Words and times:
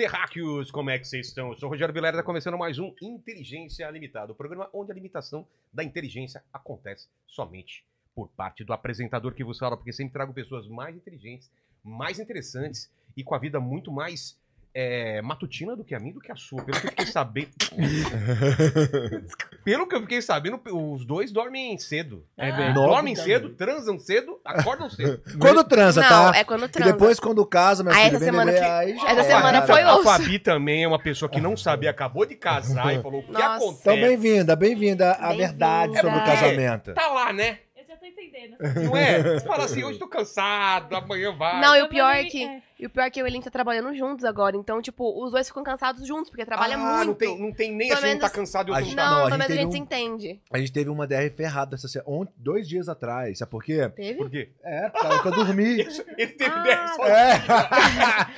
terráqueos, 0.00 0.70
como 0.70 0.88
é 0.88 0.98
que 0.98 1.06
vocês 1.06 1.26
estão? 1.26 1.50
Eu 1.50 1.58
sou 1.58 1.68
o 1.68 1.72
Rogério 1.72 1.92
Vilela, 1.92 2.14
está 2.14 2.22
começando 2.22 2.56
mais 2.56 2.78
um 2.78 2.94
Inteligência 3.02 3.90
Limitada, 3.90 4.32
o 4.32 4.34
programa 4.34 4.66
onde 4.72 4.90
a 4.90 4.94
limitação 4.94 5.46
da 5.70 5.84
inteligência 5.84 6.42
acontece 6.50 7.06
somente 7.26 7.84
por 8.14 8.30
parte 8.30 8.64
do 8.64 8.72
apresentador 8.72 9.34
que 9.34 9.44
vos 9.44 9.58
fala, 9.58 9.76
porque 9.76 9.92
sempre 9.92 10.14
trago 10.14 10.32
pessoas 10.32 10.66
mais 10.66 10.96
inteligentes, 10.96 11.50
mais 11.84 12.18
interessantes 12.18 12.90
e 13.14 13.22
com 13.22 13.34
a 13.34 13.38
vida 13.38 13.60
muito 13.60 13.92
mais 13.92 14.39
é, 14.74 15.20
matutina 15.22 15.74
do 15.76 15.84
que 15.84 15.94
a 15.94 15.98
minha, 16.00 16.14
do 16.14 16.20
que 16.20 16.30
a 16.30 16.36
sua. 16.36 16.62
Pelo 16.64 16.80
que 16.80 16.86
eu 16.86 16.90
fiquei 16.90 17.06
sabendo. 17.06 17.48
Pelo 19.64 19.86
que 19.86 19.94
eu 19.94 20.00
fiquei 20.02 20.22
sabendo, 20.22 20.60
os 20.72 21.04
dois 21.04 21.30
dormem 21.32 21.76
cedo. 21.78 22.24
É 22.36 22.50
bem. 22.52 22.72
Nove 22.74 22.88
dormem 22.88 23.14
da 23.14 23.22
cedo, 23.22 23.50
transam 23.50 23.98
cedo, 23.98 24.40
acordam 24.44 24.88
cedo. 24.88 25.20
Quando 25.38 25.62
transa, 25.64 26.00
Não, 26.02 26.08
tá? 26.08 26.38
é 26.38 26.44
quando 26.44 26.64
E 26.64 26.68
transa. 26.68 26.92
depois 26.92 27.20
quando 27.20 27.44
casa, 27.46 27.82
meu 27.82 27.92
Aí 27.92 28.04
filho, 28.04 28.16
essa 28.16 28.18
vem 28.24 28.30
semana 28.30 28.52
fi- 28.52 28.58
aí 28.58 28.96
já 28.96 29.02
essa 29.10 29.20
era. 29.20 29.24
semana 29.24 29.62
foi 29.66 29.82
A 29.82 29.94
osso. 29.94 30.04
Fabi 30.04 30.38
também 30.38 30.84
é 30.84 30.88
uma 30.88 30.98
pessoa 30.98 31.28
que 31.28 31.40
não 31.40 31.56
sabia, 31.56 31.90
acabou 31.90 32.24
de 32.26 32.34
casar 32.36 32.94
e 32.94 33.02
falou 33.02 33.20
o 33.20 33.24
que 33.24 33.32
Nossa. 33.32 33.46
acontece. 33.56 33.80
Então, 33.80 33.94
bem-vinda, 33.96 34.56
bem-vinda 34.56 35.12
à 35.12 35.28
Bem-vinda. 35.28 35.36
verdade 35.48 35.94
sobre 36.00 36.10
o 36.16 36.20
É. 36.20 36.24
casamento. 36.24 36.94
Tá 36.94 37.08
lá, 37.08 37.32
né? 37.32 37.58
Tô 38.00 38.06
entendendo. 38.06 38.56
Não 38.84 38.96
é? 38.96 39.22
Você 39.22 39.46
fala 39.46 39.64
assim, 39.64 39.84
hoje 39.84 39.98
tô 39.98 40.08
cansado, 40.08 40.94
amanhã 40.96 41.32
vai. 41.36 41.60
Não, 41.60 41.76
e 41.76 41.80
Eu 41.80 41.84
o 41.86 41.88
pior 41.88 42.10
é 42.14 42.24
que. 42.24 42.42
é. 42.44 42.62
E 42.78 42.86
o 42.86 42.88
pior 42.90 43.02
é 43.04 43.10
que 43.10 43.20
eu 43.20 43.26
e 43.26 43.28
o 43.28 43.30
Elinho 43.30 43.44
tá 43.44 43.50
trabalhando 43.50 43.94
juntos 43.94 44.24
agora. 44.24 44.56
Então, 44.56 44.80
tipo, 44.80 45.22
os 45.22 45.32
dois 45.32 45.46
ficam 45.46 45.62
cansados 45.62 46.06
juntos, 46.06 46.30
porque 46.30 46.46
trabalha 46.46 46.76
ah, 46.76 46.78
muito. 46.78 47.06
Não 47.08 47.14
tem, 47.14 47.38
não 47.38 47.52
tem 47.52 47.72
nem 47.72 47.88
Pelo 47.88 48.00
assim, 48.00 48.08
um 48.08 48.12
tá 48.12 48.16
menos- 48.20 48.32
cansado 48.32 48.68
e 48.68 48.72
A 48.72 48.74
outro 48.76 48.84
gente- 48.86 48.96
não 48.96 49.04
tá. 49.04 49.10
Não, 49.10 49.24
pelo 49.26 49.38
menos 49.38 49.52
a 49.52 49.54
gente 49.56 49.66
um- 49.68 49.72
se 49.72 49.78
entende. 49.78 50.40
A 50.50 50.56
gente 50.58 50.72
teve 50.72 50.88
uma 50.88 51.06
DR 51.06 51.28
ferrada 51.36 51.74
essa 51.74 51.86
se- 51.88 52.02
ont- 52.06 52.30
dois 52.38 52.66
dias 52.66 52.88
atrás, 52.88 53.36
sabe 53.36 53.50
por 53.50 53.62
quê? 53.62 53.86
Teve? 53.94 54.14
Por 54.14 54.30
quê? 54.30 54.48
É, 54.64 54.88
por 54.88 54.98
causa 55.02 55.20
que 55.20 55.28
eu 55.28 55.32
dormi. 55.32 55.80
Ele 56.16 56.26
teve 56.32 56.50
Ah, 56.54 56.60
ideia 56.60 56.86
sozinho. 56.88 57.06
É. 57.06 57.32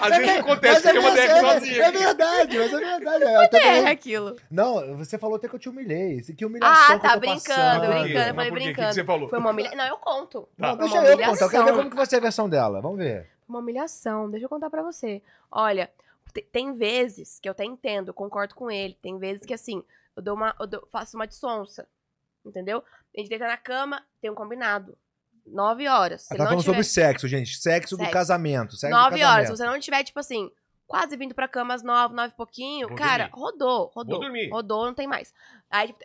Às 0.01 0.17
vezes 0.17 0.37
acontece 0.39 0.83
que 0.83 0.89
tem 0.91 0.99
uma 0.99 1.11
verdade, 1.13 1.67
ideia 1.69 1.83
é, 1.83 1.87
é 1.87 1.93
verdade, 1.93 2.59
mas 2.59 2.73
é 2.73 2.79
verdade. 2.99 3.25
é, 3.25 3.45
eu 3.45 3.49
tô 3.51 3.57
É, 3.57 3.61
falando- 3.61 3.87
aquilo. 3.87 4.37
Não, 4.51 4.97
você 4.97 5.19
falou 5.19 5.37
até 5.37 5.49
que 5.49 5.55
eu 5.55 5.59
te 5.61 5.69
humilhei. 5.69 6.21
Que 6.37 6.45
humilhação 6.45 6.83
Ah, 6.83 6.87
que 6.89 6.93
eu 6.95 7.01
tá 7.01 7.15
tô 7.15 7.21
brincando, 7.21 7.81
brincando, 7.87 8.29
eu 8.29 8.35
falei 8.35 8.51
brincando. 8.51 8.93
você 8.95 9.05
falou? 9.05 9.29
Foi 9.29 9.39
uma 9.39 9.52
humilhação. 9.53 9.79
Não, 9.79 9.87
eu 9.87 9.97
conto. 9.99 10.49
Não, 10.59 10.69
Foi 10.71 10.79
deixa 10.79 10.95
uma 11.01 11.07
eu 11.09 11.19
contar. 11.19 11.45
Eu 11.45 11.51
quero 11.51 11.65
ver 11.65 11.73
como 11.77 11.91
que 11.91 11.97
vai 11.97 12.07
ser 12.07 12.17
a 12.17 12.21
versão 12.21 12.49
dela. 12.49 12.81
Vamos 12.81 12.99
ver. 12.99 13.31
Uma 13.49 13.59
humilhação. 13.61 14.31
Deixa 14.31 14.45
eu 14.47 14.49
contar 14.51 14.69
pra 14.71 14.83
você. 14.83 15.23
Olha, 15.51 15.91
te- 16.33 16.43
tem 16.43 16.75
vezes 16.75 17.39
que 17.41 17.49
eu 17.49 17.53
até 17.53 17.65
entendo, 17.65 18.09
eu 18.09 18.15
concordo 18.15 18.55
com 18.55 18.71
ele. 18.71 18.97
Tem 19.03 19.19
vezes 19.19 19.45
que, 19.47 19.55
assim, 19.55 19.83
eu, 20.17 20.23
dou 20.23 20.35
uma, 20.35 20.55
eu 20.59 20.67
dou- 20.67 20.87
faço 20.91 21.17
uma 21.17 21.27
dissonça. 21.27 21.87
Entendeu? 22.45 22.83
A 23.17 23.21
gente 23.21 23.29
deita 23.29 23.47
na 23.47 23.57
cama, 23.57 24.03
tem 24.21 24.31
um 24.31 24.35
combinado. 24.35 24.97
Nove 25.47 25.89
horas. 25.89 26.23
Se 26.23 26.35
Ela 26.35 26.39
tá 26.39 26.45
não 26.45 26.49
falando 26.51 26.61
tiver... 26.63 26.73
sobre 26.73 26.85
sexo, 26.85 27.29
gente. 27.29 27.57
Sexo, 27.59 27.97
do 27.97 28.01
Sexo. 28.01 28.13
casamento. 28.13 28.77
Sexo 28.77 28.95
do 28.97 29.01
Nove 29.03 29.17
horas. 29.17 29.25
casamento. 29.25 29.47
Se 29.49 29.57
você 29.57 29.65
não 29.67 29.79
tiver, 29.81 30.05
tipo 30.05 30.19
assim, 30.21 30.51
quase 30.87 31.17
vindo 31.17 31.35
pra 31.35 31.49
cama 31.49 31.75
às 31.75 31.83
nove, 31.83 32.15
nove 32.15 32.29
e 32.29 32.37
pouquinho, 32.37 32.89
Vou 32.89 32.97
cara, 32.97 33.25
dormir. 33.29 33.43
rodou, 33.43 33.87
rodou. 33.95 34.19
Vou 34.19 34.21
dormir. 34.21 34.49
Rodou, 34.51 34.87
não 34.87 34.95
tem 34.95 35.07
mais. 35.07 35.35
Aí, 35.71 35.89
tipo, 35.89 36.05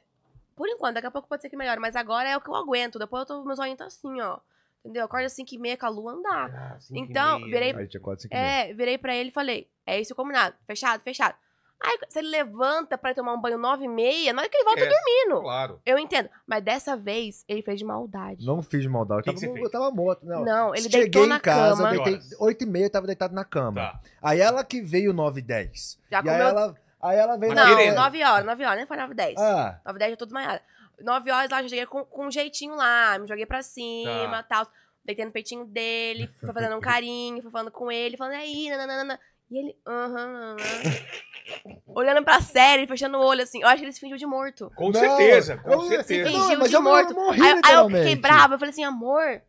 por 0.58 0.68
enquanto, 0.68 0.96
daqui 0.96 1.08
a 1.08 1.12
pouco 1.12 1.28
pode 1.30 1.42
ser 1.42 1.50
que 1.50 1.56
melhore, 1.56 1.80
mas 1.80 1.96
agora 1.96 2.28
é 2.28 2.36
o 2.36 2.42
que 2.42 2.50
eu 2.50 2.56
aguento. 2.56 3.00
Depois 3.00 3.22
eu 3.22 3.26
tô, 3.28 3.46
meus 3.46 3.60
olhinhos 3.60 3.78
tá 3.78 3.86
assim, 3.86 4.20
ó. 4.20 4.40
Entendeu? 4.84 5.06
Acorda 5.06 5.26
às 5.28 5.34
5 5.34 5.54
e 5.54 5.58
meia 5.58 5.78
com 5.78 5.86
a 5.86 5.90
lua 5.90 6.14
andar. 6.14 6.50
Ah, 6.54 6.78
e 6.92 7.00
Então, 7.00 7.40
meia, 7.40 7.52
virei- 7.52 7.74
né? 7.74 7.80
Aí 7.82 7.88
e 7.88 8.28
meia. 8.30 8.42
É, 8.70 8.74
virei 8.74 8.98
pra 8.98 9.16
ele 9.16 9.30
e 9.30 9.34
falei, 9.34 9.70
é 9.86 10.00
isso 10.00 10.14
o 10.14 10.16
combinado. 10.16 10.56
Fechado, 10.66 11.02
fechado. 11.02 11.36
Aí, 11.80 11.96
se 12.10 12.18
ele 12.20 12.30
levanta 12.30 12.98
pra 12.98 13.14
tomar 13.14 13.34
um 13.34 13.40
banho 13.42 13.58
nove 13.58 13.86
e 13.86 13.88
meia, 13.88 14.34
na 14.34 14.42
hora 14.42 14.50
que 14.50 14.58
ele 14.58 14.64
volta 14.64 14.82
É, 14.82 14.90
dormindo. 14.90 15.42
Claro. 15.44 15.80
Eu 15.86 16.00
entendo. 16.00 16.28
Mas 16.48 16.64
dessa 16.64 16.98
vez, 16.98 17.46
ele 17.48 17.62
fez 17.62 17.78
de 17.78 17.86
maldade. 17.86 18.44
Não 18.46 18.64
fiz 18.64 18.82
de 18.82 18.90
maldade. 18.90 19.22
Que 19.24 19.30
Eu 19.30 19.34
que 19.36 19.42
tava, 19.42 19.54
fez? 19.54 19.64
eu 19.66 19.72
tava 19.72 19.92
morto. 19.92 20.26
Não, 20.26 20.44
Não, 20.44 20.74
ele 20.74 20.84
Cheguei 20.84 21.02
deitou 21.02 21.28
na 21.28 21.36
em 21.38 21.40
casa, 21.40 21.84
cama. 21.84 21.90
deitei, 21.92 22.14
Que 22.18 22.26
horas? 22.36 22.42
8 22.42 22.64
e 22.64 22.68
meia, 22.68 22.86
eu 22.86 22.90
tava 22.90 23.06
deitado 23.06 23.36
na 23.36 23.44
cama. 23.46 23.76
Tá. 23.82 24.02
Aí 24.24 24.40
ela 24.40 24.64
que 24.64 24.82
veio 24.82 25.14
9 25.14 25.40
e 25.40 25.44
10. 25.44 26.00
Já 26.10 26.18
e 26.18 26.30
aí 26.30 26.36
comeu- 26.36 26.48
ela, 26.48 26.76
aí 27.02 27.18
ela 27.18 27.38
veio... 27.38 27.54
Não, 27.54 27.96
nove 27.96 28.24
horas, 28.24 28.46
nove 28.46 28.64
horas, 28.66 28.78
nem 28.78 28.86
foi 28.88 28.98
nove 28.98 29.14
dez. 29.14 29.36
Ah, 29.40 29.80
Nove 29.86 30.00
dez 30.00 30.12
eu 30.12 30.18
tô 30.18 30.26
desmaiada. 30.26 30.62
Nove 31.00 31.32
horas 31.32 31.50
lá, 31.52 31.62
já 31.62 31.70
cheguei 31.70 31.86
com, 31.86 32.04
com 32.06 32.28
um 32.28 32.32
jeitinho 32.32 32.76
lá, 32.76 33.18
me 33.20 33.28
joguei 33.28 33.46
pra 33.46 33.62
cima 33.62 34.44
Tá. 34.44 34.64
tal. 34.64 34.68
Deitei 35.06 35.24
no 35.26 35.32
peitinho 35.32 35.66
dele, 35.66 36.30
fui 36.40 36.52
fazendo 36.54 36.76
um 36.76 36.82
carinho, 36.82 37.42
fui 37.42 37.52
falando 37.52 37.72
com 37.72 37.92
ele, 37.92 38.18
falando, 38.18 38.34
e 38.34 38.38
aí, 38.38 38.70
nananana. 38.70 39.20
E 39.50 39.58
ele, 39.60 39.78
aham, 39.88 40.56
aham. 40.58 40.58
Olhando 41.88 42.24
pra 42.24 42.42
série, 42.42 42.86
fechando 42.86 43.18
o 43.18 43.22
olho, 43.26 43.42
assim. 43.42 43.62
Eu 43.62 43.68
acho 43.68 43.78
que 43.78 43.86
ele 43.86 43.94
se 43.94 44.00
fingiu 44.00 44.18
de 44.18 44.26
morto. 44.26 44.70
Com 44.76 44.92
Não, 44.92 45.00
certeza, 45.00 45.58
com 45.58 45.72
eu- 45.72 45.82
certeza. 45.82 46.30
Não, 46.30 46.42
Fingiu 46.42 46.60
mas 46.60 46.70
de 46.70 46.78
morto. 46.80 47.14
morri, 47.16 47.42
Aí, 47.42 47.62
aí 47.64 47.74
eu 47.76 47.90
fiquei 47.90 48.16
brava, 48.16 48.56
eu 48.56 48.60
falei 48.60 48.72
assim, 48.72 48.84
amor, 48.84 49.42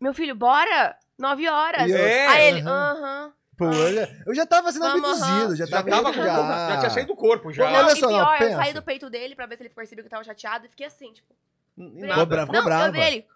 meu 0.00 0.14
filho, 0.14 0.34
bora? 0.34 0.96
Nove 1.18 1.46
horas. 1.48 1.90
Eu- 1.90 1.96
É, 1.98 2.26
aí 2.26 2.48
ele, 2.48 2.60
aham. 2.62 2.70
aham. 2.96 3.32
Pô, 3.56 3.64
eu 3.64 3.94
já, 3.94 4.08
eu 4.26 4.34
já 4.34 4.46
tava 4.46 4.70
sendo 4.70 4.82
Vamos, 4.82 5.22
abduzido, 5.22 5.56
já 5.56 5.64
Já 5.66 5.76
tava... 5.82 5.90
tava 5.90 6.12
com 6.12 6.22
já 6.22 6.76
tinha 6.78 6.90
saído 6.90 7.08
do 7.08 7.16
corpo, 7.16 7.52
já. 7.52 7.64
Olha 7.64 7.82
Não, 7.84 7.88
e 7.88 7.96
só, 7.96 8.10
não, 8.10 8.18
pior, 8.18 8.32
eu 8.34 8.38
pensa. 8.38 8.56
saí 8.56 8.74
do 8.74 8.82
peito 8.82 9.08
dele 9.08 9.34
pra 9.34 9.46
ver 9.46 9.56
se 9.56 9.62
ele 9.62 9.70
percebeu 9.70 10.02
que 10.04 10.08
eu 10.08 10.10
tava 10.10 10.24
chateado 10.24 10.66
e 10.66 10.68
fiquei 10.68 10.86
assim, 10.86 11.12
tipo. 11.12 11.34
Ficou 11.74 12.26
bravo, 12.26 12.52
ficou 12.52 12.70
eu 12.72 12.92
vi 12.92 13.00
ele. 13.00 13.26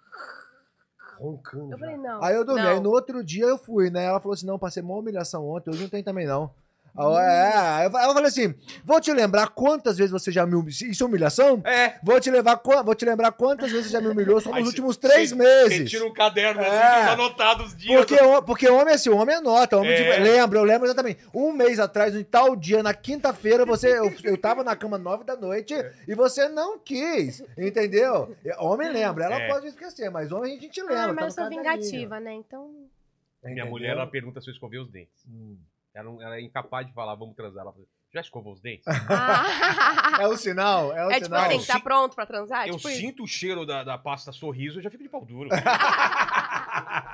Roncando 1.18 1.64
Eu 1.66 1.70
já. 1.70 1.78
falei, 1.78 1.96
não. 1.98 2.24
Aí 2.24 2.34
eu 2.34 2.44
dormi, 2.44 2.62
não. 2.62 2.70
aí 2.70 2.80
no 2.80 2.90
outro 2.90 3.22
dia 3.22 3.44
eu 3.44 3.58
fui, 3.58 3.90
né? 3.90 4.04
Ela 4.04 4.20
falou 4.20 4.32
assim, 4.34 4.46
não, 4.46 4.58
passei 4.58 4.82
uma 4.82 4.94
humilhação 4.96 5.46
ontem, 5.46 5.70
hoje 5.70 5.82
não 5.82 5.88
tem 5.88 6.02
também 6.02 6.26
não. 6.26 6.50
Aí 6.96 7.04
eu- 7.06 7.18
É, 7.18 7.52
aí 7.56 7.86
eu, 7.86 7.96
aí 7.96 8.06
eu 8.08 8.12
falei 8.14 8.28
assim, 8.28 8.54
vou 8.84 9.00
te 9.00 9.12
lembrar 9.12 9.48
quantas 9.48 9.96
vezes 9.96 10.10
você 10.10 10.30
já 10.32 10.44
me 10.44 10.54
humilhou, 10.54 10.68
isso 10.90 11.02
é 11.02 11.06
humilhação? 11.06 11.62
É. 11.64 11.98
Vou 12.02 12.20
te, 12.20 12.30
levar, 12.30 12.60
vou 12.84 12.94
te 12.94 13.04
lembrar 13.04 13.32
quantas 13.32 13.70
vezes 13.70 13.86
você 13.86 13.92
já 13.92 14.00
me 14.00 14.08
humilhou 14.08 14.40
só 14.40 14.50
Aí 14.52 14.60
nos 14.60 14.70
cê- 14.70 14.72
últimos 14.72 14.96
três 14.96 15.30
cê- 15.30 15.34
meses. 15.36 15.78
Você 15.78 15.84
tira 15.84 16.04
um 16.06 16.12
caderno 16.12 16.60
É. 16.60 16.66
assim, 16.68 17.06
tá 17.06 17.12
anotado 17.12 17.62
os 17.64 17.76
dias. 17.76 17.96
Porque, 18.04 18.14
o- 18.22 18.42
porque 18.42 18.68
homem 18.68 18.92
é 18.92 18.94
assim, 18.96 19.10
homem 19.10 19.36
anota. 19.36 19.76
Homem 19.76 19.92
É. 19.92 19.96
tipo, 19.96 20.22
lembra, 20.22 20.58
eu 20.58 20.64
lembro 20.64 20.86
exatamente. 20.86 21.20
Um 21.32 21.52
mês 21.52 21.78
atrás, 21.78 22.14
em 22.14 22.24
tal 22.24 22.56
dia, 22.56 22.82
na 22.82 22.92
quinta-feira, 22.92 23.64
você, 23.64 23.96
eu, 23.98 24.12
eu 24.24 24.36
tava 24.36 24.64
na 24.64 24.74
cama 24.76 24.98
nove 24.98 25.24
da 25.24 25.36
noite 25.36 25.74
e 26.08 26.14
você 26.14 26.48
não 26.48 26.78
quis. 26.78 27.42
Entendeu? 27.56 28.36
Homem 28.58 28.90
lembra, 28.90 29.24
ela 29.24 29.36
É. 29.40 29.48
pode 29.48 29.66
esquecer, 29.68 30.10
mas 30.10 30.32
homem 30.32 30.56
a 30.56 30.60
gente 30.60 30.80
lembra. 30.82 31.04
Ah, 31.04 31.06
tá 31.08 31.12
mas 31.14 31.36
eu 31.36 31.44
no 31.44 31.50
sou 31.50 31.58
vingativa, 31.58 32.18
né? 32.20 32.32
Então. 32.34 32.68
Minha 33.42 33.52
Entendeu? 33.54 33.66
mulher, 33.70 33.90
ela 33.92 34.06
pergunta 34.06 34.40
se 34.40 34.50
eu 34.50 34.52
escovei 34.52 34.78
os 34.78 34.90
dentes. 34.90 35.24
Hum. 35.26 35.56
Ela, 35.94 36.04
não- 36.04 36.22
ela 36.22 36.36
é 36.36 36.40
incapaz 36.40 36.86
de 36.86 36.92
falar, 36.92 37.14
vamos 37.14 37.34
transar. 37.34 37.62
Ela 37.62 37.72
fala, 37.72 37.84
já 38.12 38.20
escovou 38.20 38.52
os 38.52 38.60
dentes? 38.60 38.84
Ah. 38.86 39.44
É 40.20 40.26
o 40.26 40.36
sinal, 40.36 40.92
é 40.92 41.06
o 41.06 41.10
É 41.10 41.14
tipo 41.14 41.26
sinal. 41.26 41.40
assim, 41.46 41.54
Eu 41.54 41.66
tá 41.66 41.72
sinto- 41.74 41.82
pronto 41.82 42.14
pra 42.14 42.26
transar? 42.26 42.68
eu 42.68 42.76
tipo 42.76 42.88
isso. 42.90 43.00
sinto 43.00 43.22
o 43.22 43.26
cheiro 43.26 43.64
da, 43.64 43.82
da 43.82 43.96
pasta 43.96 44.32
sorriso, 44.32 44.78
eu 44.78 44.82
já 44.82 44.90
fico 44.90 45.02
de 45.02 45.08
pau 45.08 45.24
duro. 45.24 45.48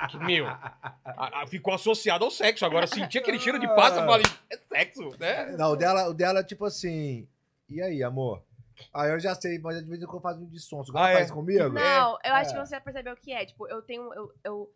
Que, 0.09 0.17
Meu, 0.25 0.45
a- 0.47 1.41
a- 1.43 1.47
ficou 1.47 1.73
associado 1.73 2.25
ao 2.25 2.31
sexo. 2.31 2.65
Agora, 2.65 2.85
senti 2.87 3.17
aquele 3.17 3.39
cheiro 3.39 3.59
de 3.59 3.67
pasta, 3.67 4.01
eu 4.01 4.05
falei, 4.05 4.25
é 4.51 4.57
sexo, 4.57 5.09
né? 5.19 5.55
Não, 5.57 5.71
o 5.71 5.75
dela, 5.75 6.09
o 6.09 6.13
dela 6.13 6.39
é 6.39 6.43
tipo 6.43 6.65
assim. 6.65 7.27
E 7.69 7.81
aí, 7.81 8.03
amor? 8.03 8.41
Aí 8.93 9.09
eu 9.11 9.19
já 9.19 9.33
sei, 9.35 9.57
mas 9.59 9.77
às 9.77 9.85
vezes 9.85 10.03
eu 10.03 10.19
faço 10.21 10.39
um 10.39 10.45
de. 10.45 10.59
Você 10.59 10.75
Ah, 10.95 11.09
é? 11.09 11.13
faz 11.15 11.31
comigo? 11.31 11.69
Não, 11.69 12.17
eu 12.23 12.33
acho 12.33 12.51
É. 12.51 12.53
que 12.53 12.59
você 12.67 12.75
já 12.75 12.81
percebeu 12.81 13.13
o 13.13 13.17
que 13.17 13.31
é. 13.33 13.45
Tipo, 13.45 13.67
eu 13.67 13.81
tenho. 13.81 14.13
Eu, 14.13 14.31
eu- 14.43 14.71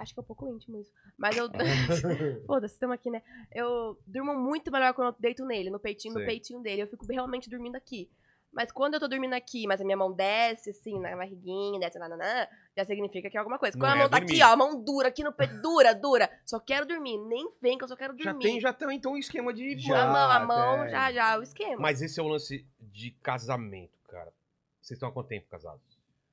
acho 0.00 0.14
que 0.14 0.20
é 0.20 0.22
um 0.22 0.26
pouco 0.26 0.46
íntimo 0.48 0.80
isso. 0.80 0.90
Mas 1.16 1.36
eu. 1.36 1.48
Foda-se, 2.46 2.74
estamos 2.74 2.94
aqui, 2.94 3.10
né? 3.10 3.22
Eu 3.52 3.98
durmo 4.06 4.34
muito 4.34 4.70
melhor 4.70 4.94
quando 4.94 5.08
eu 5.08 5.16
deito 5.18 5.44
nele, 5.44 5.70
no 5.70 5.78
peitinho, 5.78 6.14
Sei. 6.14 6.22
no 6.22 6.28
peitinho 6.28 6.60
dele. 6.60 6.82
Eu 6.82 6.88
fico 6.88 7.06
realmente 7.06 7.48
dormindo 7.48 7.76
aqui. 7.76 8.10
Mas 8.52 8.72
quando 8.72 8.94
eu 8.94 9.00
tô 9.00 9.06
dormindo 9.06 9.32
aqui, 9.34 9.64
mas 9.66 9.80
a 9.80 9.84
minha 9.84 9.96
mão 9.96 10.12
desce, 10.12 10.70
assim, 10.70 10.98
na 10.98 11.14
barriguinha, 11.14 11.78
desce, 11.78 12.00
nananã, 12.00 12.48
já 12.76 12.84
significa 12.84 13.30
que 13.30 13.36
é 13.36 13.38
alguma 13.38 13.58
coisa. 13.60 13.78
Não 13.78 13.80
Quando 13.80 13.92
a 13.92 13.94
é 13.94 13.98
mão 14.00 14.08
tá 14.08 14.18
dormir. 14.18 14.32
aqui, 14.32 14.42
ó, 14.42 14.52
a 14.52 14.56
mão 14.56 14.82
dura, 14.82 15.08
aqui 15.08 15.22
no 15.22 15.32
peito, 15.32 15.60
dura, 15.62 15.94
dura. 15.94 16.28
Só 16.44 16.58
quero 16.58 16.84
dormir. 16.84 17.16
Nem 17.28 17.48
vem 17.62 17.78
que 17.78 17.84
eu 17.84 17.88
só 17.88 17.94
quero 17.94 18.12
dormir. 18.12 18.24
Já 18.24 18.34
tem, 18.34 18.60
já 18.60 18.72
tem, 18.72 18.96
então, 18.96 19.12
um 19.12 19.16
esquema 19.16 19.54
de... 19.54 19.78
Já. 19.78 20.02
a 20.02 20.12
mão, 20.12 20.30
a 20.30 20.40
mão, 20.40 20.82
tem. 20.82 20.90
já, 20.90 21.12
já, 21.12 21.38
o 21.38 21.42
esquema. 21.42 21.76
Mas 21.78 22.02
esse 22.02 22.18
é 22.18 22.22
o 22.22 22.26
lance 22.26 22.66
de 22.80 23.12
casamento, 23.22 23.96
cara. 24.08 24.32
Vocês 24.80 24.96
estão 24.96 25.08
há 25.08 25.12
quanto 25.12 25.28
tempo 25.28 25.46
casados? 25.48 25.89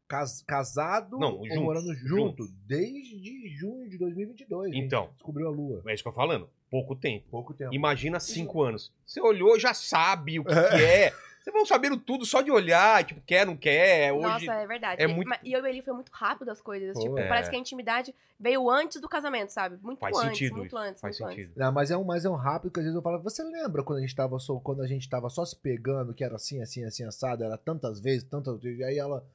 Cas- 0.08 0.42
casado 0.48 1.18
Não, 1.20 1.36
ou 1.38 1.46
juntos, 1.46 1.64
morando 1.64 1.94
junto? 1.96 2.48
Desde 2.66 3.50
junho 3.58 3.90
de 3.90 3.98
2022. 3.98 4.72
hein? 4.74 4.84
Então. 4.86 5.10
Descobriu 5.16 5.48
a 5.48 5.52
lua. 5.52 5.82
É 5.86 5.94
isso 5.94 6.02
que 6.04 6.08
eu 6.10 6.14
tô 6.14 6.16
falando. 6.16 6.50
Pouco 6.72 6.96
tempo. 6.96 7.26
Pouco 7.30 7.54
tempo. 7.54 7.74
Imagina 7.74 8.20
cinco 8.20 8.62
anos. 8.62 8.92
Você 9.06 9.20
olhou, 9.22 9.60
já 9.60 9.74
sabe 9.74 10.40
o 10.40 10.46
que, 10.46 10.54
que 10.54 10.84
é. 10.84 11.12
Vocês 11.42 11.54
vão 11.54 11.66
sabendo 11.66 11.96
tudo 11.96 12.26
só 12.26 12.42
de 12.42 12.52
olhar, 12.52 13.06
tipo, 13.06 13.22
quer, 13.22 13.46
não 13.46 13.56
quer. 13.56 14.12
Hoje. 14.12 14.46
Nossa, 14.48 14.54
é 14.62 14.68
verdade. 14.68 15.02
é 15.02 15.06
E- 15.06 15.08
muito- 15.14 15.32
E 15.44 15.54
eu 15.54 15.66
e 15.66 15.70
ele 15.70 15.82
foi 15.82 15.94
muito 15.94 16.10
rápido 16.12 16.50
as 16.50 16.60
coisas. 16.60 16.94
Foi. 16.94 17.04
Tipo, 17.04 17.18
É. 17.18 17.28
parece 17.28 17.50
que 17.50 17.56
a 17.56 17.60
intimidade 17.60 18.14
veio 18.38 18.70
antes 18.70 19.00
do 19.00 19.08
casamento, 19.08 19.50
sabe? 19.52 19.78
Muito 19.82 20.00
Faz 20.00 20.18
antes, 20.18 20.30
sentido 20.38 20.56
muito 20.58 20.68
isso. 20.68 20.78
antes, 20.78 21.02
Faz 21.02 21.18
muito 21.20 21.30
sentido. 21.36 21.54
Não, 21.56 21.72
mas 21.72 21.90
é 21.90 21.96
um, 21.98 22.04
mas 22.04 22.26
é 22.26 22.30
um 22.30 22.36
rápido 22.36 22.72
que 22.72 22.80
às 22.80 22.86
vezes 22.86 22.96
eu 22.96 23.02
falo, 23.02 23.22
você 23.24 23.44
lembra 23.44 23.82
quando 23.82 24.00
a 24.00 24.02
gente 24.02 24.14
tava 24.16 24.38
só, 24.40 24.60
quando 24.60 24.82
a 24.82 24.88
gente 24.88 25.10
tava 25.10 25.30
só 25.30 25.46
se 25.46 25.56
pegando, 25.56 26.14
que 26.14 26.22
era 26.24 26.36
assim, 26.36 26.62
assim, 26.62 26.84
assim, 26.84 27.06
assado, 27.06 27.44
era 27.46 27.58
tantas 27.58 28.00
vezes, 28.02 28.24
tantas 28.26 28.62
vezes, 28.62 28.80
e 28.80 28.84
aí 28.84 28.98
ela. 28.98 29.26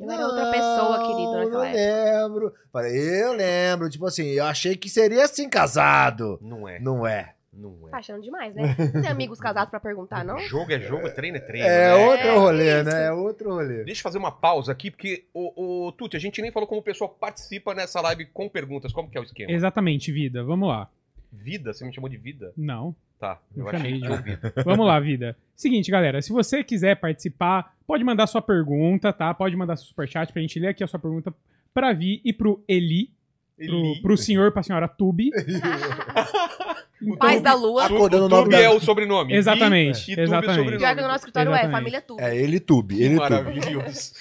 Eu 0.00 0.10
era 0.10 0.26
outra 0.26 0.50
pessoa, 0.50 0.98
querido, 1.06 1.32
Não, 1.32 1.38
naquela 1.44 1.70
eu 1.72 2.28
lembro. 2.28 2.54
Falei, 2.72 3.22
eu 3.22 3.32
lembro, 3.34 3.88
tipo 3.90 4.06
assim, 4.06 4.26
eu 4.28 4.44
achei 4.44 4.76
que 4.76 4.88
seria 4.88 5.24
assim 5.24 5.48
casado. 5.48 6.38
Não 6.42 6.68
é. 6.68 6.78
Não 6.80 7.06
é. 7.06 7.34
Não 7.52 7.76
Tá 7.90 7.98
é. 7.98 8.00
achando 8.00 8.22
demais, 8.22 8.54
né? 8.54 8.74
Não 8.94 9.02
tem 9.02 9.10
amigos 9.10 9.38
casados 9.38 9.70
pra 9.70 9.78
perguntar, 9.78 10.24
não? 10.24 10.38
Jogo 10.48 10.72
é 10.72 10.80
jogo, 10.80 11.10
treino 11.14 11.36
é 11.36 11.40
treino. 11.40 11.66
É 11.68 11.88
né? 11.88 11.94
outro 12.06 12.26
É, 12.26 12.36
rolê, 12.36 12.80
isso. 12.80 12.90
né? 12.90 13.04
É 13.04 13.12
outro 13.12 13.50
rolê. 13.50 13.84
Deixa 13.84 14.00
eu 14.00 14.02
fazer 14.02 14.16
uma 14.18 14.32
pausa 14.32 14.72
aqui, 14.72 14.90
porque, 14.90 15.26
o, 15.34 15.86
o 15.86 15.92
Tuti, 15.92 16.16
a 16.16 16.20
gente 16.20 16.40
nem 16.40 16.50
falou 16.50 16.66
como 16.66 16.80
o 16.80 16.84
pessoal 16.84 17.10
participa 17.10 17.74
nessa 17.74 18.00
live 18.00 18.24
com 18.26 18.48
perguntas. 18.48 18.90
Como 18.92 19.10
que 19.10 19.18
é 19.18 19.20
o 19.20 19.24
esquema? 19.24 19.52
Exatamente, 19.52 20.10
vida. 20.10 20.42
Vamos 20.42 20.66
lá. 20.68 20.88
Vida? 21.30 21.74
Você 21.74 21.84
me 21.84 21.92
chamou 21.94 22.08
de 22.08 22.16
vida? 22.16 22.52
Não. 22.56 22.96
Tá. 23.22 23.38
Eu 23.56 23.62
Eu 23.62 23.68
achei 23.68 23.78
chamei 23.78 24.00
que 24.00 24.06
de- 24.06 24.12
ouvido. 24.12 24.52
Vamos 24.64 24.84
lá, 24.84 24.98
vida. 24.98 25.36
Seguinte, 25.54 25.92
galera, 25.92 26.20
se 26.20 26.32
você 26.32 26.64
quiser 26.64 26.96
participar, 26.96 27.72
pode 27.86 28.02
mandar 28.02 28.26
sua 28.26 28.42
pergunta, 28.42 29.12
tá? 29.12 29.32
Pode 29.32 29.54
mandar 29.54 29.76
seu 29.76 29.86
superchat 29.86 30.32
pra 30.32 30.42
gente 30.42 30.58
ler 30.58 30.66
aqui 30.68 30.82
a 30.82 30.88
sua 30.88 30.98
pergunta 30.98 31.32
pra 31.72 31.92
Vi 31.92 32.20
e 32.24 32.32
pro 32.32 32.64
Eli, 32.66 33.10
pro, 33.56 33.64
Eli. 33.64 34.02
pro 34.02 34.16
senhor, 34.16 34.50
pra 34.50 34.64
senhora 34.64 34.88
Tubi. 34.88 35.30
Paz 37.18 37.40
da 37.42 37.54
Lua. 37.54 37.86
Acordando 37.86 38.26
o 38.26 38.28
Tube 38.28 38.50
da- 38.50 38.60
é 38.60 38.68
o 38.68 38.80
sobrenome. 38.80 39.34
Exatamente, 39.34 40.10
E, 40.10 40.14
e 40.14 40.16
Tube 40.16 40.18
é 40.18 40.22
o 40.22 40.24
exatamente. 40.24 40.56
sobrenome. 40.56 40.78
Pior 40.78 40.94
que 40.96 41.00
no 41.02 41.06
nosso 41.06 41.18
escritório 41.18 41.50
é, 41.50 41.52
Exatamente. 41.52 41.72
família 41.78 42.00
tudo. 42.02 42.20
É, 42.20 42.36
ele 42.36 42.58
tube, 42.60 43.00
ele 43.02 43.16
tube. 43.16 43.30
maravilhoso. 43.30 44.12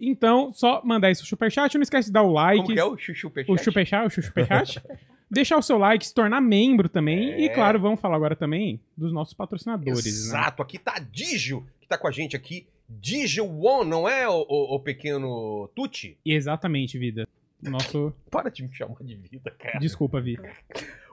Então, 0.00 0.50
só 0.52 0.80
mandar 0.82 1.14
seu 1.14 1.26
superchat. 1.26 1.74
Não 1.74 1.82
esquece 1.82 2.08
de 2.08 2.12
dar 2.14 2.22
o 2.22 2.32
like. 2.32 2.62
Como 2.62 2.72
que 2.74 2.80
é 2.80 2.84
o 2.84 2.96
chuchu 2.96 3.28
pechat? 3.30 3.52
o 3.52 3.62
superchat, 3.62 4.18
o 4.18 4.22
superchat. 4.22 4.80
Deixar 5.30 5.56
o 5.58 5.62
seu 5.62 5.78
like, 5.78 6.04
se 6.06 6.12
tornar 6.12 6.40
membro 6.40 6.88
também. 6.88 7.32
É. 7.32 7.40
E, 7.42 7.48
claro, 7.50 7.78
vamos 7.78 8.00
falar 8.00 8.16
agora 8.16 8.34
também 8.34 8.80
dos 8.96 9.12
nossos 9.12 9.32
patrocinadores, 9.34 10.04
né? 10.04 10.10
Exato, 10.10 10.62
aqui 10.62 10.78
tá 10.78 10.98
Digio, 10.98 11.64
que 11.80 11.86
tá 11.86 11.96
com 11.96 12.08
a 12.08 12.10
gente 12.10 12.34
aqui. 12.34 12.66
Digio 12.88 13.46
One, 13.64 13.88
não 13.88 14.08
é 14.08 14.28
o, 14.28 14.44
o- 14.48 14.74
o 14.74 14.80
pequeno 14.80 15.70
Tuti? 15.76 16.18
Exatamente, 16.26 16.98
vida. 16.98 17.28
Nosso. 17.62 18.12
Para 18.30 18.50
de 18.50 18.62
me 18.64 18.74
chamar 18.74 18.96
de 19.02 19.14
vida, 19.14 19.50
cara. 19.56 19.78
Desculpa, 19.78 20.20
Vi. 20.20 20.36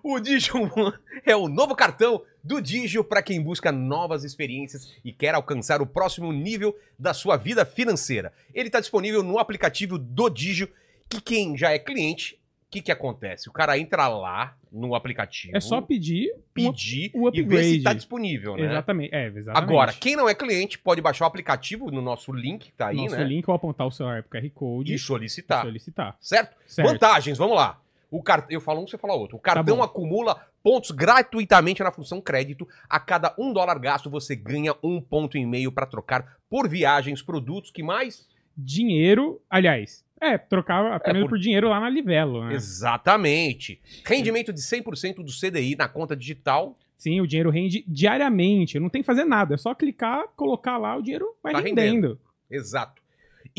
O 0.04 0.20
Digio 0.20 0.56
One 0.76 0.94
é 1.26 1.36
o 1.36 1.48
novo 1.48 1.76
cartão 1.76 2.24
do 2.44 2.60
Digio 2.62 3.04
para 3.04 3.22
quem 3.22 3.42
busca 3.42 3.72
novas 3.72 4.24
experiências 4.24 4.96
e 5.04 5.12
quer 5.12 5.36
alcançar 5.36 5.82
o 5.82 5.86
próximo 5.86 6.32
nível 6.34 6.76
da 6.98 7.14
sua 7.14 7.36
vida 7.38 7.66
financeira. 7.66 8.34
Ele 8.54 8.70
está 8.70 8.80
disponível 8.80 9.22
no 9.22 9.38
aplicativo 9.38 9.98
do 10.00 10.30
Digio, 10.30 10.70
que 11.10 11.22
quem 11.22 11.56
já 11.58 11.72
é 11.72 11.78
cliente, 11.80 12.37
o 12.68 12.70
que, 12.70 12.82
que 12.82 12.92
acontece? 12.92 13.48
O 13.48 13.52
cara 13.54 13.78
entra 13.80 14.10
lá 14.10 14.54
no 14.70 14.94
aplicativo, 14.94 15.56
É 15.56 15.60
só 15.62 15.80
pedir. 15.82 16.34
pedir 16.54 17.12
o 17.14 17.30
e 17.30 17.32
ver 17.32 17.42
se 17.42 17.42
upgrade. 17.46 17.78
está 17.78 17.94
disponível, 17.94 18.58
né? 18.58 18.66
Exatamente. 18.66 19.16
É, 19.16 19.28
exatamente. 19.28 19.72
Agora, 19.72 19.94
quem 19.94 20.18
não 20.18 20.28
é 20.28 20.36
cliente 20.36 20.78
pode 20.78 21.00
baixar 21.02 21.24
o 21.24 21.28
aplicativo 21.30 21.90
no 21.90 22.02
nosso 22.02 22.34
link 22.34 22.66
que 22.66 22.72
tá 22.74 22.88
aí, 22.88 22.98
Nosso 22.98 23.16
né? 23.16 23.24
link 23.24 23.48
ou 23.48 23.56
apontar 23.56 23.88
o 23.88 23.92
celular 23.92 24.22
pro 24.22 24.38
QR 24.40 24.50
Code 24.50 24.94
E 24.94 25.00
solicitar, 25.00 25.64
solicitar. 25.64 26.18
certo? 26.20 26.58
Certo. 26.68 26.90
Vantagens, 26.90 27.38
vamos 27.38 27.56
lá. 27.56 27.80
O 28.12 28.22
car... 28.22 28.46
Eu 28.50 28.60
falo 28.60 28.82
um, 28.82 28.88
você 28.88 28.98
fala 28.98 29.14
outro. 29.14 29.38
O 29.38 29.40
cartão 29.40 29.78
bom. 29.78 29.84
acumula 29.84 30.46
pontos 30.62 30.92
gratuitamente 30.92 31.82
na 31.84 31.92
função 31.92 32.20
crédito. 32.20 32.68
A 32.90 33.00
cada 33.00 33.34
um 33.38 33.54
dólar 33.54 33.80
gasto, 33.80 34.10
você 34.10 34.36
ganha 34.36 34.74
um 34.84 35.00
ponto 35.02 35.38
e 35.38 35.46
meio 35.46 35.72
para 35.72 35.86
trocar 35.86 36.38
por 36.50 36.68
viagens, 36.70 37.22
produtos, 37.22 37.72
que 37.72 37.82
mais? 37.84 38.28
Dinheiro, 38.58 39.42
aliás, 39.50 40.04
é, 40.20 40.38
trocar 40.38 40.92
até 40.94 41.12
É, 41.12 41.14
por- 41.22 41.30
por... 41.30 41.40
dinheiro 41.40 41.70
lá 41.70 41.80
na 41.80 41.90
Livelo, 41.90 42.46
né? 42.46 42.54
Exatamente. 42.56 43.80
Rendimento 44.06 44.52
de 44.54 44.62
100% 44.62 45.16
do 45.24 45.32
CDI 45.32 45.76
na 45.76 45.88
conta 45.88 46.16
digital. 46.16 46.78
Sim, 46.98 47.22
o 47.22 47.28
dinheiro 47.28 47.50
rende 47.50 47.84
diariamente. 47.88 48.80
Não 48.80 48.90
tem 48.90 49.02
que 49.02 49.06
fazer 49.06 49.24
nada. 49.24 49.54
É 49.54 49.58
só 49.58 49.76
clicar, 49.76 50.26
colocar 50.36 50.78
lá, 50.78 50.98
o 50.98 51.02
dinheiro 51.02 51.28
vai 51.44 51.54
Tá 51.54 51.60
rendendo. 51.60 52.20
Exato. 52.50 53.02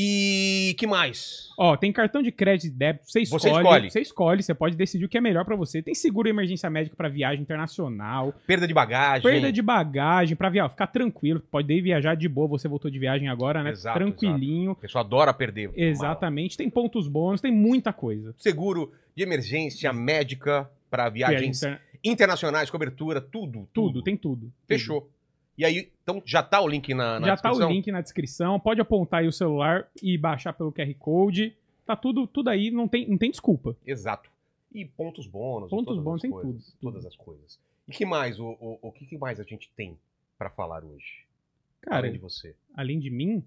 E 0.01 0.77
que 0.79 0.87
mais? 0.87 1.49
Ó, 1.59 1.77
tem 1.77 1.93
cartão 1.93 2.23
de 2.23 2.31
crédito 2.31 2.69
e 2.69 2.71
débito. 2.71 3.11
Você 3.11 3.21
escolhe. 3.23 3.41
Você 3.43 3.49
escolhe. 3.51 3.91
Você 3.91 4.01
escolhe, 4.01 4.43
você 4.45 4.55
pode 4.55 4.77
decidir 4.77 5.05
o 5.05 5.09
que 5.09 5.19
é 5.19 5.21
melhor 5.21 5.45
pra 5.45 5.57
você. 5.57 5.83
Tem 5.83 5.93
seguro 5.93 6.29
emergência 6.29 6.71
médica 6.71 6.95
pra 6.95 7.09
viagem 7.09 7.41
internacional, 7.43 8.33
Perda 8.47 8.69
de 8.69 8.73
bagagem. 8.73 9.23
perda 9.29 9.51
de 9.53 9.61
bagagem 9.61 10.37
pra 10.37 10.49
viajar, 10.49 10.69
ficar 10.69 10.87
tranquilo, 10.87 11.41
pode 11.51 11.73
ir 11.73 11.81
viajar 11.83 12.15
de 12.15 12.29
boa, 12.29 12.47
você 12.47 12.69
voltou 12.69 12.89
de 12.89 12.99
viagem 12.99 13.29
agora, 13.29 13.63
né? 13.65 13.71
Exato, 13.71 13.99
Tranquilinho. 13.99 14.71
A 14.71 14.77
pessoa 14.77 15.03
adora 15.03 15.35
perder. 15.35 15.73
Exatamente, 15.75 16.57
tem 16.57 16.71
pontos 16.71 17.09
bônus, 17.09 17.41
tem 17.41 17.51
muita 17.53 17.93
coisa. 17.93 18.33
Seguro 18.39 18.93
de 19.17 19.25
emergência 19.25 19.93
médica 19.93 20.71
para 20.89 21.09
viagens 21.11 21.41
Viagem 21.61 21.73
interna- 21.75 21.81
internacionais, 22.05 22.71
cobertura, 22.71 23.21
tudo. 23.21 23.69
Tudo, 23.73 24.01
tem 24.01 24.17
tudo. 24.17 24.53
Fechou. 24.69 25.11
E 25.59 25.65
aí, 25.65 25.91
então 26.05 26.23
já 26.25 26.41
tá 26.41 26.61
o 26.61 26.69
link 26.69 26.95
na, 26.95 27.19
na 27.19 27.27
Já 27.27 27.37
tá 27.37 27.49
descrição? 27.49 27.69
o 27.69 27.73
link 27.73 27.91
na 27.91 28.01
descrição. 28.01 28.61
Pode 28.61 28.81
apontar 28.81 29.21
aí 29.21 29.27
o 29.27 29.33
celular 29.33 29.91
e 30.01 30.17
baixar 30.17 30.53
pelo 30.53 30.73
QR 30.73 30.95
Code. 30.95 31.53
Tá 31.85 31.97
tudo, 31.97 32.29
tudo 32.29 32.49
aí, 32.49 32.71
não 32.71 32.87
tem, 32.87 33.09
não 33.09 33.19
tem 33.19 33.29
desculpa. 33.29 33.77
Exato. 33.85 34.31
E 34.73 34.85
pontos 34.85 35.27
bônus. 35.27 35.69
Pontos 35.69 35.99
bônus 35.99 36.23
tem 36.23 36.31
coisas, 36.31 36.73
tudo. 36.81 36.93
Todas 36.93 37.05
as 37.05 37.17
coisas. 37.17 37.59
E 37.89 37.93
que 37.93 38.07
mais? 38.07 38.39
O, 38.39 38.47
o, 38.61 38.79
o 38.83 38.93
que, 38.93 39.05
que 39.05 39.19
mais 39.19 39.41
a 39.41 39.43
gente 39.43 39.69
tem 39.75 39.99
pra 40.39 40.49
falar 40.49 40.85
hoje? 40.85 41.25
Cara, 41.81 41.99
Além 41.99 42.13
de 42.13 42.19
você. 42.19 42.55
além 42.75 43.01
de 43.01 43.11
mim, 43.11 43.43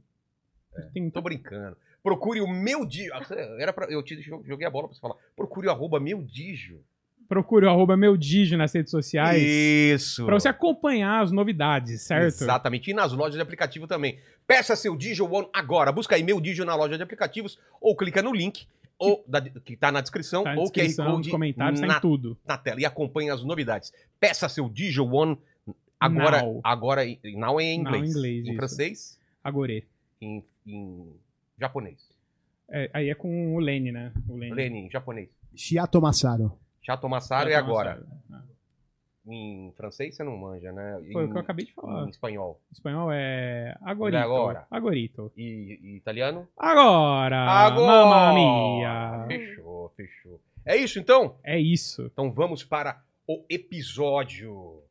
tem 0.94 1.04
muita 1.04 1.20
Tô 1.20 1.22
brincando. 1.22 1.78
Procure 2.04 2.42
o 2.42 2.48
meu 2.48 2.86
Digio. 2.86 3.14
Era 3.60 3.72
pra, 3.72 3.86
eu 3.86 4.04
te 4.04 4.20
joguei 4.22 4.66
a 4.68 4.70
bola 4.70 4.88
pra 4.88 4.96
você 4.96 5.02
falar. 5.02 5.16
Procure 5.36 5.68
o 5.68 5.72
arroba 5.72 6.00
meu 6.00 6.22
Digio. 6.22 6.84
Procure 7.32 7.66
o 7.66 7.70
arroba 7.70 7.96
meu 7.96 8.18
Digio 8.18 8.58
nas 8.58 8.74
redes 8.74 8.92
sociais. 8.92 9.42
Isso. 9.42 10.26
Pra 10.26 10.38
você 10.38 10.50
acompanhar 10.50 11.22
as 11.24 11.32
novidades, 11.32 12.02
certo? 12.02 12.26
Exatamente. 12.44 12.92
E 12.92 12.94
nas 12.94 13.14
lojas 13.14 13.36
de 13.36 13.42
aplicativo 13.42 13.88
também. 13.88 14.20
Peça 14.46 14.76
seu 14.76 14.98
Digio 14.98 15.32
One 15.34 15.48
agora. 15.54 15.94
Busca 15.94 16.14
aí 16.18 16.24
meu 16.24 16.42
Digio 16.42 16.66
na 16.66 16.76
loja 16.76 16.98
de 16.98 17.04
aplicativos 17.04 17.58
ou 17.80 17.96
clica 17.96 18.22
no 18.22 18.34
link 18.34 18.68
ou 19.00 19.24
da- 19.26 19.40
que 19.42 19.78
tá 19.78 19.94
na 19.94 20.02
descrição 20.02 20.44
Tá 20.44 20.54
na 20.56 20.58
ou 20.60 20.64
descrição, 20.66 21.06
QR 21.06 21.10
nos 21.12 21.18
Code 21.20 21.30
comentários, 21.32 21.80
tá 21.80 21.88
na, 21.88 21.98
em 21.98 22.02
tudo. 22.02 22.38
na 22.46 22.58
tela 22.58 22.82
e 22.82 22.86
acompanhe 22.86 23.30
as 23.30 23.44
novidades. 23.46 23.94
Peça 24.20 24.50
seu 24.50 24.68
Digio 24.68 25.06
One 25.10 25.38
agora, 25.98 26.42
Now. 26.42 26.60
agora 26.66 27.02
now 27.06 27.08
é 27.08 27.16
em 27.24 27.36
Now 27.38 27.62
em 27.62 27.80
inglês. 27.80 28.10
inglês, 28.10 28.46
em 28.46 28.50
isso. 28.50 28.56
francês, 28.58 29.20
Agorê. 29.42 29.86
em, 30.20 30.44
em 30.68 31.08
japonês. 31.58 31.98
É, 32.70 32.90
aí 32.94 33.10
é 33.10 33.16
com 33.16 33.56
o 33.56 33.60
Lene, 33.60 33.90
né? 33.94 34.12
O 34.28 34.36
Lene. 34.36 34.54
Lene, 34.54 34.80
em 34.80 34.92
japonês. 34.92 35.30
Shiato 35.56 36.02
Massaro. 36.02 36.52
Chato 36.82 37.08
Massaro 37.08 37.50
Já 37.50 37.58
é 37.58 37.60
tá 37.60 37.66
agora. 37.66 37.90
lançado. 37.96 38.52
Em 39.28 39.72
francês 39.78 40.16
você 40.16 40.24
não 40.24 40.36
manja, 40.36 40.72
né? 40.72 41.00
Em, 41.04 41.12
Foi 41.14 41.26
o 41.26 41.30
que 41.32 41.38
eu 41.38 41.42
acabei 41.42 41.66
de 41.66 41.74
falar. 41.74 42.06
em 42.06 42.10
espanhol. 42.10 42.60
Espanhol 42.72 43.12
é 43.12 43.78
agorito. 43.84 44.18
Agora. 44.18 44.66
Agorito. 44.70 45.32
E, 45.38 45.80
e 45.82 45.96
italiano? 45.98 46.48
Agora! 46.58 47.40
Agora! 47.40 47.86
Mamma 47.86 48.34
mia! 48.34 49.26
Fechou, 49.28 49.90
fechou. 49.96 50.42
É 50.66 50.76
isso 50.76 50.98
então? 51.00 51.36
É 51.44 51.60
isso. 51.60 52.10
Então 52.12 52.32
vamos 52.32 52.64
para 52.64 53.00
o 53.28 53.46
episódio. 53.48 54.82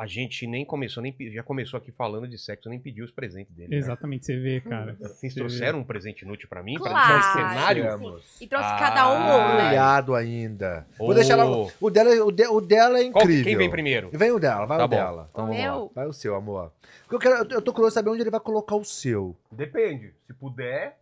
A 0.00 0.06
gente 0.06 0.46
nem 0.46 0.64
começou, 0.64 1.02
nem 1.02 1.14
já 1.30 1.42
começou 1.42 1.76
aqui 1.76 1.92
falando 1.92 2.26
de 2.26 2.38
sexo, 2.38 2.70
nem 2.70 2.80
pediu 2.80 3.04
os 3.04 3.10
presentes 3.10 3.54
dele. 3.54 3.68
né? 3.68 3.76
Exatamente, 3.76 4.24
você 4.24 4.34
vê, 4.38 4.58
cara. 4.62 4.96
Vocês 4.98 5.34
Você 5.34 5.38
trouxeram 5.40 5.80
um 5.80 5.84
presente 5.84 6.22
inútil 6.22 6.48
pra 6.48 6.62
mim? 6.62 6.78
Pra 6.78 6.88
Claro. 6.90 7.12
deixar 7.12 7.30
o 7.30 7.32
cenário? 7.50 7.98
sim. 8.22 8.44
E 8.44 8.46
trouxe 8.48 8.66
Ah, 8.66 8.78
cada 8.78 9.12
um 9.12 9.16
um, 9.16 9.56
né? 9.58 9.68
Olhado 9.68 10.14
ainda. 10.14 10.86
Ô. 10.98 11.04
Vou 11.04 11.14
deixar 11.14 11.34
ela. 11.38 11.68
O 11.78 11.90
dela, 11.90 12.24
o, 12.24 12.32
de- 12.32 12.46
o 12.46 12.60
dela 12.62 12.98
é 12.98 13.10
Qual- 13.10 13.24
incrível. 13.24 13.44
quem 13.44 13.56
vem 13.58 13.70
primeiro? 13.70 14.08
Vem 14.10 14.30
o 14.32 14.38
dela, 14.38 14.64
vai 14.64 14.78
Tá 14.78 14.84
o 14.86 14.88
bom. 14.88 14.96
dela. 14.96 15.28
Então 15.30 15.44
O 15.44 15.46
vamos 15.48 15.62
lá. 15.62 15.70
meu? 15.70 15.92
Vai 15.94 16.06
o 16.06 16.12
seu, 16.14 16.34
amor. 16.34 16.72
Porque 17.06 17.16
eu, 17.16 17.20
quero, 17.20 17.44
eu- 17.44 17.56
eu 17.56 17.62
tô 17.62 17.70
curioso 17.74 17.92
saber 17.92 18.08
onde 18.08 18.22
ele 18.22 18.30
vai 18.30 18.40
colocar 18.40 18.76
o 18.76 18.84
seu. 18.84 19.36
Depende. 19.52 20.14
Se 20.26 20.32
puder. 20.32 20.98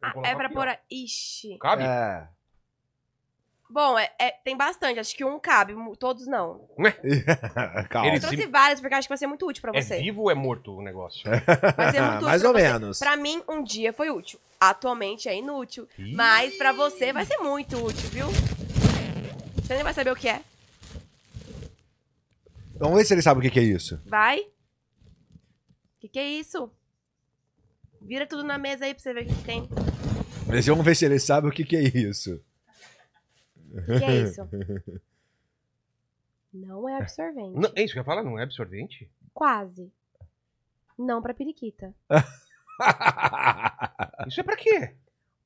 Ah, 0.00 0.14
é 0.24 0.34
pra 0.34 0.48
pôr. 0.48 0.66
A... 0.68 0.78
Ixi. 0.90 1.58
Cabe? 1.60 1.82
É. 1.84 2.26
Bom, 3.72 3.98
é, 3.98 4.10
é- 4.18 4.30
tem 4.44 4.54
bastante. 4.54 5.00
Acho 5.00 5.16
que 5.16 5.24
um 5.24 5.38
cabe, 5.40 5.74
todos 5.98 6.26
não. 6.26 6.68
Calma. 7.88 8.06
Eu 8.08 8.12
Ele- 8.12 8.20
trouxe 8.20 8.46
vários, 8.46 8.80
porque 8.80 8.94
acho 8.94 9.06
que 9.08 9.10
vai 9.12 9.16
ser 9.18 9.26
muito 9.26 9.46
útil 9.46 9.62
pra 9.62 9.72
É 9.74 9.80
você. 9.80 9.98
vivo 9.98 10.20
ou 10.22 10.30
é 10.30 10.34
morto 10.34 10.76
o 10.76 10.82
negócio? 10.82 11.22
Vai 11.76 11.90
ser 11.90 12.00
muito 12.02 12.14
útil 12.16 12.26
Mais 12.28 12.42
pra 12.42 12.50
ou 12.50 12.54
você. 12.54 12.62
menos. 12.72 12.98
Pra 12.98 13.16
mim, 13.16 13.42
um 13.48 13.64
dia 13.64 13.90
foi 13.92 14.10
útil. 14.10 14.38
Atualmente 14.60 15.26
é 15.28 15.36
inútil. 15.38 15.88
Mas 16.14 16.54
pra 16.56 16.72
você 16.72 17.12
vai 17.14 17.24
ser 17.24 17.38
muito 17.38 17.76
útil, 17.82 18.08
viu? 18.10 18.26
Você 19.62 19.74
nem 19.74 19.82
vai 19.82 19.94
saber 19.94 20.10
o 20.12 20.16
que 20.16 20.28
é. 20.28 20.42
Vamos 22.76 22.98
ver 22.98 23.04
se 23.06 23.14
ele 23.14 23.22
sabe 23.22 23.40
o 23.40 23.42
que, 23.42 23.50
que 23.50 23.58
é 23.58 23.62
isso. 23.64 23.98
Vai. 24.04 24.38
O 24.40 26.00
que, 26.00 26.08
que 26.08 26.18
é 26.18 26.28
isso? 26.28 26.70
Vira 28.00 28.26
tudo 28.26 28.44
na 28.44 28.58
mesa 28.58 28.84
aí 28.84 28.92
pra 28.94 29.02
você 29.02 29.14
ver 29.14 29.22
o 29.24 29.26
que, 29.28 29.34
que 29.34 29.44
tem. 29.44 29.68
Mas 30.46 30.66
Vamos 30.66 30.84
ver 30.84 30.94
se 30.94 31.04
ele 31.06 31.18
sabe 31.18 31.48
o 31.48 31.50
que, 31.52 31.64
que 31.64 31.76
é 31.76 31.82
isso. 31.82 32.38
O 33.72 33.98
que, 33.98 34.04
é 34.04 34.22
isso? 34.22 34.42
Não 36.52 36.86
é 36.88 36.98
absorvente. 36.98 37.58
Não, 37.58 37.72
é 37.74 37.82
isso 37.82 37.94
que 37.94 37.98
eu 37.98 38.02
ia 38.02 38.04
falar? 38.04 38.22
Não 38.22 38.38
é 38.38 38.42
absorvente? 38.42 39.10
Quase. 39.32 39.90
Não 40.98 41.22
pra 41.22 41.32
periquita. 41.32 41.94
Isso 44.26 44.40
é 44.40 44.42
pra 44.42 44.56
quê? 44.56 44.94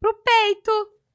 Pro 0.00 0.14
peito. 0.14 0.70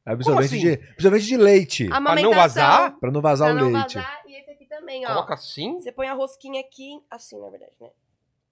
Absorvente, 0.05 0.55
assim? 0.55 0.59
de, 0.59 0.73
absorvente 0.93 1.25
de 1.25 1.37
leite. 1.37 1.89
Amamentação. 1.91 2.33
vazar? 2.33 2.99
Pra 2.99 3.11
não 3.11 3.21
vazar 3.21 3.53
Pra 3.53 3.61
o 3.61 3.65
não 3.65 3.77
leite. 3.77 3.95
vazar. 3.95 4.23
E 4.25 4.39
esse 4.39 4.51
aqui 4.51 4.65
também, 4.65 5.05
ó. 5.05 5.09
Coloca 5.09 5.33
assim? 5.33 5.79
Você 5.79 5.91
põe 5.91 6.07
a 6.07 6.13
rosquinha 6.13 6.61
aqui, 6.61 7.01
assim, 7.09 7.39
na 7.39 7.49
verdade, 7.49 7.75
né? 7.79 7.89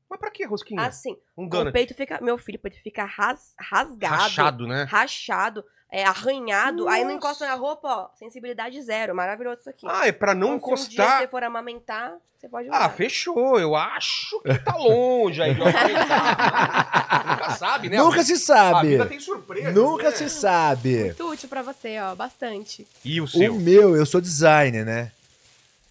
Mas 0.09 0.19
pra 0.19 0.31
que 0.31 0.45
rosquinha? 0.45 0.81
Assim. 0.81 1.17
um 1.37 1.45
O 1.45 1.71
peito 1.71 1.93
fica. 1.93 2.19
Meu 2.21 2.37
filho, 2.37 2.57
o 2.57 2.61
peito 2.61 2.81
fica 2.81 3.05
ras, 3.05 3.53
rasgado. 3.59 4.15
Rachado, 4.15 4.67
né? 4.67 4.83
Rachado. 4.83 5.63
É, 5.91 6.03
arranhado. 6.05 6.87
Aí 6.87 7.03
não 7.03 7.11
encosta 7.11 7.47
na 7.47 7.55
roupa, 7.55 7.87
ó. 7.87 8.07
Sensibilidade 8.17 8.79
zero. 8.81 9.15
Maravilhoso 9.15 9.61
isso 9.61 9.69
aqui. 9.69 9.87
Ah, 9.89 10.07
é 10.07 10.11
pra 10.11 10.35
não 10.35 10.55
Então, 10.55 10.75
Se 10.77 10.83
um 10.83 10.87
dia 10.89 10.95
encostar. 11.03 11.19
você 11.21 11.27
for 11.27 11.43
amamentar, 11.43 12.13
você 12.37 12.47
pode 12.47 12.67
usar. 12.69 12.77
Ah, 12.85 12.89
fechou. 12.89 13.59
Eu 13.59 13.75
acho 13.75 14.39
que 14.41 14.57
tá 14.59 14.75
longe 14.75 15.41
aí 15.41 15.51
aumentar. 15.59 17.25
Nunca 17.31 17.49
sabe, 17.55 17.89
né? 17.89 17.97
Nunca 17.97 18.23
se 18.23 18.33
A 18.33 18.37
sabe. 18.37 18.87
vida 18.89 19.05
tem 19.07 19.19
surpresa. 19.19 19.71
Nunca 19.71 20.09
né? 20.11 20.15
se 20.15 20.29
sabe. 20.29 21.03
Muito 21.05 21.27
útil 21.29 21.49
pra 21.49 21.61
você, 21.63 21.99
ó. 21.99 22.13
Bastante. 22.15 22.87
E 23.03 23.19
o 23.19 23.27
seu? 23.27 23.55
O 23.55 23.59
meu, 23.59 23.95
eu 23.95 24.05
sou 24.05 24.21
designer, 24.21 24.85
né? 24.85 25.11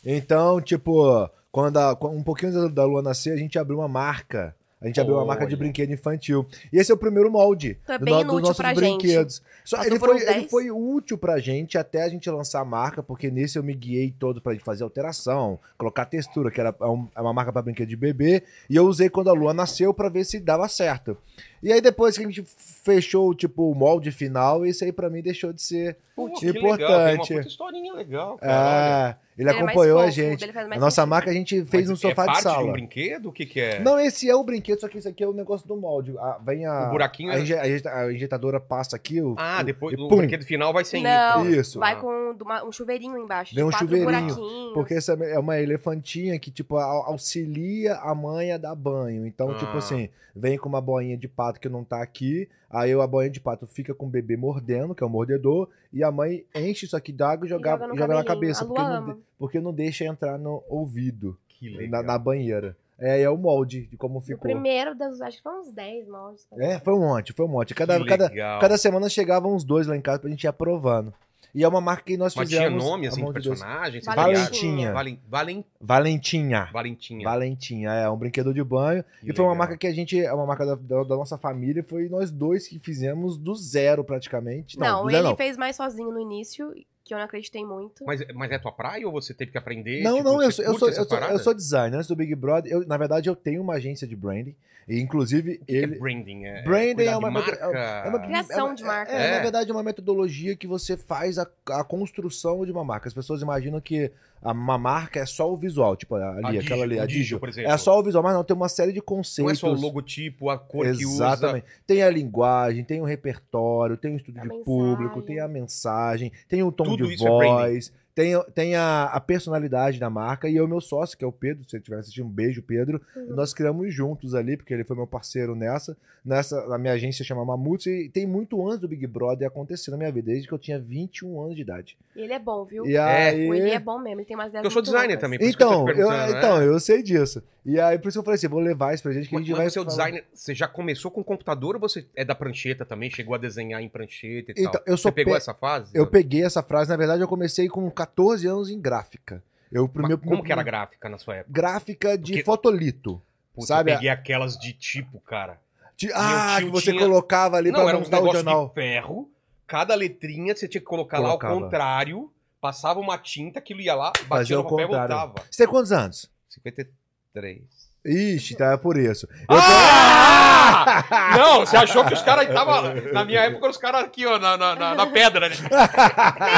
Então, 0.07 0.61
tipo, 0.61 1.28
quando 1.50 1.76
a- 1.76 1.97
quando 1.97 2.17
um 2.17 2.23
pouquinho 2.23 2.52
antes 2.57 2.73
da 2.75 2.85
lua 2.85 3.02
nascer, 3.02 3.33
a 3.33 3.37
gente 3.37 3.59
abriu 3.59 3.78
uma 3.78 3.88
marca. 3.88 4.55
A 4.80 4.87
gente 4.87 5.00
abriu 5.00 5.16
uma 5.16 5.25
marca 5.25 5.44
de 5.44 5.56
brinquedo 5.56 5.92
infantil. 5.92 6.47
E 6.73 6.78
esse 6.78 6.92
é 6.92 6.94
o 6.94 6.99
primeiro 6.99 7.28
molde 7.30 7.78
Então 7.82 7.97
é 7.97 7.99
do 7.99 8.04
bem 8.04 8.14
no- 8.14 8.20
inútil 8.20 8.40
dos 8.52 8.58
nossos 8.58 8.75
brinquedos. 8.75 9.42
Só, 9.64 9.82
ele, 9.82 9.99
foi, 9.99 10.16
ele 10.16 10.25
10? 10.25 10.50
foi 10.50 10.70
útil 10.70 11.18
pra 11.18 11.38
gente 11.40 11.76
até 11.76 12.04
a 12.04 12.08
gente 12.08 12.30
lançar 12.30 12.61
a 12.61 12.64
marca, 12.64 13.02
porque 13.02 13.28
nesse 13.30 13.58
eu 13.58 13.62
me 13.64 13.75
guiei 13.75 14.14
todo 14.16 14.40
pra 14.40 14.52
gente 14.52 14.64
fazer 14.64 14.85
alteração, 14.85 15.58
colocar 15.76 16.04
textura, 16.04 16.50
que 16.50 16.61
era 16.61 16.75
um- 16.82 17.08
é 17.14 17.20
uma 17.20 17.32
marca 17.32 17.52
pra 17.52 17.61
brinquedo 17.62 17.88
de 17.88 17.97
bebê, 17.97 18.44
e 18.70 18.76
eu 18.76 18.87
usei 18.87 19.08
quando 19.11 19.28
a 19.30 19.32
lua 19.32 19.52
nasceu 19.52 19.92
pra 19.92 20.08
ver 20.08 20.25
se 20.25 20.38
dava 20.38 20.68
certo. 20.68 21.16
E 21.62 21.72
aí 21.72 21.80
depois 21.80 22.16
que 22.16 22.24
a 22.24 22.26
gente 22.26 22.42
fechou 22.82 23.34
tipo 23.34 23.70
o 23.70 23.74
molde 23.74 24.10
final, 24.10 24.64
isso 24.64 24.84
aí 24.84 24.92
pra 24.92 25.10
mim 25.10 25.20
deixou 25.22 25.52
de 25.52 25.60
ser 25.62 25.96
Putz, 26.14 26.40
legal, 26.42 26.62
importante. 26.64 27.28
Tem 27.28 27.36
uma 27.36 27.42
puta 27.42 27.48
historinha 27.48 27.92
legal, 27.94 28.38
cara. 28.38 28.52
olha. 28.52 29.08
É, 29.10 29.16
ele 29.38 29.48
Ele 29.48 29.50
é 29.50 29.52
mais 29.52 29.66
acompanhou 29.68 29.98
a 30.00 30.02
fofo, 30.04 30.14
gente. 30.16 30.44
A 30.44 30.78
nossa 30.78 30.90
sentido. 30.96 31.06
marca 31.10 31.30
a 31.30 31.32
gente 31.32 31.64
fez 31.64 31.88
Mas 31.88 31.90
um 31.90 31.96
sofá 31.96 32.22
é 32.22 32.26
de 32.26 32.32
parte 32.32 32.42
sala. 32.42 32.62
de 32.64 32.68
um 32.68 32.72
brinquedo? 32.72 33.28
O 33.28 33.32
que 33.32 33.46
que 33.46 33.60
é? 33.60 33.78
Não, 33.80 33.98
esse 34.00 34.28
é 34.28 34.34
o 34.34 34.42
brinquedo, 34.42 34.80
só 34.80 34.88
que 34.88 34.98
isso 34.98 35.08
aqui 35.08 35.22
é 35.22 35.28
o 35.28 35.32
negócio 35.32 35.66
do 35.68 35.76
molde. 35.76 36.16
A- 36.18 36.38
vem 36.44 36.66
a. 36.66 36.88
O 36.88 36.90
buraquinho 36.90 37.30
A, 37.30 37.34
é- 37.34 37.38
a 37.38 37.40
inje- 37.68 37.88
a 37.88 38.12
injetadora 38.12 38.58
passa 38.58 38.96
aqui. 38.96 39.20
O, 39.22 39.34
Ah, 39.38 39.58
o- 39.60 39.64
depois 39.64 39.94
o 39.98 40.08
pum, 40.08 40.16
brinquedo 40.16 40.44
final 40.44 40.72
vai 40.72 40.84
sem 40.84 41.02
Não, 41.04 41.42
isso. 41.48 41.60
Isso. 41.60 41.78
Vai 41.78 41.92
Ah. 41.92 41.96
com 41.96 42.36
uma- 42.42 42.64
um 42.64 42.72
chuveirinho 42.72 43.16
embaixo. 43.16 43.54
Vem 43.54 43.62
de 43.68 43.68
um 43.74 43.78
chuveirinho, 43.78 44.10
buraquinhos. 44.10 44.72
Porque 44.74 44.94
essa 44.94 45.12
é 45.12 45.38
uma 45.38 45.58
elefantinha 45.60 46.36
que, 46.40 46.50
tipo, 46.50 46.76
au- 46.76 47.04
auxilia 47.06 47.94
a 47.96 48.12
mãe 48.14 48.50
a 48.52 48.58
dar 48.58 48.74
banho. 48.74 49.24
Então, 49.24 49.50
Ah. 49.52 49.54
tipo 49.54 49.76
assim, 49.76 50.08
vem 50.34 50.58
com 50.58 50.68
uma 50.68 50.80
boinha 50.80 51.16
de 51.16 51.28
pato 51.49 51.61
que 51.61 51.69
não 51.69 51.85
tá 51.85 52.02
aqui. 52.02 52.49
Aí 52.71 52.93
a 52.93 53.07
boinha 53.07 53.31
de 53.31 53.40
pato 53.40 53.67
fica 53.67 53.95
com 53.95 54.07
o 54.07 54.11
bebê 54.11 54.37
mordendo, 54.37 54.95
que 54.95 55.02
é 55.02 55.07
o 55.07 55.11
mordedor, 55.11 55.69
e 55.93 56.05
a 56.05 56.12
mãe 56.12 56.45
enche 56.55 56.87
isso 56.87 56.97
aqui 56.97 57.12
d'água 57.12 57.47
e 57.47 57.49
joga, 57.49 57.71
joga 57.71 57.87
no 57.88 57.97
joga 57.97 58.14
na 58.14 58.25
cabeça. 58.25 58.64
Porque 58.64 58.83
não, 58.83 59.19
porque 59.38 59.61
não 59.61 59.73
deixa 59.73 60.05
entrar 60.05 60.38
no 60.38 60.62
ouvido, 60.69 61.38
Que 61.49 61.71
na, 61.71 61.78
legal. 61.78 62.02
na 62.02 62.19
banheira. 62.19 62.76
É, 63.00 63.23
é 63.23 63.31
o 63.31 63.37
molde 63.37 63.87
de 63.87 63.97
como 63.97 64.21
ficou. 64.21 64.43
primeiro, 64.43 64.93
das, 64.97 65.21
acho 65.21 65.37
que 65.37 65.43
foi 65.43 65.61
uns 65.61 65.71
10 65.71 66.09
moldes. 66.09 66.47
É, 66.59 66.81
foi 66.81 66.95
um 66.95 67.00
monte, 67.00 67.33
foi 67.33 67.47
um 67.47 67.49
monte. 67.49 67.73
Cada, 67.73 68.05
cada, 68.05 68.28
cada 68.61 68.76
semana 68.76 69.09
chegavam 69.09 69.55
uns 69.55 69.62
dois 69.62 69.87
lá 69.87 69.97
em 69.97 70.00
casa 70.00 70.19
pra 70.19 70.28
gente 70.28 70.43
ir 70.43 70.49
aprovando. 70.49 71.14
E 71.55 71.64
é 71.64 71.69
uma 71.69 71.81
marca 71.81 72.02
que 72.05 72.17
nós 72.17 72.35
Mas 72.35 72.49
tinha 72.49 72.62
fizemos. 72.62 72.85
nome, 72.85 73.07
assim, 73.09 73.25
de 73.25 73.33
personagem? 73.33 74.00
vocês 74.02 74.14
Valentinha. 74.17 74.93
Valen, 74.93 75.21
Valen, 75.28 75.64
Valentinha. 75.81 76.69
Valentinha. 76.73 77.25
Valentinha, 77.28 77.90
é 77.90 78.09
um 78.11 78.17
brinquedo 78.17 78.52
de 78.55 78.62
banho. 78.62 79.02
Que 79.21 79.31
e 79.31 79.35
foi 79.35 79.45
uma 79.45 79.52
legal. 79.52 79.57
marca 79.67 79.76
que 79.76 79.87
a 79.87 79.93
gente, 79.93 80.19
é 80.21 80.33
uma 80.33 80.47
marca 80.47 80.64
da, 80.67 80.75
da- 80.75 81.02
da 81.05 81.17
nossa 81.17 81.37
família, 81.38 81.83
foi 81.83 82.09
nós 82.09 82.31
dois 82.31 82.69
que 82.69 82.78
fizemos 82.78 83.37
do 83.38 83.55
zero 83.55 84.05
praticamente. 84.05 84.78
Não, 84.78 85.05
Não, 85.05 85.11
ele 85.11 85.23
não. 85.23 85.37
fez 85.37 85.57
mais 85.57 85.76
sozinho 85.76 86.11
no 86.12 86.21
início, 86.21 86.73
que 87.08 87.14
eu 87.14 87.18
não 87.18 87.24
acreditei 87.24 87.64
muito. 87.64 88.04
Mas, 88.04 88.20
mas 88.34 88.50
é 88.52 88.58
tua 88.58 88.70
praia 88.72 89.06
ou 89.06 89.12
você 89.12 89.32
teve 89.34 89.50
que 89.50 89.58
aprender? 89.58 90.02
Não, 90.02 90.18
Tipo, 90.18 90.28
não, 90.28 90.42
eu 90.42 90.52
sou, 90.52 90.64
eu, 90.64 90.78
sou, 90.78 90.88
eu, 90.88 91.04
sou, 91.04 91.18
eu 91.18 91.38
sou 91.38 91.54
designer. 91.54 91.96
Antes 91.96 92.08
do 92.08 92.14
Big 92.14 92.34
Brother, 92.34 92.70
eu, 92.70 92.86
na 92.86 92.96
verdade, 92.96 93.28
eu 93.28 93.34
tenho 93.34 93.60
uma 93.62 93.74
agência 93.74 94.06
de 94.06 94.14
branding. 94.14 94.54
E, 94.86 95.00
inclusive, 95.00 95.58
que 95.58 95.64
ele. 95.74 95.96
é 95.96 95.98
branding? 95.98 96.44
É, 96.46 96.62
Branding 96.62 97.02
é 97.02 97.10
de 97.10 97.14
uma 97.18 97.30
marca? 97.30 97.56
é 97.62 98.08
uma- 98.08 98.20
Criação 98.20 98.58
é 98.58 98.62
uma- 98.64 98.74
de 98.74 98.84
marca. 98.84 99.12
É, 99.12 99.26
É. 99.26 99.30
na 99.36 99.42
verdade, 99.42 99.70
é 99.70 99.74
uma 99.74 99.82
metodologia 99.82 100.56
que 100.56 100.66
você 100.66 100.96
faz 100.96 101.38
a, 101.38 101.46
a 101.72 101.84
construção 101.84 102.64
de 102.64 102.72
uma 102.72 102.82
marca. 102.84 103.06
As 103.06 103.12
pessoas 103.12 103.42
imaginam 103.42 103.80
que 103.82 104.10
uma 104.42 104.78
marca 104.78 105.21
é 105.21 105.26
só 105.26 105.52
o 105.52 105.57
visual, 105.57 105.97
tipo 105.97 106.14
ali, 106.14 106.59
A 106.59 106.61
aquela 106.61 106.85
ali, 106.85 106.99
a 106.99 107.07
Digio, 107.07 107.23
Digio. 107.23 107.40
por 107.40 107.49
exemplo. 107.49 107.71
É 107.71 107.76
só 107.76 107.99
o 107.99 108.02
visual, 108.02 108.23
mas 108.23 108.35
não, 108.35 108.45
tem 108.45 108.57
uma 108.57 108.68
série 108.68 108.92
de 108.92 108.99
Não 108.99 109.04
conceitos. 109.04 109.52
é 109.52 109.57
só 109.57 109.71
o 109.71 109.75
logotipo, 109.75 110.49
a 110.50 110.59
cor 110.59 110.85
que 110.85 111.04
usa. 111.04 111.25
Exatamente. 111.26 111.66
Tem 111.87 112.02
a 112.02 112.11
linguagem, 112.11 112.85
tem 112.85 113.00
o 113.00 113.04
repertório, 113.04 113.97
tem 113.97 114.14
o 114.14 114.16
estudo 114.16 114.38
A 114.38 114.42
de 114.42 114.49
mensagem. 114.49 114.64
público, 114.64 115.23
tem 115.23 115.40
a 115.40 115.49
mensagem, 115.49 116.33
tem 116.49 116.62
o 116.62 116.71
tom 116.73 116.85
Tudo 116.85 117.07
de 117.07 117.14
isso 117.14 117.26
é 117.26 117.30
voz, 117.30 117.92
tem, 118.18 118.32
tem 118.52 118.75
a, 118.75 119.04
a 119.04 119.20
personalidade 119.20 120.00
da 120.00 120.10
marca. 120.10 120.48
E 120.48 120.56
eu, 120.56 120.66
meu 120.66 120.80
sócio, 120.80 121.16
que 121.16 121.25
é 121.25 121.28
o 121.28 121.30
Pedro, 121.30 121.62
se 121.62 121.70
você 121.70 121.76
estiver 121.76 121.98
assistindo, 122.00 122.26
um 122.26 122.30
beijo, 122.30 122.60
Pedro. 122.60 123.00
Uhum. 123.14 123.26
Nós 123.37 123.54
criamos 123.54 123.94
juntos 123.94 124.34
ali, 124.34 124.56
porque 124.56 124.75
ele 124.75 124.82
foi 124.82 124.96
meu 124.96 125.06
parceiro 125.06 125.54
nessa. 125.54 125.96
Nessa, 126.25 126.58
a 126.75 126.76
minha 126.78 126.92
agência 126.92 127.25
chama 127.25 127.44
Mamutes 127.44 127.87
e 127.87 128.08
tem 128.08 128.26
muito 128.26 128.66
antes 128.66 128.80
do 128.80 128.88
Big 128.88 129.06
Brother 129.06 129.46
acontecer 129.46 129.90
na 129.92 129.96
minha 129.96 130.10
vida, 130.10 130.26
desde 130.32 130.48
que 130.48 130.52
eu 130.52 130.58
tinha 130.58 130.78
21 130.78 131.40
anos 131.40 131.54
de 131.54 131.62
idade. 131.62 131.96
E 132.14 132.20
ele 132.20 132.32
é 132.32 132.38
bom, 132.38 132.64
viu? 132.64 132.84
E 132.84 132.98
aí... 132.98 133.48
O 133.48 133.54
Eli 133.54 133.70
é 133.70 133.78
bom 133.78 133.98
mesmo, 134.00 134.20
ele 134.20 134.26
tem 134.26 134.37
umas 134.37 134.48
ideias 134.48 134.62
Porque 134.62 134.66
eu 134.66 134.70
sou 134.72 134.82
designer 134.82 135.14
loucas. 135.14 135.20
também, 135.20 135.38
por 135.38 135.44
isso 135.46 135.56
que 135.56 135.62
eu 135.62 135.68
Então, 135.68 135.78
eu, 135.80 135.84
perguntando, 135.94 136.32
né? 136.32 136.38
então, 136.38 136.62
eu 136.62 136.80
sei 136.80 137.02
disso. 137.02 137.42
E 137.64 137.78
aí, 137.80 137.98
por 137.98 138.08
isso 138.08 138.16
que 138.16 138.20
eu 138.20 138.25
falei 138.25 138.37
assim, 138.37 138.48
vou 138.48 138.60
levar 138.60 138.94
isso 138.94 139.02
pra 139.02 139.12
gente, 139.12 139.28
que 139.28 139.34
a 139.34 139.38
Mas, 139.38 139.46
gente 139.46 139.52
mas 139.56 139.58
vai 139.58 139.66
o 139.68 139.70
seu 139.70 139.84
falar- 139.84 139.96
designer, 139.96 140.25
você 140.34 140.54
já 140.54 140.66
começou 140.68 141.10
com 141.10 141.22
computador 141.22 141.76
ou 141.76 141.80
você 141.80 142.04
é 142.16 142.25
da 142.25 142.34
prancheta 142.34 142.84
também? 142.84 143.10
Chegou 143.10 143.34
a 143.34 143.38
desenhar 143.38 143.80
em 143.80 143.88
prancheta 143.88 144.50
e 144.52 144.54
Então, 144.58 144.72
tal? 144.72 144.82
eu 144.87 144.96
sou 144.98 145.10
você 145.10 145.14
pegou 145.14 145.32
pe- 145.34 145.38
essa 145.38 145.54
fase? 145.54 145.90
Eu 145.94 146.06
peguei 146.06 146.42
essa 146.44 146.62
frase, 146.62 146.90
na 146.90 146.96
verdade, 146.96 147.22
eu 147.22 147.28
comecei 147.28 147.68
com 147.68 147.88
14 148.08 148.46
anos 148.46 148.70
em 148.70 148.80
gráfica. 148.80 149.42
Eu, 149.70 149.84
Mas 149.84 149.92
primeiro, 149.92 150.18
como 150.22 150.42
que 150.42 150.50
era 150.52 150.62
gráfica 150.62 151.08
na 151.08 151.18
sua 151.18 151.36
época? 151.36 151.52
Gráfica 151.52 152.16
de 152.18 152.32
Porque- 152.32 152.44
fotolito. 152.44 153.22
Putz, 153.54 153.68
Sabe, 153.68 153.90
eu 153.90 153.96
peguei 153.96 154.08
aquelas 154.10 154.56
de 154.56 154.72
tipo, 154.72 155.20
cara. 155.20 155.60
De- 155.96 156.06
Meu 156.06 156.16
ah, 156.16 156.56
que 156.58 156.70
você 156.70 156.92
tinha- 156.92 157.02
colocava 157.02 157.56
ali 157.56 157.70
Não, 157.70 157.80
pra 157.80 157.88
era 157.88 157.98
um 157.98 158.00
montar 158.02 158.18
o 158.18 158.20
negócio 158.20 158.36
jornal. 158.44 158.68
de 158.68 158.74
ferro. 158.74 159.30
Cada 159.66 159.94
letrinha 159.94 160.54
você 160.56 160.66
tinha 160.68 160.80
que 160.80 160.86
colocar 160.86 161.18
lá 161.18 161.28
Colocava. 161.28 161.54
ao 161.54 161.60
contrário. 161.60 162.32
Passava 162.60 162.98
uma 162.98 163.18
tinta, 163.18 163.58
aquilo 163.58 163.80
ia 163.80 163.94
lá, 163.94 164.12
batia 164.26 164.56
no 164.56 164.64
papel 164.64 164.80
e 164.80 164.86
voltava. 164.86 165.34
Você 165.50 165.62
tem 165.64 165.66
quantos 165.68 165.92
anos? 165.92 166.30
53. 166.48 167.62
Ixi, 168.05 168.57
tá, 168.57 168.73
é 168.73 168.76
por 168.76 168.97
isso. 168.97 169.26
Eu 169.50 169.57
Ah! 169.57 171.05
Não, 171.37 171.61
você 171.67 171.76
achou 171.76 172.05
que 172.05 172.14
os 172.14 172.23
caras 172.23 172.49
estavam. 172.49 172.95
Na 173.12 173.25
minha 173.25 173.40
época, 173.40 173.69
os 173.69 173.76
caras 173.76 174.05
aqui, 174.05 174.26
ó, 174.26 174.38
na, 174.38 174.57
na, 174.57 174.75
na- 174.75 174.95
na 174.95 175.07
pedra. 175.07 175.49
Né? 175.49 175.57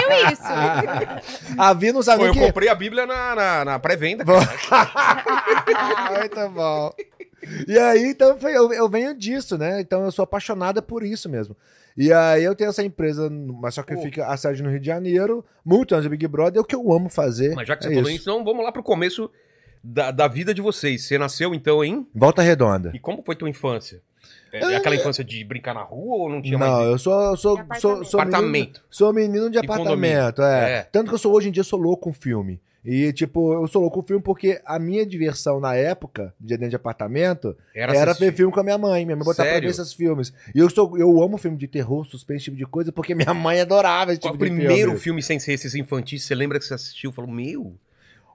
Meio 0.09 0.33
isso. 0.33 0.43
A 1.59 1.73
Vi 1.73 1.89
não 1.89 2.01
Pô, 2.01 2.05
sabia 2.05 2.27
eu 2.27 2.33
que... 2.33 2.41
comprei 2.41 2.69
a 2.69 2.75
Bíblia 2.75 3.07
na, 3.07 3.35
na, 3.35 3.65
na 3.65 3.79
pré-venda. 3.79 4.25
Muito 4.25 4.41
bom. 6.55 6.93
E 7.67 7.79
aí, 7.79 8.05
então, 8.11 8.39
foi- 8.39 8.57
eu, 8.57 8.73
eu 8.73 8.89
venho 8.89 9.15
disso, 9.17 9.57
né? 9.57 9.81
Então, 9.81 10.05
eu 10.05 10.13
sou 10.13 10.23
apaixonada 10.23 10.83
por 10.83 11.03
isso 11.03 11.29
mesmo. 11.29 11.57
E 11.97 12.13
aí, 12.13 12.45
eu 12.45 12.55
tenho 12.55 12.71
essa 12.71 12.83
empresa, 12.85 13.29
mas 13.31 13.75
só 13.75 13.83
que 13.83 13.95
Pô. 13.95 14.03
fica 14.03 14.27
a 14.27 14.37
sede 14.37 14.63
no 14.63 14.71
Rio 14.71 14.81
de 14.81 14.87
Janeiro, 14.87 15.45
muito 15.65 15.95
antes 15.95 16.05
do 16.05 16.11
Big 16.11 16.27
Brother, 16.29 16.59
é 16.59 16.61
o 16.61 16.65
que 16.65 16.77
eu 16.77 16.93
amo 16.93 17.09
fazer. 17.09 17.55
Mas 17.55 17.67
já 17.67 17.77
que 17.77 17.83
você 17.85 17.89
é 17.91 17.95
falou 17.95 18.09
isso. 18.11 18.21
isso, 18.21 18.31
então 18.31 18.45
vamos 18.45 18.65
lá 18.65 18.71
pro 18.71 18.83
começo 18.83 19.31
da, 19.83 20.11
da 20.11 20.29
vida 20.29 20.53
de 20.55 20.61
vocês. 20.61 21.05
Você 21.05 21.19
nasceu, 21.19 21.55
então, 21.55 21.85
em. 21.85 22.07
Volta 22.15 22.43
Redonda. 22.43 22.91
E 22.95 22.99
como 22.99 23.23
foi 23.25 23.35
tua 23.37 23.49
infância? 23.49 24.01
É, 24.53 24.59
é 24.73 24.77
aquela 24.77 24.97
infância 24.97 25.23
de 25.25 25.45
brincar 25.45 25.73
na 25.75 25.83
rua 25.83 26.17
ou 26.25 26.29
não 26.29 26.43
tinha 26.43 26.59
Não, 26.59 26.67
mais 26.67 26.91
eu 26.91 26.99
sou, 26.99 27.21
eu 27.31 27.37
sou, 27.37 27.57
De 27.63 27.81
sou, 27.81 28.05
sou, 28.05 28.21
menino, 28.21 28.37
apartamento? 28.37 28.83
sou 28.91 29.13
menino 29.13 29.51
de 29.51 29.57
E 29.59 29.61
apartamento, 29.61 30.43
é. 30.43 30.73
É. 30.79 30.83
Tanto 30.91 31.09
que 31.09 31.15
eu 31.15 31.19
sou 31.19 31.33
hoje 31.33 31.49
em 31.49 31.53
dia 31.53 31.61
eu 31.61 31.65
sou 31.65 31.79
louco 31.79 32.03
com 32.05 32.13
filme. 32.13 32.61
E, 32.85 33.13
tipo, 33.13 33.53
eu 33.53 33.69
sou 33.69 33.83
louco 33.83 34.01
com 34.01 34.07
filme 34.09 34.23
porque 34.23 34.61
a 34.65 34.79
minha 34.79 35.05
diversão 35.07 35.61
na 35.61 35.75
época, 35.77 36.35
de 36.41 36.57
dentro 36.57 36.71
de 36.71 36.77
apartamento, 36.77 37.55
era, 37.75 37.93
assistir- 37.93 38.19
ver 38.25 38.33
filme 38.35 38.53
com 38.53 38.59
a 38.59 38.63
minha 38.65 38.79
mãe. 38.79 39.05
Minha 39.05 39.17
mãe 39.17 39.25
botava 39.25 39.49
pra 39.51 39.61
ver 39.61 39.67
esses 39.67 39.93
filmes. 39.93 40.33
E 40.55 40.59
eu, 40.59 40.69
sou, 40.71 40.97
eu 40.99 41.23
amo 41.23 41.37
filme 41.39 41.57
de 41.59 41.69
terror, 41.69 42.05
suspense, 42.07 42.39
esse 42.39 42.45
tipo 42.47 42.57
de 42.57 42.65
coisa, 42.67 42.91
porque 42.91 43.15
minha 43.15 43.35
mãe 43.35 43.61
adorava 43.61 44.13
esse 44.13 44.21
Qual 44.23 44.33
tipo 44.33 44.45
o 44.45 44.49
de 44.49 44.55
primeiro 44.57 44.91
filme. 44.93 44.99
filme 45.01 45.23
sem 45.23 45.39
ser 45.39 45.53
esses 45.53 45.75
infantis? 45.75 46.25
Você 46.25 46.35
lembra 46.35 46.59
que 46.59 46.65
você 46.65 46.75
assistiu? 46.75 47.13
Falou, 47.13 47.31
meu. 47.31 47.77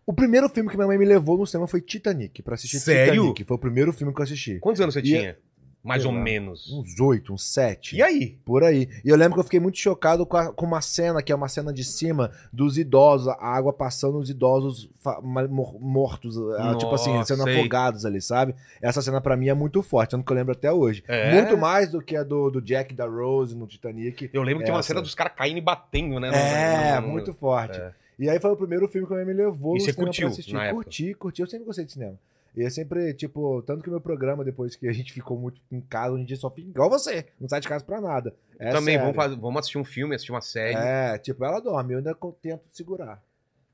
O 0.05 0.13
primeiro 0.13 0.47
filme 0.49 0.69
que 0.69 0.75
minha 0.75 0.87
mãe 0.87 0.97
me 0.97 1.05
levou 1.05 1.37
no 1.37 1.47
cinema 1.47 1.67
foi 1.67 1.81
Titanic, 1.81 2.43
pra 2.43 2.53
assistir 2.55 2.79
Sério? 2.79 3.13
Titanic. 3.13 3.43
Foi 3.45 3.55
o 3.57 3.59
primeiro 3.59 3.91
filme 3.91 4.13
que 4.13 4.19
eu 4.19 4.23
assisti. 4.23 4.59
Quantos 4.59 4.79
anos 4.81 4.93
você 4.93 5.01
tinha? 5.01 5.37
Mais 5.83 6.01
sei 6.01 6.09
ou 6.11 6.17
lá, 6.17 6.23
menos. 6.23 6.71
Uns 6.71 6.99
oito, 6.99 7.31
uns 7.31 7.43
sete. 7.53 7.95
E 7.95 8.01
aí? 8.01 8.39
Por 8.43 8.63
aí. 8.63 8.89
E 9.03 9.09
eu 9.09 9.15
lembro 9.15 9.35
que 9.35 9.39
eu 9.41 9.43
fiquei 9.43 9.59
muito 9.59 9.77
chocado 9.77 10.25
com, 10.25 10.35
a- 10.35 10.51
com 10.51 10.65
uma 10.65 10.81
cena, 10.81 11.21
que 11.21 11.31
é 11.31 11.35
uma 11.35 11.47
cena 11.47 11.71
de 11.71 11.83
cima, 11.83 12.31
dos 12.51 12.75
idosos, 12.79 13.27
a 13.27 13.35
água 13.45 13.71
passando 13.71 14.17
os 14.17 14.27
idosos 14.27 14.89
mor- 15.21 15.79
mortos, 15.79 16.37
ah, 16.57 16.75
tipo 16.75 16.93
assim, 16.95 17.13
Nossa, 17.13 17.35
sendo 17.35 17.43
sei. 17.45 17.59
afogados 17.59 18.03
ali, 18.03 18.19
sabe? 18.19 18.55
Essa 18.81 18.99
cena 18.99 19.21
pra 19.21 19.37
mim 19.37 19.47
é 19.47 19.53
muito 19.53 19.83
forte, 19.83 20.11
tanto 20.11 20.25
que 20.25 20.31
eu 20.31 20.35
lembro 20.35 20.53
até 20.53 20.71
hoje. 20.71 21.03
É? 21.07 21.33
Muito 21.35 21.55
mais 21.55 21.91
do 21.91 22.01
que 22.01 22.15
a 22.15 22.23
do, 22.23 22.49
do 22.49 22.61
Jack 22.63 22.91
e 22.91 22.97
da 22.97 23.05
Rose 23.05 23.55
no 23.55 23.67
Titanic. 23.67 24.29
Eu 24.33 24.41
lembro 24.41 24.59
que 24.61 24.65
tinha 24.65 24.75
uma 24.75 24.81
cena 24.83 25.01
dos 25.03 25.13
caras 25.13 25.33
caindo 25.35 25.57
e 25.59 25.61
batendo, 25.61 26.19
né? 26.19 26.29
É, 26.33 26.95
No- 26.95 27.01
no- 27.01 27.07
no- 27.07 27.13
muito 27.13 27.31
forte. 27.31 27.79
É. 27.79 27.91
E 28.17 28.29
aí 28.29 28.39
foi 28.39 28.51
o 28.51 28.55
primeiro 28.57 28.87
filme 28.87 29.05
que 29.07 29.13
a 29.13 29.17
minha 29.17 29.25
mãe 29.25 29.35
me 29.35 29.41
levou 29.43 29.75
E 29.75 29.79
no 29.79 29.85
você 29.85 29.91
cinema 29.91 30.07
curtiu 30.07 30.27
pra 30.27 30.33
assistir. 30.33 30.53
na 30.53 30.65
época? 30.65 30.83
Curti, 30.83 31.13
curti. 31.15 31.41
Eu 31.41 31.47
sempre 31.47 31.65
gostei 31.65 31.85
de 31.85 31.91
cinema. 31.91 32.17
E 32.55 32.63
é 32.63 32.69
sempre, 32.69 33.13
tipo, 33.13 33.61
tanto 33.63 33.83
que 33.83 33.89
o 33.89 33.91
meu 33.91 33.99
programa, 33.99 34.41
depois 34.45 34.77
que 34.77 34.87
a 34.87 34.93
gente 34.93 35.11
ficou 35.11 35.37
muito 35.37 35.61
em 35.69 35.81
casa, 35.81 36.13
hoje 36.13 36.23
em 36.23 36.25
dia 36.25 36.37
só 36.37 36.49
fica 36.49 36.69
igual 36.69 36.89
você. 36.89 37.25
Não 37.39 37.49
sai 37.49 37.59
de 37.59 37.67
casa 37.67 37.83
pra 37.83 37.99
nada. 37.99 38.33
É 38.57 38.71
Também, 38.71 38.93
sério. 38.95 39.01
vamos, 39.01 39.15
fazer- 39.17 39.35
vamos 39.35 39.59
assistir 39.59 39.77
um 39.77 39.83
filme, 39.83 40.15
assistir 40.15 40.31
uma 40.31 40.39
série. 40.39 40.77
É, 40.77 41.17
tipo, 41.17 41.43
ela 41.43 41.59
dorme, 41.59 41.93
eu 41.93 41.97
ainda 41.97 42.15
tento 42.41 42.63
segurar. 42.71 43.21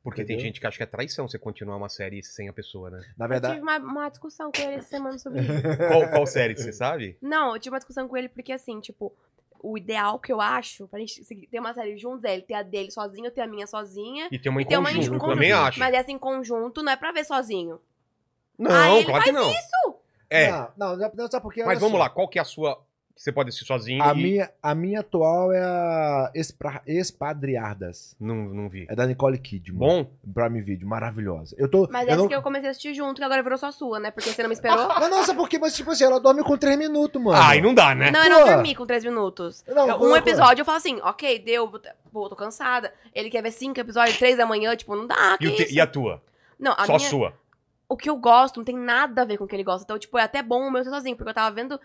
porque 0.04 0.24
tem 0.26 0.34
entendeu? 0.34 0.46
gente 0.48 0.60
que 0.60 0.66
acha 0.66 0.78
que 0.78 0.82
é 0.84 0.88
traição 0.88 1.28
você 1.28 1.38
continuar 1.38 1.78
uma 1.78 1.90
série 1.90 2.24
sem 2.24 2.50
a 2.50 2.54
pessoa, 2.54 2.90
né? 2.90 3.04
Na 3.16 3.26
Eu 3.26 3.30
verdade, 3.30 3.54
tive 3.54 3.64
uma, 3.64 3.78
uma 3.78 4.10
discussão 4.10 4.52
com 4.52 4.60
ele 4.64 4.78
essa 4.78 4.88
semana 4.90 5.20
sobre 5.20 5.42
isso. 5.42 5.52
Qual, 5.88 6.10
qual 6.10 6.26
série, 6.26 6.58
você 6.58 6.74
sabe? 6.74 7.16
Não, 7.22 7.54
eu 7.54 7.60
tive 7.60 7.76
uma 7.76 7.80
discussão 7.80 8.08
com 8.08 8.18
ele 8.18 8.30
porque, 8.30 8.52
assim, 8.52 8.80
tipo, 8.80 9.14
o 9.64 9.78
ideal 9.78 10.20
que 10.20 10.32
eu 10.34 10.42
acho 10.42 10.88
pra 10.88 11.00
gente 11.00 11.24
ter 11.48 11.60
uma 11.60 11.74
série 11.74 11.98
juntos 11.98 12.24
é 12.24 12.34
ele 12.34 12.42
ter 12.44 12.56
a 12.56 12.64
dele 12.64 12.92
sozinho, 12.92 13.28
eu 13.28 13.32
ter 13.32 13.42
a 13.42 13.48
minha 13.48 13.68
sozinha. 13.68 14.28
E 14.32 14.40
tem 14.40 14.52
uma 14.52 14.62
em 14.62 14.66
Tem 14.66 14.78
uma 14.78 14.92
em 14.92 14.96
conjunto, 14.96 15.20
conjunto, 15.20 15.34
também 15.36 15.52
acho. 15.52 15.80
Mas 15.80 15.94
essa 15.94 16.12
em 16.12 16.18
conjunto 16.18 16.82
não 16.84 16.92
é 16.92 16.96
pra 16.96 17.12
ver 17.12 17.24
sozinho. 17.26 17.80
Não, 18.58 18.72
Ah, 18.72 18.90
ele 18.96 19.06
claro 19.06 19.24
que 19.24 19.32
faz 19.32 19.44
não. 19.46 19.52
Isso! 19.52 19.96
É, 20.30 20.50
Não, 20.78 20.96
não, 20.96 21.12
não, 21.14 21.30
sabe 21.30 21.44
por 21.44 21.54
quê? 21.54 21.64
mas 21.64 21.80
vamos 21.80 21.98
só. 21.98 22.04
lá, 22.04 22.10
qual 22.10 22.28
que 22.28 22.40
é 22.40 22.42
a 22.42 22.46
sua 22.46 22.82
Que 23.16 23.22
você 23.22 23.32
pode 23.32 23.50
assistir 23.50 23.68
sozinho 23.68 24.02
A 24.04 24.14
e... 24.14 24.16
minha, 24.16 24.52
a 24.64 24.74
minha 24.74 25.02
atual 25.02 25.52
é 25.52 25.60
a 25.62 26.32
Espra- 26.34 26.82
Espadriardas. 26.86 28.16
Não, 28.20 28.36
não 28.36 28.70
vi. 28.70 28.86
É 28.90 28.96
da 28.96 29.06
Nicole 29.06 29.38
Kidman. 29.38 29.78
Bom? 29.78 30.12
Prime 30.34 30.62
Video, 30.62 30.88
maravilhosa. 30.88 31.56
Eu 31.58 31.70
tô. 31.70 31.88
Mas 31.92 32.04
eu 32.08 32.14
essa 32.14 32.18
não... 32.22 32.28
que 32.28 32.36
eu 32.36 32.42
comecei 32.42 32.68
a 32.68 32.72
assistir 32.72 32.94
junto, 32.94 33.18
que 33.18 33.24
agora 33.24 33.44
virou 33.44 33.58
só 33.58 33.72
sua, 33.72 34.00
né? 34.00 34.12
Porque 34.12 34.30
você 34.30 34.42
não 34.42 34.50
me 34.50 34.54
esperou. 34.56 34.88
Mas 35.00 35.10
nossa, 35.10 35.34
porque, 35.36 35.58
mas 35.60 35.76
tipo 35.76 35.92
assim, 35.92 36.04
ela 36.04 36.20
dorme 36.20 36.44
com 36.44 36.58
3 36.58 36.78
minutos, 36.78 37.22
mano. 37.22 37.40
Ah, 37.42 37.56
e 37.56 37.62
não 37.62 37.74
dá, 37.74 37.94
né? 37.96 38.12
Não, 38.12 38.24
eu 38.24 38.30
não 38.30 38.40
Pô. 38.42 38.46
dormi 38.48 38.76
com 38.76 38.86
três 38.86 39.04
minutos. 39.04 39.64
Não, 39.68 39.88
Eu- 39.88 40.02
um 40.02 40.16
episódio 40.16 40.62
eu 40.62 40.66
falo 40.66 40.78
assim, 40.78 41.00
ok, 41.02 41.40
deu, 41.40 41.70
pô, 42.12 42.30
tô 42.30 42.36
cansada. 42.36 42.94
Ele 43.14 43.30
quer 43.30 43.42
ver 43.42 43.52
cinco 43.52 43.80
episódios, 43.80 44.18
três 44.18 44.38
da 44.38 44.46
manhã, 44.46 44.76
tipo, 44.76 44.96
não 44.96 45.06
dá, 45.08 45.38
que 45.38 45.48
E, 45.48 45.56
te- 45.56 45.64
isso? 45.64 45.74
e 45.74 45.80
a 45.82 45.88
tua? 45.88 46.22
Não, 46.60 46.74
a 46.78 46.86
Só 46.86 46.98
minha, 46.98 47.10
sua. 47.10 47.34
o 47.90 47.98
que 47.98 48.10
eu 48.10 48.16
gosto 48.18 48.58
não 48.58 48.64
tem 48.64 48.76
nada 48.78 49.22
a 49.22 49.26
ver 49.26 49.38
com 49.38 49.44
o 49.46 49.48
que 49.48 49.56
ele 49.56 49.64
gosta. 49.64 49.84
Então, 49.84 49.98
tipo, 50.00 50.18
é 50.18 50.24
até 50.24 50.42
bom 50.44 50.62
o 50.68 50.72
meu 50.72 50.84
ser 50.84 50.90
sozinho, 50.92 51.16
porque 51.16 51.30
eu 51.30 51.34
tava 51.36 51.54
vendo. 51.56 51.80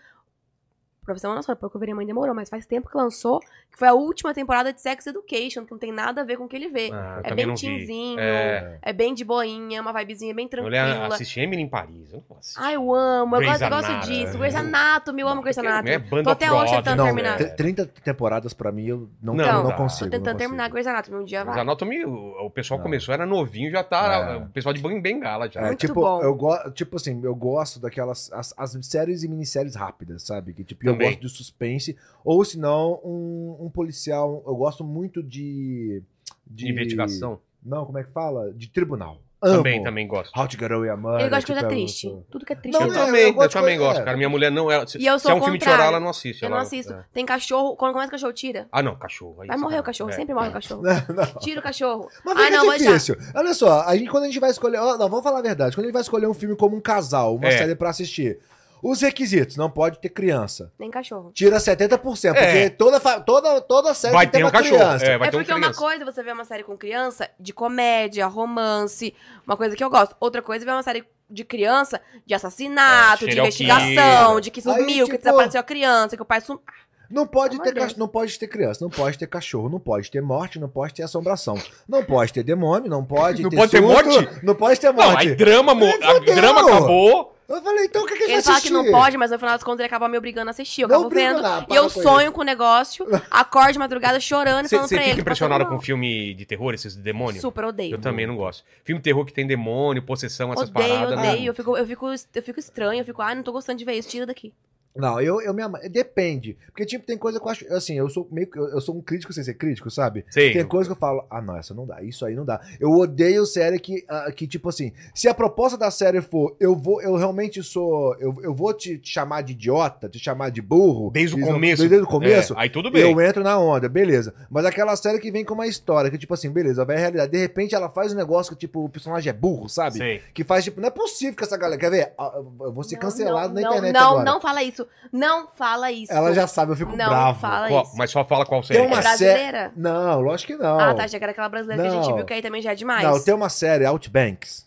Ter 1.06 1.26
uma 1.26 1.36
noção, 1.36 1.54
porque 1.56 1.76
eu 1.76 1.80
veria 1.80 1.94
mãe 1.94 2.04
demorou, 2.06 2.34
mas 2.34 2.48
faz 2.48 2.66
tempo 2.66 2.88
que 2.90 2.96
lançou, 2.96 3.40
que 3.40 3.78
foi 3.78 3.88
a 3.88 3.94
última 3.94 4.34
temporada 4.34 4.72
de 4.72 4.80
Sex 4.80 5.06
Education, 5.06 5.64
que 5.64 5.70
não 5.70 5.78
tem 5.78 5.92
nada 5.92 6.20
a 6.22 6.24
ver 6.24 6.36
com 6.36 6.44
o 6.44 6.48
que 6.48 6.56
ele 6.56 6.68
vê. 6.68 6.90
Ah, 6.92 7.20
eu 7.24 7.30
é 7.32 7.34
bem 7.34 7.46
não 7.46 7.54
vi. 7.54 7.60
teenzinho, 7.62 8.18
É. 8.20 8.78
é... 8.82 8.92
bem 8.92 9.14
de 9.14 9.24
boinha, 9.24 9.80
uma 9.80 9.92
vibezinha 9.92 10.34
bem 10.34 10.48
tranquila. 10.48 11.06
assiste 11.08 11.40
Emily 11.40 11.62
em 11.62 11.68
Paris. 11.68 12.08
Eu 12.10 12.16
não 12.16 12.20
posso 12.22 12.40
assistir. 12.40 12.60
Ai, 12.60 12.76
eu 12.76 12.94
amo, 12.94 13.36
eu 13.36 13.40
Grey's 13.40 13.58
gosto, 13.60 13.62
eu 13.62 13.70
gosto 13.70 14.06
disso. 14.08 14.38
Grey's 14.38 14.54
Anatomy, 14.54 15.20
eu 15.22 15.28
amo 15.28 15.42
Grey's 15.42 15.58
Anatomy. 15.58 15.90
É 15.90 15.98
Band 15.98 16.22
Tô 16.24 16.30
até 16.30 16.52
hoje 16.52 16.74
tentando 16.76 16.96
Não, 16.98 17.04
terminar. 17.06 17.36
t- 17.38 17.56
30 17.56 17.86
temporadas 18.02 18.52
pra 18.52 18.72
mim 18.72 18.86
eu 18.86 19.08
não, 19.22 19.34
Não, 19.34 19.44
não, 19.62 19.68
dá. 19.68 19.74
consigo. 19.74 20.10
Tô 20.10 20.16
não 20.16 20.22
tentando 20.22 20.24
consigo. 20.24 20.38
terminar 20.38 20.68
Grey's 20.70 20.86
Anatomy 20.86 21.18
um 21.18 21.24
dia, 21.24 21.44
vai. 21.44 21.58
Anatomy, 21.60 22.04
o, 22.04 22.46
o 22.46 22.50
pessoal 22.50 22.78
Não. 22.78 22.84
começou, 22.84 23.12
era 23.14 23.24
novinho, 23.26 23.70
já 23.70 23.82
tá. 23.84 24.32
É. 24.32 24.36
O 24.36 24.48
pessoal 24.48 24.72
de 24.72 24.80
Bengala 25.00 25.50
já. 25.50 25.60
É, 25.60 25.66
Muito 25.66 25.78
tipo, 25.80 25.94
bom. 25.94 26.22
eu 26.22 26.34
gosto, 26.34 26.70
tipo 26.72 26.96
assim, 26.96 27.20
eu 27.22 27.34
gosto 27.34 27.78
daquelas 27.80 28.30
as, 28.32 28.54
as 28.56 28.76
séries 28.86 29.22
e 29.22 29.28
minisséries 29.28 29.74
rápidas, 29.74 30.22
sabe? 30.22 30.52
Que 30.52 30.64
tipo, 30.64 30.86
eu 30.96 30.98
Também. 30.98 31.10
gosto 31.10 31.20
de 31.22 31.28
suspense 31.36 31.96
ou 32.24 32.44
se 32.44 32.58
não 32.58 33.00
um, 33.04 33.56
um 33.66 33.70
policial, 33.70 34.42
eu 34.46 34.54
gosto 34.56 34.82
muito 34.84 35.22
de 35.22 36.02
De 36.46 36.68
investigação. 36.70 37.38
Não, 37.64 37.84
como 37.84 37.98
é 37.98 38.04
que 38.04 38.10
fala? 38.12 38.52
De 38.52 38.68
tribunal. 38.68 39.20
Amo. 39.42 39.56
Também, 39.58 39.82
também 39.82 40.08
gosto. 40.08 40.32
How 40.38 40.48
to 40.48 40.56
Get 40.58 40.70
Away 40.72 40.88
a 40.88 40.96
Murder. 40.96 41.20
Ele 41.20 41.28
gosta 41.28 41.40
de 41.40 41.46
coisa 41.46 41.60
tipo, 41.60 41.72
eu- 41.72 41.76
triste. 41.76 42.16
Tudo 42.30 42.46
que 42.46 42.52
é 42.54 42.56
triste. 42.56 42.78
Não, 42.78 42.86
eu 42.86 42.86
eu 42.86 42.92
é, 42.92 42.96
gosto. 42.96 43.06
também, 43.06 43.22
eu 43.22 43.28
eu, 43.28 43.34
gosto 43.34 43.52
também 43.52 43.76
coisa- 43.76 43.92
gosto, 43.92 44.04
cara. 44.04 44.16
Minha 44.16 44.28
mulher 44.30 44.50
não. 44.50 44.70
Ela, 44.70 44.86
se, 44.86 44.98
E 44.98 45.06
eu 45.06 45.18
se 45.18 45.22
sou 45.24 45.30
é 45.32 45.34
o 45.34 45.38
um 45.38 45.42
filme 45.42 45.58
de 45.58 45.64
chorar, 45.64 45.86
ela 45.86 46.00
não 46.00 46.08
assiste. 46.08 46.42
Eu 46.42 46.46
ela- 46.46 46.56
não 46.56 46.62
assisto. 46.62 46.92
é. 46.94 47.04
Tem 47.12 47.26
cachorro, 47.26 47.76
quando 47.76 47.92
começa 47.92 48.08
o 48.08 48.12
cachorro, 48.12 48.32
tira. 48.32 48.66
Ah, 48.72 48.82
não, 48.82 48.96
cachorro. 48.96 49.42
aí 49.42 49.48
Vai 49.48 49.56
morrer 49.58 49.74
tá- 49.76 49.80
o 49.82 49.84
cachorro, 49.84 50.10
é. 50.10 50.12
sempre 50.14 50.34
morre 50.34 50.48
o 50.48 50.52
cachorro. 50.52 50.82
Não, 50.82 51.14
não. 51.14 51.40
Tira 51.40 51.60
o 51.60 51.62
cachorro. 51.62 52.08
Mas 52.24 52.38
Ah, 52.38 52.50
não, 52.50 52.66
mas 52.66 52.82
já. 52.82 52.88
difícil. 52.92 53.16
Olha 53.34 53.52
só, 53.52 53.82
a 53.82 53.94
gente, 53.96 54.08
quando 54.10 54.24
a 54.24 54.26
gente 54.26 54.40
vai 54.40 54.50
escolher. 54.50 54.78
ó, 54.78 54.96
Não, 54.96 55.08
vamos 55.08 55.22
falar 55.22 55.40
a 55.40 55.42
verdade. 55.42 55.76
Quando 55.76 55.84
a 55.84 55.88
gente 55.88 55.92
vai 55.94 56.02
escolher 56.02 56.26
um 56.28 56.34
filme 56.34 56.56
como 56.56 56.74
um 56.74 56.80
casal, 56.80 57.36
uma 57.36 57.48
É. 57.48 57.58
série 57.58 57.74
pra 57.74 57.90
assistir, 57.90 58.38
os 58.82 59.00
requisitos, 59.00 59.56
não 59.56 59.70
pode 59.70 59.98
ter 59.98 60.08
criança. 60.10 60.72
Nem 60.78 60.90
cachorro. 60.90 61.30
Tira 61.34 61.58
70%, 61.58 62.34
É. 62.36 62.44
porque 62.44 62.70
toda, 62.70 63.00
fa- 63.00 63.20
toda, 63.20 63.60
toda 63.60 63.94
série 63.94 64.14
Vai 64.14 64.26
tem 64.26 64.40
ter 64.40 64.44
um 64.44 64.46
uma 64.46 64.52
cachorro. 64.52 64.76
criança. 64.78 65.04
É, 65.06 65.18
vai 65.18 65.28
é 65.28 65.30
ter 65.30 65.36
um 65.36 65.40
porque 65.40 65.52
uma 65.52 65.60
criança. 65.60 65.80
coisa 65.80 66.04
você 66.04 66.22
vê 66.22 66.32
uma 66.32 66.44
série 66.44 66.62
com 66.62 66.76
criança 66.76 67.28
de 67.40 67.52
comédia, 67.52 68.26
romance, 68.26 69.14
uma 69.46 69.56
coisa 69.56 69.74
que 69.76 69.82
eu 69.82 69.90
gosto. 69.90 70.14
Outra 70.20 70.40
coisa 70.42 70.64
é 70.64 70.66
ver 70.66 70.72
uma 70.72 70.82
série 70.82 71.04
de 71.28 71.44
criança 71.44 72.00
de 72.24 72.34
assassinato, 72.34 73.24
É, 73.24 73.26
de 73.26 73.32
serial 73.32 73.46
investigação, 73.46 74.28
killer. 74.28 74.40
de 74.40 74.50
que 74.50 74.60
Aí, 74.60 74.62
sumiu, 74.64 75.06
que 75.06 75.12
tipo- 75.12 75.18
desapareceu 75.24 75.60
a 75.60 75.64
criança, 75.64 76.16
que 76.16 76.22
o 76.22 76.26
pai 76.26 76.40
sumiu. 76.40 76.62
Não 77.08 77.24
pode, 77.24 77.50
Pelo 77.56 77.62
ter 77.62 77.68
amor 77.70 77.74
de 77.74 77.80
cach- 77.80 77.86
Deus. 77.90 77.98
não 77.98 78.08
pode 78.08 78.36
ter 78.38 78.48
criança, 78.48 78.80
não 78.82 78.90
pode 78.90 79.16
ter 79.16 79.28
cachorro, 79.28 79.68
não 79.68 79.78
pode 79.78 80.10
ter 80.10 80.20
morte, 80.20 80.58
não 80.58 80.68
pode 80.68 80.92
ter 80.92 81.04
assombração. 81.04 81.56
Não 81.88 82.04
pode 82.04 82.32
ter 82.32 82.42
demônio, 82.42 82.90
não 82.90 83.04
pode 83.04 83.42
Não 83.44 83.50
ter 83.50 83.56
pode 83.56 83.70
ter 83.70 83.78
susto, 83.80 83.92
morte? 83.92 84.44
Não 84.44 84.54
pode 84.56 84.80
ter 84.80 84.92
Não, 84.92 84.94
morte. 84.94 85.28
aí 85.28 85.34
drama, 85.36 85.72
mo- 85.72 85.86
a 85.86 86.14
Fudeu. 86.14 86.34
drama 86.34 86.60
acabou. 86.62 87.35
Eu 87.48 87.62
falei, 87.62 87.84
então 87.84 88.02
o 88.02 88.06
que, 88.06 88.16
que 88.16 88.24
a 88.24 88.26
gente 88.26 88.32
Ele 88.34 88.42
vai 88.42 88.52
fala 88.54 88.60
que 88.60 88.70
não 88.70 88.90
pode, 88.90 89.16
mas 89.16 89.30
no 89.30 89.38
final 89.38 89.54
das 89.54 89.62
contas 89.62 89.78
ele 89.80 89.86
acaba 89.86 90.08
me 90.08 90.18
obrigando 90.18 90.48
a 90.48 90.50
assistir. 90.50 90.82
Eu 90.82 90.88
Não 90.88 90.96
acabo 90.96 91.06
obriga 91.06 91.28
vendo. 91.34 91.42
nada, 91.42 91.66
E 91.70 91.76
eu 91.76 91.84
com 91.84 91.88
sonho 91.90 92.32
com 92.32 92.40
o 92.40 92.44
negócio, 92.44 93.06
acordo 93.30 93.72
de 93.74 93.78
madrugada 93.78 94.18
chorando 94.18 94.66
e 94.66 94.68
Você 94.68 94.74
falando 94.76 94.88
você 94.88 94.94
pra 94.96 95.04
fica 95.04 95.12
ele. 95.14 95.20
impressionado 95.20 95.60
passando 95.60 95.68
com 95.70 95.74
mal. 95.76 95.84
filme 95.84 96.34
de 96.34 96.44
terror, 96.44 96.74
esses 96.74 96.96
demônios? 96.96 97.40
Super 97.42 97.64
odeio. 97.66 97.94
Eu 97.94 98.00
também 98.00 98.26
não 98.26 98.36
gosto. 98.36 98.64
Filme 98.84 98.98
de 99.00 99.04
terror 99.04 99.24
que 99.24 99.32
tem 99.32 99.46
demônio, 99.46 100.02
possessão, 100.02 100.52
essas 100.52 100.68
Odeio, 100.70 100.88
paradas. 100.88 101.18
odeio. 101.18 101.36
não. 101.38 101.44
Eu 101.44 101.54
fico, 101.54 101.76
eu, 101.76 101.86
fico, 101.86 102.06
eu 102.34 102.42
fico 102.42 102.58
estranho, 102.58 103.00
eu 103.00 103.04
fico, 103.04 103.22
ai, 103.22 103.34
não 103.36 103.42
tô 103.44 103.52
gostando 103.52 103.78
de 103.78 103.84
ver 103.84 103.92
isso, 103.94 104.08
tira 104.08 104.26
daqui. 104.26 104.52
Não, 104.96 105.20
eu, 105.20 105.40
eu 105.40 105.52
me 105.52 105.62
ama... 105.62 105.78
Depende. 105.90 106.56
Porque, 106.66 106.84
tipo, 106.86 107.04
tem 107.04 107.18
coisa 107.18 107.38
que 107.40 107.46
eu 107.46 107.50
acho. 107.50 107.72
Assim, 107.72 107.94
eu 107.94 108.08
sou 108.08 108.28
meio 108.30 108.46
que. 108.46 108.58
Eu 108.58 108.76
eu 108.76 108.80
sou 108.80 108.94
um 108.94 109.00
crítico 109.00 109.32
sem 109.32 109.42
ser 109.42 109.54
crítico, 109.54 109.90
sabe? 109.90 110.24
Sei. 110.30 110.52
Tem 110.52 110.64
coisa 110.64 110.88
que 110.88 110.92
eu 110.92 110.98
falo, 110.98 111.24
ah, 111.30 111.40
não, 111.40 111.56
essa 111.56 111.72
não 111.72 111.86
dá, 111.86 112.02
isso 112.02 112.24
aí 112.26 112.34
não 112.34 112.44
dá. 112.44 112.60
Eu 112.78 112.90
odeio 112.92 113.46
série 113.46 113.78
que, 113.78 114.04
ah, 114.08 114.30
que 114.30 114.46
tipo 114.46 114.68
assim, 114.68 114.92
se 115.14 115.28
a 115.28 115.34
proposta 115.34 115.78
da 115.78 115.90
série 115.90 116.20
for, 116.20 116.54
eu 116.60 116.76
vou, 116.76 117.00
eu 117.00 117.16
realmente 117.16 117.62
sou, 117.62 118.14
eu, 118.18 118.34
eu 118.42 118.54
vou 118.54 118.72
te 118.74 119.00
chamar 119.02 119.42
de 119.42 119.52
idiota, 119.52 120.08
te 120.08 120.18
chamar 120.18 120.50
de 120.50 120.60
burro. 120.60 121.10
Desde 121.10 121.36
o 121.36 121.46
começo. 121.46 121.88
Desde 121.88 122.04
o 122.04 122.06
começo. 122.06 122.52
É, 122.54 122.56
aí 122.60 122.68
tudo 122.70 122.90
bem. 122.90 123.02
Eu 123.02 123.18
entro 123.20 123.42
na 123.42 123.58
onda, 123.58 123.88
beleza. 123.88 124.34
Mas 124.50 124.64
aquela 124.66 124.94
série 124.96 125.18
que 125.18 125.30
vem 125.30 125.44
com 125.44 125.54
uma 125.54 125.66
história, 125.66 126.10
que 126.10 126.18
tipo 126.18 126.34
assim, 126.34 126.50
beleza, 126.50 126.84
vai 126.84 126.96
a 126.96 127.00
realidade. 127.00 127.32
De 127.32 127.38
repente 127.38 127.74
ela 127.74 127.88
faz 127.88 128.12
um 128.12 128.16
negócio 128.16 128.52
que, 128.52 128.58
tipo, 128.58 128.84
o 128.84 128.88
personagem 128.88 129.30
é 129.30 129.32
burro, 129.32 129.68
sabe? 129.68 129.98
Sei. 129.98 130.20
Que 130.34 130.44
faz, 130.44 130.64
tipo, 130.64 130.80
não 130.80 130.88
é 130.88 130.90
possível 130.90 131.34
que 131.34 131.42
essa 131.44 131.56
galera. 131.56 131.80
Quer 131.80 131.90
ver? 131.90 132.12
Ah, 132.18 132.32
Eu 132.60 132.72
vou 132.72 132.82
ser 132.82 132.96
Não, 132.96 133.00
cancelado 133.00 133.54
não, 133.54 133.54
na 133.54 133.60
não, 133.62 133.70
internet 133.70 133.92
Não, 133.94 134.10
agora. 134.10 134.24
não 134.24 134.40
fala 134.40 134.62
isso. 134.62 134.85
Não 135.12 135.48
fala 135.54 135.90
isso. 135.92 136.12
Ela 136.12 136.32
já 136.34 136.46
sabe, 136.46 136.72
eu 136.72 136.76
fico 136.76 136.90
Não 136.96 137.08
bravo. 137.08 137.40
fala 137.40 137.68
Qual- 137.68 137.82
isso. 137.84 137.96
mas 137.96 138.10
só 138.10 138.24
fala 138.24 138.44
qual 138.44 138.60
Tem 138.62 138.76
série. 138.76 138.86
uma 138.86 138.98
É 138.98 139.00
brasileira? 139.02 139.72
Não, 139.76 140.20
lógico 140.20 140.52
que 140.52 140.58
não. 140.62 140.78
Ah, 140.78 140.94
tá. 140.94 141.08
Que 141.08 141.16
era 141.16 141.30
aquela 141.30 141.48
brasileira 141.48 141.82
que 141.82 141.88
a 141.88 141.92
gente 141.92 142.08
Não. 142.08 142.16
viu, 142.16 142.24
que 142.24 142.32
aí 142.34 142.42
também 142.42 142.60
já 142.62 142.72
é 142.72 142.74
demais. 142.74 143.02
Não, 143.02 143.22
tem 143.22 143.34
uma 143.34 143.48
série, 143.48 143.84
Outbanks. 143.86 144.66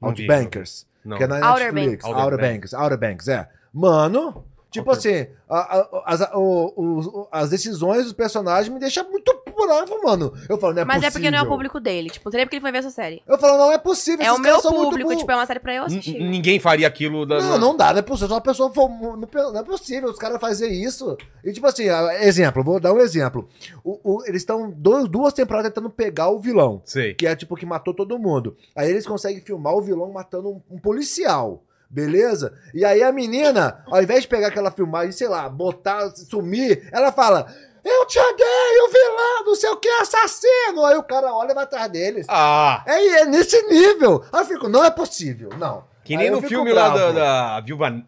Não 0.00 0.08
Outbankers. 0.10 0.86
Não. 1.04 1.16
Que 1.16 1.24
é 1.24 1.26
na 1.26 1.36
Outer 1.52 1.72
Netflix. 1.72 2.04
Banks. 2.04 2.22
Outer 2.24 2.38
Banks. 2.38 2.72
Outer 2.74 2.98
Banks, 2.98 3.28
é. 3.28 3.48
Mano, 3.72 4.44
tipo 4.70 4.90
Outer- 4.90 5.22
assim, 5.24 5.30
a- 5.48 5.78
a- 5.78 6.02
as, 6.06 6.20
a- 6.22 6.36
o- 6.38 6.72
o- 6.76 7.28
as 7.30 7.50
decisões 7.50 8.04
dos 8.04 8.12
personagens 8.12 8.72
me 8.72 8.78
deixam 8.80 9.08
muito 9.10 9.30
bravo, 9.66 10.02
mano. 10.02 10.32
Eu 10.48 10.56
falo, 10.58 10.72
não 10.74 10.82
é 10.82 10.84
Mas 10.84 10.96
possível. 10.96 11.08
é 11.08 11.10
porque 11.12 11.30
não 11.30 11.38
é 11.38 11.42
o 11.42 11.46
público 11.46 11.78
dele. 11.80 12.08
Tipo, 12.10 12.24
não 12.26 12.30
seria 12.30 12.46
porque 12.46 12.56
ele 12.56 12.60
foi 12.62 12.72
ver 12.72 12.78
essa 12.78 12.90
série. 12.90 13.22
Eu 13.26 13.38
falo, 13.38 13.58
não 13.58 13.70
é 13.72 13.78
possível. 13.78 14.24
É 14.24 14.32
o 14.32 14.38
meu 14.38 14.60
público, 14.62 15.14
tipo, 15.16 15.30
é 15.30 15.34
uma 15.36 15.46
série 15.46 15.60
pra 15.60 15.74
eu 15.74 15.82
N- 15.82 15.86
assistir. 15.98 16.18
Ninguém 16.18 16.58
faria 16.58 16.86
aquilo 16.88 17.26
da. 17.26 17.40
Não, 17.40 17.58
não 17.58 17.76
dá, 17.76 17.92
não 17.92 17.98
é 17.98 18.02
possível. 18.02 18.28
Se 18.28 18.34
uma 18.34 18.40
pessoa 18.40 18.72
for. 18.72 18.88
Não 18.88 19.28
não 19.52 19.60
é 19.60 19.64
possível 19.64 20.08
os 20.10 20.18
caras 20.18 20.40
fazerem 20.40 20.82
isso. 20.82 21.16
E 21.44 21.52
tipo 21.52 21.66
assim, 21.66 21.84
exemplo, 22.20 22.62
vou 22.64 22.80
dar 22.80 22.92
um 22.92 22.98
exemplo. 23.00 23.48
O- 23.84 24.00
o- 24.18 24.24
eles 24.24 24.42
estão 24.42 24.70
duas 24.70 25.32
temporadas 25.34 25.70
tentando 25.70 25.90
pegar 25.90 26.30
o 26.30 26.38
vilão. 26.40 26.80
Sei. 26.84 27.14
que 27.14 27.26
é 27.26 27.34
tipo 27.36 27.56
que 27.56 27.66
matou 27.66 27.92
todo 27.92 28.18
mundo. 28.18 28.56
Aí 28.74 28.88
eles 28.90 29.06
conseguem 29.06 29.40
filmar 29.40 29.74
o 29.74 29.82
vilão 29.82 30.10
matando 30.10 30.48
um, 30.48 30.60
um 30.70 30.78
policial. 30.78 31.62
Beleza? 31.90 32.54
E 32.72 32.84
aí 32.84 33.02
a 33.02 33.10
menina, 33.10 33.82
ao 33.86 34.00
invés 34.00 34.22
de 34.22 34.28
pegar 34.28 34.46
aquela 34.46 34.70
filmagem, 34.70 35.10
sei 35.10 35.26
lá, 35.26 35.48
botar, 35.48 36.08
sumir, 36.10 36.88
ela 36.92 37.10
fala: 37.10 37.52
Eu 37.84 38.06
te 38.06 38.16
odeio, 38.16 38.88
vilão, 38.92 39.44
não 39.46 39.54
sei 39.56 39.70
o 39.70 39.76
que, 39.76 39.88
assassino. 39.88 40.84
Aí 40.84 40.96
o 40.96 41.02
cara 41.02 41.34
olha 41.34 41.50
e 41.50 41.54
vai 41.54 41.64
atrás 41.64 41.90
deles. 41.90 42.26
Ah! 42.28 42.84
É, 42.86 43.22
é 43.22 43.24
nesse 43.24 43.60
nível. 43.66 44.24
Aí 44.32 44.40
eu 44.42 44.46
fico, 44.46 44.68
não 44.68 44.84
é 44.84 44.90
possível, 44.90 45.50
não. 45.58 45.84
Que 46.04 46.12
Aí 46.14 46.18
nem 46.18 46.26
eu 46.28 46.40
no 46.40 46.46
filme 46.48 46.72
lá 46.72 46.88
da, 46.90 46.94
bravo. 46.94 47.12
da 47.14 47.60
Viúva. 47.60 48.02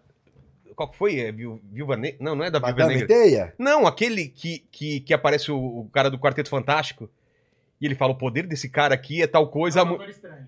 Qual 0.76 0.88
que 0.88 0.96
foi? 0.96 1.18
É, 1.20 1.32
Viú- 1.32 1.60
Viúva 1.70 1.96
Negra? 1.96 2.18
Não, 2.20 2.34
não 2.36 2.44
é 2.44 2.50
da 2.50 2.58
Viúva 2.58 2.72
Madame 2.72 2.94
Negra. 3.00 3.08
Teia? 3.08 3.54
Não, 3.58 3.86
aquele 3.86 4.26
que, 4.28 4.64
que, 4.70 5.00
que 5.00 5.12
aparece 5.12 5.50
o, 5.52 5.56
o 5.58 5.90
cara 5.92 6.08
do 6.08 6.18
Quarteto 6.18 6.48
Fantástico. 6.48 7.10
E 7.80 7.86
ele 7.86 7.94
fala: 7.96 8.12
o 8.12 8.18
poder 8.18 8.46
desse 8.46 8.68
cara 8.68 8.94
aqui 8.94 9.20
é 9.20 9.26
tal 9.26 9.48
coisa. 9.48 9.84
mu- 9.84 9.98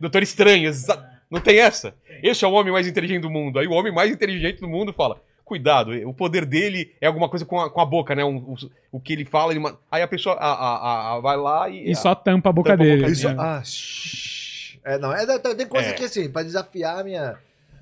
Doutor 0.01 0.23
Estranho, 0.23 0.69
exa- 0.69 1.11
não 1.31 1.41
tem 1.41 1.59
essa? 1.59 1.95
Esse 2.23 2.45
é 2.45 2.49
o 2.49 2.53
homem 2.53 2.73
mais 2.73 2.87
inteligente 2.87 3.23
do 3.23 3.31
mundo. 3.31 3.59
Aí 3.59 3.67
o 3.67 3.73
homem 3.73 3.93
mais 3.93 4.11
inteligente 4.11 4.61
do 4.61 4.69
mundo 4.69 4.93
fala: 4.93 5.21
cuidado, 5.45 5.91
o 6.09 6.15
poder 6.15 6.45
dele 6.45 6.93
é 7.01 7.07
alguma 7.07 7.29
coisa 7.29 7.45
com 7.45 7.61
a, 7.61 7.69
com 7.71 7.81
a 7.81 7.85
boca, 7.87 8.15
né? 8.15 8.25
Um- 8.25 8.37
o, 8.39 8.57
o 8.93 9.01
que 9.01 9.13
ele 9.13 9.25
fala, 9.25 9.53
ele 9.53 9.63
aí 9.91 10.03
a 10.03 10.09
pessoa 10.09 10.37
a, 10.37 10.53
a- 10.53 10.77
a- 10.77 11.15
a- 11.17 11.21
vai 11.21 11.37
lá 11.37 11.69
e. 11.69 11.91
E 11.91 11.95
só 11.97 12.15
tampa 12.15 12.49
a 12.51 12.53
boca 12.53 12.71
Tampa 12.71 12.83
a 12.83 12.87
dele. 12.87 13.01
boca 13.03 13.13
Isso, 13.13 13.29
né? 13.29 13.37
ah, 13.39 13.63
shhh. 13.65 14.79
É, 14.85 14.99
não, 14.99 15.13
é, 15.13 15.27
tem- 15.39 15.57
tem 15.57 15.67
coisa 15.67 15.89
É. 15.91 15.93
que 15.95 16.05
assim, 16.05 16.29
pra 16.31 16.43
desafiar 16.43 16.99
a 17.01 17.05
minha. 17.05 17.37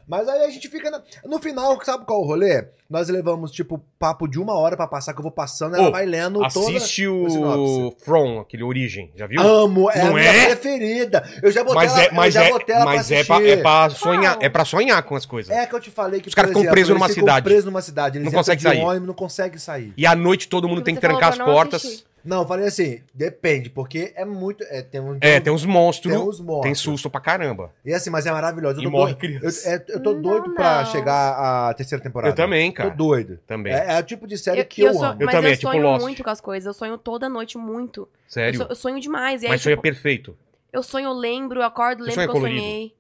Mas 0.07 0.29
aí 0.29 0.45
a 0.45 0.51
gente 0.51 0.69
fica. 0.69 0.91
na- 0.91 1.01
No 1.25 1.39
final, 1.39 1.79
sabe 1.85 2.05
qual 2.05 2.21
é 2.21 2.25
o 2.25 2.27
rolê? 2.27 2.65
Nós 2.91 3.09
levamos, 3.09 3.51
tipo, 3.51 3.83
papo 3.99 4.29
de 4.29 4.39
uma 4.39 4.53
hora 4.55 4.77
pra 4.77 4.87
passar, 4.87 5.15
que 5.15 5.19
eu 5.19 5.23
vou 5.23 5.33
passando, 5.33 5.77
ela 5.77 5.89
Ô, 5.89 5.93
vai 5.93 6.05
lendo 6.05 6.41
toda. 6.41 6.47
Assiste 6.77 7.07
o 7.09 7.31
sinopse. 7.31 8.05
From, 8.05 8.41
aquele 8.41 8.63
Origem, 8.63 9.11
já 9.17 9.27
viu? 9.27 9.41
Amo, 9.41 9.91
é 9.91 9.99
Não 10.05 10.11
a 10.11 10.15
minha 10.15 10.27
é? 10.31 10.47
preferida. 10.47 11.27
Eu 11.43 11.51
já 11.51 11.63
botei 11.65 11.77
mas 11.77 11.93
ela, 11.93 12.03
é, 12.03 12.11
mas 12.13 12.35
eu 12.37 12.43
já 12.43 12.47
é, 12.49 12.51
botei 12.53 12.75
ela 12.75 12.85
mas 12.85 13.07
pra 13.09 13.17
é, 13.17 13.25
pra, 13.25 13.43
é 13.49 13.57
pra 13.57 13.91
sonhar, 13.91 14.39
é 14.43 14.49
pra 14.51 14.65
sonhar 14.67 15.03
com 15.05 15.17
as 15.17 15.25
coisas. 15.25 15.57
É 15.57 15.65
que 15.65 15.75
eu 15.75 15.81
te 15.81 15.91
falei 15.91 16.21
que 16.21 16.29
Os 16.29 16.35
caras 16.35 16.51
ficam 16.51 16.63
presos 16.71 16.91
eles 16.91 17.01
numa 17.01 17.09
ficam 17.09 17.23
cidade. 17.23 17.45
presos 17.45 17.65
numa 17.65 17.81
cidade. 17.83 18.19
Eles 18.19 18.25
Não 18.25 18.29
entram 18.31 18.41
consegue 18.41 18.59
de 18.63 18.69
sair. 18.69 18.81
ônibus, 18.85 19.07
não 19.09 19.15
consegue 19.15 19.59
sair. 19.59 19.95
E 19.97 20.05
à 20.07 20.15
noite 20.15 20.49
todo 20.49 20.69
mundo 20.69 20.83
tem 20.83 20.95
que 20.95 21.01
trancar 21.01 21.31
as 21.31 21.39
portas. 21.39 22.05
Não, 22.25 22.43
eu 22.43 22.47
falei 22.49 22.67
assim, 22.67 23.03
depende, 23.13 23.69
porque 23.69 24.13
é 24.15 24.25
muito. 24.25 24.63
É, 24.65 24.81
tem 24.83 25.01
um, 25.01 25.19
É, 25.21 25.41
tem 25.41 25.53
uns 25.53 25.65
monstros, 25.65 26.13
tem 26.13 26.23
uns 26.23 26.39
monstros. 26.41 26.63
tem 26.63 26.75
susto 26.75 27.11
pra 27.11 27.21
caramba. 27.21 27.73
E 27.85 27.93
assim, 27.93 28.11
mas 28.11 28.27
é 28.27 28.31
maravilhoso. 28.33 28.77
Eu 28.79 28.83
E 28.83 28.85
tô 28.85 28.91
morre 28.91 29.15
doido, 29.15 29.25
eu, 29.35 29.39
criança. 29.41 29.69
é, 29.69 29.85
eu 29.89 30.01
tô 30.03 30.13
Não, 30.13 30.23
doido 30.23 30.55
pra 30.55 30.85
não. 30.85 30.87
chegar 30.93 31.69
à 31.71 31.75
terceira 31.75 32.03
temporada. 32.03 32.31
Eu 32.33 32.37
também, 32.37 32.71
Tô 32.71 32.77
cara. 32.77 32.91
doido. 32.91 33.39
Também. 33.47 33.73
É, 33.73 33.95
é 33.97 33.99
o 33.99 34.03
tipo 34.05 34.27
de 34.27 34.39
série 34.39 34.61
Eu, 34.61 34.65
que 34.67 34.83
eu, 34.83 34.95
sou- 34.95 35.05
amo. 35.05 35.21
Eu 35.23 35.27
mas 35.27 35.35
também, 35.35 35.51
eu 35.51 35.55
é 35.55 35.57
tipo 35.57 35.71
sonho 35.73 35.83
Lost. 35.83 36.03
muito 36.03 36.23
com 36.23 36.31
as 36.31 36.41
coisas. 36.41 36.67
Eu 36.67 36.75
sonho 36.75 36.97
toda 36.97 37.29
noite 37.29 37.59
muito. 37.59 38.03
Eu, 38.03 38.09
Sério. 38.29 38.59
so- 38.61 38.67
eu 38.71 38.75
sonho 38.77 39.01
demais. 39.01 39.43
E 39.43 39.47
aí, 39.47 39.51
Mas 39.51 39.61
sonho 39.63 39.73
é 39.73 39.77
tipo, 39.77 39.83
perfeito. 39.83 40.37
eu 40.73 40.83
sonho, 40.83 41.07
eu 41.07 41.13
lembro, 41.13 41.61
eu 41.61 41.65
acordo, 41.65 42.01
lembro 42.05 42.15
sonha 42.15 42.27
que 42.29 42.31
eu 42.31 42.35
colorido? 42.35 42.61
sonhei. 42.61 42.95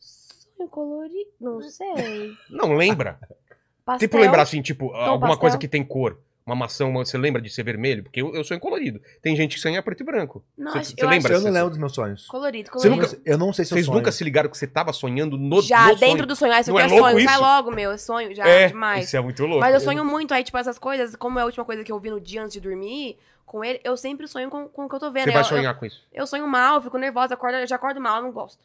Sonho 0.00 0.68
colorido? 0.68 1.30
Não 1.40 1.60
sei. 1.62 2.32
Não 2.48 2.74
lembra? 2.74 3.18
Pastel. 3.84 4.08
Tipo, 4.08 4.18
lembrar 4.18 4.42
assim, 4.42 4.62
tipo, 4.62 4.86
alguma 4.94 5.20
pastel. 5.28 5.40
coisa 5.40 5.58
que 5.58 5.68
tem 5.68 5.84
cor. 5.84 6.16
Uma 6.46 6.54
maçã, 6.54 6.84
uma- 6.84 7.02
você 7.02 7.16
lembra 7.16 7.40
de 7.40 7.48
ser 7.48 7.62
vermelho? 7.62 8.02
Porque 8.02 8.20
eu, 8.20 8.34
eu 8.34 8.44
sonho 8.44 8.60
colorido. 8.60 9.00
Tem 9.22 9.34
gente 9.34 9.54
que 9.54 9.60
sonha 9.62 9.82
preto 9.82 10.02
e 10.02 10.04
branco. 10.04 10.44
Não, 10.58 10.72
Você- 10.72 10.78
acho- 10.78 10.90
você 10.90 11.02
eu 11.02 11.08
lembra? 11.08 11.32
Eu 11.34 11.40
não 11.40 11.50
lembro 11.50 11.70
dos 11.70 11.78
meus 11.78 11.94
sonhos. 11.94 12.26
Colorido, 12.26 12.68
Você 12.70 12.86
colorido. 12.90 13.16
nunca- 13.16 13.22
Eu 13.24 13.38
não 13.38 13.50
sei 13.52 13.64
se 13.64 13.72
eu 13.72 13.76
Vocês 13.76 13.86
sonho. 13.86 13.96
nunca 13.98 14.12
se 14.12 14.22
ligaram 14.22 14.50
que 14.50 14.58
você 14.58 14.66
tava 14.66 14.92
sonhando 14.92 15.38
no 15.38 15.62
Já, 15.62 15.84
no 15.88 15.96
dentro 15.96 16.06
sonho? 16.08 16.26
do 16.26 16.36
sonho. 16.36 16.52
Ah, 16.52 16.60
isso 16.60 16.70
aqui 16.70 16.80
é 16.80 16.84
é, 16.84 16.88
louco 16.88 17.10
sonho. 17.12 17.24
Sai 17.24 17.34
isso? 17.34 17.42
logo, 17.42 17.70
meu. 17.70 17.90
É 17.92 17.96
sonho 17.96 18.34
já, 18.34 18.46
É, 18.46 18.66
demais. 18.68 19.06
isso 19.06 19.16
é 19.16 19.20
muito 19.22 19.42
louco. 19.46 19.60
Mas 19.60 19.72
eu 19.72 19.80
sonho 19.80 20.04
muito. 20.04 20.34
Aí, 20.34 20.44
tipo, 20.44 20.58
essas 20.58 20.78
coisas, 20.78 21.16
como 21.16 21.38
é 21.38 21.42
a 21.42 21.46
última 21.46 21.64
coisa 21.64 21.82
que 21.82 21.90
eu 21.90 21.98
vi 21.98 22.10
no 22.10 22.20
dia 22.20 22.42
antes 22.42 22.52
de 22.52 22.60
dormir, 22.60 23.16
com 23.46 23.64
ele, 23.64 23.80
eu 23.82 23.96
sempre 23.96 24.28
sonho 24.28 24.50
com, 24.50 24.68
com 24.68 24.84
o 24.84 24.88
que 24.88 24.94
eu 24.96 25.00
tô 25.00 25.10
vendo. 25.10 25.24
Você 25.24 25.30
vai 25.32 25.40
eu, 25.40 25.44
sonhar 25.46 25.74
com 25.78 25.86
isso. 25.86 26.02
Eu, 26.12 26.24
eu 26.24 26.26
sonho 26.26 26.46
mal, 26.46 26.82
fico 26.82 26.98
nervosa, 26.98 27.32
acordo, 27.32 27.56
eu 27.56 27.66
já 27.66 27.76
acordo 27.76 28.02
mal, 28.02 28.18
eu 28.18 28.24
não 28.24 28.32
gosto. 28.32 28.58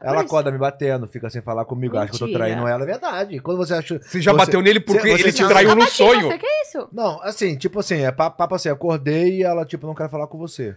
É 0.00 0.06
Ela 0.06 0.20
acorda 0.20 0.52
me 0.52 0.58
batendo, 0.58 1.08
fica 1.08 1.28
sem 1.28 1.42
falar 1.42 1.64
comigo, 1.64 1.96
acha 1.98 2.06
que 2.10 2.14
eu 2.14 2.18
tô 2.20 2.24
Mentira. 2.26 2.44
traindo 2.44 2.68
ela. 2.68 2.84
É 2.84 2.86
verdade. 2.86 3.40
Quando 3.40 3.56
você 3.56 3.74
acha. 3.74 3.98
Você 4.00 4.20
já 4.20 4.30
Você- 4.30 4.36
bateu 4.38 4.62
nele 4.62 4.78
porque 4.78 5.00
você- 5.00 5.22
ele 5.24 5.32
te 5.32 5.44
traiu 5.44 5.70
Eu 5.70 5.74
no 5.74 5.86
sonho. 5.88 6.28
Você, 6.28 6.38
que 6.38 6.46
é 6.46 6.57
isso? 6.68 6.88
Não, 6.92 7.20
assim, 7.22 7.56
tipo 7.56 7.80
assim, 7.80 8.02
é 8.02 8.12
pa- 8.12 8.30
papo 8.30 8.54
assim, 8.54 8.68
acordei 8.68 9.38
e 9.38 9.42
ela, 9.42 9.64
tipo, 9.64 9.86
não 9.86 9.94
quero 9.94 10.08
falar 10.08 10.26
com 10.26 10.38
você. 10.38 10.76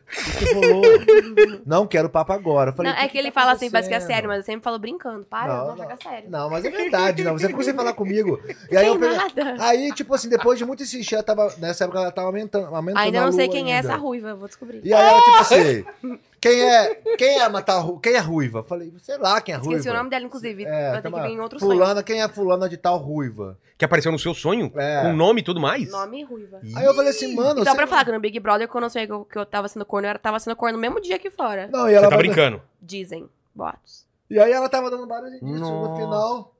Rolou? 0.53 0.81
não 1.65 1.85
quero 1.87 2.09
papo 2.09 2.33
agora. 2.33 2.71
Eu 2.71 2.75
Falei, 2.75 2.91
Não, 2.91 2.99
"O 2.99 3.01
é 3.01 3.05
que 3.07 3.11
que 3.13 3.17
ele 3.17 3.31
tá 3.31 3.39
fala 3.41 3.51
assim, 3.53 3.69
parece 3.69 3.87
que 3.89 3.93
é 3.93 3.97
acontecendo?" 3.97 4.15
sério, 4.15 4.29
mas 4.29 4.37
eu 4.39 4.43
sempre 4.43 4.63
falo 4.63 4.79
brincando. 4.79 5.25
Para, 5.29 5.47
Não, 5.47 5.57
não, 5.57 5.67
não. 5.69 5.77
joga 5.77 5.97
sério. 6.01 6.29
Não, 6.29 6.49
mas 6.49 6.65
é 6.65 6.69
verdade, 6.69 7.23
não. 7.23 7.33
Você 7.37 7.47
ficou 7.47 7.63
sem 7.63 7.73
falar 7.73 7.93
comigo. 7.93 8.39
E 8.69 8.77
aí 8.77 8.87
eu 8.87 8.97
peguei- 8.99 9.17
nada. 9.17 9.55
Aí, 9.59 9.91
tipo 9.93 10.13
assim, 10.13 10.29
depois 10.29 10.57
de 10.57 10.65
muito 10.65 10.83
insistir, 10.83 11.15
ela 11.15 11.23
tava. 11.23 11.53
Nessa 11.57 11.83
época 11.83 11.99
ela 11.99 12.11
tava 12.11 12.27
aumentando. 12.27 12.73
aumentando 12.75 12.99
Ainda 13.03 13.21
a 13.21 13.25
não 13.25 13.31
sei 13.31 13.47
quem 13.47 13.71
é 13.71 13.77
ainda. 13.77 13.89
essa 13.89 13.97
ruiva, 13.97 14.29
eu 14.29 14.37
vou 14.37 14.47
descobrir. 14.47 14.81
E 14.83 14.93
aí 14.93 15.01
ela, 15.07 15.19
tipo 15.21 15.37
assim, 15.37 15.85
quem 16.41 16.61
é. 16.61 16.95
Quem 17.17 17.39
é 17.39 17.49
matar 17.49 17.79
Ru- 17.79 17.99
Quem 17.99 18.13
é 18.13 18.19
ruiva? 18.19 18.63
Falei, 18.63 18.93
sei 19.01 19.17
lá 19.17 19.39
quem 19.41 19.53
é 19.53 19.57
ruiva. 19.57 19.73
Esqueci 19.73 19.89
o 19.89 19.93
nome 19.97 20.09
dela, 20.09 20.25
inclusive. 20.25 20.63
É, 20.63 20.91
vai 20.91 21.01
ter 21.01 21.11
que 21.11 21.19
vir 21.21 21.29
em 21.29 21.39
outro 21.39 21.59
sonho. 21.59 21.71
fulana, 21.71 22.01
quem 22.03 22.21
é 22.21 22.27
fulana 22.27 22.67
de 22.69 22.77
tal 22.77 22.97
ruiva? 22.97 23.57
Que 23.77 23.85
apareceu 23.85 24.11
no 24.11 24.19
seu 24.19 24.33
sonho? 24.33 24.71
É. 24.75 25.01
Com 25.01 25.13
nome 25.13 25.41
e 25.41 25.43
tudo 25.43 25.59
mais? 25.59 25.80
Nome 25.89 26.23
ruiva. 26.23 26.59
Aí 26.75 26.85
eu 26.85 26.93
falei 26.93 27.09
assim, 27.11 27.35
mano. 27.35 27.61
Então, 27.61 27.73
você- 27.73 27.75
pra 27.77 27.87
falar 27.87 28.05
que 28.05 28.11
no 28.11 28.19
Big 28.19 28.39
Brother, 28.39 28.67
quando 28.67 28.83
eu 28.85 28.89
sonhei 28.89 29.07
que 29.07 29.13
eu, 29.13 29.25
que 29.25 29.37
eu 29.37 29.45
tava 29.45 29.67
sendo 29.67 29.85
corno, 29.85 30.05
eu 30.05 30.09
era- 30.11 30.19
tava 30.19 30.39
sendo 30.39 30.55
corno 30.55 30.77
no 30.77 30.81
mesmo 30.81 30.99
dia 31.01 31.15
aqui 31.15 31.29
fora. 31.29 31.67
Não, 31.71 31.87
e 31.87 31.91
Você 31.91 31.97
ela 31.97 32.09
tá 32.09 32.17
brincando. 32.17 32.61
Dizem, 32.81 33.29
boatos. 33.55 34.05
E 34.29 34.39
aí 34.39 34.51
ela 34.51 34.69
tava 34.69 34.89
dando 34.89 35.07
vários 35.07 35.33
indícios 35.33 35.59
no 35.59 35.95
final. 35.95 36.55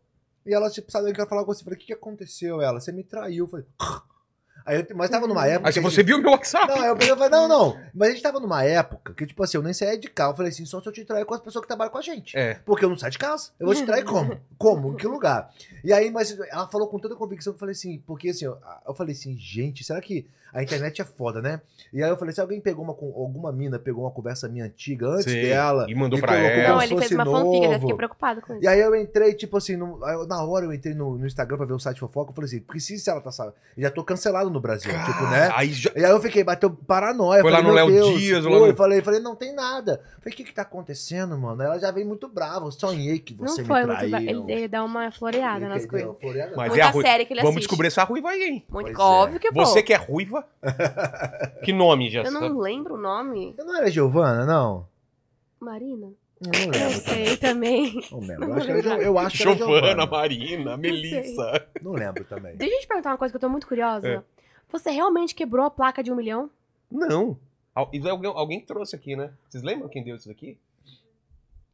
E 0.46 0.54
ela, 0.54 0.70
tipo, 0.70 0.92
sabe, 0.92 1.10
eu 1.10 1.14
quero 1.14 1.30
falar 1.30 1.46
com 1.46 1.54
você. 1.54 1.62
Eu 1.62 1.66
Falei, 1.66 1.78
o 1.78 1.80
que, 1.80 1.88
que 1.88 1.94
aconteceu? 1.94 2.62
Ela, 2.62 2.80
você 2.80 2.92
me 2.92 3.04
traiu. 3.04 3.46
Eu 3.46 3.48
falei, 3.50 3.66
aí 4.66 4.78
eu, 4.90 4.96
mas 4.96 5.10
tava 5.10 5.28
numa 5.28 5.46
época. 5.48 5.70
Aí 5.70 5.74
que 5.74 5.80
você 5.80 6.04
viu 6.04 6.20
meu 6.22 6.32
WhatsApp. 6.32 6.68
Não, 6.68 6.82
aí 6.82 6.88
eu 6.90 6.96
peguei 6.96 7.14
e 7.14 7.18
falei, 7.18 7.30
não, 7.32 7.48
não. 7.48 7.78
Mas 7.94 8.10
a 8.10 8.12
gente 8.14 8.24
tava 8.24 8.40
numa 8.40 8.64
época 8.64 9.14
que, 9.14 9.26
tipo 9.26 9.42
assim, 9.44 9.58
eu 9.58 9.64
nem 9.64 9.74
saía 9.74 9.98
de 9.98 10.10
casa. 10.10 10.32
Eu 10.32 10.36
falei 10.38 10.52
assim, 10.52 10.66
só 10.66 10.82
se 10.82 10.88
eu 10.88 10.92
te 10.94 11.04
trair 11.06 11.26
com 11.26 11.34
as 11.34 11.42
pessoas 11.42 11.62
que 11.64 11.68
trabalham 11.68 11.92
com 11.92 11.98
a 11.98 12.02
gente. 12.02 12.38
É. 12.38 12.56
Porque 12.66 12.86
eu 12.86 12.90
não 12.90 12.98
saio 12.98 13.12
de 13.12 13.18
casa. 13.20 13.52
Eu 13.60 13.66
vou 13.68 13.76
te 13.76 13.86
trair 13.86 14.04
como? 14.06 14.38
Como? 14.58 14.94
Em 14.94 14.96
que 14.96 15.08
lugar? 15.08 15.50
E 15.84 15.92
aí, 15.92 16.12
mas 16.12 16.38
ela 16.52 16.68
falou 16.68 16.88
com 16.88 17.00
toda 17.00 17.16
convicção. 17.16 17.54
Eu 17.54 17.58
falei 17.58 17.74
assim, 17.74 17.98
porque 18.06 18.30
assim, 18.30 18.46
eu, 18.46 18.58
eu 18.88 18.94
falei 18.94 19.14
assim, 19.14 19.36
gente, 19.38 19.84
será 19.84 20.00
que 20.00 20.28
a 20.54 20.62
internet 20.62 21.02
é 21.02 21.06
foda, 21.06 21.42
né? 21.42 21.62
E 21.94 22.04
aí 22.04 22.10
eu 22.10 22.18
falei, 22.18 22.34
se 22.36 22.42
alguém 22.42 22.60
pegou 22.60 22.84
uma, 22.84 22.92
alguma 22.92 23.52
mina, 23.54 23.80
pegou 23.80 24.04
uma 24.04 24.12
conversa 24.12 24.48
minha 24.50 24.66
antiga 24.66 25.08
antes 25.08 25.32
Sim, 25.32 25.42
dela. 25.42 25.86
e 25.90 25.96
mandou 25.96 26.20
e 26.20 26.22
pra 26.22 26.34
colocou 26.36 26.58
ela. 26.60 26.76
Não, 26.76 26.82
ele 26.84 26.98
fez 27.00 27.12
uma 27.12 27.26
fanfic, 27.26 27.56
eu 27.56 27.62
já 27.64 27.68
novo. 27.70 27.80
fiquei 27.80 27.96
preocupado 27.96 28.42
com 28.42 28.54
isso. 28.54 28.64
E 28.64 28.68
aí 28.68 28.80
eu 28.82 28.94
entrei, 28.94 29.34
tipo 29.34 29.56
assim, 29.58 29.78
no- 29.78 30.04
aí 30.06 30.14
eu- 30.14 30.28
na 30.28 30.44
hora 30.44 30.66
eu 30.66 30.74
entrei 30.74 30.94
no, 30.94 31.18
no 31.18 31.26
Instagram 31.26 31.56
pra 31.58 31.66
ver 31.66 31.74
o 31.74 31.80
site 31.80 32.00
fofoca, 32.02 32.32
eu 32.32 32.36
falei 32.36 32.48
assim, 32.50 32.60
precisa 32.60 33.02
se 33.04 33.10
ela 33.10 33.22
tá 33.22 33.32
sabendo. 33.32 33.56
Já 33.78 33.90
tô 33.90 34.04
cancelado 34.04 34.51
no 34.52 34.60
Brasil, 34.60 34.92
tipo, 34.92 35.24
né? 35.28 35.50
Aí 35.54 35.72
já... 35.74 35.90
E 35.96 36.04
aí 36.06 36.12
eu 36.12 36.22
fiquei, 36.22 36.44
bateu 36.44 36.70
paranoia. 36.70 37.42
Foi 37.42 37.52
lá 37.52 37.58
falei, 37.60 37.72
no 37.72 37.76
meu 37.76 37.86
Léo 37.88 37.96
Deus, 38.10 38.20
Dias, 38.20 38.44
foi, 38.44 38.54
lá 38.60 38.68
no- 38.68 38.76
falei, 38.76 39.02
falei, 39.02 39.20
não 39.20 39.36
tem 39.36 39.54
nada. 39.54 40.02
Falei, 40.20 40.34
o 40.34 40.38
que 40.38 40.44
que 40.44 40.54
tá 40.54 40.62
acontecendo, 40.62 41.38
mano? 41.38 41.62
Ela 41.64 41.80
já 41.80 41.90
veio 41.92 42.06
muito 42.08 42.28
brava, 42.28 42.66
eu 42.68 42.72
sonhei 42.72 43.20
que 43.20 43.34
Não 43.34 43.48
você 43.48 43.64
foi 43.64 43.82
me 43.82 43.88
muito. 43.88 43.98
traiu. 43.98 44.12
ba- 44.12 44.22
Ele, 44.22 44.52
ele 44.60 44.68
dá 44.68 44.84
uma 44.84 45.12
floreada 45.12 45.68
nas 45.68 45.86
coisas. 45.86 46.16
Floreada? 46.20 46.54
Mas 46.56 46.70
Muita 46.70 46.84
é 46.84 46.88
a 46.88 46.92
ruiva. 46.92 47.08
série 47.10 47.26
que 47.26 47.34
ele 47.34 47.40
Vamos 47.42 47.56
assiste. 47.56 47.68
descobrir 47.68 47.88
essa 47.88 48.04
ruiva 48.04 48.30
aí, 48.30 48.44
hein? 48.44 48.66
Muito 48.70 48.86
Pois 48.94 48.98
é. 49.00 49.02
óbvio 49.02 49.40
que 49.40 49.52
vou. 49.52 49.66
Você 49.66 49.82
que 49.82 49.94
é 49.94 49.98
ruiva? 49.98 50.46
que 51.64 51.74
nome 51.74 52.10
já? 52.10 52.24
Eu 52.24 52.32
não 52.32 52.58
lembro 52.60 52.96
o 52.96 52.98
nome. 52.98 53.56
Eu 53.58 53.66
não 53.66 53.76
era 53.78 53.90
Giovana, 53.90 54.46
não? 54.46 54.86
Marina? 55.60 56.08
Eu 56.44 56.52
não 56.52 56.60
Eu 56.60 56.72
lembro. 56.72 57.02
sei 57.02 57.38
também. 57.38 58.02
Não 58.12 58.20
lembro. 58.20 58.46
Eu 58.46 58.54
acho 58.56 58.66
que 58.66 58.72
era, 58.72 58.82
Jo- 58.82 58.90
eu 59.02 59.20
acho 59.20 59.38
que 59.38 59.44
era 59.44 59.56
Giovana, 59.56 59.78
Giovana. 59.88 60.06
Marina, 60.08 60.78
Melissa. 60.78 61.68
Não 61.84 61.92
lembro 61.92 62.24
também. 62.24 62.56
Deixa 62.56 62.74
eu 62.76 62.80
te 62.82 62.88
perguntar 62.88 63.12
uma 63.12 63.18
coisa 63.20 63.32
que 63.32 63.36
eu 63.36 63.42
tô 63.42 63.48
muito 63.50 63.68
curiosa. 63.68 64.08
É. 64.08 64.22
Você 64.72 64.90
realmente 64.92 65.36
quebrou 65.36 65.66
a 65.66 65.72
placa 65.72 66.02
de 66.04 66.12
um 66.12 66.16
milhão? 66.16 66.50
Não. 66.92 67.38
É 67.76 67.80
Alguém, 68.10 68.32
alguém 68.36 68.60
trouxe 68.60 68.96
aqui, 68.96 69.16
né? 69.16 69.32
Vocês 69.50 69.64
lembram 69.64 69.88
quem 69.88 70.04
deu 70.04 70.16
isso 70.16 70.28
daqui? 70.28 70.58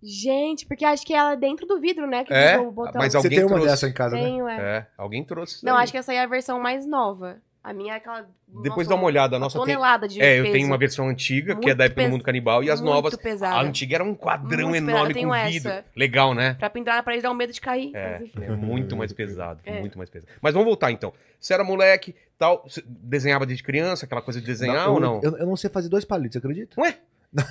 Gente, 0.01 0.65
porque 0.67 0.85
acho 0.85 1.03
que 1.05 1.13
ela 1.13 1.33
é 1.33 1.35
dentro 1.35 1.65
do 1.65 1.79
vidro, 1.79 2.05
né? 2.05 2.23
Que 2.23 2.31
É, 2.31 2.59
o 2.59 2.71
botão. 2.71 3.01
mas 3.01 3.13
Você 3.13 3.17
alguém 3.17 3.31
tem 3.31 3.39
uma 3.43 3.49
trouxe. 3.55 3.67
dessa 3.67 3.87
em 3.89 3.93
casa, 3.93 4.15
né? 4.15 4.23
Tenho, 4.23 4.47
é. 4.47 4.59
É, 4.77 4.87
alguém 4.95 5.23
trouxe. 5.23 5.55
isso 5.55 5.65
Não, 5.65 5.73
daí. 5.73 5.83
acho 5.83 5.91
que 5.91 5.97
essa 5.97 6.11
aí 6.11 6.17
é 6.17 6.21
a 6.23 6.27
versão 6.27 6.59
mais 6.59 6.85
nova. 6.85 7.41
A 7.63 7.73
minha 7.73 7.93
é 7.93 7.97
aquela. 7.97 8.25
Depois 8.47 8.87
nossa, 8.87 8.89
dá 8.89 8.95
uma 8.95 9.05
olhada. 9.05 9.35
A 9.35 9.39
nossa 9.39 9.57
tem... 9.57 9.65
tonelada 9.65 10.07
de 10.07 10.21
É, 10.21 10.39
eu 10.39 10.43
peso. 10.43 10.53
tenho 10.53 10.67
uma 10.67 10.77
versão 10.77 11.09
antiga, 11.09 11.53
que 11.55 11.65
é 11.65 11.67
Muito 11.67 11.77
da 11.77 11.83
época 11.85 12.01
do 12.01 12.03
pes- 12.05 12.11
Mundo 12.11 12.23
Canibal, 12.23 12.63
e 12.63 12.71
as 12.71 12.79
Muito 12.79 12.93
novas. 12.93 13.15
pesada. 13.17 13.55
A 13.57 13.61
antiga 13.61 13.95
era 13.95 14.03
um 14.05 14.15
quadrão 14.15 14.69
Muito 14.69 14.77
enorme 14.89 15.01
eu 15.01 15.07
com 15.25 15.31
tenho 15.33 15.51
vidro. 15.51 15.69
essa. 15.71 15.85
Legal, 15.95 16.33
né? 16.33 16.53
Pra 16.53 16.69
pendurar 16.69 16.95
na 16.97 17.03
parede 17.03 17.23
dá 17.23 17.29
um 17.31 17.33
medo 17.33 17.51
de 17.51 17.59
cair. 17.59 17.91
É, 17.93 18.21
é 18.41 18.49
muito 18.51 18.95
mais 18.95 19.11
pesado, 19.11 19.59
É. 19.65 19.79
muito 19.81 19.97
mais 19.97 20.09
pesado. 20.09 20.31
Mas 20.41 20.53
vamos 20.53 20.65
voltar 20.65 20.91
então. 20.91 21.11
Você 21.39 21.53
era 21.53 21.63
moleque, 21.63 22.15
tal, 22.37 22.63
você 22.65 22.81
desenhava 22.87 23.45
desde 23.45 23.63
criança, 23.63 24.05
aquela 24.05 24.21
coisa 24.21 24.39
de 24.39 24.45
desenhar 24.45 24.85
eu, 24.87 24.93
ou 24.93 24.99
não? 25.01 25.19
Eu, 25.21 25.37
eu 25.37 25.45
não 25.45 25.55
sei 25.57 25.69
fazer 25.69 25.89
dois 25.89 26.05
palitos, 26.05 26.33
você 26.33 26.37
acredita? 26.39 26.79
Ué? 26.79 26.97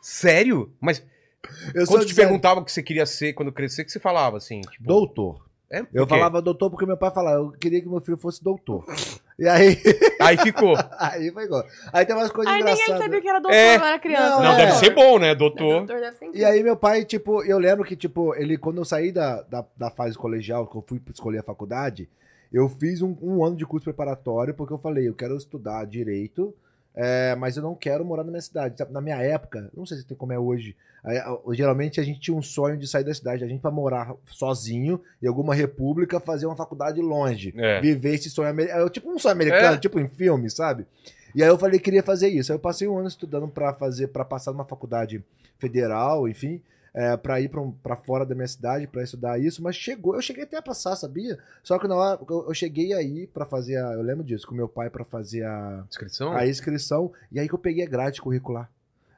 Sério? 0.00 0.72
Mas 0.80 1.04
Eu 1.74 1.86
quando 1.86 2.04
te 2.04 2.14
perguntava 2.14 2.60
o 2.60 2.64
que 2.64 2.72
você 2.72 2.82
queria 2.82 3.06
ser 3.06 3.32
quando 3.32 3.52
crescer, 3.52 3.84
que 3.84 3.92
você 3.92 4.00
falava 4.00 4.36
assim? 4.36 4.60
Tipo, 4.62 4.84
Doutor. 4.84 5.46
É? 5.70 5.86
Eu 5.94 6.06
falava 6.06 6.42
doutor 6.42 6.68
porque 6.68 6.84
meu 6.84 6.98
pai 6.98 7.10
falava, 7.10 7.36
eu 7.38 7.50
queria 7.52 7.80
que 7.80 7.88
meu 7.88 8.00
filho 8.02 8.18
fosse 8.18 8.42
doutor. 8.44 8.84
E 9.38 9.48
aí, 9.48 9.76
Aí 10.20 10.36
ficou. 10.38 10.74
aí 10.98 11.30
foi 11.32 11.44
igual. 11.44 11.64
Aí 11.92 12.04
tem 12.04 12.14
umas 12.14 12.30
coisas 12.30 12.52
Ai, 12.52 12.62
nem 12.62 12.72
ele 12.72 12.82
engraçadas. 12.82 13.02
sabia 13.02 13.20
que 13.20 13.28
era 13.28 13.38
doutor 13.40 13.56
É. 13.56 13.78
quando 13.78 13.88
era 13.88 13.98
criança. 13.98 14.28
Não, 14.30 14.42
Não, 14.42 14.52
é. 14.52 14.56
deve 14.56 14.72
ser 14.72 14.90
bom, 14.90 15.18
né, 15.18 15.30
Não, 15.30 15.36
doutor? 15.36 15.78
doutor 15.86 16.00
deve 16.00 16.16
ser 16.16 16.30
E 16.34 16.44
aí 16.44 16.62
meu 16.62 16.76
pai, 16.76 17.04
tipo, 17.04 17.42
eu 17.44 17.58
lembro 17.58 17.84
que, 17.84 17.96
tipo, 17.96 18.34
ele, 18.34 18.56
quando 18.58 18.78
eu 18.78 18.84
saí 18.84 19.10
da, 19.10 19.42
da, 19.42 19.64
da 19.76 19.90
fase 19.90 20.16
colegial, 20.16 20.66
que 20.66 20.76
eu 20.76 20.84
fui 20.86 21.00
escolher 21.12 21.38
a 21.38 21.42
faculdade, 21.42 22.08
eu 22.52 22.68
fiz 22.68 23.00
um, 23.00 23.16
um 23.22 23.44
ano 23.44 23.56
de 23.56 23.64
curso 23.64 23.84
preparatório, 23.84 24.52
porque 24.54 24.72
eu 24.74 24.78
falei, 24.78 25.08
eu 25.08 25.14
quero 25.14 25.36
estudar 25.36 25.86
direito, 25.86 26.54
é, 26.94 27.34
mas 27.36 27.56
eu 27.56 27.62
não 27.62 27.74
quero 27.74 28.04
morar 28.04 28.24
na 28.24 28.30
minha 28.30 28.42
cidade. 28.42 28.74
Na 28.90 29.00
minha 29.00 29.16
época, 29.16 29.70
não 29.76 29.86
sei 29.86 29.98
se 29.98 30.04
tem 30.06 30.16
como 30.16 30.32
é 30.32 30.38
hoje, 30.38 30.76
geralmente 31.52 32.00
a 32.00 32.04
gente 32.04 32.20
tinha 32.20 32.36
um 32.36 32.42
sonho 32.42 32.76
de 32.76 32.86
sair 32.86 33.04
da 33.04 33.12
cidade, 33.14 33.42
a 33.42 33.48
gente 33.48 33.60
pra 33.60 33.70
morar 33.70 34.14
sozinho 34.26 35.00
em 35.22 35.26
alguma 35.26 35.54
república, 35.54 36.20
fazer 36.20 36.46
uma 36.46 36.56
faculdade 36.56 37.00
longe. 37.00 37.52
É. 37.56 37.80
Viver 37.80 38.14
esse 38.14 38.30
sonho 38.30 38.48
americano, 38.48 38.88
tipo 38.88 39.10
um 39.10 39.18
sonho 39.18 39.32
americano, 39.32 39.74
É. 39.76 39.78
tipo 39.78 39.98
em 39.98 40.06
filme, 40.08 40.48
sabe? 40.50 40.86
E 41.34 41.42
aí 41.42 41.48
eu 41.48 41.58
falei 41.58 41.78
que 41.78 41.84
queria 41.86 42.02
fazer 42.02 42.28
isso. 42.28 42.52
Aí 42.52 42.56
eu 42.56 42.60
passei 42.60 42.86
um 42.86 42.98
ano 42.98 43.08
estudando 43.08 43.48
pra 43.48 43.72
fazer, 43.72 44.08
para 44.08 44.24
passar 44.24 44.52
numa 44.52 44.64
faculdade 44.66 45.24
federal, 45.58 46.28
enfim, 46.28 46.60
é, 46.94 47.16
para 47.16 47.40
ir 47.40 47.48
pra 47.48 47.62
pra 47.82 47.96
fora 47.96 48.26
da 48.26 48.34
minha 48.34 48.46
cidade 48.46 48.86
pra 48.86 49.02
estudar 49.02 49.38
isso, 49.38 49.62
mas 49.62 49.74
chegou, 49.76 50.14
eu 50.14 50.20
cheguei 50.22 50.44
até 50.44 50.56
a 50.58 50.62
passar, 50.62 50.94
sabia? 50.96 51.38
Só 51.62 51.78
que 51.78 51.88
na 51.88 51.94
hora 51.96 52.20
eu, 52.28 52.44
eu 52.48 52.54
cheguei 52.54 52.92
aí 52.92 53.26
pra 53.26 53.46
fazer 53.46 53.76
a, 53.78 53.92
eu 53.94 54.02
lembro 54.02 54.22
disso, 54.24 54.46
com 54.46 54.54
meu 54.54 54.68
pai 54.68 54.90
pra 54.90 55.04
fazer 55.04 55.44
a, 55.44 55.84
Inscrição? 55.88 56.32
a 56.32 56.46
inscrição, 56.46 57.12
e 57.30 57.40
aí 57.40 57.48
que 57.48 57.54
eu 57.54 57.58
peguei 57.58 57.84
a 57.84 57.88
grade 57.88 58.20
curricular. 58.20 58.70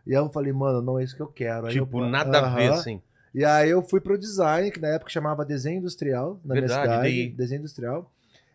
E 0.06 0.14
aí 0.14 0.22
eu 0.22 0.28
falei, 0.28 0.52
mano, 0.52 0.82
não 0.82 0.98
é 0.98 1.04
isso 1.04 1.16
que 1.16 1.22
eu 1.22 1.26
quero. 1.26 1.66
Aí 1.66 1.72
tipo, 1.72 2.00
eu, 2.00 2.06
nada 2.08 2.38
a 2.40 2.54
ver, 2.54 2.70
assim. 2.72 3.00
E 3.34 3.44
aí 3.44 3.70
eu 3.70 3.82
fui 3.82 4.00
pro 4.00 4.16
design, 4.18 4.70
que 4.70 4.78
na 4.78 4.88
época 4.88 5.10
chamava 5.10 5.44
desenho 5.44 5.78
industrial, 5.78 6.38
na 6.44 6.54
Verdade, 6.54 6.74
minha 6.74 6.82
cidade, 6.84 7.02
daí. 7.02 7.28
desenho 7.30 7.58
industrial. 7.60 8.10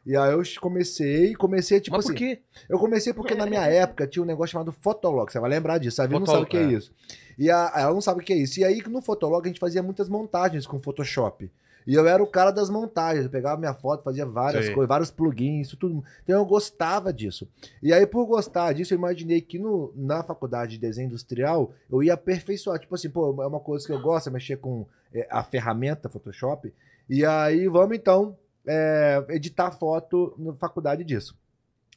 E 0.05 0.15
aí 0.15 0.31
eu 0.31 0.41
comecei, 0.59 1.35
comecei 1.35 1.79
tipo 1.79 1.95
Mas 1.95 2.05
assim, 2.05 2.13
por 2.13 2.19
quê? 2.19 2.39
eu 2.67 2.79
comecei 2.79 3.13
porque 3.13 3.35
na 3.35 3.45
minha 3.45 3.65
época 3.65 4.07
tinha 4.07 4.23
um 4.23 4.25
negócio 4.25 4.53
chamado 4.53 4.71
Fotolog. 4.71 5.31
Você 5.31 5.39
vai 5.39 5.49
lembrar 5.49 5.77
disso. 5.77 6.01
A 6.01 6.07
Vivi 6.07 6.19
não 6.19 6.25
sabe 6.25 6.43
o 6.43 6.45
que 6.45 6.57
é, 6.57 6.63
é. 6.63 6.71
isso. 6.71 6.91
E 7.37 7.51
a, 7.51 7.71
ela 7.75 7.93
não 7.93 8.01
sabe 8.01 8.21
o 8.21 8.23
que 8.23 8.33
é 8.33 8.37
isso. 8.37 8.59
E 8.59 8.65
aí 8.65 8.81
no 8.87 9.01
Fotolog 9.01 9.45
a 9.45 9.47
gente 9.47 9.59
fazia 9.59 9.83
muitas 9.83 10.09
montagens 10.09 10.65
com 10.65 10.79
Photoshop. 10.79 11.51
E 11.85 11.95
eu 11.95 12.07
era 12.07 12.21
o 12.21 12.27
cara 12.27 12.51
das 12.51 12.69
montagens. 12.69 13.25
Eu 13.25 13.31
pegava 13.31 13.59
minha 13.59 13.73
foto, 13.73 14.03
fazia 14.03 14.25
várias 14.25 14.65
Sei. 14.65 14.73
coisas, 14.73 14.87
vários 14.87 15.11
plugins, 15.11 15.67
isso 15.67 15.77
tudo. 15.77 16.03
Então 16.23 16.39
eu 16.39 16.45
gostava 16.45 17.11
disso. 17.11 17.47
E 17.81 17.91
aí, 17.91 18.05
por 18.05 18.25
gostar 18.25 18.73
disso, 18.73 18.93
eu 18.93 18.97
imaginei 18.97 19.41
que 19.41 19.57
no, 19.57 19.91
na 19.95 20.23
faculdade 20.23 20.73
de 20.73 20.77
desenho 20.77 21.07
industrial 21.07 21.71
eu 21.91 22.03
ia 22.03 22.13
aperfeiçoar. 22.13 22.79
Tipo 22.79 22.95
assim, 22.95 23.09
pô, 23.09 23.41
é 23.41 23.47
uma 23.47 23.59
coisa 23.59 23.85
que 23.85 23.91
eu 23.91 23.99
gosto, 23.99 24.29
é 24.29 24.31
mexer 24.31 24.57
com 24.57 24.85
é, 25.13 25.27
a 25.31 25.43
ferramenta 25.43 26.09
Photoshop. 26.09 26.71
E 27.09 27.25
aí, 27.25 27.67
vamos 27.67 27.97
então 27.97 28.37
é, 28.67 29.25
editar 29.29 29.71
foto 29.71 30.33
na 30.37 30.53
faculdade 30.53 31.03
disso. 31.03 31.35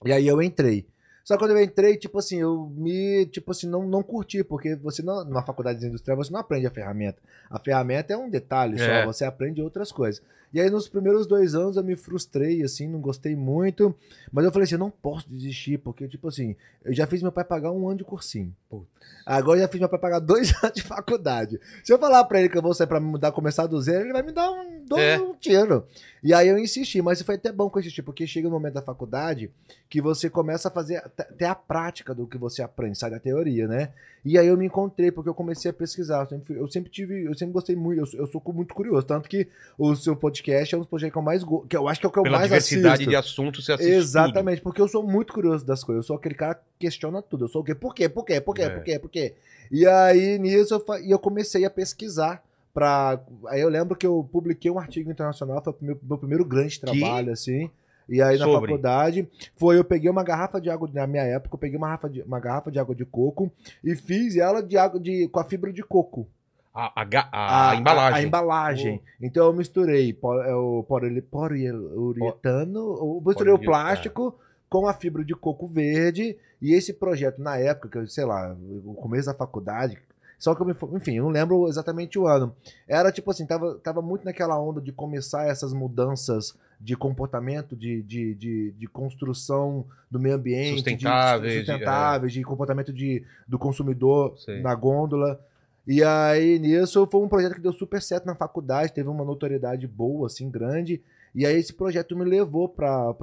E 0.04 0.12
aí 0.12 0.26
eu 0.26 0.42
entrei. 0.42 0.86
Só 1.24 1.34
que 1.34 1.44
quando 1.44 1.52
eu 1.52 1.62
entrei, 1.62 1.96
tipo 1.96 2.18
assim, 2.18 2.40
eu 2.40 2.72
me, 2.74 3.26
tipo 3.26 3.52
assim, 3.52 3.68
não, 3.68 3.86
não 3.86 4.02
curti, 4.02 4.42
porque 4.42 4.74
você 4.74 5.02
não, 5.02 5.24
na 5.24 5.42
faculdade 5.42 5.78
de 5.78 5.86
industrial 5.86 6.16
você 6.16 6.32
não 6.32 6.40
aprende 6.40 6.66
a 6.66 6.70
ferramenta. 6.70 7.22
A 7.48 7.58
ferramenta 7.60 8.12
é 8.12 8.16
um 8.16 8.28
detalhe 8.28 8.80
É. 8.80 9.02
só, 9.02 9.06
você 9.06 9.24
aprende 9.24 9.62
outras 9.62 9.92
coisas. 9.92 10.22
E 10.52 10.60
aí, 10.60 10.68
nos 10.68 10.86
primeiros 10.88 11.26
dois 11.26 11.54
anos, 11.54 11.76
eu 11.76 11.82
me 11.84 11.96
frustrei, 11.96 12.62
assim, 12.62 12.86
não 12.86 13.00
gostei 13.00 13.34
muito. 13.34 13.94
Mas 14.30 14.44
eu 14.44 14.52
falei 14.52 14.64
assim, 14.64 14.74
eu 14.74 14.78
não 14.78 14.90
posso 14.90 15.28
desistir, 15.28 15.78
porque, 15.78 16.06
tipo 16.06 16.28
assim, 16.28 16.54
eu 16.84 16.92
já 16.92 17.06
fiz 17.06 17.22
meu 17.22 17.32
pai 17.32 17.42
pagar 17.44 17.72
um 17.72 17.88
ano 17.88 17.98
de 17.98 18.04
cursinho. 18.04 18.54
Putz. 18.68 18.86
Agora 19.24 19.58
eu 19.58 19.62
já 19.62 19.68
fiz 19.68 19.80
meu 19.80 19.88
pai 19.88 19.98
pagar 19.98 20.18
dois 20.18 20.52
anos 20.62 20.74
de 20.74 20.82
faculdade. 20.82 21.58
Se 21.82 21.92
eu 21.92 21.98
falar 21.98 22.24
pra 22.24 22.38
ele 22.38 22.48
que 22.48 22.58
eu 22.58 22.62
vou 22.62 22.74
sair 22.74 22.86
pra 22.86 23.00
mudar, 23.00 23.32
começar 23.32 23.66
do 23.66 23.80
zero, 23.80 24.04
ele 24.04 24.12
vai 24.12 24.22
me 24.22 24.32
dar 24.32 24.50
um, 24.50 24.84
do- 24.84 24.98
É. 24.98 25.18
um 25.18 25.34
tiro. 25.34 25.86
E 26.22 26.34
aí 26.34 26.48
eu 26.48 26.58
insisti, 26.58 27.00
mas 27.00 27.22
foi 27.22 27.36
até 27.36 27.50
bom 27.50 27.70
que 27.70 27.78
eu 27.78 27.80
insisti, 27.80 28.02
porque 28.02 28.26
chega 28.26 28.46
no 28.48 28.54
momento 28.54 28.74
da 28.74 28.82
faculdade 28.82 29.50
que 29.88 30.00
você 30.02 30.28
começa 30.28 30.68
a 30.68 30.70
fazer 30.70 30.96
até 30.96 31.22
até 31.22 31.46
a 31.46 31.54
prática 31.54 32.14
do 32.14 32.26
que 32.26 32.36
você 32.38 32.62
aprende, 32.62 32.98
sai 32.98 33.10
da 33.10 33.18
teoria, 33.18 33.66
né? 33.66 33.90
E 34.24 34.38
aí 34.38 34.46
eu 34.46 34.56
me 34.56 34.66
encontrei, 34.66 35.10
porque 35.10 35.28
eu 35.28 35.34
comecei 35.34 35.70
a 35.70 35.74
pesquisar. 35.74 36.20
Eu 36.22 36.26
sempre, 36.28 36.56
eu 36.56 36.68
sempre 36.68 36.90
tive, 36.90 37.24
eu 37.24 37.34
sempre 37.34 37.52
gostei 37.52 37.74
muito, 37.74 37.98
eu, 38.00 38.06
sou- 38.06 38.20
eu 38.20 38.26
sou 38.28 38.42
muito 38.54 38.72
curioso. 38.72 39.04
Tanto 39.04 39.28
que 39.28 39.48
o 39.76 39.96
seu 39.96 40.14
podcast 40.14 40.72
é 40.74 40.78
um 40.78 40.80
dos 40.80 40.88
podcasts 40.88 41.12
que 41.12 41.18
eu 41.18 41.22
mais 41.22 41.42
gosto, 41.42 41.66
que 41.66 41.76
eu 41.76 41.88
acho 41.88 41.98
que 42.00 42.06
é 42.06 42.08
o 42.08 42.12
que 42.12 42.18
eu 42.20 42.22
Pela 42.22 42.38
mais 42.38 42.48
diversidade 42.48 42.94
assisto. 42.94 43.10
de 43.10 43.16
assuntos, 43.16 43.64
você 43.64 43.72
assiste 43.72 43.90
Exatamente, 43.92 44.60
porque 44.62 44.80
eu 44.80 44.86
sou 44.86 45.02
muito 45.02 45.32
curioso 45.32 45.66
das 45.66 45.82
coisas. 45.82 46.04
Eu 46.04 46.06
sou 46.06 46.16
aquele 46.16 46.36
cara 46.36 46.54
que 46.54 46.62
questiona 46.78 47.20
tudo. 47.20 47.44
Eu 47.44 47.48
sou 47.48 47.62
o 47.62 47.64
quê? 47.64 47.74
Por 47.74 47.94
quê? 47.94 48.08
Por 48.08 48.24
quê? 48.24 48.40
Por 48.40 48.54
quê? 48.54 48.62
É. 48.62 48.70
Por 48.70 48.84
quê? 48.84 48.98
Por 48.98 49.10
quê? 49.10 49.34
E 49.72 49.86
aí, 49.86 50.38
nisso, 50.38 50.74
eu, 50.74 50.98
e 51.00 51.10
eu 51.10 51.18
comecei 51.18 51.64
a 51.64 51.70
pesquisar. 51.70 52.44
Pra... 52.72 53.20
Aí 53.48 53.60
eu 53.60 53.68
lembro 53.68 53.94
que 53.96 54.06
eu 54.06 54.26
publiquei 54.32 54.70
um 54.70 54.78
artigo 54.78 55.10
internacional, 55.10 55.62
foi 55.62 55.72
o 55.72 55.76
meu, 55.80 55.98
meu 56.02 56.16
primeiro 56.16 56.44
grande 56.44 56.80
trabalho, 56.80 57.30
assim. 57.32 57.68
E 58.12 58.20
aí 58.20 58.38
na 58.38 58.44
Sobre? 58.44 58.68
faculdade, 58.68 59.26
foi, 59.56 59.78
eu 59.78 59.84
peguei 59.84 60.10
uma 60.10 60.22
garrafa 60.22 60.60
de 60.60 60.68
água, 60.68 60.88
na 60.92 61.06
minha 61.06 61.22
época, 61.22 61.54
eu 61.54 61.58
peguei 61.58 61.78
uma 61.78 61.86
garrafa 61.86 62.10
de, 62.10 62.20
uma 62.22 62.38
garrafa 62.38 62.70
de 62.70 62.78
água 62.78 62.94
de 62.94 63.04
coco 63.06 63.50
e 63.82 63.96
fiz 63.96 64.36
ela 64.36 64.62
de 64.62 64.76
água 64.76 65.00
de, 65.00 65.28
com 65.28 65.40
a 65.40 65.44
fibra 65.44 65.72
de 65.72 65.82
coco. 65.82 66.26
A, 66.74 67.00
a 67.00 67.04
ga- 67.04 67.28
a 67.32 67.76
embalagem. 67.76 68.18
A, 68.18 68.22
embalagem. 68.26 69.02
Então 69.20 69.46
eu 69.46 69.52
misturei 69.52 70.10
é, 70.44 70.54
o 70.54 70.82
poli- 70.86 71.22
poliuretano, 71.22 72.78
eu 72.98 73.22
misturei 73.24 73.52
o 73.52 73.58
plástico 73.58 74.34
com 74.68 74.86
a 74.86 74.92
fibra 74.94 75.24
de 75.24 75.34
coco 75.34 75.66
verde. 75.66 76.36
E 76.60 76.72
esse 76.74 76.92
projeto, 76.92 77.40
na 77.42 77.56
época, 77.58 77.88
que 77.88 77.98
eu, 77.98 78.06
sei 78.06 78.24
lá, 78.24 78.56
o 78.84 78.94
começo 78.94 79.26
da 79.26 79.34
faculdade, 79.34 79.98
só 80.38 80.54
que 80.54 80.62
eu 80.62 80.66
me, 80.66 80.74
enfim, 80.96 81.16
eu 81.16 81.24
não 81.24 81.30
lembro 81.30 81.68
exatamente 81.68 82.18
o 82.18 82.26
ano. 82.26 82.54
Era 82.86 83.12
tipo 83.12 83.30
assim, 83.30 83.46
tava, 83.46 83.74
tava 83.82 84.00
muito 84.00 84.24
naquela 84.24 84.58
onda 84.58 84.80
de 84.80 84.92
começar 84.92 85.46
essas 85.46 85.72
mudanças 85.72 86.56
de 86.82 86.96
comportamento, 86.96 87.76
de, 87.76 88.02
de, 88.02 88.34
de, 88.34 88.72
de 88.72 88.86
construção 88.88 89.86
do 90.10 90.18
meio 90.18 90.34
ambiente, 90.34 90.82
de- 90.82 90.90
Sustentáveis, 90.90 91.52
de, 91.52 91.58
sustentáveis, 91.60 92.32
de 92.32 92.42
comportamento 92.42 92.92
de, 92.92 93.24
do 93.46 93.56
consumidor 93.58 94.36
Sei. 94.38 94.60
na 94.60 94.74
gôndola. 94.74 95.40
E 95.86 96.02
aí, 96.02 96.58
nisso, 96.58 97.08
foi 97.10 97.20
um 97.20 97.28
projeto 97.28 97.54
que 97.54 97.60
deu 97.60 97.72
super 97.72 98.02
certo 98.02 98.26
na 98.26 98.34
faculdade, 98.34 98.92
teve 98.92 99.08
uma 99.08 99.24
notoriedade 99.24 99.86
boa, 99.86 100.26
assim, 100.26 100.50
grande. 100.50 101.00
E 101.34 101.46
aí, 101.46 101.56
esse 101.56 101.72
projeto 101.72 102.16
me 102.16 102.24
levou 102.24 102.68
pra 102.68 103.14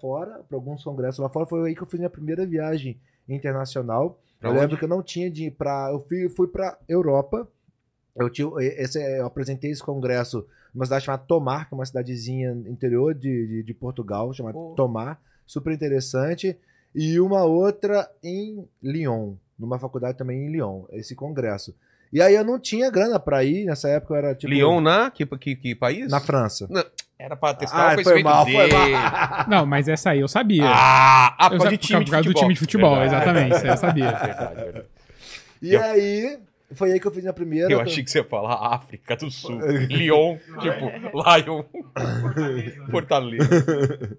fora, 0.00 0.40
pra 0.48 0.56
alguns 0.56 0.82
congressos 0.82 1.20
lá 1.20 1.28
fora. 1.28 1.46
Foi 1.46 1.68
aí 1.68 1.74
que 1.74 1.82
eu 1.82 1.86
fiz 1.86 1.98
minha 1.98 2.10
primeira 2.10 2.44
viagem 2.44 2.98
internacional. 3.28 4.20
Pra 4.40 4.50
eu 4.50 4.52
onde? 4.52 4.60
lembro 4.62 4.76
que 4.78 4.84
eu 4.84 4.88
não 4.88 5.02
tinha 5.02 5.30
de 5.30 5.44
ir 5.46 5.50
pra. 5.52 5.88
Eu 5.92 6.00
fui, 6.00 6.28
fui 6.28 6.46
pra 6.48 6.76
Europa. 6.88 7.48
Eu, 8.14 8.28
tinha, 8.30 8.48
esse, 8.60 9.00
eu 9.18 9.26
apresentei 9.26 9.70
esse 9.70 9.82
congresso 9.82 10.46
numa 10.74 10.84
cidade 10.84 11.04
chamada 11.04 11.22
Tomar, 11.26 11.68
que 11.68 11.74
é 11.74 11.76
uma 11.76 11.86
cidadezinha 11.86 12.50
interior 12.66 13.14
de, 13.14 13.46
de, 13.46 13.62
de 13.62 13.74
Portugal, 13.74 14.32
chamada 14.34 14.54
Pô. 14.54 14.74
Tomar. 14.76 15.20
Super 15.46 15.72
interessante. 15.72 16.56
E 16.94 17.18
uma 17.20 17.44
outra 17.44 18.08
em 18.22 18.66
Lyon, 18.82 19.34
numa 19.58 19.78
faculdade 19.78 20.16
também 20.18 20.46
em 20.46 20.50
Lyon, 20.50 20.84
esse 20.92 21.14
congresso. 21.14 21.74
E 22.12 22.22
aí 22.22 22.34
eu 22.34 22.44
não 22.44 22.58
tinha 22.60 22.90
grana 22.90 23.18
pra 23.18 23.42
ir, 23.42 23.64
nessa 23.64 23.88
época 23.88 24.14
eu 24.14 24.18
era 24.18 24.34
tipo. 24.34 24.52
Lyon 24.52 24.80
na 24.80 25.10
que, 25.10 25.26
que, 25.26 25.56
que 25.56 25.74
país? 25.74 26.10
Na 26.10 26.20
França. 26.20 26.68
Era 27.18 27.36
pra 27.36 27.54
testar 27.54 27.92
Ah, 27.92 28.00
o 28.00 28.02
foi 28.04 28.22
mal, 28.22 28.44
foi 28.44 28.68
mal. 28.68 29.46
Não, 29.48 29.66
mas 29.66 29.88
essa 29.88 30.10
aí 30.10 30.20
eu 30.20 30.28
sabia. 30.28 30.64
Ah, 30.66 31.34
ah, 31.38 31.46
eu 31.46 31.50
por 31.50 31.58
causa 31.58 31.64
sa- 31.64 31.70
de 31.70 31.78
time 31.78 32.04
por 32.04 32.10
causa 32.10 32.22
de 32.28 32.34
do 32.34 32.38
time 32.38 32.54
de 32.54 32.60
futebol, 32.60 32.96
Verdade. 32.96 33.14
exatamente. 33.14 33.56
Isso 33.56 33.64
aí 33.64 33.70
eu 33.70 33.76
sabia. 33.78 34.10
Verdade, 34.12 34.54
verdade. 34.54 34.86
E 35.62 35.76
aí, 35.76 36.38
foi 36.74 36.92
aí 36.92 37.00
que 37.00 37.06
eu 37.06 37.12
fiz 37.12 37.26
a 37.26 37.32
primeira. 37.32 37.70
Eu 37.72 37.80
achei 37.80 38.02
que 38.04 38.10
você 38.10 38.18
ia 38.18 38.24
falar 38.24 38.74
África 38.74 39.16
do 39.16 39.30
Sul. 39.30 39.58
Lyon, 39.88 40.38
tipo, 40.60 40.90
Lion. 41.14 41.64
Fortaleza. 42.90 44.18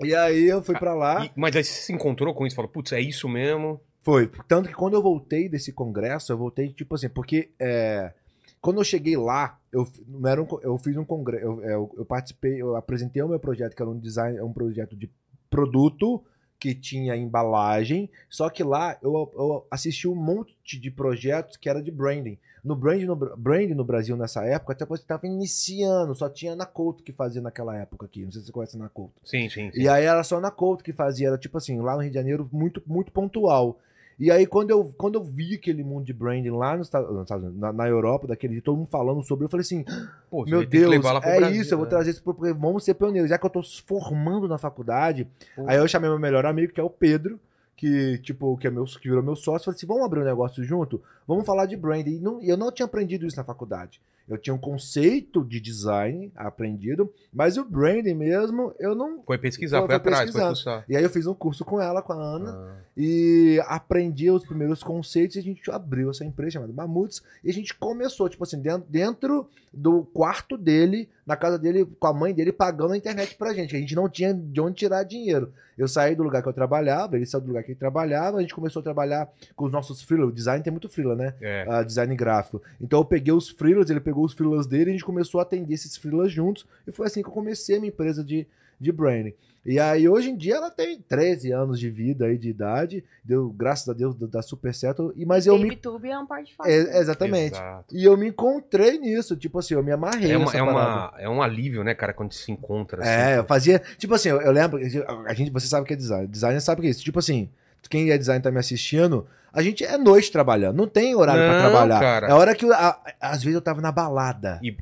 E 0.00 0.14
aí 0.14 0.44
eu 0.48 0.62
fui 0.62 0.78
pra 0.78 0.94
lá. 0.94 1.24
E- 1.24 1.32
mas 1.34 1.56
aí 1.56 1.64
você 1.64 1.72
se 1.82 1.92
encontrou 1.92 2.32
com 2.32 2.46
isso 2.46 2.54
e 2.54 2.56
falou, 2.56 2.70
putz, 2.70 2.92
é 2.92 3.00
isso 3.00 3.28
mesmo? 3.28 3.80
Foi. 4.00 4.30
Tanto 4.46 4.68
que 4.68 4.74
quando 4.76 4.94
eu 4.94 5.02
voltei 5.02 5.48
desse 5.48 5.72
congresso, 5.72 6.30
eu 6.32 6.38
voltei, 6.38 6.68
tipo 6.72 6.94
assim, 6.94 7.08
porque 7.08 7.50
é, 7.58 8.12
quando 8.60 8.78
eu 8.78 8.84
cheguei 8.84 9.16
lá, 9.16 9.58
eu, 9.72 9.84
não 10.06 10.30
era 10.30 10.40
um 10.40 10.46
eu 10.62 10.78
fiz 10.78 10.96
um 10.96 11.04
congresso, 11.04 11.44
eu, 11.44 11.64
eu- 11.64 11.94
eu 11.98 12.04
participei, 12.04 12.62
eu 12.62 12.76
apresentei 12.76 13.20
o 13.22 13.28
meu 13.28 13.40
projeto, 13.40 13.74
que 13.74 13.82
era 13.82 13.90
um 13.90 13.98
design, 13.98 14.40
um 14.40 14.52
projeto 14.52 14.94
de 14.94 15.10
produto 15.50 16.22
que 16.58 16.74
tinha 16.74 17.16
embalagem, 17.16 18.10
só 18.28 18.50
que 18.50 18.62
lá 18.64 18.98
eu, 19.02 19.12
eu 19.34 19.66
assisti 19.70 20.08
um 20.08 20.14
monte 20.14 20.78
de 20.78 20.90
projetos 20.90 21.56
que 21.56 21.68
era 21.68 21.82
de 21.82 21.90
branding. 21.90 22.36
No 22.64 22.74
branding 22.74 23.06
no, 23.06 23.14
Bra- 23.14 23.36
branding 23.36 23.74
no 23.74 23.84
Brasil 23.84 24.16
nessa 24.16 24.44
época, 24.44 24.72
até 24.72 24.84
porque 24.84 25.02
estava 25.02 25.26
iniciando, 25.26 26.14
só 26.14 26.28
tinha 26.28 26.56
na 26.56 26.66
Couto 26.66 27.02
que 27.04 27.12
fazia 27.12 27.40
naquela 27.40 27.76
época 27.76 28.06
aqui. 28.06 28.24
Não 28.24 28.32
sei 28.32 28.40
se 28.40 28.46
você 28.48 28.52
conhece 28.52 28.76
na 28.76 28.88
Couto. 28.88 29.14
Sim, 29.24 29.48
sim, 29.48 29.70
sim. 29.70 29.80
E 29.80 29.88
aí 29.88 30.04
era 30.04 30.22
só 30.24 30.40
na 30.40 30.50
Couto 30.50 30.82
que 30.82 30.92
fazia, 30.92 31.28
era 31.28 31.38
tipo 31.38 31.56
assim, 31.56 31.80
lá 31.80 31.94
no 31.94 32.02
Rio 32.02 32.10
de 32.10 32.16
Janeiro, 32.16 32.48
muito, 32.52 32.82
muito 32.86 33.12
pontual. 33.12 33.78
E 34.18 34.30
aí 34.32 34.46
quando 34.46 34.70
eu, 34.70 34.92
quando 34.98 35.14
eu 35.14 35.22
vi 35.22 35.54
aquele 35.54 35.84
mundo 35.84 36.04
de 36.04 36.12
branding 36.12 36.50
lá 36.50 36.76
nos 36.76 36.90
Unidos, 36.92 37.54
na, 37.56 37.72
na 37.72 37.88
Europa, 37.88 38.26
daquele 38.26 38.54
jeito, 38.54 38.64
todo 38.64 38.76
mundo 38.78 38.88
falando 38.88 39.22
sobre, 39.22 39.44
eu 39.44 39.48
falei 39.48 39.62
assim, 39.62 39.84
Pô, 40.28 40.44
você 40.44 40.50
meu 40.50 40.66
Deus, 40.66 41.06
é 41.24 41.36
Brasil, 41.38 41.60
isso, 41.62 41.74
eu 41.74 41.78
vou 41.78 41.84
né? 41.86 41.90
trazer 41.90 42.10
isso 42.10 42.22
pro 42.22 42.34
porque 42.34 42.52
vamos 42.52 42.84
ser 42.84 42.94
pioneiros. 42.94 43.30
Já 43.30 43.38
que 43.38 43.46
eu 43.46 43.50
tô 43.50 43.62
se 43.62 43.80
formando 43.82 44.48
na 44.48 44.58
faculdade, 44.58 45.28
Pô. 45.54 45.64
aí 45.68 45.76
eu 45.76 45.86
chamei 45.86 46.10
meu 46.10 46.18
melhor 46.18 46.44
amigo, 46.46 46.72
que 46.72 46.80
é 46.80 46.82
o 46.84 46.90
Pedro, 46.90 47.38
que, 47.76 48.18
tipo, 48.18 48.56
que, 48.58 48.66
é 48.66 48.70
meu, 48.70 48.84
que 48.86 49.08
virou 49.08 49.22
meu 49.22 49.36
sócio, 49.36 49.66
falei 49.66 49.76
assim, 49.76 49.86
vamos 49.86 50.04
abrir 50.04 50.20
um 50.20 50.24
negócio 50.24 50.64
junto? 50.64 51.00
Vamos 51.26 51.46
falar 51.46 51.66
de 51.66 51.76
branding. 51.76 52.16
E 52.16 52.18
não- 52.18 52.42
eu 52.42 52.56
não 52.56 52.72
tinha 52.72 52.86
aprendido 52.86 53.24
isso 53.24 53.36
na 53.36 53.44
faculdade. 53.44 54.00
Eu 54.28 54.36
tinha 54.38 54.52
um 54.54 54.58
conceito 54.58 55.44
de 55.44 55.58
design 55.60 56.30
aprendido, 56.36 57.12
mas 57.32 57.56
o 57.56 57.64
branding 57.64 58.14
mesmo, 58.14 58.74
eu 58.78 58.94
não 58.94 59.22
Foi 59.24 59.38
pesquisar, 59.38 59.78
Foi- 59.78 59.86
foi, 59.86 59.96
atrás, 59.96 60.30
foi 60.30 60.40
fuçar. 60.42 60.84
e 60.88 60.96
aí 60.96 61.02
eu 61.02 61.10
fiz 61.10 61.26
um 61.26 61.34
curso 61.34 61.64
com 61.64 61.80
ela, 61.80 62.02
com 62.02 62.12
a 62.12 62.16
Ana, 62.16 62.50
Ah. 62.50 62.76
e 62.96 63.60
aprendi 63.66 64.30
os 64.30 64.44
primeiros 64.44 64.82
conceitos 64.82 65.36
e 65.36 65.38
a 65.38 65.42
gente 65.42 65.70
abriu 65.70 66.10
essa 66.10 66.24
empresa 66.24 66.52
chamada 66.52 66.72
Mamutes 66.72 67.22
e 67.42 67.50
a 67.50 67.52
gente 67.54 67.74
começou, 67.74 68.28
tipo 68.28 68.44
assim, 68.44 68.60
dentro, 68.60 68.86
dentro 68.88 69.48
do 69.72 70.02
quarto 70.02 70.56
dele, 70.56 71.08
na 71.26 71.36
casa 71.36 71.58
dele, 71.58 71.84
com 71.98 72.06
a 72.06 72.12
mãe 72.12 72.32
dele, 72.34 72.52
pagando 72.52 72.94
a 72.94 72.96
internet 72.96 73.36
pra 73.36 73.52
gente. 73.52 73.76
A 73.76 73.78
gente 73.78 73.94
não 73.94 74.08
tinha 74.08 74.32
de 74.34 74.60
onde 74.60 74.76
tirar 74.76 75.02
dinheiro. 75.04 75.52
Eu 75.76 75.86
saí 75.86 76.14
do 76.16 76.22
lugar 76.24 76.42
que 76.42 76.48
eu 76.48 76.52
trabalhava, 76.52 77.14
ele 77.16 77.26
saiu 77.26 77.42
do 77.42 77.48
lugar 77.48 77.62
que 77.62 77.70
ele 77.72 77.78
trabalhava, 77.78 78.38
a 78.38 78.40
gente 78.40 78.54
começou 78.54 78.80
a 78.80 78.82
trabalhar 78.82 79.28
com 79.54 79.66
os 79.66 79.70
nossos 79.70 80.02
freelas. 80.02 80.30
O 80.30 80.34
design 80.34 80.64
tem 80.64 80.70
muito 80.72 80.88
freela, 80.88 81.14
né? 81.14 81.34
É. 81.40 81.64
Ah, 81.68 81.82
design 81.84 82.16
gráfico. 82.16 82.60
Então 82.80 82.98
eu 82.98 83.04
peguei 83.04 83.32
os 83.32 83.48
freelas, 83.50 83.88
ele 83.90 84.00
pegou 84.00 84.17
os 84.24 84.32
freelas 84.32 84.66
dele, 84.66 84.86
e 84.86 84.88
a 84.90 84.92
gente 84.92 85.04
começou 85.04 85.40
a 85.40 85.42
atender 85.42 85.74
esses 85.74 85.96
freelas 85.96 86.32
juntos, 86.32 86.66
e 86.86 86.92
foi 86.92 87.06
assim 87.06 87.22
que 87.22 87.28
eu 87.28 87.32
comecei 87.32 87.76
a 87.76 87.78
minha 87.78 87.90
empresa 87.90 88.22
de, 88.24 88.46
de 88.80 88.92
branding. 88.92 89.34
E 89.66 89.78
aí, 89.78 90.08
hoje 90.08 90.30
em 90.30 90.36
dia, 90.36 90.54
ela 90.54 90.70
tem 90.70 90.98
13 90.98 91.52
anos 91.52 91.78
de 91.78 91.90
vida 91.90 92.24
aí, 92.24 92.38
de 92.38 92.48
idade, 92.48 93.04
deu, 93.22 93.50
graças 93.50 93.86
a 93.88 93.92
Deus, 93.92 94.14
dá 94.14 94.40
super 94.40 94.74
certo, 94.74 95.12
e, 95.14 95.26
mas 95.26 95.46
eu 95.46 95.58
me... 95.58 95.68
YouTube 95.68 96.08
é 96.08 96.18
um 96.18 96.26
parte 96.26 96.54
fácil. 96.54 96.72
É, 96.72 96.98
exatamente. 96.98 97.54
Exato. 97.54 97.94
E 97.94 98.02
eu 98.02 98.16
me 98.16 98.28
encontrei 98.28 98.98
nisso, 98.98 99.36
tipo 99.36 99.58
assim, 99.58 99.74
eu 99.74 99.82
me 99.82 99.92
amarrei 99.92 100.32
É, 100.32 100.36
uma, 100.36 100.46
nessa 100.46 100.58
é, 100.58 100.62
uma, 100.62 101.14
é 101.18 101.28
um 101.28 101.42
alívio, 101.42 101.84
né, 101.84 101.94
cara, 101.94 102.14
quando 102.14 102.32
se 102.32 102.50
encontra 102.50 103.02
assim. 103.02 103.10
É, 103.10 103.38
eu 103.38 103.44
fazia. 103.44 103.82
Tipo 103.98 104.14
assim, 104.14 104.30
eu, 104.30 104.40
eu 104.40 104.52
lembro. 104.52 104.80
A 105.26 105.34
gente, 105.34 105.50
você 105.50 105.66
sabe 105.66 105.82
o 105.82 105.86
que 105.86 105.92
é 105.92 105.96
design. 105.96 106.26
Designer 106.26 106.60
sabe 106.62 106.80
o 106.80 106.82
que 106.82 106.88
é 106.88 106.90
isso. 106.90 107.04
Tipo 107.04 107.18
assim, 107.18 107.50
quem 107.90 108.10
é 108.10 108.16
design 108.16 108.42
tá 108.42 108.50
me 108.50 108.58
assistindo, 108.58 109.26
a 109.52 109.62
gente 109.62 109.84
é 109.84 109.96
noite 109.98 110.30
trabalhando. 110.32 110.76
Não 110.76 110.86
tem 110.86 111.14
horário 111.14 111.42
pra 111.42 111.62
Não, 111.62 111.70
trabalhar. 111.70 112.00
cara. 112.00 112.26
É 112.28 112.34
hora 112.34 112.54
que. 112.54 112.64
eu- 112.64 112.72
a- 112.72 112.98
às 113.20 113.42
vezes 113.42 113.54
eu 113.54 113.60
tava 113.62 113.80
na 113.80 113.92
balada. 113.92 114.58
E- 114.62 114.76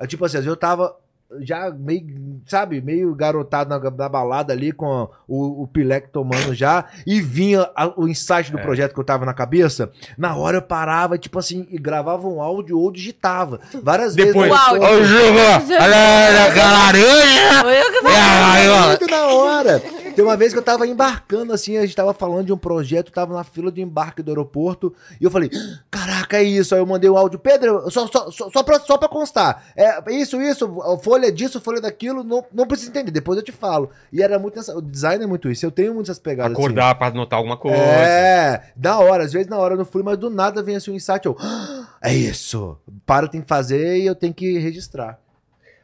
Eu, 0.00 0.06
Tipo 0.06 0.24
assim, 0.24 0.36
às 0.38 0.44
vezes 0.44 0.54
eu 0.54 0.56
tava. 0.56 0.94
Já 1.40 1.70
meio, 1.70 2.40
sabe, 2.46 2.80
meio 2.80 3.14
garotado 3.14 3.68
na, 3.68 3.90
na 3.90 4.08
balada 4.08 4.50
ali 4.54 4.72
com 4.72 5.06
o, 5.28 5.64
o 5.64 5.66
pileque 5.66 6.08
tomando 6.08 6.54
já, 6.54 6.86
e 7.06 7.20
vinha 7.20 7.68
a- 7.76 7.92
o 8.00 8.08
insight 8.08 8.50
do 8.50 8.58
É. 8.58 8.62
projeto 8.62 8.94
que 8.94 8.98
eu 9.00 9.04
tava 9.04 9.26
na 9.26 9.34
cabeça. 9.34 9.90
Na 10.16 10.34
hora 10.36 10.56
eu 10.56 10.62
parava, 10.62 11.18
tipo 11.18 11.38
assim, 11.38 11.66
e 11.70 11.76
gravava 11.76 12.26
um 12.26 12.40
áudio 12.40 12.78
ou 12.78 12.90
digitava. 12.90 13.60
Várias 13.82 14.14
Depois, 14.14 14.48
vezes. 14.48 14.66
O 14.66 14.70
áudio. 14.70 14.82
Ô, 14.88 15.04
Juba, 15.04 15.82
olha 15.84 16.44
aquela 16.48 16.72
laranja! 16.72 17.60
Foi 17.62 17.78
eu 17.78 17.92
que 17.92 18.00
falei. 18.00 18.16
É, 18.16 18.86
muito 18.88 19.06
na 19.10 19.26
hora. 19.26 19.82
Tem 20.18 20.24
uma 20.24 20.36
vez 20.36 20.52
que 20.52 20.58
eu 20.58 20.64
tava 20.64 20.84
embarcando 20.84 21.52
assim, 21.52 21.76
a 21.76 21.82
gente 21.82 21.94
tava 21.94 22.12
falando 22.12 22.46
de 22.46 22.52
um 22.52 22.58
projeto, 22.58 23.12
tava 23.12 23.32
na 23.34 23.44
fila 23.44 23.70
de 23.70 23.80
embarque 23.80 24.20
do 24.20 24.32
aeroporto, 24.32 24.92
e 25.20 25.22
eu 25.22 25.30
falei, 25.30 25.48
caraca, 25.88 26.38
é 26.38 26.42
isso. 26.42 26.74
Aí 26.74 26.80
eu 26.80 26.86
mandei 26.86 27.08
um 27.08 27.16
áudio, 27.16 27.38
Pedro, 27.38 27.88
só, 27.88 28.04
só, 28.08 28.28
só, 28.28 28.50
só, 28.50 28.62
pra, 28.64 28.80
só 28.80 28.98
pra 28.98 29.08
constar. 29.08 29.72
É 29.76 30.02
isso, 30.12 30.42
isso, 30.42 30.68
folha 31.04 31.30
disso, 31.30 31.60
folha 31.60 31.80
daquilo, 31.80 32.24
não, 32.24 32.44
não 32.52 32.66
precisa 32.66 32.90
entender, 32.90 33.12
depois 33.12 33.38
eu 33.38 33.44
te 33.44 33.52
falo. 33.52 33.90
E 34.12 34.20
era 34.20 34.40
muito 34.40 34.56
nessa. 34.56 34.76
O 34.76 34.82
design 34.82 35.22
é 35.22 35.26
muito 35.28 35.48
isso. 35.48 35.64
Eu 35.64 35.70
tenho 35.70 35.94
muitas 35.94 36.18
pegadas. 36.18 36.50
assim. 36.50 36.60
Acordar 36.62 36.96
pra 36.96 37.12
notar 37.12 37.36
alguma 37.36 37.56
coisa. 37.56 37.76
É, 37.78 38.72
da 38.74 38.98
hora. 38.98 39.22
Às 39.22 39.32
vezes 39.32 39.46
na 39.46 39.56
hora 39.56 39.74
eu 39.74 39.78
não 39.78 39.84
fui, 39.84 40.02
mas 40.02 40.18
do 40.18 40.28
nada 40.28 40.64
vem 40.64 40.74
assim 40.74 40.90
um 40.90 40.94
insight. 40.96 41.26
Eu, 41.26 41.36
"Ah, 41.38 41.86
é 42.02 42.12
isso. 42.12 42.76
Para, 43.06 43.28
tem 43.28 43.40
que 43.40 43.46
fazer 43.46 43.98
e 43.98 44.06
eu 44.06 44.16
tenho 44.16 44.34
que 44.34 44.58
registrar. 44.58 45.20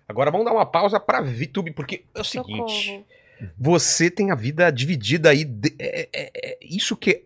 Agora 0.09 0.33
vamos 0.33 0.45
dar 0.45 0.53
uma 0.53 0.67
pausa 0.67 0.99
pra 0.99 1.21
VTube, 1.21 1.71
porque 1.71 2.03
é 2.13 2.21
o 2.21 2.25
seguinte. 2.25 2.85
Socorro. 2.85 3.05
Você 3.59 4.11
tem 4.11 4.31
a 4.31 4.35
vida 4.35 4.71
dividida 4.71 5.31
aí. 5.31 5.45
de- 5.45 5.75
é- 5.79 6.09
é- 6.13 6.31
é- 6.35 6.59
isso 6.63 6.97
que. 6.97 7.25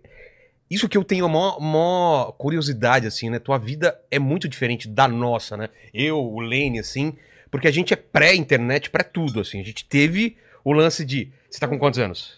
Isso 0.71 0.87
que 0.89 0.99
eu 0.99 1.05
tenho 1.05 1.25
a 1.25 1.29
maior, 1.29 1.59
maior 1.61 2.33
curiosidade, 2.33 3.07
assim, 3.07 3.31
né? 3.31 3.39
Tua 3.39 3.57
vida 3.57 3.99
é 4.11 4.19
muito 4.19 4.47
diferente 4.47 4.87
da 4.87 5.09
nossa, 5.09 5.57
né? 5.57 5.71
Eu, 5.95 6.19
o 6.19 6.41
Lene, 6.41 6.79
assim, 6.79 7.17
porque 7.51 7.67
a 7.67 7.71
gente 7.71 7.95
é 7.95 7.97
pré-internet, 7.97 8.91
pré-tudo, 8.91 9.41
assim. 9.41 9.61
A 9.61 9.65
gente 9.65 9.85
teve 9.87 10.37
o 10.63 10.73
lance 10.73 11.07
de. 11.07 11.33
Você 11.51 11.59
tá 11.59 11.67
com 11.67 11.79
quantos 11.79 11.99
anos? 11.99 12.35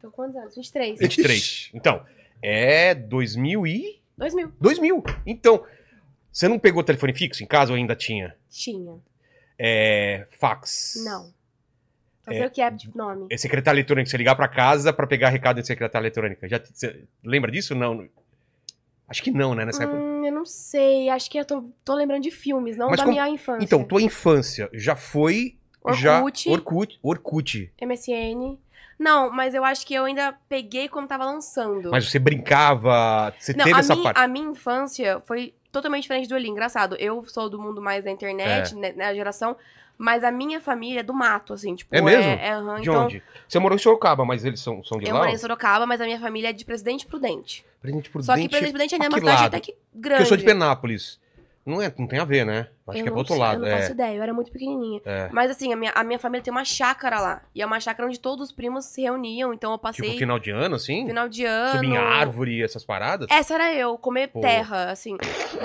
Tô 0.00 0.08
com 0.08 0.10
quantos 0.12 0.36
anos? 0.36 0.54
23. 0.54 1.00
23. 1.00 1.70
Então, 1.74 2.04
é 2.40 2.94
2000 2.94 3.66
e. 3.66 4.00
2000. 4.16 4.52
2000. 4.60 5.04
Então, 5.26 5.64
você 6.32 6.46
não 6.46 6.60
pegou 6.60 6.84
telefone 6.84 7.12
fixo 7.12 7.42
em 7.42 7.46
casa 7.46 7.72
ou 7.72 7.76
ainda 7.76 7.96
tinha? 7.96 8.36
Tinha. 8.48 8.94
É. 9.58 10.26
Fax. 10.38 11.02
Não. 11.04 11.32
Só 12.28 12.42
É. 12.44 12.46
o 12.46 12.50
que 12.50 12.60
é 12.60 12.70
de 12.70 12.94
nome. 12.96 13.26
É 13.30 13.36
secretária 13.36 13.78
eletrônica, 13.78 14.08
você 14.10 14.16
ligar 14.16 14.34
pra 14.34 14.48
casa 14.48 14.92
pra 14.92 15.06
pegar 15.06 15.28
recado 15.30 15.60
de 15.60 15.66
secretária 15.66 16.04
eletrônica. 16.06 16.48
Já 16.48 16.58
te- 16.58 17.04
lembra 17.24 17.50
disso? 17.50 17.74
Não. 17.74 18.08
Acho 19.08 19.22
que 19.22 19.30
não, 19.30 19.54
né? 19.54 19.64
Nessa 19.64 19.84
época. 19.84 19.98
Hum, 19.98 20.26
eu 20.26 20.32
não 20.32 20.44
sei. 20.44 21.08
Acho 21.08 21.30
que 21.30 21.38
eu 21.38 21.44
tô, 21.44 21.64
tô 21.84 21.94
lembrando 21.94 22.22
de 22.22 22.30
filmes, 22.30 22.76
não 22.76 22.88
Mas 22.88 22.98
da 22.98 23.04
como- 23.04 23.14
minha 23.16 23.28
infância. 23.28 23.64
Então, 23.64 23.82
tua 23.82 24.02
infância 24.02 24.68
já 24.72 24.94
foi. 24.94 25.56
Já... 25.94 26.16
Orkut. 26.22 26.48
Orkut. 26.50 26.98
Orkut. 27.02 27.72
MSN. 27.80 28.58
Não, 28.98 29.30
mas 29.30 29.54
eu 29.54 29.64
acho 29.64 29.86
que 29.86 29.94
eu 29.94 30.04
ainda 30.04 30.34
peguei 30.48 30.88
quando 30.88 31.06
tava 31.08 31.24
lançando. 31.24 31.90
Mas 31.90 32.10
você 32.10 32.18
brincava. 32.18 33.32
Você 33.38 33.52
não, 33.54 33.64
teve 33.64 33.78
essa 33.78 33.94
minha, 33.94 34.04
parte. 34.12 34.18
a 34.24 34.28
minha 34.28 34.50
infância 34.50 35.22
foi 35.24 35.54
totalmente 35.72 36.02
diferente 36.02 36.28
do 36.28 36.36
Eli. 36.36 36.48
Engraçado. 36.48 36.96
Eu 36.98 37.24
sou 37.24 37.48
do 37.48 37.58
mundo 37.60 37.80
mais 37.80 38.04
da 38.04 38.10
internet, 38.10 38.74
né, 38.74 38.92
né, 38.92 39.04
a 39.06 39.14
geração. 39.14 39.56
Mas 39.98 40.22
a 40.22 40.30
minha 40.30 40.60
família 40.60 41.00
é 41.00 41.02
do 41.02 41.12
mato, 41.12 41.52
assim, 41.52 41.74
tipo. 41.74 41.92
É 41.94 42.00
mesmo? 42.00 42.22
É, 42.22 42.52
aham, 42.52 42.76
De 42.76 42.88
então, 42.88 43.04
onde? 43.04 43.22
Você 43.48 43.58
morou 43.58 43.74
em 43.74 43.78
Sorocaba, 43.80 44.24
mas 44.24 44.44
eles 44.44 44.60
são, 44.60 44.82
são 44.84 44.96
de 44.98 45.06
Eu 45.08 45.12
lá? 45.14 45.18
morei 45.20 45.34
em 45.34 45.38
Sorocaba, 45.38 45.86
mas 45.86 46.00
a 46.00 46.04
minha 46.04 46.20
família 46.20 46.50
é 46.50 46.52
de 46.52 46.64
Presidente 46.64 47.04
Prudente. 47.04 47.66
Presidente 47.82 48.08
Prudente. 48.08 48.26
Só 48.26 48.36
que 48.36 48.48
Presidente 48.48 48.70
Prudente 48.72 48.94
ainda 48.94 49.06
é 49.06 49.08
uma 49.08 49.18
cidade 49.18 49.44
até 49.44 49.58
que 49.60 49.72
Porque 49.72 49.98
grande. 50.08 50.22
eu 50.22 50.26
sou 50.26 50.36
de 50.36 50.44
Penápolis. 50.44 51.18
Não, 51.68 51.82
é, 51.82 51.92
não 51.98 52.06
tem 52.06 52.18
a 52.18 52.24
ver, 52.24 52.44
né? 52.46 52.68
Acho 52.86 52.98
Eu 52.98 53.02
que 53.02 53.08
é 53.08 53.10
pro 53.12 53.18
outro 53.18 53.34
sei, 53.34 53.42
lado. 53.42 53.56
Eu 53.56 53.60
não 53.60 53.68
é. 53.68 53.80
faço 53.80 53.92
ideia, 53.92 54.16
eu 54.16 54.22
era 54.22 54.32
muito 54.32 54.50
pequenininha. 54.50 55.00
É. 55.04 55.28
Mas 55.32 55.50
assim, 55.50 55.72
a 55.72 55.76
minha, 55.76 55.92
a 55.94 56.02
minha 56.02 56.18
família 56.18 56.42
tem 56.42 56.50
uma 56.50 56.64
chácara 56.64 57.20
lá. 57.20 57.42
E 57.54 57.60
é 57.60 57.66
uma 57.66 57.78
chácara 57.78 58.08
onde 58.08 58.18
todos 58.18 58.48
os 58.48 58.52
primos 58.52 58.86
se 58.86 59.02
reuniam. 59.02 59.52
Então 59.52 59.72
eu 59.72 59.78
passei 59.78 60.06
Tipo, 60.06 60.18
final 60.18 60.38
de 60.38 60.50
ano, 60.50 60.74
assim? 60.76 61.06
final 61.06 61.28
de 61.28 61.44
ano. 61.44 61.72
Subir 61.74 61.86
em 61.88 61.96
árvore, 61.96 62.62
essas 62.62 62.84
paradas? 62.84 63.28
Essa 63.30 63.54
era 63.54 63.74
eu, 63.74 63.98
comer 63.98 64.28
Pô. 64.28 64.40
terra, 64.40 64.90
assim, 64.90 65.16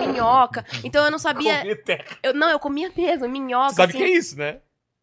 minhoca. 0.07 0.65
Então 0.83 1.03
eu 1.05 1.11
não 1.11 1.19
sabia. 1.19 1.59
Comer 1.59 1.83
terra. 1.83 2.05
Eu, 2.21 2.33
não, 2.33 2.49
eu 2.49 2.59
comia 2.59 2.91
mesmo, 2.95 3.27
minhoca. 3.29 3.69
Você 3.69 3.75
sabe 3.75 3.93
o 3.93 3.95
assim. 3.95 4.05
que 4.05 4.11
é 4.11 4.17
isso, 4.17 4.37
né? 4.37 4.59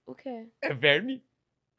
O 0.06 0.14
quê? 0.14 0.46
É 0.62 0.74
verme. 0.74 1.22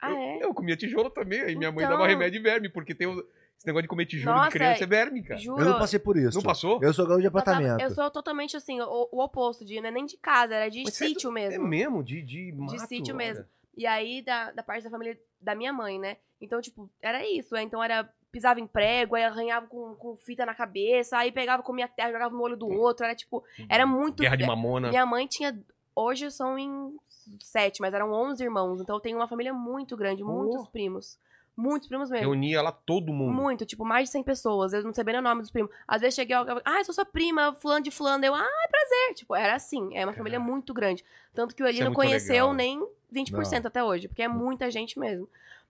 Ah, 0.02 0.10
eu, 0.10 0.18
é? 0.18 0.38
eu 0.42 0.54
comia 0.54 0.76
tijolo 0.76 1.10
também, 1.12 1.42
aí 1.42 1.56
minha 1.56 1.72
mãe 1.72 1.86
Então. 1.86 1.96
dava 1.96 2.08
remédio 2.10 2.40
de 2.40 2.44
verme, 2.44 2.70
porque 2.70 2.96
tem 2.96 3.06
o- 3.08 3.24
esse 3.62 3.68
negócio 3.68 3.84
de 3.84 3.88
comer 3.88 4.06
tijolo 4.08 4.36
Nossa, 4.38 4.50
de 4.50 4.56
criança 4.56 4.84
é 4.84 4.88
verme, 4.88 5.22
cara. 5.22 5.40
Juro. 5.40 5.62
Eu 5.62 5.70
não 5.70 5.78
passei 5.78 6.00
por 6.00 6.18
isso. 6.18 6.36
Não 6.36 6.44
passou? 6.44 6.80
Eu 6.82 6.92
sou 6.94 7.06
garoto 7.06 7.22
de 7.22 7.28
eu, 7.28 7.32
tava- 7.32 7.52
apartamento. 7.52 7.82
eu 7.82 7.92
sou 7.92 8.10
totalmente 8.10 8.58
assim, 8.58 8.82
o, 8.82 9.08
o 9.12 9.22
oposto 9.24 9.64
de, 9.64 9.80
não 9.80 9.90
é 9.90 9.92
nem 9.92 10.06
de 10.06 10.18
casa, 10.18 10.56
era 10.56 10.68
de 10.70 10.84
Mas 10.84 11.00
é 11.00 11.06
sítio 11.06 11.30
É 11.30 11.34
mesmo. 11.34 11.68
mesmo? 11.68 12.04
De, 12.04 12.22
de 12.24 12.52
mato? 12.54 12.80
sítio 12.88 13.16
olha. 13.16 13.26
mesmo. 13.28 13.46
E 13.78 13.86
aí, 13.86 14.24
da, 14.24 14.52
da 14.52 14.64
parte 14.64 14.84
da 14.84 14.90
família 14.90 15.18
da 15.40 15.54
minha 15.54 15.72
mãe, 15.72 16.00
né? 16.00 16.18
Então, 16.42 16.60
tipo, 16.60 16.90
era 17.02 17.26
isso. 17.26 17.56
é, 17.56 17.62
Então 17.62 17.84
era. 17.84 18.10
Pisava 18.32 18.62
em 18.62 18.66
prego, 18.68 19.14
aí 19.16 19.24
arranhava 19.26 19.68
com, 19.68 19.94
com 19.96 20.16
fita 20.16 20.46
na 20.46 20.56
cabeça, 20.56 21.18
aí 21.18 21.34
pegava, 21.34 21.62
comia 21.62 21.86
terra, 21.88 22.14
jogava 22.14 22.34
no 22.34 22.42
olho 22.42 22.56
do 22.56 22.68
outro. 22.68 23.06
Era 23.06 23.14
tipo. 23.14 23.44
Era 23.70 23.86
muito. 23.86 24.22
Guerra 24.24 24.38
de 24.38 24.46
mamona. 24.46 24.88
Minha 24.90 25.06
mãe 25.06 25.28
tinha. 25.28 25.58
Hoje 25.94 26.32
são 26.32 26.58
em 26.58 26.96
sete, 27.42 27.82
mas 27.82 27.94
eram 27.94 28.12
11 28.12 28.42
irmãos. 28.44 28.82
Então 28.82 28.96
eu 28.96 29.00
tenho 29.02 29.18
uma 29.18 29.28
família 29.28 29.54
muito 29.54 29.96
grande, 29.98 30.24
muitos 30.24 30.66
primos. 30.70 31.20
Muitos 31.56 31.88
primos 31.88 32.10
mesmo. 32.10 32.26
Reunia 32.26 32.62
lá 32.62 32.72
todo 32.72 33.14
mundo. 33.14 33.34
Muito, 33.34 33.66
tipo, 33.66 33.84
mais 33.84 34.06
de 34.06 34.12
100 34.12 34.24
pessoas. 34.24 34.74
Eu 34.74 34.84
não 34.84 34.94
sabia 34.94 35.14
nem 35.14 35.20
o 35.20 35.24
nome 35.24 35.42
dos 35.42 35.52
primos. 35.52 35.72
Às 35.88 36.02
vezes 36.02 36.16
cheguei, 36.16 36.36
alguém, 36.36 36.60
ah, 36.64 36.84
sou 36.84 36.96
sua 36.96 37.06
prima, 37.06 37.54
fulano 37.56 37.84
de 37.84 37.92
fulano. 37.92 38.26
Eu, 38.26 38.34
ah, 38.34 38.48
é 38.66 38.68
prazer. 38.68 39.16
Tipo, 39.16 39.36
era 39.36 39.56
assim. 39.56 39.96
É 39.96 40.06
uma 40.06 40.14
família 40.14 40.40
Caraca. 40.40 40.52
muito 40.52 40.74
grande. 40.74 41.04
Tanto 41.34 41.56
que 41.56 41.62
o 41.62 41.68
Eli 41.68 41.82
é 41.82 41.84
não 41.84 41.94
conheceu 41.94 42.52
legal. 42.52 42.54
nem 42.54 42.88
20% 43.14 43.66
até 43.66 43.84
hoje, 43.84 44.08
porque 44.08 44.22
é 44.24 44.28
muita 44.28 44.72
gente 44.72 44.98
mesmo. 44.98 45.28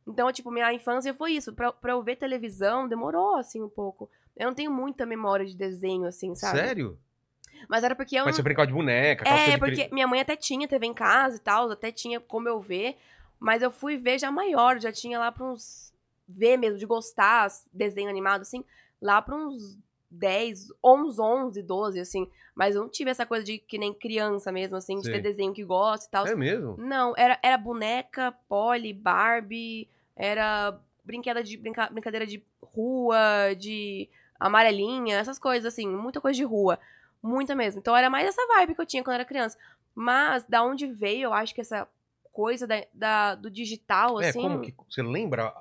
Então, 0.08 0.32
tipo, 0.32 0.52
minha 0.52 0.72
infância 0.74 1.14
foi 1.14 1.34
isso. 1.34 1.54
Pra, 1.54 1.72
pra 1.72 1.94
eu 1.94 2.02
ver 2.02 2.16
televisão, 2.16 2.88
demorou, 2.88 3.36
assim, 3.36 3.62
um 3.62 3.70
pouco. 3.70 4.10
Eu 4.38 4.48
não 4.48 4.54
tenho 4.54 4.72
muita 4.72 5.06
memória 5.06 5.46
de 5.46 5.56
desenho, 5.56 6.06
assim, 6.06 6.34
sabe? 6.36 6.60
Sério? 6.60 6.98
Mas 7.68 7.84
era 7.84 7.96
porque 7.96 8.16
eu 8.16 8.26
Mas 8.26 8.34
não 8.34 8.38
você 8.38 8.42
brincava 8.42 8.68
de 8.68 8.74
boneca, 8.74 9.28
é, 9.28 9.58
porque 9.58 9.90
minha 9.92 10.08
mãe 10.08 10.20
até 10.20 10.36
tinha 10.36 10.68
TV 10.68 10.88
em 10.88 10.94
casa 10.94 11.36
e 11.36 11.40
tal, 11.40 11.70
até 11.70 11.92
tinha 11.92 12.20
como 12.20 12.48
eu 12.48 12.60
ver, 12.60 12.98
mas 13.42 13.62
eu 13.64 13.72
fui 13.72 13.98
ver 13.98 14.20
já 14.20 14.32
maior, 14.32 14.80
já 14.80 14.92
tinha 14.92 15.18
lá 15.20 15.32
pra 15.32 15.44
uns. 15.44 15.92
ver 16.28 16.56
mesmo, 16.56 16.78
de 16.78 16.86
gostar, 16.86 17.50
desenho 17.74 18.10
animado, 18.10 18.42
assim, 18.44 18.64
lá 19.02 19.22
pra 19.22 19.36
uns 19.36 19.78
10, 20.10 20.72
uns 20.84 21.20
11, 21.20 21.62
12, 21.64 22.00
assim. 22.00 22.30
Mas 22.56 22.76
eu 22.76 22.82
não 22.84 22.90
tive 22.90 23.10
essa 23.10 23.26
coisa 23.26 23.44
de 23.44 23.58
que 23.58 23.78
nem 23.78 23.94
criança 23.94 24.52
mesmo, 24.52 24.78
assim, 24.78 24.98
de 25.00 25.10
ter 25.10 25.22
desenho 25.22 25.54
que 25.54 25.64
gosta 25.66 26.06
e 26.06 26.10
tal. 26.12 26.28
É 26.28 26.36
mesmo? 26.36 26.76
Não, 26.78 27.14
era, 27.18 27.40
era 27.42 27.58
boneca, 27.58 28.32
Polly, 28.48 28.94
Barbie, 28.94 29.90
era 30.16 30.80
brinquedo 31.04 31.44
de, 31.44 31.58
brinca- 31.58 31.90
brincadeira 31.90 32.28
de 32.28 32.44
rua, 32.62 33.18
de 33.58 34.08
amarelinha, 34.40 35.18
essas 35.18 35.40
coisas, 35.40 35.74
assim, 35.74 35.88
muita 35.88 36.22
coisa 36.22 36.36
de 36.38 36.44
rua. 36.44 36.78
Muita 37.24 37.56
mesmo. 37.56 37.80
Então 37.80 37.96
era 37.96 38.10
mais 38.10 38.28
essa 38.28 38.46
vibe 38.48 38.76
que 38.76 38.82
eu 38.82 38.86
tinha 38.86 39.04
quando 39.04 39.16
era 39.16 39.26
criança. 39.26 39.58
Mas 39.96 40.46
da 40.46 40.64
onde 40.64 40.88
veio, 40.88 41.26
eu 41.26 41.34
acho 41.34 41.54
que 41.56 41.62
essa 41.62 41.88
coisa 42.32 42.66
da, 42.68 42.84
da- 42.94 43.36
do 43.36 43.50
digital, 43.50 44.22
É, 44.22 44.30
assim. 44.30 44.42
como 44.42 44.62
que. 44.62 44.74
Você 44.90 45.02
lembra 45.04 45.54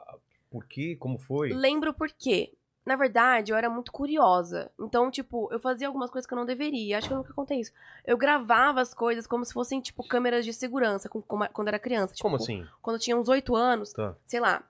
por 0.50 0.64
quê? 0.66 0.96
Como 0.98 1.18
foi? 1.18 1.50
Lembro 1.52 1.92
por 1.94 2.08
quê. 2.10 2.52
Na 2.84 2.96
verdade, 2.96 3.52
eu 3.52 3.56
era 3.56 3.68
muito 3.68 3.92
curiosa. 3.92 4.70
Então, 4.80 5.10
tipo, 5.10 5.48
eu 5.52 5.60
fazia 5.60 5.86
algumas 5.86 6.10
coisas 6.10 6.26
que 6.26 6.32
eu 6.32 6.38
não 6.38 6.46
deveria. 6.46 6.96
Acho 6.98 7.08
que 7.08 7.12
eu 7.12 7.18
nunca 7.18 7.32
contei 7.34 7.60
isso. 7.60 7.72
Eu 8.06 8.16
gravava 8.16 8.80
as 8.80 8.94
coisas 8.94 9.26
como 9.26 9.44
se 9.44 9.52
fossem, 9.52 9.80
tipo, 9.80 10.02
câmeras 10.08 10.44
de 10.46 10.52
segurança 10.52 11.08
com- 11.08 11.20
com- 11.20 11.46
quando 11.52 11.68
era 11.68 11.78
criança. 11.78 12.14
Tipo, 12.14 12.22
Como 12.22 12.36
assim? 12.36 12.66
Quando 12.80 12.96
eu 12.96 13.00
tinha 13.00 13.16
uns 13.16 13.28
oito 13.28 13.54
anos, 13.54 13.92
Tá. 13.92 14.16
sei 14.24 14.40
lá, 14.40 14.62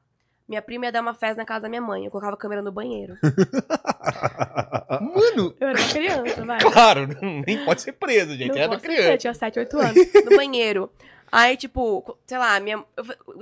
minha 0.49 0.61
prima 0.61 0.87
ia 0.87 0.93
dar 0.93 1.01
uma 1.03 1.15
festa 1.15 1.37
na 1.37 1.45
casa 1.47 1.61
da 1.63 1.69
minha 1.69 1.81
mãe. 1.81 2.05
Eu 2.05 2.11
colocava 2.11 2.35
a 2.35 2.39
câmera 2.39 2.61
no 2.61 2.73
banheiro. 2.73 3.17
Mano, 5.01 5.55
Eu 5.61 5.69
era 5.69 5.79
uma 5.79 5.89
criança, 5.89 6.45
vai. 6.45 6.61
claro, 6.61 7.09
nem 7.47 7.65
pode 7.65 7.81
ser 7.83 7.93
preso, 7.93 8.37
gente. 8.37 8.49
Não 8.51 8.57
Era 8.59 8.69
posso 8.69 8.81
ser, 8.83 8.87
criança. 8.89 9.13
Eu 9.13 9.19
tinha 9.19 9.35
7, 9.35 9.59
8 9.61 9.79
anos. 9.79 9.95
No 10.25 10.37
banheiro. 10.37 10.91
Aí, 11.33 11.57
tipo, 11.57 12.17
sei 12.27 12.39
lá, 12.39 12.59
minha, 12.61 12.85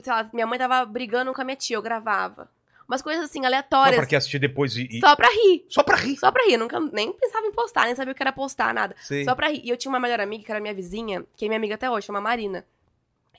sei 0.02 0.12
lá, 0.12 0.28
minha 0.32 0.46
mãe 0.46 0.58
tava 0.58 0.84
brigando 0.84 1.32
com 1.32 1.40
a 1.40 1.44
minha 1.44 1.56
tia, 1.56 1.76
eu 1.76 1.82
gravava. 1.82 2.50
Umas 2.86 3.02
coisas 3.02 3.24
assim, 3.24 3.44
aleatórias. 3.44 3.96
pra 3.96 4.06
que 4.06 4.16
assistir 4.16 4.38
depois 4.38 4.74
e. 4.76 4.88
e- 4.90 5.00
Só 5.00 5.14
pra 5.14 5.28
rir. 5.28 5.66
Só 5.68 5.82
pra 5.82 5.96
rir. 5.96 6.16
Só 6.16 6.32
pra 6.32 6.44
rir. 6.46 6.54
Eu 6.54 6.58
nunca 6.58 6.80
nem 6.80 7.12
pensava 7.12 7.46
em 7.46 7.52
postar, 7.52 7.84
nem 7.84 7.94
sabia 7.94 8.12
o 8.12 8.14
que 8.14 8.22
era 8.22 8.32
postar, 8.32 8.72
nada. 8.72 8.96
Sei. 9.02 9.24
Só 9.24 9.34
pra 9.34 9.48
rir. 9.48 9.60
E 9.62 9.68
eu 9.68 9.76
tinha 9.76 9.90
uma 9.92 10.00
melhor 10.00 10.20
amiga, 10.20 10.42
que 10.44 10.50
era 10.50 10.60
minha 10.60 10.72
vizinha, 10.72 11.22
que 11.36 11.44
é 11.44 11.48
minha 11.48 11.58
amiga 11.58 11.74
até 11.74 11.90
hoje, 11.90 12.06
chama 12.06 12.20
Marina. 12.20 12.64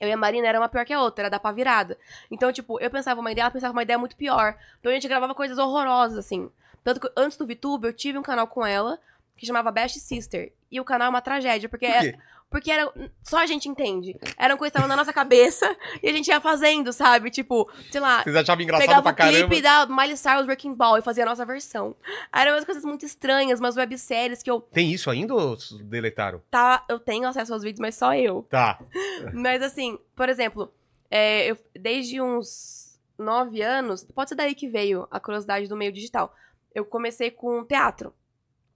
Eu 0.00 0.08
e 0.08 0.12
a 0.12 0.16
Marina 0.16 0.46
era 0.46 0.58
uma 0.58 0.68
pior 0.68 0.84
que 0.86 0.92
a 0.94 1.00
outra, 1.00 1.22
era 1.24 1.30
dar 1.30 1.40
pra 1.40 1.52
virada. 1.52 1.98
Então, 2.30 2.52
tipo, 2.52 2.80
eu 2.80 2.88
pensava 2.90 3.20
uma 3.20 3.30
ideia, 3.32 3.42
ela 3.44 3.50
pensava 3.50 3.72
uma 3.72 3.82
ideia 3.82 3.98
muito 3.98 4.16
pior. 4.16 4.56
Então 4.78 4.90
a 4.90 4.94
gente 4.94 5.06
gravava 5.08 5.34
coisas 5.34 5.58
horrorosas, 5.58 6.16
assim. 6.16 6.48
Tanto 6.82 7.00
que 7.00 7.10
antes 7.16 7.36
do 7.36 7.46
VTube, 7.46 7.86
eu 7.88 7.92
tive 7.92 8.16
um 8.18 8.22
canal 8.22 8.46
com 8.46 8.64
ela, 8.64 8.98
que 9.36 9.44
chamava 9.46 9.70
Best 9.70 9.98
Sister. 9.98 10.52
E 10.70 10.80
o 10.80 10.84
canal 10.84 11.06
é 11.06 11.10
uma 11.10 11.20
tragédia, 11.20 11.68
porque, 11.68 11.86
Por 11.92 12.00
quê? 12.00 12.18
Porque 12.50 12.70
era. 12.70 12.92
Só 13.22 13.38
a 13.38 13.46
gente 13.46 13.68
entende. 13.68 14.18
Eram 14.36 14.56
coisas 14.56 14.72
que 14.72 14.78
estavam 14.78 14.88
na 14.88 14.96
nossa 14.96 15.12
cabeça 15.12 15.74
e 16.02 16.08
a 16.08 16.12
gente 16.12 16.28
ia 16.28 16.40
fazendo, 16.40 16.92
sabe? 16.92 17.30
Tipo, 17.30 17.70
sei 17.90 18.00
lá, 18.00 18.22
Vocês 18.22 18.34
achavam 18.36 18.62
engraçado 18.62 18.86
pegava 18.86 19.02
pra 19.02 19.12
o 19.12 19.14
caramba. 19.14 19.46
clipe 19.48 19.62
da 19.62 19.86
Miley 19.86 20.16
Cyrus 20.16 20.46
Wrecking 20.46 20.74
Ball 20.74 20.98
e 20.98 21.02
fazia 21.02 21.22
a 21.22 21.26
nossa 21.26 21.46
versão. 21.46 21.94
Aí 22.32 22.42
Eram 22.42 22.52
umas 22.54 22.64
coisas 22.64 22.84
muito 22.84 23.06
estranhas, 23.06 23.60
umas 23.60 23.76
webséries 23.76 24.42
que 24.42 24.50
eu 24.50 24.60
Tem 24.60 24.90
isso 24.92 25.08
ainda 25.08 25.34
ou 25.34 25.56
deletaram? 25.84 26.42
tá, 26.50 26.84
eu 26.88 26.98
tenho 26.98 27.28
acesso 27.28 27.52
aos 27.54 27.62
vídeos, 27.62 27.80
mas 27.80 27.94
só 27.94 28.14
eu. 28.14 28.42
Tá. 28.50 28.80
Mas 29.32 29.62
assim, 29.62 29.98
por 30.16 30.28
exemplo, 30.28 30.72
é, 31.10 31.50
eu, 31.50 31.56
desde 31.78 32.20
uns 32.20 32.98
nove 33.18 33.62
anos, 33.62 34.02
pode 34.04 34.30
ser 34.30 34.34
daí 34.34 34.54
que 34.54 34.68
veio 34.68 35.06
a 35.10 35.20
curiosidade 35.20 35.68
do 35.68 35.76
meio 35.76 35.92
digital. 35.92 36.34
Eu 36.74 36.84
comecei 36.84 37.30
com 37.30 37.64
teatro. 37.64 38.12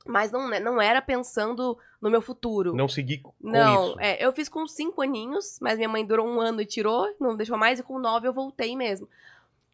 Mas 0.06 0.30
não, 0.30 0.48
né, 0.48 0.60
não 0.60 0.80
era 0.80 1.00
pensando 1.00 1.78
no 2.00 2.10
meu 2.10 2.20
futuro. 2.20 2.74
Não 2.74 2.86
segui 2.88 3.18
com 3.18 3.32
Não, 3.40 3.88
isso. 3.90 4.00
é, 4.00 4.24
eu 4.24 4.32
fiz 4.32 4.48
com 4.48 4.66
cinco 4.66 5.00
aninhos, 5.00 5.58
mas 5.60 5.76
minha 5.78 5.88
mãe 5.88 6.04
durou 6.04 6.26
um 6.26 6.40
ano 6.40 6.60
e 6.60 6.66
tirou, 6.66 7.08
não 7.18 7.34
deixou 7.34 7.56
mais, 7.56 7.78
e 7.78 7.82
com 7.82 7.98
nove 7.98 8.28
eu 8.28 8.32
voltei 8.32 8.76
mesmo. 8.76 9.08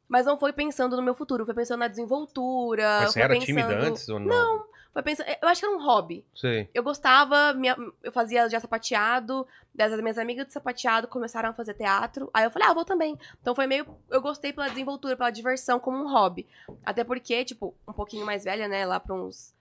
Mas 0.09 0.27
não 0.27 0.39
foi 0.39 0.53
pensando 0.53 0.97
no 0.97 1.03
meu 1.03 1.15
futuro, 1.15 1.45
foi 1.45 1.55
pensando 1.55 1.81
na 1.81 1.89
desenvoltura. 1.89 3.01
Mas 3.03 3.13
você 3.13 3.21
era 3.21 3.35
pensando... 3.35 3.47
tímida 3.47 3.79
antes 3.79 4.09
ou 4.09 4.19
não? 4.21 4.65
Foi 4.93 5.03
pensando... 5.03 5.27
Eu 5.41 5.49
acho 5.49 5.61
que 5.61 5.67
era 5.67 5.77
um 5.77 5.85
hobby. 5.85 6.25
Sei. 6.35 6.69
Eu 6.75 6.83
gostava, 6.83 7.53
minha- 7.55 7.77
eu 8.03 8.11
fazia 8.11 8.49
já 8.49 8.59
sapateado, 8.59 9.47
das 9.73 9.93
minhas 10.01 10.19
amigas 10.19 10.47
de 10.47 10.53
sapateado 10.53 11.07
começaram 11.07 11.51
a 11.51 11.53
fazer 11.53 11.75
teatro, 11.75 12.29
aí 12.35 12.45
eu 12.45 12.51
falei, 12.51 12.69
ah, 12.69 12.75
vou 12.75 12.85
também. 12.85 13.17
Então 13.41 13.55
foi 13.55 13.69
meio, 13.69 13.87
eu 14.11 14.21
gostei 14.21 14.53
pela 14.53 14.69
desenvoltura, 14.69 15.17
pela 15.17 15.31
diversão, 15.31 15.79
como 15.79 15.97
um 15.97 16.13
hobby. 16.13 16.47
Até 16.85 17.05
porque, 17.05 17.45
tipo, 17.45 17.73
um 17.87 17.93
pouquinho 17.93 18.27
mais 18.27 18.43
velha, 18.45 18.67
né, 18.69 18.85
lá 18.85 18.99
pra 18.99 19.15
uns... 19.15 19.55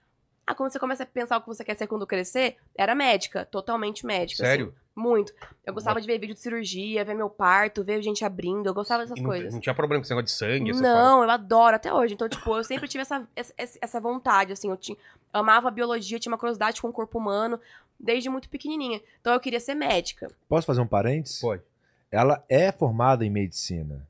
Ah, 0.50 0.54
quando 0.54 0.72
você 0.72 0.80
começa 0.80 1.04
a 1.04 1.06
pensar 1.06 1.36
o 1.36 1.40
que 1.42 1.46
você 1.46 1.64
quer 1.64 1.76
ser 1.76 1.86
quando 1.86 2.04
crescer, 2.04 2.56
era 2.76 2.92
médica, 2.92 3.44
totalmente 3.44 4.04
médica. 4.04 4.42
assim. 4.42 4.50
Sério? 4.50 4.74
Muito. 4.96 5.32
Eu 5.64 5.72
gostava 5.72 6.00
de 6.00 6.06
ver 6.08 6.18
vídeo 6.18 6.34
de 6.34 6.40
cirurgia, 6.40 7.04
ver 7.04 7.14
meu 7.14 7.30
parto, 7.30 7.84
ver 7.84 8.02
gente 8.02 8.24
abrindo. 8.24 8.66
Eu 8.66 8.74
gostava 8.74 9.04
dessas 9.04 9.16
E 9.16 9.22
não, 9.22 9.30
coisas. 9.30 9.54
não 9.54 9.60
tinha 9.60 9.74
problema 9.74 10.00
com 10.00 10.04
esse 10.04 10.10
negócio 10.12 10.24
de 10.26 10.32
sangue. 10.32 10.72
Não, 10.72 11.22
eu 11.22 11.30
adoro 11.30 11.76
até 11.76 11.94
hoje. 11.94 12.14
Então, 12.14 12.28
tipo, 12.28 12.56
eu 12.56 12.64
sempre 12.64 12.88
tive 12.88 13.02
essa, 13.02 13.24
essa, 13.36 13.54
essa 13.80 14.00
vontade, 14.00 14.52
assim. 14.52 14.68
Eu, 14.68 14.76
tinha, 14.76 14.98
eu 15.32 15.40
amava 15.40 15.70
biologia, 15.70 16.18
tinha 16.18 16.32
uma 16.32 16.38
curiosidade 16.38 16.82
com 16.82 16.88
o 16.88 16.92
corpo 16.92 17.16
humano 17.18 17.60
desde 17.98 18.28
muito 18.28 18.48
pequenininha. 18.48 19.00
Então, 19.20 19.32
eu 19.32 19.38
queria 19.38 19.60
ser 19.60 19.74
médica. 19.74 20.26
Posso 20.48 20.66
fazer 20.66 20.80
um 20.80 20.86
parênteses? 20.88 21.40
Pode. 21.40 21.62
Ela 22.10 22.44
é 22.48 22.72
formada 22.72 23.24
em 23.24 23.30
medicina. 23.30 24.04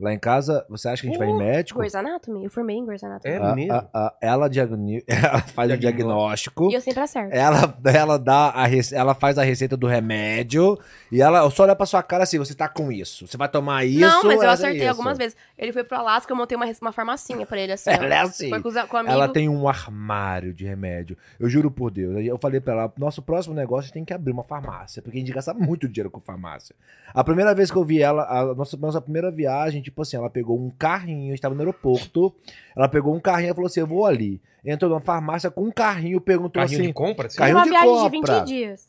Lá 0.00 0.12
em 0.14 0.18
casa, 0.18 0.64
você 0.68 0.88
acha 0.88 1.02
que 1.02 1.08
a 1.08 1.10
gente 1.10 1.18
vai 1.18 1.28
em 1.28 1.36
médico? 1.36 1.78
Grey's 1.78 1.94
Anatomy? 1.94 2.44
Eu 2.44 2.50
formei 2.50 2.76
em 2.76 2.86
Grey's 2.86 3.04
Anatomy. 3.04 3.34
É 3.34 3.38
Ah, 3.38 3.54
mesmo? 3.54 3.72
ah, 3.74 3.86
ah, 3.92 4.14
ela, 4.20 4.48
diagni- 4.48 5.04
ela 5.06 5.40
faz 5.42 5.70
o 5.70 5.76
diagnóstico. 5.76 6.70
E 6.70 6.74
eu 6.74 6.80
sempre 6.80 7.00
acerto. 7.00 7.34
Ela, 7.34 7.74
ela 7.84 8.18
dá 8.18 8.48
a 8.48 8.66
rece- 8.66 8.94
ela 8.94 9.14
faz 9.14 9.36
a 9.38 9.42
receita 9.42 9.76
do 9.76 9.86
remédio 9.86 10.78
e 11.12 11.20
ela 11.20 11.48
só 11.50 11.64
olha 11.64 11.76
pra 11.76 11.84
sua 11.86 12.02
cara 12.02 12.22
assim, 12.24 12.38
você 12.38 12.54
tá 12.54 12.68
com 12.68 12.90
isso. 12.90 13.26
Você 13.26 13.36
vai 13.36 13.48
tomar 13.48 13.84
isso. 13.84 14.00
não, 14.00 14.24
mas 14.24 14.36
eu 14.38 14.42
ela 14.44 14.52
acertei 14.54 14.80
isso. 14.80 14.88
algumas 14.88 15.18
vezes. 15.18 15.36
Ele 15.58 15.72
foi 15.72 15.84
pro 15.84 15.98
Alasca, 15.98 16.32
eu 16.32 16.36
montei 16.36 16.56
uma, 16.56 16.66
uma 16.80 16.92
farmacinha 16.92 17.44
pra 17.46 17.60
ele, 17.60 17.72
assim. 17.72 17.90
ó. 17.90 17.92
Ela 17.92 18.14
é 18.14 18.18
assim. 18.20 18.48
Foi 18.48 18.60
com, 18.62 18.68
os- 18.68 18.82
com 18.84 18.96
o 18.96 19.00
amigo. 19.00 19.12
Ela 19.12 19.28
tem 19.28 19.48
um 19.48 19.68
armário 19.68 20.54
de 20.54 20.64
remédio. 20.64 21.16
Eu 21.38 21.48
juro 21.48 21.70
por 21.70 21.90
Deus. 21.90 22.24
Eu 22.24 22.38
falei 22.38 22.60
pra 22.60 22.72
ela, 22.72 22.92
nosso 22.96 23.20
próximo 23.22 23.54
negócio 23.54 23.92
tem 23.92 24.04
que 24.04 24.12
abrir 24.14 24.32
uma 24.32 24.44
farmácia, 24.44 25.02
porque 25.02 25.18
a 25.18 25.20
gente 25.20 25.32
gasta 25.32 25.52
muito 25.52 25.88
dinheiro 25.88 26.10
com 26.10 26.20
farmácia. 26.20 26.74
A 27.12 27.22
primeira 27.22 27.54
vez 27.54 27.70
que 27.70 27.76
eu 27.76 27.84
vi 27.84 28.00
ela, 28.00 28.22
a 28.24 28.54
nossa, 28.54 28.76
nossa 28.76 29.00
primeira 29.00 29.30
viagem, 29.30 29.82
tipo 29.90 30.02
assim, 30.02 30.16
ela 30.16 30.30
pegou 30.30 30.58
um 30.58 30.70
carrinho, 30.70 31.34
estava 31.34 31.54
no 31.54 31.60
aeroporto, 31.60 32.34
ela 32.76 32.88
pegou 32.88 33.14
um 33.14 33.20
carrinho 33.20 33.50
e 33.50 33.54
falou 33.54 33.66
assim, 33.66 33.80
eu 33.80 33.86
vou 33.86 34.06
ali. 34.06 34.40
Entrou 34.64 34.90
numa 34.90 35.00
farmácia 35.00 35.50
com 35.50 35.64
um 35.64 35.70
carrinho, 35.70 36.20
perguntou 36.20 36.60
Carrinho 36.60 36.80
assim, 36.80 36.88
de 36.88 36.92
compra? 36.92 37.26
Assim? 37.26 37.38
Carrinho 37.38 37.58
uma 37.58 37.64
de 37.64 37.70
viagem 37.70 38.10
de 38.10 38.16
compra. 38.16 38.38
20 38.40 38.46
dias. 38.46 38.88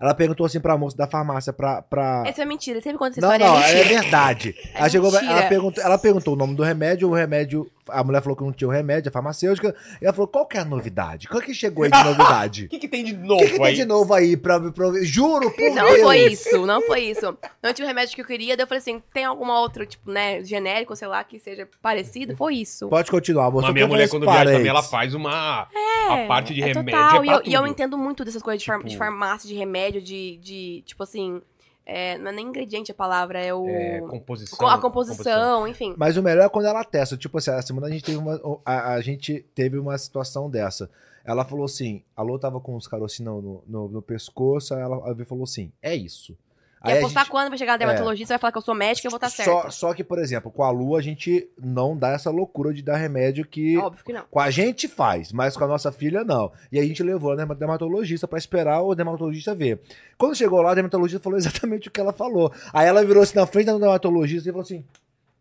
ela 0.00 0.12
perguntou 0.12 0.44
assim 0.44 0.58
pra 0.60 0.76
moça 0.76 0.96
da 0.96 1.06
farmácia 1.06 1.52
pra... 1.52 1.82
pra... 1.82 2.24
Essa 2.26 2.42
é 2.42 2.44
mentira. 2.44 2.80
Sempre 2.80 2.98
conta 2.98 3.12
essa 3.18 3.20
Não, 3.20 3.32
história. 3.32 3.46
não, 3.46 3.62
é 3.62 3.80
é 3.80 3.84
verdade. 3.84 4.54
É 4.74 4.78
ela, 4.80 4.88
chegou, 4.88 5.16
ela, 5.16 5.42
perguntou, 5.44 5.84
ela 5.84 5.98
perguntou 5.98 6.34
o 6.34 6.36
nome 6.36 6.54
do 6.56 6.62
remédio, 6.64 7.08
o 7.08 7.14
remédio. 7.14 7.70
A 7.88 8.02
mulher 8.02 8.22
falou 8.22 8.36
que 8.36 8.42
não 8.42 8.52
tinha 8.52 8.68
o 8.68 8.70
remédio, 8.70 9.08
a 9.08 9.12
farmacêutica. 9.12 9.74
E 10.00 10.04
ela 10.04 10.12
falou: 10.12 10.26
qual 10.28 10.46
que 10.46 10.56
é 10.56 10.60
a 10.60 10.64
novidade? 10.64 11.28
Qual 11.28 11.42
que 11.42 11.52
chegou 11.52 11.84
aí 11.84 11.90
de 11.90 11.96
novidade? 12.04 12.64
O 12.64 12.68
que, 12.68 12.78
que 12.78 12.88
tem 12.88 13.04
de 13.04 13.12
O 13.14 13.18
novo 13.18 13.40
que, 13.44 13.50
que 13.50 13.56
tem 13.58 13.66
aí? 13.66 13.74
de 13.74 13.84
novo 13.84 14.14
aí 14.14 14.36
pra, 14.36 14.58
pra 14.72 14.86
Juro, 15.02 15.50
por 15.50 15.70
Não 15.74 15.84
Deus. 15.86 16.00
foi 16.02 16.18
isso, 16.26 16.66
não 16.66 16.80
foi 16.82 17.00
isso. 17.00 17.36
Não 17.62 17.72
tinha 17.72 17.84
o 17.84 17.88
remédio 17.88 18.14
que 18.14 18.20
eu 18.22 18.26
queria, 18.26 18.56
daí 18.56 18.64
eu 18.64 18.66
falei 18.68 18.78
assim, 18.78 19.02
tem 19.12 19.24
alguma 19.24 19.60
outro, 19.60 19.84
tipo, 19.84 20.10
né, 20.10 20.42
genérico, 20.44 20.94
sei 20.96 21.08
lá, 21.08 21.22
que 21.24 21.38
seja 21.38 21.68
parecido? 21.82 22.36
Foi 22.36 22.54
isso. 22.56 22.88
Pode 22.88 23.10
continuar, 23.10 23.50
moça. 23.50 23.66
Mas 23.66 23.74
minha 23.74 23.86
mulher, 23.86 24.08
quando 24.08 24.24
viaja 24.24 24.52
também, 24.52 24.68
ela 24.68 24.82
faz 24.82 25.14
uma. 25.14 25.68
É, 25.74 26.24
a 26.24 26.26
parte 26.26 26.54
de 26.54 26.62
é 26.62 26.66
remédio 26.66 26.92
total. 26.92 27.22
é 27.22 27.26
e, 27.26 27.30
eu, 27.30 27.42
e 27.44 27.52
eu 27.54 27.66
entendo 27.66 27.98
muito 27.98 28.24
dessas 28.24 28.42
coisas 28.42 28.60
de, 28.62 28.66
far- 28.66 28.78
Tipo- 28.78 28.88
de 28.88 28.96
farmácia, 28.96 29.48
de 29.48 29.54
remédio, 29.54 30.00
de, 30.02 30.36
de 30.38 30.82
tipo 30.86 31.02
assim, 31.02 31.40
é, 31.86 32.16
não 32.18 32.30
é 32.30 32.32
nem 32.32 32.46
ingrediente 32.46 32.90
a 32.90 32.94
palavra, 32.94 33.38
é 33.40 33.52
o... 33.54 33.66
É, 33.68 34.00
composição. 34.00 34.58
co- 34.58 34.66
a 34.66 34.78
composição, 34.80 35.66
enfim. 35.68 35.94
Mas 35.96 36.16
o 36.16 36.22
melhor 36.22 36.44
é 36.44 36.48
quando 36.48 36.66
ela 36.66 36.84
testa. 36.84 37.16
Tipo 37.16 37.38
assim, 37.38 37.50
a 37.50 37.62
semana 37.62 37.86
a 37.86 37.90
gente 37.90 38.04
teve 38.04 38.18
uma, 38.18 38.40
a, 38.64 38.94
a 38.94 39.00
gente 39.00 39.44
teve 39.54 39.78
uma 39.78 39.96
situação 39.98 40.48
dessa. 40.50 40.90
Ela 41.24 41.44
falou 41.44 41.64
assim: 41.64 42.02
a 42.16 42.22
Lô 42.22 42.38
tava 42.38 42.60
com 42.60 42.76
os 42.76 42.86
carocinhos 42.86 43.42
no, 43.42 43.62
no, 43.66 43.88
no 43.88 44.02
pescoço, 44.02 44.74
aí 44.74 44.80
ela, 44.82 44.96
ela 44.96 45.24
falou 45.24 45.44
assim: 45.44 45.72
é 45.82 45.94
isso. 45.94 46.36
E 46.84 46.90
Aí 46.90 46.96
a 46.96 46.98
apostar 46.98 47.24
gente- 47.24 47.30
quando 47.30 47.48
vai 47.48 47.56
chegar 47.58 47.74
a 47.74 47.76
dermatologista, 47.78 48.34
vai 48.34 48.38
falar 48.38 48.52
que 48.52 48.58
eu 48.58 48.62
sou 48.62 48.74
médica, 48.74 49.06
eu 49.06 49.10
vou 49.10 49.16
estar 49.16 49.30
só, 49.30 49.42
certa. 49.42 49.70
só 49.70 49.94
que, 49.94 50.04
por 50.04 50.18
exemplo, 50.18 50.50
com 50.50 50.62
a 50.62 50.70
Lu 50.70 50.96
a 50.96 51.00
gente 51.00 51.48
não 51.58 51.96
dá 51.96 52.10
essa 52.10 52.30
loucura 52.30 52.74
de 52.74 52.82
dar 52.82 52.96
remédio 52.96 53.46
que 53.46 53.78
Óbvio 53.78 54.04
que 54.04 54.12
não. 54.12 54.24
com 54.30 54.38
a 54.40 54.50
gente 54.50 54.86
faz, 54.86 55.32
mas 55.32 55.56
com 55.56 55.64
a 55.64 55.68
nossa 55.68 55.90
filha 55.90 56.22
não. 56.24 56.52
E 56.70 56.78
aí 56.78 56.84
a 56.84 56.88
gente 56.88 57.02
levou 57.02 57.34
na 57.34 57.44
dermatologista 57.46 58.28
pra 58.28 58.38
esperar 58.38 58.82
o 58.82 58.94
dermatologista 58.94 59.54
ver. 59.54 59.80
Quando 60.18 60.34
chegou 60.36 60.60
lá, 60.60 60.72
a 60.72 60.74
dermatologista 60.74 61.22
falou 61.22 61.38
exatamente 61.38 61.88
o 61.88 61.90
que 61.90 62.00
ela 62.00 62.12
falou. 62.12 62.52
Aí 62.72 62.86
ela 62.86 63.04
virou 63.04 63.22
assim 63.22 63.36
na 63.38 63.46
frente 63.46 63.66
da 63.66 63.78
dermatologista 63.78 64.48
e 64.48 64.52
falou 64.52 64.62
assim: 64.64 64.84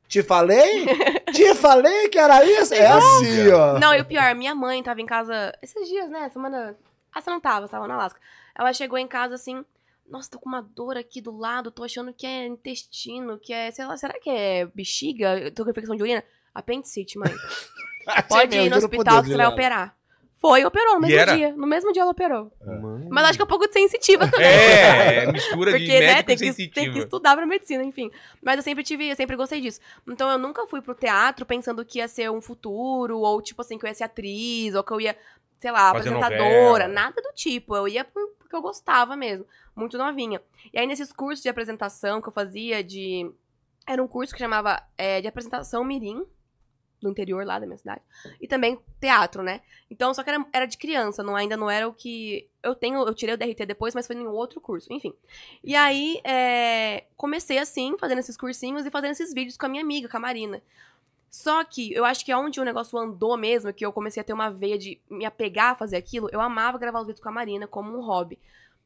Te 0.08 0.24
falei? 0.24 0.86
Te 1.34 1.56
falei 1.56 2.10
que 2.10 2.20
era 2.20 2.46
isso? 2.46 2.74
É 2.74 2.86
assim, 2.88 3.50
ó. 3.52 3.80
Não, 3.80 3.94
e 3.96 4.02
o 4.02 4.06
pior, 4.06 4.34
minha 4.36 4.54
mãe 4.54 4.82
tava 4.84 5.02
em 5.02 5.06
casa 5.06 5.52
esses 5.62 5.88
dias, 5.89 6.10
né? 6.10 6.30
Semana. 6.30 6.76
Ah, 7.14 7.20
você 7.22 7.30
não 7.30 7.39
tava, 7.39 7.68
você 7.68 7.72
tava 7.72 7.88
na 7.88 7.96
Alaska. 7.96 8.20
Ela 8.56 8.72
chegou 8.72 8.98
em 9.00 9.08
casa 9.08 9.36
assim. 9.36 9.66
Nossa, 10.08 10.30
tô 10.30 10.39
com 10.39 10.49
uma 10.49 10.62
dor 10.62 10.97
aqui 10.97 11.22
do 11.22 11.36
lado, 11.36 11.72
tô 11.72 11.84
achando 11.84 12.14
que 12.14 12.26
é 12.28 12.45
intestino, 12.45 13.39
que 13.39 13.51
é, 13.54 13.72
sei 13.72 13.86
lá, 13.86 13.97
será 13.97 14.14
que 14.20 14.30
é 14.30 14.66
bexiga? 14.66 15.39
Eu 15.39 15.51
tô 15.51 15.64
com 15.64 15.72
infecção 15.72 15.95
de 15.95 16.04
urina? 16.04 16.24
Apendicite, 16.54 17.18
mãe. 17.18 17.32
Pode 18.28 18.56
ir 18.56 18.70
no 18.70 18.78
hospital 18.78 19.22
que 19.24 19.30
você 19.30 19.38
vai 19.38 19.47
operar. 19.47 19.95
Foi, 20.38 20.66
operou 20.66 20.95
no 20.95 20.99
mesmo 20.99 21.18
era? 21.18 21.38
dia. 21.38 21.54
No 21.54 21.66
mesmo 21.66 21.93
dia 21.93 22.01
ela 22.01 22.12
operou. 22.12 22.51
Mano. 22.62 23.08
Mas 23.10 23.24
acho 23.30 23.38
que 23.38 23.41
é 23.41 23.45
um 23.45 23.47
pouco 23.47 23.66
de 23.66 23.72
sensitiva 23.72 24.30
também. 24.30 24.45
É, 24.45 25.24
é 25.24 25.32
mistura 25.32 25.72
de 25.72 25.78
Porque, 25.80 25.93
né, 25.93 26.08
médico 26.08 26.26
tem 26.28 26.36
e 26.36 26.38
que, 26.38 26.45
sensitiva. 26.47 26.74
tem 26.76 26.91
que 26.91 26.99
estudar 26.99 27.36
pra 27.38 27.45
medicina, 27.45 27.82
enfim. 27.82 28.12
Mas 28.41 28.58
eu 28.58 28.62
sempre 28.64 28.84
tive, 28.84 29.08
eu 29.10 29.16
sempre 29.16 29.38
gostei 29.38 29.62
disso. 29.62 29.80
Então 30.06 30.30
eu 30.30 30.38
nunca 30.38 30.68
fui 30.68 30.82
pro 30.82 30.93
teatro 30.93 31.45
pensando 31.45 31.86
que 31.86 31.99
ia 31.99 32.10
ser 32.10 32.30
um 32.30 32.41
futuro, 32.41 33.20
ou 33.20 33.41
tipo 33.41 33.62
assim, 33.62 33.78
que 33.78 33.86
eu 33.86 33.88
ia 33.88 33.93
ser 33.93 34.04
atriz, 34.04 34.76
ou 34.76 34.84
que 34.84 34.91
eu 34.91 34.99
ia, 34.99 35.18
sei 35.60 35.72
lá, 35.72 35.93
Fazer 35.93 36.10
apresentadora, 36.10 36.88
novela. 36.88 36.88
nada 36.89 37.22
do 37.22 37.32
tipo. 37.34 37.74
Eu 37.78 37.88
ia 37.88 38.04
por- 38.04 38.34
porque 38.38 38.54
eu 38.54 38.62
gostava 38.62 39.16
mesmo, 39.16 39.45
muito 39.76 39.97
novinha. 39.97 40.41
E 40.74 40.80
aí 40.80 40.88
nesses 40.88 41.11
cursos 41.11 41.43
de 41.43 41.49
apresentação 41.49 42.21
que 42.21 42.28
eu 42.28 42.34
fazia 42.34 42.84
de. 42.84 43.32
Era 43.88 44.01
um 44.01 44.07
curso 44.07 44.34
que 44.34 44.39
chamava 44.39 44.82
é, 44.97 45.19
de 45.21 45.28
apresentação 45.28 45.84
Mirim, 45.84 46.26
do 47.03 47.09
interior 47.09 47.45
lá 47.45 47.59
da 47.59 47.65
minha 47.65 47.78
cidade. 47.78 48.01
E 48.41 48.47
também 48.47 48.80
teatro, 48.99 49.43
né? 49.43 49.61
Então, 49.91 50.13
só 50.13 50.24
que 50.24 50.30
era, 50.30 50.45
era 50.51 50.65
de 50.65 50.78
criança, 50.78 51.21
não, 51.21 51.36
ainda 51.36 51.57
não 51.57 51.69
era 51.69 51.88
o 51.88 51.93
que. 51.93 52.49
Eu 52.63 52.74
tenho, 52.74 53.05
eu 53.05 53.13
tirei 53.13 53.36
o 53.36 53.38
DRT 53.38 53.65
depois, 53.65 53.93
mas 53.93 54.07
foi 54.07 54.15
em 54.15 54.26
outro 54.26 54.61
curso, 54.61 54.91
enfim. 54.91 55.13
E 55.63 55.76
aí, 55.76 56.19
é, 56.24 57.03
comecei 57.15 57.59
assim, 57.59 57.95
fazendo 57.99 58.19
esses 58.19 58.38
cursinhos 58.38 58.86
e 58.86 58.89
fazendo 58.89 59.11
esses 59.11 59.34
vídeos 59.34 59.57
com 59.57 59.65
a 59.65 59.69
minha 59.69 59.84
amiga, 59.84 60.07
com 60.07 60.17
a 60.17 60.21
Marina. 60.21 60.63
Só 61.30 61.63
que 61.63 61.91
eu 61.91 62.05
acho 62.05 62.24
que 62.24 62.34
onde 62.34 62.61
o 62.61 62.63
negócio 62.63 62.97
andou 62.97 63.36
mesmo, 63.36 63.74
que 63.74 63.86
eu 63.86 63.91
comecei 63.91 64.21
a 64.21 64.24
ter 64.24 64.34
uma 64.34 64.49
veia 64.49 64.78
de 64.78 65.01
me 65.09 65.26
apegar 65.26 65.71
a 65.71 65.76
fazer 65.76 65.97
aquilo, 65.97 66.30
eu 66.32 66.39
amava 66.39 66.78
gravar 66.78 67.01
os 67.01 67.07
vídeos 67.07 67.24
com 67.24 67.30
a 67.30 67.32
Marina 67.32 67.67
como 67.67 67.91
um 67.97 68.01
hobby. 68.01 68.39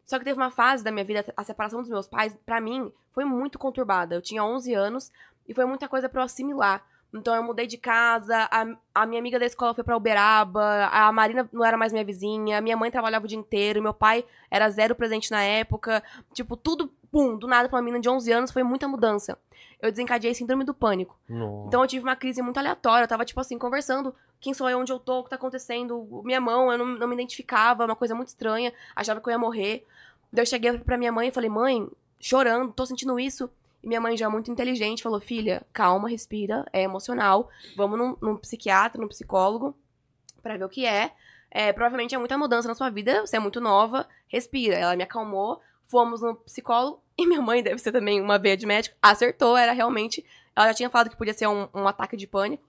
Só 0.08 0.18
que 0.18 0.24
teve 0.26 0.40
uma 0.40 0.50
fase 0.50 0.84
da 0.84 0.92
minha 0.92 1.04
vida, 1.04 1.26
a 1.36 1.44
separação 1.44 1.82
dos 1.82 1.90
meus 1.90 2.08
pais, 2.08 2.36
pra 2.46 2.62
mim, 2.62 2.92
foi 3.12 3.26
muito 3.26 3.60
conturbada. 3.60 4.16
Eu 4.16 4.22
tinha 4.22 4.44
11 4.44 4.74
anos 4.74 5.12
e 5.48 5.54
foi 5.54 5.66
muita 5.66 5.88
coisa 5.88 6.08
pra 6.08 6.22
eu 6.22 6.26
assimilar. 6.26 6.82
Então 7.14 7.36
eu 7.36 7.44
mudei 7.44 7.68
de 7.68 7.78
casa, 7.78 8.48
a, 8.52 8.66
a 8.94 9.06
minha 9.06 9.20
amiga 9.20 9.40
da 9.40 9.46
escola 9.46 9.74
foi 9.74 9.84
pra 9.84 9.96
Uberaba, 9.96 10.90
a 10.92 11.12
Marina 11.12 11.48
não 11.54 11.64
era 11.64 11.78
mais 11.78 11.92
minha 11.92 12.04
vizinha, 12.04 12.60
minha 12.62 12.76
mãe 12.76 12.92
trabalhava 12.92 13.26
o 13.26 13.28
dia 13.28 13.38
inteiro, 13.38 13.82
meu 13.82 13.94
pai 13.94 14.26
era 14.50 14.70
zero 14.70 14.96
presente 14.96 15.32
na 15.32 15.42
época. 15.42 16.04
Tipo, 16.34 16.58
tudo, 16.58 16.92
pum, 17.12 17.38
do 17.38 17.48
nada 17.48 17.68
pra 17.70 17.78
uma 17.78 17.82
menina 17.82 18.02
de 18.02 18.10
11 18.10 18.32
anos 18.32 18.52
foi 18.52 18.64
muita 18.64 18.88
mudança. 18.88 19.38
Eu 19.82 19.92
desencadeei 19.92 20.34
síndrome 20.34 20.64
do 20.64 20.74
pânico. 20.74 21.16
Nossa. 21.30 21.68
Então 21.68 21.82
eu 21.82 21.88
tive 21.88 22.04
uma 22.04 22.16
crise 22.16 22.42
muito 22.42 22.58
aleatória. 22.58 23.04
Eu 23.04 23.08
tava, 23.08 23.24
tipo 23.24 23.40
assim, 23.40 23.60
conversando. 23.60 24.14
Quem 24.40 24.54
sou 24.54 24.68
eu? 24.68 24.80
Onde 24.80 24.92
eu 24.92 25.00
tô? 25.00 25.20
O 25.20 25.24
que 25.24 25.30
tá 25.30 25.36
acontecendo? 25.36 26.22
Minha 26.24 26.42
mão, 26.42 26.72
eu 26.72 26.78
não, 26.80 26.86
não 26.86 27.08
me 27.08 27.14
identificava. 27.14 27.86
Uma 27.86 27.96
coisa 27.96 28.16
muito 28.16 28.30
estranha. 28.30 28.74
Achava 28.96 29.22
que 29.22 29.30
eu 29.30 29.32
ia 29.32 29.38
morrer. 29.38 29.86
Daí 30.32 30.44
eu 30.44 30.46
cheguei 30.46 30.78
pra 30.80 30.98
minha 30.98 31.12
mãe 31.12 31.30
e 31.30 31.32
falei, 31.32 31.50
mãe, 31.50 31.90
chorando, 32.20 32.74
tô 32.74 32.86
sentindo 32.86 33.20
isso. 33.20 33.50
E 33.82 33.88
minha 33.88 34.02
mãe 34.02 34.18
já 34.18 34.30
muito 34.30 34.52
inteligente 34.52 35.04
falou, 35.04 35.20
filha, 35.20 35.66
calma, 35.72 36.10
respira, 36.10 36.66
é 36.74 36.82
emocional. 36.84 37.50
Vamos 37.76 37.98
num, 37.98 38.18
num 38.22 38.38
psiquiatra, 38.38 39.00
num 39.00 39.08
psicólogo, 39.08 39.76
pra 40.42 40.58
ver 40.58 40.66
o 40.66 40.70
que 40.70 40.86
é. 40.86 41.12
É, 41.50 41.72
Provavelmente 41.72 42.14
é 42.14 42.18
muita 42.18 42.38
mudança 42.38 42.68
na 42.68 42.76
sua 42.76 42.90
vida, 42.90 43.26
você 43.26 43.38
é 43.38 43.40
muito 43.40 43.62
nova, 43.62 44.08
respira. 44.28 44.76
Ela 44.76 44.96
me 44.96 45.04
acalmou, 45.04 45.62
fomos 45.88 46.22
no 46.22 46.36
psicólogo. 46.36 47.02
E 47.20 47.26
minha 47.26 47.42
mãe, 47.42 47.64
deve 47.64 47.80
ser 47.80 47.92
também 47.92 48.22
uma 48.22 48.38
veia 48.38 48.56
de 48.56 48.68
médico, 48.68 48.96
acertou, 49.02 49.58
era 49.58 49.72
realmente... 49.72 50.24
Ela 50.56 50.68
já 50.68 50.74
tinha 50.76 50.90
falado 50.92 51.10
que 51.10 51.16
podia 51.16 51.34
ser 51.34 51.48
um, 51.48 51.68
um 51.74 51.88
ataque 51.88 52.16
de 52.16 52.28
pânico. 52.28 52.64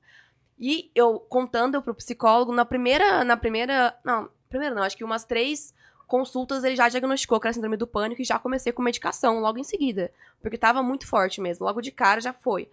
E 0.59 0.91
eu 0.95 1.21
contando 1.21 1.81
pro 1.81 1.95
psicólogo, 1.95 2.53
na 2.53 2.65
primeira. 2.65 3.23
Na 3.25 3.37
primeira. 3.37 3.97
Não, 4.05 4.29
primeira 4.49 4.75
não, 4.75 4.83
acho 4.83 4.97
que 4.97 5.05
umas 5.05 5.25
três 5.25 5.73
consultas 6.09 6.65
ele 6.65 6.75
já 6.75 6.89
diagnosticou 6.89 7.39
que 7.39 7.47
era 7.47 7.53
síndrome 7.53 7.77
do 7.77 7.87
pânico 7.87 8.23
e 8.23 8.25
já 8.25 8.39
comecei 8.39 8.73
com 8.73 8.83
medicação 8.83 9.39
logo 9.41 9.59
em 9.59 9.65
seguida. 9.65 10.11
Porque 10.41 10.59
tava 10.59 10.83
muito 10.83 11.07
forte 11.07 11.41
mesmo. 11.41 11.67
Logo 11.67 11.81
de 11.81 11.93
cara 11.93 12.21
já 12.21 12.33
foi. 12.33 12.69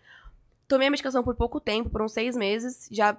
Tomei 0.67 0.88
a 0.88 0.91
medicação 0.91 1.21
por 1.21 1.36
pouco 1.36 1.59
tempo, 1.59 1.89
por 1.89 2.01
uns 2.01 2.13
seis 2.13 2.36
meses. 2.36 2.88
Já 2.89 3.15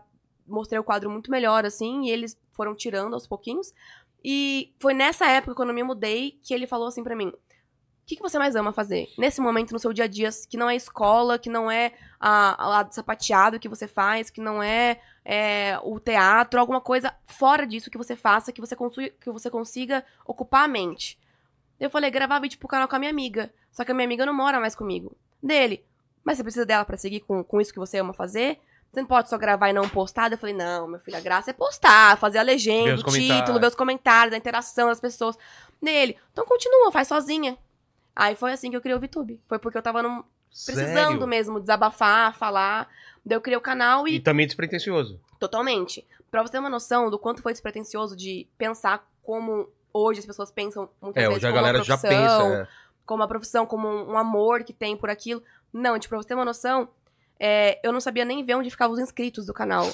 mostrei 0.46 0.80
o 0.80 0.84
quadro 0.84 1.10
muito 1.10 1.30
melhor, 1.30 1.64
assim, 1.66 2.06
e 2.06 2.10
eles 2.10 2.36
foram 2.52 2.74
tirando 2.74 3.14
aos 3.14 3.26
pouquinhos. 3.26 3.74
E 4.24 4.72
foi 4.80 4.94
nessa 4.94 5.26
época, 5.26 5.54
quando 5.54 5.68
eu 5.68 5.74
me 5.74 5.82
mudei, 5.82 6.40
que 6.42 6.54
ele 6.54 6.66
falou 6.66 6.88
assim 6.88 7.04
pra 7.04 7.14
mim: 7.14 7.28
O 7.28 7.36
que, 8.06 8.16
que 8.16 8.22
você 8.22 8.38
mais 8.38 8.56
ama 8.56 8.72
fazer? 8.72 9.08
Nesse 9.18 9.40
momento, 9.40 9.72
no 9.72 9.78
seu 9.78 9.92
dia 9.92 10.06
a 10.06 10.08
dia, 10.08 10.30
que 10.48 10.56
não 10.56 10.70
é 10.70 10.74
escola, 10.74 11.38
que 11.38 11.50
não 11.50 11.70
é 11.70 11.92
a, 12.18 12.80
a 12.80 12.90
sapateado 12.90 13.60
que 13.60 13.68
você 13.68 13.86
faz, 13.86 14.30
que 14.30 14.40
não 14.40 14.62
é, 14.62 14.98
é, 15.28 15.76
o 15.82 15.98
teatro, 15.98 16.60
alguma 16.60 16.80
coisa 16.80 17.12
fora 17.26 17.66
disso 17.66 17.90
que 17.90 17.98
você 17.98 18.14
faça, 18.14 18.52
que 18.52 18.60
você, 18.60 18.76
consiga, 18.76 19.12
que 19.20 19.28
você 19.30 19.50
consiga 19.50 20.04
ocupar 20.24 20.64
a 20.64 20.68
mente. 20.68 21.18
Eu 21.80 21.90
falei, 21.90 22.10
gravar 22.12 22.38
vídeo 22.38 22.58
pro 22.60 22.68
canal 22.68 22.86
com 22.86 22.94
a 22.94 22.98
minha 23.00 23.10
amiga. 23.10 23.52
Só 23.72 23.84
que 23.84 23.90
a 23.90 23.94
minha 23.94 24.06
amiga 24.06 24.24
não 24.24 24.32
mora 24.32 24.60
mais 24.60 24.76
comigo. 24.76 25.16
Dele. 25.42 25.84
Mas 26.24 26.36
você 26.38 26.44
precisa 26.44 26.64
dela 26.64 26.84
pra 26.84 26.96
seguir 26.96 27.20
com, 27.20 27.42
com 27.42 27.60
isso 27.60 27.72
que 27.72 27.78
você 27.78 27.98
ama 27.98 28.14
fazer? 28.14 28.60
Você 28.92 29.00
não 29.00 29.08
pode 29.08 29.28
só 29.28 29.36
gravar 29.36 29.68
e 29.68 29.72
não 29.72 29.88
postar? 29.88 30.30
Eu 30.30 30.38
falei, 30.38 30.54
não, 30.54 30.86
meu 30.86 31.00
filho, 31.00 31.16
a 31.16 31.20
graça 31.20 31.50
é 31.50 31.52
postar, 31.52 32.16
fazer 32.18 32.38
a 32.38 32.42
legenda, 32.42 32.94
o 33.00 33.04
título, 33.38 33.58
ver 33.60 33.66
os 33.66 33.74
comentários, 33.74 34.32
a 34.32 34.38
interação 34.38 34.86
das 34.88 35.00
pessoas. 35.00 35.36
Nele. 35.82 36.16
Então 36.32 36.46
continua, 36.46 36.92
faz 36.92 37.08
sozinha. 37.08 37.58
Aí 38.14 38.34
foi 38.36 38.52
assim 38.52 38.70
que 38.70 38.76
eu 38.76 38.80
criei 38.80 38.96
o 38.96 39.00
VTube. 39.00 39.40
Foi 39.48 39.58
porque 39.58 39.76
eu 39.76 39.82
tava 39.82 40.02
num- 40.04 40.22
precisando 40.64 40.94
Sério? 41.12 41.26
mesmo 41.26 41.60
desabafar, 41.60 42.34
falar. 42.36 42.88
Daí 43.24 43.36
eu 43.36 43.40
criei 43.40 43.56
o 43.56 43.60
canal 43.60 44.06
e 44.08 44.16
E 44.16 44.20
também 44.20 44.46
despretensioso. 44.46 45.20
Totalmente. 45.38 46.06
Pra 46.30 46.42
você 46.42 46.52
ter 46.52 46.58
uma 46.58 46.70
noção 46.70 47.10
do 47.10 47.18
quanto 47.18 47.42
foi 47.42 47.52
despretensioso 47.52 48.16
de 48.16 48.46
pensar 48.56 49.06
como 49.22 49.68
hoje 49.92 50.20
as 50.20 50.26
pessoas 50.26 50.50
pensam 50.50 50.88
muitas 51.00 51.22
É, 51.22 51.26
vezes 51.26 51.38
hoje 51.42 51.46
a 51.46 51.50
galera 51.52 51.78
uma 51.78 51.84
já 51.84 51.96
profissão, 51.98 52.50
pensa. 52.50 52.62
é. 52.62 52.68
como 53.04 53.22
uma 53.22 53.28
profissão, 53.28 53.66
como 53.66 53.88
um, 53.88 54.16
amor 54.16 54.62
que 54.64 54.72
tem 54.72 54.96
por 54.96 55.10
aquilo. 55.10 55.42
Não, 55.72 55.98
tipo, 55.98 56.10
pra 56.10 56.18
você 56.22 56.28
ter 56.28 56.34
uma 56.34 56.44
noção, 56.44 56.88
é, 57.38 57.78
eu 57.86 57.92
não 57.92 58.00
sabia 58.00 58.24
nem 58.24 58.44
ver 58.44 58.54
onde 58.54 58.70
ficavam 58.70 58.94
os 58.94 59.00
inscritos 59.00 59.46
do 59.46 59.52
canal. 59.54 59.88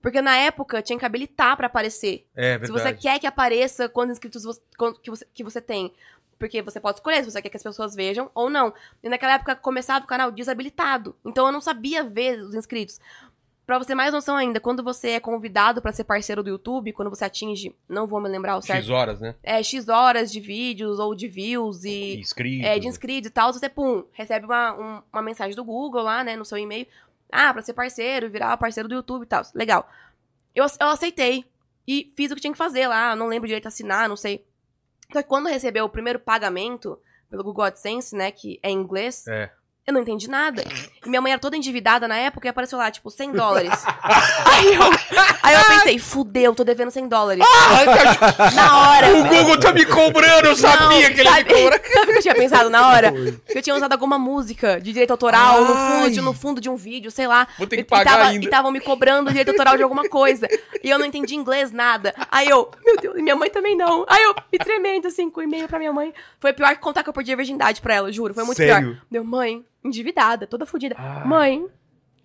Porque 0.00 0.22
na 0.22 0.36
época 0.36 0.80
tinha 0.80 0.96
que 0.98 1.04
habilitar 1.04 1.56
pra 1.56 1.66
aparecer. 1.66 2.24
É, 2.36 2.52
Se 2.54 2.58
verdade. 2.58 2.72
você 2.72 2.92
quer 2.94 3.18
que 3.18 3.26
apareça 3.26 3.88
quantos 3.88 4.12
inscritos 4.12 4.44
você, 4.44 4.60
que, 5.02 5.10
você, 5.10 5.26
que 5.34 5.42
você 5.42 5.60
tem. 5.60 5.92
Porque 6.38 6.62
você 6.62 6.78
pode 6.80 6.98
escolher 6.98 7.24
se 7.24 7.30
você 7.30 7.42
quer 7.42 7.48
que 7.48 7.56
as 7.56 7.62
pessoas 7.62 7.94
vejam 7.94 8.30
ou 8.34 8.48
não. 8.48 8.72
E 9.02 9.08
naquela 9.08 9.34
época 9.34 9.56
começava 9.56 10.04
o 10.04 10.08
canal 10.08 10.30
desabilitado. 10.30 11.16
Então 11.24 11.46
eu 11.46 11.52
não 11.52 11.60
sabia 11.60 12.04
ver 12.04 12.38
os 12.40 12.54
inscritos. 12.54 13.00
Pra 13.66 13.76
você 13.76 13.88
ter 13.88 13.94
mais 13.94 14.14
noção 14.14 14.34
ainda, 14.34 14.58
quando 14.60 14.82
você 14.82 15.10
é 15.10 15.20
convidado 15.20 15.82
pra 15.82 15.92
ser 15.92 16.04
parceiro 16.04 16.42
do 16.42 16.48
YouTube, 16.48 16.92
quando 16.94 17.10
você 17.10 17.26
atinge, 17.26 17.76
não 17.86 18.06
vou 18.06 18.18
me 18.18 18.26
lembrar 18.26 18.56
o 18.56 18.62
certo, 18.62 18.80
X 18.84 18.88
horas, 18.88 19.20
né? 19.20 19.34
é 19.42 19.62
X 19.62 19.88
horas 19.90 20.32
de 20.32 20.40
vídeos 20.40 20.98
ou 20.98 21.14
de 21.14 21.28
views 21.28 21.84
E 21.84 22.14
e 22.14 22.20
inscritos. 22.20 22.66
é, 22.66 22.78
de 22.78 22.86
inscritos 22.88 23.28
e 23.28 23.30
tal, 23.30 23.52
você, 23.52 23.68
pum, 23.68 24.04
recebe 24.12 24.46
uma, 24.46 24.72
um- 24.72 25.02
uma 25.12 25.20
mensagem 25.20 25.54
do 25.54 25.62
Google 25.62 26.02
lá, 26.02 26.24
né, 26.24 26.34
no 26.34 26.46
seu 26.46 26.56
e-mail. 26.56 26.86
Ah, 27.30 27.52
pra 27.52 27.60
ser 27.60 27.74
parceiro, 27.74 28.30
virar 28.30 28.56
parceiro 28.56 28.88
do 28.88 28.94
YouTube 28.94 29.24
e 29.24 29.26
tal. 29.26 29.42
Legal. 29.54 29.86
Eu, 30.54 30.64
eu 30.80 30.88
aceitei 30.88 31.44
e 31.86 32.10
fiz 32.16 32.30
o 32.32 32.34
que 32.34 32.40
tinha 32.40 32.52
que 32.52 32.58
fazer 32.58 32.86
lá, 32.88 33.14
não 33.14 33.26
lembro 33.26 33.46
direito 33.46 33.68
assinar, 33.68 34.08
não 34.08 34.16
sei. 34.16 34.46
Só 35.12 35.22
que 35.22 35.28
quando 35.28 35.48
recebeu 35.48 35.84
o 35.84 35.88
primeiro 35.88 36.18
pagamento 36.18 37.00
pelo 37.30 37.42
Google 37.44 37.64
AdSense, 37.64 38.14
né, 38.14 38.30
que 38.30 38.58
é 38.62 38.70
em 38.70 38.78
inglês, 38.78 39.26
É. 39.26 39.50
eu 39.88 39.94
não 39.94 40.02
entendi 40.02 40.28
nada. 40.28 40.62
E 41.04 41.08
minha 41.08 41.20
mãe 41.22 41.32
era 41.32 41.40
toda 41.40 41.56
endividada 41.56 42.06
na 42.06 42.14
época 42.14 42.46
e 42.46 42.50
apareceu 42.50 42.76
lá, 42.78 42.90
tipo, 42.90 43.10
100 43.10 43.32
dólares. 43.32 43.70
aí, 44.44 44.74
eu, 44.74 44.82
aí 45.42 45.54
eu 45.54 45.64
pensei, 45.64 45.98
fudeu, 45.98 46.54
tô 46.54 46.62
devendo 46.62 46.90
100 46.90 47.08
dólares. 47.08 47.42
na 48.54 48.78
hora. 48.90 49.16
O 49.16 49.24
Google 49.24 49.58
tá 49.58 49.72
me 49.72 49.86
cobrando, 49.86 50.48
eu 50.48 50.56
sabia 50.56 50.80
Não, 50.80 50.88
que 50.90 50.94
ele 50.96 51.04
ia 51.06 51.10
me 51.10 51.24
sabe, 51.24 51.54
cobrar. 51.54 51.80
sabe 51.90 52.02
o 52.02 52.12
que 52.12 52.18
eu 52.18 52.22
tinha 52.22 52.34
pensado 52.34 52.68
na 52.68 52.88
hora? 52.88 53.12
Que 53.46 53.58
eu 53.58 53.62
tinha 53.62 53.74
usado 53.74 53.92
alguma 53.92 54.18
música 54.18 54.78
de 54.78 54.92
direito 54.92 55.10
autoral 55.10 55.64
no 55.64 55.74
fundo, 55.74 56.10
de, 56.10 56.20
no 56.20 56.32
fundo 56.34 56.60
de 56.60 56.68
um 56.68 56.76
vídeo, 56.76 57.10
sei 57.10 57.26
lá. 57.26 57.48
Vou 57.56 57.66
ter 57.66 57.76
que 57.76 57.82
E- 57.82 57.84
pagar 57.86 58.12
tava, 58.18 58.24
ainda. 58.28 58.44
E 58.44 58.46
estavam 58.46 58.70
me 58.70 58.80
cobrando 58.80 59.30
direito 59.30 59.50
autoral 59.50 59.76
de 59.76 59.82
alguma 59.82 60.06
coisa. 60.08 60.46
E 60.84 60.90
eu 60.90 60.98
não 60.98 61.06
entendi 61.06 61.34
inglês, 61.34 61.72
nada. 61.72 62.14
Aí 62.30 62.46
eu, 62.48 62.70
meu 62.84 62.96
Deus, 62.98 63.16
e 63.16 63.22
minha 63.22 63.36
mãe 63.36 63.48
também 63.48 63.74
não. 63.74 64.04
Aí 64.06 64.22
eu, 64.22 64.34
me 64.52 64.58
tremendo, 64.58 65.08
assim, 65.08 65.30
com 65.30 65.40
e-mail 65.40 65.66
pra 65.66 65.78
minha 65.78 65.92
mãe. 65.92 66.12
Foi 66.40 66.52
pior 66.52 66.68
que 66.70 66.80
contar 66.80 67.02
que 67.02 67.08
eu 67.08 67.12
perdi 67.14 67.32
a 67.32 67.36
virgindade 67.36 67.80
pra 67.80 67.94
ela, 67.94 68.12
juro. 68.12 68.34
Foi 68.34 68.44
muito 68.44 68.58
Sério? 68.58 68.90
pior. 68.90 69.02
Deu, 69.10 69.24
mãe, 69.24 69.64
endividada, 69.84 70.46
toda 70.46 70.66
fodida. 70.66 70.94
Ah. 70.98 71.24
Mãe, 71.24 71.66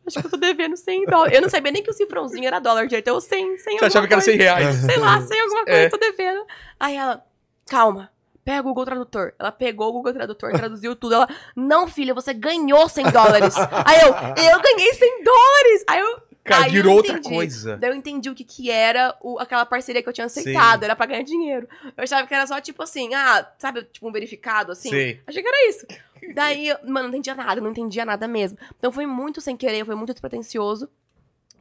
acho 0.06 0.20
que 0.20 0.26
eu 0.28 0.32
tô 0.32 0.38
devendo 0.38 0.76
100 0.76 1.06
dólares. 1.06 1.36
Eu 1.36 1.42
não 1.42 1.50
sabia 1.50 1.72
nem 1.72 1.84
que 1.84 1.90
o 1.90 1.94
cifrãozinho 1.94 2.46
era 2.48 2.60
dólar 2.60 2.88
direito. 2.88 3.08
Eu 3.08 3.20
100, 3.22 3.58
100 3.58 3.78
Você 3.80 3.86
achava 3.86 4.08
que 4.08 4.14
era 4.14 4.22
coisa 4.22 4.38
100 4.38 4.38
reais. 4.38 4.76
sei 4.78 4.98
lá, 4.98 5.22
sem 5.22 5.40
alguma 5.42 5.64
coisa, 5.66 5.80
É. 5.80 5.90
tô 5.90 5.98
devendo. 5.98 6.46
Aí 6.80 6.96
ela, 6.96 7.26
calma, 7.68 8.12
pega 8.44 8.62
o 8.62 8.64
Google 8.64 8.86
Tradutor. 8.86 9.34
Ela 9.40 9.52
pegou 9.52 9.90
o 9.90 9.94
Google 9.94 10.14
Tradutor, 10.14 10.52
traduziu 10.58 10.96
tudo. 10.96 11.16
Ela, 11.16 11.28
não, 11.56 11.88
filha, 11.88 12.14
você 12.14 12.34
ganhou 12.34 12.90
100 12.90 13.12
dólares. 13.12 13.56
Aí 13.58 14.00
eu, 14.02 14.08
eu 14.54 14.62
ganhei 14.62 14.94
100 14.94 15.24
dólares. 15.24 15.84
Aí 15.88 16.00
eu, 16.00 16.22
Cara, 16.44 16.64
aí 16.66 16.68
eu 16.68 16.74
virou 16.74 16.96
outra 16.98 17.22
coisa. 17.22 17.78
Daí 17.78 17.90
eu 17.90 17.96
entendi 17.96 18.30
o 18.30 18.36
que 18.36 18.44
que 18.44 18.70
era 18.70 19.16
o- 19.22 19.40
aquela 19.40 19.66
parceria 19.66 20.04
que 20.04 20.10
eu 20.10 20.12
tinha 20.12 20.26
aceitado. 20.26 20.84
Era 20.84 20.94
pra 20.94 21.06
ganhar 21.06 21.24
dinheiro. 21.24 21.70
Eu 21.96 22.04
achava 22.04 22.28
que 22.28 22.34
era 22.34 22.46
só, 22.46 22.60
tipo 22.60 22.84
assim, 22.84 23.14
ah, 23.14 23.48
sabe, 23.58 23.84
tipo 23.86 24.10
um 24.10 24.12
verificado, 24.12 24.74
assim. 24.74 24.90
Sei. 24.90 25.22
Achei 25.26 25.42
que 25.42 25.48
era 25.48 25.70
isso. 25.70 25.88
Daí, 26.34 26.68
mano, 26.84 27.10
não 27.10 27.16
entendia 27.16 27.36
nada, 27.36 27.62
não 27.62 27.72
entendia 27.72 28.06
nada 28.06 28.28
mesmo. 28.28 28.58
Então 28.78 28.92
foi 28.92 29.06
muito 29.06 29.42
sem 29.42 29.56
querer, 29.58 29.86
foi 29.86 29.96
muito 29.96 30.14
despretensioso. 30.14 30.90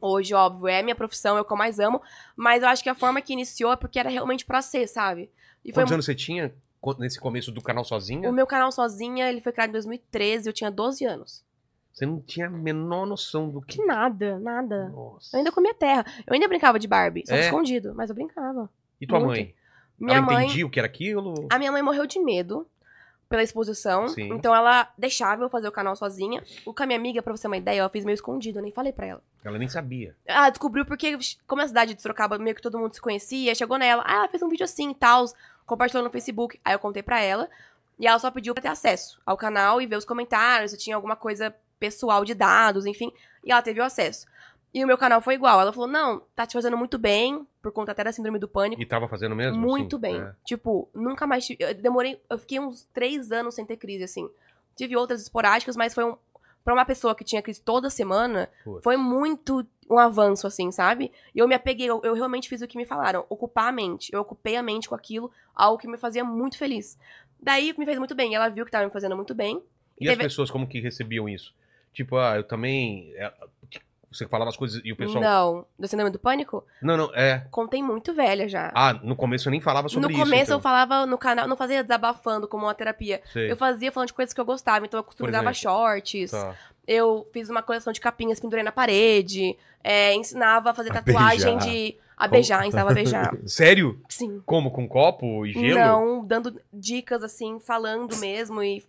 Hoje, 0.01 0.33
óbvio, 0.33 0.67
é 0.67 0.79
a 0.79 0.83
minha 0.83 0.95
profissão, 0.95 1.37
é 1.37 1.41
o 1.41 1.45
que 1.45 1.53
eu 1.53 1.57
mais 1.57 1.79
amo. 1.79 2.01
Mas 2.35 2.61
eu 2.61 2.69
acho 2.69 2.83
que 2.83 2.89
a 2.89 2.95
forma 2.95 3.21
que 3.21 3.31
iniciou 3.33 3.71
é 3.71 3.75
porque 3.75 3.97
era 3.99 4.09
realmente 4.09 4.45
pra 4.45 4.61
ser, 4.61 4.87
sabe? 4.87 5.29
E 5.63 5.71
foi 5.71 5.81
Quantos 5.83 5.93
anos 5.93 6.05
você 6.05 6.13
tinha 6.15 6.53
nesse 6.99 7.19
começo 7.19 7.51
do 7.51 7.61
canal 7.61 7.85
sozinha? 7.85 8.29
o 8.29 8.33
meu 8.33 8.45
canal 8.45 8.71
sozinha, 8.71 9.29
ele 9.29 9.39
foi 9.39 9.53
criado 9.53 9.69
em 9.69 9.73
2013, 9.73 10.49
eu 10.49 10.53
tinha 10.53 10.69
12 10.69 11.05
anos. 11.05 11.43
Você 11.93 12.05
não 12.05 12.19
tinha 12.19 12.47
a 12.47 12.49
menor 12.49 13.05
noção 13.05 13.49
do 13.49 13.61
que. 13.61 13.77
Que 13.77 13.85
nada, 13.85 14.39
nada. 14.39 14.89
Nossa. 14.89 15.35
Eu 15.35 15.37
ainda 15.37 15.51
comia 15.51 15.73
terra. 15.75 16.03
Eu 16.25 16.33
ainda 16.33 16.47
brincava 16.47 16.77
de 16.79 16.87
Barbie, 16.87 17.23
só 17.25 17.35
É? 17.35 17.41
escondido, 17.45 17.93
mas 17.95 18.09
eu 18.09 18.15
brincava. 18.15 18.69
E 18.99 19.05
tua 19.07 19.19
muito. 19.19 19.29
mãe? 19.29 19.55
Minha 19.99 20.17
Ela 20.17 20.25
mãe. 20.25 20.43
entendia 20.45 20.65
o 20.65 20.69
que 20.71 20.79
era 20.79 20.87
aquilo? 20.87 21.47
A 21.51 21.59
minha 21.59 21.71
mãe 21.71 21.81
morreu 21.83 22.05
de 22.07 22.19
medo 22.19 22.67
pela 23.33 23.41
exposição. 23.41 24.07
Sim. 24.09 24.31
Então 24.31 24.55
ela 24.55 24.93
deixava 24.95 25.43
eu 25.43 25.49
fazer 25.49 25.67
o 25.67 25.71
canal 25.71 25.95
sozinha. 25.95 26.43
O 26.67 26.71
com 26.71 26.83
a 26.83 26.85
minha 26.85 26.99
amiga, 26.99 27.19
pra 27.19 27.35
você 27.35 27.41
ter 27.41 27.47
uma 27.47 27.57
ideia, 27.57 27.81
eu 27.81 27.89
fiz 27.89 28.05
meio 28.05 28.13
escondido, 28.13 28.59
eu 28.59 28.61
nem 28.61 28.71
falei 28.71 28.93
pra 28.93 29.07
ela. 29.07 29.23
Ela 29.43 29.57
nem 29.57 29.67
sabia. 29.67 30.15
Ah, 30.27 30.51
descobriu 30.51 30.85
porque, 30.85 31.17
como 31.47 31.63
a 31.63 31.67
cidade 31.67 31.95
de 31.95 32.01
Sorocaba 32.03 32.37
meio 32.37 32.55
que 32.55 32.61
todo 32.61 32.77
mundo 32.77 32.93
se 32.93 33.01
conhecia, 33.01 33.55
chegou 33.55 33.79
nela. 33.79 34.03
Ah, 34.05 34.17
ela 34.17 34.27
fez 34.27 34.43
um 34.43 34.49
vídeo 34.49 34.63
assim 34.63 34.91
e 34.91 34.93
tal, 34.93 35.25
compartilhou 35.65 36.03
no 36.03 36.11
Facebook. 36.11 36.59
Aí 36.63 36.75
eu 36.75 36.79
contei 36.79 37.01
pra 37.01 37.19
ela. 37.21 37.49
E 37.97 38.05
ela 38.05 38.19
só 38.19 38.29
pediu 38.29 38.53
pra 38.53 38.61
ter 38.61 38.67
acesso 38.67 39.19
ao 39.25 39.35
canal 39.35 39.81
e 39.81 39.87
ver 39.87 39.95
os 39.95 40.05
comentários, 40.05 40.69
se 40.69 40.77
tinha 40.77 40.95
alguma 40.95 41.15
coisa 41.15 41.55
pessoal 41.79 42.23
de 42.23 42.35
dados, 42.35 42.85
enfim. 42.85 43.11
E 43.43 43.51
ela 43.51 43.63
teve 43.63 43.81
o 43.81 43.83
acesso. 43.83 44.27
E 44.73 44.83
o 44.83 44.87
meu 44.87 44.97
canal 44.97 45.21
foi 45.21 45.35
igual. 45.35 45.59
Ela 45.61 45.71
falou: 45.71 45.87
não, 45.87 46.21
tá 46.35 46.47
te 46.47 46.53
fazendo 46.53 46.77
muito 46.77 46.97
bem, 46.97 47.45
por 47.61 47.71
conta 47.71 47.91
até 47.91 48.03
da 48.03 48.11
síndrome 48.11 48.39
do 48.39 48.47
pânico. 48.47 48.81
E 48.81 48.85
tava 48.85 49.07
fazendo 49.07 49.35
mesmo? 49.35 49.59
Muito 49.59 49.97
assim? 49.97 50.01
bem. 50.01 50.21
É. 50.21 50.33
Tipo, 50.45 50.89
nunca 50.93 51.27
mais 51.27 51.45
tive. 51.45 51.63
Eu 51.63 51.73
demorei. 51.75 52.19
Eu 52.29 52.39
fiquei 52.39 52.59
uns 52.59 52.83
três 52.93 53.31
anos 53.31 53.53
sem 53.55 53.65
ter 53.65 53.77
crise, 53.77 54.03
assim. 54.03 54.27
Tive 54.75 54.95
outras 54.97 55.21
esporádicas, 55.21 55.75
mas 55.75 55.93
foi 55.93 56.03
um. 56.03 56.17
Pra 56.63 56.73
uma 56.73 56.85
pessoa 56.85 57.13
que 57.13 57.25
tinha 57.25 57.41
crise 57.41 57.61
toda 57.61 57.89
semana, 57.89 58.49
foi 58.81 58.95
muito 58.95 59.67
um 59.89 59.99
avanço, 59.99 60.47
assim, 60.47 60.71
sabe? 60.71 61.11
E 61.35 61.39
eu 61.39 61.45
me 61.45 61.53
apeguei, 61.53 61.89
eu, 61.89 61.99
eu 62.05 62.13
realmente 62.13 62.47
fiz 62.47 62.61
o 62.61 62.67
que 62.67 62.77
me 62.77 62.85
falaram, 62.85 63.25
ocupar 63.27 63.67
a 63.67 63.71
mente. 63.71 64.09
Eu 64.13 64.21
ocupei 64.21 64.55
a 64.55 64.63
mente 64.63 64.87
com 64.87 64.95
aquilo, 64.95 65.29
algo 65.53 65.77
que 65.77 65.89
me 65.89 65.97
fazia 65.97 66.23
muito 66.23 66.57
feliz. 66.57 66.97
Daí 67.37 67.75
me 67.77 67.83
fez 67.85 67.99
muito 67.99 68.15
bem. 68.15 68.33
Ela 68.33 68.47
viu 68.47 68.63
que 68.63 68.71
tava 68.71 68.85
me 68.85 68.91
fazendo 68.91 69.13
muito 69.13 69.35
bem. 69.35 69.61
E 69.99 70.05
E 70.05 70.07
as 70.07 70.13
teve- 70.15 70.23
pessoas 70.23 70.49
como 70.49 70.65
que 70.65 70.79
recebiam 70.79 71.27
isso? 71.27 71.53
Tipo, 71.91 72.15
ah, 72.15 72.37
eu 72.37 72.43
também. 72.45 73.13
Você 74.13 74.27
falava 74.27 74.49
as 74.49 74.55
coisas 74.57 74.81
e 74.83 74.91
o 74.91 74.95
pessoal. 74.95 75.21
Não, 75.23 75.65
do 75.77 75.87
síndrome 75.87 76.11
do 76.11 76.19
pânico, 76.19 76.63
Não, 76.81 76.95
não, 76.95 77.15
é. 77.15 77.45
contei 77.51 77.81
muito 77.81 78.13
velha 78.13 78.47
já. 78.47 78.71
Ah, 78.75 78.93
no 78.93 79.15
começo 79.15 79.47
eu 79.47 79.51
nem 79.51 79.59
falava 79.59 79.89
sobre 79.89 80.07
no 80.07 80.11
isso. 80.11 80.19
começo 80.23 80.43
então. 80.43 80.57
eu 80.57 80.61
falava 80.61 81.05
no 81.05 81.17
canal, 81.17 81.47
não 81.47 81.57
fazia 81.57 81.81
desabafando 81.83 82.47
como 82.47 82.65
uma 82.65 82.73
terapia. 82.75 83.21
Sei. 83.33 83.51
Eu 83.51 83.57
fazia 83.57 83.91
falando 83.91 84.07
de 84.07 84.13
coisas 84.13 84.33
que 84.33 84.39
eu 84.39 84.45
gostava, 84.45 84.85
então 84.85 84.99
eu 84.99 85.03
costurava 85.03 85.49
exemplo? 85.51 85.55
shorts. 85.55 86.31
Tá. 86.31 86.55
Eu 86.87 87.27
fiz 87.31 87.49
uma 87.49 87.63
coleção 87.63 87.91
de 87.93 88.01
capinhas, 88.01 88.39
pendurei 88.39 88.63
na 88.63 88.71
parede. 88.71 89.57
é, 89.83 90.13
ensinava 90.13 90.69
a 90.71 90.73
fazer 90.73 90.91
A 90.91 91.01
tatuagem 91.01 91.57
beijar. 91.57 91.69
de. 91.69 91.95
A 92.15 92.27
beijar, 92.27 92.65
ensinava 92.67 92.91
a 92.91 92.93
beijar. 92.93 93.35
Sério? 93.47 93.99
Sim. 94.07 94.41
Como? 94.45 94.69
Com 94.71 94.87
copo 94.87 95.45
e 95.45 95.51
gelo? 95.53 95.79
Não, 95.79 96.25
dando 96.25 96.61
dicas 96.71 97.23
assim, 97.23 97.59
falando 97.59 98.15
mesmo. 98.17 98.61
E 98.61 98.83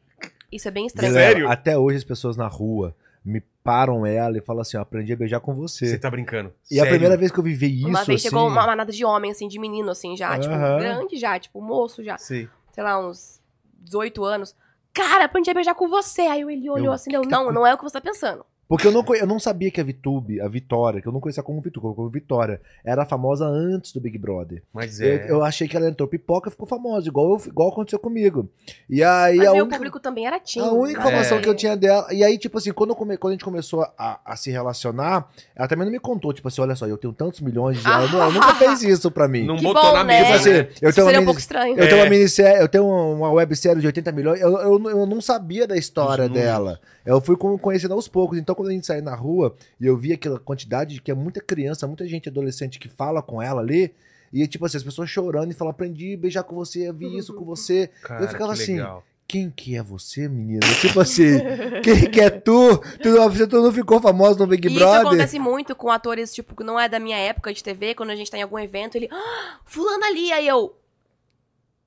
isso 0.53 0.69
é 0.69 0.71
bem 0.71 0.87
estranho. 0.87 1.13
Sério? 1.13 1.33
Sério? 1.37 1.51
Até 1.51 1.77
hoje 1.79 1.97
as 1.99 2.05
pessoas 2.05 2.37
na 2.37 2.47
rua 2.47 2.95
me 3.25 3.43
param 3.65 4.05
ela 4.05 4.37
e 4.37 4.43
falam 4.43 4.61
assim, 4.61 4.77
ó, 4.77 4.83
aprendi 4.83 5.13
a 5.13 5.17
beijar 5.17 5.41
com 5.41 5.55
você. 5.55 5.87
Você 5.87 5.99
tá 5.99 6.11
brincando. 6.11 6.53
E 6.71 6.75
a 6.75 6.83
Sério? 6.85 6.91
primeira 6.91 7.17
vez 7.17 7.33
que 7.33 7.39
eu 7.41 7.43
vivi 7.43 7.79
isso, 7.79 7.89
Uma 7.89 8.05
vez 8.05 8.21
assim... 8.21 8.29
chegou 8.29 8.47
uma 8.47 8.67
manada 8.67 8.93
de 8.93 9.05
homem, 9.05 9.31
assim, 9.31 9.49
de 9.49 9.59
menino, 9.59 9.91
assim, 9.91 10.15
já, 10.17 10.39
tipo, 10.39 10.55
Aham. 10.55 10.79
grande 10.79 11.17
já, 11.17 11.39
tipo, 11.39 11.61
moço 11.63 12.05
já, 12.05 12.19
Sei. 12.19 12.49
sei 12.73 12.85
lá, 12.85 12.99
uns 12.99 13.41
18 13.81 14.23
anos. 14.23 14.55
Cara, 14.93 15.25
aprendi 15.25 15.51
a 15.51 15.55
beijar 15.55 15.75
com 15.75 15.89
você. 15.89 16.21
Aí 16.23 16.43
ele 16.43 16.69
olhou 16.71 16.87
Eu- 16.89 16.93
assim, 16.93 17.11
deu, 17.11 17.23
tá 17.23 17.29
não, 17.29 17.51
não 17.51 17.67
é 17.67 17.73
o 17.75 17.77
que 17.79 17.83
você 17.83 17.95
tá 17.95 18.01
pensando. 18.01 18.45
Porque 18.77 18.87
eu 18.89 18.93
não, 18.93 19.05
eu 19.15 19.27
não 19.27 19.39
sabia 19.39 19.71
que 19.71 19.81
a 19.81 19.85
Vitube, 19.85 20.41
a 20.41 20.49
Vitória, 20.49 21.01
que 21.01 21.07
eu 21.09 21.13
não 21.13 21.21
conhecia 21.21 21.43
como 21.43 21.61
Vitube, 21.61 21.95
como 21.95 22.09
Vitória, 22.09 22.61
era 22.85 23.05
famosa 23.05 23.47
antes 23.47 23.93
do 23.93 24.01
Big 24.01 24.19
Brother. 24.19 24.63
Mas 24.73 25.01
Eu, 25.01 25.09
é. 25.09 25.27
eu 25.31 25.45
achei 25.45 25.69
que 25.69 25.77
ela 25.77 25.89
entrou 25.89 26.09
pipoca 26.09 26.49
e 26.49 26.53
ficou 26.53 26.67
famosa, 26.67 27.09
igual, 27.09 27.31
eu- 27.39 27.43
igual 27.47 27.69
aconteceu 27.71 27.99
comigo. 27.99 28.49
E 28.91 29.03
aí 29.03 29.37
Mas 29.37 29.49
a 29.49 29.53
meu 29.53 29.63
única, 29.65 29.77
público 29.77 30.01
também 30.01 30.27
era 30.27 30.39
tímido. 30.41 30.71
a 30.71 30.75
única 30.75 30.99
informação 31.01 31.39
É. 31.39 31.41
que 31.41 31.49
eu 31.49 31.55
tinha 31.55 31.77
dela. 31.77 32.07
E 32.13 32.25
aí, 32.25 32.37
tipo 32.39 32.59
assim, 32.59 32.73
quando, 32.73 32.91
eu 32.91 32.97
come- 32.97 33.17
quando 33.17 33.33
a 33.33 33.35
gente 33.35 33.45
começou 33.45 33.83
a, 33.97 34.21
a 34.25 34.37
se 34.37 34.51
relacionar, 34.51 35.29
ela 35.55 35.69
também 35.69 35.85
não 35.85 35.93
me 35.93 36.01
contou, 36.01 36.33
tipo 36.33 36.49
assim, 36.49 36.61
olha 36.61 36.75
só, 36.75 36.87
eu 36.87 36.99
tenho 36.99 37.13
tantos 37.13 37.41
milhões 37.41 37.79
de. 37.81 37.87
Ela, 37.87 38.05
ela 38.11 38.31
nunca 38.31 38.55
fez 38.57 38.83
isso 38.85 39.11
pra 39.11 39.29
mim. 39.29 39.45
Não 39.47 39.57
Que 39.57 39.63
botou 39.63 39.83
bom, 39.83 39.93
na 39.93 40.05
né? 40.05 40.21
mesa, 40.21 40.25
Tipo 40.25 40.35
assim, 40.37 40.51
né? 40.51 40.59
eu 40.59 40.65
Isso 40.65 40.95
tenho 40.95 41.07
uma 41.07 41.11
seria 41.11 41.21
um 41.21 41.25
pouco 41.25 41.41
estranho. 41.41 41.79
Eu 41.79 41.85
tenho 41.89 41.97
uma 42.01 42.07
É. 42.07 42.11
minissérie, 42.11 42.61
eu 42.63 42.69
tenho 42.69 42.87
uma 42.87 43.31
websérie 43.33 43.81
de 43.81 43.87
80 43.87 44.13
milhões, 44.13 44.41
eu, 44.41 44.51
eu, 44.59 44.91
eu 44.91 45.07
não 45.07 45.21
sabia 45.21 45.67
da 45.67 45.77
história 45.77 46.29
dela. 46.29 46.81
Eu 47.05 47.21
fui 47.21 47.37
con- 47.37 47.59
conhecendo 47.59 47.93
aos 47.93 48.09
poucos. 48.09 48.39
Então, 48.39 48.55
quando 48.65 48.71
a 48.71 48.75
gente 48.75 48.87
saía 48.87 49.03
na 49.03 49.15
rua 49.15 49.55
e 49.81 49.87
eu 49.87 49.97
via 49.97 50.15
aquela 50.15 50.39
quantidade 50.39 50.95
de 50.95 51.01
que 51.01 51.11
é 51.11 51.15
muita 51.15 51.41
criança, 51.41 51.87
muita 51.87 52.07
gente 52.07 52.29
adolescente 52.29 52.79
que 52.79 52.89
fala 52.89 53.23
com 53.23 53.41
ela 53.41 53.61
ali, 53.61 53.93
e 54.33 54.47
tipo 54.47 54.65
assim, 54.65 54.79
as 54.79 54.83
pessoas 54.83 55.09
chorando 55.09 55.51
e 55.51 55.55
falam, 55.55 55.71
aprendi 55.71 56.15
a 56.15 56.17
beijar 56.17 56.43
com 56.43 56.57
você, 56.57 56.89
eu 56.89 56.95
vi 56.95 57.17
isso 57.17 57.33
com 57.35 57.45
você. 57.45 57.89
Cara, 58.03 58.25
eu 58.25 58.29
ficava 58.29 58.55
que 58.55 58.63
assim, 58.63 58.77
legal. 58.77 59.05
Quem 59.27 59.51
que 59.51 59.77
é 59.77 59.83
você, 59.83 60.29
menina? 60.29 60.61
Tipo 60.81 61.01
assim, 61.01 61.39
quem 61.83 62.11
que 62.11 62.21
é 62.21 62.31
tu? 62.31 62.79
Tu 63.03 63.09
não, 63.09 63.31
você 63.31 63.47
tu 63.47 63.63
não 63.63 63.73
ficou 63.73 64.01
famosa 64.01 64.39
no 64.39 64.47
Big 64.47 64.69
E 64.69 64.71
isso 64.71 64.79
Brother? 64.79 65.07
acontece 65.07 65.39
muito 65.39 65.75
com 65.75 65.91
atores, 65.91 66.35
tipo, 66.35 66.55
que 66.55 66.63
não 66.63 66.79
é 66.79 66.89
da 66.89 66.99
minha 66.99 67.17
época 67.17 67.53
de 67.53 67.63
TV, 67.63 67.95
quando 67.95 68.11
a 68.11 68.17
gente 68.17 68.31
tá 68.31 68.37
em 68.37 68.43
algum 68.43 68.59
evento, 68.59 68.97
ele, 68.97 69.09
ah, 69.11 69.59
fulano 69.65 70.05
ali, 70.05 70.31
aí 70.33 70.47
eu. 70.47 70.75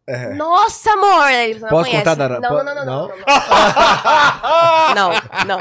É. 0.09 0.33
Nossa, 0.35 0.89
amor! 0.93 1.29
Ele 1.29 1.59
não 1.59 1.67
Posso 1.67 1.83
conhece. 1.89 1.97
contar, 1.97 2.15
Dara? 2.15 2.39
Não, 2.39 2.63
não, 2.63 2.63
não, 2.63 2.75
não, 2.75 2.85
não? 2.85 3.07
não. 3.09 3.15
Não, 4.95 5.11
não. 5.45 5.59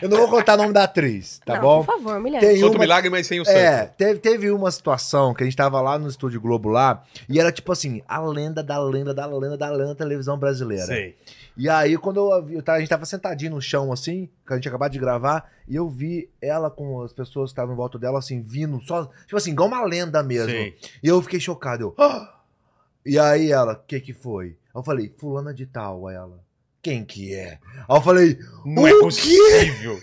Eu 0.00 0.08
não 0.08 0.16
vou 0.18 0.28
contar 0.28 0.54
o 0.54 0.56
nome 0.56 0.72
da 0.72 0.84
atriz, 0.84 1.40
tá 1.44 1.54
Não, 1.54 1.60
bom? 1.60 1.84
Por 1.84 1.96
favor, 1.96 2.16
humilhante. 2.16 2.46
Tem 2.46 2.62
Outro 2.62 2.78
uma- 2.78 2.84
milagre, 2.84 3.10
mas 3.10 3.26
sem 3.26 3.40
o 3.40 3.44
santo. 3.44 3.56
É, 3.56 3.86
teve, 3.86 4.20
teve 4.20 4.50
uma 4.50 4.70
situação 4.70 5.34
que 5.34 5.42
a 5.42 5.46
gente 5.46 5.56
tava 5.56 5.80
lá 5.80 5.98
no 5.98 6.08
Estúdio 6.08 6.40
Globo 6.40 6.68
lá, 6.68 7.02
e 7.28 7.38
era 7.40 7.50
tipo 7.52 7.72
assim, 7.72 8.02
a 8.08 8.20
lenda 8.20 8.62
da 8.62 8.78
lenda 8.78 9.12
da 9.12 9.26
lenda 9.26 9.56
da 9.58 9.68
lenda 9.70 9.88
da 9.88 9.94
televisão 9.94 10.38
brasileira. 10.38 10.86
Sei. 10.86 11.16
E 11.56 11.68
aí, 11.68 11.98
quando 11.98 12.30
eu, 12.32 12.42
vi- 12.44 12.54
eu 12.54 12.62
tava- 12.62 12.78
a 12.78 12.80
gente 12.80 12.88
tava 12.88 13.04
sentadinho 13.04 13.50
no 13.52 13.60
chão, 13.60 13.92
assim, 13.92 14.28
que 14.46 14.52
a 14.52 14.56
gente 14.56 14.68
acabou 14.68 14.88
de 14.88 14.98
gravar, 14.98 15.44
e 15.68 15.76
eu 15.76 15.88
vi 15.90 16.30
ela 16.40 16.70
com 16.70 17.02
as 17.02 17.12
pessoas 17.12 17.50
que 17.50 17.52
estavam 17.52 17.74
em 17.74 17.76
volta 17.76 17.98
dela, 17.98 18.18
assim, 18.20 18.40
vindo, 18.42 18.80
só, 18.82 19.04
tipo 19.26 19.36
assim, 19.36 19.50
igual 19.50 19.68
uma 19.68 19.84
lenda 19.84 20.22
mesmo. 20.22 20.50
Sei. 20.50 20.76
E 21.02 21.08
eu 21.08 21.20
fiquei 21.20 21.40
chocado, 21.40 21.82
eu, 21.82 21.94
"Ah!" 22.02 22.38
E 23.04 23.18
aí 23.18 23.50
ela, 23.50 23.72
o 23.74 23.76
que 23.86 24.00
que 24.00 24.12
foi? 24.12 24.46
Aí 24.46 24.54
eu 24.74 24.82
falei, 24.82 25.12
fulana 25.18 25.52
de 25.52 25.66
tal, 25.66 26.06
aí 26.06 26.16
ela, 26.16 26.40
quem 26.80 27.04
que 27.04 27.34
é? 27.34 27.58
Aí 27.88 27.96
eu 27.96 28.00
falei, 28.02 28.38
Não 28.64 28.86
é 28.86 28.92
O 28.92 28.96
quê? 28.98 29.00
possível. 29.04 30.00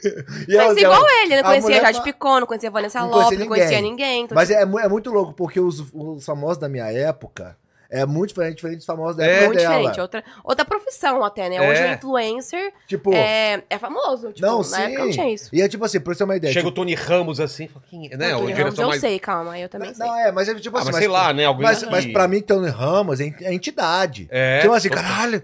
e 0.47 0.56
ela, 0.56 0.68
Mas 0.70 0.78
igual 0.78 1.06
ele, 1.22 1.36
não 1.36 1.39
a 1.39 1.43
conhecia 1.43 1.82
Jade 1.82 1.97
fa- 1.97 2.04
Picon, 2.04 2.39
não 2.41 2.47
conhecia 2.47 2.72
Vanessa 2.72 3.00
Não 3.00 3.08
Lopes, 3.08 3.24
conhecia 3.26 3.39
não 3.39 3.47
conhecia 3.47 3.82
ninguém. 3.82 3.91
ninguém. 3.91 4.24
então, 4.26 4.36
Mas 4.36 4.50
é, 4.50 4.66
mu- 4.66 4.80
é 4.80 4.88
muito 4.88 5.10
louco, 5.12 5.34
porque 5.34 5.60
os, 5.60 5.80
os 5.93 6.26
famosos 6.26 6.58
da 6.58 6.70
minha 6.70 6.91
época 6.91 7.58
é 7.90 8.06
muito 8.06 8.30
diferente, 8.30 8.56
diferente 8.58 8.78
dos 8.78 8.86
famosos 8.86 9.16
da 9.18 9.26
É, 9.26 9.30
época 9.30 9.46
muito 9.48 9.58
dela. 9.60 9.76
diferente. 9.76 10.00
Outra, 10.02 10.24
outra 10.44 10.66
profissão 10.66 11.24
até, 11.24 11.50
né? 11.50 11.56
É. 11.56 11.70
Hoje 11.70 11.84
o 11.84 11.94
influencer 11.94 12.74
Tipo, 12.88 13.14
é, 13.14 13.64
é 13.70 13.78
famoso. 13.80 14.32
Tipo, 14.32 14.46
não, 14.46 14.58
na 14.60 14.64
sim. 14.64 14.82
época 14.82 15.06
não 15.06 15.12
tinha 15.12 15.34
isso. 15.34 15.50
E 15.54 15.62
é 15.62 15.68
tipo 15.68 15.84
assim, 15.86 16.00
pra 16.00 16.14
você 16.14 16.18
ter 16.20 16.24
uma 16.24 16.36
ideia. 16.38 16.54
Chega 16.54 16.68
o 16.68 16.72
tipo, 16.72 16.82
Tony 16.82 16.94
Ramos 16.94 17.40
assim, 17.40 17.68
fala, 17.68 17.84
quem 17.90 18.08
é? 18.12 18.18
né? 18.18 18.28
Antônio 18.28 18.38
Uma 18.38 18.42
Ramos, 18.44 18.58
geração 18.58 18.84
eu 18.84 18.90
mais... 18.90 19.02
sei, 19.02 19.20
calma, 19.20 19.60
eu 19.60 19.70
também 19.70 19.94
sei. 19.94 20.06
Não, 20.06 20.16
é, 20.16 20.32
mas 20.32 20.48
é 20.50 20.56
tipo 20.56 20.78
Ah, 20.78 20.82
assim. 20.82 20.92
mas 20.92 21.00
sei 21.00 21.08
lá, 21.08 21.34
né? 21.34 21.46
Alguém 21.46 21.64
Mas, 21.64 21.84
mas 21.84 22.06
pra 22.06 22.28
mim, 22.28 22.42
Tony 22.42 22.70
Ramos 22.70 23.20
é 23.20 23.34
é 23.42 23.54
entidade. 23.54 24.28
É. 24.32 24.60
tipo 24.62 24.74
assim, 24.74 24.90
total. 24.90 25.04
caralho, 25.04 25.44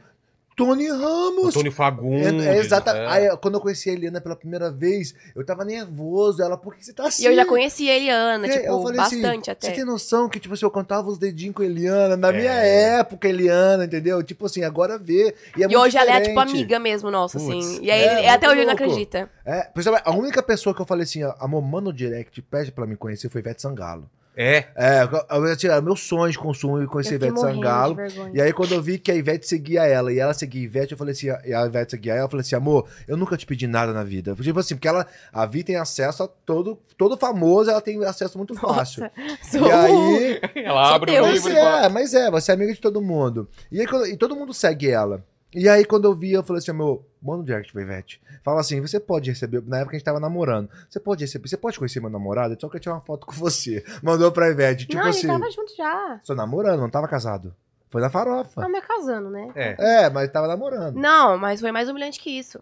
Tony 0.56 0.88
Ramos. 0.90 1.48
Antônio 1.48 1.72
Fagundes. 1.72 2.46
É, 2.46 2.56
é 2.56 2.58
exata. 2.60 2.92
é. 2.92 3.08
Aí, 3.08 3.38
quando 3.38 3.56
eu 3.56 3.60
conheci 3.62 3.90
a 3.90 3.94
Eliana 3.94 4.22
pela 4.22 4.36
primeira 4.36 4.72
vez, 4.72 5.14
eu 5.36 5.46
tava 5.46 5.66
nervoso. 5.66 6.42
Ela, 6.42 6.58
por 6.58 6.76
que 6.76 6.86
você 6.86 6.94
tá 6.94 7.08
assim? 7.08 7.24
E 7.24 7.26
eu 7.26 7.36
já 7.36 7.46
conheci 7.46 7.90
a 7.90 7.96
Eliana, 7.98 8.48
É, 8.48 8.50
tipo, 8.52 8.66
eu 8.68 8.82
falei 8.82 9.00
assim, 9.02 9.22
bastante 9.22 9.52
até. 9.52 9.68
Você 9.68 9.74
tem 9.74 9.84
noção 9.86 10.30
que, 10.30 10.40
tipo 10.40 10.54
assim, 10.54 10.66
eu 10.66 10.72
cantava 10.72 11.10
os 11.10 11.18
dedinhos 11.18 11.56
com 11.56 11.62
a 11.62 11.66
Eliana, 11.66 12.16
na 12.16 12.30
É. 12.30 12.32
minha 12.32 12.52
época, 12.54 13.28
Eliana, 13.28 13.84
entendeu? 13.86 14.24
Tipo 14.24 14.46
assim, 14.46 14.64
agora 14.64 14.98
vê. 14.98 15.36
E, 15.58 15.64
é 15.64 15.68
E 15.70 15.76
hoje 15.76 15.98
ela 15.98 16.12
é, 16.12 16.22
tipo, 16.22 16.36
diferente. 16.36 16.52
amiga 16.52 16.80
mesmo, 16.80 17.12
nossa, 17.12 17.38
Putz. 17.38 17.50
assim. 17.66 17.84
E 17.84 17.92
aí, 17.92 18.02
É, 18.26 18.30
até 18.30 18.48
hoje 18.48 18.60
ele 18.60 18.66
não 18.66 18.74
louco. 18.74 18.84
acredita. 18.84 19.30
É, 19.46 19.70
a 20.06 20.12
única 20.12 20.42
pessoa 20.42 20.74
que 20.74 20.82
eu 20.82 20.86
falei 20.86 21.04
assim, 21.04 21.24
ó, 21.24 21.34
amor, 21.40 21.62
manda 21.62 21.86
no 21.86 21.94
direct, 21.94 22.42
pede 22.44 22.72
pra 22.72 22.86
me 22.86 22.96
conhecer, 22.96 23.30
foi 23.30 23.42
Ivete 23.42 23.62
Sangalo. 23.62 24.10
É. 24.38 24.66
É, 24.76 25.04
eu, 25.04 25.38
eu, 25.44 25.52
assim, 25.52 25.68
era 25.68 25.82
meu 25.82 25.96
sonho 25.96 26.32
de 26.32 26.38
consumo 26.38 26.82
e 26.82 26.88
conhecer 26.88 27.14
fiquei 27.14 27.30
Ivete 27.30 27.40
Sangalo. 27.40 27.96
E 28.34 28.42
aí, 28.42 28.52
quando 28.52 28.74
eu 28.74 28.82
vi 28.82 29.00
que 29.00 29.12
a 29.12 29.16
Ivete 29.16 29.48
seguia 29.48 29.86
ela 29.86 30.12
e 30.12 30.20
ela 30.20 30.34
seguia 30.34 30.62
a 30.62 30.66
Ivete, 30.66 30.92
eu 30.92 30.98
falei 30.98 31.14
assim, 31.14 31.30
a 31.30 31.66
Ivete 31.66 31.92
seguia 31.92 32.14
ela, 32.14 32.26
eu 32.26 32.30
falei 32.30 32.42
assim, 32.42 32.56
amor, 32.56 32.86
eu 33.08 33.16
nunca 33.16 33.38
te 33.38 33.46
pedi 33.46 33.66
nada 33.68 33.94
na 33.94 34.04
vida. 34.04 34.36
Tipo 34.36 34.60
assim, 34.60 34.76
porque 34.76 34.88
ela, 34.88 35.08
a 35.32 35.46
Vi 35.46 35.64
tem 35.64 35.78
acesso 35.78 36.24
a 36.24 36.28
todo, 36.28 36.78
todo 36.98 37.18
famoso, 37.18 37.70
ela 37.72 37.82
tem 37.82 38.04
acesso 38.04 38.38
muito 38.38 38.54
fácil. 38.56 39.04
Nossa, 39.04 39.12
sou- 39.58 39.68
E 39.68 39.72
aí, 39.72 40.42
Ela 40.56 40.96
abre 40.96 41.18
o 41.20 41.22
mas 41.24 41.34
livro 41.36 41.52
e 41.52 41.56
fala... 41.56 41.86
é, 41.86 41.90
mas 41.90 42.14
é, 42.14 42.30
você 42.30 42.52
é 42.52 42.56
amiga 42.56 42.74
de 42.74 42.82
todo 42.82 43.02
mundo. 43.02 43.48
E, 43.72 43.80
aí, 43.80 43.88
quando- 43.88 44.08
e 44.08 44.18
todo 44.18 44.36
mundo 44.36 44.54
segue 44.54 44.90
ela. 44.90 45.24
E 45.56 45.70
aí, 45.70 45.86
quando 45.86 46.06
eu 46.06 46.14
vi, 46.14 46.34
eu 46.34 46.44
falei 46.44 46.60
assim, 46.60 46.74
meu, 46.74 47.06
manda 47.22 47.42
um 47.42 47.46
direct 47.46 47.72
pra 47.72 47.82
Ivete. 47.82 48.22
Fala 48.44 48.60
assim, 48.60 48.82
você 48.82 49.00
pode 49.00 49.30
receber, 49.30 49.64
na 49.66 49.78
época 49.78 49.96
a 49.96 49.98
gente 49.98 50.06
tava 50.06 50.20
namorando, 50.20 50.70
você 50.90 51.00
pode 51.00 51.24
receber, 51.24 51.48
você 51.48 51.56
pode 51.58 51.78
conhecer 51.78 52.00
meu 52.02 52.10
namorado? 52.10 52.54
Eu 52.54 52.60
só 52.60 52.68
quero 52.68 52.82
tirar 52.84 52.96
uma 52.96 53.02
foto 53.02 53.26
com 53.26 53.32
você. 53.34 53.84
Mandou 54.04 54.32
pra 54.32 54.50
Ivete, 54.50 54.86
tipo 54.86 55.02
não, 55.02 55.10
assim, 55.10 55.20
ele 55.30 55.40
tava 55.40 55.50
junto 55.52 55.76
já. 55.76 56.20
sou 56.24 56.36
namorando, 56.36 56.82
não 56.82 56.90
tava 56.90 57.08
casado. 57.08 57.56
Foi 57.90 58.02
na 58.02 58.10
farofa. 58.10 58.60
Tava 58.62 58.68
me 58.70 58.82
casando, 58.82 59.30
né? 59.30 59.50
É. 59.56 60.04
É, 60.06 60.10
mas 60.10 60.30
tava 60.30 60.48
namorando. 60.48 60.96
Não, 61.00 61.38
mas 61.38 61.62
foi 61.62 61.72
mais 61.72 61.88
humilhante 61.88 62.20
que 62.20 62.30
isso. 62.30 62.60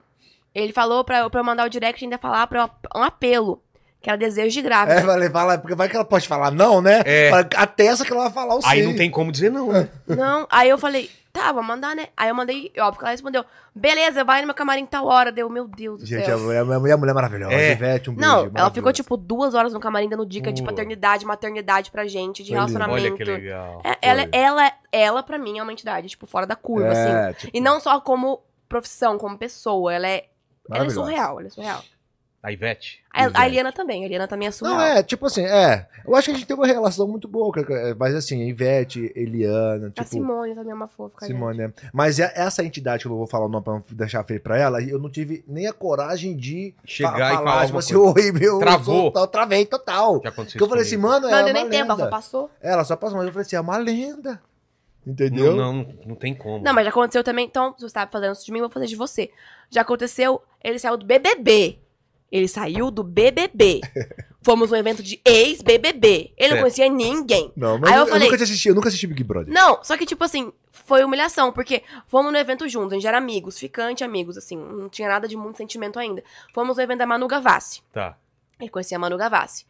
Ele 0.53 0.71
falou 0.71 1.03
pra, 1.03 1.19
eu- 1.21 1.29
pra 1.31 1.39
eu 1.39 1.43
mandar 1.43 1.65
o 1.65 1.69
direct 1.69 1.99
e 1.99 2.05
ainda 2.05 2.19
falar 2.19 2.45
pra 2.45 2.61
eu- 2.93 2.99
um 2.99 3.03
apelo. 3.03 3.59
Que 3.99 4.09
era 4.09 4.17
desejo 4.17 4.53
de 4.53 4.61
grávida. 4.61 4.99
É, 4.99 5.01
vai 5.01 5.17
levar 5.17 5.45
lá, 5.45 5.57
porque 5.57 5.73
vai 5.73 5.87
que 5.89 5.95
ela 5.95 6.03
pode 6.05 6.27
falar 6.27 6.51
não, 6.51 6.81
né? 6.81 7.01
É. 7.05 7.31
Até 7.55 7.85
essa 7.85 8.03
que 8.05 8.11
ela 8.11 8.23
vai 8.25 8.33
falar 8.33 8.55
o 8.55 8.59
Aí 8.65 8.81
sim. 8.81 8.87
não 8.89 8.95
tem 8.97 9.09
como 9.09 9.31
dizer 9.31 9.49
não, 9.49 9.71
né? 9.71 9.87
Não, 10.05 10.45
aí 10.51 10.67
eu 10.69 10.77
falei, 10.77 11.09
tá, 11.33 11.51
vou 11.51 11.63
mandar, 11.63 11.95
né? 11.95 12.07
Aí 12.15 12.29
eu 12.29 12.35
mandei, 12.35 12.71
óbvio 12.77 12.99
que 12.99 13.03
ela 13.05 13.11
respondeu, 13.11 13.43
beleza, 13.73 14.23
vai 14.23 14.41
no 14.41 14.47
meu 14.47 14.53
camarim 14.55 14.85
tal 14.85 15.07
hora. 15.07 15.31
Deu, 15.31 15.49
meu 15.49 15.67
Deus 15.67 16.01
do 16.01 16.05
Gente, 16.05 16.21
a 16.21 16.25
céu. 16.25 16.39
mulher, 16.39 16.59
a 16.61 16.63
mulher, 16.79 16.93
a 16.93 16.97
mulher 16.97 17.13
maravilhosa. 17.13 17.53
É. 17.55 17.71
Ivete, 17.71 18.09
um 18.11 18.13
beijo. 18.13 18.29
Não, 18.29 18.33
ela 18.37 18.43
maravilhosa. 18.43 18.73
ficou, 18.75 18.93
tipo, 18.93 19.17
duas 19.17 19.55
horas 19.55 19.73
no 19.73 19.79
camarim 19.79 20.07
dando 20.07 20.25
dica 20.25 20.53
de 20.53 20.61
paternidade, 20.61 21.25
maternidade 21.25 21.89
pra 21.89 22.05
gente, 22.05 22.43
de 22.43 22.49
Foi 22.51 22.59
lindo. 22.59 22.67
relacionamento. 22.77 23.07
Olha 23.07 23.17
que 23.17 23.23
legal. 23.23 23.81
É, 23.83 23.97
ela, 24.01 24.27
ela, 24.31 24.71
ela, 24.91 25.23
pra 25.23 25.39
mim, 25.39 25.57
é 25.57 25.63
uma 25.63 25.73
entidade, 25.73 26.07
tipo, 26.07 26.27
fora 26.27 26.45
da 26.45 26.55
curva, 26.55 26.89
assim. 26.91 27.11
É, 27.11 27.33
tipo, 27.33 27.57
E 27.57 27.59
não 27.59 27.79
só 27.79 27.99
como 27.99 28.41
profissão, 28.69 29.17
como 29.17 29.37
pessoa. 29.37 29.91
Ela 29.91 30.07
é, 30.07 30.25
ela 30.71 30.85
é 30.85 30.89
surreal, 30.89 31.39
ela 31.39 31.47
é 31.47 31.49
surreal. 31.49 31.81
A 32.43 32.51
Ivete. 32.51 33.01
A, 33.13 33.21
a 33.21 33.23
Ivete. 33.27 33.45
Eliana 33.45 33.71
também, 33.71 34.03
a 34.03 34.05
Eliana 34.05 34.27
também 34.27 34.49
é 34.49 34.51
surreal. 34.51 34.75
Não, 34.77 34.83
é, 34.83 35.01
tipo 35.01 35.25
assim, 35.25 35.45
é. 35.45 35.87
Eu 36.05 36.13
acho 36.13 36.25
que 36.25 36.31
a 36.31 36.33
gente 36.33 36.45
tem 36.45 36.57
uma 36.57 36.67
relação 36.67 37.07
muito 37.07 37.25
boa, 37.25 37.53
mas 37.97 38.13
assim, 38.13 38.45
Ivete, 38.49 39.13
Eliana, 39.15 39.87
a 39.87 39.91
tipo. 39.91 40.09
Simone 40.09 40.53
também 40.53 40.71
é 40.71 40.75
uma 40.75 40.89
fofa, 40.89 41.15
cara. 41.19 41.31
Simone, 41.31 41.57
né? 41.57 41.73
Mas 41.93 42.19
é- 42.19 42.33
essa 42.35 42.61
entidade 42.61 43.03
que 43.03 43.07
eu 43.07 43.11
não 43.11 43.17
vou 43.17 43.27
falar 43.27 43.45
o 43.45 43.49
nome 43.49 43.63
pra 43.63 43.73
não 43.75 43.83
deixar 43.91 44.25
feio 44.25 44.41
pra 44.41 44.57
ela, 44.57 44.81
eu 44.83 44.99
não 44.99 45.09
tive 45.09 45.41
nem 45.47 45.67
a 45.67 45.73
coragem 45.73 46.35
de 46.35 46.75
Chegar 46.83 47.13
fa- 47.13 47.17
e 47.17 47.35
falar 47.37 47.43
falar, 47.51 47.65
tipo 47.67 47.77
assim, 47.77 47.95
oi, 47.95 48.31
meu. 48.33 48.59
Travou. 48.59 49.05
Eu, 49.05 49.11
sou- 49.13 49.21
eu 49.21 49.27
travei 49.27 49.65
total. 49.65 50.21
Já 50.21 50.27
aconteceu 50.29 50.59
Porque 50.59 50.63
eu 50.65 50.67
falei 50.67 50.83
assim, 50.83 50.97
mano, 50.97 51.21
Não 51.29 51.29
ela 51.29 51.43
deu 51.43 51.49
é 51.51 51.53
nem 51.53 51.69
tempo, 51.69 51.91
ela 51.93 51.97
só 52.03 52.09
passou. 52.09 52.51
Ela 52.61 52.83
só 52.83 52.95
passou, 52.97 53.17
mas 53.19 53.27
eu 53.27 53.31
falei 53.31 53.45
assim, 53.45 53.55
é 53.55 53.61
uma 53.61 53.77
lenda. 53.77 54.41
Entendeu? 55.07 55.55
Não, 55.55 55.73
não, 55.73 55.93
não 56.07 56.15
tem 56.15 56.33
como. 56.33 56.63
Não, 56.63 56.73
mas 56.73 56.83
já 56.85 56.89
aconteceu 56.89 57.23
também. 57.23 57.45
Então, 57.45 57.73
se 57.77 57.83
você 57.87 57.93
tava 57.93 58.09
fazendo 58.11 58.33
isso 58.33 58.45
de 58.45 58.51
mim, 58.51 58.59
eu 58.59 58.63
vou 58.65 58.69
fazer 58.73 58.85
de 58.87 58.95
você. 58.95 59.29
Já 59.69 59.81
aconteceu, 59.81 60.41
ele 60.63 60.79
saiu 60.79 60.95
do 60.97 61.05
BBB. 61.05 61.79
Ele 62.33 62.47
saiu 62.47 62.89
do 62.89 63.03
BBB. 63.03 63.79
Fomos 64.41 64.71
num 64.71 64.75
evento 64.77 65.03
de 65.03 65.21
ex-BBB. 65.23 66.33
Ele 66.35 66.53
não 66.55 66.59
conhecia 66.61 66.89
ninguém. 66.89 67.53
Não, 67.55 67.77
mas 67.77 67.91
Aí 67.91 67.95
eu 67.95 68.01
eu, 68.01 68.05
eu 68.07 68.11
falei- 68.11 68.25
nunca 68.27 68.37
te 68.37 68.43
assisti, 68.43 68.67
eu 68.69 68.75
nunca 68.75 68.87
assisti 68.89 69.05
Big 69.07 69.23
Brother. 69.23 69.53
Não, 69.53 69.81
só 69.83 69.95
que, 69.95 70.05
tipo 70.05 70.23
assim, 70.23 70.51
foi 70.71 71.03
humilhação, 71.03 71.53
porque 71.53 71.83
fomos 72.07 72.31
no 72.31 72.37
evento 72.37 72.67
juntos, 72.67 72.91
a 72.91 72.95
gente 72.95 73.07
era 73.07 73.19
amigos, 73.19 73.57
ficante 73.59 74.03
amigos, 74.03 74.35
assim, 74.37 74.57
não 74.57 74.89
tinha 74.89 75.07
nada 75.07 75.27
de 75.27 75.37
muito 75.37 75.57
sentimento 75.57 75.99
ainda. 75.99 76.23
Fomos 76.53 76.75
no 76.75 76.83
evento 76.83 76.97
da 76.99 77.05
Manu 77.05 77.27
Gavassi. 77.27 77.81
Tá. 77.93 78.17
Ele 78.59 78.69
conhecia 78.69 78.97
a 78.97 78.99
Manu 78.99 79.15
Gavassi. 79.15 79.65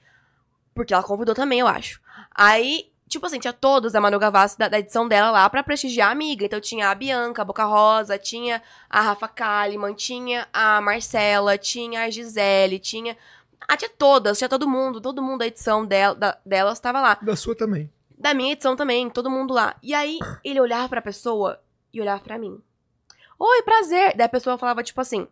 Porque 0.74 0.94
ela 0.94 1.04
convidou 1.04 1.36
também, 1.36 1.60
eu 1.60 1.68
acho. 1.68 2.02
Aí, 2.34 2.90
tipo 3.14 3.26
assim, 3.26 3.40
tinha 3.40 3.54
todos 3.54 3.94
da 3.94 4.02
Manu 4.02 4.20
Gavassi 4.20 4.58
da, 4.60 4.68
da 4.68 4.80
edição 4.80 5.08
dela 5.08 5.32
lá 5.32 5.50
pra 5.50 5.64
prestigiar 5.64 6.10
a 6.10 6.12
amiga. 6.12 6.46
Então 6.46 6.60
tinha 6.60 6.90
a 6.90 6.96
Bianca, 6.96 7.42
a 7.42 7.46
Boca 7.46 7.64
Rosa, 7.64 8.18
tinha 8.18 8.62
a 8.90 9.02
Rafa 9.02 9.28
Kalimann, 9.28 9.94
tinha 9.96 10.48
a 10.54 10.80
Marcela, 10.82 11.58
tinha 11.58 12.04
a 12.04 12.10
Gisele, 12.10 12.78
tinha. 12.80 13.18
Ah, 13.68 13.78
tinha 13.78 13.90
todas, 13.98 14.38
tinha 14.38 14.50
todo 14.50 14.68
mundo, 14.68 15.00
todo 15.00 15.22
mundo 15.22 15.40
da 15.40 15.48
edição 15.48 15.86
dela, 15.86 16.14
da, 16.14 16.38
delas 16.46 16.80
tava 16.80 17.00
lá. 17.00 17.18
Da 17.22 17.36
sua 17.36 17.56
também. 17.56 17.90
Da 18.18 18.34
minha 18.34 18.52
edição 18.54 18.76
também, 18.76 19.10
todo 19.10 19.30
mundo 19.30 19.54
lá. 19.54 19.76
E 19.82 19.94
aí, 19.94 20.20
ele 20.44 20.60
olhava 20.60 20.90
pra 20.90 21.02
pessoa 21.02 21.60
e 21.94 22.00
olhava 22.02 22.22
pra 22.22 22.38
mim. 22.38 22.62
Oi, 23.40 23.62
prazer. 23.64 24.14
Daí 24.16 24.26
a 24.26 24.30
pessoa 24.30 24.58
falava, 24.58 24.84
tipo 24.84 25.00
assim. 25.02 25.28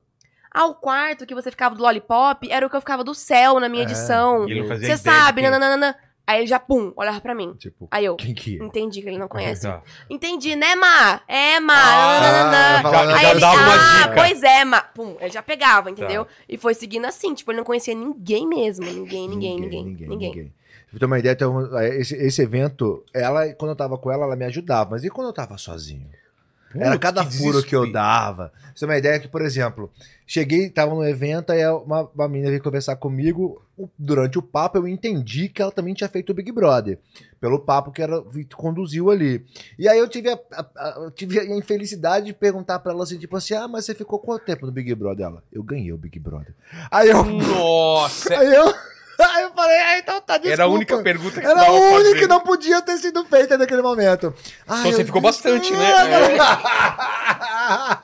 Ah, 0.53 0.65
o 0.65 0.75
quarto 0.75 1.25
que 1.25 1.33
você 1.33 1.49
ficava 1.49 1.75
do 1.75 1.81
Lollipop 1.81 2.49
era 2.51 2.65
o 2.65 2.69
que 2.69 2.75
eu 2.75 2.81
ficava 2.81 3.05
do 3.05 3.15
céu 3.15 3.57
na 3.59 3.69
minha 3.69 3.83
É, 3.83 3.85
edição. 3.85 4.43
Ele 4.49 4.59
não 4.61 4.67
fazia 4.67 4.87
Você 4.89 4.97
sabe, 5.03 5.41
de 5.41 5.47
quem- 5.47 5.51
nananana. 5.51 5.97
Aí 6.25 6.39
ele 6.39 6.47
já, 6.47 6.59
pum, 6.59 6.93
olhava 6.95 7.19
pra 7.19 7.35
mim. 7.35 7.53
Tipo, 7.55 7.87
Aí 7.91 8.05
eu, 8.05 8.15
quem 8.15 8.33
que 8.33 8.59
é? 8.59 8.63
entendi 8.63 9.01
que 9.01 9.07
ele 9.09 9.17
não 9.17 9.27
conhece. 9.29 9.63
Tá. 9.63 9.81
Entendi, 10.09 10.55
né, 10.55 10.75
Ma? 10.75 11.21
É, 11.27 11.59
Ma. 11.59 11.73
Ah, 11.73 12.21
nananana. 12.21 13.17
Aí 13.17 13.25
ele, 13.31 13.43
ah, 13.43 14.01
dica. 14.03 14.13
pois 14.15 14.43
é, 14.43 14.63
Ma. 14.63 14.81
Pum, 14.81 15.17
ele 15.19 15.29
já 15.31 15.41
pegava, 15.41 15.89
entendeu? 15.91 16.25
Tá. 16.25 16.31
E 16.47 16.57
foi 16.57 16.73
seguindo 16.73 17.05
assim, 17.05 17.33
tipo, 17.33 17.51
ele 17.51 17.57
não 17.57 17.65
conhecia 17.65 17.93
ninguém 17.95 18.47
mesmo. 18.47 18.85
Ninguém, 18.85 19.27
ninguém, 19.27 19.59
ninguém, 19.59 19.83
ninguém. 19.85 20.07
ninguém. 20.09 20.53
Pra 20.89 20.99
ter 20.99 21.05
uma 21.05 21.19
ideia, 21.19 21.49
um- 21.49 21.79
esse, 21.79 22.15
esse 22.15 22.41
evento, 22.41 23.03
ela, 23.13 23.47
quando 23.53 23.71
eu 23.71 23.75
tava 23.75 23.97
com 23.97 24.11
ela, 24.11 24.25
ela 24.25 24.35
me 24.35 24.45
ajudava. 24.45 24.91
Mas 24.91 25.03
e 25.03 25.09
quando 25.09 25.27
eu 25.27 25.33
tava 25.33 25.57
sozinho? 25.57 26.07
Era 26.75 26.91
Putz, 26.91 27.01
cada 27.01 27.25
que 27.25 27.37
furo 27.37 27.61
que 27.63 27.75
eu 27.75 27.91
dava. 27.91 28.51
Você 28.73 28.85
tem 28.85 28.89
uma 28.89 28.97
ideia 28.97 29.19
que, 29.19 29.27
por 29.27 29.41
exemplo, 29.41 29.91
cheguei, 30.25 30.69
tava 30.69 30.93
no 30.95 31.03
evento, 31.05 31.51
aí 31.51 31.65
uma, 31.67 32.09
uma 32.15 32.27
menina 32.27 32.49
veio 32.49 32.63
conversar 32.63 32.95
comigo. 32.95 33.61
Durante 33.97 34.37
o 34.37 34.41
papo, 34.43 34.77
eu 34.77 34.87
entendi 34.87 35.49
que 35.49 35.59
ela 35.61 35.71
também 35.71 35.93
tinha 35.93 36.07
feito 36.07 36.29
o 36.29 36.33
Big 36.35 36.51
Brother. 36.51 36.99
Pelo 37.39 37.59
papo 37.59 37.91
que 37.91 38.01
ela 38.01 38.23
conduziu 38.55 39.09
ali. 39.09 39.43
E 39.77 39.89
aí 39.89 39.97
eu 39.97 40.07
tive 40.07 40.29
a, 40.29 40.39
a- 40.53 40.65
a- 40.75 40.93
eu 41.05 41.11
tive 41.11 41.39
a 41.39 41.45
infelicidade 41.57 42.27
de 42.27 42.33
perguntar 42.33 42.77
pra 42.79 42.91
ela 42.93 43.03
assim, 43.03 43.17
tipo 43.17 43.35
assim, 43.35 43.55
ah, 43.55 43.67
mas 43.67 43.85
você 43.85 43.95
ficou 43.95 44.19
quanto 44.19 44.45
tempo 44.45 44.65
no 44.65 44.71
Big 44.71 44.93
Brother? 44.93 45.25
Ela, 45.25 45.43
eu 45.51 45.63
ganhei 45.63 45.91
o 45.91 45.97
Big 45.97 46.19
Brother. 46.19 46.53
Aí 46.91 47.09
eu. 47.09 47.23
Nossa! 47.23 48.33
Aí 48.37 48.53
eu. 48.53 48.71
Aí 49.35 49.43
eu 49.43 49.51
falei, 49.53 49.77
ah, 49.77 49.97
então 49.99 50.21
tá, 50.21 50.33
desculpa. 50.37 50.53
Era 50.53 50.63
a 50.63 50.67
única 50.67 50.97
pergunta 51.01 51.39
que 51.39 51.45
Era 51.45 51.61
a 51.67 51.71
única 51.71 52.19
que 52.19 52.27
não 52.27 52.39
podia 52.41 52.81
ter 52.81 52.97
sido 52.97 53.23
feita 53.25 53.57
naquele 53.57 53.81
momento. 53.81 54.33
Ah, 54.67 54.83
Só 54.83 54.91
você 54.91 55.05
ficou 55.05 55.21
bastante, 55.21 55.71
né? 55.71 55.91
A- 57.41 58.01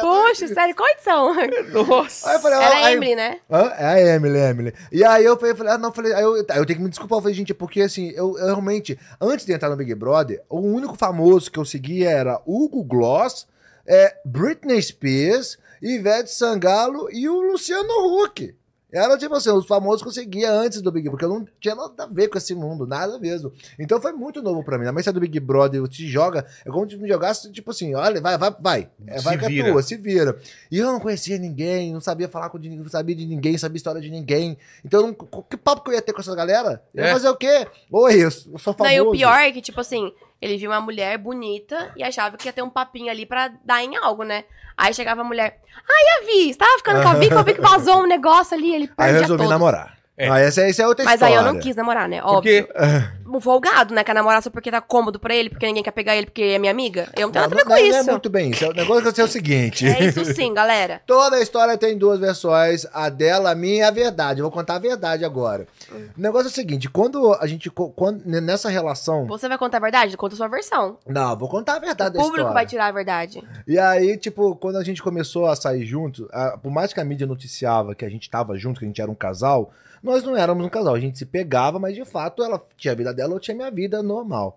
Poxa, 0.00 0.48
sério, 0.48 0.74
quais 0.74 1.00
são? 1.02 1.34
Nossa. 1.72 2.28
Aí 2.30 2.36
eu 2.36 2.40
falei, 2.40 2.58
Era 2.58 2.66
ah, 2.66 2.78
a 2.78 2.86
aí- 2.86 2.94
Emily, 2.94 3.14
né? 3.14 3.40
Hã? 3.50 3.72
É 3.78 3.86
a 3.86 4.14
Emily, 4.16 4.38
é 4.38 4.50
Emily. 4.50 4.74
E 4.92 5.04
aí 5.04 5.24
eu 5.24 5.36
falei, 5.38 5.72
ah, 5.72 5.78
não, 5.78 5.92
falei, 5.92 6.12
aí 6.12 6.22
eu, 6.22 6.36
eu 6.36 6.44
tenho 6.44 6.66
que 6.66 6.80
me 6.80 6.88
desculpar, 6.88 7.18
eu 7.18 7.22
falei, 7.22 7.34
gente, 7.34 7.54
porque 7.54 7.80
assim, 7.82 8.10
eu, 8.10 8.36
eu 8.38 8.46
realmente, 8.46 8.98
antes 9.20 9.46
de 9.46 9.52
entrar 9.52 9.68
no 9.70 9.76
Big 9.76 9.94
Brother, 9.94 10.42
o 10.48 10.60
único 10.60 10.96
famoso 10.96 11.50
que 11.50 11.58
eu 11.58 11.64
seguia 11.64 12.10
era 12.10 12.40
Hugo 12.46 12.82
Gloss, 12.84 13.46
é, 13.86 14.16
Britney 14.24 14.82
Spears, 14.82 15.58
Ivete 15.80 16.30
Sangalo 16.30 17.08
e 17.12 17.28
o 17.28 17.40
Luciano 17.40 18.22
Huck. 18.22 18.54
Era 18.96 19.18
tipo 19.18 19.34
assim, 19.34 19.50
os 19.50 19.66
famosos 19.66 20.14
seguia 20.14 20.50
antes 20.50 20.80
do 20.80 20.90
Big 20.90 21.08
Brother, 21.08 21.10
porque 21.10 21.24
eu 21.24 21.28
não 21.40 21.46
tinha 21.60 21.74
nada 21.74 22.04
a 22.04 22.06
ver 22.06 22.28
com 22.28 22.38
esse 22.38 22.54
mundo, 22.54 22.86
nada 22.86 23.18
mesmo. 23.18 23.52
Então 23.78 24.00
foi 24.00 24.12
muito 24.12 24.42
novo 24.42 24.64
pra 24.64 24.78
mim. 24.78 24.84
Na 24.84 24.92
mesa 24.92 25.12
do 25.12 25.20
Big 25.20 25.38
Brother, 25.40 25.86
te 25.88 26.06
joga, 26.08 26.46
é 26.64 26.70
como 26.70 26.88
se 26.88 26.96
me 26.96 27.08
jogasse, 27.08 27.50
tipo 27.52 27.70
assim, 27.70 27.94
olha, 27.94 28.20
vai, 28.20 28.38
vai, 28.38 28.56
vai. 28.58 28.90
É, 29.06 29.20
vai 29.20 29.36
que 29.38 29.60
é 29.60 29.70
tua, 29.70 29.82
se 29.82 29.96
vira. 29.96 30.38
E 30.70 30.78
eu 30.78 30.86
não 30.86 30.98
conhecia 31.00 31.38
ninguém, 31.38 31.92
não 31.92 32.00
sabia 32.00 32.28
falar 32.28 32.48
com 32.48 32.58
ninguém, 32.58 32.78
não 32.78 32.88
sabia 32.88 33.14
de 33.14 33.26
ninguém, 33.26 33.58
sabia 33.58 33.76
história 33.76 34.00
de 34.00 34.10
ninguém. 34.10 34.56
Então, 34.84 35.02
não- 35.02 35.42
que 35.42 35.56
papo 35.56 35.82
que 35.84 35.90
eu 35.90 35.94
ia 35.94 36.02
ter 36.02 36.12
com 36.12 36.20
essa 36.20 36.34
galera? 36.34 36.82
Eu 36.94 37.04
ia 37.04 37.10
É. 37.10 37.12
fazer 37.12 37.28
o 37.28 37.36
quê? 37.36 37.66
Oi, 37.92 38.24
eu 38.24 38.30
sou 38.30 38.52
eu 38.52 38.58
sou 38.58 38.72
Não, 38.78 38.84
famoso. 38.86 38.94
e 38.94 39.00
o 39.00 39.10
pior 39.12 39.38
é 39.38 39.52
que, 39.52 39.60
tipo 39.60 39.80
assim, 39.80 40.12
ele 40.40 40.56
viu 40.56 40.70
uma 40.70 40.80
mulher 40.80 41.18
bonita 41.18 41.92
e 41.96 42.02
achava 42.02 42.36
que 42.36 42.46
ia 42.46 42.52
ter 42.52 42.62
um 42.62 42.70
papinho 42.70 43.10
ali 43.10 43.24
pra 43.26 43.48
dar 43.64 43.82
em 43.82 43.96
algo, 43.96 44.22
né? 44.22 44.44
Aí 44.76 44.92
chegava 44.92 45.22
a 45.22 45.24
mulher, 45.24 45.60
ai, 45.76 46.22
a 46.22 46.26
Vi, 46.26 46.52
você 46.52 46.58
tava 46.58 46.76
ficando 46.76 47.02
com 47.02 47.08
a 47.08 47.14
Vi, 47.14 47.28
que 47.28 47.34
eu 47.34 47.44
vi 47.44 47.54
que 47.54 47.60
vazou 47.60 48.02
um 48.02 48.06
negócio 48.06 48.56
ali, 48.56 48.74
ele 48.74 48.90
Aí 48.98 49.14
eu 49.14 49.20
resolvi 49.20 49.44
todos. 49.44 49.50
namorar. 49.50 49.96
É. 50.18 50.28
Ah, 50.30 50.38
essa, 50.40 50.62
essa 50.62 50.82
é 50.82 50.86
outra 50.86 51.04
Mas 51.04 51.20
aí 51.22 51.30
história. 51.32 51.48
eu 51.48 51.52
não 51.54 51.60
quis 51.60 51.76
namorar, 51.76 52.08
né? 52.08 52.22
Porque 52.22 52.66
Óbvio. 52.74 53.16
Um 53.28 53.40
folgado, 53.40 53.92
né? 53.92 54.02
Quer 54.04 54.14
namorar 54.14 54.40
só 54.42 54.48
porque 54.48 54.70
tá 54.70 54.80
cômodo 54.80 55.18
pra 55.18 55.34
ele, 55.34 55.50
porque 55.50 55.66
ninguém 55.66 55.82
quer 55.82 55.90
pegar 55.90 56.16
ele, 56.16 56.26
porque 56.26 56.42
é 56.42 56.58
minha 56.58 56.70
amiga. 56.70 57.08
Eu 57.16 57.26
não 57.26 57.32
tenho 57.32 57.42
Não, 57.44 57.50
nada 57.50 57.54
a 57.54 57.56
ver 57.56 57.56
não, 57.56 57.64
com 57.64 57.68
não 57.70 57.76
é 57.96 58.00
isso. 58.00 58.10
muito 58.10 58.30
bem 58.30 58.50
isso. 58.50 58.66
O 58.66 58.72
negócio 58.72 59.20
é 59.20 59.24
o 59.24 59.28
seguinte. 59.28 59.86
É 59.86 60.04
isso 60.04 60.24
sim, 60.26 60.54
galera. 60.54 61.02
Toda 61.06 61.36
a 61.36 61.40
história 61.42 61.76
tem 61.76 61.98
duas 61.98 62.18
versões, 62.20 62.86
a 62.94 63.08
dela, 63.10 63.50
a 63.50 63.54
minha 63.54 63.76
e 63.78 63.82
a 63.82 63.90
verdade. 63.90 64.40
Eu 64.40 64.44
vou 64.44 64.52
contar 64.52 64.76
a 64.76 64.78
verdade 64.78 65.24
agora. 65.24 65.66
Hum. 65.92 66.06
O 66.16 66.20
negócio 66.20 66.46
é 66.46 66.50
o 66.50 66.54
seguinte, 66.54 66.88
quando 66.88 67.34
a 67.34 67.46
gente, 67.46 67.68
quando, 67.68 68.24
nessa 68.24 68.68
relação... 68.70 69.26
Você 69.26 69.48
vai 69.48 69.58
contar 69.58 69.78
a 69.78 69.80
verdade? 69.80 70.16
Conta 70.16 70.34
a 70.34 70.38
sua 70.38 70.48
versão. 70.48 70.96
Não, 71.06 71.32
eu 71.32 71.36
vou 71.36 71.48
contar 71.48 71.76
a 71.76 71.78
verdade 71.80 72.10
O 72.16 72.20
público 72.20 72.36
história. 72.36 72.54
vai 72.54 72.64
tirar 72.64 72.86
a 72.86 72.92
verdade. 72.92 73.42
E 73.66 73.78
aí, 73.78 74.16
tipo, 74.16 74.54
quando 74.56 74.76
a 74.76 74.84
gente 74.84 75.02
começou 75.02 75.46
a 75.46 75.56
sair 75.56 75.84
junto, 75.84 76.26
a- 76.32 76.56
por 76.56 76.70
mais 76.70 76.92
que 76.92 77.00
a 77.00 77.04
mídia 77.04 77.26
noticiava 77.26 77.94
que 77.94 78.04
a 78.04 78.08
gente 78.08 78.30
tava 78.30 78.56
junto, 78.56 78.78
que 78.78 78.84
a 78.86 78.88
gente 78.88 79.02
era 79.02 79.10
um 79.10 79.14
casal, 79.14 79.72
nós 80.06 80.22
não 80.22 80.36
éramos 80.36 80.64
um 80.64 80.68
casal. 80.68 80.94
A 80.94 81.00
gente 81.00 81.18
se 81.18 81.26
pegava, 81.26 81.78
mas 81.78 81.94
de 81.94 82.04
fato 82.04 82.42
ela 82.42 82.64
tinha 82.76 82.92
a 82.92 82.96
vida 82.96 83.12
dela, 83.12 83.34
eu 83.34 83.40
tinha 83.40 83.56
minha 83.56 83.70
vida 83.70 84.02
normal. 84.02 84.56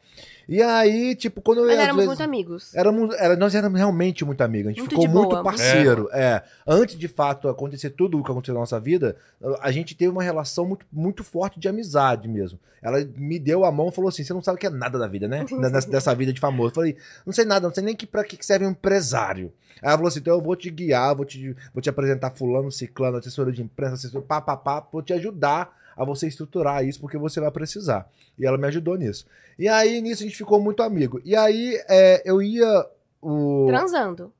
E 0.51 0.63
aí, 0.63 1.13
tipo, 1.15 1.41
quando 1.41 1.59
eu 1.59 1.65
Mas 1.67 1.75
às 1.75 1.83
éramos 1.83 1.95
vezes- 1.97 2.07
muito 2.07 2.23
amigos. 2.23 2.73
Éramos, 2.75 3.15
era, 3.15 3.35
nós 3.35 3.53
éramos 3.53 3.77
realmente 3.77 4.25
muito 4.25 4.41
amigos, 4.41 4.65
a 4.65 4.69
gente 4.71 4.79
Muito 4.79 4.89
ficou 4.89 5.05
de 5.07 5.13
boa. 5.13 5.25
muito 5.27 5.43
parceiro. 5.43 6.09
É. 6.11 6.41
Antes 6.65 6.97
de 6.97 7.07
fato 7.07 7.47
acontecer 7.47 7.91
tudo 7.91 8.19
o 8.19 8.23
que 8.23 8.31
aconteceu 8.31 8.55
na 8.55 8.61
nossa 8.61 8.79
vida, 8.79 9.15
a 9.61 9.71
gente 9.71 9.95
teve 9.95 10.11
uma 10.11 10.23
relação 10.23 10.65
muito, 10.65 10.83
muito 10.91 11.23
forte 11.23 11.59
de 11.59 11.69
amizade 11.69 12.27
mesmo. 12.27 12.59
Ela 12.81 12.97
me 13.15 13.37
deu 13.37 13.63
a 13.63 13.71
mão 13.71 13.89
e 13.89 13.91
falou 13.91 14.09
assim: 14.09 14.23
você 14.23 14.33
não 14.33 14.41
sabe 14.41 14.55
o 14.55 14.59
que 14.59 14.65
é 14.65 14.71
nada 14.71 14.97
da 14.97 15.05
vida, 15.07 15.27
né? 15.27 15.45
Nessa, 15.53 15.87
dessa 15.87 16.15
vida 16.15 16.33
de 16.33 16.39
famoso. 16.39 16.69
Eu 16.69 16.75
falei, 16.75 16.97
não 17.25 17.31
sei 17.31 17.45
nada, 17.45 17.67
não 17.67 17.73
sei 17.75 17.83
nem 17.83 17.95
que, 17.95 18.07
pra 18.07 18.23
que 18.23 18.35
que 18.35 18.45
serve 18.45 18.65
um 18.65 18.71
empresário. 18.71 19.53
Aí 19.83 19.87
ela 19.89 19.97
falou 19.97 20.07
assim: 20.07 20.19
então 20.19 20.33
eu 20.33 20.41
vou 20.41 20.55
te 20.55 20.71
guiar, 20.71 21.15
vou 21.15 21.25
te, 21.25 21.55
vou 21.73 21.81
te 21.81 21.89
apresentar 21.91 22.31
fulano, 22.31 22.71
ciclano, 22.71 23.17
assessora 23.17 23.51
de 23.51 23.61
imprensa, 23.61 23.93
assessor, 23.93 24.23
pá, 24.23 24.41
pá, 24.41 24.57
pá, 24.57 24.83
vou 24.91 25.01
te 25.03 25.13
ajudar 25.13 25.77
a 25.99 26.05
você 26.05 26.27
estruturar 26.27 26.85
isso, 26.85 26.99
porque 27.01 27.17
você 27.17 27.41
vai 27.41 27.51
precisar. 27.51 28.09
E 28.37 28.45
ela 28.45 28.57
me 28.57 28.65
ajudou 28.67 28.95
nisso. 28.97 29.25
E 29.57 29.67
aí, 29.67 30.01
nisso, 30.01 30.23
a 30.23 30.25
gente 30.25 30.37
ficou 30.37 30.61
muito 30.61 30.81
amigo. 30.81 31.19
E 31.25 31.35
aí, 31.35 31.77
é, 31.89 32.21
eu 32.23 32.41
ia. 32.41 32.85
O... 33.21 33.65
Transando. 33.67 34.31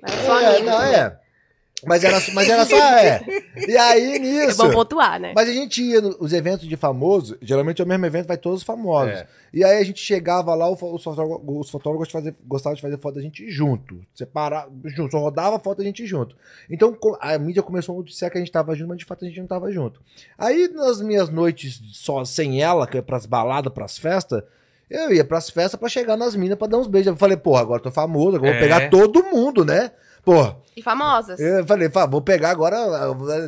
Mas 0.00 0.10
sou 0.12 0.40
É, 0.40 0.56
amigo. 0.56 0.64
não, 0.70 0.82
é. 0.82 1.20
Mas 1.84 2.02
era, 2.02 2.18
mas 2.32 2.48
era 2.48 2.64
só. 2.64 2.76
É. 2.76 3.20
E 3.68 3.76
aí, 3.76 4.14
É 4.16 4.18
nisso. 4.18 4.56
bom 4.56 4.70
pontuar, 4.70 5.20
né? 5.20 5.32
Mas 5.36 5.48
a 5.48 5.52
gente 5.52 5.82
ia 5.82 6.00
nos 6.00 6.32
eventos 6.32 6.66
de 6.66 6.74
famoso, 6.76 7.36
geralmente 7.42 7.82
é 7.82 7.84
o 7.84 7.86
mesmo 7.88 8.06
evento, 8.06 8.26
vai 8.26 8.38
todos 8.38 8.60
os 8.60 8.64
famosos. 8.64 9.12
É. 9.12 9.26
E 9.52 9.62
aí 9.62 9.78
a 9.78 9.84
gente 9.84 10.00
chegava 10.00 10.54
lá, 10.54 10.70
os 10.70 10.78
fotógrafos, 10.80 11.42
os 11.46 11.70
fotógrafos 11.70 12.10
fazer- 12.10 12.34
gostavam 12.46 12.74
de 12.76 12.82
fazer 12.82 12.98
foto 12.98 13.16
da 13.16 13.20
gente 13.20 13.50
junto. 13.50 14.00
Separar, 14.14 14.68
junto, 14.86 15.12
só 15.12 15.18
rodava 15.18 15.58
foto 15.58 15.78
da 15.78 15.84
gente 15.84 16.06
junto. 16.06 16.34
Então 16.70 16.96
a 17.20 17.38
mídia 17.38 17.62
começou 17.62 17.94
a 17.94 17.98
noticiar 17.98 18.30
que 18.30 18.38
a 18.38 18.40
gente 18.40 18.50
tava 18.52 18.74
junto, 18.74 18.88
mas 18.88 18.98
de 18.98 19.04
fato 19.04 19.24
a 19.24 19.28
gente 19.28 19.38
não 19.40 19.46
tava 19.46 19.70
junto. 19.70 20.00
Aí 20.38 20.68
nas 20.68 21.00
minhas 21.02 21.28
noites 21.28 21.80
só 21.92 22.24
sem 22.24 22.62
ela, 22.62 22.86
que 22.86 22.96
é 22.98 23.02
pras 23.02 23.26
baladas, 23.26 23.72
pras 23.72 23.98
festas, 23.98 24.42
eu 24.90 25.12
ia 25.12 25.24
pras 25.24 25.50
festas 25.50 25.78
pra 25.78 25.88
chegar 25.90 26.16
nas 26.16 26.34
minas 26.34 26.56
pra 26.58 26.68
dar 26.68 26.78
uns 26.78 26.86
beijos. 26.86 27.08
Eu 27.08 27.16
falei, 27.16 27.36
porra, 27.36 27.60
agora 27.60 27.80
eu 27.80 27.84
tô 27.84 27.90
famoso, 27.90 28.36
agora 28.36 28.50
eu 28.50 28.54
vou 28.54 28.60
É. 28.60 28.60
pegar 28.60 28.88
todo 28.90 29.22
mundo, 29.24 29.64
né? 29.64 29.90
Porra. 30.26 30.56
E 30.76 30.82
famosas. 30.82 31.38
Eu 31.38 31.64
falei, 31.64 31.88
"Fá, 31.88 32.04
vou 32.04 32.20
pegar 32.20 32.50
agora, 32.50 32.76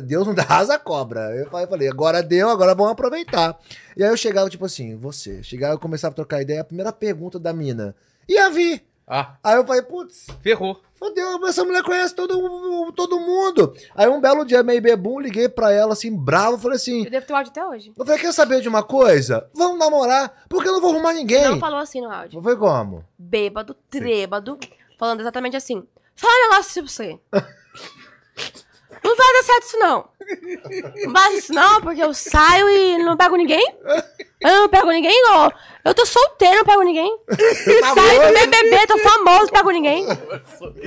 Deus 0.01 0.25
não 0.25 0.33
dá 0.33 0.45
asa 0.49 0.79
cobra. 0.79 1.35
Eu 1.35 1.47
falei, 1.49 1.67
falei, 1.67 1.87
agora 1.89 2.23
deu, 2.23 2.49
agora 2.49 2.73
vamos 2.73 2.93
aproveitar. 2.93 3.59
E 3.97 4.03
aí 4.03 4.09
eu 4.09 4.15
chegava, 4.17 4.49
tipo 4.49 4.65
assim, 4.65 4.95
você. 4.95 5.43
Chegava, 5.43 5.73
eu 5.73 5.79
começava 5.79 6.13
a 6.13 6.15
trocar 6.15 6.41
ideia, 6.41 6.61
a 6.61 6.63
primeira 6.63 6.93
pergunta 6.93 7.37
da 7.37 7.51
mina, 7.53 7.93
e 8.27 8.37
a 8.37 8.49
Vi? 8.49 8.81
Ah, 9.05 9.33
Aí 9.43 9.57
eu 9.57 9.65
falei, 9.65 9.81
putz, 9.81 10.27
ferrou. 10.41 10.79
fodeu, 10.95 11.45
essa 11.47 11.65
mulher 11.65 11.83
conhece 11.83 12.13
todo, 12.15 12.91
todo 12.95 13.19
mundo. 13.19 13.73
Aí 13.95 14.07
um 14.07 14.21
belo 14.21 14.45
dia, 14.45 14.61
meio 14.63 14.81
bebum, 14.81 15.19
liguei 15.19 15.49
pra 15.49 15.71
ela, 15.73 15.93
assim, 15.93 16.15
bravo, 16.15 16.57
falei 16.59 16.77
assim, 16.77 17.03
Eu 17.05 17.11
devo 17.11 17.25
ter 17.25 17.33
o 17.33 17.35
áudio 17.35 17.51
até 17.51 17.65
hoje. 17.65 17.91
eu 17.97 18.05
falei, 18.05 18.21
quer 18.21 18.31
saber 18.31 18.61
de 18.61 18.69
uma 18.69 18.83
coisa? 18.83 19.49
Vamos 19.53 19.77
namorar, 19.79 20.31
porque 20.47 20.69
eu 20.69 20.73
não 20.73 20.81
vou 20.81 20.91
arrumar 20.93 21.13
ninguém. 21.13 21.43
Não 21.49 21.59
falou 21.59 21.79
assim 21.79 21.99
no 22.01 22.09
áudio. 22.11 22.41
Foi 22.41 22.55
como? 22.55 23.03
Bêbado, 23.17 23.75
trêbado, 23.89 24.57
falando 24.97 25.19
exatamente 25.21 25.57
assim. 25.57 25.83
Fala 26.19 26.33
um 26.33 26.49
negócio 26.49 26.83
pra 26.83 26.91
você. 26.91 27.19
Não 29.01 29.15
vai 29.15 29.33
dar 29.33 29.43
certo 29.43 29.63
isso, 29.63 29.79
não. 29.79 30.09
Não 31.05 31.13
vai 31.13 31.33
isso, 31.37 31.53
não, 31.53 31.81
porque 31.81 32.03
eu 32.03 32.13
saio 32.13 32.69
e 32.69 32.97
não 32.99 33.15
pego 33.15 33.35
ninguém. 33.37 33.75
Eu 34.41 34.61
não 34.61 34.69
pego 34.69 34.91
ninguém, 34.91 35.21
não. 35.23 35.51
Eu 35.85 35.93
tô 35.93 36.05
solteiro, 36.05 36.57
não 36.57 36.65
pego 36.65 36.81
ninguém. 36.83 37.17
Saio 37.95 38.27
do 38.27 38.33
BBB, 38.33 38.87
tô 38.87 38.97
famoso, 38.99 39.39
não 39.43 39.47
pego 39.47 39.71
ninguém. 39.71 40.05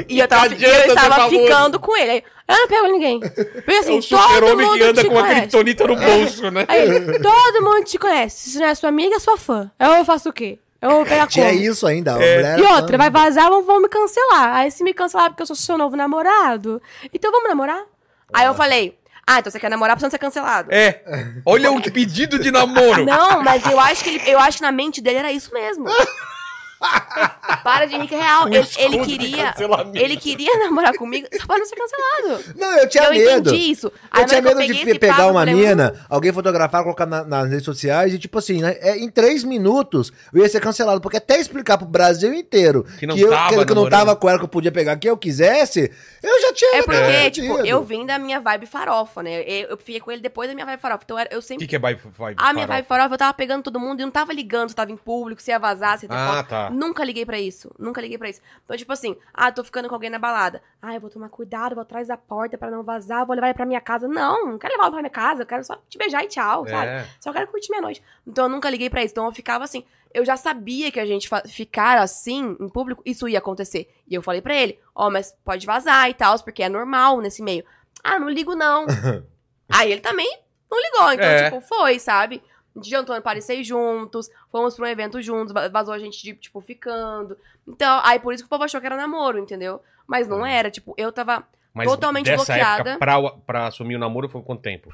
E 0.09 0.19
eu 0.21 0.29
tava, 0.29 0.45
adianta 0.45 0.87
eu 0.87 0.95
estava 0.95 1.29
ficando 1.31 1.81
com 1.81 1.97
ele. 1.97 2.23
Eu 2.47 2.57
não 2.59 2.69
pego 2.69 2.87
ninguém. 2.89 3.21
Porque 3.21 3.73
É 3.73 3.79
assim, 3.79 3.99
o 3.99 4.03
todo 4.03 4.23
super-homem 4.23 4.67
mundo 4.67 4.77
que 4.79 4.85
anda 4.85 5.03
te 5.03 5.09
com 5.09 5.15
conhece. 5.15 5.41
criptonita 5.41 5.87
no 5.87 5.97
bolso, 5.97 6.51
né? 6.51 6.65
Aí, 6.69 7.19
todo 7.21 7.63
mundo 7.63 7.85
te 7.85 7.99
conhece. 7.99 8.51
Se 8.51 8.59
não 8.59 8.67
é 8.67 8.75
sua 8.75 8.91
amiga, 8.91 9.17
é 9.17 9.19
sua 9.19 9.39
fã. 9.39 9.71
Eu 9.81 10.05
faço 10.05 10.29
o 10.29 10.33
quê? 10.33 10.59
Eu 10.83 10.91
vou 10.91 11.05
pegar 11.05 11.29
Tinha 11.29 11.49
como? 11.49 11.61
isso 11.61 11.87
ainda, 11.87 12.17
a 12.17 12.23
É. 12.23 12.59
E 12.59 12.63
outra, 12.63 12.99
vai 12.99 13.09
vazar, 13.09 13.49
vão, 13.49 13.63
vão 13.63 13.81
me 13.81 13.89
cancelar. 13.89 14.57
Aí 14.57 14.69
se 14.69 14.83
me 14.83 14.93
cancelar 14.93 15.31
porque 15.31 15.43
eu 15.43 15.47
sou 15.47 15.55
seu 15.55 15.79
novo 15.79 15.95
namorado, 15.95 16.83
então 17.15 17.31
vamos 17.31 17.49
namorar? 17.49 17.85
Aí 18.33 18.47
eu 18.47 18.55
falei, 18.55 18.99
ah, 19.25 19.39
então 19.39 19.53
você 19.53 19.61
quer 19.61 19.71
namorar 19.71 19.97
pra 19.97 20.03
não 20.03 20.11
ser 20.11 20.19
cancelado. 20.19 20.73
É. 20.73 21.03
Olha 21.47 21.71
o 21.71 21.81
pedido 21.81 22.37
de 22.37 22.51
namoro. 22.51 23.05
Não, 23.07 23.45
mas 23.45 23.65
eu 23.65 23.79
acho 23.79 24.03
que 24.03 24.11
ele, 24.11 24.23
eu 24.29 24.41
acho 24.41 24.59
que 24.59 24.63
na 24.65 24.73
mente 24.73 25.01
dele 25.01 25.19
era 25.19 25.33
isso 25.33 25.55
mesmo. 25.55 25.87
Para 27.63 27.87
de 27.87 27.97
rir 27.97 28.09
que 28.09 28.15
é 28.15 28.21
real. 28.21 28.49
Ele, 28.49 28.67
ele 28.77 28.99
de 28.99 29.05
queria. 29.07 29.55
Ele 29.95 30.17
queria 30.17 30.59
namorar 30.59 30.95
comigo 30.95 31.27
só 31.39 31.47
pra 31.47 31.59
não 31.59 31.67
ser 31.67 31.77
cancelado. 31.77 32.45
Não, 32.57 32.79
eu 32.79 32.89
tinha 32.89 33.05
eu 33.05 33.11
medo. 33.13 33.51
entendi 33.51 33.71
isso. 33.71 33.93
Aí 34.11 34.23
Eu 34.23 34.27
tinha 34.27 34.43
que 34.43 34.49
medo 34.49 34.61
de 34.61 34.67
peguei 34.69 34.83
esse 34.91 34.99
pegar 34.99 35.25
eu 35.25 35.31
uma 35.31 35.45
mina, 35.47 35.93
"Hum, 35.95 36.05
alguém 36.09 36.33
fotografar, 36.33 36.83
colocar 36.83 37.07
na- 37.07 37.25
nas 37.25 37.49
redes 37.49 37.65
sociais 37.65 38.13
e, 38.15 38.19
tipo 38.19 38.39
assim, 38.39 38.61
né, 38.63 38.77
é, 38.81 38.97
em 38.99 39.09
três 39.09 39.45
minutos 39.45 40.13
eu 40.33 40.43
ia 40.43 40.49
ser 40.49 40.61
cancelado. 40.61 41.01
Porque 41.01 41.17
até 41.19 41.39
explicar 41.39 41.79
pro 41.79 41.87
Brasil 41.87 42.33
inteiro 42.35 42.85
Que 42.99 43.07
não 43.07 43.17
eu, 43.17 43.31
tava 43.31 43.49
que, 43.59 43.65
que 43.67 43.73
eu 43.73 43.77
não 43.77 43.89
tava 43.89 44.17
com 44.17 44.29
ela, 44.29 44.39
que 44.39 44.45
eu 44.45 44.49
podia 44.49 44.73
pegar 44.73 44.97
quem 44.97 45.09
eu 45.09 45.17
quisesse, 45.17 45.91
eu 46.23 46.43
já 46.43 46.53
tinha. 46.53 46.79
É 46.79 46.83
porque, 46.83 46.99
perdido. 47.01 47.47
tipo, 47.55 47.67
eu 47.67 47.83
vim 47.85 48.05
da 48.07 48.19
minha 48.19 48.41
vibe 48.41 48.67
farofa, 48.67 49.23
né? 49.23 49.43
Eu, 49.43 49.69
eu 49.71 49.77
fiquei 49.77 50.01
com 50.01 50.11
ele 50.11 50.21
depois 50.21 50.49
da 50.49 50.55
minha 50.55 50.67
vibe 50.67 50.81
farofa. 50.81 51.03
Então 51.05 51.19
eu 51.31 51.39
O 51.39 51.43
sempre. 51.43 51.65
que, 51.65 51.71
que 51.71 51.77
é 51.77 51.79
vibe, 51.79 52.01
vibe 52.19 52.37
A 52.41 52.53
minha 52.53 52.67
vibe 52.67 52.87
farofa, 52.87 53.15
eu 53.15 53.19
tava 53.19 53.35
pegando 53.35 53.63
todo 53.63 53.79
mundo 53.79 54.01
e 54.01 54.05
não 54.05 54.11
tava 54.11 54.33
ligando 54.33 54.71
se 54.71 54.75
tava 54.75 54.91
em 54.91 54.97
público, 54.97 55.41
se 55.43 55.51
ia 55.51 55.59
vazar, 55.59 55.99
se 55.99 56.07
ia 56.07 56.09
ter 56.09 56.15
Ah, 56.17 56.35
foto. 56.37 56.49
tá. 56.49 56.71
Nunca 56.73 57.05
liguei 57.05 57.25
pra 57.27 57.39
isso. 57.39 57.71
Nunca 57.79 58.01
liguei 58.01 58.19
pra 58.19 58.29
isso. 58.29 58.41
Então, 58.65 58.77
tipo 58.77 58.93
assim, 58.93 59.17
ah, 59.33 59.53
tô 59.53 59.63
ficando 59.63 59.89
com 59.89 59.95
alguém 59.95 60.11
na 60.11 60.19
balada. 60.19 60.63
Ah, 60.81 60.95
eu 60.95 61.01
vou 61.01 61.11
tomar 61.11 61.29
cuidado, 61.29 61.75
vou 61.75 61.83
atrás 61.83 62.09
da 62.09 62.17
porta 62.17 62.57
pra 62.59 62.71
não 62.71 62.83
vazar, 62.83 63.25
vou 63.27 63.35
levar 63.35 63.49
ele 63.49 63.55
pra 63.55 63.67
minha 63.67 63.81
casa. 63.81 64.09
Não, 64.09 64.47
não 64.47 64.59
quero 64.59 64.73
levar 64.75 64.85
ele 64.85 64.93
pra 64.93 65.01
minha 65.03 65.11
casa, 65.11 65.43
eu 65.43 65.47
quero 65.47 65.65
só 65.65 65.77
te 65.89 65.99
beijar 65.99 66.25
e 66.25 66.29
tchau, 66.29 66.67
sabe? 66.67 66.87
É. 66.89 67.07
Só 67.21 67.33
quero 67.33 67.47
curtir 67.49 67.71
minha 67.71 67.83
noite. 67.83 68.03
Então 68.27 68.47
eu 68.47 68.49
nunca 68.49 68.69
liguei 68.71 68.89
pra 68.91 69.03
isso. 69.03 69.13
Então 69.13 69.27
eu 69.27 69.33
ficava 69.33 69.65
assim. 69.65 69.85
Eu 70.15 70.25
já 70.27 70.37
sabia 70.37 70.93
que 70.93 71.01
a 71.01 71.07
gente 71.07 71.29
ficar 71.49 71.99
assim, 71.99 72.57
em 72.61 72.69
público, 72.69 73.03
isso 73.07 73.27
ia 73.29 73.39
acontecer. 73.39 73.91
E 74.07 74.15
eu 74.15 74.21
falei 74.21 74.43
pra 74.43 74.55
ele, 74.55 74.79
ó, 74.95 75.09
mas 75.11 75.35
pode 75.43 75.65
vazar 75.67 76.11
e 76.11 76.15
tal, 76.15 76.39
porque 76.41 76.63
é 76.63 76.69
normal 76.69 77.21
nesse 77.21 77.43
meio. 77.43 77.65
Ah, 78.05 78.19
não 78.19 78.29
ligo 78.29 78.55
não. 78.55 78.85
Aí 79.73 79.91
ele 79.91 80.01
também 80.03 80.31
não 80.71 80.79
ligou. 80.83 81.13
Então, 81.13 81.27
É. 81.27 81.45
tipo, 81.51 81.61
foi, 81.63 81.99
sabe? 81.99 82.43
A 82.75 82.79
gente 82.79 82.91
jantou 82.91 83.15
no 83.15 83.23
Parecer 83.23 83.63
juntos, 83.63 84.31
fomos 84.51 84.75
pra 84.75 84.85
um 84.87 84.89
evento 84.89 85.21
juntos, 85.21 85.53
va- 85.53 85.69
vazou 85.69 85.93
a 85.93 85.99
gente, 85.99 86.23
de, 86.23 86.35
tipo, 86.35 86.61
ficando. 86.61 87.37
Então, 87.69 88.01
aí 88.03 88.19
por 88.19 88.33
isso 88.33 88.43
que 88.43 88.47
o 88.47 88.51
povo 88.51 88.65
achou 88.65 88.81
que 88.81 88.87
era 88.87 88.97
namoro, 88.97 89.39
entendeu? 89.39 89.81
Mas 90.07 90.27
não 90.27 90.45
era, 90.45 90.71
tipo, 90.71 90.95
eu 90.97 91.13
tava 91.13 91.47
Mas 91.75 91.87
Totalmente 91.89 92.27
dessa 92.27 92.45
bloqueada. 92.45 92.91
época, 92.91 92.99
pra, 92.99 93.31
pra 93.47 93.67
assumir 93.69 93.97
o 93.97 93.99
namoro, 93.99 94.29
foi 94.29 94.43
quanto 94.43 94.61
tempo? 94.63 94.93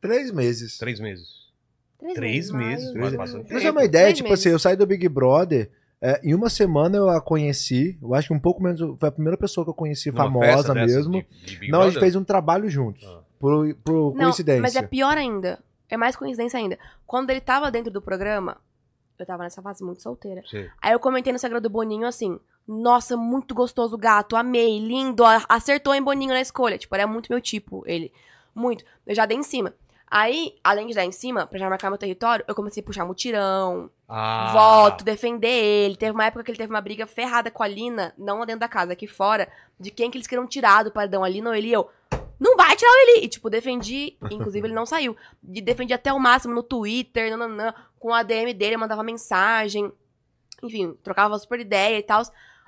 Três 0.00 0.30
meses. 0.30 0.78
Três 0.78 1.00
meses. 1.00 1.46
Três, 1.98 2.14
Três 2.14 2.50
meses, 2.50 2.84
maio, 2.92 2.98
mas 2.98 3.08
junho. 3.08 3.18
bastante 3.18 3.48
Pra 3.48 3.56
você 3.58 3.64
ter 3.64 3.70
uma 3.70 3.84
ideia, 3.84 4.04
Três 4.06 4.16
tipo 4.18 4.28
meses. 4.28 4.44
assim, 4.46 4.52
eu 4.52 4.58
saí 4.58 4.76
do 4.76 4.86
Big 4.86 5.08
Brother, 5.08 5.70
é, 6.00 6.20
em 6.22 6.34
uma 6.34 6.50
semana 6.50 6.96
eu 6.98 7.08
a 7.08 7.20
conheci, 7.20 7.98
eu 8.02 8.14
acho 8.14 8.28
que 8.28 8.34
um 8.34 8.38
pouco 8.38 8.62
menos, 8.62 8.78
foi 9.00 9.08
a 9.08 9.12
primeira 9.12 9.36
pessoa 9.36 9.64
que 9.64 9.70
eu 9.70 9.74
conheci 9.74 10.10
Numa 10.10 10.24
famosa 10.24 10.74
mesmo. 10.74 11.24
de- 11.44 11.56
de 11.58 11.68
Não, 11.70 11.80
a 11.82 11.88
gente 11.88 11.98
fez 11.98 12.14
um 12.14 12.22
trabalho 12.22 12.68
juntos, 12.68 13.02
Ah. 13.04 13.20
por, 13.40 13.74
por 13.76 14.14
Não, 14.14 14.24
coincidência. 14.24 14.60
mas 14.62 14.76
é 14.76 14.82
pior 14.82 15.16
ainda. 15.16 15.58
É 15.88 15.96
mais 15.96 16.16
coincidência 16.16 16.58
ainda. 16.58 16.78
Quando 17.06 17.30
ele 17.30 17.40
tava 17.40 17.70
dentro 17.70 17.90
do 17.92 18.02
programa, 18.02 18.58
eu 19.18 19.24
tava 19.26 19.42
nessa 19.44 19.62
fase 19.62 19.84
muito 19.84 20.02
solteira. 20.02 20.42
Sei. 20.46 20.70
Aí 20.82 20.92
eu 20.92 20.98
comentei 21.00 21.32
no 21.32 21.36
Instagram 21.36 21.60
do 21.60 21.70
Boninho 21.70 22.06
assim: 22.06 22.38
Nossa, 22.66 23.16
muito 23.16 23.54
gostoso 23.54 23.94
o 23.94 23.98
gato, 23.98 24.36
amei, 24.36 24.78
lindo, 24.78 25.22
acertou 25.48 25.94
em 25.94 26.02
Boninho 26.02 26.32
na 26.34 26.40
escolha. 26.40 26.76
Tipo, 26.78 26.94
era 26.94 27.06
muito 27.06 27.30
meu 27.30 27.40
tipo, 27.40 27.82
ele. 27.86 28.12
Muito. 28.54 28.84
Eu 29.06 29.14
já 29.14 29.26
dei 29.26 29.36
em 29.36 29.42
cima. 29.42 29.74
Aí, 30.08 30.54
além 30.62 30.86
de 30.86 30.94
dar 30.94 31.04
em 31.04 31.10
cima, 31.10 31.46
pra 31.46 31.58
já 31.58 31.68
marcar 31.68 31.90
meu 31.90 31.98
território, 31.98 32.44
eu 32.46 32.54
comecei 32.54 32.80
a 32.80 32.86
puxar 32.86 33.04
mutirão, 33.04 33.90
Ah. 34.08 34.50
voto, 34.52 35.04
defender 35.04 35.48
ele. 35.48 35.96
Teve 35.96 36.12
uma 36.12 36.24
época 36.24 36.44
que 36.44 36.50
ele 36.52 36.58
teve 36.58 36.72
uma 36.72 36.80
briga 36.80 37.08
ferrada 37.08 37.50
com 37.50 37.62
a 37.62 37.66
Lina, 37.68 38.14
não 38.16 38.38
dentro 38.46 38.60
da 38.60 38.68
casa, 38.68 38.92
aqui 38.92 39.08
fora, 39.08 39.48
de 39.80 39.90
quem 39.90 40.08
que 40.08 40.16
eles 40.16 40.28
queriam 40.28 40.46
tirar 40.46 40.84
do 40.84 40.92
paredão, 40.92 41.24
a 41.24 41.28
Lina 41.28 41.50
ou 41.50 41.56
ele 41.56 41.68
e 41.68 41.72
eu. 41.72 41.90
Não 42.38 42.56
vai 42.56 42.76
tirar 42.76 42.90
o 42.90 42.94
Eli! 42.94 43.24
E, 43.24 43.28
tipo, 43.28 43.48
defendi, 43.48 44.16
inclusive 44.30 44.66
ele 44.66 44.74
não 44.74 44.86
saiu. 44.86 45.16
E 45.52 45.60
defendi 45.60 45.92
até 45.94 46.12
o 46.12 46.20
máximo 46.20 46.54
no 46.54 46.62
Twitter, 46.62 47.30
nananã, 47.30 47.74
com 47.98 48.12
a 48.12 48.22
DM 48.22 48.52
dele, 48.52 48.76
mandava 48.76 49.02
mensagem. 49.02 49.90
Enfim, 50.62 50.94
trocava 51.02 51.38
super 51.38 51.60
ideia 51.60 51.98
e 51.98 52.02
tal. 52.02 52.22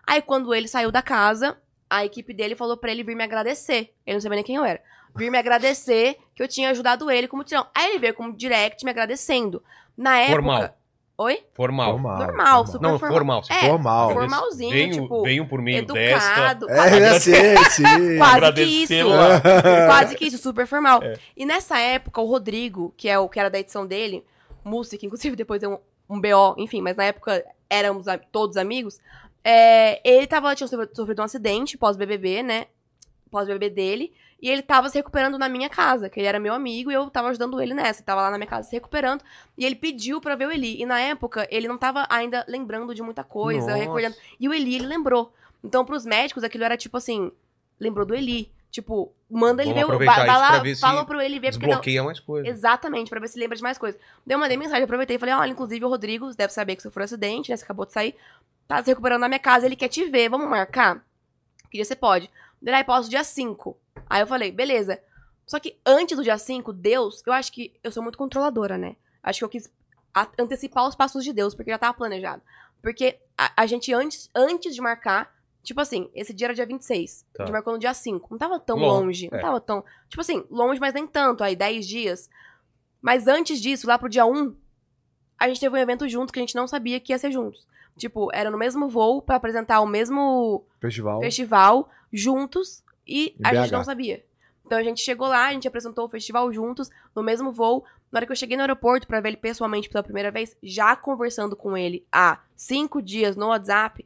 Aí, 0.06 0.22
quando 0.22 0.54
ele 0.54 0.68
saiu 0.68 0.90
da 0.90 1.02
casa, 1.02 1.58
a 1.88 2.04
equipe 2.04 2.32
dele 2.32 2.56
falou 2.56 2.76
pra 2.76 2.90
ele 2.90 3.02
vir 3.02 3.14
me 3.14 3.24
agradecer. 3.24 3.94
Ele 4.06 4.14
não 4.14 4.20
sabia 4.20 4.36
nem 4.36 4.44
quem 4.44 4.56
eu 4.56 4.64
era. 4.64 4.82
Vir 5.14 5.30
me 5.30 5.38
agradecer 5.38 6.18
que 6.34 6.42
eu 6.42 6.48
tinha 6.48 6.70
ajudado 6.70 7.10
ele 7.10 7.28
como 7.28 7.44
tirão. 7.44 7.66
Aí 7.74 7.90
ele 7.90 7.98
veio 7.98 8.14
como 8.14 8.32
direct 8.32 8.84
me 8.84 8.90
agradecendo. 8.90 9.62
Na 9.96 10.18
época. 10.18 10.74
Oi? 11.20 11.42
Formal. 11.52 11.94
Normal. 11.94 12.18
Normal, 12.18 12.66
super 12.66 12.80
Não, 12.80 12.96
formal. 12.96 13.42
formal. 13.42 13.42
É, 13.50 13.66
Formal. 13.66 14.12
formalzinho, 14.12 14.70
venho, 14.70 15.02
tipo, 15.02 15.22
venho 15.24 15.48
por 15.48 15.60
meio 15.60 15.84
desta. 15.84 16.30
educado. 16.30 16.70
É, 16.70 16.74
quase, 16.74 16.98
eu 17.00 17.20
sei, 17.20 17.56
sim. 17.70 17.82
quase 18.18 18.52
que 18.52 18.62
isso. 18.62 18.94
Agradecê-la. 18.94 19.40
Quase 19.90 20.14
que 20.14 20.26
isso, 20.26 20.38
super 20.38 20.64
formal. 20.68 21.02
É. 21.02 21.18
E 21.36 21.44
nessa 21.44 21.76
época, 21.76 22.20
o 22.20 22.24
Rodrigo, 22.24 22.94
que 22.96 23.08
é 23.08 23.18
o 23.18 23.28
que 23.28 23.40
era 23.40 23.50
da 23.50 23.58
edição 23.58 23.84
dele, 23.84 24.24
que 24.96 25.06
inclusive 25.06 25.34
depois 25.36 25.60
deu 25.60 25.82
um, 26.08 26.16
um 26.16 26.20
BO, 26.20 26.54
enfim, 26.56 26.80
mas 26.80 26.96
na 26.96 27.04
época 27.04 27.44
éramos 27.68 28.06
todos 28.30 28.56
amigos, 28.56 29.00
é, 29.42 30.00
ele 30.08 30.26
tava, 30.28 30.54
tinha 30.54 30.68
sofrido, 30.68 30.94
sofrido 30.94 31.20
um 31.20 31.24
acidente 31.24 31.76
pós-BBB, 31.76 32.44
né? 32.44 32.66
Pós-BBB 33.28 33.70
dele. 33.70 34.12
E 34.40 34.48
ele 34.48 34.62
tava 34.62 34.88
se 34.88 34.96
recuperando 34.96 35.36
na 35.36 35.48
minha 35.48 35.68
casa, 35.68 36.08
que 36.08 36.20
ele 36.20 36.28
era 36.28 36.38
meu 36.38 36.54
amigo 36.54 36.90
e 36.90 36.94
eu 36.94 37.10
tava 37.10 37.28
ajudando 37.28 37.60
ele 37.60 37.74
nessa. 37.74 38.00
Ele 38.00 38.06
tava 38.06 38.22
lá 38.22 38.30
na 38.30 38.38
minha 38.38 38.46
casa 38.46 38.68
se 38.68 38.76
recuperando. 38.76 39.22
E 39.56 39.64
ele 39.64 39.74
pediu 39.74 40.20
pra 40.20 40.36
ver 40.36 40.46
o 40.46 40.52
Eli. 40.52 40.80
E 40.80 40.86
na 40.86 41.00
época, 41.00 41.46
ele 41.50 41.66
não 41.66 41.76
tava 41.76 42.06
ainda 42.08 42.44
lembrando 42.48 42.94
de 42.94 43.02
muita 43.02 43.24
coisa, 43.24 43.74
recordando. 43.74 44.16
E 44.38 44.48
o 44.48 44.54
Eli, 44.54 44.76
ele 44.76 44.86
lembrou. 44.86 45.32
Então, 45.62 45.84
pros 45.84 46.06
médicos, 46.06 46.44
aquilo 46.44 46.64
era 46.64 46.76
tipo 46.76 46.96
assim: 46.96 47.32
lembrou 47.80 48.06
do 48.06 48.14
Eli. 48.14 48.52
Tipo, 48.70 49.12
manda 49.30 49.62
ele 49.62 49.72
Vamos 49.72 49.98
ver 49.98 50.04
o. 50.04 50.06
Vai, 50.06 50.26
lá, 50.26 50.58
ver 50.58 50.76
fala 50.76 51.04
pro 51.04 51.20
ele 51.20 51.40
ver, 51.40 51.52
porque 51.52 51.66
não, 51.66 51.70
Desbloqueia 51.70 52.04
mais 52.04 52.20
coisas. 52.20 52.48
Exatamente, 52.48 53.08
pra 53.08 53.18
ver 53.18 53.28
se 53.28 53.38
lembra 53.38 53.56
de 53.56 53.62
mais 53.62 53.78
coisas. 53.78 53.98
Daí 54.26 54.34
eu 54.34 54.38
mandei 54.38 54.58
mensagem, 54.58 54.84
aproveitei 54.84 55.16
e 55.16 55.18
falei, 55.18 55.34
olha, 55.34 55.50
inclusive 55.50 55.84
o 55.84 55.88
Rodrigo, 55.88 56.30
deve 56.34 56.52
saber 56.52 56.76
que 56.76 56.82
sofreu 56.82 57.02
um 57.02 57.06
acidente, 57.06 57.50
né? 57.50 57.56
Você 57.56 57.64
acabou 57.64 57.86
de 57.86 57.92
sair. 57.92 58.14
Tá 58.66 58.82
se 58.82 58.90
recuperando 58.90 59.22
na 59.22 59.28
minha 59.28 59.38
casa, 59.38 59.64
ele 59.64 59.74
quer 59.74 59.88
te 59.88 60.04
ver, 60.04 60.28
vamos 60.28 60.48
marcar? 60.48 61.02
Que 61.70 61.78
dia 61.78 61.84
você 61.84 61.96
pode? 61.96 62.30
Daí 62.60 62.74
aí 62.74 62.84
posso 62.84 63.08
dia 63.08 63.22
5. 63.24 63.76
Aí 64.08 64.20
eu 64.20 64.26
falei, 64.26 64.50
beleza. 64.50 65.00
Só 65.46 65.58
que 65.58 65.78
antes 65.84 66.16
do 66.16 66.22
dia 66.22 66.36
5, 66.36 66.72
Deus, 66.72 67.22
eu 67.26 67.32
acho 67.32 67.52
que 67.52 67.72
eu 67.82 67.90
sou 67.90 68.02
muito 68.02 68.18
controladora, 68.18 68.76
né? 68.76 68.96
Acho 69.22 69.38
que 69.40 69.44
eu 69.44 69.48
quis 69.48 69.70
antecipar 70.38 70.86
os 70.86 70.94
passos 70.94 71.24
de 71.24 71.32
Deus, 71.32 71.54
porque 71.54 71.70
já 71.70 71.78
tava 71.78 71.94
planejado. 71.94 72.42
Porque 72.82 73.18
a, 73.36 73.52
a 73.62 73.66
gente, 73.66 73.92
antes, 73.92 74.28
antes 74.34 74.74
de 74.74 74.80
marcar, 74.80 75.34
tipo 75.62 75.80
assim, 75.80 76.10
esse 76.14 76.32
dia 76.34 76.48
era 76.48 76.54
dia 76.54 76.66
26. 76.66 77.24
Tá. 77.32 77.42
A 77.42 77.46
gente 77.46 77.52
marcou 77.52 77.72
no 77.72 77.78
dia 77.78 77.94
5. 77.94 78.28
Não 78.30 78.38
tava 78.38 78.58
tão 78.58 78.76
Longe, 78.76 79.04
longe. 79.04 79.28
Não 79.30 79.38
é. 79.38 79.42
tava 79.42 79.60
tão. 79.60 79.84
Tipo 80.08 80.20
assim, 80.20 80.44
longe, 80.50 80.80
mas 80.80 80.92
nem 80.94 81.06
tanto. 81.06 81.42
Aí, 81.44 81.56
10 81.56 81.86
dias. 81.86 82.28
Mas 83.00 83.26
antes 83.26 83.60
disso, 83.60 83.86
lá 83.86 83.98
pro 83.98 84.08
dia 84.08 84.26
1, 84.26 84.54
a 85.38 85.48
gente 85.48 85.60
teve 85.60 85.74
um 85.74 85.78
evento 85.80 86.08
junto 86.08 86.32
que 86.32 86.38
a 86.38 86.42
gente 86.42 86.56
não 86.56 86.66
sabia 86.66 86.98
que 87.00 87.12
ia 87.12 87.18
ser 87.18 87.30
juntos. 87.30 87.66
Tipo, 87.96 88.28
era 88.32 88.50
no 88.50 88.58
mesmo 88.58 88.88
voo 88.88 89.22
pra 89.22 89.36
apresentar 89.36 89.80
o 89.80 89.86
mesmo 89.86 90.64
Festival. 90.80 91.20
festival 91.20 91.88
juntos 92.12 92.82
e 93.06 93.34
a 93.42 93.48
gente 93.62 93.72
não 93.72 93.84
sabia. 93.84 94.24
Então 94.66 94.76
a 94.78 94.82
gente 94.82 95.00
chegou 95.00 95.28
lá, 95.28 95.46
a 95.48 95.52
gente 95.52 95.66
apresentou 95.66 96.04
o 96.06 96.08
festival 96.10 96.52
juntos, 96.52 96.90
no 97.14 97.22
mesmo 97.22 97.50
voo. 97.52 97.84
Na 98.12 98.18
hora 98.18 98.26
que 98.26 98.32
eu 98.32 98.36
cheguei 98.36 98.56
no 98.56 98.62
aeroporto 98.62 99.06
pra 99.06 99.20
ver 99.20 99.28
ele 99.30 99.36
pessoalmente 99.38 99.88
pela 99.88 100.02
primeira 100.02 100.30
vez, 100.30 100.56
já 100.62 100.94
conversando 100.96 101.54
com 101.56 101.76
ele 101.76 102.06
há 102.12 102.38
cinco 102.56 103.00
dias 103.02 103.36
no 103.36 103.48
WhatsApp, 103.48 104.04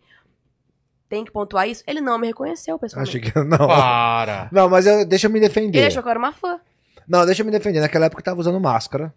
tem 1.09 1.25
que 1.25 1.31
pontuar 1.31 1.69
isso, 1.69 1.83
ele 1.87 2.01
não 2.01 2.19
me 2.19 2.27
reconheceu 2.29 2.79
pessoalmente. 2.79 3.19
Achei 3.19 3.31
que 3.33 3.39
não. 3.45 3.59
Para. 3.67 4.49
Não, 4.51 4.69
mas 4.69 4.87
eu- 4.87 5.05
deixa 5.07 5.27
eu 5.27 5.31
me 5.31 5.41
defender. 5.41 5.79
Ele 5.79 5.87
achou 5.89 6.03
que 6.03 6.09
eu 6.09 6.11
era 6.11 6.19
uma 6.19 6.33
fã. 6.33 6.61
Não, 7.07 7.27
deixa 7.27 7.43
eu 7.43 7.47
me 7.47 7.53
defender. 7.53 7.81
Naquela 7.81 8.07
época 8.07 8.21
eu 8.21 8.25
tava 8.25 8.41
usando 8.41 8.59
máscara. 8.61 9.13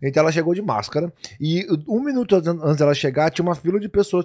Então 0.00 0.22
ela 0.22 0.30
chegou 0.30 0.54
de 0.54 0.62
máscara. 0.62 1.12
E 1.40 1.66
um 1.88 2.00
minuto 2.00 2.36
an- 2.36 2.60
antes 2.62 2.76
dela 2.76 2.94
chegar, 2.94 3.30
tinha 3.30 3.44
uma 3.44 3.54
fila 3.54 3.80
de 3.80 3.88
pessoas 3.88 4.24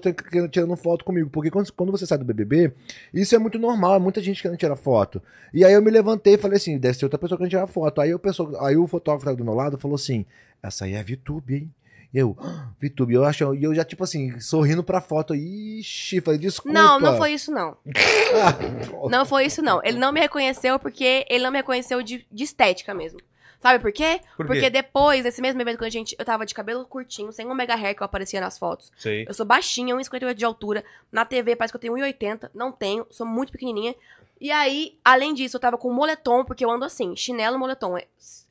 tirando 0.52 0.76
foto 0.76 1.04
comigo. 1.04 1.30
Porque 1.30 1.50
quando, 1.50 1.92
você 1.92 2.06
sai 2.06 2.18
do 2.18 2.26
BBB, 2.26 2.72
isso 3.14 3.36
é 3.36 3.40
muito 3.40 3.58
normal. 3.58 3.96
É 3.96 4.00
muita 4.00 4.22
gente 4.22 4.42
querendo 4.42 4.58
tirar 4.58 4.76
foto. 4.76 5.22
E 5.54 5.66
aí 5.66 5.74
eu 5.74 5.82
me 5.82 5.90
levantei 5.90 6.36
e 6.36 6.38
falei 6.38 6.58
assim: 6.58 6.78
deve 6.78 6.98
ser 6.98 7.06
outra 7.06 7.18
pessoa 7.18 7.38
querendo 7.38 7.50
tirar 7.52 7.68
foto. 7.68 8.00
Aí, 8.02 8.14
o 8.14 8.20
pessoa, 8.20 8.68
aí 8.68 8.78
o 8.78 8.88
fotógrafo 8.88 9.36
do 9.36 9.44
meu 9.44 9.54
lado 9.56 9.78
falou 9.78 9.96
assim: 9.96 10.26
essa 10.62 10.86
aí 10.86 10.94
é 10.94 11.00
a 11.00 11.04
VTube, 11.04 11.56
hein? 11.56 11.72
E 12.14 12.20
eu, 12.20 12.38
"Ah, 12.40 12.68
VTube, 12.80 13.12
eu 13.16 13.24
acho, 13.24 13.56
e 13.56 13.64
eu 13.64 13.74
já, 13.74 13.84
tipo 13.84 14.04
assim, 14.04 14.40
sorrindo 14.40 14.84
pra 14.84 15.02
foto. 15.02 15.34
Ixi, 15.34 16.22
falei, 16.22 16.40
desculpa. 16.40 16.78
Não, 16.78 17.00
não 17.00 17.18
foi 17.18 17.34
isso 17.34 17.52
não. 17.52 17.76
Ah. 18.36 19.10
Não 19.10 19.26
foi 19.26 19.46
isso 19.48 19.62
não. 19.64 19.82
Ele 19.84 19.98
não 19.98 20.12
me 20.12 20.20
reconheceu 20.20 20.78
porque 20.78 21.26
ele 21.30 21.44
não 21.44 21.50
me 21.52 21.58
reconheceu 21.58 22.02
de, 22.04 22.24
de 22.32 22.44
estética 22.44 22.94
mesmo. 22.94 23.20
Sabe 23.64 23.80
por 23.80 23.94
quê? 23.94 24.20
Por 24.36 24.46
quê? 24.46 24.54
Porque 24.54 24.70
depois, 24.70 25.24
nesse 25.24 25.42
mesmo 25.42 25.62
evento, 25.62 25.78
quando 25.78 25.88
a 25.88 25.90
gente. 25.90 26.18
Eu 26.20 26.26
tava 26.26 26.46
de 26.46 26.54
cabelo 26.54 26.86
curtinho, 26.86 27.32
sem 27.32 27.48
um 27.48 27.56
mega 27.56 27.76
hair 27.76 27.96
que 27.96 28.04
eu 28.04 28.06
aparecia 28.06 28.42
nas 28.42 28.60
fotos. 28.60 28.92
Sei. 28.98 29.26
Eu 29.26 29.34
sou 29.34 29.46
baixinha, 29.46 29.96
1,58 29.96 30.34
de 30.34 30.44
altura. 30.44 30.84
Na 31.10 31.24
TV 31.24 31.56
parece 31.56 31.72
que 31.72 31.78
eu 31.78 31.80
tenho 31.80 31.94
1,80. 31.94 32.52
Não 32.54 32.74
tenho, 32.74 33.08
sou 33.10 33.26
muito 33.26 33.54
pequenininha. 33.54 33.96
E 34.38 34.52
aí, 34.52 35.00
além 35.02 35.34
disso, 35.34 35.56
eu 35.56 35.62
tava 35.62 35.78
com 35.78 35.94
moletom, 35.94 36.44
porque 36.44 36.66
eu 36.66 36.70
ando 36.70 36.84
assim, 36.84 37.16
chinelo 37.16 37.56
e 37.56 37.60
moletom. 37.60 37.98
É, 37.98 38.06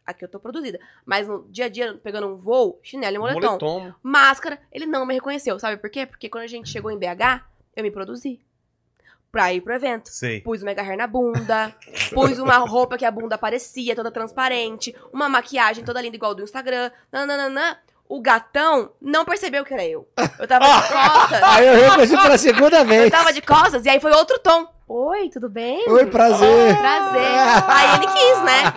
aqui 0.07 0.25
eu 0.25 0.29
tô 0.31 0.41
produzida. 0.41 0.81
Mas 1.05 1.29
no 1.29 1.47
dia 1.51 1.67
a 1.67 1.69
dia, 1.69 1.93
pegando 2.03 2.29
um 2.29 2.37
voo, 2.37 2.81
chinelo 2.83 3.17
e 3.17 3.19
moletom. 3.19 3.59
Moletom. 3.61 3.95
Máscara, 4.03 4.59
ele 4.73 4.87
não 4.87 5.05
me 5.05 5.13
reconheceu. 5.13 5.59
Sabe 5.59 5.77
por 5.77 5.91
quê? 5.91 6.07
Porque 6.07 6.31
quando 6.31 6.45
a 6.45 6.49
gente 6.49 6.71
chegou 6.71 6.91
em 6.91 6.97
BH, 6.97 7.45
eu 7.77 7.83
me 7.83 7.91
produzi. 7.91 8.41
Pra 9.33 9.53
ir 9.53 9.63
pro 9.63 9.73
evento. 9.73 10.11
Sei. 10.11 10.43
Pus 10.43 10.61
o 10.61 10.65
mega 10.67 10.83
hair 10.83 10.97
na 10.97 11.07
bunda, 11.07 11.75
pus 12.13 12.39
uma 12.39 12.59
roupa 12.59 12.99
que 12.99 13.05
a 13.07 13.11
bunda 13.11 13.37
aparecia, 13.37 13.97
toda 13.97 14.11
transparente, 14.11 14.95
uma 15.11 15.27
maquiagem 15.27 15.83
toda 15.83 16.03
linda 16.03 16.17
igual 16.17 16.35
do 16.35 16.43
Instagram, 16.43 16.91
nananana. 17.11 17.79
O 18.15 18.21
gatão 18.21 18.91
não 19.01 19.25
percebeu 19.25 19.65
que 19.65 19.73
era 19.73 19.87
eu. 19.87 20.07
Eu 20.39 20.47
tava 20.47 20.67
de 20.67 20.83
costas. 20.93 21.43
Aí 21.43 21.67
eu 21.67 21.75
reconheci 21.83 22.17
pela 22.21 22.37
segunda 22.37 22.79
Eu 22.81 22.85
vez. 22.85 23.11
tava 23.11 23.33
de 23.33 23.41
costas 23.41 23.87
e 23.87 23.89
aí 23.89 23.99
foi 24.01 24.13
outro 24.13 24.39
tom. 24.39 24.67
Oi, 24.87 25.31
tudo 25.31 25.49
bem? 25.49 25.89
Oi, 25.89 26.05
prazer. 26.05 26.77
Prazer. 26.77 27.23
Aí 27.67 27.97
ele 27.97 28.07
quis, 28.09 28.43
né? 28.43 28.73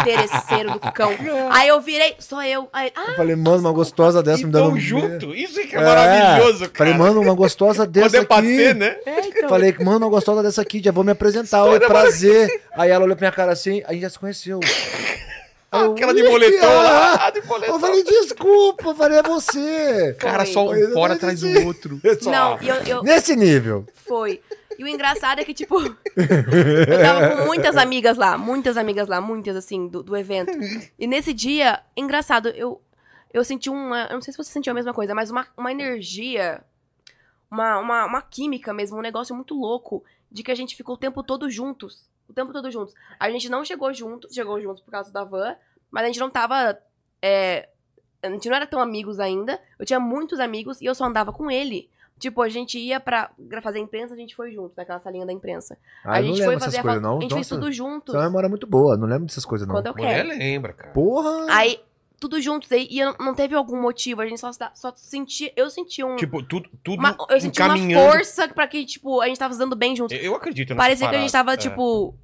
Interesseiro 0.00 0.70
do 0.70 0.80
cão. 0.92 1.10
Aí 1.50 1.68
eu 1.68 1.78
virei, 1.82 2.16
sou 2.18 2.42
eu. 2.42 2.70
Aí, 2.72 2.90
ah, 2.96 3.10
Eu 3.10 3.16
falei, 3.16 3.36
mano, 3.36 3.58
uma 3.58 3.72
gostosa 3.72 4.22
dessa 4.22 4.46
me 4.46 4.50
dando 4.50 4.70
um 4.70 4.80
junto. 4.80 5.34
Isso 5.34 5.60
que 5.68 5.76
é, 5.76 5.78
É. 5.78 5.84
maravilhoso, 5.84 6.60
cara. 6.70 6.72
Falei, 6.78 6.94
mano, 6.94 7.20
uma 7.20 7.34
gostosa 7.34 7.84
dessa 7.86 8.24
Poder 8.24 8.38
aqui. 8.40 8.56
bater, 8.56 8.74
né? 8.74 8.96
é, 9.04 9.20
então. 9.26 9.48
Falei, 9.50 9.76
mano, 9.78 10.06
uma 10.06 10.08
gostosa 10.08 10.42
dessa 10.42 10.62
aqui, 10.62 10.80
já 10.82 10.92
vou 10.92 11.04
me 11.04 11.12
apresentar. 11.12 11.64
Oi, 11.64 11.78
prazer. 11.80 12.62
Aí 12.72 12.88
ela 12.90 13.04
olhou 13.04 13.14
pra 13.14 13.26
minha 13.26 13.36
cara 13.36 13.52
assim, 13.52 13.82
a 13.86 13.92
gente 13.92 14.00
já 14.02 14.08
se 14.08 14.18
conheceu. 14.18 14.60
Eu, 15.72 15.92
Aquela 15.92 16.12
de 16.12 16.20
"Ih, 16.20 16.28
moletom 16.28 16.66
ah." 16.66 17.16
lá. 17.16 17.30
De 17.30 17.42
moletom. 17.42 17.74
Eu 17.74 17.80
falei, 17.80 18.02
desculpa, 18.02 18.88
eu 18.88 18.94
falei, 18.94 19.18
é 19.18 19.22
você. 19.22 20.16
Cara, 20.18 20.44
só 20.44 20.68
um 20.68 20.92
fora 20.92 21.14
atrás 21.14 21.40
do 21.40 21.66
outro. 21.66 22.00
Não, 22.26 22.60
e 22.60 22.68
eu, 22.68 22.74
eu, 22.76 23.02
Nesse 23.02 23.36
nível. 23.36 23.86
Foi. 23.94 24.42
E 24.76 24.82
o 24.82 24.88
engraçado 24.88 25.40
é 25.40 25.44
que, 25.44 25.54
tipo, 25.54 25.78
eu 25.80 27.00
tava 27.02 27.36
com 27.36 27.46
muitas 27.46 27.76
amigas 27.76 28.16
lá, 28.16 28.36
muitas 28.36 28.76
amigas 28.76 29.06
lá, 29.06 29.20
muitas, 29.20 29.54
assim, 29.54 29.86
do, 29.86 30.02
do 30.02 30.16
evento. 30.16 30.52
E 30.98 31.06
nesse 31.06 31.32
dia, 31.32 31.80
engraçado, 31.96 32.48
eu, 32.48 32.80
eu 33.32 33.44
senti 33.44 33.70
uma. 33.70 34.06
Eu 34.06 34.14
não 34.14 34.22
sei 34.22 34.32
se 34.32 34.38
você 34.38 34.50
sentiu 34.50 34.72
a 34.72 34.74
mesma 34.74 34.92
coisa, 34.92 35.14
mas 35.14 35.30
uma, 35.30 35.46
uma 35.56 35.70
energia, 35.70 36.64
uma, 37.48 37.78
uma, 37.78 38.06
uma 38.06 38.22
química 38.22 38.72
mesmo, 38.72 38.98
um 38.98 39.02
negócio 39.02 39.34
muito 39.36 39.54
louco 39.54 40.02
de 40.32 40.42
que 40.42 40.50
a 40.50 40.54
gente 40.54 40.74
ficou 40.74 40.96
o 40.96 40.98
tempo 40.98 41.22
todo 41.22 41.48
juntos. 41.48 42.09
O 42.30 42.34
tempo 42.34 42.52
todo 42.52 42.70
juntos. 42.70 42.94
A 43.18 43.30
gente 43.30 43.48
não 43.48 43.64
chegou 43.64 43.92
junto, 43.92 44.32
chegou 44.32 44.60
juntos 44.60 44.82
por 44.82 44.90
causa 44.90 45.12
da 45.12 45.24
van, 45.24 45.56
mas 45.90 46.04
a 46.04 46.06
gente 46.06 46.20
não 46.20 46.30
tava. 46.30 46.78
é, 47.20 47.68
a 48.22 48.28
gente 48.30 48.48
não 48.48 48.56
era 48.56 48.66
tão 48.66 48.80
amigos 48.80 49.18
ainda. 49.18 49.60
Eu 49.78 49.84
tinha 49.86 49.98
muitos 49.98 50.38
amigos 50.40 50.80
e 50.80 50.84
eu 50.86 50.94
só 50.94 51.04
andava 51.06 51.32
com 51.32 51.50
ele. 51.50 51.88
Tipo, 52.18 52.42
a 52.42 52.50
gente 52.50 52.78
ia 52.78 53.00
pra 53.00 53.30
fazer 53.62 53.78
imprensa, 53.78 54.12
a 54.12 54.16
gente 54.16 54.36
foi 54.36 54.52
junto, 54.52 54.74
naquela 54.76 54.98
salinha 55.00 55.24
da 55.24 55.32
imprensa. 55.32 55.78
Ah, 56.04 56.16
a 56.18 56.20
não 56.20 56.26
gente 56.26 56.32
lembro 56.40 56.44
foi 56.44 56.54
essas 56.56 56.64
fazer 56.66 56.78
a 56.78 56.82
coisas, 56.82 57.00
foto. 57.00 57.10
não. 57.10 57.18
A 57.18 57.20
gente 57.22 57.34
fez 57.34 57.50
Nossa, 57.50 57.60
tudo 57.62 57.72
juntos. 57.72 58.14
É 58.14 58.18
uma 58.18 58.24
memória 58.26 58.48
muito 58.50 58.66
boa, 58.66 58.94
não 58.94 59.06
lembro 59.08 59.24
dessas 59.24 59.44
coisas, 59.46 59.66
não. 59.66 59.74
Quando 59.74 59.86
eu 59.86 59.94
Mulher 59.94 60.26
quero. 60.26 60.38
lembra, 60.38 60.72
cara. 60.74 60.92
Porra! 60.92 61.46
Aí, 61.48 61.80
tudo 62.20 62.40
juntos. 62.40 62.70
Aí, 62.70 62.86
e 62.90 63.02
não 63.18 63.34
teve 63.34 63.54
algum 63.54 63.80
motivo. 63.80 64.20
A 64.20 64.26
gente 64.26 64.38
só, 64.38 64.50
só 64.52 64.92
sentia. 64.94 65.50
Eu 65.56 65.70
senti 65.70 66.04
um. 66.04 66.14
Tipo, 66.16 66.42
tudo, 66.42 66.68
tudo 66.84 67.00
uma, 67.00 67.16
eu 67.30 67.40
senti 67.40 67.60
uma 67.60 67.76
força 67.76 68.46
pra 68.48 68.68
que, 68.68 68.84
tipo, 68.84 69.20
a 69.20 69.26
gente 69.26 69.38
tava 69.38 69.56
dando 69.56 69.74
bem 69.74 69.96
juntos. 69.96 70.16
Eu, 70.16 70.22
eu 70.22 70.34
acredito 70.36 70.76
Parecia 70.76 71.08
que 71.08 71.16
a 71.16 71.20
gente 71.20 71.32
tava, 71.32 71.46
parada. 71.46 71.66
É. 71.66 71.70
tipo, 71.70 72.14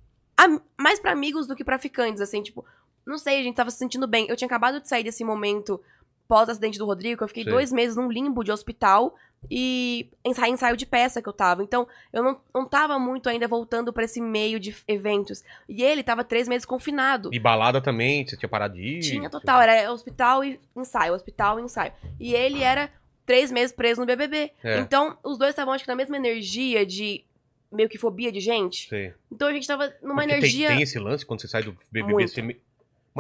mais 0.79 1.01
pra 1.01 1.13
amigos 1.13 1.47
do 1.47 1.57
que 1.57 1.65
pra 1.65 1.79
ficantes, 1.79 2.21
assim, 2.21 2.43
tipo, 2.43 2.65
não 3.07 3.17
sei, 3.17 3.41
a 3.41 3.43
gente 3.43 3.57
tava 3.57 3.71
se 3.71 3.79
sentindo 3.79 4.07
bem. 4.07 4.27
Eu 4.29 4.37
tinha 4.37 4.47
acabado 4.47 4.81
de 4.81 4.89
sair 4.89 5.03
desse 5.03 5.25
momento 5.25 5.81
pós-acidente 6.29 6.79
do 6.79 6.85
Rodrigo, 6.87 7.19
que 7.19 7.25
eu 7.25 7.29
fiquei 7.29 7.45
Sei. 7.45 7.53
dois 7.53 7.73
meses 7.73 7.97
num 7.97 8.11
limbo 8.11 8.43
de 8.43 8.51
hospital 8.53 9.15
e 9.51 10.09
ensaio, 10.25 10.53
ensaio 10.55 10.77
de 10.77 10.87
peça 10.87 11.23
que 11.23 11.29
eu 11.29 11.33
tava. 11.33 11.63
Então, 11.63 11.87
eu 12.13 12.23
não, 12.23 12.41
não 12.55 12.65
tava 12.67 12.99
muito 12.99 13.29
ainda 13.29 13.47
voltando 13.47 13.93
pra 13.93 14.05
esse 14.05 14.21
meio 14.21 14.59
de 14.59 14.75
eventos. 14.89 15.45
E 15.69 15.83
ele 15.83 16.03
tava 16.03 16.25
três 16.25 16.49
meses 16.49 16.65
confinado. 16.67 17.31
E 17.33 17.39
balada 17.39 17.81
também, 17.81 18.27
você 18.27 18.37
tinha 18.37 18.49
parado 18.49 18.75
de 18.75 18.83
ir? 18.83 19.01
Tinha 19.01 19.31
total, 19.31 19.61
era 19.61 19.93
hospital 19.93 20.43
e 20.45 20.59
ensaio, 20.75 21.15
hospital 21.15 21.61
e 21.61 21.63
ensaio. 21.63 21.93
E 22.19 22.35
ele 22.35 22.63
era 22.63 22.91
três 23.25 23.53
meses 23.53 23.75
preso 23.75 24.01
no 24.01 24.07
BBB. 24.07 24.51
É. 24.65 24.79
Então, 24.79 25.17
os 25.23 25.39
dois 25.39 25.51
estavam, 25.51 25.73
acho 25.75 25.85
que, 25.85 25.89
na 25.91 25.97
mesma 25.97 26.17
energia 26.17 26.85
de 26.85 27.25
meio 27.71 27.89
que 27.89 27.99
fobia 27.99 28.33
de 28.33 28.41
gente. 28.41 28.89
Sei. 28.89 29.13
Então 29.31 29.49
a 29.49 29.53
gente 29.53 29.67
tava 29.67 29.93
numa 30.01 30.15
Porque 30.23 30.29
tem- 30.29 30.39
energia. 30.39 30.69
Tem, 30.69 30.83
esse 30.83 30.99
lance 30.99 31.27
quando 31.27 31.41
você 31.41 31.49
sai 31.49 31.63
do 31.63 31.77
BBB. 31.91 32.13
Muito. 32.13 32.31
Você 32.31 32.57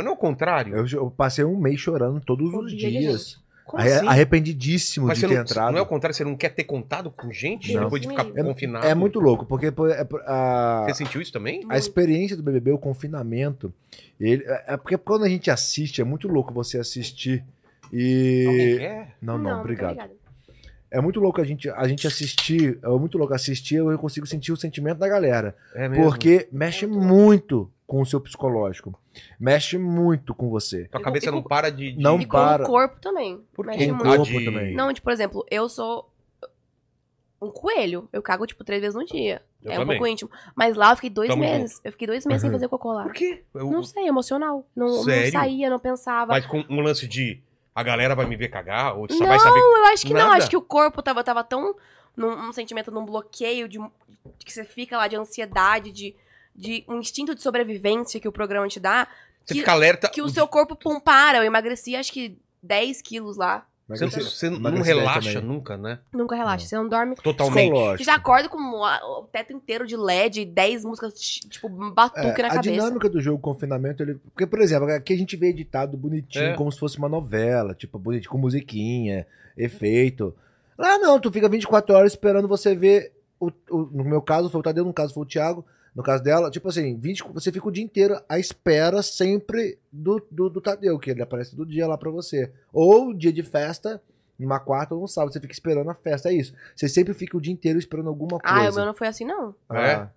não 0.04 0.12
é 0.12 0.14
o 0.14 0.18
contrário. 0.18 0.76
Eu, 0.76 0.86
eu 0.86 1.10
passei 1.10 1.44
um 1.44 1.56
mês 1.58 1.80
chorando 1.80 2.20
todos 2.20 2.52
os 2.52 2.70
de 2.70 2.76
dias. 2.90 3.38
Como 3.64 3.82
Arre- 3.82 3.94
assim? 3.94 4.06
Arrependidíssimo 4.06 5.06
Mas 5.08 5.18
de 5.18 5.26
ter 5.26 5.34
não, 5.34 5.42
entrado. 5.42 5.72
não 5.72 5.78
é 5.78 5.82
o 5.82 5.86
contrário, 5.86 6.14
você 6.14 6.22
não 6.22 6.36
quer 6.36 6.50
ter 6.50 6.62
contato 6.62 7.10
com 7.10 7.32
gente 7.32 7.74
Não. 7.74 7.82
depois 7.84 8.00
de 8.00 8.08
ficar 8.08 8.22
me 8.22 8.42
confinado? 8.44 8.86
É 8.86 8.94
muito 8.94 9.18
louco, 9.18 9.44
porque 9.44 9.66
é, 9.66 10.06
a, 10.24 10.84
Você 10.88 10.94
sentiu 11.04 11.20
isso 11.20 11.32
também? 11.32 11.64
a 11.68 11.76
experiência 11.76 12.36
do 12.36 12.44
BBB, 12.44 12.70
o 12.70 12.78
confinamento, 12.78 13.74
ele, 14.20 14.44
é 14.46 14.64
é 14.68 14.76
porque 14.76 14.96
quando 14.96 15.24
a 15.24 15.28
gente 15.28 15.50
assiste, 15.50 16.00
é 16.00 16.04
muito 16.04 16.28
louco 16.28 16.54
você 16.54 16.78
assistir 16.78 17.44
Alguém 17.92 18.00
e... 18.72 18.76
quer? 18.78 19.16
Não, 19.20 19.36
não, 19.36 19.54
tô 19.54 19.60
obrigado. 19.60 19.98
É 20.88 21.00
muito 21.00 21.18
louco 21.18 21.40
a 21.40 21.44
gente, 21.44 21.68
a 21.68 21.88
gente 21.88 22.06
assistir, 22.06 22.78
é 22.82 22.88
muito 22.88 23.18
louco 23.18 23.34
assistir, 23.34 23.76
eu 23.76 23.98
consigo 23.98 24.26
sentir 24.26 24.52
o 24.52 24.56
sentimento 24.56 24.98
da 24.98 25.08
galera. 25.08 25.56
É 25.74 25.88
mesmo. 25.88 26.04
Porque 26.04 26.48
mexe 26.52 26.86
muito 26.86 27.68
com 27.84 28.00
o 28.00 28.06
seu 28.06 28.20
psicológico. 28.20 28.96
Mexe 29.38 29.78
muito 29.78 30.34
com 30.34 30.48
você. 30.50 30.84
Tua 30.88 31.00
cabeça 31.00 31.26
E 31.26 31.28
com- 31.30 31.36
não 31.36 31.42
para 31.42 31.70
de. 31.70 31.92
de- 31.92 32.02
Não 32.02 32.18
E 32.20 32.24
com 32.24 32.32
para. 32.32 32.62
o 32.64 32.66
corpo 32.66 33.00
também. 33.00 33.42
Por 33.54 33.66
Mexe? 33.66 33.86
Com 33.88 33.94
muito. 33.94 34.04
Corpo 34.08 34.24
de- 34.24 34.44
também. 34.44 34.74
Não, 34.74 34.92
tipo, 34.92 35.04
por 35.04 35.12
exemplo, 35.12 35.44
eu 35.50 35.68
sou 35.68 36.10
um 37.40 37.50
coelho. 37.50 38.08
Eu 38.12 38.22
cago, 38.22 38.46
tipo, 38.46 38.64
três 38.64 38.80
vezes 38.80 38.94
no 38.96 39.04
dia. 39.04 39.42
Eu 39.62 39.72
é 39.72 39.74
também. 39.76 39.96
um 39.96 39.98
pouco 39.98 40.06
íntimo. 40.06 40.30
Mas 40.54 40.76
lá 40.76 40.90
eu 40.92 40.96
fiquei 40.96 41.10
dois 41.10 41.28
Tamo 41.28 41.40
meses. 41.42 41.80
Eu 41.84 41.92
fiquei 41.92 42.06
dois 42.06 42.24
meses 42.24 42.40
sem 42.40 42.50
Uhum. 42.50 42.54
fazer 42.56 42.68
cocô 42.68 42.92
lá. 42.92 43.02
Por 43.04 43.12
quê? 43.12 43.42
Eu- 43.54 43.70
Não 43.70 43.82
sei, 43.82 44.06
emocional. 44.06 44.66
Não, 44.74 44.86
não 45.04 45.30
saía, 45.30 45.68
não 45.68 45.78
pensava. 45.78 46.32
Mas 46.32 46.46
com 46.46 46.64
um 46.70 46.80
lance 46.80 47.06
de 47.06 47.42
a 47.74 47.82
galera 47.82 48.14
vai 48.14 48.24
me 48.26 48.36
ver 48.36 48.48
cagar, 48.48 48.96
ou 48.96 49.06
só 49.10 49.18
não, 49.18 49.26
vai 49.26 49.38
saber. 49.38 49.58
eu 49.58 49.84
acho 49.92 50.06
que 50.06 50.12
não. 50.14 50.20
Nada? 50.20 50.36
Acho 50.38 50.48
que 50.48 50.56
o 50.56 50.62
corpo 50.62 51.02
tava, 51.02 51.22
tava 51.22 51.44
tão 51.44 51.74
num, 52.16 52.34
num 52.46 52.52
sentimento, 52.52 52.90
num 52.90 53.04
bloqueio 53.04 53.68
de, 53.68 53.78
de 53.78 54.46
que 54.46 54.52
você 54.52 54.64
fica 54.64 54.96
lá 54.96 55.06
de 55.08 55.16
ansiedade, 55.16 55.92
de, 55.92 56.16
de 56.56 56.84
um 56.88 56.98
instinto 56.98 57.34
de 57.34 57.42
sobrevivência 57.42 58.18
que 58.20 58.28
o 58.28 58.32
programa 58.32 58.66
te 58.68 58.80
dá, 58.80 59.06
Você 59.44 59.54
que- 59.54 59.60
fica 59.60 59.72
alerta. 59.72 60.08
que 60.08 60.22
o 60.22 60.28
seu 60.28 60.48
corpo 60.48 60.74
pum 60.74 60.98
para. 60.98 61.38
Eu 61.38 61.44
emagreci 61.44 61.94
acho 61.94 62.12
que 62.12 62.36
10 62.62 63.02
quilos 63.02 63.36
lá. 63.36 63.66
Mas 63.88 64.00
Você, 64.00 64.18
esse- 64.18 64.30
você 64.30 64.50
não 64.50 64.82
relaxa 64.82 65.34
também. 65.34 65.48
nunca, 65.48 65.76
né? 65.76 66.00
Nunca 66.12 66.34
relaxa. 66.34 66.66
Você 66.66 66.74
não 66.74 66.88
dorme. 66.88 67.14
Totalmente. 67.14 67.54
Você 67.54 67.70
Psicológico. 67.70 68.04
já 68.04 68.14
acorda 68.16 68.48
com 68.48 68.58
o 68.58 69.22
teto 69.30 69.52
inteiro 69.52 69.86
de 69.86 69.96
LED, 69.96 70.44
10 70.44 70.84
músicas, 70.84 71.14
tipo, 71.14 71.68
batuque 71.68 72.18
É, 72.40 72.42
na 72.42 72.48
a 72.48 72.54
cabeça. 72.56 72.62
dinâmica 72.62 73.08
do 73.08 73.20
jogo 73.20 73.38
confinamento, 73.40 74.02
ele. 74.02 74.14
Porque, 74.14 74.44
por 74.44 74.60
exemplo, 74.60 74.90
aqui 74.90 75.12
a 75.12 75.16
gente 75.16 75.36
vê 75.36 75.50
editado 75.50 75.96
bonitinho, 75.96 76.46
É. 76.46 76.54
como 76.54 76.72
se 76.72 76.80
fosse 76.80 76.98
uma 76.98 77.08
novela, 77.08 77.74
tipo, 77.74 77.96
bonitinho, 77.96 78.32
com 78.32 78.38
musiquinha, 78.38 79.24
efeito. 79.56 80.34
Lá 80.76 80.98
não, 80.98 81.20
tu 81.20 81.30
fica 81.30 81.48
24 81.48 81.94
horas 81.94 82.10
esperando 82.12 82.48
você 82.48 82.74
ver. 82.74 83.12
O, 83.38 83.50
o- 83.70 83.88
no 83.92 84.02
meu 84.04 84.20
caso, 84.20 84.50
foi 84.50 84.58
o 84.58 84.64
Tadeu, 84.64 84.84
no 84.84 84.92
caso 84.92 85.14
foi 85.14 85.22
o 85.22 85.26
Thiago. 85.26 85.64
No 85.96 86.02
caso 86.02 86.22
dela, 86.22 86.50
tipo 86.50 86.68
assim, 86.68 86.94
20, 86.94 87.24
você 87.32 87.50
fica 87.50 87.66
o 87.66 87.72
dia 87.72 87.82
inteiro 87.82 88.20
à 88.28 88.38
espera 88.38 89.02
sempre 89.02 89.78
do, 89.90 90.22
do, 90.30 90.50
do 90.50 90.60
Tadeu, 90.60 90.98
que 90.98 91.10
ele 91.10 91.22
aparece 91.22 91.56
do 91.56 91.64
dia 91.64 91.88
lá 91.88 91.96
pra 91.96 92.10
você. 92.10 92.52
Ou 92.70 93.14
dia 93.14 93.32
de 93.32 93.42
festa, 93.42 94.02
numa 94.38 94.60
quarta 94.60 94.94
ou 94.94 95.00
num 95.00 95.06
sábado, 95.06 95.32
você 95.32 95.40
fica 95.40 95.54
esperando 95.54 95.88
a 95.88 95.94
festa, 95.94 96.28
é 96.28 96.34
isso. 96.34 96.54
Você 96.74 96.86
sempre 96.86 97.14
fica 97.14 97.34
o 97.34 97.40
dia 97.40 97.50
inteiro 97.50 97.78
esperando 97.78 98.10
alguma 98.10 98.38
coisa. 98.38 98.68
Ah, 98.68 98.70
o 98.70 98.74
meu 98.74 98.84
não 98.84 98.92
foi 98.92 99.06
assim, 99.06 99.24
não. 99.24 99.54
Ah, 99.70 100.10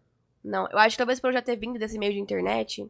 Não, 0.43 0.67
eu 0.69 0.77
acho 0.79 0.95
que 0.95 0.97
talvez 0.97 1.17
por 1.21 1.27
eu 1.27 1.33
já 1.33 1.41
ter 1.41 1.55
vindo 1.55 1.79
desse 1.79 1.97
meio 1.97 2.11
de 2.11 2.19
internet, 2.19 2.85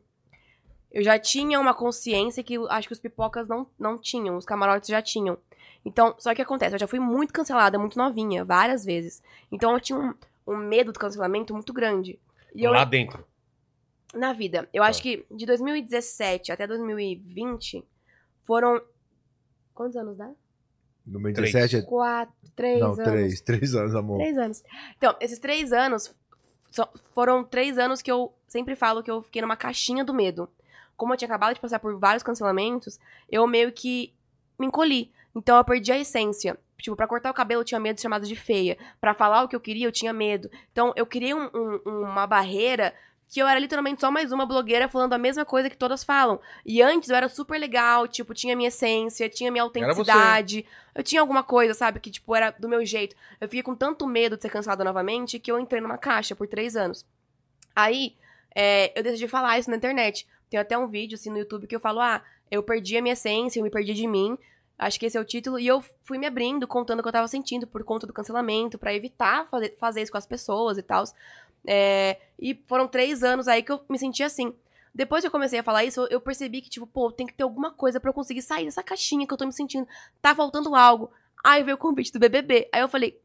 eu 0.92 1.04
já 1.04 1.20
tinha 1.20 1.60
uma 1.60 1.76
consciência 1.76 2.44
que 2.44 2.58
acho 2.70 2.88
que 2.88 2.94
os 2.94 3.00
pipocas 3.00 3.48
não, 3.48 3.68
não 3.78 4.00
tinham, 4.00 4.36
os 4.36 4.46
camarotes 4.46 4.90
já 4.90 5.00
tinham. 5.00 5.38
Então, 5.86 6.16
só 6.18 6.34
que 6.34 6.42
acontece, 6.42 6.74
eu 6.74 6.80
já 6.80 6.88
fui 6.88 7.00
muito 7.00 7.32
cancelada, 7.34 7.78
muito 7.78 8.00
novinha, 8.00 8.44
várias 8.44 8.84
vezes. 8.84 9.22
Então 9.52 9.74
eu 9.74 9.80
tinha 9.80 10.00
um, 10.00 10.14
um 10.48 10.58
medo 10.58 10.92
do 10.92 11.00
cancelamento 11.00 11.54
muito 11.54 11.72
grande. 11.72 12.20
E 12.56 12.64
eu, 12.64 12.72
Lá 12.72 12.84
dentro. 12.86 13.26
na 14.14 14.34
vida, 14.34 14.68
eu 14.74 14.84
acho 14.84 15.02
que 15.02 15.26
de 15.32 15.45
2017 15.45 16.52
até 16.52 16.66
2020 16.68 17.84
foram. 18.45 18.82
Quantos 19.74 19.95
anos 19.95 20.18
dá? 20.18 20.30
No 21.06 21.20
meio 21.20 21.34
Três. 21.36 21.54
17 21.54 21.78
é. 21.78 21.82
Quatro, 21.88 22.34
três 22.56 22.80
Não, 22.80 22.91
anos. 22.93 23.04
três. 23.04 23.41
Três 23.41 23.76
anos, 23.76 23.95
amor. 23.95 24.18
Três 24.18 24.38
anos. 24.38 24.64
Então, 24.97 25.16
esses 25.20 25.39
três 25.39 25.72
anos 25.72 26.14
foram 27.14 27.43
três 27.43 27.78
anos 27.78 28.02
que 28.02 28.12
eu 28.12 28.34
sempre 28.47 28.76
falo 28.76 29.02
que 29.02 29.10
eu 29.10 29.22
fiquei 29.24 29.41
numa 29.41 29.56
caixinha 29.58 30.04
do 30.04 30.14
medo. 30.14 30.50
Como 30.97 31.14
eu 31.14 31.18
tinha 31.18 31.28
acabado 31.28 31.56
de 31.56 31.62
passar 31.62 31.80
por 31.80 31.97
vários 31.97 32.22
cancelamentos, 32.24 33.00
eu 33.32 33.47
meio 33.47 33.72
que 33.72 34.14
me 34.60 34.68
encolhi. 34.68 35.12
Então 35.34 35.58
eu 35.58 35.64
perdi 35.64 35.91
a 35.91 35.97
essência. 36.00 36.58
Tipo, 36.80 36.95
pra 36.95 37.07
cortar 37.07 37.30
o 37.30 37.34
cabelo 37.34 37.61
eu 37.61 37.65
tinha 37.65 37.80
medo 37.80 37.95
de 37.95 38.01
ser 38.01 38.05
chamada 38.05 38.25
de 38.25 38.36
feia. 38.36 38.77
Pra 38.99 39.13
falar 39.13 39.43
o 39.43 39.47
que 39.47 39.55
eu 39.55 39.59
queria 39.59 39.86
eu 39.88 39.91
tinha 39.91 40.13
medo. 40.13 40.49
Então 40.71 40.93
eu 40.95 41.05
criei 41.05 41.34
um- 41.34 41.49
um- 41.53 41.82
uma 42.03 42.25
barreira 42.25 42.93
que 43.32 43.39
eu 43.39 43.47
era 43.47 43.59
literalmente 43.59 44.01
só 44.01 44.09
mais 44.09 44.32
uma 44.32 44.43
blogueira 44.45 44.89
falando 44.89 45.13
a 45.13 45.17
mesma 45.19 45.45
coisa 45.45 45.69
que 45.69 45.77
todas 45.77 46.03
falam. 46.03 46.39
E 46.65 46.82
antes 46.82 47.09
eu 47.09 47.15
era 47.15 47.30
super 47.30 47.59
legal, 47.59 48.07
tipo, 48.07 48.34
tinha 48.34 48.55
minha 48.55 48.69
essência, 48.69 49.30
tinha 49.30 49.51
minha 49.51 49.61
autenticidade. 49.63 50.65
Eu 50.95 51.03
tinha 51.03 51.21
alguma 51.21 51.43
coisa, 51.43 51.75
sabe, 51.75 51.99
que, 51.99 52.09
tipo, 52.09 52.36
era 52.36 52.49
do 52.51 52.67
meu 52.67 52.84
jeito. 52.84 53.15
Eu 53.39 53.47
fiquei 53.47 53.61
com 53.61 53.75
tanto 53.75 54.07
medo 54.07 54.36
de 54.36 54.41
ser 54.41 54.49
cancelada 54.49 54.84
novamente 54.84 55.38
que 55.38 55.51
eu 55.51 55.59
entrei 55.59 55.80
numa 55.80 55.97
caixa 55.97 56.36
por 56.36 56.47
três 56.47 56.75
anos. 56.75 57.05
Aí, 57.75 58.15
é, 58.55 58.91
eu 58.97 59.03
decidi 59.03 59.27
falar 59.27 59.59
isso 59.59 59.69
na 59.69 59.77
internet. 59.77 60.27
Tem 60.49 60.59
até 60.59 60.75
um 60.77 60.88
vídeo, 60.88 61.13
assim, 61.15 61.30
no 61.30 61.38
YouTube 61.38 61.67
que 61.67 61.75
eu 61.75 61.80
falo, 61.80 61.99
ah, 61.99 62.23
eu 62.49 62.63
perdi 62.63 62.97
a 62.97 63.01
minha 63.01 63.13
essência, 63.13 63.59
eu 63.59 63.63
me 63.63 63.69
perdi 63.69 63.93
de 63.93 64.07
mim. 64.07 64.36
Acho 64.80 64.97
que 64.99 65.05
esse 65.05 65.17
é 65.17 65.21
o 65.21 65.25
título. 65.25 65.59
E 65.59 65.67
eu 65.67 65.84
fui 66.05 66.17
me 66.17 66.25
abrindo, 66.25 66.65
contando 66.65 66.99
o 66.99 67.03
que 67.03 67.09
eu 67.09 67.13
tava 67.13 67.27
sentindo 67.27 67.67
por 67.67 67.84
conta 67.84 68.07
do 68.07 68.13
cancelamento, 68.13 68.80
pra 68.80 68.93
evitar 68.93 69.45
fazer, 69.49 69.75
fazer 69.77 70.01
isso 70.01 70.11
com 70.11 70.17
as 70.17 70.25
pessoas 70.25 70.77
e 70.77 70.82
tal. 70.82 71.03
É, 71.67 72.17
e 72.39 72.55
foram 72.67 72.88
três 72.88 73.21
anos 73.23 73.47
aí 73.47 73.61
que 73.61 73.71
eu 73.71 73.82
me 73.89 73.99
senti 73.99 74.23
assim. 74.23 74.53
Depois 74.95 75.21
que 75.21 75.27
eu 75.27 75.32
comecei 75.32 75.59
a 75.59 75.63
falar 75.63 75.84
isso, 75.84 76.07
eu- 76.09 76.21
percebi 76.21 76.61
que, 76.61 76.69
tipo, 76.69 76.88
pô, 76.88 77.11
tem 77.11 77.27
que 77.27 77.34
ter 77.34 77.43
alguma 77.43 77.71
coisa 77.71 77.99
pra 77.99 78.09
eu 78.09 78.13
conseguir 78.13 78.41
sair 78.41 78.65
dessa 78.65 78.82
caixinha 78.82 79.27
que 79.27 79.34
eu 79.34 79.38
tô 79.38 79.45
me 79.45 79.53
sentindo. 79.53 79.88
Tá 80.21 80.34
faltando 80.34 80.73
algo. 80.73 81.11
Aí 81.43 81.61
veio 81.61 81.75
o 81.75 81.80
convite 81.80 82.11
do 82.11 82.19
BBB. 82.19 82.69
Aí 82.71 82.82
eu 82.82 82.88
falei, 82.89 83.19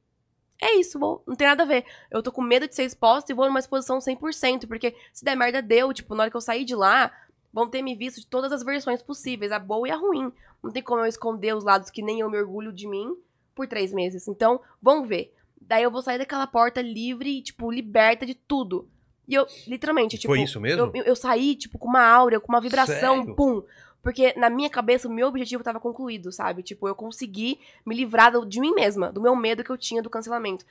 é 0.60 0.74
isso, 0.76 0.98
vou, 0.98 1.22
não 1.26 1.36
tem 1.36 1.46
nada 1.46 1.62
a 1.62 1.66
ver. 1.66 1.84
Eu 2.10 2.22
tô 2.22 2.30
com 2.32 2.42
medo 2.42 2.66
de 2.68 2.74
ser 2.74 2.84
exposta 2.84 3.30
e 3.32 3.34
vou 3.34 3.46
numa 3.46 3.58
exposição 3.60 4.00
100%, 4.00 4.66
porque 4.66 4.94
se 5.12 5.24
der 5.24 5.36
merda, 5.36 5.62
deu. 5.62 5.92
Tipo, 5.92 6.14
na 6.14 6.24
hora 6.24 6.30
que 6.30 6.36
eu 6.36 6.40
sair 6.40 6.64
de 6.64 6.74
lá, 6.74 7.12
vão 7.52 7.68
ter 7.68 7.82
me 7.82 7.94
visto 7.94 8.20
de 8.20 8.26
todas 8.26 8.52
as 8.52 8.62
versões 8.62 9.02
possíveis, 9.02 9.52
a 9.52 9.58
boa 9.58 9.88
e 9.88 9.90
a 9.90 9.96
ruim. 9.96 10.32
Não 10.64 10.72
tem 10.72 10.82
como 10.82 11.02
eu 11.02 11.06
esconder 11.06 11.54
os 11.54 11.62
lados 11.62 11.90
que 11.90 12.02
nem 12.02 12.20
eu 12.20 12.30
me 12.30 12.38
orgulho 12.38 12.72
de 12.72 12.88
mim 12.88 13.14
por 13.54 13.68
três 13.68 13.92
meses. 13.92 14.26
Então, 14.26 14.60
vamos 14.80 15.06
ver. 15.06 15.32
Daí 15.60 15.82
eu 15.82 15.90
vou 15.90 16.02
sair 16.02 16.18
daquela 16.18 16.46
porta 16.46 16.80
livre, 16.80 17.42
tipo, 17.42 17.70
liberta 17.70 18.24
de 18.24 18.34
tudo. 18.34 18.88
E 19.28 19.34
eu, 19.34 19.46
literalmente, 19.66 20.16
tipo. 20.18 20.32
Foi 20.32 20.42
isso 20.42 20.60
mesmo? 20.60 20.90
Eu, 20.94 21.04
eu, 21.04 21.16
saí, 21.16 21.54
tipo, 21.54 21.78
com 21.78 21.88
uma 21.88 22.02
áurea, 22.02 22.40
com 22.40 22.50
uma 22.52 22.60
vibração, 22.60 23.18
Sério? 23.18 23.34
pum. 23.34 23.62
Porque 24.02 24.34
na 24.38 24.50
minha 24.50 24.68
cabeça 24.68 25.08
o 25.08 25.10
meu 25.10 25.28
objetivo 25.28 25.62
tava 25.64 25.80
concluído, 25.80 26.30
sabe? 26.30 26.62
Tipo, 26.62 26.86
eu 26.88 26.94
consegui 26.94 27.58
me 27.86 27.94
livrar 27.94 28.32
de 28.46 28.60
mim 28.60 28.74
mesma, 28.74 29.10
do 29.10 29.20
meu 29.20 29.34
medo 29.34 29.64
que 29.64 29.70
eu 29.70 29.78
tinha 29.78 30.02
do 30.02 30.10
cancelamento. 30.10 30.64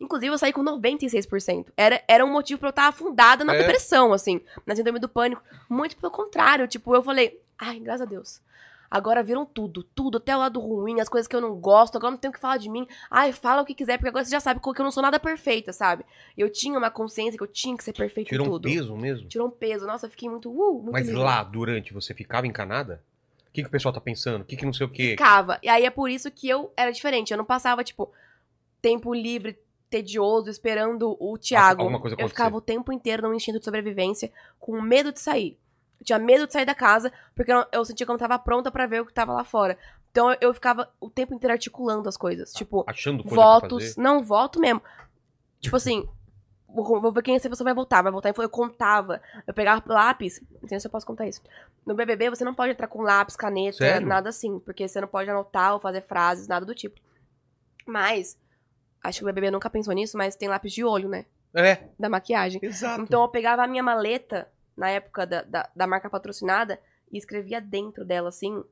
Inclusive, 0.00 0.32
eu 0.32 0.38
saí 0.38 0.52
com 0.52 0.64
96%. 0.64 1.66
Era, 1.76 2.02
era 2.08 2.24
um 2.24 2.32
motivo 2.32 2.58
pra 2.58 2.68
eu 2.68 2.70
estar 2.70 2.88
afundada 2.88 3.44
na 3.44 3.54
É. 3.54 3.58
depressão, 3.58 4.12
assim, 4.12 4.40
na 4.66 4.74
síndrome 4.74 4.98
do 4.98 5.08
pânico. 5.08 5.42
Muito 5.68 5.96
pelo 5.96 6.10
contrário, 6.10 6.66
tipo, 6.66 6.94
eu 6.94 7.02
falei, 7.02 7.40
ai, 7.58 7.78
graças 7.78 8.02
a 8.02 8.10
Deus. 8.10 8.40
Agora 8.90 9.22
viram 9.22 9.46
tudo, 9.46 9.84
tudo, 9.84 10.18
até 10.18 10.34
o 10.34 10.40
lado 10.40 10.58
ruim, 10.58 11.00
as 11.00 11.08
coisas 11.08 11.28
que 11.28 11.36
eu 11.36 11.40
não 11.40 11.54
gosto, 11.54 11.96
agora 11.96 12.10
não 12.10 12.18
tenho 12.18 12.32
o 12.32 12.34
que 12.34 12.40
falar 12.40 12.56
de 12.56 12.68
mim. 12.68 12.88
Ai, 13.08 13.30
fala 13.32 13.62
o 13.62 13.64
que 13.64 13.72
quiser, 13.72 13.96
porque 13.98 14.08
agora 14.08 14.24
você 14.24 14.32
já 14.32 14.40
sabe 14.40 14.60
que 14.60 14.68
eu 14.68 14.84
não 14.84 14.90
sou 14.90 15.02
nada 15.02 15.20
perfeita, 15.20 15.72
sabe? 15.72 16.04
Eu 16.36 16.50
tinha 16.50 16.76
uma 16.76 16.90
consciência 16.90 17.38
que 17.38 17.42
eu 17.44 17.46
tinha 17.46 17.76
que 17.76 17.84
ser 17.84 17.92
perfeita 17.92 18.30
Tirou 18.30 18.46
em 18.46 18.48
um 18.48 18.52
tudo. 18.54 18.68
peso 18.68 18.96
mesmo? 18.96 19.28
Tirou 19.28 19.46
um 19.46 19.50
peso. 19.50 19.86
Nossa, 19.86 20.06
eu 20.06 20.10
fiquei 20.10 20.28
muito, 20.28 20.50
uh, 20.50 20.74
muito 20.74 20.90
Mas 20.92 21.06
livre. 21.06 21.22
lá, 21.22 21.44
durante, 21.44 21.94
você 21.94 22.12
ficava 22.12 22.48
encanada? 22.48 23.00
O 23.48 23.52
que, 23.52 23.62
que 23.62 23.68
o 23.68 23.70
pessoal 23.70 23.94
tá 23.94 24.00
pensando? 24.00 24.42
O 24.42 24.44
que, 24.44 24.56
que 24.56 24.66
não 24.66 24.72
sei 24.72 24.86
o 24.86 24.90
quê? 24.90 25.10
Ficava. 25.10 25.60
E 25.62 25.68
aí 25.68 25.84
é 25.84 25.90
por 25.90 26.10
isso 26.10 26.28
que 26.30 26.48
eu 26.48 26.72
era 26.76 26.90
diferente. 26.90 27.30
Eu 27.30 27.38
não 27.38 27.44
passava, 27.44 27.84
tipo, 27.84 28.12
tempo 28.82 29.14
livre, 29.14 29.56
tedioso, 29.88 30.50
esperando 30.50 31.16
o 31.20 31.38
Thiago. 31.38 31.82
alguma 31.82 32.00
coisa 32.00 32.16
eu 32.18 32.28
ficava 32.28 32.56
o 32.56 32.60
tempo 32.60 32.92
inteiro 32.92 33.22
num 33.22 33.34
instinto 33.34 33.58
de 33.58 33.64
sobrevivência, 33.64 34.32
com 34.58 34.80
medo 34.80 35.12
de 35.12 35.20
sair. 35.20 35.56
Eu 36.00 36.06
tinha 36.06 36.18
medo 36.18 36.46
de 36.46 36.52
sair 36.52 36.64
da 36.64 36.74
casa, 36.74 37.12
porque 37.34 37.52
eu, 37.52 37.64
eu 37.72 37.84
sentia 37.84 38.06
que 38.06 38.10
eu 38.10 38.14
não 38.14 38.18
tava 38.18 38.38
pronta 38.38 38.70
pra 38.70 38.86
ver 38.86 39.02
o 39.02 39.06
que 39.06 39.12
tava 39.12 39.32
lá 39.32 39.44
fora. 39.44 39.76
Então 40.10 40.30
eu, 40.32 40.38
eu 40.40 40.54
ficava 40.54 40.90
o 40.98 41.08
tempo 41.10 41.34
inteiro 41.34 41.52
articulando 41.52 42.08
as 42.08 42.16
coisas. 42.16 42.52
Tipo, 42.52 42.84
Achando 42.86 43.22
coisa 43.22 43.36
votos. 43.36 43.96
Não, 43.96 44.22
voto 44.22 44.58
mesmo. 44.58 44.82
Tipo 45.60 45.76
assim, 45.76 46.08
vou, 46.66 47.00
vou 47.00 47.12
ver 47.12 47.22
quem 47.22 47.36
essa 47.36 47.48
pessoa 47.48 47.66
vai 47.66 47.74
votar. 47.74 48.02
Vai 48.02 48.10
votar. 48.10 48.34
Eu 48.36 48.48
contava. 48.48 49.20
Eu 49.46 49.52
pegava 49.54 49.82
lápis. 49.86 50.40
Não 50.60 50.68
sei 50.68 50.80
se 50.80 50.86
eu 50.86 50.90
posso 50.90 51.06
contar 51.06 51.28
isso. 51.28 51.42
No 51.86 51.94
BBB, 51.94 52.30
você 52.30 52.44
não 52.44 52.54
pode 52.54 52.72
entrar 52.72 52.88
com 52.88 53.02
lápis, 53.02 53.36
caneta, 53.36 53.76
Sério? 53.78 54.06
nada 54.06 54.30
assim. 54.30 54.58
Porque 54.58 54.88
você 54.88 55.00
não 55.00 55.08
pode 55.08 55.28
anotar 55.30 55.74
ou 55.74 55.80
fazer 55.80 56.00
frases, 56.02 56.48
nada 56.48 56.64
do 56.66 56.74
tipo. 56.74 56.98
Mas, 57.86 58.38
acho 59.02 59.18
que 59.18 59.24
o 59.24 59.26
BBB 59.26 59.50
nunca 59.50 59.70
pensou 59.70 59.94
nisso, 59.94 60.16
mas 60.16 60.34
tem 60.36 60.48
lápis 60.48 60.72
de 60.72 60.84
olho, 60.84 61.08
né? 61.08 61.26
É, 61.54 61.88
Da 61.98 62.08
maquiagem. 62.08 62.60
exato. 62.62 63.02
Então 63.02 63.22
eu 63.22 63.28
pegava 63.28 63.62
a 63.64 63.66
minha 63.66 63.82
maleta, 63.82 64.48
na 64.76 64.90
época 64.90 65.26
da, 65.26 65.42
da, 65.42 65.68
da 65.74 65.86
marca 65.86 66.08
patrocinada, 66.10 66.80
e 67.12 67.18
escrevia 67.18 67.60
dentro 67.60 68.04
dela, 68.04 68.28
assim, 68.28 68.62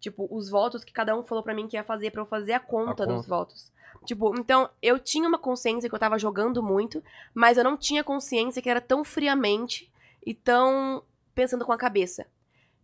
tipo, 0.00 0.26
os 0.30 0.48
votos 0.48 0.82
que 0.82 0.92
cada 0.92 1.16
um 1.16 1.22
falou 1.22 1.44
pra 1.44 1.54
mim 1.54 1.68
que 1.68 1.76
ia 1.76 1.84
fazer 1.84 2.10
pra 2.10 2.22
eu 2.22 2.26
fazer 2.26 2.54
a 2.54 2.60
conta 2.60 3.04
A 3.04 3.06
dos 3.06 3.16
conta. 3.16 3.28
votos. 3.28 3.72
Tipo, 4.04 4.34
então 4.38 4.68
eu 4.80 4.98
tinha 4.98 5.28
uma 5.28 5.38
consciência 5.38 5.88
que 5.88 5.94
eu 5.94 5.98
tava 5.98 6.18
jogando 6.18 6.62
muito, 6.62 7.02
mas 7.34 7.56
eu 7.56 7.64
não 7.64 7.76
tinha 7.76 8.02
consciência 8.02 8.60
que 8.60 8.68
era 8.70 8.80
tão 8.80 9.04
friamente 9.04 9.92
e 10.26 10.34
tão 10.34 11.02
pensando 11.34 11.64
com 11.64 11.72
a 11.72 11.78
cabeça. 11.78 12.26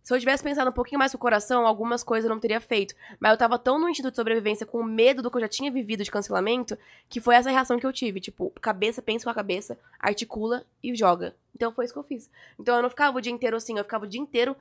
Se 0.09 0.15
eu 0.15 0.19
tivesse 0.19 0.41
pensado 0.41 0.67
um 0.67 0.73
pouquinho 0.73 0.97
mais 0.97 1.13
o 1.13 1.19
coração, 1.19 1.67
algumas 1.67 2.03
coisas 2.03 2.27
eu 2.27 2.33
não 2.33 2.41
teria 2.41 2.59
feito. 2.59 2.95
Mas 3.19 3.29
eu 3.29 3.37
tava 3.37 3.59
tão 3.59 3.77
no 3.77 3.87
instinto 3.87 4.09
de 4.09 4.15
sobrevivência, 4.15 4.65
com 4.65 4.81
medo 4.81 5.21
do 5.21 5.29
que 5.29 5.37
eu 5.37 5.41
já 5.41 5.47
tinha 5.47 5.71
vivido 5.71 6.03
de 6.03 6.09
cancelamento, 6.09 6.75
que 7.07 7.21
foi 7.21 7.35
essa 7.35 7.51
reação 7.51 7.77
que 7.77 7.85
eu 7.85 7.93
tive. 7.93 8.19
Tipo, 8.19 8.51
cabeça, 8.59 9.03
pensa 9.03 9.25
com 9.25 9.29
a 9.29 9.35
cabeça, 9.35 9.77
articula 9.99 10.65
e 10.81 10.95
joga. 10.95 11.35
Então 11.53 11.71
foi 11.71 11.85
isso 11.85 11.93
que 11.93 11.99
eu 11.99 12.03
fiz. 12.03 12.27
Então 12.59 12.75
eu 12.77 12.81
não 12.81 12.89
ficava 12.89 13.19
o 13.19 13.21
dia 13.21 13.31
inteiro 13.31 13.55
assim, 13.55 13.77
eu 13.77 13.83
ficava 13.83 14.05
o 14.05 14.07
dia 14.07 14.19
inteiro 14.19 14.55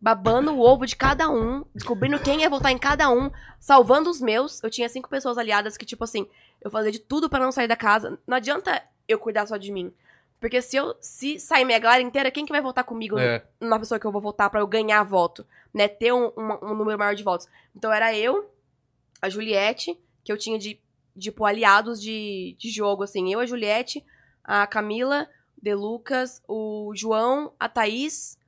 babando 0.00 0.52
o 0.52 0.60
ovo 0.60 0.86
de 0.86 0.94
cada 0.94 1.28
um, 1.28 1.64
descobrindo 1.74 2.20
quem 2.20 2.42
ia 2.42 2.48
votar 2.48 2.70
em 2.70 2.78
cada 2.78 3.10
um, 3.10 3.32
salvando 3.58 4.08
os 4.08 4.20
meus. 4.20 4.62
Eu 4.62 4.70
tinha 4.70 4.88
cinco 4.88 5.08
pessoas 5.08 5.36
aliadas 5.36 5.76
que, 5.76 5.84
tipo 5.84 6.04
assim, 6.04 6.28
eu 6.60 6.70
fazia 6.70 6.92
de 6.92 7.00
tudo 7.00 7.28
pra 7.28 7.40
não 7.40 7.50
sair 7.50 7.66
da 7.66 7.74
casa. 7.74 8.16
Não 8.24 8.36
adianta 8.36 8.80
eu 9.08 9.18
cuidar 9.18 9.44
só 9.46 9.56
de 9.56 9.72
mim. 9.72 9.92
Porque 10.44 10.60
se 10.60 10.76
eu 10.76 10.94
se 11.00 11.38
sair 11.40 11.64
minha 11.64 11.78
galera 11.78 12.02
inteira, 12.02 12.30
quem 12.30 12.44
que 12.44 12.52
vai 12.52 12.60
votar 12.60 12.84
comigo 12.84 13.18
É. 13.18 13.42
na 13.58 13.78
pessoa 13.78 13.98
que 13.98 14.06
eu 14.06 14.12
vou 14.12 14.20
votar 14.20 14.50
pra 14.50 14.60
eu 14.60 14.66
ganhar 14.66 15.02
voto, 15.02 15.46
né? 15.72 15.88
Ter 15.88 16.12
um, 16.12 16.26
um- 16.36 16.58
um 16.70 16.74
número 16.74 16.98
maior 16.98 17.14
de 17.14 17.22
votos. 17.22 17.48
Então 17.74 17.90
era 17.90 18.14
eu, 18.14 18.52
a 19.22 19.30
Juliette, 19.30 19.98
que 20.22 20.30
eu 20.30 20.36
tinha 20.36 20.58
de, 20.58 20.78
tipo, 21.18 21.46
aliados 21.46 21.98
de, 21.98 22.54
de 22.58 22.68
jogo, 22.68 23.02
assim. 23.04 23.32
Eu, 23.32 23.40
a 23.40 23.46
Juliette, 23.46 24.04
a 24.44 24.66
Camila, 24.66 25.26
De 25.56 25.74
Lucas, 25.74 26.42
o 26.46 26.92
João, 26.94 27.54
a 27.58 27.66
Thaís. 27.66 28.38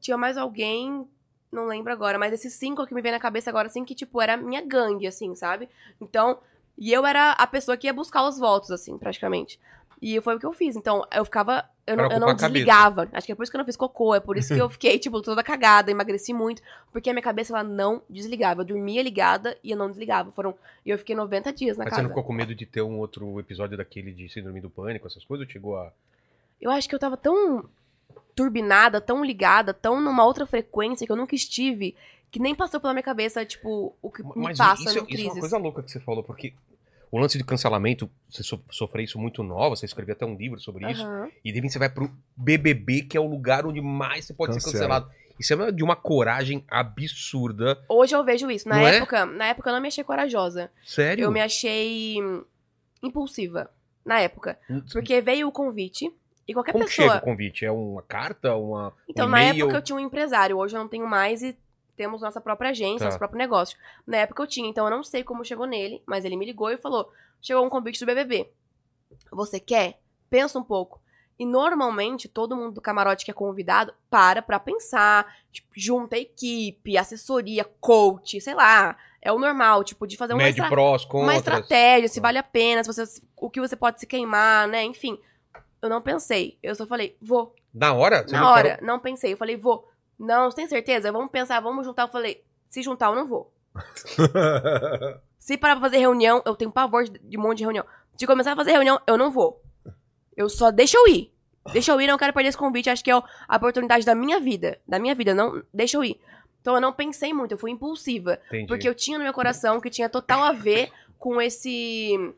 Tinha 0.00 0.16
mais 0.16 0.38
alguém, 0.38 1.06
não 1.52 1.66
lembro 1.66 1.92
agora, 1.92 2.18
mas 2.18 2.32
esses 2.32 2.54
cinco 2.54 2.86
que 2.86 2.94
me 2.94 3.02
vem 3.02 3.12
na 3.12 3.20
cabeça 3.20 3.50
agora, 3.50 3.66
assim, 3.68 3.84
que, 3.84 3.94
tipo, 3.94 4.22
era 4.22 4.38
minha 4.38 4.62
gangue, 4.64 5.06
assim, 5.06 5.34
sabe? 5.34 5.68
Então, 6.00 6.38
e 6.78 6.90
eu 6.90 7.04
era 7.04 7.32
a 7.32 7.46
pessoa 7.46 7.76
que 7.76 7.86
ia 7.88 7.92
buscar 7.92 8.26
os 8.26 8.38
votos, 8.38 8.70
assim, 8.70 8.96
praticamente. 8.96 9.60
E 10.00 10.20
foi 10.20 10.36
o 10.36 10.38
que 10.38 10.46
eu 10.46 10.52
fiz. 10.52 10.76
Então, 10.76 11.04
eu 11.12 11.24
ficava. 11.24 11.64
Eu 11.86 11.96
não, 11.96 12.04
eu 12.04 12.10
não 12.10 12.28
ocupar 12.28 12.30
a 12.30 12.36
cabeça. 12.36 12.48
desligava. 12.52 13.08
Acho 13.12 13.26
que 13.26 13.32
é 13.32 13.34
por 13.34 13.42
isso 13.42 13.50
que 13.50 13.56
eu 13.56 13.60
não 13.60 13.64
fiz 13.66 13.76
cocô. 13.76 14.14
É 14.14 14.20
por 14.20 14.36
isso 14.36 14.54
que 14.54 14.60
eu 14.60 14.68
fiquei, 14.70 14.98
tipo, 14.98 15.20
toda 15.22 15.42
cagada, 15.42 15.90
emagreci 15.90 16.32
muito. 16.32 16.62
Porque 16.92 17.10
a 17.10 17.12
minha 17.12 17.22
cabeça, 17.22 17.52
ela 17.52 17.64
não 17.64 18.02
desligava. 18.08 18.60
Eu 18.60 18.66
dormia 18.66 19.02
ligada 19.02 19.56
e 19.64 19.70
eu 19.70 19.76
não 19.76 19.88
desligava. 19.88 20.30
Foram. 20.32 20.54
E 20.86 20.90
eu 20.90 20.98
fiquei 20.98 21.16
90 21.16 21.52
dias 21.52 21.76
na 21.76 21.84
Mas 21.84 21.92
você 21.92 21.96
casa. 21.96 22.02
não 22.02 22.10
ficou 22.10 22.24
com 22.24 22.32
medo 22.32 22.54
de 22.54 22.64
ter 22.66 22.82
um 22.82 22.98
outro 22.98 23.40
episódio 23.40 23.76
daquele 23.76 24.12
de 24.12 24.28
síndrome 24.28 24.60
do 24.60 24.70
pânico, 24.70 25.06
essas 25.06 25.24
coisas? 25.24 25.46
Ou 25.46 25.52
chegou 25.52 25.76
a. 25.78 25.92
Eu 26.60 26.70
acho 26.70 26.88
que 26.88 26.94
eu 26.94 26.98
tava 26.98 27.16
tão 27.16 27.64
turbinada, 28.34 29.00
tão 29.00 29.24
ligada, 29.24 29.74
tão 29.74 30.00
numa 30.00 30.24
outra 30.24 30.46
frequência 30.46 31.04
que 31.06 31.12
eu 31.12 31.16
nunca 31.16 31.34
estive, 31.34 31.96
que 32.30 32.38
nem 32.38 32.54
passou 32.54 32.80
pela 32.80 32.92
minha 32.92 33.02
cabeça, 33.02 33.44
tipo, 33.44 33.94
o 34.00 34.10
que 34.10 34.22
me 34.22 34.30
Mas 34.36 34.58
passa 34.58 34.82
isso, 34.82 34.84
no 34.84 34.88
isso 34.90 34.98
é 34.98 35.00
uma 35.02 35.06
crises. 35.08 35.40
coisa 35.40 35.58
louca 35.58 35.82
que 35.82 35.90
você 35.90 36.00
falou, 36.00 36.22
porque 36.22 36.52
o 37.10 37.18
lance 37.18 37.38
de 37.38 37.44
cancelamento, 37.44 38.10
você 38.28 38.42
so, 38.42 38.62
sofreu 38.70 39.04
isso 39.04 39.18
muito 39.18 39.42
nova, 39.42 39.76
você 39.76 39.86
escreveu 39.86 40.14
até 40.14 40.26
um 40.26 40.36
livro 40.36 40.60
sobre 40.60 40.90
isso, 40.90 41.02
Aham. 41.04 41.28
e 41.44 41.50
de 41.50 41.56
repente 41.56 41.72
você 41.72 41.78
vai 41.78 41.88
pro 41.88 42.10
BBB, 42.36 43.02
que 43.02 43.16
é 43.16 43.20
o 43.20 43.26
lugar 43.26 43.66
onde 43.66 43.80
mais 43.80 44.24
você 44.26 44.34
pode 44.34 44.54
ser 44.54 44.60
Cancela. 44.60 44.72
cancelado. 45.04 45.10
Isso 45.38 45.52
é 45.54 45.70
de 45.72 45.84
uma 45.84 45.94
coragem 45.94 46.64
absurda. 46.68 47.80
Hoje 47.88 48.14
eu 48.14 48.24
vejo 48.24 48.50
isso. 48.50 48.68
Na 48.68 48.76
Não 48.76 48.86
é? 48.88 48.96
época, 48.96 49.24
na 49.24 49.46
época 49.46 49.70
eu 49.70 49.74
não 49.74 49.80
me 49.80 49.86
achei 49.88 50.02
corajosa. 50.02 50.68
Sério? 50.84 51.22
Eu 51.24 51.30
me 51.30 51.40
achei 51.40 52.16
impulsiva. 53.02 53.70
Na 54.04 54.20
época. 54.20 54.58
Hum, 54.68 54.82
Porque 54.92 55.20
veio 55.20 55.48
o 55.48 55.52
convite 55.52 56.10
e 56.46 56.52
qualquer 56.54 56.72
Como 56.72 56.84
pessoa. 56.86 57.08
chega 57.08 57.18
o 57.18 57.20
convite? 57.24 57.64
É 57.64 57.70
uma 57.70 58.02
carta? 58.02 58.54
Uma, 58.56 58.92
Então, 59.08 59.26
um 59.26 59.30
na 59.30 59.42
época 59.42 59.76
eu 59.76 59.82
tinha 59.82 59.96
um 59.96 60.00
empresário, 60.00 60.56
hoje 60.56 60.74
eu 60.76 60.80
não 60.80 60.88
tenho 60.88 61.06
mais 61.06 61.42
e 61.42 61.56
temos 61.98 62.22
nossa 62.22 62.40
própria 62.40 62.70
agência, 62.70 63.00
Tá. 63.00 63.04
nosso 63.06 63.18
próprio 63.18 63.36
negócio. 63.38 63.76
Na 64.06 64.16
época 64.18 64.42
eu 64.42 64.46
tinha, 64.46 64.68
então 64.70 64.86
eu 64.86 64.90
não 64.90 65.02
sei 65.04 65.22
como 65.22 65.44
chegou 65.44 65.66
nele, 65.66 66.00
mas 66.06 66.24
ele 66.24 66.36
me 66.36 66.46
ligou 66.46 66.70
e 66.70 66.78
falou: 66.78 67.12
chegou 67.42 67.66
um 67.66 67.68
convite 67.68 68.00
do 68.00 68.06
BBB. 68.06 68.48
Você 69.32 69.58
quer? 69.60 70.00
Pensa 70.30 70.58
um 70.58 70.62
pouco. 70.64 71.00
E 71.38 71.44
normalmente 71.46 72.28
todo 72.28 72.56
mundo 72.56 72.72
do 72.74 72.80
camarote 72.80 73.24
que 73.24 73.30
é 73.30 73.34
convidado 73.34 73.92
para 74.10 74.42
pra 74.42 74.58
pensar, 74.58 75.36
tipo, 75.52 75.68
junta 75.76 76.16
equipe, 76.16 76.96
assessoria, 76.98 77.64
coach, 77.80 78.40
sei 78.40 78.54
lá. 78.54 78.96
É 79.22 79.32
o 79.32 79.38
normal, 79.38 79.82
tipo, 79.84 80.06
de 80.06 80.16
fazer 80.16 80.32
uma, 80.32 80.38
Médio 80.44 80.62
estra- 80.62 80.68
prós, 80.68 81.04
uma 81.12 81.34
estratégia, 81.36 82.08
se 82.08 82.20
Tá. 82.20 82.28
vale 82.28 82.38
a 82.38 82.42
pena, 82.42 82.82
se 82.84 82.92
você, 82.92 83.20
o 83.36 83.50
que 83.50 83.60
você 83.60 83.74
pode 83.76 83.98
se 84.00 84.06
queimar, 84.06 84.66
né? 84.68 84.84
Enfim. 84.84 85.18
Eu 85.82 85.88
não 85.88 86.00
pensei. 86.02 86.58
Eu 86.62 86.74
só 86.74 86.86
falei, 86.86 87.16
vou. 87.22 87.54
Na 87.72 87.92
hora? 87.94 88.22
Você 88.26 88.32
Na 88.34 88.50
hora, 88.50 88.70
parou? 88.76 88.86
não 88.86 88.98
pensei. 88.98 89.32
Eu 89.32 89.36
falei, 89.36 89.56
vou. 89.56 89.88
Não, 90.18 90.50
você 90.50 90.56
tem 90.56 90.68
certeza? 90.68 91.12
Vamos 91.12 91.30
pensar, 91.30 91.60
vamos 91.60 91.86
juntar. 91.86 92.02
Eu 92.02 92.08
falei, 92.08 92.44
se 92.68 92.82
juntar, 92.82 93.06
eu 93.06 93.14
não 93.14 93.26
vou. 93.26 93.52
Se 95.38 95.56
parar 95.56 95.76
pra 95.76 95.84
fazer 95.84 95.98
reunião, 95.98 96.42
eu 96.44 96.54
tenho 96.56 96.70
pavor 96.70 97.04
de, 97.04 97.18
de 97.18 97.38
um 97.38 97.40
monte 97.40 97.58
de 97.58 97.64
reunião. 97.64 97.84
Se 98.16 98.26
começar 98.26 98.52
a 98.52 98.56
fazer 98.56 98.72
reunião, 98.72 99.00
eu 99.06 99.16
não 99.16 99.30
vou. 99.30 99.62
Eu 100.36 100.48
só 100.48 100.70
deixa 100.70 100.98
eu 100.98 101.06
ir. 101.08 101.32
Deixa 101.72 101.92
eu 101.92 102.00
ir, 102.00 102.06
não 102.06 102.18
quero 102.18 102.32
perder 102.32 102.48
esse 102.48 102.58
convite. 102.58 102.90
Acho 102.90 103.04
que 103.04 103.10
é 103.10 103.14
a 103.14 103.56
oportunidade 103.56 104.04
da 104.04 104.14
minha 104.14 104.40
vida. 104.40 104.78
Da 104.86 104.98
minha 104.98 105.14
vida, 105.14 105.34
não. 105.34 105.62
Deixa 105.72 105.96
eu 105.96 106.04
ir. 106.04 106.20
Então 106.60 106.74
eu 106.74 106.80
não 106.80 106.92
pensei 106.92 107.32
muito, 107.32 107.52
eu 107.52 107.58
fui 107.58 107.70
impulsiva. 107.70 108.38
Entendi. 108.48 108.66
Porque 108.66 108.88
eu 108.88 108.94
tinha 108.94 109.16
no 109.16 109.24
meu 109.24 109.32
coração 109.32 109.80
que 109.80 109.88
tinha 109.88 110.08
total 110.08 110.42
a 110.42 110.52
ver 110.52 110.90
com 111.18 111.40
esse 111.40 112.34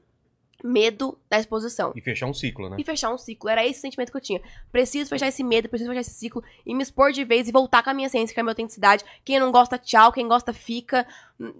medo 0.62 1.18
da 1.28 1.38
exposição. 1.38 1.92
E 1.94 2.00
fechar 2.00 2.26
um 2.26 2.34
ciclo, 2.34 2.68
né? 2.68 2.76
E 2.78 2.84
fechar 2.84 3.12
um 3.12 3.18
ciclo. 3.18 3.48
Era 3.48 3.66
esse 3.66 3.80
sentimento 3.80 4.10
que 4.10 4.16
eu 4.16 4.20
tinha. 4.20 4.40
Preciso 4.70 5.08
fechar 5.08 5.28
esse 5.28 5.42
medo, 5.42 5.68
preciso 5.68 5.90
fechar 5.90 6.00
esse 6.00 6.14
ciclo 6.14 6.42
e 6.64 6.74
me 6.74 6.82
expor 6.82 7.12
de 7.12 7.24
vez 7.24 7.48
e 7.48 7.52
voltar 7.52 7.82
com 7.82 7.90
a 7.90 7.94
minha 7.94 8.06
essência, 8.06 8.34
com 8.34 8.40
a 8.40 8.44
minha 8.44 8.52
autenticidade. 8.52 9.04
Quem 9.24 9.38
não 9.38 9.50
gosta, 9.50 9.78
tchau. 9.78 10.12
Quem 10.12 10.26
gosta, 10.28 10.52
fica. 10.52 11.06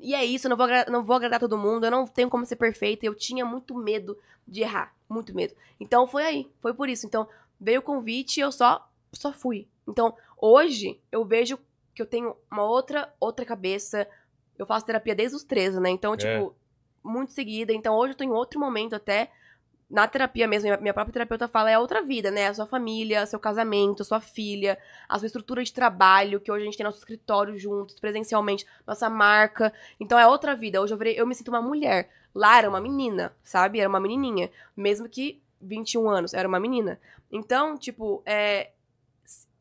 E 0.01 0.14
é 0.14 0.24
isso, 0.24 0.46
eu 0.46 0.51
não 0.51 0.57
vou, 0.57 0.66
não 0.88 1.05
vou 1.05 1.16
agradar 1.16 1.40
todo 1.40 1.57
mundo. 1.57 1.84
Eu 1.84 1.90
não 1.90 2.07
tenho 2.07 2.28
como 2.28 2.44
ser 2.46 2.57
perfeita. 2.57 3.07
Eu 3.07 3.14
tinha 3.14 3.44
muito 3.44 3.74
medo 3.74 4.16
de 4.46 4.62
errar. 4.62 4.94
Muito 5.09 5.34
medo. 5.34 5.55
Então 5.78 6.07
foi 6.07 6.24
aí. 6.24 6.51
Foi 6.61 6.74
por 6.74 6.88
isso. 6.88 7.07
Então 7.07 7.28
veio 7.61 7.80
o 7.80 7.82
convite 7.82 8.38
e 8.38 8.40
eu 8.40 8.53
só, 8.53 8.88
só 9.12 9.32
fui. 9.32 9.66
Então 9.86 10.14
hoje 10.36 10.98
eu 11.11 11.24
vejo 11.24 11.59
que 11.94 12.03
eu 12.03 12.07
tenho 12.07 12.36
uma 12.51 12.64
outra, 12.64 13.12
outra 13.18 13.44
cabeça. 13.44 14.07
Eu 14.59 14.66
faço 14.66 14.84
terapia 14.84 15.14
desde 15.14 15.36
os 15.36 15.42
13, 15.42 15.80
né? 15.80 15.88
Então, 15.88 16.14
tipo, 16.16 16.55
muito 17.03 17.32
seguida. 17.32 17.72
Então 17.72 17.94
hoje 17.96 18.12
eu 18.12 18.16
tô 18.16 18.24
em 18.24 18.30
outro 18.30 18.59
momento 18.61 18.94
até 18.94 19.30
na 19.90 20.07
terapia 20.07 20.46
mesmo, 20.46 20.68
minha- 20.80 20.94
própria 20.94 21.12
terapeuta 21.12 21.48
fala, 21.48 21.68
é 21.70 21.76
outra 21.78 22.01
vida, 22.01 22.30
né? 22.30 22.46
A 22.46 22.55
sua 22.55 22.66
família, 22.66 23.26
seu 23.26 23.40
casamento, 23.40 24.05
sua 24.05 24.20
filha, 24.20 24.78
a 25.09 25.18
sua 25.18 25.26
estrutura 25.26 25.64
de 25.64 25.72
trabalho, 25.72 26.40
que 26.40 26.51
hoje 26.51 26.62
a 26.62 26.64
gente 26.66 26.76
tem 26.76 26.84
nosso 26.84 26.98
escritório 26.98 27.59
juntos, 27.59 27.98
presencialmente, 27.98 28.64
nossa 28.86 29.11
marca. 29.11 29.72
Então 29.98 30.16
é 30.18 30.27
outra 30.27 30.55
vida. 30.55 30.81
Hoje 30.81 30.94
eu, 30.94 30.98
virei- 30.98 31.18
eu 31.20 31.27
me 31.27 31.35
sinto 31.35 31.48
uma 31.48 31.60
mulher. 31.62 32.09
Lá 32.32 32.59
era 32.59 32.68
uma 32.68 32.81
menina, 32.81 33.35
sabe? 33.43 33.81
Era 33.81 33.89
uma 33.89 33.98
menininha. 33.98 34.48
Mesmo 34.77 35.09
que 35.09 35.43
21 35.60 36.09
anos, 36.09 36.35
era 36.35 36.47
uma 36.47 36.60
menina. 36.60 37.01
Então, 37.32 37.77
tipo, 37.77 38.22
é... 38.24 38.70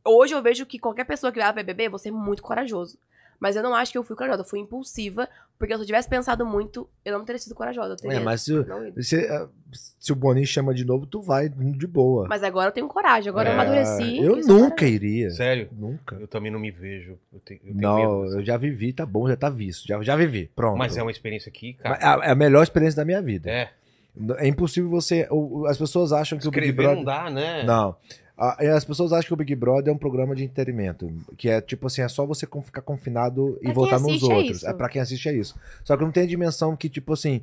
hoje 0.06 0.34
eu 0.34 0.42
vejo 0.42 0.66
que 0.66 0.80
qualquer 0.80 1.06
pessoa 1.06 1.32
que 1.32 1.40
vai 1.40 1.52
pra 1.54 1.64
BBB, 1.64 1.90
você 1.90 2.10
é 2.10 2.12
muito 2.12 2.42
corajoso. 2.44 2.98
Mas 3.40 3.56
eu 3.56 3.64
não 3.64 3.74
acho 3.74 3.92
que 3.92 3.98
eu 3.98 4.04
fui 4.04 4.16
corajosa, 4.16 4.42
eu 4.42 4.46
fui 4.46 4.60
impulsiva, 4.60 5.30
porque 5.58 5.74
se 5.74 5.82
eu 5.82 5.86
tivesse 5.86 6.10
pensado 6.10 6.46
muito, 6.46 6.90
eu 7.06 7.18
não 7.18 7.24
teria 7.24 7.40
sido 7.40 7.56
corajosa. 7.56 7.94
Eu 7.94 7.96
teria 7.98 8.18
É, 8.18 8.20
mas 8.20 8.42
se, 8.42 8.54
se, 9.02 9.16
eh, 9.16 9.48
se 9.72 10.12
o 10.12 10.16
Boninho 10.16 10.46
chama 10.46 10.74
de 10.74 10.84
novo, 10.84 11.06
tu 11.06 11.22
vai 11.22 11.48
de 11.48 11.88
boa. 11.88 12.28
Mas 12.28 12.44
agora 12.44 12.68
eu 12.68 12.74
tenho 12.74 12.88
coragem, 12.88 13.30
agora 13.30 13.50
eu 13.50 13.54
É, 13.54 13.56
amadureci. 13.56 14.18
eu 14.22 14.38
e 14.38 14.44
sou 14.44 14.60
nunca 14.60 14.86
iria. 14.86 15.30
Sério? 15.32 15.70
Nunca. 15.72 16.16
Eu 16.16 16.28
também 16.28 16.52
não 16.52 16.60
me 16.60 16.70
vejo. 16.72 17.18
Eu 17.32 17.40
tenho, 17.40 17.60
eu 17.64 17.68
tenho 17.74 17.82
Não, 17.82 18.22
medo. 18.24 18.40
eu 18.40 18.44
já 18.46 18.58
vivi, 18.58 18.92
tá 18.92 19.06
bom, 19.06 19.28
já 19.28 19.38
tá 19.38 19.50
visto. 19.50 19.88
Já, 19.88 20.02
já 20.04 20.16
vivi, 20.18 20.52
pronto. 20.56 20.78
Mas 20.78 20.98
é 20.98 21.02
uma 21.02 21.12
experiência 21.12 21.50
aqui, 21.50 21.74
cara. 21.76 21.96
É 21.96 22.06
a, 22.06 22.28
é 22.28 22.32
a 22.32 22.36
melhor 22.36 22.62
experiência 22.64 22.98
da 22.98 23.06
minha 23.06 23.22
vida. 23.22 23.50
É. 23.50 23.70
É 24.40 24.48
impossível 24.48 24.90
você. 24.90 25.30
As 25.68 25.78
pessoas 25.78 26.12
acham 26.12 26.38
que 26.38 26.46
o 26.46 26.52
Big 26.52 26.66
Escrever 26.68 26.84
Brother. 26.88 26.98
não 26.98 27.04
dá, 27.06 27.30
né? 27.30 27.64
Não. 27.64 27.96
As 28.40 28.86
pessoas 28.86 29.12
acham 29.12 29.28
que 29.28 29.34
o 29.34 29.38
Big 29.38 29.54
Brother 29.54 29.92
é 29.92 29.94
um 29.94 29.98
programa 29.98 30.34
de 30.34 30.46
entretenimento. 30.46 31.12
Que 31.38 31.50
é 31.50 31.60
tipo 31.60 31.88
assim, 31.88 32.02
é 32.02 32.08
só 32.08 32.26
você 32.26 32.48
ficar 32.64 32.82
confinado 32.82 33.58
e 33.60 33.64
Pra 33.64 33.66
quem 33.66 33.74
voltar 33.74 34.00
nos 34.00 34.24
é 34.24 34.26
outros. 34.34 34.58
isso. 34.58 34.68
É 34.68 34.74
pra 34.74 34.88
quem 34.88 35.02
assiste 35.02 35.28
é 35.28 35.34
isso. 35.34 35.56
Só 35.84 35.98
que 35.98 36.04
não 36.04 36.12
tem 36.12 36.24
a 36.24 36.28
dimensão 36.28 36.76
que, 36.76 36.88
tipo 36.88 37.12
assim, 37.14 37.42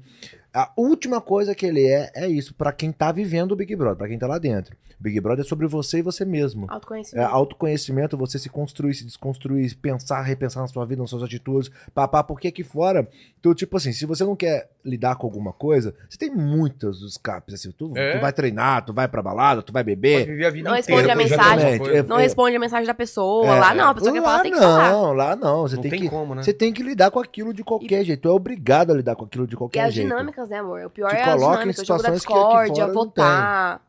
A 0.58 0.72
última 0.76 1.20
coisa 1.20 1.54
que 1.54 1.66
ele 1.66 1.86
é, 1.86 2.10
é 2.14 2.26
isso, 2.28 2.54
pra 2.54 2.72
quem 2.72 2.90
tá 2.90 3.12
vivendo 3.12 3.52
o 3.52 3.56
Big 3.56 3.76
Brother, 3.76 3.96
pra 3.98 4.08
quem 4.08 4.18
tá 4.18 4.26
lá 4.26 4.38
dentro. 4.38 4.74
Big 4.98 5.20
Brother 5.20 5.44
é 5.44 5.48
sobre 5.48 5.66
você 5.66 5.98
e 5.98 6.02
você 6.02 6.24
mesmo. 6.24 6.64
É 6.70 6.72
Autoconhecimento. 6.72 7.28
autoconhecimento, 7.30 8.16
você 8.16 8.38
se 8.38 8.48
construir, 8.48 8.94
se 8.94 9.04
desconstruir, 9.04 9.76
pensar, 9.76 10.22
repensar 10.22 10.60
na 10.62 10.68
sua 10.68 10.86
vida, 10.86 11.02
nas 11.02 11.10
suas 11.10 11.22
atitudes, 11.22 11.70
papá, 11.94 12.22
porque 12.24 12.48
aqui 12.48 12.64
fora, 12.64 13.06
tu, 13.42 13.54
tipo 13.54 13.76
assim, 13.76 13.92
se 13.92 14.06
você 14.06 14.24
não 14.24 14.34
quer 14.34 14.70
lidar 14.82 15.16
com 15.16 15.26
alguma 15.26 15.52
coisa, 15.52 15.94
você 16.08 16.16
tem 16.16 16.30
muitos 16.34 17.02
escapes, 17.02 17.54
assim, 17.54 17.70
tu, 17.72 17.92
É. 17.94 18.16
tu 18.16 18.20
vai 18.22 18.32
treinar, 18.32 18.84
tu 18.86 18.94
vai 18.94 19.06
pra 19.06 19.20
balada, 19.20 19.60
tu 19.60 19.72
vai 19.72 19.84
Pode 19.84 19.96
beber. 19.96 20.26
viver 20.26 20.46
a 20.46 20.50
vida 20.50 20.70
Não 20.70 20.76
inteira 20.78 21.02
responde 21.02 21.10
a 21.10 21.16
mensagem. 21.16 21.96
É, 21.98 22.02
Não 22.02 22.16
responde 22.16 22.56
a 22.56 22.60
mensagem 22.60 22.86
da 22.86 22.94
pessoa. 22.94 23.46
É, 23.54 23.58
lá 23.60 23.74
não, 23.74 23.88
a 23.90 23.94
pessoa 23.94 24.12
que 24.14 24.20
lá 24.20 24.26
fala 24.30 24.42
tem 24.42 24.52
que 24.52 24.58
falar. 24.58 24.90
não, 24.92 25.12
lá 25.12 25.36
não, 25.36 25.62
você 25.62 25.74
Não 25.76 25.82
tem, 25.82 25.90
tem 25.90 26.00
que 26.00 26.08
como, 26.08 26.34
né? 26.34 26.42
você 26.42 26.54
tem 26.54 26.72
que 26.72 26.82
lidar 26.82 27.10
com 27.10 27.20
aquilo 27.20 27.52
de 27.52 27.62
qualquer 27.62 28.02
jeito, 28.04 28.22
tu 28.22 28.28
é 28.28 28.32
obrigado 28.32 28.92
a 28.92 28.94
lidar 28.94 29.14
com 29.14 29.24
aquilo 29.26 29.46
de 29.46 29.54
E 29.54 29.58
qualquer 29.58 29.84
as 29.84 29.92
jeito. 29.94 30.08
Dinâmicas, 30.46 30.50
né, 30.50 30.58
amor? 30.58 30.84
O 30.84 30.90
pior 30.90 31.10
Te 31.10 31.16
é 31.16 31.22
as 31.22 31.40
dinâmicas. 31.40 31.78
O 31.78 31.84
jogo 31.84 32.02
da 32.02 32.10
discórdia, 32.10 32.86
votar. 32.88 33.80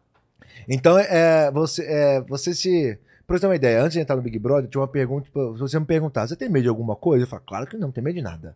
Então, 0.68 0.98
é, 0.98 1.52
você, 1.52 1.86
é, 1.86 2.22
você 2.22 2.54
se. 2.54 3.00
Pra 3.26 3.36
você 3.36 3.42
ter 3.42 3.48
uma 3.48 3.56
ideia, 3.56 3.82
antes 3.82 3.94
de 3.94 4.00
entrar 4.00 4.16
no 4.16 4.22
Big 4.22 4.40
Brother, 4.40 4.70
tinha 4.70 4.82
uma 4.82 4.88
pergunta. 4.88 5.26
tipo, 5.26 5.54
Se 5.54 5.60
você 5.60 5.80
me 5.80 5.86
perguntar, 5.86 6.28
você 6.28 6.36
tem 6.36 6.50
medo 6.50 6.64
de 6.64 6.70
alguma 6.70 6.96
coisa? 6.96 7.26
Eu 7.26 7.28
falo, 7.28 7.44
claro 7.46 7.68
que 7.68 7.76
não, 7.76 7.88
não 7.88 7.92
tem 7.92 8.04
medo 8.04 8.16
de 8.16 8.22
nada. 8.22 8.56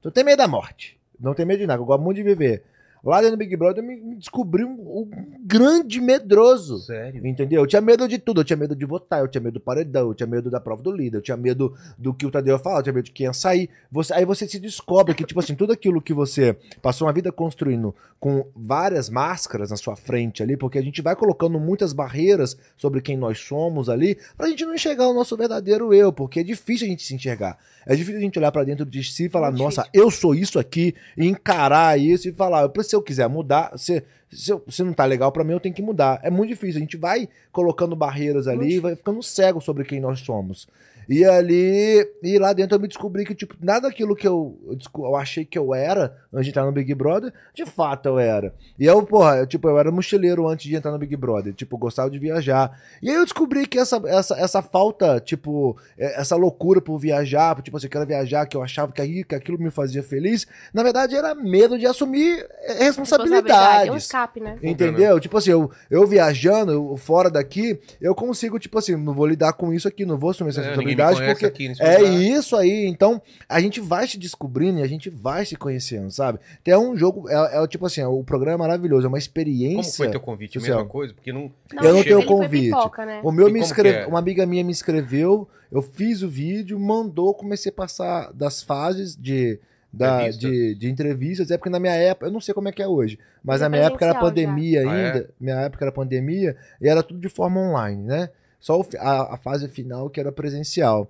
Tu 0.00 0.10
tem 0.10 0.24
medo 0.24 0.38
da 0.38 0.48
morte. 0.48 0.98
Não 1.20 1.34
tem 1.34 1.44
medo 1.44 1.60
de 1.60 1.66
nada. 1.66 1.80
Eu 1.80 1.86
gosto 1.86 2.02
muito 2.02 2.16
de 2.16 2.22
viver. 2.22 2.62
Lá 3.06 3.20
dentro 3.20 3.36
do 3.36 3.38
Big 3.38 3.56
Brother, 3.56 3.82
eu 3.84 3.86
me, 3.86 4.16
descobri 4.16 4.64
um, 4.64 4.72
um 4.72 5.10
grande 5.44 6.00
medroso. 6.00 6.78
Sério. 6.80 7.24
Entendeu? 7.26 7.62
Eu 7.62 7.66
tinha 7.66 7.80
medo 7.80 8.08
de 8.08 8.18
tudo. 8.18 8.40
Eu 8.40 8.44
tinha 8.44 8.56
medo 8.56 8.74
de 8.74 8.84
votar, 8.84 9.20
eu 9.20 9.28
tinha 9.28 9.40
medo 9.40 9.54
do 9.54 9.60
paredão, 9.60 10.08
eu 10.08 10.14
tinha 10.14 10.26
medo 10.26 10.50
da 10.50 10.58
prova 10.60 10.82
do 10.82 10.90
líder, 10.90 11.18
eu 11.18 11.22
tinha 11.22 11.36
medo 11.36 11.72
do 11.96 12.12
que 12.12 12.26
o 12.26 12.30
Tadeu 12.30 12.56
ia 12.56 12.62
falar, 12.62 12.78
eu 12.80 12.82
tinha 12.82 12.92
medo 12.92 13.04
de 13.04 13.12
quem 13.12 13.26
ia 13.26 13.32
sair. 13.32 13.70
Você- 13.92 14.12
aí 14.12 14.24
você 14.24 14.46
se 14.48 14.58
descobre 14.58 15.14
que, 15.14 15.24
tipo 15.24 15.38
assim, 15.38 15.54
tudo 15.54 15.72
aquilo 15.72 16.02
que 16.02 16.12
você 16.12 16.56
passou 16.82 17.06
uma 17.06 17.12
vida 17.12 17.30
construindo 17.30 17.94
com 18.18 18.46
várias 18.56 19.08
máscaras 19.10 19.70
na 19.70 19.76
sua 19.76 19.94
frente 19.94 20.42
ali, 20.42 20.56
porque 20.56 20.78
a 20.78 20.82
gente 20.82 21.00
vai 21.02 21.14
colocando 21.14 21.60
muitas 21.60 21.92
barreiras 21.92 22.56
sobre 22.76 23.00
quem 23.00 23.16
nós 23.16 23.38
somos 23.38 23.88
ali, 23.88 24.16
pra 24.36 24.48
gente 24.48 24.64
não 24.64 24.74
enxergar 24.74 25.06
o 25.06 25.12
nosso 25.14 25.36
verdadeiro 25.36 25.92
eu, 25.94 26.12
porque 26.12 26.40
é 26.40 26.42
difícil 26.42 26.86
a 26.86 26.90
gente 26.90 27.04
se 27.04 27.14
enxergar. 27.14 27.58
É 27.86 27.94
difícil 27.94 28.18
a 28.18 28.22
gente 28.22 28.38
olhar 28.38 28.50
pra 28.50 28.64
dentro 28.64 28.84
de 28.84 29.04
si 29.04 29.26
e 29.26 29.28
falar, 29.28 29.50
Muito 29.50 29.62
nossa, 29.62 29.86
eu 29.92 30.10
sou 30.10 30.34
isso 30.34 30.58
aqui, 30.58 30.94
e 31.16 31.26
encarar 31.26 32.00
isso 32.00 32.28
e 32.28 32.32
falar, 32.32 32.62
eu- 32.74 32.82
se 32.82 32.95
eu 32.96 33.02
quiser 33.02 33.28
mudar, 33.28 33.72
se, 33.78 34.02
se, 34.30 34.50
eu- 34.50 34.62
se 34.68 34.82
não 34.82 34.92
tá 34.92 35.04
legal 35.04 35.30
pra 35.30 35.44
mim, 35.44 35.52
eu 35.52 35.60
tenho 35.60 35.74
que 35.74 35.82
mudar. 35.82 36.18
É 36.22 36.30
muito 36.30 36.48
difícil, 36.50 36.78
a 36.78 36.80
gente 36.80 36.96
vai 36.96 37.28
colocando 37.52 37.94
barreiras 37.94 38.48
ali 38.48 38.74
e 38.74 38.80
vai 38.80 38.96
ficando 38.96 39.22
cego 39.22 39.60
sobre 39.60 39.84
quem 39.84 40.00
nós 40.00 40.20
somos. 40.20 40.66
E 41.08 41.24
ali, 41.24 42.06
e 42.22 42.38
lá 42.38 42.52
dentro 42.52 42.76
eu 42.76 42.80
me 42.80 42.88
descobri 42.88 43.24
que, 43.24 43.34
tipo, 43.34 43.54
nada 43.60 43.88
daquilo 43.88 44.16
que 44.16 44.26
eu, 44.26 44.58
eu, 44.98 45.16
achei 45.16 45.44
que 45.44 45.58
eu 45.58 45.74
era 45.74 46.16
antes 46.32 46.46
de 46.46 46.50
entrar 46.50 46.64
no 46.64 46.72
Big 46.72 46.92
Brother, 46.94 47.32
de 47.54 47.64
fato 47.64 48.08
eu 48.08 48.18
era. 48.18 48.54
E 48.78 48.84
eu, 48.84 49.02
porra, 49.04 49.36
eu, 49.36 49.46
tipo, 49.46 49.68
eu 49.68 49.78
era 49.78 49.90
mochileiro 49.90 50.48
antes 50.48 50.66
de 50.66 50.74
entrar 50.74 50.90
no 50.90 50.98
Big 50.98 51.14
Brother, 51.16 51.54
tipo, 51.54 51.78
gostava 51.78 52.10
de 52.10 52.18
viajar. 52.18 52.78
E 53.00 53.08
aí 53.08 53.16
eu 53.16 53.24
descobri 53.24 53.66
que 53.66 53.78
essa, 53.78 54.00
essa, 54.06 54.34
essa 54.36 54.62
falta, 54.62 55.20
tipo, 55.20 55.76
é, 55.96 56.20
essa 56.20 56.36
loucura 56.36 56.80
por 56.80 56.98
viajar, 56.98 57.60
tipo 57.62 57.76
assim, 57.76 57.86
eu 57.86 57.90
quero 57.90 58.06
viajar, 58.06 58.46
que 58.46 58.56
eu 58.56 58.62
achava 58.62 58.92
que, 58.92 59.00
aí, 59.00 59.24
que 59.24 59.34
aquilo 59.34 59.58
me 59.58 59.70
fazia 59.70 60.02
feliz, 60.02 60.46
na 60.72 60.82
verdade 60.82 61.14
era 61.14 61.34
medo 61.34 61.78
de 61.78 61.86
assumir 61.86 62.46
é, 62.62 62.84
responsabilidades. 62.84 63.88
É 63.88 63.92
um 63.92 63.96
escape, 63.96 64.40
né? 64.40 64.58
Entendeu? 64.62 65.20
Tipo 65.20 65.38
assim, 65.38 65.50
eu, 65.50 65.70
eu 65.90 66.06
viajando, 66.06 66.72
eu 66.72 66.96
fora 66.96 67.30
daqui, 67.30 67.78
eu 68.00 68.14
consigo, 68.14 68.58
tipo 68.58 68.78
assim, 68.78 68.96
não 68.96 69.14
vou 69.14 69.26
lidar 69.26 69.52
com 69.52 69.72
isso 69.72 69.86
aqui, 69.86 70.04
não 70.04 70.18
vou 70.18 70.30
assumir 70.30 70.50
essa 70.50 70.60
É, 70.60 70.64
responsabilidade, 70.64 70.95
porque 71.26 71.46
aqui 71.46 71.68
nesse 71.68 71.82
é 71.82 71.98
lugar. 71.98 72.12
isso 72.14 72.56
aí. 72.56 72.86
Então, 72.86 73.20
a 73.48 73.60
gente 73.60 73.80
vai 73.80 74.06
se 74.06 74.18
descobrindo 74.18 74.78
e 74.78 74.82
a 74.82 74.86
gente 74.86 75.10
vai 75.10 75.44
se 75.44 75.56
conhecendo, 75.56 76.10
sabe? 76.10 76.38
Tem 76.62 76.76
um 76.76 76.96
jogo, 76.96 77.28
é, 77.28 77.62
é 77.62 77.66
tipo 77.66 77.86
assim, 77.86 78.02
o 78.04 78.22
programa 78.24 78.64
é 78.64 78.68
maravilhoso, 78.68 79.06
é 79.06 79.08
uma 79.08 79.18
experiência. 79.18 79.82
Como 79.82 79.94
foi 79.94 80.10
teu 80.10 80.20
convite? 80.20 80.58
Luciano. 80.58 80.80
Mesma 80.80 80.90
coisa? 80.90 81.14
Porque 81.14 81.32
não. 81.32 81.50
Não, 81.72 81.84
Eu 81.84 81.94
não 81.94 82.02
tenho 82.02 82.24
convite. 82.24 82.66
pipoca, 82.66 83.04
né? 83.04 83.20
O 83.22 83.30
meu 83.30 83.48
E 83.48 83.52
me 83.52 83.60
que 83.60 83.88
é? 83.88 84.06
uma 84.06 84.18
amiga 84.18 84.46
minha 84.46 84.64
me 84.64 84.72
escreveu, 84.72 85.48
eu 85.70 85.82
fiz 85.82 86.22
o 86.22 86.28
vídeo, 86.28 86.78
mandou, 86.78 87.34
comecei 87.34 87.70
a 87.70 87.74
passar 87.74 88.32
das 88.32 88.62
fases 88.62 89.16
de, 89.16 89.58
da, 89.92 90.16
Entrevistas. 90.16 90.50
de, 90.50 90.74
de 90.74 90.90
entrevistas. 90.90 91.50
É 91.50 91.58
porque 91.58 91.70
na 91.70 91.80
minha 91.80 91.94
época, 91.94 92.26
eu 92.26 92.32
não 92.32 92.40
sei 92.40 92.54
como 92.54 92.68
é 92.68 92.72
que 92.72 92.82
é 92.82 92.88
hoje, 92.88 93.18
mas 93.42 93.60
é 93.60 93.64
na 93.64 93.68
minha 93.70 93.82
época 93.82 94.04
era 94.04 94.18
pandemia 94.18 94.82
já. 94.82 94.90
Ah, 94.90 94.96
é? 94.96 95.06
ainda. 95.06 95.30
Minha 95.40 95.56
época 95.56 95.84
era 95.84 95.92
pandemia 95.92 96.56
e 96.80 96.88
era 96.88 97.02
tudo 97.02 97.20
de 97.20 97.28
forma 97.28 97.60
online, 97.60 98.02
né? 98.02 98.30
Só 98.66 98.84
a, 98.98 99.34
a 99.34 99.36
fase 99.36 99.68
final 99.68 100.10
que 100.10 100.18
era 100.18 100.32
presencial. 100.32 101.08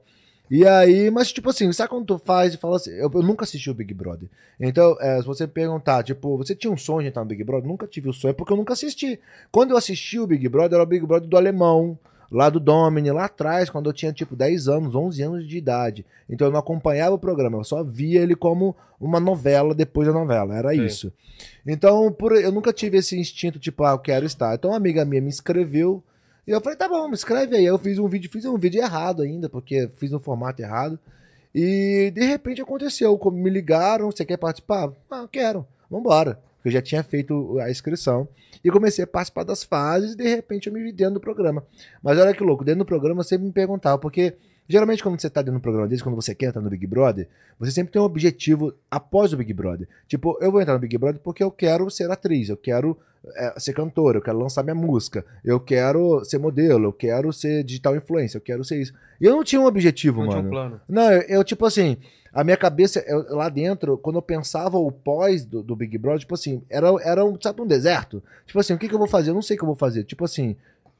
E 0.51 0.67
aí, 0.67 1.11
mas 1.11 1.33
tipo 1.33 1.49
assim, 1.49 1.73
sabe 1.73 1.89
quando 1.89 2.05
tu 2.05 2.19
faz 2.19 2.53
e 2.53 2.59
fala 2.59 2.77
assim, 2.77 2.91
eu, 2.91 3.11
eu 3.15 3.23
nunca 3.23 3.45
assisti 3.45 3.71
o 3.71 3.75
Big 3.75 3.95
Brother. 3.95 4.29
Então, 4.61 4.95
é, 5.01 5.19
se 5.23 5.27
você 5.27 5.47
perguntar, 5.47 6.05
tipo, 6.05 6.37
você 6.37 6.55
tinha 6.55 6.71
um 6.71 6.77
sonho 6.77 7.05
de 7.05 7.09
entrar 7.09 7.23
no 7.23 7.29
Big 7.29 7.43
Brother? 7.43 7.67
Nunca 7.67 7.87
tive 7.87 8.11
o 8.11 8.13
sonho, 8.13 8.35
porque 8.35 8.53
eu 8.53 8.59
nunca 8.59 8.75
assisti. 8.75 9.19
Quando 9.51 9.71
eu 9.71 9.77
assisti 9.79 10.21
o 10.21 10.27
Big 10.27 10.47
Brother, 10.51 10.75
era 10.75 10.83
o 10.83 10.87
Big 10.87 11.07
Brother 11.07 11.27
do 11.27 11.35
alemão, 11.35 11.99
lá 12.31 12.51
do 12.51 12.61
Domini, 12.61 13.11
lá 13.11 13.25
atrás, 13.25 13.71
quando 13.71 13.89
eu 13.89 13.93
tinha 13.95 14.13
tipo 14.13 14.37
10 14.37 14.69
anos, 14.69 14.95
11 14.95 15.23
anos 15.23 15.49
de 15.49 15.57
idade. 15.57 16.05
Então 16.29 16.49
eu 16.49 16.53
não 16.53 16.61
acompanhava 16.61 17.15
o 17.15 17.19
programa, 17.19 17.57
eu 17.57 17.65
só 17.65 17.83
via 17.83 18.21
ele 18.21 18.37
como 18.37 18.77
uma 19.01 19.19
novela 19.19 19.75
depois 19.75 20.07
da 20.07 20.13
novela, 20.13 20.55
era 20.55 20.75
Sim. 20.75 20.85
isso. 20.85 21.13
Então, 21.67 22.13
por, 22.13 22.33
eu 22.33 22.53
nunca 22.53 22.71
tive 22.71 22.99
esse 22.99 23.19
instinto, 23.19 23.59
tipo, 23.59 23.83
ah, 23.83 23.93
eu 23.93 23.99
quero 23.99 24.27
estar. 24.27 24.55
Então 24.55 24.73
uma 24.73 24.77
amiga 24.77 25.07
minha 25.07 25.23
me 25.23 25.31
escreveu, 25.31 26.05
e 26.47 26.51
eu 26.51 26.61
falei, 26.61 26.79
tá 26.79 26.89
bom, 26.89 27.09
me 27.09 27.15
escreve 27.15 27.57
aí. 27.57 27.65
Eu 27.65 27.79
fiz 27.79 27.99
um 27.99 28.09
vídeo, 28.09 28.31
fiz 28.31 28.45
um 28.45 28.57
vídeo 28.57 28.81
errado 28.81 29.23
ainda, 29.23 29.49
porque 29.49 29.89
fiz 29.97 30.11
no 30.11 30.21
formato 30.21 30.63
errado. 30.63 30.99
E 31.55 32.13
de 32.15 32.25
repente 32.25 32.61
aconteceu, 32.61 33.19
me 33.33 33.51
ligaram, 33.51 34.11
você 34.11 34.25
quer 34.25 34.37
participar? 34.37 34.93
Ah, 35.11 35.27
quero, 35.31 35.67
vambora. 35.91 36.39
Eu 36.65 36.71
já 36.71 36.83
tinha 36.83 37.03
feito 37.03 37.59
a 37.61 37.71
inscrição 37.71 38.29
e 38.63 38.71
comecei 38.71 39.05
a 39.05 39.07
participar 39.07 39.45
das 39.45 39.65
fases 39.65 40.13
e 40.13 40.17
de 40.17 40.29
repente 40.29 40.67
eu 40.67 40.73
me 40.73 40.83
vi 40.83 40.93
dentro 40.93 41.15
do 41.15 41.21
programa. 41.21 41.65
Mas 42.03 42.19
olha 42.19 42.35
que 42.35 42.43
louco, 42.43 42.65
dentro 42.65 42.81
do 42.81 42.87
programa 42.87 43.21
eu 43.21 43.25
sempre 43.25 43.47
me 43.47 43.53
perguntava, 43.53 43.99
porque 43.99 44.35
geralmente 44.69 45.03
quando 45.03 45.21
você 45.21 45.29
tá 45.31 45.43
dentro 45.43 45.59
do 45.59 45.63
programa 45.63 45.87
desse, 45.89 46.03
quando 46.03 46.15
você 46.17 46.35
quer 46.35 46.47
entrar 46.47 46.61
no 46.63 46.71
Big 46.71 46.87
Brother, 46.87 47.29
você 47.59 47.71
sempre 47.71 47.93
tem 47.93 48.01
um 48.01 48.05
objetivo 48.05 48.73
após 48.91 49.33
o 49.33 49.37
Big 49.37 49.53
Brother. 49.53 49.89
Tipo, 50.07 50.37
eu 50.41 50.51
vou 50.51 50.61
entrar 50.61 50.75
no 50.75 50.81
Big 50.81 50.97
Brother 50.99 51.21
porque 51.23 51.43
eu 51.43 51.51
quero 51.51 51.89
ser 51.91 52.11
atriz, 52.11 52.49
eu 52.49 52.57
quero 52.57 52.97
é, 53.35 53.55
ser 53.59 53.73
cantora, 53.73 54.19
eu 54.19 54.23
quero 54.23 54.39
lançar 54.39 54.63
minha 54.63 54.75
música, 54.75 55.25
eu 55.45 55.59
quero 55.59 56.25
ser 56.25 56.39
modelo, 56.39 56.85
eu 56.87 56.93
quero 56.93 57.33
ser 57.33 57.65
digital 57.65 57.97
influencer, 57.97 58.39
eu 58.39 58.45
quero 58.45 58.63
ser 58.65 58.81
isso. 58.81 58.93
E 59.21 59.25
eu 59.25 59.35
não 59.35 59.43
tinha 59.43 59.61
um 59.61 59.67
objetivo, 59.67 60.21
Não 60.23 60.29
tinha 60.29 60.43
mano. 60.43 60.49
um 60.49 60.51
plano. 60.51 60.81
Não, 60.89 61.11
eu, 61.13 61.23
eu, 61.23 61.45
tipo 61.45 61.65
assim, 61.67 61.97
a 62.33 62.45
minha 62.45 62.57
cabeça, 62.57 63.01
eu- 63.07 63.35
lá 63.35 63.49
dentro, 63.49 63.97
quando 63.99 64.17
eu 64.17 64.23
pensava 64.23 64.77
o 64.79 64.93
pós 64.93 65.45
do, 65.45 65.63
do 65.63 65.75
Big 65.75 65.97
Brother, 65.99 66.21
tipo 66.21 66.35
assim, 66.35 66.63
era, 66.69 66.89
era 67.03 67.25
um, 67.25 67.37
sabe, 67.41 67.63
um 67.63 67.67
deserto? 67.67 68.23
Tipo 68.47 68.61
assim, 68.61 68.75
o 68.75 68.79
que, 68.79 68.89
que 68.89 68.95
eu 68.95 68.99
vou 68.99 69.09
fazer? 69.09 69.31
Eu 69.31 69.35
não 69.35 69.43
sei 69.43 69.57
o 69.57 69.59
que 69.59 69.65
eu 69.65 69.69
vou 69.69 69.75
fazer. 69.77 70.05
Tipo 70.05 70.25
assim, 70.25 70.55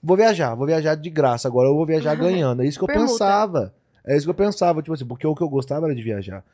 vou 0.07 0.17
viajar, 0.17 0.55
vou 0.55 0.67
viajar 0.67 0.95
de 0.95 1.11
graça, 1.11 1.49
agora 1.49 1.69
eu 1.69 1.75
vou 1.75 1.85
viajar 1.85 2.15
ganhando. 2.17 2.63
É 2.63 2.67
isso 2.67 2.79
que 2.79 2.85
eu 2.85 2.89
Permuta. 2.89 3.13
pensava. 3.13 3.75
É 4.05 4.17
isso 4.17 4.25
que 4.25 4.31
eu 4.31 4.35
pensava, 4.35 4.81
tipo 4.81 4.95
assim, 4.95 5.05
porque 5.05 5.27
o 5.27 5.35
que 5.35 5.43
eu 5.43 5.49
gostava 5.49 5.87
era 5.87 5.95
de 5.95 6.03
viajar. 6.03 6.45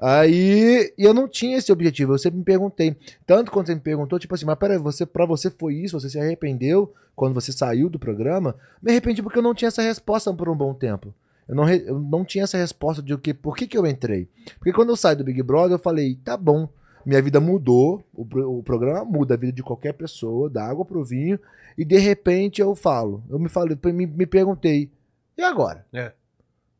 Aí, 0.00 0.92
eu 0.96 1.12
não 1.12 1.26
tinha 1.26 1.56
esse 1.56 1.72
objetivo, 1.72 2.12
eu 2.12 2.18
sempre 2.18 2.38
me 2.38 2.44
perguntei. 2.44 2.94
Tanto 3.26 3.50
quando 3.50 3.66
você 3.66 3.74
me 3.74 3.80
perguntou, 3.80 4.18
tipo 4.18 4.34
assim, 4.34 4.44
mas 4.44 4.58
peraí, 4.58 4.78
você, 4.78 5.04
pra 5.04 5.24
você 5.24 5.50
foi 5.50 5.74
isso? 5.74 5.98
Você 5.98 6.08
se 6.08 6.20
arrependeu 6.20 6.92
quando 7.16 7.34
você 7.34 7.50
saiu 7.50 7.88
do 7.88 7.98
programa? 7.98 8.54
Me 8.80 8.92
arrependi 8.92 9.22
porque 9.22 9.38
eu 9.38 9.42
não 9.42 9.54
tinha 9.54 9.68
essa 9.68 9.82
resposta 9.82 10.32
por 10.32 10.48
um 10.48 10.54
bom 10.54 10.72
tempo. 10.72 11.12
Eu 11.48 11.56
não, 11.56 11.68
eu 11.68 11.98
não 11.98 12.24
tinha 12.24 12.44
essa 12.44 12.58
resposta 12.58 13.02
de 13.02 13.12
o 13.14 13.18
que, 13.18 13.32
por 13.32 13.56
que, 13.56 13.66
que 13.66 13.76
eu 13.76 13.86
entrei. 13.86 14.28
Porque 14.58 14.72
quando 14.72 14.90
eu 14.90 14.96
saí 14.96 15.16
do 15.16 15.24
Big 15.24 15.42
Brother, 15.42 15.72
eu 15.72 15.78
falei, 15.78 16.14
tá 16.22 16.36
bom, 16.36 16.68
minha 17.08 17.22
vida 17.22 17.40
mudou, 17.40 18.04
o, 18.12 18.22
o 18.58 18.62
programa 18.62 19.02
muda 19.02 19.32
a 19.32 19.36
vida 19.38 19.52
de 19.52 19.62
qualquer 19.62 19.94
pessoa, 19.94 20.50
da 20.50 20.62
água 20.62 20.84
pro 20.84 21.02
vinho, 21.02 21.40
e 21.76 21.82
de 21.82 21.96
repente 21.96 22.60
eu 22.60 22.74
falo, 22.74 23.22
eu 23.30 23.38
me 23.38 23.48
falei, 23.48 23.78
me, 23.86 24.06
me 24.06 24.26
perguntei, 24.26 24.90
e 25.36 25.42
agora? 25.42 25.86
É. 25.90 26.12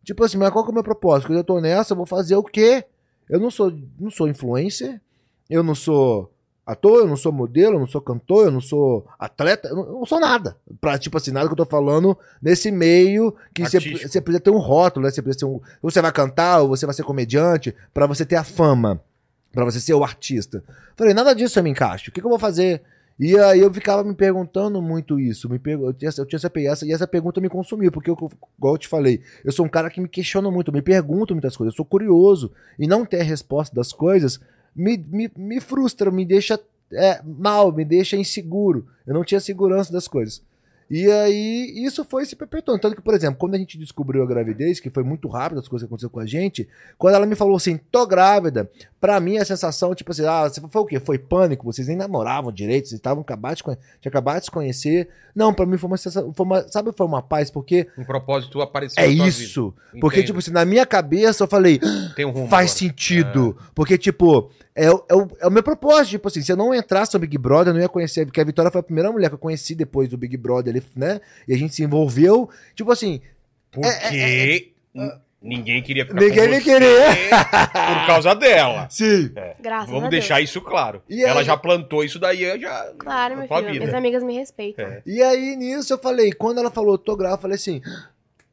Tipo 0.05 0.25
assim, 0.25 0.37
mas 0.37 0.51
qual 0.51 0.65
que 0.65 0.71
é 0.71 0.73
o 0.73 0.75
meu 0.75 0.85
propósito? 0.85 1.29
Quando 1.29 1.39
eu 1.39 1.45
tô 1.45 1.59
nessa, 1.61 1.95
eu 1.95 1.97
vou 1.97 2.05
fazer 2.05 2.37
o 2.37 2.43
quê? 2.43 2.85
Eu 3.27 3.41
não 3.41 3.51
sou, 3.51 3.73
não 3.99 4.11
sou 4.11 4.29
influencer, 4.29 5.01
eu 5.49 5.63
não 5.63 5.75
sou 5.75 6.31
ator, 6.67 7.01
eu 7.01 7.07
não 7.07 7.17
sou 7.17 7.33
modelo, 7.33 7.77
eu 7.77 7.81
não 7.81 7.87
sou 7.87 8.01
cantor, 8.03 8.45
eu 8.45 8.51
não 8.51 8.61
sou 8.61 9.07
atleta, 9.19 9.69
eu 9.69 9.77
não, 9.77 9.85
eu 9.87 9.93
não 9.93 10.07
sou 10.07 10.21
nada. 10.21 10.59
Pra, 10.79 10.99
tipo 10.99 11.17
assim, 11.17 11.31
nada 11.31 11.47
que 11.47 11.53
eu 11.53 11.57
tô 11.57 11.65
falando 11.65 12.17
nesse 12.43 12.71
meio 12.71 13.35
que 13.55 13.63
você 13.63 14.21
precisa 14.21 14.41
ter 14.41 14.51
um 14.51 14.59
rótulo, 14.59 15.07
né? 15.07 15.11
Você 15.11 15.23
precisa 15.23 15.47
ter 15.47 15.51
um. 15.51 15.59
Você 15.81 16.03
vai 16.03 16.13
cantar 16.13 16.61
ou 16.61 16.69
você 16.69 16.85
vai 16.85 16.95
ser 16.95 17.05
comediante 17.05 17.75
pra 17.95 18.07
você 18.07 18.27
ter 18.27 18.37
a 18.37 18.45
fama, 18.45 19.01
pra 19.53 19.65
você 19.65 19.81
ser 19.81 19.95
o 19.95 20.05
artista. 20.05 20.63
Falei, 20.97 21.15
nada 21.15 21.35
disso 21.35 21.59
eu 21.59 21.63
me 21.63 21.71
encaixo. 21.71 22.11
O 22.11 22.13
que, 22.13 22.21
que 22.21 22.27
eu 22.27 22.31
vou 22.31 22.39
fazer? 22.39 22.83
E 23.19 23.37
aí 23.37 23.61
eu 23.61 23.73
ficava 23.73 24.05
me 24.05 24.15
perguntando 24.15 24.81
muito 24.81 25.19
isso. 25.19 25.49
Me 25.49 25.61
eu, 25.65 25.93
tinha, 25.93 26.11
eu 26.17 26.27
tinha 26.27 26.37
essa, 26.37 26.51
essa, 26.57 26.87
e 26.87 26.93
essa 26.93 27.07
pergunta 27.07 27.41
me 27.41 27.49
consumiu, 27.49 27.91
porque, 27.91 28.11
eu, 28.11 28.17
igual 28.57 28.75
eu 28.75 28.79
te 28.79 28.87
falei, 28.87 29.23
eu 29.45 29.51
sou 29.51 29.67
um 29.67 29.69
cara 29.69 29.91
que 29.91 30.01
me 30.01 30.09
questiona 30.09 30.51
muito, 30.51 30.73
me 30.73 30.83
pergunto 30.83 31.35
muitas 31.35 31.57
coisas, 31.57 31.73
eu 31.73 31.77
sou 31.77 31.85
curioso. 31.85 32.53
E 32.79 32.87
não 32.87 33.05
ter 33.05 33.23
resposta 33.23 33.75
das 33.75 33.93
coisas 33.93 34.41
me, 34.75 34.97
me, 34.97 35.31
me 35.37 35.61
frustra, 35.61 36.11
me 36.11 36.25
deixa 36.25 36.61
é, 36.93 37.21
mal, 37.25 37.73
me 37.73 37.85
deixa 37.85 38.17
inseguro. 38.17 38.87
Eu 39.05 39.15
não 39.15 39.25
tinha 39.25 39.41
segurança 39.41 39.93
das 39.93 40.07
coisas. 40.07 40.43
E 40.91 41.11
aí, 41.11 41.73
isso 41.85 42.03
foi 42.05 42.25
se 42.25 42.35
perpetuando. 42.35 42.81
Tanto 42.81 42.97
que, 42.97 43.03
por 43.03 43.13
exemplo, 43.15 43.37
quando 43.39 43.55
a 43.55 43.59
gente 43.59 43.77
descobriu 43.77 44.23
a 44.23 44.27
gravidez, 44.27 44.81
que 44.81 44.89
foi 44.89 45.03
muito 45.05 45.29
rápido 45.29 45.59
as 45.61 45.69
coisas 45.69 45.87
que 45.87 45.91
aconteceram 45.91 46.11
com 46.11 46.21
a 46.21 46.27
gente, 46.27 46.67
quando 46.97 47.15
ela 47.15 47.27
me 47.27 47.35
falou 47.35 47.57
assim, 47.57 47.79
tô 47.91 48.07
grávida, 48.07 48.71
pra 49.01 49.21
mim 49.21 49.37
a 49.37 49.45
sensação, 49.45 49.95
tipo 49.95 50.11
assim, 50.13 50.25
ah, 50.25 50.49
você 50.49 50.61
foi 50.61 50.83
o 50.83 50.87
quê? 50.87 50.99
Foi 50.99 51.19
pânico? 51.19 51.65
Vocês 51.67 51.89
nem 51.89 51.97
namoravam 51.97 52.51
direito, 52.51 52.89
vocês 52.89 52.99
estavam 52.99 53.21
acabados 53.23 53.59
de, 53.59 53.65
conhe- 53.65 53.79
de 54.01 54.45
se 54.45 54.51
conhecer. 54.51 55.09
Não, 55.35 55.53
pra 55.53 55.67
mim 55.67 55.77
foi 55.77 55.89
uma 55.89 55.97
sensação, 55.97 56.33
foi 56.35 56.47
uma, 56.47 56.67
sabe, 56.69 56.91
foi 56.97 57.07
uma 57.07 57.23
paz, 57.23 57.51
porque 57.51 57.87
Um 57.99 58.05
propósito 58.05 58.61
apareceu 58.63 59.03
é 59.03 59.07
isso. 59.07 59.75
Porque, 60.01 60.23
tipo 60.23 60.39
assim, 60.39 60.51
na 60.51 60.65
minha 60.65 60.87
cabeça 60.87 61.45
eu 61.45 61.49
falei, 61.49 61.79
tem 62.17 62.25
um 62.25 62.31
rumo 62.31 62.49
faz 62.49 62.71
agora. 62.71 62.79
sentido. 62.79 63.57
Porque, 63.75 63.99
tipo, 63.99 64.51
é, 64.85 64.91
o- 64.91 65.05
é, 65.09 65.15
o, 65.15 65.29
é 65.41 65.47
o 65.47 65.51
meu 65.51 65.63
propósito. 65.63 66.11
Tipo 66.11 66.29
assim, 66.29 66.43
se 66.43 66.51
eu 66.53 66.57
não 66.57 66.75
entrasse 66.75 67.13
no 67.15 67.21
Big 67.21 67.37
Brother, 67.37 67.69
eu 67.71 67.75
não 67.75 67.81
ia 67.83 67.89
conhecer. 67.89 68.25
Porque 68.25 68.41
a 68.41 68.45
Vitória 68.45 68.71
foi 68.71 68.81
a 68.81 68.85
primeira 68.85 69.11
mulher 69.13 69.29
que 69.29 69.35
eu 69.35 69.39
conheci 69.39 69.75
depois 69.75 70.09
do 70.09 70.17
Big 70.17 70.37
Brother, 70.37 70.73
ali, 70.75 70.83
né? 70.97 71.21
E 71.47 71.55
a 71.55 71.59
gente 71.59 71.75
se 71.75 71.83
envolveu. 71.83 72.49
Tipo 72.75 72.93
assim, 72.93 73.21
Porque 73.71 74.73
n- 74.95 75.13
ninguém 75.43 75.83
queria 75.83 76.05
ficar 76.07 76.21
Ninguém 76.21 76.45
com 76.49 76.55
me 76.55 76.61
queria. 76.61 77.07
por 78.01 78.07
causa 78.07 78.35
dela. 78.35 78.87
sim. 78.91 79.31
Graças 79.61 79.89
a 79.89 79.93
Vamos 79.93 80.01
Deus. 80.03 80.11
deixar 80.11 80.41
isso 80.41 80.61
claro. 80.61 81.03
E 81.09 81.23
Ela 81.25 81.41
aí- 81.41 81.47
já 81.47 81.57
plantou 81.57 82.03
isso 82.03 82.19
daí, 82.19 82.43
eu 82.45 82.61
já. 82.61 82.93
Claro, 82.99 83.37
meu 83.37 83.49
filho. 83.49 83.71
Minhas 83.81 83.95
amigas 83.95 84.23
me 84.23 84.35
respeitam. 84.35 84.85
É. 84.85 85.03
E 85.07 85.23
aí, 85.23 85.57
nisso, 85.57 85.93
eu 85.93 85.99
falei, 85.99 86.33
quando 86.33 86.59
ela 86.59 86.71
falou, 86.71 86.97
tô 86.99 87.17
grávida, 87.17 87.39
eu 87.39 87.43
falei 87.43 87.55
assim. 87.57 87.81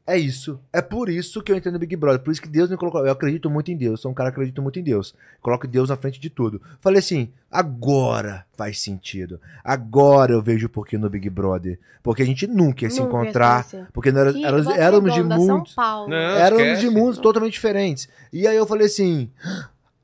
É 0.06 0.16
isso. 0.16 0.60
É 0.72 0.80
por 0.80 1.08
isso 1.08 1.42
que 1.42 1.50
eu 1.50 1.56
entrei 1.56 1.72
no 1.72 1.80
Big 1.80 1.96
Brother. 1.96 2.20
Por 2.20 2.30
isso 2.30 2.40
que 2.40 2.48
Deus 2.48 2.70
me 2.70 2.76
colocou. 2.76 3.04
Eu 3.04 3.10
acredito 3.10 3.50
muito 3.50 3.72
em 3.72 3.76
Deus. 3.76 4.00
Sou 4.00 4.10
um 4.10 4.14
cara 4.14 4.30
que 4.30 4.36
acredita 4.36 4.62
muito 4.62 4.78
em 4.78 4.82
Deus. 4.82 5.12
Coloco 5.42 5.66
Deus 5.66 5.88
na 5.88 5.96
frente 5.96 6.20
de 6.20 6.30
tudo. 6.30 6.62
Falei 6.80 7.00
assim: 7.00 7.32
agora 7.50 8.46
faz 8.56 8.80
sentido. 8.80 9.40
Agora 9.64 10.32
eu 10.32 10.40
vejo 10.40 10.66
o 10.66 10.70
porquê 10.70 10.96
no 10.96 11.10
Big 11.10 11.28
Brother. 11.28 11.78
Porque 12.04 12.22
a 12.22 12.26
gente 12.26 12.46
nunca 12.46 12.84
ia 12.84 12.90
se 12.90 13.00
Nunca 13.00 13.16
encontrar. 13.18 13.66
Porque 13.92 14.10
éramos, 14.10 14.64
Volta 14.64 14.80
éramos 14.80 15.12
de 15.12 15.22
mundos. 15.24 15.74
Não, 15.76 16.14
Éramos 16.14 16.62
esquece. 16.62 16.80
de 16.82 16.90
mundos 16.90 17.18
totalmente 17.18 17.54
diferentes. 17.54 18.08
E 18.32 18.46
aí 18.46 18.56
eu 18.56 18.64
falei 18.64 18.86
assim: 18.86 19.28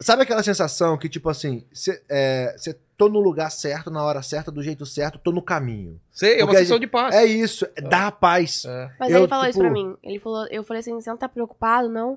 sabe 0.02 0.22
aquela 0.22 0.42
sensação 0.42 0.96
que, 0.98 1.08
tipo 1.08 1.28
assim, 1.30 1.64
você 1.72 2.02
é, 2.08 2.54
cê 2.58 2.76
tô 2.96 3.08
no 3.08 3.18
lugar 3.20 3.50
certo, 3.50 3.90
na 3.90 4.02
hora 4.04 4.22
certa, 4.22 4.50
do 4.52 4.62
jeito 4.62 4.86
certo, 4.86 5.18
tô 5.18 5.32
no 5.32 5.42
caminho. 5.42 6.00
Sei, 6.12 6.38
é 6.40 6.44
uma 6.44 6.54
gente- 6.64 6.78
de 6.80 6.86
paz. 6.86 7.14
É 7.14 7.24
isso, 7.24 7.66
é 7.74 7.80
dar 7.80 8.06
a 8.08 8.12
paz. 8.12 8.64
É. 8.64 8.90
Mas 9.00 9.10
Eu, 9.10 9.18
ele 9.20 9.28
falou 9.28 9.44
isso 9.46 9.58
tipo- 9.58 9.64
pra 9.64 9.70
mim. 9.72 9.96
Ele 10.02 10.18
falou, 10.20 10.46
eu 10.50 10.62
falei 10.62 10.80
assim, 10.80 10.92
você 10.92 11.10
não 11.10 11.16
tá 11.16 11.28
preocupado, 11.28 11.88
não? 11.88 12.16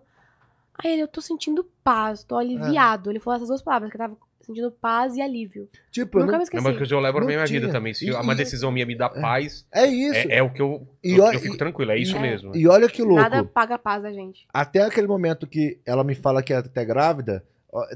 Aí 0.77 0.91
ele, 0.91 1.01
eu 1.03 1.07
tô 1.07 1.21
sentindo 1.21 1.65
paz, 1.83 2.23
tô 2.23 2.37
aliviado. 2.37 3.09
Ele 3.09 3.19
falou 3.19 3.35
essas 3.37 3.47
duas 3.47 3.61
palavras, 3.61 3.89
que 3.89 3.95
eu 3.95 3.99
tava 3.99 4.17
sentindo 4.41 4.69
paz 4.69 5.15
e 5.15 5.21
alívio. 5.23 5.67
Tipo, 5.89 6.19
eu 6.19 6.21
Nunca 6.21 6.33
não- 6.33 6.37
me 6.39 6.43
É 6.43 6.43
esqueci. 6.43 6.63
uma 6.63 6.71
coisa 6.71 6.85
que 6.85 6.93
eu 6.93 6.99
levo 6.99 7.17
pra 7.17 7.25
minha 7.25 7.45
vida 7.47 7.71
também. 7.71 7.93
Se 7.95 8.05
E- 8.05 8.11
uma 8.11 8.33
e- 8.33 8.35
decisão 8.35 8.71
minha 8.71 8.85
me 8.85 8.95
dá 8.95 9.09
paz, 9.09 9.65
é 9.73 9.87
isso. 9.87 10.27
é, 10.29 10.37
é 10.37 10.43
o 10.43 10.51
que 10.51 10.61
eu. 10.61 10.87
E 11.03 11.13
eu, 11.13 11.25
eu 11.33 11.39
fico 11.39 11.57
tranquilo, 11.57 11.91
é 11.91 11.97
isso 11.97 12.15
É. 12.15 12.19
mesmo. 12.19 12.55
E 12.55 12.67
olha 12.67 12.87
que 12.87 13.01
louco. 13.01 13.21
Nada 13.21 13.43
paga 13.43 13.73
a 13.73 13.79
paz 13.79 14.03
da 14.03 14.11
gente. 14.11 14.45
Até 14.53 14.83
aquele 14.83 15.07
momento 15.07 15.47
que 15.47 15.79
ela 15.83 16.03
me 16.03 16.13
fala 16.13 16.43
que 16.43 16.53
é 16.53 16.57
até 16.57 16.85
grávida, 16.85 17.43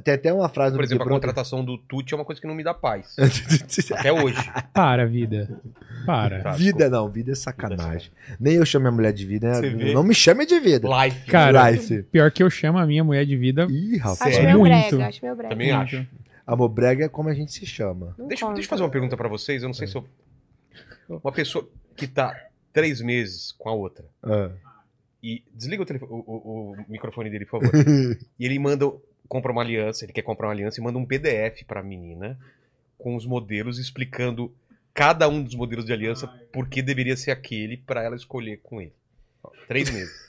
tem 0.03 0.13
até 0.13 0.33
uma 0.33 0.49
frase 0.49 0.71
Por 0.75 0.79
no 0.79 0.83
exemplo, 0.85 1.05
a 1.05 1.09
contratação 1.09 1.63
do 1.63 1.77
Tuti 1.77 2.13
é 2.13 2.17
uma 2.17 2.25
coisa 2.25 2.39
que 2.41 2.47
não 2.47 2.55
me 2.55 2.63
dá 2.63 2.73
paz. 2.73 3.15
Até 3.97 4.11
hoje. 4.11 4.37
Para, 4.73 5.05
vida. 5.05 5.61
Para. 6.05 6.41
Tá, 6.41 6.51
vida 6.51 6.89
não, 6.89 7.09
vida 7.09 7.31
é 7.31 7.35
sacanagem. 7.35 8.11
Nem 8.39 8.55
eu 8.55 8.65
chamo 8.65 8.83
minha 8.83 8.91
mulher 8.91 9.13
de 9.13 9.25
vida, 9.25 9.61
né? 9.61 9.93
Não 9.93 10.03
me 10.03 10.13
chame 10.13 10.45
de 10.45 10.59
vida. 10.59 10.87
Life. 11.05 11.25
Cara, 11.27 11.69
Life. 11.71 12.03
pior 12.03 12.31
que 12.31 12.41
eu 12.43 12.49
chamo 12.49 12.77
a 12.77 12.85
minha 12.85 13.03
mulher 13.03 13.25
de 13.25 13.37
vida. 13.37 13.67
Ih, 13.69 13.97
rapaz. 13.97 14.35
Acho 14.37 14.57
Muito. 14.57 14.95
brega, 14.95 15.07
acho 15.07 15.19
meio 15.23 15.35
brega. 15.35 15.49
Também 15.53 15.71
acho. 15.71 16.05
Amor 16.45 16.69
brega 16.69 17.05
é 17.05 17.09
como 17.09 17.29
a 17.29 17.33
gente 17.33 17.51
se 17.51 17.65
chama. 17.65 18.15
Deixa, 18.27 18.45
deixa 18.47 18.61
eu 18.65 18.69
fazer 18.69 18.83
uma 18.83 18.89
pergunta 18.89 19.15
pra 19.15 19.27
vocês. 19.29 19.61
Eu 19.61 19.69
não 19.69 19.73
sei 19.73 19.87
se 19.87 19.95
eu. 19.95 20.05
Uma 21.07 21.31
pessoa 21.31 21.67
que 21.95 22.07
tá 22.07 22.35
três 22.73 23.01
meses 23.01 23.51
com 23.57 23.69
a 23.69 23.73
outra 23.73 24.05
Ah. 24.23 24.49
e 25.23 25.43
desliga 25.53 25.83
o, 25.83 25.85
telefone- 25.85 26.11
o- 26.11 26.23
o- 26.27 26.71
o 26.73 26.85
microfone 26.91 27.29
dele, 27.29 27.45
por 27.45 27.61
favor. 27.61 27.71
e 28.39 28.45
ele 28.45 28.57
manda, 28.59 28.85
compra 29.29 29.51
uma 29.51 29.61
aliança, 29.61 30.03
ele 30.03 30.11
quer 30.11 30.23
comprar 30.23 30.47
uma 30.47 30.53
aliança 30.53 30.79
e 30.79 30.83
manda 30.83 30.97
um 30.97 31.05
PDF 31.05 31.63
pra 31.65 31.81
menina 31.81 32.37
com 32.97 33.15
os 33.15 33.25
modelos 33.25 33.79
explicando 33.79 34.53
cada 34.93 35.29
um 35.29 35.41
dos 35.41 35.55
modelos 35.55 35.85
de 35.85 35.93
aliança 35.93 36.27
por 36.51 36.67
que 36.67 36.81
deveria 36.81 37.15
ser 37.15 37.31
aquele 37.31 37.77
pra 37.77 38.03
ela 38.03 38.15
escolher 38.17 38.59
com 38.61 38.81
ele. 38.81 38.91
Três 39.67 39.89
meses. 39.93 40.27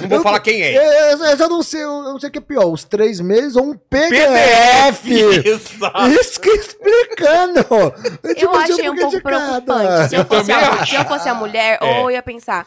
Não 0.00 0.08
vou 0.08 0.18
Eu- 0.18 0.22
falar 0.22 0.38
quem 0.38 0.62
é. 0.62 0.76
Eu, 0.76 1.18
eu- 1.18 1.36
eu 1.36 1.48
não 1.48 1.60
sei, 1.62 1.82
eu 1.82 2.02
não 2.04 2.20
sei 2.20 2.28
o 2.28 2.32
que 2.32 2.38
é 2.38 2.42
pior, 2.42 2.66
os 2.70 2.84
três 2.84 3.18
meses 3.18 3.56
ou 3.56 3.64
um 3.70 3.76
PDF. 3.76 5.06
Exato. 5.44 6.06
Isso 6.10 6.40
que 6.40 6.50
explicando. 6.50 7.66
Eu 8.36 8.54
achei 8.54 8.88
um 8.90 8.94
pouco 8.96 9.20
preocupante. 9.20 10.08
Se 10.10 10.14
eu, 10.16 10.24
fosse 10.24 10.52
a, 10.52 10.86
se 10.86 10.94
eu 10.94 11.04
fosse 11.04 11.28
a 11.28 11.34
mulher, 11.34 11.78
É. 11.80 11.84
ou 11.84 12.10
eu 12.10 12.10
ia 12.12 12.22
pensar, 12.22 12.64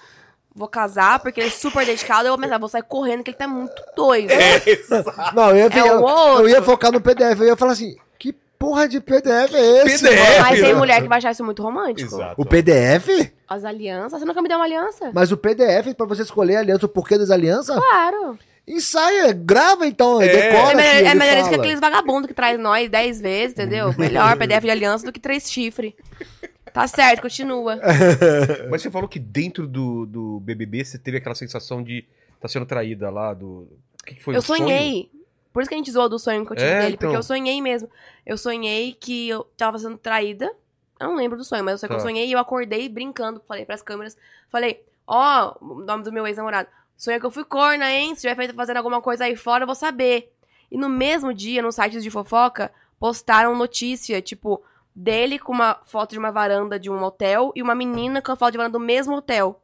vou 0.56 0.68
casar 0.68 1.20
porque 1.20 1.40
ele 1.40 1.48
é 1.48 1.52
super 1.52 1.86
dedicado, 1.86 2.28
eu 2.28 2.32
vou 2.34 2.40
pensar, 2.42 2.58
vou 2.60 2.70
sair 2.70 2.84
correndo 2.84 3.24
que 3.24 3.32
ele 3.32 3.38
tá 3.38 3.48
muito 3.48 3.82
doido. 3.96 4.32
É, 4.32 4.62
exato. 4.70 5.36
Não, 5.36 5.50
eu 5.50 5.58
ia, 5.58 5.64
É 5.66 5.80
eu, 5.90 6.02
outro. 6.02 6.44
eu 6.44 6.50
ia 6.50 6.62
focar 6.62 6.92
no 6.92 7.02
PDF, 7.02 7.40
eu 7.40 7.48
ia 7.48 7.56
falar 7.56 7.72
assim, 7.74 7.96
que 8.20 8.34
porra 8.58 8.88
de 8.88 9.00
PDF 9.00 9.54
é 9.54 9.84
esse? 9.86 10.04
PDF. 10.08 10.40
Mas 10.42 10.60
tem 10.62 10.74
mulher 10.76 11.02
que 11.02 11.08
vai 11.08 11.18
achar 11.18 11.32
isso 11.32 11.44
muito 11.44 11.62
romântico. 11.64 12.16
Exato. 12.16 12.36
O 12.42 12.46
PDF? 12.46 13.32
As 13.48 13.66
alianças, 13.66 14.20
você 14.20 14.26
nunca 14.26 14.42
me 14.42 14.48
deu 14.48 14.58
uma 14.58 14.66
aliança? 14.66 15.12
Mas 15.14 15.32
o 15.32 15.38
PDF 15.38 15.94
pra 15.98 16.06
você 16.06 16.22
escolher 16.24 16.56
a 16.56 16.60
aliança, 16.60 16.86
o 16.86 16.90
porquê 16.90 17.18
das 17.18 17.30
alianças? 17.30 17.76
Claro. 17.76 18.38
Ensaia, 18.66 19.34
grava 19.34 19.86
então, 19.86 20.22
É. 20.22 20.28
decora 20.28 20.72
É, 20.72 20.76
melhor, 20.76 21.12
é 21.12 21.16
melhor 21.16 21.38
isso 21.40 21.50
que 21.50 21.56
aqueles 21.56 21.80
vagabundos 21.82 22.28
que 22.28 22.34
traz 22.34 22.58
nós 22.58 22.90
10 22.90 23.20
vezes, 23.20 23.52
entendeu? 23.52 23.94
Melhor 23.98 24.38
PDF 24.38 24.62
de 24.64 24.72
aliança 24.72 25.06
do 25.06 25.12
que 25.12 25.20
três 25.20 25.52
chifres. 25.52 25.92
Tá 26.74 26.88
certo, 26.88 27.22
continua. 27.22 27.80
Mas 28.70 28.82
você 28.82 28.90
falou 28.92 29.08
que 29.08 29.20
dentro 29.20 29.68
do, 29.68 30.06
do 30.06 30.40
BBB 30.40 30.84
você 30.84 30.98
teve 30.98 31.18
aquela 31.18 31.36
sensação 31.36 31.84
de 31.84 32.06
estar 32.36 32.48
sendo 32.48 32.66
traída 32.66 33.10
lá 33.10 33.34
do. 33.34 33.68
O 34.02 34.04
que, 34.06 34.16
que 34.16 34.24
foi? 34.24 34.34
eu 34.36 34.40
um 34.40 34.42
sonho? 34.42 34.64
sonhei. 34.64 35.12
Por 35.54 35.62
isso 35.62 35.70
que 35.70 35.76
a 35.76 35.78
gente 35.78 35.92
zoou 35.92 36.10
do 36.10 36.18
sonho 36.18 36.44
que 36.46 36.52
eu 36.52 36.56
tive 36.58 36.68
É, 36.70 36.80
dele. 36.82 36.92
Porque 36.98 37.06
então. 37.06 37.16
eu 37.20 37.24
sonhei 37.24 37.62
mesmo. 37.62 37.88
Eu 38.26 38.38
sonhei 38.38 38.94
que 38.94 39.30
eu 39.30 39.44
tava 39.56 39.78
sendo 39.78 39.98
traída. 39.98 40.52
Eu 41.00 41.10
não 41.10 41.16
lembro 41.16 41.38
do 41.38 41.44
sonho, 41.44 41.64
mas 41.64 41.74
eu 41.74 41.78
sei 41.78 41.88
que 41.88 41.94
eu 41.94 41.98
Tá. 42.00 42.04
sonhei 42.04 42.28
e 42.28 42.32
eu 42.32 42.40
acordei 42.40 42.90
brincando. 42.90 43.40
Falei 43.48 43.66
pras 43.66 43.82
câmeras. 43.84 44.18
Falei, 44.50 44.84
ó, 45.06 45.56
o 45.62 45.76
nome 45.84 46.04
do 46.04 46.12
meu 46.12 46.26
ex-namorado. 46.26 46.68
Sonhei 46.98 47.20
que 47.20 47.26
eu 47.26 47.32
fui 47.32 47.44
corna, 47.46 47.92
hein? 47.92 48.16
Se 48.16 48.22
tiver 48.22 48.36
feito 48.36 48.54
fazendo 48.56 48.78
alguma 48.78 49.00
coisa 49.02 49.26
aí 49.26 49.36
fora, 49.36 49.64
eu 49.64 49.68
vou 49.68 49.76
saber. 49.76 50.34
E 50.72 50.78
no 50.78 50.90
mesmo 50.90 51.32
dia, 51.34 51.62
nos 51.62 51.76
sites 51.76 52.02
de 52.02 52.10
fofoca, 52.10 52.72
postaram 53.00 53.56
notícia, 53.56 54.22
tipo, 54.24 54.60
dele 54.96 55.40
com 55.40 55.52
uma 55.52 55.80
foto 55.86 56.12
de 56.12 56.20
uma 56.20 56.32
varanda 56.32 56.80
de 56.80 56.90
um 56.90 57.02
hotel 57.04 57.52
e 57.56 57.62
uma 57.62 57.74
menina 57.76 58.22
com 58.22 58.32
a 58.32 58.36
foto 58.36 58.52
de 58.52 58.58
varanda 58.58 58.78
do 58.78 58.84
mesmo 58.84 59.16
hotel. 59.16 59.60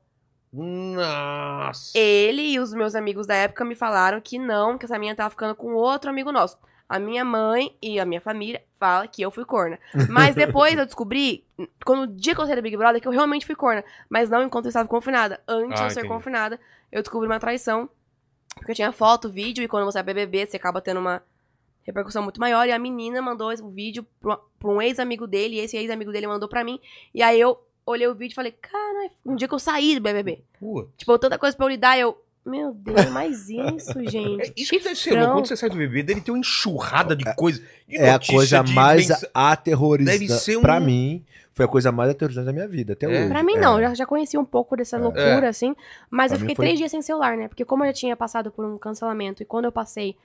Nossa. 0.51 1.97
Ele 1.97 2.41
e 2.41 2.59
os 2.59 2.73
meus 2.73 2.95
amigos 2.95 3.27
da 3.27 3.35
época 3.35 3.63
me 3.63 3.75
falaram 3.75 4.19
que 4.19 4.39
não, 4.39 4.77
que 4.77 4.85
essa 4.85 4.97
menina 4.97 5.15
tava 5.15 5.29
ficando 5.29 5.55
com 5.55 5.73
outro 5.73 6.09
amigo 6.09 6.31
nosso. 6.31 6.57
A 6.87 6.97
minha 6.97 7.23
mãe 7.23 7.77
e 7.81 7.99
a 7.99 8.05
minha 8.05 8.19
família 8.19 8.63
fala 8.79 9.07
que 9.07 9.21
eu 9.21 9.29
fui 9.29 9.45
corna. 9.45 9.77
Mas 10.09 10.33
depois 10.35 10.75
eu 10.75 10.85
descobri, 10.85 11.45
quando 11.85 12.01
o 12.03 12.07
dia 12.07 12.33
que 12.33 12.41
eu 12.41 12.45
saí 12.47 12.55
do 12.55 12.61
Big 12.63 12.75
Brother, 12.75 12.99
que 12.99 13.07
eu 13.07 13.11
realmente 13.11 13.45
fui 13.45 13.55
corna. 13.55 13.83
Mas 14.09 14.27
não 14.29 14.41
enquanto 14.41 14.65
eu 14.65 14.69
estava 14.69 14.87
confinada. 14.87 15.39
Antes 15.47 15.73
Ah, 15.73 15.75
de 15.75 15.81
eu 15.83 15.89
ser 15.91 15.99
entendi. 15.99 16.13
confinada, 16.15 16.59
eu 16.91 17.03
descobri 17.03 17.27
uma 17.27 17.39
traição. 17.39 17.87
Porque 18.55 18.71
eu 18.71 18.75
tinha 18.75 18.91
foto, 18.91 19.29
vídeo, 19.29 19.63
e 19.63 19.67
quando 19.67 19.85
você 19.85 19.99
é 19.99 20.03
BBB, 20.03 20.47
você 20.47 20.57
acaba 20.57 20.81
tendo 20.81 20.99
uma 20.99 21.21
repercussão 21.89 22.23
muito 22.23 22.39
maior. 22.39 22.67
E 22.67 22.71
a 22.71 22.79
menina 22.79 23.21
mandou 23.21 23.51
o 23.51 23.69
vídeo 23.69 24.05
pra 24.21 24.39
um 24.65 24.81
ex-amigo 24.81 25.25
dele, 25.27 25.55
e 25.55 25.59
esse 25.59 25.77
ex-amigo 25.77 26.11
dele 26.11 26.27
mandou 26.27 26.47
pra 26.49 26.63
mim. 26.63 26.79
E 27.13 27.21
aí 27.21 27.39
eu 27.39 27.57
olhei 27.85 28.07
o 28.07 28.13
vídeo 28.15 28.33
e 28.33 28.35
falei, 28.35 28.51
cara, 28.51 29.09
um 29.25 29.35
dia 29.35 29.47
que 29.47 29.53
eu 29.53 29.59
saí 29.59 29.95
do 29.95 30.01
BBB. 30.01 30.43
Putz. 30.59 30.89
Tipo, 30.97 31.17
tanta 31.17 31.37
coisa 31.37 31.55
pra 31.57 31.65
eu 31.65 31.69
lidar, 31.69 31.97
eu. 31.99 32.21
Meu 32.45 32.71
Deus, 32.73 33.09
mas 33.11 33.49
isso, 33.49 33.93
gente. 34.09 34.41
É, 34.49 34.53
isso 34.55 34.71
que 34.71 34.79
deve 34.79 34.95
ser 34.95 35.11
louco. 35.19 35.33
Quando 35.33 35.47
você 35.47 35.57
sai 35.57 35.69
do 35.69 35.75
BBB, 35.75 36.03
dele 36.03 36.21
tem 36.21 36.33
uma 36.33 36.39
enxurrada 36.39 37.15
de 37.15 37.23
coisa. 37.35 37.61
de 37.87 37.97
É 37.97 38.11
a 38.11 38.19
coisa 38.19 38.63
de 38.63 38.73
mais 38.73 39.09
aterrorizante. 39.33 40.19
Deve 40.19 40.31
ser 40.39 40.57
um- 40.57 40.61
Pra 40.61 40.79
mim, 40.79 41.23
foi 41.53 41.65
a 41.65 41.67
coisa 41.67 41.91
mais 41.91 42.09
aterrorizante 42.09 42.45
da 42.45 42.53
minha 42.53 42.67
vida, 42.67 42.93
até 42.93 43.05
É? 43.05 43.09
hoje. 43.09 43.29
Pra 43.29 43.43
mim, 43.43 43.55
É. 43.55 43.59
não. 43.59 43.75
Eu 43.79 43.89
já, 43.89 43.93
já 43.95 44.05
conheci 44.05 44.37
um 44.37 44.45
pouco 44.45 44.75
dessa 44.77 44.97
loucura, 44.97 45.49
assim. 45.49 45.75
Mas 46.09 46.31
Pra 46.31 46.37
eu 46.37 46.39
fiquei 46.39 46.55
foi- 46.55 46.65
três 46.65 46.79
dias 46.79 46.89
sem 46.91 47.01
celular, 47.01 47.35
né? 47.37 47.47
Porque 47.49 47.65
como 47.65 47.83
eu 47.83 47.87
já 47.87 47.93
tinha 47.93 48.15
passado 48.15 48.51
por 48.51 48.65
um 48.65 48.77
cancelamento 48.77 49.43
e 49.43 49.45
quando 49.45 49.65
eu 49.65 49.71
passei, 49.71 50.15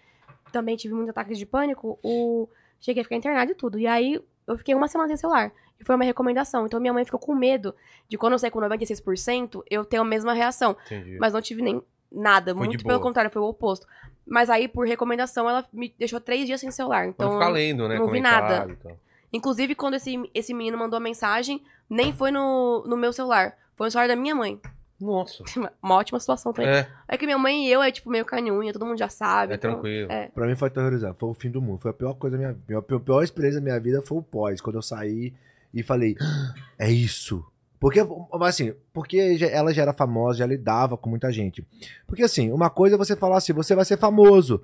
também 0.54 0.76
tive 0.76 0.94
muitos 0.94 1.10
ataques 1.10 1.36
de 1.36 1.44
pânico, 1.44 1.98
o... 2.02 2.48
cheguei 2.80 3.00
a 3.00 3.04
ficar 3.04 3.16
internado 3.16 3.50
e 3.50 3.54
tudo. 3.56 3.76
E 3.76 3.88
aí, 3.88 4.20
eu 4.46 4.56
fiquei 4.56 4.74
uma 4.74 4.86
semana 4.86 5.08
sem 5.08 5.16
celular. 5.16 5.52
E 5.80 5.84
foi 5.84 5.96
uma 5.96 6.04
recomendação. 6.04 6.64
Então, 6.64 6.78
minha 6.78 6.92
mãe 6.92 7.04
ficou 7.04 7.18
com 7.18 7.34
medo 7.34 7.74
de 8.08 8.16
quando 8.16 8.34
eu 8.34 8.38
sair 8.38 8.52
com 8.52 8.60
96%, 8.60 9.64
eu 9.68 9.84
ter 9.84 9.96
a 9.96 10.04
mesma 10.04 10.32
reação. 10.32 10.76
Entendi. 10.86 11.18
Mas 11.18 11.32
não 11.32 11.42
tive 11.42 11.60
nem 11.60 11.82
nada. 12.10 12.54
Foi 12.54 12.66
muito 12.66 12.84
pelo 12.84 13.00
contrário, 13.00 13.32
foi 13.32 13.42
o 13.42 13.46
oposto. 13.46 13.84
Mas 14.24 14.48
aí, 14.48 14.68
por 14.68 14.86
recomendação, 14.86 15.50
ela 15.50 15.66
me 15.72 15.92
deixou 15.98 16.20
três 16.20 16.46
dias 16.46 16.60
sem 16.60 16.70
celular. 16.70 17.08
Então, 17.08 17.32
não 17.32 17.38
ficar 17.38 17.50
lendo, 17.50 17.88
né? 17.88 17.98
não 17.98 18.08
vi 18.08 18.20
nada. 18.20 18.70
e 18.70 18.76
tal. 18.76 18.96
Inclusive, 19.32 19.74
quando 19.74 19.94
esse, 19.94 20.14
esse 20.32 20.54
menino 20.54 20.78
mandou 20.78 20.96
a 20.96 21.00
mensagem, 21.00 21.60
nem 21.90 22.12
foi 22.12 22.30
no, 22.30 22.84
no 22.86 22.96
meu 22.96 23.12
celular. 23.12 23.56
Foi 23.74 23.88
no 23.88 23.90
celular 23.90 24.06
da 24.06 24.14
minha 24.14 24.34
mãe. 24.36 24.60
Nossa. 25.04 25.44
Uma 25.82 25.96
ótima 25.96 26.18
situação 26.18 26.52
também. 26.52 26.70
É, 26.70 26.88
É 27.08 27.16
que 27.18 27.26
minha 27.26 27.38
mãe 27.38 27.66
e 27.66 27.70
eu 27.72 27.82
é, 27.82 27.90
tipo, 27.90 28.10
meio 28.10 28.24
canhunha, 28.24 28.72
todo 28.72 28.86
mundo 28.86 28.98
já 28.98 29.08
sabe. 29.08 29.52
é 29.52 29.56
então- 29.56 29.72
tranquilo. 29.72 30.10
é. 30.10 30.28
Pra 30.28 30.46
mim 30.46 30.56
foi 30.56 30.68
aterrorizante, 30.68 31.16
foi 31.18 31.28
o 31.28 31.34
fim 31.34 31.50
do 31.50 31.60
mundo. 31.60 31.80
Foi 31.80 31.90
a 31.90 31.94
pior 31.94 32.14
coisa 32.14 32.36
da 32.36 32.42
minha 32.42 32.52
vida. 32.52 32.78
A 32.78 33.00
pior, 33.00 33.22
experiência 33.22 33.60
da 33.60 33.64
minha 33.64 33.78
vida 33.80 34.00
foi 34.02 34.18
o 34.18 34.22
pós, 34.22 34.60
quando 34.60 34.76
eu 34.76 34.82
saí 34.82 35.32
e 35.72 35.82
falei, 35.82 36.16
"Ah, 36.20 36.54
é 36.78 36.90
isso. 36.90 37.44
Porque, 37.78 38.00
assim, 38.40 38.72
porque 38.94 39.18
ela 39.52 39.74
já 39.74 39.82
era 39.82 39.92
famosa, 39.92 40.38
já 40.38 40.46
lidava 40.46 40.96
com 40.96 41.10
muita 41.10 41.30
gente. 41.30 41.66
Porque 42.06 42.22
assim, 42.22 42.50
uma 42.50 42.70
coisa 42.70 42.94
é 42.94 42.98
você 42.98 43.14
falar 43.14 43.36
assim, 43.36 43.52
você 43.52 43.74
vai 43.74 43.84
ser 43.84 43.98
famoso. 43.98 44.62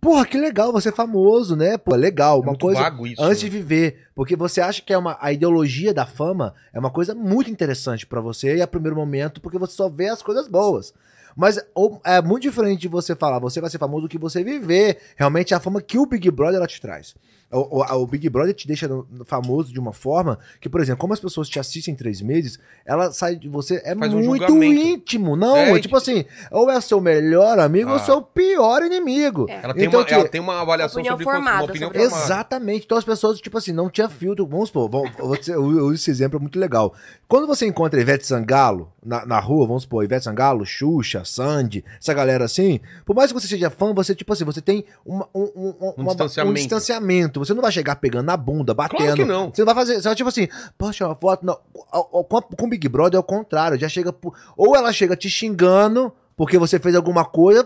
Porra, 0.00 0.24
que 0.24 0.38
legal 0.38 0.72
você 0.72 0.88
é 0.88 0.92
famoso, 0.92 1.54
né? 1.54 1.76
Pô, 1.76 1.94
legal. 1.94 2.36
É 2.36 2.40
Uma 2.40 2.46
muito 2.46 2.60
coisa 2.60 2.80
vago 2.80 3.06
isso. 3.06 3.22
antes 3.22 3.40
de 3.40 3.46
né? 3.46 3.50
viver. 3.52 4.06
Porque 4.14 4.34
você 4.34 4.60
acha 4.60 4.80
que 4.80 4.92
é 4.92 4.98
uma, 4.98 5.18
a 5.20 5.30
ideologia 5.32 5.92
da 5.92 6.06
fama 6.06 6.54
é 6.72 6.78
uma 6.78 6.90
coisa 6.90 7.14
muito 7.14 7.50
interessante 7.50 8.06
pra 8.06 8.20
você 8.20 8.56
e 8.56 8.62
a 8.62 8.66
primeiro 8.66 8.96
momento, 8.96 9.40
porque 9.40 9.58
você 9.58 9.74
só 9.74 9.88
vê 9.88 10.08
as 10.08 10.22
coisas 10.22 10.48
boas. 10.48 10.94
Mas 11.36 11.58
ou- 11.74 12.00
é 12.04 12.20
muito 12.22 12.42
diferente 12.42 12.80
de 12.80 12.88
você 12.88 13.14
falar, 13.14 13.38
você 13.38 13.60
vai 13.60 13.70
ser 13.70 13.78
famoso 13.78 14.02
do 14.02 14.08
que 14.08 14.18
você 14.18 14.42
viver 14.42 14.98
realmente 15.16 15.54
a 15.54 15.60
fama 15.60 15.80
que 15.80 15.98
o 15.98 16.06
Big 16.06 16.30
Brother 16.30 16.56
ela 16.56 16.66
te 16.66 16.80
traz. 16.80 17.14
O, 17.52 17.80
o- 17.80 18.02
o 18.02 18.06
Big 18.06 18.28
Brother 18.28 18.54
te 18.54 18.66
deixa 18.68 18.88
famoso 19.24 19.72
de 19.72 19.80
uma 19.80 19.92
forma 19.92 20.38
que, 20.60 20.68
por 20.68 20.80
exemplo, 20.80 21.00
como 21.00 21.12
as 21.12 21.18
pessoas 21.20 21.48
te 21.48 21.58
assistem 21.58 21.92
em 21.94 21.96
três 21.96 22.22
meses, 22.22 22.58
ela 22.86 23.10
sai 23.12 23.34
de 23.36 23.48
você, 23.48 23.82
é 23.84 23.94
Faz 23.96 24.12
um 24.14 24.18
muito 24.22 24.46
julgamento. 24.46 24.80
íntimo. 24.80 25.34
Não, 25.36 25.56
É, 25.56 25.72
é, 25.72 25.80
tipo 25.80 25.96
assim, 25.96 26.24
ou 26.50 26.70
é 26.70 26.80
seu 26.80 27.00
melhor 27.00 27.58
amigo 27.58 27.90
ou 27.90 27.96
Ah. 27.96 28.04
seu 28.04 28.22
pior 28.22 28.82
inimigo. 28.82 29.46
É. 29.48 29.60
Ela 29.64 29.74
tem, 29.74 29.84
Então, 29.86 30.00
uma, 30.00 30.06
que- 30.06 30.14
ela 30.14 30.28
tem 30.28 30.40
uma 30.40 30.60
avaliação 30.60 31.00
Opinião 31.00 31.14
sobre 31.18 31.24
formada 31.24 31.56
uma 31.56 31.64
opinião 31.64 31.88
sobre- 31.88 32.02
formada. 32.04 32.24
Exatamente. 32.24 32.84
Então 32.84 32.96
as 32.98 33.04
pessoas, 33.04 33.40
tipo 33.40 33.58
assim, 33.58 33.72
não 33.72 33.90
tinha 33.90 34.08
filtro. 34.08 34.46
Vamos 34.46 34.68
supor, 34.68 34.88
vamos, 34.88 35.48
eu 35.48 35.60
uso 35.64 35.94
esse 35.94 36.10
exemplo 36.10 36.38
é 36.38 36.40
muito 36.40 36.58
legal. 36.58 36.94
Quando 37.26 37.46
você 37.48 37.66
encontra 37.66 38.00
Ivete 38.00 38.26
Sangalo 38.26 38.92
na, 39.04 39.26
na 39.26 39.40
rua, 39.40 39.66
vamos 39.66 39.82
supor, 39.82 40.04
Ivete 40.04 40.24
Sangalo, 40.24 40.64
Xuxa, 40.64 41.24
Sandy, 41.24 41.84
essa 42.00 42.14
galera 42.14 42.44
assim, 42.44 42.78
por 43.04 43.14
mais 43.16 43.32
que 43.32 43.40
você 43.40 43.48
seja 43.48 43.70
fã, 43.70 43.92
você, 43.92 44.14
tipo 44.14 44.32
assim, 44.32 44.44
você 44.44 44.60
tem 44.60 44.84
uma- 45.04 45.28
um, 45.34 45.42
um- 45.42 45.74
um- 45.80 45.94
uma- 45.96 46.08
distanciamento. 46.10 46.50
um 46.52 46.54
distanciamento. 46.54 47.39
Você 47.40 47.52
não 47.54 47.62
vai 47.62 47.72
chegar 47.72 47.96
pegando 47.96 48.26
na 48.26 48.36
bunda, 48.36 48.72
batendo. 48.72 48.98
Claro 48.98 49.16
que 49.16 49.24
não. 49.24 49.50
Você 49.52 49.62
não 49.62 49.66
vai 49.66 49.74
fazer. 49.74 49.94
Você 49.96 50.02
vai 50.08 50.14
tipo 50.14 50.28
assim, 50.28 50.48
posso 50.78 50.92
tirar 50.92 51.08
uma 51.08 51.16
foto? 51.16 51.44
Não. 51.44 51.58
Com, 51.74 52.36
a- 52.36 52.42
com 52.42 52.66
o 52.66 52.68
Big 52.68 52.88
Brother 52.88 53.16
é 53.16 53.20
o 53.20 53.24
contrário. 53.24 53.78
Já 53.78 53.88
chega. 53.88 54.14
Ou 54.56 54.76
ela 54.76 54.92
chega 54.92 55.16
te 55.16 55.28
xingando. 55.28 56.12
Porque 56.36 56.56
você 56.56 56.78
fez 56.78 56.94
alguma 56.94 57.22
coisa 57.22 57.62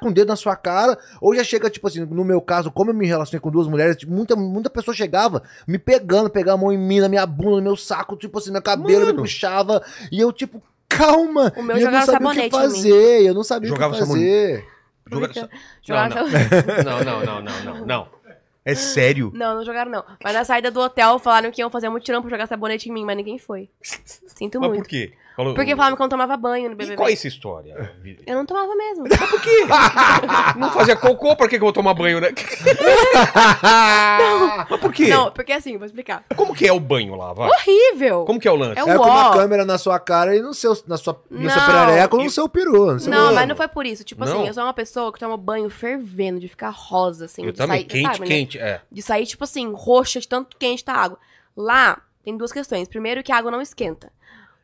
com 0.00 0.08
o 0.08 0.12
dedo 0.14 0.28
na 0.28 0.36
sua 0.36 0.56
cara, 0.56 0.98
ou 1.20 1.34
já 1.34 1.44
chega, 1.44 1.68
tipo 1.68 1.86
assim, 1.86 2.00
no 2.06 2.24
meu 2.24 2.40
caso, 2.40 2.70
como 2.70 2.90
eu 2.90 2.94
me 2.94 3.06
relacionei 3.06 3.38
com 3.38 3.50
duas 3.50 3.68
mulheres, 3.68 3.96
tipo, 3.98 4.10
muita, 4.10 4.34
muita 4.34 4.70
pessoa 4.70 4.94
chegava 4.94 5.42
me 5.68 5.78
pegando, 5.78 6.30
pegava 6.30 6.56
a 6.56 6.60
mão 6.62 6.72
em 6.72 6.78
mim, 6.78 7.00
na 7.00 7.08
minha 7.10 7.26
bunda, 7.26 7.56
no 7.56 7.62
meu 7.62 7.76
saco, 7.76 8.16
tipo 8.16 8.38
assim, 8.38 8.50
meu 8.50 8.62
cabelo 8.62 9.00
me 9.00 9.06
Mano. 9.12 9.18
puxava, 9.18 9.82
e 10.10 10.18
eu, 10.20 10.32
tipo, 10.32 10.62
calma, 10.88 11.52
O 11.54 11.62
meu 11.62 11.76
e 11.76 11.82
eu 11.82 11.90
não 11.90 12.00
jogava 12.00 12.06
sabia 12.12 12.26
o 12.28 12.30
que 12.30 12.36
sabonete 12.50 12.50
fazer, 12.56 13.22
eu 13.26 13.34
não 13.34 13.44
sabia 13.44 13.68
Jogava 13.68 13.94
o 13.94 13.98
que 13.98 14.06
fazer. 14.06 14.64
Joga- 15.10 15.48
Jogava- 15.82 16.14
Não, 16.82 17.04
não, 17.04 17.24
não, 17.26 17.42
não, 17.42 17.64
não, 17.76 17.86
não. 17.86 18.06
É 18.64 18.74
sério. 18.74 19.32
Não, 19.34 19.56
não 19.56 19.64
jogaram 19.64 19.90
não. 19.90 20.04
Mas 20.22 20.34
na 20.34 20.44
saída 20.44 20.70
do 20.70 20.80
hotel 20.80 21.18
falaram 21.18 21.50
que 21.50 21.60
iam 21.60 21.70
fazer 21.70 21.88
mutirão 21.88 22.20
pra 22.20 22.30
jogar 22.30 22.46
sabonete 22.46 22.88
em 22.88 22.92
mim, 22.92 23.04
mas 23.04 23.16
ninguém 23.16 23.38
foi. 23.38 23.68
Sinto 23.82 24.60
Mas 24.60 24.68
muito. 24.68 24.82
por 24.82 24.88
quê? 24.88 25.12
Falou- 25.36 25.54
Porque 25.54 25.74
falaram 25.74 25.96
que 25.96 26.02
eu 26.02 26.04
não 26.04 26.10
tomava 26.10 26.36
banho 26.36 26.66
no 26.68 26.72
E 26.72 26.76
BBB. 26.76 26.96
qual 26.96 27.08
é 27.08 27.12
essa 27.12 27.26
história? 27.26 27.92
Eu 28.26 28.34
não 28.36 28.44
tomava 28.44 28.74
mesmo. 28.76 29.04
Por 29.08 29.40
quê? 29.40 29.64
Não 30.58 30.70
fazia 30.70 30.94
cocô, 30.94 31.34
pra 31.34 31.46
que 31.48 31.56
que 31.56 31.62
eu 31.62 31.66
vou 31.66 31.72
tomar 31.72 31.94
banho, 31.94 32.20
né? 32.20 32.28
Mas 34.68 34.80
por 34.80 34.92
quê? 34.92 35.08
Não, 35.08 35.30
porque 35.30 35.52
assim, 35.52 35.76
vou 35.76 35.86
explicar. 35.86 36.24
Como 36.36 36.54
que 36.54 36.66
é 36.66 36.72
o 36.72 36.80
banho 36.80 37.14
lá, 37.14 37.32
vai? 37.32 37.48
Horrível! 37.48 38.24
Como 38.24 38.38
que 38.38 38.46
é 38.48 38.50
o 38.52 38.56
lance? 38.56 38.78
É 38.78 38.84
o 38.84 38.88
É 38.90 38.96
com 38.96 39.04
uma 39.04 39.32
câmera 39.32 39.64
na 39.64 39.78
sua 39.78 39.98
cara 39.98 40.36
e 40.36 40.40
no 40.42 40.52
seu, 40.54 40.76
na 40.86 40.96
sua, 40.96 41.20
no 41.30 41.50
seu 41.50 41.60
Não. 41.60 41.66
perereco 41.86 42.16
no 42.16 42.24
E- 42.24 42.30
seu 42.30 42.48
peru. 42.48 42.92
no 42.92 43.00
seu- 43.00 43.10
Não, 43.10 43.24
Mano. 43.24 43.34
mas 43.34 43.48
não 43.48 43.56
foi 43.56 43.68
por 43.68 43.86
isso. 43.86 44.04
Tipo 44.04 44.24
Não? 44.24 44.32
assim, 44.40 44.46
eu 44.48 44.54
sou 44.54 44.62
uma 44.62 44.74
pessoa 44.74 45.12
que 45.12 45.18
toma 45.18 45.36
banho 45.36 45.68
fervendo, 45.70 46.38
de 46.40 46.48
ficar 46.48 46.70
rosa, 46.70 47.24
assim. 47.26 47.44
Eu 47.44 47.52
de 47.52 47.58
também, 47.58 47.78
sair, 47.80 47.84
quente, 47.84 48.02
sabe, 48.06 48.20
né? 48.20 48.26
quente, 48.26 48.58
é. 48.58 48.80
De 48.90 49.02
sair, 49.02 49.26
tipo 49.26 49.44
assim, 49.44 49.72
roxa 49.74 50.20
de 50.20 50.28
tanto 50.28 50.56
quente 50.58 50.84
tá 50.84 50.92
a 50.94 51.02
água. 51.04 51.18
Lá, 51.56 52.00
tem 52.24 52.36
duas 52.36 52.52
questões. 52.52 52.88
Primeiro, 52.88 53.22
que 53.22 53.32
a 53.32 53.36
água 53.36 53.50
não 53.50 53.60
esquenta. 53.60 54.10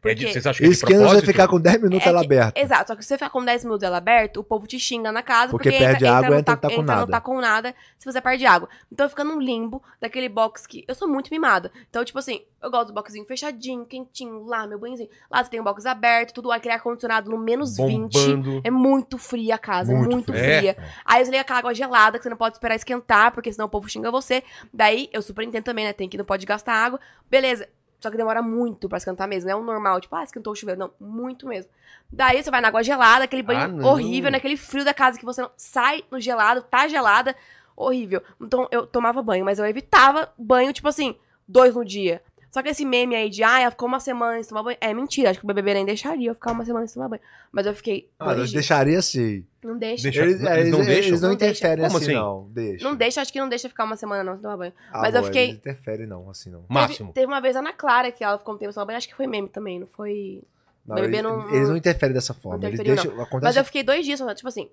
É 0.04 0.14
de- 0.14 0.20
Porque... 0.26 0.32
Vocês 0.32 0.46
acham 0.46 0.58
que 0.58 0.64
é 0.64 0.68
de 0.68 0.72
Esquina 0.74 0.98
você 0.98 1.04
propósito? 1.04 1.26
ficar 1.26 1.48
com 1.48 1.60
10 1.60 1.82
minutos 1.82 2.06
É 2.06 2.08
ela 2.10 2.20
que- 2.20 2.26
aberta. 2.26 2.60
Exato, 2.60 2.88
só 2.88 2.96
que 2.96 3.02
se 3.02 3.08
você 3.08 3.14
ficar 3.18 3.30
com 3.30 3.44
10 3.44 3.64
minutos 3.64 3.82
ela 3.82 3.96
aberta, 3.98 4.38
o 4.40 4.44
povo 4.44 4.66
te 4.66 4.78
xinga 4.78 5.10
na 5.10 5.22
casa 5.22 5.50
Porque 5.50 5.70
porque, 5.70 5.84
perde 5.84 6.04
entra, 6.04 6.16
água, 6.16 6.38
entra, 6.38 6.54
entra 6.54 6.54
no, 6.54 6.60
ta- 6.60 6.68
não 6.68 6.68
tá 6.68 6.68
com 6.68 6.82
entra 6.82 6.94
nada. 6.96 7.10
tá 7.12 7.20
com 7.20 7.40
nada 7.40 7.74
se 7.98 8.04
você 8.12 8.20
perde 8.20 8.46
água. 8.46 8.68
Então 8.92 9.08
fica 9.08 9.24
num 9.24 9.40
limbo 9.40 9.82
daquele 10.00 10.28
box 10.28 10.66
que. 10.66 10.84
Eu 10.86 10.94
sou 10.94 11.08
muito 11.08 11.28
mimada. 11.30 11.70
Então, 11.90 12.04
tipo 12.04 12.18
assim, 12.18 12.42
eu 12.62 12.70
gosto 12.70 12.88
do 12.88 12.94
boxzinho 12.94 13.24
fechadinho, 13.26 13.84
quentinho, 13.84 14.44
lá, 14.44 14.66
meu 14.66 14.78
banhozinho. 14.78 15.08
Lá 15.30 15.42
você 15.42 15.50
tem 15.50 15.60
um 15.60 15.64
box 15.64 15.84
aberto, 15.86 16.32
tudo 16.32 16.50
aquele 16.52 16.74
ar-condicionado 16.74 17.30
no 17.30 17.36
menos 17.38 17.76
20. 17.76 18.12
Bombando. 18.12 18.60
É 18.64 18.70
muito 18.70 19.18
fria 19.18 19.56
a 19.56 19.58
casa, 19.58 19.92
Muito 19.92 20.10
muito, 20.10 20.32
fria. 20.32 20.58
fria. 20.74 20.76
Aí 21.04 21.24
você 21.24 21.30
liga 21.30 21.40
aquela 21.42 21.58
água 21.58 21.74
gelada 21.74 22.18
que 22.18 22.22
você 22.22 22.30
não 22.30 22.36
pode 22.36 22.54
esperar 22.56 22.74
esquentar, 22.76 23.32
porque 23.32 23.52
senão 23.52 23.66
o 23.66 23.68
povo 23.68 23.88
xinga 23.88 24.10
você. 24.10 24.42
Daí, 24.72 25.08
eu 25.12 25.22
super 25.22 25.44
entendo 25.44 25.64
também, 25.64 25.84
né? 25.84 25.92
Tem 25.92 26.08
que 26.08 26.16
não 26.18 26.24
pode 26.24 26.46
gastar 26.46 26.72
água. 26.74 27.00
Beleza. 27.30 27.68
Só 28.00 28.10
que 28.10 28.16
demora 28.16 28.40
muito 28.40 28.88
pra 28.88 28.98
esquentar 28.98 29.26
mesmo. 29.28 29.48
Não 29.50 29.58
é 29.58 29.60
um 29.60 29.64
normal, 29.64 30.00
tipo, 30.00 30.14
ah, 30.14 30.22
esquentou 30.22 30.52
o 30.52 30.56
chuveiro. 30.56 30.78
Não, 30.80 30.90
muito 31.00 31.46
mesmo. 31.48 31.70
Daí 32.10 32.42
você 32.42 32.50
vai 32.50 32.60
na 32.60 32.68
água 32.68 32.82
gelada, 32.82 33.24
aquele 33.24 33.42
banho 33.42 33.80
Ah, 33.82 33.86
horrível, 33.88 34.30
naquele 34.30 34.56
frio 34.56 34.84
da 34.84 34.94
casa 34.94 35.18
que 35.18 35.24
você 35.24 35.42
não 35.42 35.50
sai 35.56 36.04
no 36.10 36.20
gelado, 36.20 36.62
tá 36.62 36.86
gelada. 36.88 37.34
Horrível. 37.76 38.22
Então 38.40 38.68
eu 38.70 38.86
tomava 38.86 39.22
banho, 39.22 39.44
mas 39.44 39.58
eu 39.58 39.66
evitava 39.66 40.32
banho, 40.38 40.72
tipo 40.72 40.88
assim, 40.88 41.16
dois 41.46 41.74
no 41.74 41.84
dia. 41.84 42.22
Só 42.50 42.62
que 42.62 42.70
esse 42.70 42.84
meme 42.84 43.14
aí 43.14 43.28
de, 43.28 43.42
ah, 43.44 43.60
ela 43.60 43.70
ficou 43.70 43.86
uma 43.86 44.00
semana 44.00 44.42
sem 44.42 44.48
tomar 44.48 44.62
banho. 44.62 44.78
É 44.80 44.92
mentira, 44.94 45.30
acho 45.30 45.38
que 45.40 45.44
o 45.44 45.48
BBB 45.48 45.74
nem 45.74 45.84
deixaria 45.84 46.30
eu 46.30 46.34
ficar 46.34 46.52
uma 46.52 46.64
semana 46.64 46.86
sem 46.86 46.94
tomar 46.94 47.08
banho. 47.08 47.20
Mas 47.52 47.66
eu 47.66 47.74
fiquei. 47.74 48.08
Ah, 48.18 48.30
eu 48.30 48.36
dias. 48.36 48.52
deixaria 48.52 48.98
assim. 48.98 49.44
Não 49.62 49.76
deixa. 49.76 50.04
Deixa- 50.04 50.22
Eles, 50.22 50.34
eles 50.36 50.46
é, 50.46 50.60
eles- 50.60 50.70
não 50.72 50.78
deixam? 50.84 51.08
Eles 51.08 51.20
não 51.20 51.28
Não 51.30 51.36
deixa. 51.36 51.50
interferem 51.58 51.84
Como 51.84 51.96
assim, 51.98 52.06
assim? 52.06 52.14
não. 52.14 52.48
Deixa. 52.50 52.84
Não 52.88 52.96
deixa, 52.96 53.20
acho 53.20 53.32
que 53.32 53.38
não 53.40 53.48
deixa 53.48 53.68
ficar 53.68 53.84
uma 53.84 53.96
semana 53.96 54.24
não 54.24 54.32
sem 54.34 54.42
tomar 54.42 54.56
banho. 54.56 54.72
Ah, 54.92 55.00
mas 55.02 55.14
eu 55.14 55.20
bom, 55.20 55.26
fiquei- 55.26 55.44
Eles 55.44 55.56
interferem 55.56 56.06
não, 56.06 56.30
assim 56.30 56.50
não. 56.50 56.64
Máximo. 56.68 57.12
Teve, 57.12 57.14
teve 57.14 57.26
uma 57.26 57.40
vez 57.40 57.54
a 57.54 57.58
Ana 57.58 57.72
Clara 57.72 58.10
que 58.10 58.24
ela 58.24 58.38
ficou 58.38 58.54
um 58.54 58.58
tempo 58.58 58.72
sem 58.72 58.76
tomar 58.76 58.86
banho, 58.86 58.96
acho 58.98 59.08
que 59.08 59.14
foi 59.14 59.26
meme 59.26 59.48
também, 59.48 59.78
não 59.80 59.86
foi. 59.86 60.42
Não, 60.86 60.94
BBB 60.96 61.18
eles, 61.18 61.22
não- 61.30 61.54
eles 61.54 61.68
não 61.68 61.76
interferem 61.76 62.14
dessa 62.14 62.32
forma. 62.32 62.58
Não 62.58 62.68
Eles 62.68 62.80
deixam. 62.80 63.12
Acontece 63.20 63.44
Mas 63.44 63.56
eu 63.56 63.64
fiquei 63.64 63.82
dois 63.82 64.06
dias, 64.06 64.20
tipo 64.34 64.48
assim, 64.48 64.70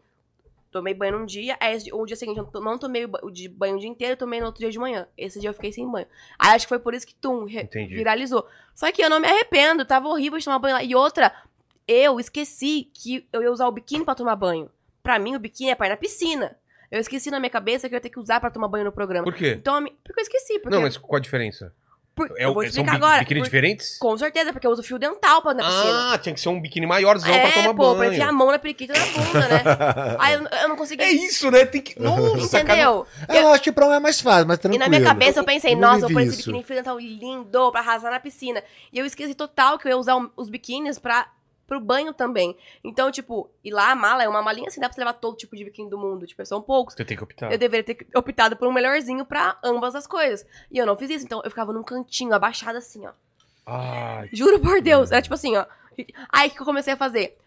tomei 0.76 0.94
banho 0.94 1.20
num 1.20 1.26
dia, 1.26 1.56
aí 1.58 1.78
o 1.94 2.06
dia 2.06 2.18
seguinte 2.18 2.38
eu 2.38 2.62
não 2.62 2.78
tomei 2.78 3.06
o 3.06 3.32
de 3.32 3.48
banho 3.48 3.78
o 3.78 3.80
dia 3.80 3.88
inteiro, 3.88 4.18
tomei 4.18 4.42
no 4.42 4.48
outro 4.48 4.60
dia 4.60 4.70
de 4.70 4.78
manhã. 4.78 5.08
Esse 5.18 5.40
dia 5.40 5.50
eu 5.50 5.54
fiquei 5.54 5.72
sem 5.72 5.90
banho. 5.90 6.06
Aí 6.38 6.54
acho 6.54 6.66
que 6.66 6.70
foi 6.70 6.80
por 6.80 6.94
isso 6.94 7.08
que 7.08 7.16
Tum 7.16 7.48
Entendi. 7.48 7.96
viralizou. 7.96 8.46
Só 8.74 8.92
que 8.92 9.02
eu 9.02 9.10
não 9.10 9.22
me 9.22 9.28
arrependo, 9.28 9.86
tava 9.86 10.10
horrível 10.10 10.38
de 10.38 10.44
tomar 10.44 10.60
banho 10.60 10.76
lá. 10.76 10.84
E 10.84 10.94
outra, 10.94 11.34
eu 11.88 12.20
esqueci 12.20 12.90
que 12.94 13.26
eu 13.32 13.42
ia 13.42 13.50
usar 13.50 13.68
o 13.68 13.72
biquíni 13.72 14.04
pra 14.04 14.16
tomar 14.16 14.36
banho. 14.36 14.70
Pra 15.02 15.18
mim, 15.18 15.34
o 15.36 15.40
biquíni 15.40 15.70
é 15.70 15.76
pra 15.76 15.88
ir 15.88 15.92
na 15.92 15.98
piscina. 15.98 16.58
Eu 16.92 17.00
esqueci 17.00 17.32
na 17.32 17.40
minha 17.40 17.50
cabeça 17.50 17.88
que 17.88 17.96
eu 17.96 17.98
ia 17.98 18.02
ter 18.02 18.10
que 18.10 18.20
usar 18.20 18.42
pra 18.42 18.52
tomar 18.52 18.68
banho 18.68 18.84
no 18.84 18.92
programa. 18.92 19.24
Por 19.24 19.34
quê? 19.34 19.56
Então, 19.58 19.82
porque 20.04 20.20
eu 20.20 20.24
esqueci. 20.24 20.60
Porque 20.60 20.76
Não, 20.76 20.82
mas 20.82 20.98
qual 20.98 21.16
a 21.16 21.22
diferença? 21.22 21.74
Por- 22.16 22.32
É, 22.38 22.46
eu 22.46 22.54
vou 22.54 22.64
são 22.64 22.70
explicar 22.70 22.92
bi- 22.92 22.98
agora. 22.98 23.20
biquíni 23.20 23.40
Por- 23.42 23.46
diferentes? 23.46 23.98
Com 24.00 24.18
certeza, 24.18 24.54
porque 24.54 24.66
eu 24.66 24.72
uso 24.72 24.82
fio 24.82 24.98
dental 24.98 25.42
pra 25.42 25.54
na 25.54 25.64
piscina. 25.64 26.14
Ah, 26.14 26.18
tinha 26.18 26.34
que 26.34 26.40
ser 26.40 26.50
um 26.50 26.60
biquíni 26.62 26.88
maiorzão 26.88 27.30
pra 27.30 27.48
é, 27.50 27.52
tomar 27.52 27.74
pô, 27.74 27.90
pra 27.90 28.00
banho. 28.00 28.14
enfiar 28.14 28.30
a 28.30 28.32
mão 28.32 28.50
na 28.52 28.58
periquita 28.58 28.94
e 28.96 29.00
na 29.00 29.06
bunda, 29.06 29.48
né? 29.48 29.64
Aí 30.20 30.34
eu, 30.36 30.46
eu 30.62 30.70
não 30.70 30.76
consegui. 30.76 31.04
É 31.04 31.12
isso, 31.12 31.52
né? 31.52 31.66
Tem 31.66 31.82
que. 31.82 32.00
Nossa, 32.02 32.62
Entendeu? 32.62 33.06
Eu 33.28 33.48
acho 33.50 33.62
que 33.64 33.72
pra 33.72 33.86
um 33.88 33.94
é 33.94 34.00
mais 34.00 34.22
fácil, 34.22 34.48
mas 34.48 34.58
E 34.58 34.62
tranquilo. 34.62 34.84
na 34.84 34.90
minha 34.90 35.04
cabeça 35.04 35.40
eu 35.40 35.44
pensei, 35.44 35.74
Eu 35.74 35.78
nossa, 35.78 35.98
eu 35.98 36.02
vou 36.02 36.12
pôr 36.14 36.22
esse 36.22 36.38
biquíni 36.38 36.64
fio 36.64 36.76
dental 36.76 36.98
lindo 37.00 37.72
pra 37.72 37.82
arrasar 37.82 38.12
na 38.12 38.20
piscina. 38.20 38.64
E 38.94 38.98
eu 38.98 39.06
esqueci 39.06 39.36
total 39.36 39.78
que 39.78 39.88
eu 39.88 39.92
ia 39.92 39.98
usar 39.98 40.16
os 40.38 40.50
biquínis 40.50 40.98
pra, 40.98 41.28
pro 41.68 41.80
banho 41.80 42.14
também. 42.14 42.56
Então, 42.84 43.12
tipo, 43.12 43.50
e 43.64 43.72
lá 43.72 43.92
a 43.92 43.96
mala 43.96 44.24
é 44.24 44.30
uma 44.30 44.42
malinha 44.42 44.68
assim, 44.68 44.80
dá 44.80 44.88
pra 44.88 44.94
você 44.96 45.02
levar 45.02 45.14
todo 45.14 45.38
tipo 45.38 45.56
de 45.56 45.64
biquíni 45.66 45.90
do 45.90 45.98
mundo. 45.98 46.26
Tipo, 46.26 46.46
são 46.46 46.62
poucos. 46.62 46.94
Você 46.94 47.06
tem 47.06 47.18
que 47.18 47.24
optar. 47.24 47.52
Eu 47.52 47.58
deveria 47.58 47.84
ter 47.84 48.08
optado 48.16 48.56
por 48.56 48.68
um 48.68 48.72
melhorzinho 48.72 49.26
pra 49.26 49.58
ambas 49.64 49.96
as 49.96 50.08
coisas. 50.08 50.46
E 50.72 50.78
eu 50.78 50.86
não 50.86 50.98
fiz 50.98 51.10
isso, 51.10 51.26
então 51.26 51.42
eu 51.44 51.50
ficava 51.50 51.74
num 51.74 51.84
cantinho, 51.84 52.34
abaixada 52.34 52.78
assim, 52.78 53.06
ó. 53.06 53.12
Ai, 53.66 54.30
Juro 54.32 54.60
por 54.60 54.82
Deus. 54.82 55.12
Era 55.12 55.22
tipo 55.22 55.34
assim, 55.34 55.56
ó. 55.56 55.66
Aí 56.30 56.50
que 56.50 56.62
eu 56.62 56.66
comecei 56.66 56.94
a 56.94 56.98
fazer? 56.98 57.38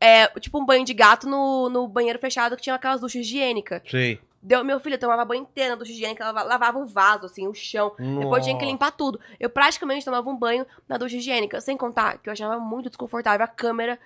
É, 0.00 0.26
tipo 0.40 0.58
um 0.58 0.64
banho 0.64 0.84
de 0.84 0.94
gato 0.94 1.28
no, 1.28 1.68
no 1.68 1.86
banheiro 1.86 2.18
fechado 2.18 2.56
que 2.56 2.62
tinha 2.62 2.74
aquelas 2.74 3.00
duchas 3.00 3.20
higiênicas. 3.20 3.82
sei. 3.88 4.18
Deu, 4.46 4.62
meu 4.62 4.78
filho 4.78 4.98
tomava 4.98 5.24
banho 5.24 5.40
inteiro 5.42 5.70
na 5.70 5.76
ducha 5.76 5.90
higiênica, 5.90 6.22
lava- 6.22 6.42
lavava 6.42 6.78
o 6.78 6.86
vaso, 6.86 7.24
assim, 7.24 7.48
o 7.48 7.54
chão. 7.54 7.94
Depois 7.98 8.44
tinha 8.44 8.58
que 8.58 8.64
limpar 8.66 8.90
tudo. 8.92 9.18
Eu 9.40 9.48
praticamente 9.48 10.04
tomava 10.04 10.28
um 10.28 10.36
banho 10.36 10.66
na 10.86 10.98
ducha 10.98 11.16
higiênica. 11.16 11.62
Sem 11.62 11.78
contar 11.78 12.18
que 12.18 12.28
eu 12.28 12.32
achava 12.32 12.58
muito 12.58 12.90
desconfortável. 12.90 13.42
A 13.42 13.48
câmera, 13.48 13.98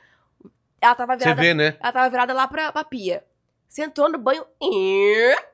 ela 0.81 0.95
tava 0.95 1.15
Você 1.15 1.25
virada, 1.25 1.43
vê, 1.43 1.55
né? 1.55 1.77
ela 1.81 1.93
tava 1.93 2.09
virada 2.09 2.33
lá 2.33 2.47
pra, 2.47 2.71
pra 2.71 2.85
pia. 2.85 3.25
Você 3.69 3.83
entrou 3.83 4.09
no 4.09 4.17
banho. 4.17 4.45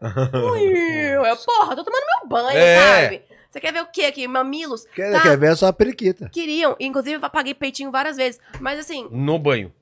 Eu, 0.04 1.36
porra, 1.38 1.76
tô 1.76 1.82
tomando 1.84 2.04
meu 2.20 2.28
banho, 2.28 2.58
É. 2.58 3.02
sabe? 3.04 3.22
Você 3.50 3.60
quer 3.60 3.72
ver 3.72 3.82
o 3.82 3.86
quê 3.86 4.02
aqui? 4.02 4.26
Mamilos? 4.28 4.84
Quer, 4.94 5.12
Tá. 5.12 5.22
quer 5.22 5.38
ver 5.38 5.48
a 5.48 5.56
sua 5.56 5.72
periquita. 5.72 6.28
Queriam. 6.28 6.76
Inclusive, 6.80 7.16
eu 7.16 7.24
apaguei 7.24 7.54
peitinho 7.54 7.90
várias 7.90 8.16
vezes. 8.16 8.40
Mas 8.60 8.78
assim, 8.80 9.06
No 9.10 9.38
banho. 9.38 9.72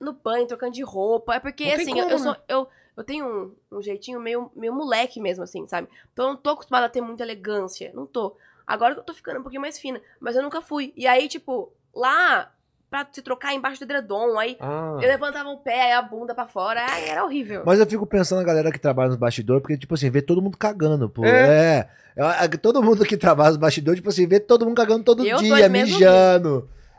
no 0.00 0.12
banho, 0.12 0.46
trocando 0.46 0.72
de 0.72 0.82
roupa. 0.82 1.36
É 1.36 1.40
porque, 1.40 1.64
assim, 1.64 1.90
eu- 1.90 2.04
como, 2.04 2.10
eu, 2.10 2.18
sou. 2.18 2.32
né? 2.32 2.38
Eu, 2.48 2.68
eu 2.96 3.04
tenho 3.04 3.26
um, 3.70 3.78
um 3.78 3.82
jeitinho 3.82 4.20
meio, 4.20 4.50
meio 4.54 4.72
moleque 4.74 5.20
mesmo, 5.20 5.44
assim, 5.44 5.66
sabe? 5.66 5.88
Então 6.12 6.26
eu 6.26 6.30
não 6.32 6.36
tô 6.36 6.50
acostumada 6.50 6.86
a 6.86 6.88
ter 6.90 7.00
muita 7.00 7.22
elegância. 7.22 7.90
Não 7.94 8.06
tô. 8.06 8.36
Agora 8.66 8.94
que 8.94 9.00
eu 9.00 9.04
tô 9.04 9.14
ficando 9.14 9.38
um 9.40 9.42
pouquinho 9.42 9.62
mais 9.62 9.78
fina. 9.78 10.00
Mas 10.20 10.36
eu 10.36 10.42
nunca 10.42 10.60
fui. 10.60 10.92
E 10.96 11.06
aí, 11.06 11.28
tipo, 11.28 11.72
lá 11.94 12.50
pra 12.90 13.08
se 13.10 13.22
trocar 13.22 13.54
embaixo 13.54 13.80
do 13.80 13.84
edredom. 13.84 14.38
Aí 14.38 14.56
Ah. 14.60 14.98
eu 15.00 15.08
levantava 15.08 15.48
o 15.48 15.56
pé, 15.58 15.80
aí 15.86 15.92
a 15.92 16.02
bunda 16.02 16.34
pra 16.34 16.46
fora. 16.46 16.84
Ai, 16.86 17.08
era 17.08 17.24
horrível. 17.24 17.62
Mas 17.64 17.80
eu 17.80 17.86
fico 17.86 18.06
pensando 18.06 18.40
na 18.40 18.44
galera 18.44 18.70
que 18.70 18.78
trabalha 18.78 19.08
nos 19.08 19.16
bastidores, 19.16 19.62
porque, 19.62 19.78
tipo 19.78 19.94
assim, 19.94 20.10
vê 20.10 20.20
todo 20.20 20.42
mundo 20.42 20.58
cagando, 20.58 21.08
pô. 21.08 21.24
É. 21.24 21.88
É, 22.14 22.44
é, 22.44 22.48
Todo 22.48 22.82
mundo 22.82 23.04
que 23.06 23.16
trabalha 23.16 23.48
nos 23.48 23.56
bastidores, 23.56 23.98
tipo 24.00 24.10
assim, 24.10 24.26
vê 24.26 24.38
todo 24.38 24.66
mundo 24.66 24.76
cagando 24.76 25.02
todo 25.02 25.24
Eu 25.26 25.38
dia, 25.38 25.66
mesmo 25.70 25.98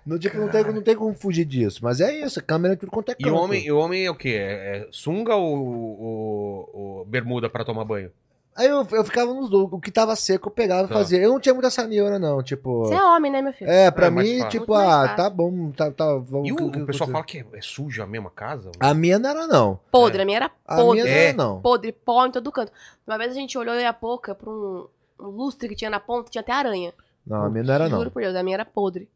mijando. 0.06 0.10
Não, 0.16 0.18
tipo, 0.20 0.38
não, 0.38 0.50
tem, 0.50 0.64
não 0.74 0.82
tem 0.82 0.96
como 0.96 1.14
fugir 1.14 1.46
disso. 1.46 1.80
Mas 1.84 2.00
é 2.02 2.14
isso, 2.26 2.44
câmera 2.44 2.74
em 2.74 2.78
tudo 2.78 2.92
quanto 2.92 3.10
é 3.10 3.16
E 3.18 3.24
canto. 3.24 3.36
o 3.36 3.40
homem, 3.40 3.66
e 3.66 3.72
o 3.72 3.78
homem 3.78 4.06
é 4.06 4.12
o 4.12 4.16
quê? 4.16 4.36
É, 4.40 4.78
é 4.78 4.88
sunga 4.92 5.36
ou, 5.36 5.58
ou- 6.00 6.70
ou 6.74 7.06
bermuda 7.06 7.50
pra 7.50 7.64
tomar 7.66 7.86
banho? 7.86 8.12
Aí 8.56 8.68
eu, 8.68 8.86
eu 8.92 9.04
ficava 9.04 9.34
nos 9.34 9.50
dois. 9.50 9.68
O 9.72 9.80
que 9.80 9.90
tava 9.90 10.16
seco, 10.16 10.48
eu 10.48 10.52
pegava 10.52 10.84
e 10.86 10.88
Tá. 10.88 10.94
fazia. 10.94 11.18
Eu 11.20 11.32
não 11.32 11.40
tinha 11.40 11.54
muita 11.56 11.70
essa 11.70 11.88
neura, 11.88 12.20
não. 12.20 12.44
Tipo. 12.44 12.84
Você 12.84 12.94
é 12.94 13.02
homem, 13.04 13.32
né, 13.32 13.42
meu 13.42 13.52
filho? 13.52 13.68
É, 13.72 13.90
pra 13.90 14.06
É 14.06 14.10
mais 14.12 14.30
mim, 14.30 14.36
fácil. 14.38 14.52
tipo, 14.52 14.72
Muito 14.74 14.86
mais 14.86 14.94
ah, 14.94 15.02
fácil. 15.08 15.16
tá 15.18 15.30
bom, 15.32 15.72
tá, 15.72 15.92
tá, 15.92 16.06
vamos. 16.18 16.48
E 16.50 16.52
o, 16.54 16.56
que- 16.56 16.64
o 16.64 16.72
que- 16.72 16.86
pessoal 16.86 17.08
que- 17.08 17.12
fala 17.14 17.24
que 17.26 17.38
é, 17.40 17.46
é 17.58 17.62
suja 17.62 18.04
a 18.04 18.08
mesma 18.08 18.30
casa? 18.30 18.70
A 18.80 18.94
minha 18.94 19.18
não 19.18 19.30
era, 19.32 19.48
não. 19.48 19.80
Podre, 19.92 20.22
a 20.22 20.26
minha 20.26 20.38
era 20.38 20.52
A 20.68 20.76
podre. 20.76 21.02
minha 21.02 21.06
não 21.06 21.12
É. 21.20 21.26
era, 21.30 21.38
não. 21.38 21.62
Podre, 21.62 21.92
pó 21.92 22.28
em 22.28 22.32
todo 22.32 22.52
canto. 22.52 22.72
Uma 23.08 23.18
vez 23.18 23.32
a 23.32 23.34
gente 23.34 23.58
olhou 23.58 23.74
eu 23.74 23.82
e 23.82 23.86
a 23.86 23.94
pouca 23.94 24.36
pra 24.36 24.48
um, 24.48 24.86
um 25.20 25.26
lustre 25.30 25.68
que 25.68 25.76
tinha 25.76 25.90
na 25.90 26.00
ponta, 26.00 26.30
tinha 26.30 26.42
até 26.44 26.52
aranha. 26.52 26.94
Não, 27.26 27.46
a 27.46 27.50
minha 27.50 27.64
não 27.64 27.74
era, 27.74 27.90
não. 27.90 27.98
Juro 27.98 28.12
por 28.12 28.22
Deus, 28.22 28.36
a 28.36 28.44
minha 28.44 28.56
era 28.58 28.66
podre. 28.66 29.10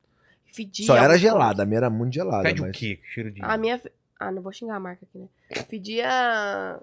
Fedia. 0.51 0.85
Só 0.85 0.95
era 0.95 1.17
gelada, 1.17 1.63
a 1.63 1.65
minha 1.65 1.77
era 1.77 1.89
muito 1.89 2.13
gelada. 2.13 2.43
Pede 2.43 2.61
mas... 2.61 2.69
o 2.75 2.79
quê? 2.79 2.99
Cheiro 3.13 3.31
de... 3.31 3.43
A 3.43 3.57
minha. 3.57 3.81
Ah, 4.19 4.31
não 4.31 4.41
vou 4.41 4.51
xingar 4.51 4.75
a 4.75 4.79
marca 4.79 5.05
aqui, 5.05 5.19
né? 5.19 5.27
Fedia. 5.69 6.79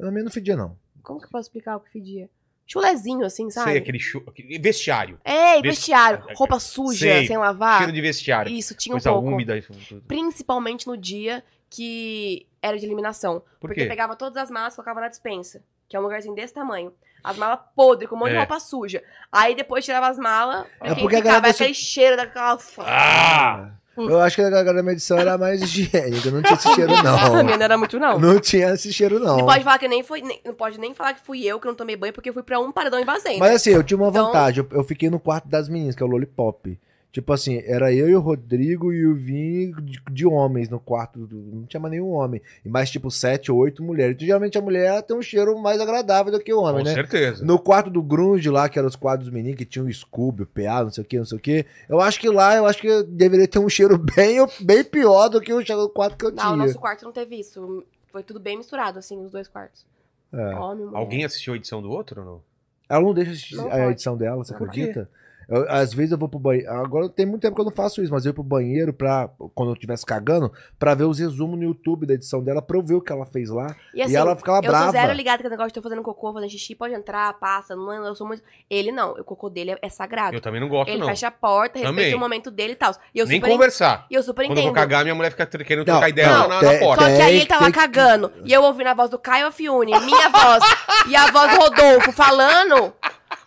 A 0.00 0.10
minha 0.10 0.24
não 0.24 0.30
fedia, 0.30 0.56
não. 0.56 0.78
Como 1.02 1.18
que 1.18 1.26
eu 1.26 1.30
posso 1.30 1.48
explicar 1.48 1.76
o 1.76 1.80
que 1.80 1.90
fedia? 1.90 2.28
Chulezinho, 2.66 3.24
assim, 3.24 3.48
sabe? 3.50 3.70
Sei, 3.70 3.78
aquele, 3.80 3.98
chu... 3.98 4.22
aquele 4.26 4.58
vestiário. 4.58 5.18
É, 5.24 5.58
e 5.58 5.62
Vesti- 5.62 5.68
vestiário. 5.68 6.22
Roupa 6.36 6.60
suja, 6.60 6.98
Sei. 6.98 7.26
sem 7.26 7.38
lavar. 7.38 7.78
Cheiro 7.78 7.92
de 7.92 8.00
vestiário. 8.02 8.52
Isso, 8.52 8.74
tinha 8.74 8.92
um 8.92 8.96
Coisa 8.98 9.10
pouco. 9.10 9.26
úmida. 9.28 9.56
isso 9.56 9.72
tudo. 9.88 10.02
Principalmente 10.02 10.86
no 10.86 10.94
dia 10.94 11.42
que 11.70 12.46
era 12.60 12.78
de 12.78 12.84
eliminação. 12.84 13.40
Por 13.40 13.68
porque 13.68 13.82
quê? 13.82 13.86
pegava 13.86 14.14
todas 14.14 14.36
as 14.42 14.50
malas 14.50 14.74
e 14.74 14.76
colocava 14.76 15.00
na 15.00 15.08
dispensa. 15.08 15.62
Que 15.88 15.96
é 15.96 16.00
um 16.00 16.02
lugarzinho 16.02 16.34
desse 16.34 16.52
tamanho. 16.52 16.92
As 17.22 17.36
malas 17.36 17.58
podres, 17.74 18.08
com 18.08 18.16
um 18.16 18.18
monte 18.18 18.30
de 18.30 18.36
É. 18.36 18.38
roupa 18.38 18.58
suja. 18.60 19.02
Aí 19.30 19.54
depois 19.54 19.84
tirava 19.84 20.08
as 20.08 20.18
malas. 20.18 20.66
É 20.80 20.94
porque 20.94 21.16
a 21.16 21.18
ficava 21.18 21.22
galera- 21.40 21.48
aquele 21.50 21.74
cheiro 21.74 22.16
daquela. 22.16 22.58
Ah! 22.80 23.70
Eu 23.96 24.20
acho 24.20 24.36
que 24.36 24.42
a 24.42 24.48
galera 24.48 24.74
da 24.74 24.82
medição 24.82 25.18
era 25.18 25.36
mais 25.36 25.60
higiênica, 25.60 26.30
não 26.30 26.40
tinha 26.40 26.54
esse 26.54 26.72
cheiro, 26.72 26.94
a 26.94 27.02
não. 27.02 27.42
minha 27.44 27.56
não 27.56 27.64
era 27.64 27.76
muito, 27.76 27.98
não. 27.98 28.16
Não 28.16 28.38
tinha 28.38 28.68
esse 28.70 28.92
cheiro, 28.92 29.18
não. 29.18 29.38
Não 29.38 29.44
pode 29.46 29.64
falar 29.64 29.76
que 29.78 29.88
nem 29.88 30.04
foi. 30.04 30.22
nem- 30.22 30.40
não 30.44 30.54
pode 30.54 30.78
nem 30.78 30.94
falar 30.94 31.14
que 31.14 31.20
fui 31.26 31.44
eu 31.44 31.58
que 31.58 31.66
não 31.66 31.74
tomei 31.74 31.96
banho, 31.96 32.12
porque 32.12 32.30
eu 32.30 32.32
fui 32.34 32.44
pra 32.44 32.60
um 32.60 32.70
paredão 32.70 33.00
e 33.00 33.04
vazei. 33.04 33.38
Mas 33.38 33.48
né? 33.50 33.54
assim, 33.56 33.70
eu 33.70 33.82
tinha 33.82 33.98
uma 33.98 34.08
Então- 34.08 34.26
vantagem. 34.26 34.64
Eu, 34.70 34.78
eu 34.78 34.84
fiquei 34.84 35.10
no 35.10 35.18
quarto 35.18 35.48
das 35.48 35.68
meninas, 35.68 35.96
que 35.96 36.02
é 36.02 36.06
o 36.06 36.08
Lollipop. 36.08 36.78
Tipo 37.10 37.32
assim, 37.32 37.62
era 37.64 37.90
eu 37.92 38.06
e 38.08 38.14
o 38.14 38.20
Rodrigo 38.20 38.92
e 38.92 39.06
o 39.06 39.14
Vini 39.14 39.72
de, 39.82 39.98
de 40.12 40.26
homens 40.26 40.68
no 40.68 40.78
quarto. 40.78 41.26
do- 41.26 41.36
não 41.36 41.64
tinha 41.64 41.80
mais 41.80 41.90
nenhum 41.92 42.10
homem. 42.10 42.40
E 42.62 42.68
mais 42.68 42.90
tipo 42.90 43.10
sete 43.10 43.50
ou 43.50 43.58
oito 43.58 43.82
mulheres. 43.82 44.14
Então, 44.14 44.26
geralmente 44.26 44.58
a 44.58 44.60
mulher 44.60 45.02
tem 45.02 45.16
um 45.16 45.22
cheiro 45.22 45.58
mais 45.58 45.80
agradável 45.80 46.30
do 46.30 46.38
que 46.38 46.52
o 46.52 46.60
homem, 46.60 46.82
Com 46.82 46.88
né? 46.90 46.94
certeza. 46.94 47.42
No 47.44 47.58
quarto 47.58 47.88
do 47.88 48.02
Grunge 48.02 48.50
lá, 48.50 48.68
que 48.68 48.78
eram 48.78 48.88
os 48.88 48.94
quadros 48.94 49.26
dos 49.26 49.34
meninos, 49.34 49.56
que 49.56 49.64
tinha 49.64 49.82
o 49.84 49.90
Scooby, 49.92 50.42
o 50.42 50.46
PA, 50.46 50.84
não 50.84 50.90
sei 50.90 51.02
o 51.02 51.06
que, 51.06 51.16
não 51.18 51.24
sei 51.24 51.38
o 51.38 51.40
que. 51.40 51.64
Eu 51.88 51.98
acho 52.00 52.20
que 52.20 52.28
lá, 52.28 52.54
eu 52.56 52.66
acho 52.66 52.78
que 52.80 53.02
deveria 53.04 53.48
ter 53.48 53.58
um 53.58 53.70
cheiro 53.70 53.96
bem, 54.14 54.38
bem 54.60 54.84
pior 54.84 55.28
do 55.28 55.40
que 55.40 55.52
o 55.52 55.64
cheiro 55.64 55.80
do 55.82 55.88
quarto 55.88 56.16
que 56.16 56.26
eu 56.26 56.30
Não, 56.30 56.36
tinha. 56.36 56.52
o 56.52 56.56
nosso 56.56 56.78
quarto 56.78 57.04
não 57.06 57.12
teve 57.12 57.40
isso. 57.40 57.84
Foi 58.12 58.22
tudo 58.22 58.38
bem 58.38 58.58
misturado, 58.58 58.98
assim, 58.98 59.18
os 59.24 59.30
dois 59.32 59.48
quartos. 59.48 59.86
É. 60.30 60.54
Homem. 60.56 60.88
Alguém 60.92 61.24
assistiu 61.24 61.54
a 61.54 61.56
edição 61.56 61.80
do 61.80 61.90
outro 61.90 62.20
ou 62.20 62.26
não? 62.26 62.42
Ela 62.86 63.02
não 63.02 63.14
deixa 63.14 63.30
assistir 63.30 63.56
Não 63.56 63.72
a 63.72 63.90
edição 63.90 64.14
dela, 64.16 64.36
você 64.44 64.54
Por 64.54 64.68
quê? 64.70 65.06
Eu- 65.48 65.64
às 65.68 65.94
vezes 65.94 66.12
eu 66.12 66.18
vou 66.18 66.28
pro 66.28 66.38
banheiro. 66.38 66.70
Agora 66.70 67.08
tem 67.08 67.24
muito 67.24 67.40
tempo 67.42 67.54
que 67.54 67.60
eu 67.60 67.64
não 67.64 67.72
faço 67.72 68.02
isso, 68.02 68.12
mas 68.12 68.24
eu 68.26 68.30
ia 68.30 68.34
pro 68.34 68.42
banheiro 68.42 68.92
pra. 68.92 69.30
Quando 69.54 69.70
eu 69.70 69.74
estivesse 69.74 70.04
cagando, 70.04 70.52
pra 70.78 70.94
ver 70.94 71.04
os 71.04 71.18
resumos 71.18 71.56
no 71.58 71.64
YouTube 71.64 72.06
da 72.06 72.14
edição 72.14 72.42
dela, 72.42 72.60
pra 72.60 72.76
eu 72.76 72.82
ver 72.82 72.94
o 72.94 73.00
que 73.00 73.10
ela 73.12 73.24
fez 73.24 73.48
lá. 73.48 73.74
E 73.94 74.02
assim, 74.02 74.12
e 74.12 74.16
ela 74.16 74.36
ficava 74.36 74.58
eu 74.58 74.62
brava. 74.70 74.84
sou 74.84 74.92
zero 74.92 75.12
ligada 75.14 75.42
que 75.42 75.46
o 75.46 75.50
negócio 75.50 75.68
de 75.70 75.74
tô 75.74 75.82
fazendo 75.82 76.02
cocô, 76.02 76.32
fazendo 76.34 76.50
xixi, 76.50 76.74
pode 76.74 76.92
entrar, 76.94 77.32
passa, 77.38 77.74
não, 77.74 77.90
eu 78.04 78.14
sou 78.14 78.26
muito... 78.26 78.42
Ele 78.68 78.92
não, 78.92 79.12
o 79.12 79.24
cocô 79.24 79.48
dele 79.48 79.70
é, 79.72 79.78
é 79.82 79.88
sagrado. 79.88 80.36
Eu 80.36 80.40
também 80.40 80.60
não 80.60 80.68
gosto, 80.68 80.90
ele 80.90 80.98
não. 80.98 81.06
fecha 81.06 81.28
a 81.28 81.30
porta, 81.30 81.78
respeita 81.78 81.88
Também. 82.02 82.14
o 82.14 82.18
momento 82.18 82.50
dele 82.50 82.72
e 82.74 82.76
tal. 82.76 82.92
E 83.14 83.18
eu 83.18 83.26
Nem 83.26 83.40
super, 83.40 83.50
conversar. 83.50 84.06
e 84.10 84.14
eu 84.14 84.22
super 84.22 84.44
Quando 84.46 84.58
eu 84.58 84.62
vou 84.64 84.70
entendo. 84.72 84.74
cagar, 84.74 85.02
minha 85.02 85.14
mulher 85.14 85.30
fica 85.30 85.46
querendo 85.46 85.86
Não, 85.86 85.94
trocar 85.94 86.08
ideia 86.10 86.28
não, 86.28 86.48
na, 86.48 86.62
na 86.62 86.68
tem- 86.68 86.78
porta. 86.80 87.02
Só 87.04 87.08
que 87.16 87.22
aí 87.22 87.36
ele 87.36 87.46
tava 87.46 87.66
que- 87.66 87.72
cagando. 87.72 88.32
E 88.44 88.52
eu 88.52 88.62
ouvindo 88.62 88.88
a 88.88 88.94
voz 88.94 89.08
do 89.10 89.18
Caio 89.18 89.46
Afiune, 89.46 89.92
minha 90.00 90.28
voz 90.28 90.62
e 91.08 91.16
a 91.16 91.30
voz 91.30 91.50
do 91.52 91.58
Rodolfo 91.58 92.12
falando. 92.12 92.92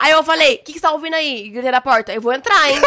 Aí 0.02 0.12
eu 0.12 0.24
falei, 0.24 0.56
o 0.56 0.58
que, 0.64 0.74
que 0.74 0.80
você 0.80 0.82
tá 0.82 0.92
ouvindo 0.92 1.14
aí? 1.14 1.46
E 1.46 1.50
Gritei 1.50 1.70
na 1.72 1.80
porta. 1.80 2.12
Eu 2.12 2.20
vou 2.22 2.34
entrar, 2.34 2.70
hein? 2.72 2.82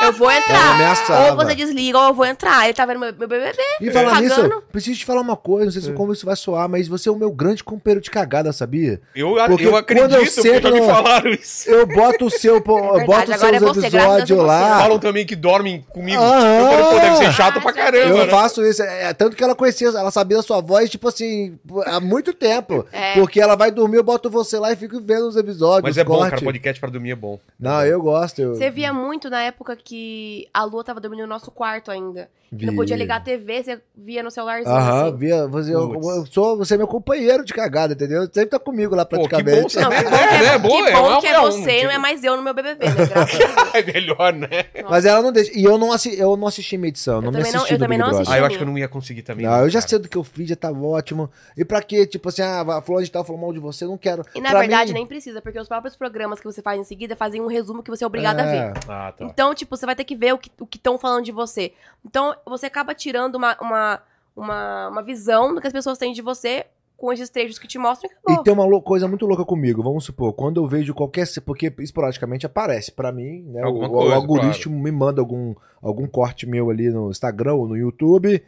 Eu 0.00 0.12
vou 0.12 0.30
Ela 0.30 0.38
entrar. 0.44 0.74
ameaçava. 0.74 1.30
Ou 1.30 1.36
você 1.36 1.54
desliga 1.54 1.98
ou 1.98 2.08
eu 2.08 2.14
vou 2.14 2.24
entrar. 2.24 2.64
Ele 2.64 2.74
tá 2.74 2.86
vendo 2.86 3.00
meu, 3.00 3.12
meu 3.12 3.26
BBB. 3.28 3.58
E 3.80 3.90
falar 3.90 4.20
nisso, 4.20 4.62
preciso 4.70 4.98
te 5.00 5.04
falar 5.04 5.20
uma 5.20 5.36
coisa, 5.36 5.64
não 5.66 5.72
sei 5.72 5.82
se 5.82 5.92
como 5.92 6.12
isso 6.12 6.24
vai 6.24 6.36
soar, 6.36 6.68
mas 6.68 6.86
você 6.86 7.08
é 7.08 7.12
o 7.12 7.16
meu 7.16 7.32
grande 7.32 7.64
companheiro 7.64 8.00
de 8.00 8.10
cagada, 8.10 8.52
sabia? 8.52 9.00
Eu, 9.14 9.34
Porque 9.48 9.66
eu 9.66 9.76
acredito, 9.76 10.02
quando 10.04 10.14
eu 10.14 10.24
porque 10.24 10.42
sento 10.42 10.62
já 10.68 10.70
me 10.70 10.80
no- 10.80 10.86
falaram 10.86 11.30
isso. 11.30 11.68
Eu 11.68 11.86
boto 11.86 12.26
o 12.26 12.30
seu, 12.30 12.60
pô, 12.60 12.78
eu 12.78 12.82
verdade, 12.94 13.06
boto 13.06 13.30
os 13.30 13.34
agora 13.42 13.56
é 13.56 13.58
seus 13.58 13.76
você, 13.76 13.90
graças 13.90 13.94
a 13.94 14.18
episódios 14.18 14.38
você. 14.38 14.46
lá. 14.46 14.78
Falam 14.80 14.98
também 14.98 15.26
que 15.26 15.34
dormem 15.36 15.84
comigo. 15.90 16.22
Aham. 16.22 16.58
Eu 16.60 16.66
falei, 16.66 16.84
pô, 16.84 17.00
deve 17.00 17.16
ser 17.16 17.32
chato 17.32 17.60
pra 17.60 17.72
caramba, 17.72 18.08
Eu 18.18 18.26
né? 18.26 18.28
faço 18.28 18.64
isso, 18.64 18.82
é, 18.82 19.12
tanto 19.12 19.36
que 19.36 19.42
ela 19.42 19.54
conhecia, 19.56 19.88
ela 19.88 20.10
sabia 20.10 20.38
a 20.38 20.42
sua 20.42 20.60
voz, 20.60 20.88
tipo 20.88 21.08
assim, 21.08 21.58
há 21.86 21.98
muito 22.00 22.32
tempo. 22.32 22.86
É. 22.92 23.14
Porque 23.14 23.40
ela 23.40 23.56
vai 23.56 23.70
dormir, 23.72 23.96
eu 23.96 24.04
boto 24.04 24.30
você 24.30 24.58
lá 24.58 24.72
e 24.72 24.76
fico 24.76 25.00
vendo 25.00 25.26
os 25.26 25.36
episódios. 25.36 25.82
Mas 25.82 25.92
os 25.92 25.98
é 25.98 26.04
bom, 26.04 26.18
cortes. 26.18 26.43
Podcast 26.44 26.80
pra 26.80 26.90
dormir 26.90 27.10
é 27.10 27.16
bom. 27.16 27.38
Não, 27.58 27.84
eu 27.84 28.00
gosto. 28.00 28.40
Eu 28.40 28.54
Você 28.54 28.70
via 28.70 28.92
muito 28.92 29.28
na 29.30 29.42
época 29.42 29.76
que 29.76 30.48
a 30.52 30.64
Lua 30.64 30.84
tava 30.84 31.00
dormindo 31.00 31.22
no 31.22 31.26
nosso 31.26 31.50
quarto 31.50 31.90
ainda. 31.90 32.28
Que 32.56 32.66
não 32.66 32.72
vi. 32.72 32.76
podia 32.76 32.96
ligar 32.96 33.16
a 33.16 33.20
TV, 33.20 33.62
você 33.62 33.80
via 33.96 34.22
no 34.22 34.30
celularzinho. 34.30 34.74
Aham, 34.74 35.08
assim. 35.08 35.16
via. 35.16 35.46
Você, 35.48 35.74
eu, 35.74 35.92
eu 35.94 36.26
sou, 36.26 36.56
você 36.56 36.74
é 36.74 36.76
meu 36.76 36.86
companheiro 36.86 37.44
de 37.44 37.52
cagada, 37.52 37.94
entendeu? 37.94 38.22
Sempre 38.24 38.46
tá 38.46 38.58
comigo 38.58 38.94
lá 38.94 39.04
Pô, 39.04 39.22
que 39.22 39.28
praticamente. 39.28 39.76
bom 39.76 39.82
Não, 39.82 39.90
que 39.90 39.96
É, 39.96 40.58
bom 40.58 40.68
que 40.68 40.74
é? 40.74 40.92
Boa, 40.92 40.92
que, 40.92 40.92
é 40.92 40.92
bom 41.02 41.20
que 41.20 41.26
é 41.26 41.40
você, 41.40 41.84
não 41.84 41.90
é 41.90 41.98
mais 41.98 42.22
eu 42.24 42.36
no 42.36 42.42
meu 42.42 42.54
BBB, 42.54 42.84
né? 42.86 42.94
Graças. 43.06 43.38
É 43.74 43.82
melhor, 43.82 44.32
né? 44.32 44.66
Mas 44.88 45.04
ela 45.04 45.20
não 45.20 45.32
deixa. 45.32 45.50
E 45.52 45.64
eu 45.64 45.76
não, 45.76 45.90
assi, 45.92 46.16
eu 46.18 46.36
não 46.36 46.46
assisti 46.46 46.76
minha 46.78 46.88
edição, 46.90 47.20
não 47.20 47.32
me 47.32 47.38
também 47.38 47.50
não- 47.52 47.58
assisti 47.58 47.72
eu 47.72 47.78
do 47.78 47.82
também 47.82 47.98
Big 47.98 48.08
não 48.08 48.16
Brother. 48.16 48.32
Ah, 48.34 48.38
eu 48.38 48.44
acho 48.46 48.56
que 48.56 48.62
eu 48.62 48.66
não 48.68 48.78
ia 48.78 48.86
conseguir 48.88 49.22
também. 49.22 49.44
Não, 49.46 49.60
eu 49.62 49.68
já 49.68 49.80
sei 49.80 49.98
do 49.98 50.08
que 50.08 50.16
eu 50.16 50.22
fiz, 50.22 50.48
já 50.48 50.54
tava 50.54 50.78
ótimo. 50.80 51.28
E 51.56 51.64
pra 51.64 51.82
quê? 51.82 52.06
Tipo 52.06 52.28
assim, 52.28 52.42
ah, 52.42 52.60
a 52.60 52.80
fulano 52.82 53.04
de 53.04 53.10
tal 53.10 53.24
falou 53.24 53.40
mal 53.40 53.52
de 53.52 53.58
você, 53.58 53.84
eu 53.84 53.88
não 53.88 53.98
quero. 53.98 54.22
E 54.34 54.40
na 54.40 54.50
Pra 54.50 54.60
verdade 54.60 54.92
mim- 54.92 55.00
nem 55.00 55.06
precisa, 55.06 55.42
porque 55.42 55.58
os 55.58 55.66
próprios 55.66 55.96
programas 55.96 56.38
que 56.38 56.44
você 56.46 56.62
faz 56.62 56.78
em 56.80 56.84
seguida 56.84 57.16
fazem 57.16 57.40
um 57.40 57.46
resumo 57.48 57.82
que 57.82 57.90
você 57.90 58.04
é 58.04 58.06
obrigado 58.06 58.38
a 58.38 58.44
ver. 58.44 58.56
É. 58.56 58.72
Ah, 58.88 59.12
tá. 59.16 59.24
Então, 59.24 59.52
tipo, 59.54 59.76
você 59.76 59.84
vai 59.84 59.96
ter 59.96 60.04
que 60.04 60.14
ver 60.14 60.32
o 60.34 60.38
que 60.38 60.50
o 60.60 60.68
estão 60.72 60.96
falando 60.98 61.24
de 61.24 61.32
você. 61.32 61.72
Então, 62.04 62.34
você 62.50 62.66
acaba 62.66 62.94
tirando 62.94 63.36
uma, 63.36 63.56
uma, 63.60 64.02
uma, 64.36 64.88
uma 64.88 65.02
visão 65.02 65.54
do 65.54 65.60
que 65.60 65.66
as 65.66 65.72
pessoas 65.72 65.98
têm 65.98 66.12
de 66.12 66.22
você 66.22 66.66
com 66.96 67.12
esses 67.12 67.28
trechos 67.28 67.58
que 67.58 67.66
te 67.66 67.78
mostram 67.78 68.10
e 68.28 68.32
E 68.32 68.42
tem 68.42 68.52
uma 68.52 68.80
coisa 68.80 69.06
muito 69.08 69.26
louca 69.26 69.44
comigo, 69.44 69.82
vamos 69.82 70.04
supor, 70.04 70.32
quando 70.32 70.60
eu 70.60 70.66
vejo 70.66 70.94
qualquer. 70.94 71.26
Porque 71.44 71.72
esporadicamente 71.78 72.46
aparece 72.46 72.92
pra 72.92 73.12
mim, 73.12 73.42
né? 73.42 73.62
O, 73.62 73.66
Alguma 73.66 73.88
o 73.88 73.90
coisa, 73.90 74.14
algoritmo 74.14 74.78
me 74.78 74.90
manda 74.90 75.20
algum, 75.20 75.54
algum 75.82 76.06
corte 76.06 76.46
meu 76.46 76.70
ali 76.70 76.90
no 76.90 77.10
Instagram 77.10 77.54
ou 77.54 77.68
no 77.68 77.76
YouTube. 77.76 78.42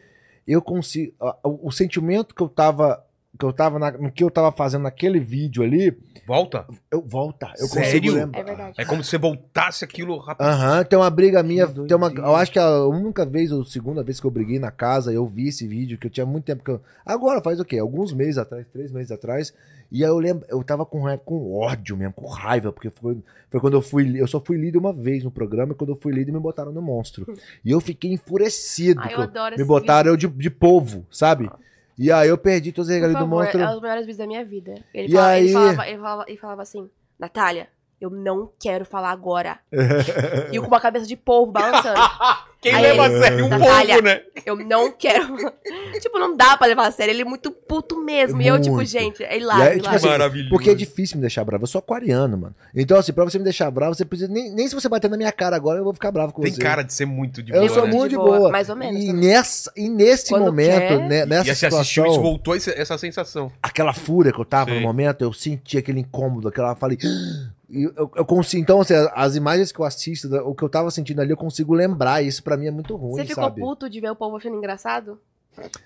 Eu 0.47 0.61
consigo. 0.61 1.13
O, 1.43 1.67
o 1.67 1.71
sentimento 1.71 2.33
que 2.33 2.41
eu 2.41 2.49
tava. 2.49 3.03
Que 3.37 3.45
eu 3.45 3.53
tava 3.53 3.77
na- 3.77 3.91
no 3.91 4.11
que 4.11 4.23
eu 4.23 4.31
tava 4.31 4.51
fazendo 4.51 4.83
naquele 4.83 5.19
vídeo 5.19 5.61
ali, 5.63 5.95
Volta? 6.25 6.65
eu 6.91 7.01
volta. 7.01 7.53
Eu 7.59 7.67
Sério? 7.67 7.85
consigo 8.01 8.11
lembrar. 8.19 8.39
É 8.39 8.43
verdade. 8.43 8.73
É 8.77 8.83
como 8.85 9.03
se 9.03 9.09
você 9.11 9.17
voltasse 9.17 9.85
aquilo 9.85 10.17
rápido. 10.17 10.45
Aham, 10.45 10.83
tem 10.83 10.97
uma 10.99 11.09
briga 11.09 11.41
minha. 11.43 11.67
Tem 11.67 11.95
uma, 11.95 12.09
eu 12.11 12.35
acho 12.35 12.51
que 12.51 12.59
a 12.59 12.85
única 12.85 13.25
vez 13.25 13.51
ou 13.51 13.63
segunda 13.63 14.03
vez 14.03 14.19
que 14.19 14.25
eu 14.25 14.31
briguei 14.31 14.59
na 14.59 14.71
casa, 14.71 15.13
eu 15.13 15.25
vi 15.25 15.47
esse 15.49 15.67
vídeo, 15.67 15.97
que 15.97 16.07
eu 16.07 16.11
tinha 16.11 16.25
muito 16.25 16.45
tempo 16.45 16.63
que 16.63 16.71
eu. 16.71 16.81
Agora, 17.05 17.41
faz 17.41 17.59
o 17.59 17.65
quê? 17.65 17.77
Alguns 17.77 18.11
meses 18.11 18.37
atrás, 18.37 18.65
três 18.73 18.91
meses 18.91 19.11
atrás. 19.11 19.53
E 19.89 20.03
aí 20.03 20.09
eu 20.09 20.17
lembro, 20.19 20.45
eu 20.49 20.61
tava 20.63 20.85
com, 20.85 21.01
ra- 21.03 21.17
com 21.17 21.53
ódio 21.57 21.95
mesmo, 21.95 22.11
com 22.13 22.27
raiva, 22.27 22.73
porque 22.73 22.89
foi, 22.89 23.17
foi 23.49 23.59
quando 23.61 23.75
eu 23.75 23.81
fui. 23.81 24.19
Eu 24.19 24.27
só 24.27 24.41
fui 24.41 24.57
líder 24.57 24.77
uma 24.79 24.91
vez 24.91 25.23
no 25.23 25.31
programa, 25.31 25.71
e 25.71 25.75
quando 25.75 25.91
eu 25.91 25.95
fui 26.01 26.11
líder 26.11 26.33
me 26.33 26.39
botaram 26.39 26.73
no 26.73 26.81
monstro. 26.81 27.25
E 27.63 27.71
eu 27.71 27.79
fiquei 27.79 28.11
enfurecido. 28.11 28.99
Ai, 29.01 29.13
eu 29.13 29.21
adoro 29.21 29.51
me 29.55 29.61
esse 29.61 29.65
botaram 29.67 30.09
eu 30.11 30.17
de, 30.17 30.27
de 30.27 30.49
polvo, 30.49 31.05
sabe? 31.09 31.49
E 31.97 32.11
aí 32.11 32.29
eu 32.29 32.37
perdi 32.37 32.71
todos 32.71 32.89
os 32.89 32.93
regalias 32.93 33.17
do 33.17 33.23
favor, 33.25 33.39
monstro. 33.43 33.61
é 33.61 33.75
os 33.75 33.81
melhores 33.81 34.01
vídeos 34.05 34.17
da 34.17 34.27
minha 34.27 34.45
vida. 34.45 34.75
Ele, 34.93 35.07
E 35.07 35.11
falava, 35.11 35.37
ele, 35.39 35.47
aí? 35.47 35.53
falava, 35.53 35.87
ele, 35.87 35.97
falava, 35.97 36.25
ele 36.27 36.37
falava 36.37 36.61
assim, 36.61 36.89
Natália, 37.17 37.67
eu 37.99 38.09
não 38.09 38.49
quero 38.59 38.85
falar 38.85 39.11
agora. 39.11 39.59
e 40.51 40.55
eu 40.55 40.61
com 40.63 40.67
uma 40.67 40.79
cabeça 40.79 41.05
de 41.05 41.15
polvo 41.15 41.51
balançando. 41.51 41.99
Quem 42.59 42.73
Aí 42.73 42.81
leva 42.81 43.05
ele- 43.05 43.15
a 43.15 43.21
sério? 43.21 43.45
Um 43.45 43.49
povo, 43.49 44.01
né? 44.01 44.21
Eu 44.43 44.55
não 44.55 44.91
quero. 44.91 45.37
tipo, 46.01 46.17
não 46.17 46.35
dá 46.35 46.57
pra 46.57 46.65
levar 46.65 46.87
a 46.87 46.91
sério. 46.91 47.11
Ele 47.11 47.21
é 47.21 47.25
muito 47.25 47.51
puto 47.51 48.03
mesmo. 48.03 48.41
E 48.41 48.47
eu, 48.47 48.59
tipo, 48.59 48.83
gente, 48.83 49.23
é 49.23 49.37
hilário, 49.37 49.73
aí, 49.73 49.79
tipo 49.81 49.93
assim, 49.95 50.07
Maravilhoso. 50.07 50.49
Porque 50.49 50.71
é 50.71 50.73
difícil 50.75 51.17
me 51.17 51.21
deixar 51.21 51.43
bravo. 51.45 51.63
Eu 51.63 51.67
sou 51.67 51.77
aquariano, 51.79 52.35
mano. 52.35 52.55
Então, 52.75 52.97
assim, 52.97 53.13
pra 53.13 53.23
você 53.23 53.37
me 53.37 53.43
deixar 53.43 53.69
bravo, 53.69 53.93
você 53.93 54.03
precisa. 54.03 54.27
Nem, 54.31 54.51
nem 54.51 54.67
se 54.67 54.73
você 54.73 54.89
bater 54.89 55.07
na 55.09 55.15
minha 55.17 55.31
cara 55.31 55.55
agora, 55.55 55.79
eu 55.79 55.83
vou 55.83 55.93
ficar 55.93 56.11
bravo 56.11 56.33
com 56.33 56.41
Tem 56.41 56.51
você. 56.51 56.59
cara 56.59 56.81
de 56.81 56.91
ser 56.93 57.05
muito 57.05 57.43
de 57.43 57.51
Eu 57.53 57.59
boa, 57.59 57.69
sou 57.69 57.85
né? 57.87 57.93
muito 57.93 58.09
De 58.09 58.15
boa, 58.15 58.37
boa. 58.39 58.51
mais 58.51 58.69
ou 58.69 58.75
menos 58.75 59.03
E, 59.03 59.07
também. 59.07 59.21
nessa, 59.27 59.71
e 59.77 59.87
nesse 59.87 60.29
Quando 60.29 60.45
momento, 60.45 60.79
quer. 60.79 60.99
né, 61.07 61.25
nessa 61.27 61.51
E 61.51 61.55
você 61.55 61.65
assistiu 61.67 62.05
e 62.05 62.07
situação, 62.07 62.07
isso 62.11 62.21
voltou 62.21 62.55
essa 62.55 62.97
sensação. 62.97 63.51
aquela 63.61 63.93
fúria 63.93 64.33
que 64.33 64.41
eu 64.41 64.45
tava 64.45 64.71
Sei. 64.71 64.79
no 64.79 64.81
momento, 64.81 65.21
eu 65.23 65.31
senti 65.31 65.77
aquele 65.77 65.99
incômodo, 65.99 66.47
aquela. 66.47 66.71
Eu 66.71 66.75
falei. 66.75 66.97
Eu, 67.69 68.09
eu 68.15 68.25
consigo, 68.25 68.61
então, 68.61 68.79
assim, 68.79 68.93
as 69.13 69.35
imagens 69.35 69.71
que 69.71 69.79
eu 69.79 69.85
assisto, 69.85 70.33
o 70.37 70.55
que 70.55 70.63
eu 70.63 70.69
tava 70.69 70.89
sentindo 70.89 71.19
ali, 71.21 71.31
eu 71.31 71.37
consigo 71.37 71.73
lembrar. 71.73 72.21
Isso 72.21 72.41
pra 72.41 72.55
mim 72.55 72.67
é 72.67 72.71
muito 72.71 72.95
ruim, 72.95 73.15
Você 73.15 73.25
ficou 73.25 73.43
sabe? 73.43 73.59
puto 73.61 73.89
de 73.89 73.99
ver 73.99 74.09
o 74.11 74.15
povo 74.15 74.37
achando 74.37 74.55
engraçado? 74.55 75.19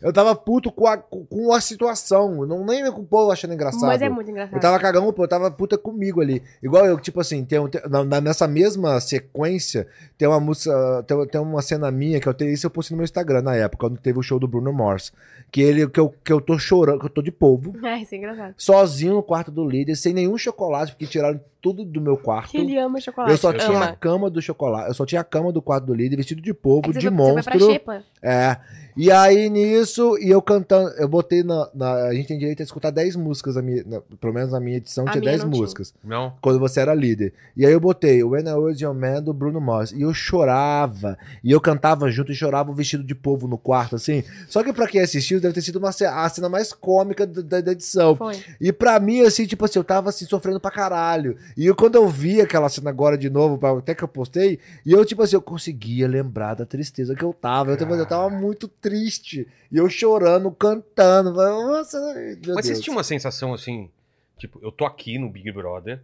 Eu 0.01 0.11
tava 0.13 0.35
puto 0.35 0.71
com 0.71 0.87
a, 0.87 0.97
com 0.97 1.53
a 1.53 1.61
situação. 1.61 2.45
Não 2.45 2.65
nem 2.65 2.91
com 2.91 3.01
o 3.01 3.05
povo 3.05 3.31
achando 3.31 3.53
engraçado. 3.53 3.85
Mas 3.87 4.01
é 4.01 4.09
muito 4.09 4.29
engraçado. 4.29 4.55
Eu 4.55 4.59
tava 4.61 4.79
cagando, 4.79 5.11
pô, 5.13 5.23
eu 5.23 5.27
tava 5.27 5.49
puta 5.51 5.77
comigo 5.77 6.21
ali. 6.21 6.41
Igual 6.61 6.85
eu, 6.85 6.99
tipo 6.99 7.19
assim, 7.21 7.43
tem, 7.45 7.59
um- 7.59 7.67
tem- 7.69 7.81
na- 7.89 8.21
nessa 8.21 8.47
mesma 8.47 8.99
sequência, 8.99 9.87
tem 10.17 10.27
uma 10.27 10.39
música, 10.39 11.03
tem, 11.07 11.27
tem 11.27 11.41
uma 11.41 11.61
cena 11.61 11.91
minha 11.91 12.19
que 12.19 12.27
eu 12.27 12.33
tenho, 12.33 12.51
isso 12.51 12.65
eu 12.65 12.69
postei 12.71 12.95
no 12.95 12.97
meu 12.99 13.03
Instagram 13.05 13.41
na 13.41 13.55
época, 13.55 13.87
quando 13.87 13.99
teve 13.99 14.17
o 14.19 14.23
show 14.23 14.39
do 14.39 14.47
Bruno 14.47 14.71
Mars. 14.73 15.11
Que 15.51 15.61
ele, 15.61 15.87
que 15.89 15.99
eu, 15.99 16.13
que 16.23 16.31
eu 16.31 16.39
tô 16.39 16.57
chorando, 16.57 16.99
que 16.99 17.05
eu 17.05 17.09
tô 17.09 17.21
de 17.21 17.31
polvo, 17.31 17.73
Ai, 17.83 18.01
isso 18.03 18.15
é 18.15 18.17
engraçado. 18.17 18.53
sozinho 18.57 19.13
no 19.15 19.23
quarto 19.23 19.51
do 19.51 19.67
líder, 19.67 19.95
sem 19.95 20.13
nenhum 20.13 20.37
chocolate, 20.37 20.93
porque 20.93 21.05
tiraram 21.05 21.39
tudo 21.61 21.83
do 21.85 22.01
meu 22.01 22.17
quarto. 22.17 22.55
Ele 22.57 22.77
ama 22.77 22.99
chocolate. 22.99 23.31
Eu 23.31 23.37
só 23.37 23.51
tinha 23.53 23.77
a 23.77 23.83
ama. 23.89 23.95
cama 23.99 24.29
do 24.29 24.41
chocolate, 24.41 24.87
eu 24.87 24.93
só 24.93 25.05
tinha 25.05 25.21
a 25.21 25.23
cama 25.23 25.51
do 25.51 25.61
quarto 25.61 25.85
do 25.85 25.93
líder, 25.93 26.15
vestido 26.15 26.41
de 26.41 26.53
polvo, 26.53 26.89
É 26.89 26.93
que 26.93 26.99
de 26.99 27.09
você, 27.09 27.15
foi- 27.15 27.25
você 27.25 27.33
foi 27.33 27.43
pra 27.43 27.53
monstro. 27.53 27.71
Xepa? 27.71 28.03
É. 28.21 28.57
E 28.95 29.11
aí, 29.11 29.49
nisso, 29.49 30.17
e 30.19 30.29
eu 30.29 30.41
cantando, 30.41 30.89
eu 30.97 31.07
botei 31.07 31.43
na, 31.43 31.69
na- 31.73 31.93
A 32.07 32.13
gente 32.13 32.27
tem 32.27 32.37
direito 32.37 32.61
a 32.61 32.63
escutar 32.63 32.89
10 32.91 33.15
músicas, 33.15 33.55
na 33.55 33.61
minha, 33.61 33.83
na- 33.85 34.01
pelo 34.19 34.33
menos 34.33 34.51
na 34.51 34.59
minha 34.59 34.77
edição 34.77 35.05
A 35.07 35.11
tinha 35.11 35.21
minha 35.21 35.31
10 35.31 35.43
não 35.43 35.51
tinha. 35.51 35.61
músicas. 35.61 35.93
Não? 36.03 36.33
Quando 36.41 36.59
você 36.59 36.79
era 36.79 36.93
líder. 36.93 37.33
E 37.55 37.65
aí 37.65 37.71
eu 37.71 37.79
botei 37.79 38.23
When 38.23 38.47
I 38.47 38.53
Was 38.53 38.79
Your 38.81 38.93
Man 38.93 39.21
do 39.21 39.33
Bruno 39.33 39.59
Mars. 39.61 39.91
E 39.91 40.01
eu 40.01 40.13
chorava. 40.13 41.17
E 41.43 41.51
eu 41.51 41.61
cantava 41.61 42.09
junto 42.09 42.31
e 42.31 42.35
chorava 42.35 42.73
vestido 42.73 43.03
de 43.03 43.15
povo 43.15 43.47
no 43.47 43.57
quarto, 43.57 43.95
assim. 43.95 44.23
Só 44.47 44.63
que 44.63 44.73
pra 44.73 44.87
quem 44.87 45.01
assistiu, 45.01 45.39
deve 45.39 45.53
ter 45.53 45.61
sido 45.61 45.77
uma, 45.77 45.89
a 45.89 46.29
cena 46.29 46.49
mais 46.49 46.73
cômica 46.73 47.25
da, 47.25 47.41
da- 47.41 47.61
da 47.61 47.71
edição. 47.71 48.15
Foi. 48.15 48.37
E 48.59 48.71
pra 48.71 48.99
mim, 48.99 49.21
assim, 49.21 49.45
tipo 49.45 49.65
assim, 49.65 49.79
eu 49.79 49.83
tava 49.83 50.09
assim, 50.09 50.25
sofrendo 50.25 50.59
pra 50.59 50.71
caralho. 50.71 51.37
E 51.55 51.65
eu, 51.65 51.75
quando 51.75 51.95
eu 51.95 52.07
vi 52.07 52.41
aquela 52.41 52.69
cena 52.69 52.89
agora 52.89 53.17
de 53.17 53.29
novo, 53.29 53.65
até 53.77 53.93
que 53.95 54.03
eu 54.03 54.07
postei, 54.07 54.59
e 54.85 54.91
eu, 54.91 55.03
tipo 55.05 55.21
assim, 55.23 55.35
eu 55.35 55.41
conseguia 55.41 56.07
lembrar 56.07 56.55
da 56.55 56.65
tristeza 56.65 57.15
que 57.15 57.23
eu 57.23 57.33
tava. 57.33 57.71
Eu, 57.71 57.77
tava- 57.77 57.95
eu 57.95 58.05
tava 58.05 58.29
muito 58.29 58.67
triste. 58.81 59.47
E 59.71 59.77
eu 59.77 59.89
chorando, 59.89 60.51
cantando. 60.51 61.31
Nossa, 61.31 61.97
Mas 62.15 62.37
Deus. 62.39 62.65
você 62.65 62.81
tinha 62.81 62.93
uma 62.95 63.03
sensação 63.03 63.53
assim, 63.53 63.89
tipo, 64.37 64.59
eu 64.61 64.71
tô 64.71 64.85
aqui 64.85 65.17
no 65.17 65.29
Big 65.29 65.51
Brother 65.51 66.01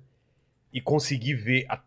e 0.73 0.79
consegui 0.79 1.33
ver 1.33 1.65
a- 1.69 1.79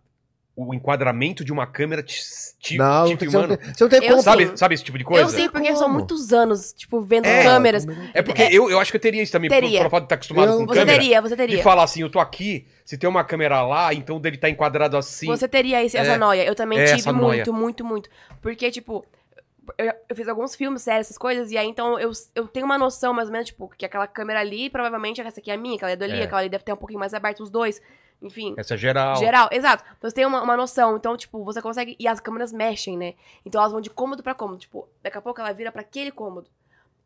o 0.56 0.74
enquadramento 0.74 1.42
de 1.42 1.52
uma 1.52 1.66
câmera 1.66 2.02
te, 2.02 2.20
te, 2.58 2.76
Não, 2.76 3.04
te 3.06 3.16
você 3.16 3.24
não 3.24 3.30
filmando. 3.32 3.56
tem, 3.56 3.72
você 3.74 3.84
não 3.84 3.88
tem 3.88 4.02
Eu 4.04 4.10
como. 4.10 4.22
Sabe, 4.22 4.58
sabe 4.58 4.74
esse 4.74 4.84
tipo 4.84 4.98
de 4.98 5.04
coisa? 5.04 5.22
Eu 5.24 5.28
sei, 5.30 5.48
porque 5.48 5.68
Como? 5.68 5.78
são 5.78 5.88
muitos 5.88 6.32
anos, 6.34 6.74
tipo, 6.74 7.00
vendo 7.00 7.24
É. 7.24 7.42
câmeras. 7.44 7.86
É 8.12 8.20
porque 8.20 8.42
eu, 8.42 8.68
eu 8.70 8.78
acho 8.78 8.90
que 8.90 8.96
eu 8.96 9.00
teria 9.00 9.22
isso 9.22 9.32
também, 9.32 9.48
por- 9.48 9.54
Teria. 9.54 9.78
pelo 9.78 9.88
fato 9.90 10.02
de 10.02 10.06
estar 10.06 10.14
acostumado 10.16 10.52
Eu- 10.52 10.58
com 10.58 10.66
Você 10.66 10.80
câmera. 10.80 10.98
teria, 10.98 11.22
você 11.22 11.34
De 11.34 11.36
teria. 11.46 11.62
falar 11.62 11.84
assim, 11.84 12.02
eu 12.02 12.10
tô 12.10 12.18
aqui, 12.18 12.66
se 12.84 12.98
tem 12.98 13.08
uma 13.08 13.24
câmera 13.24 13.62
lá, 13.62 13.94
então 13.94 14.20
dele 14.20 14.36
tá 14.36 14.50
enquadrado 14.50 14.98
assim. 14.98 15.26
Você 15.28 15.48
teria 15.48 15.82
esse- 15.82 15.96
essa 15.96 16.12
É. 16.12 16.18
noia. 16.18 16.44
Eu 16.44 16.54
também 16.54 16.78
É, 16.78 16.84
tive 16.84 16.98
essa 16.98 17.12
muito, 17.12 17.54
muito, 17.54 17.82
muito. 17.84 18.10
Porque, 18.42 18.70
tipo, 18.70 19.06
eu, 19.78 19.92
eu 20.08 20.16
fiz 20.16 20.28
alguns 20.28 20.54
filmes, 20.54 20.82
séries, 20.82 21.06
essas 21.06 21.18
coisas, 21.18 21.50
e 21.50 21.56
aí 21.58 21.66
então 21.66 21.98
eu, 21.98 22.10
eu 22.34 22.46
tenho 22.48 22.66
uma 22.66 22.78
noção, 22.78 23.12
mais 23.12 23.28
ou 23.28 23.32
menos, 23.32 23.48
tipo, 23.48 23.68
que 23.76 23.84
aquela 23.86 24.06
câmera 24.06 24.40
ali, 24.40 24.70
provavelmente 24.70 25.20
essa 25.20 25.40
aqui 25.40 25.50
é 25.50 25.54
a 25.54 25.58
minha, 25.58 25.76
aquela 25.76 25.90
é 25.92 25.96
do 25.96 26.04
Eli, 26.04 26.20
É. 26.20 26.24
aquela 26.24 26.40
ali 26.40 26.48
deve 26.48 26.64
ter 26.64 26.72
um 26.72 26.76
pouquinho 26.76 27.00
mais 27.00 27.14
aberto, 27.14 27.40
os 27.42 27.50
dois. 27.50 27.80
Enfim. 28.22 28.54
Essa 28.58 28.74
é 28.74 28.76
geral. 28.76 29.16
Geral, 29.16 29.48
exato. 29.50 29.82
Então 29.96 30.10
você 30.10 30.14
tem 30.14 30.26
uma, 30.26 30.42
uma 30.42 30.54
noção. 30.54 30.94
Então, 30.94 31.16
tipo, 31.16 31.42
você 31.42 31.62
consegue. 31.62 31.96
E 31.98 32.06
as 32.06 32.20
câmeras 32.20 32.52
mexem, 32.52 32.94
né? 32.98 33.14
Então 33.46 33.58
elas 33.58 33.72
vão 33.72 33.80
de 33.80 33.88
cômodo 33.88 34.22
pra 34.22 34.34
cômodo. 34.34 34.58
Tipo, 34.58 34.86
daqui 35.02 35.16
a 35.16 35.22
pouco 35.22 35.40
ela 35.40 35.52
vira 35.54 35.72
pra 35.72 35.80
aquele 35.80 36.10
cômodo. 36.10 36.50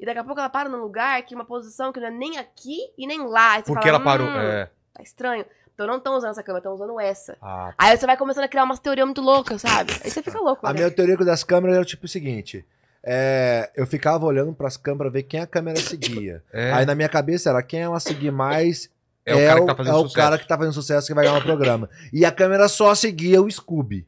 E 0.01 0.05
daqui 0.05 0.19
a 0.19 0.25
pouco 0.25 0.41
ela 0.41 0.49
para 0.49 0.69
num 0.69 0.79
lugar 0.81 1.23
que 1.23 1.33
uma 1.33 1.45
posição 1.45 1.93
que 1.93 2.01
não 2.01 2.09
é 2.09 2.11
nem 2.11 2.37
aqui 2.37 2.79
e 2.99 3.07
nem 3.07 3.21
lá. 3.29 3.63
Porque 3.63 3.75
fala, 3.75 3.89
ela 3.91 4.01
parou. 4.01 4.27
"Hum, 4.27 4.37
É. 4.37 4.71
Tá 4.93 5.03
estranho. 5.05 5.47
Então 5.75 5.87
não 5.87 5.97
estão 5.97 6.17
usando 6.17 6.31
essa 6.31 6.43
câmera, 6.43 6.61
estão 6.61 6.73
usando 6.73 7.01
essa. 7.01 7.37
Ah, 7.43 7.75
Aí 7.77 7.97
você 7.97 8.07
vai 8.07 8.17
começando 8.17 8.45
a 8.45 8.49
criar 8.49 8.63
umas 8.65 8.79
teorias 8.79 9.05
muito 9.07 9.21
loucas, 9.21 9.61
sabe? 9.61 9.93
Aí 10.05 10.11
você 10.11 10.23
fica 10.23 10.39
louco. 10.41 10.65
A 10.65 10.73
né? 10.73 10.79
minha 10.79 10.91
teoria 10.91 11.17
das 11.17 11.43
câmeras 11.43 11.77
era 11.77 11.85
tipo 11.85 12.07
o 12.07 12.09
seguinte. 12.09 12.65
é, 13.03 13.71
eu 13.75 13.87
ficava 13.87 14.25
olhando 14.25 14.53
pras 14.53 14.77
câmeras 14.77 15.13
ver 15.13 15.25
quem 15.25 15.41
a 15.41 15.47
câmera 15.47 15.79
seguia. 15.81 16.43
é. 16.55 16.73
Aí 16.73 16.87
na 16.87 16.95
minha 16.95 17.09
cabeça 17.09 17.51
era 17.51 17.63
quem 17.63 17.81
ela 17.81 17.99
seguir 17.99 18.31
mais 18.31 18.89
É 19.27 19.35
o 19.35 19.47
cara 19.47 19.61
que 19.61 19.67
tá 19.67 19.75
fazendo 19.75 19.93
é 19.93 19.97
o 19.97 20.03
sucesso. 20.03 20.17
cara 20.17 20.39
que 20.39 20.49
tá 20.49 20.57
fazendo 20.57 20.73
sucesso 20.73 21.07
que 21.09 21.15
vai 21.15 21.25
ganhar 21.25 21.39
o 21.39 21.43
programa. 21.43 21.91
E 22.13 22.25
a 22.25 22.31
câmera 22.31 22.69
só 22.69 22.95
seguia 22.95 23.43
o 23.43 23.51
Scooby. 23.51 24.07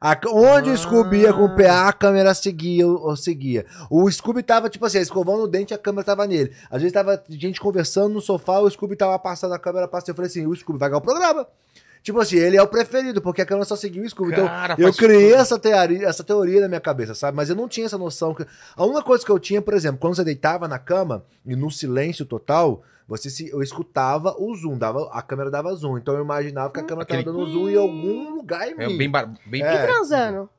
A- 0.00 0.18
onde 0.28 0.70
o 0.70 0.76
Scooby 0.76 1.18
ia 1.20 1.32
com 1.32 1.44
o 1.44 1.56
PA, 1.56 1.88
a 1.88 1.92
câmera 1.92 2.34
seguia, 2.34 2.86
o- 2.86 3.16
seguia. 3.16 3.64
O 3.88 4.10
Scooby 4.10 4.42
tava, 4.42 4.68
tipo 4.68 4.84
assim, 4.84 4.98
escovando 4.98 5.42
o 5.44 5.48
dente, 5.48 5.72
a 5.72 5.78
câmera 5.78 6.04
tava 6.04 6.26
nele. 6.26 6.52
Às 6.70 6.82
vezes 6.82 6.92
tava 6.92 7.22
gente 7.28 7.60
conversando 7.60 8.12
no 8.14 8.20
sofá, 8.20 8.58
o 8.60 8.70
Scooby 8.70 8.96
tava 8.96 9.18
passando 9.18 9.54
a 9.54 9.58
câmera, 9.58 9.88
passando. 9.88 10.10
Eu 10.10 10.14
falei 10.16 10.28
assim, 10.30 10.46
o 10.46 10.54
Scooby 10.54 10.78
vai 10.78 10.88
ganhar 10.90 10.98
o 10.98 11.02
programa. 11.02 11.46
Tipo 12.04 12.20
assim, 12.20 12.36
ele 12.36 12.56
é 12.56 12.62
o 12.62 12.68
preferido, 12.68 13.22
porque 13.22 13.40
a 13.40 13.46
câmera 13.46 13.64
só 13.64 13.74
seguiu 13.74 14.04
o 14.04 14.08
Scooby. 14.08 14.32
Então, 14.32 14.46
eu 14.78 14.92
criei 14.92 15.30
tudo. 15.30 15.40
essa 15.40 15.58
teoria, 15.58 16.06
essa 16.06 16.22
teoria 16.22 16.60
na 16.60 16.68
minha 16.68 16.80
cabeça, 16.80 17.14
sabe? 17.14 17.34
Mas 17.34 17.48
eu 17.48 17.56
não 17.56 17.66
tinha 17.66 17.86
essa 17.86 17.96
noção. 17.96 18.34
que- 18.34 18.46
A 18.76 18.84
única 18.84 19.02
coisa 19.02 19.24
que 19.24 19.30
eu 19.32 19.38
tinha, 19.38 19.62
por 19.62 19.72
exemplo, 19.72 19.98
quando 19.98 20.14
você 20.14 20.22
deitava 20.22 20.68
na 20.68 20.78
cama 20.78 21.24
e 21.46 21.56
no 21.56 21.70
silêncio 21.70 22.26
total, 22.26 22.82
você 23.08 23.30
se, 23.30 23.48
eu 23.48 23.62
escutava 23.62 24.36
o 24.38 24.54
zoom, 24.54 24.76
dava, 24.76 25.08
a 25.14 25.22
câmera 25.22 25.50
dava 25.50 25.74
zoom. 25.74 25.96
Então 25.96 26.14
eu 26.14 26.22
imaginava 26.22 26.70
que 26.70 26.80
a 26.80 26.82
câmera 26.82 27.04
Aquele- 27.04 27.24
tava 27.24 27.38
dando 27.38 27.50
zoom 27.50 27.70
em 27.70 27.76
algum 27.76 28.34
lugar 28.34 28.68
em 28.68 28.74
É 28.78 28.86
mim. 28.86 28.98
bem, 28.98 29.10
bar- 29.10 29.32
bem 29.46 29.62
É. 29.62 29.74
E 29.74 29.86
transando? 29.86 30.50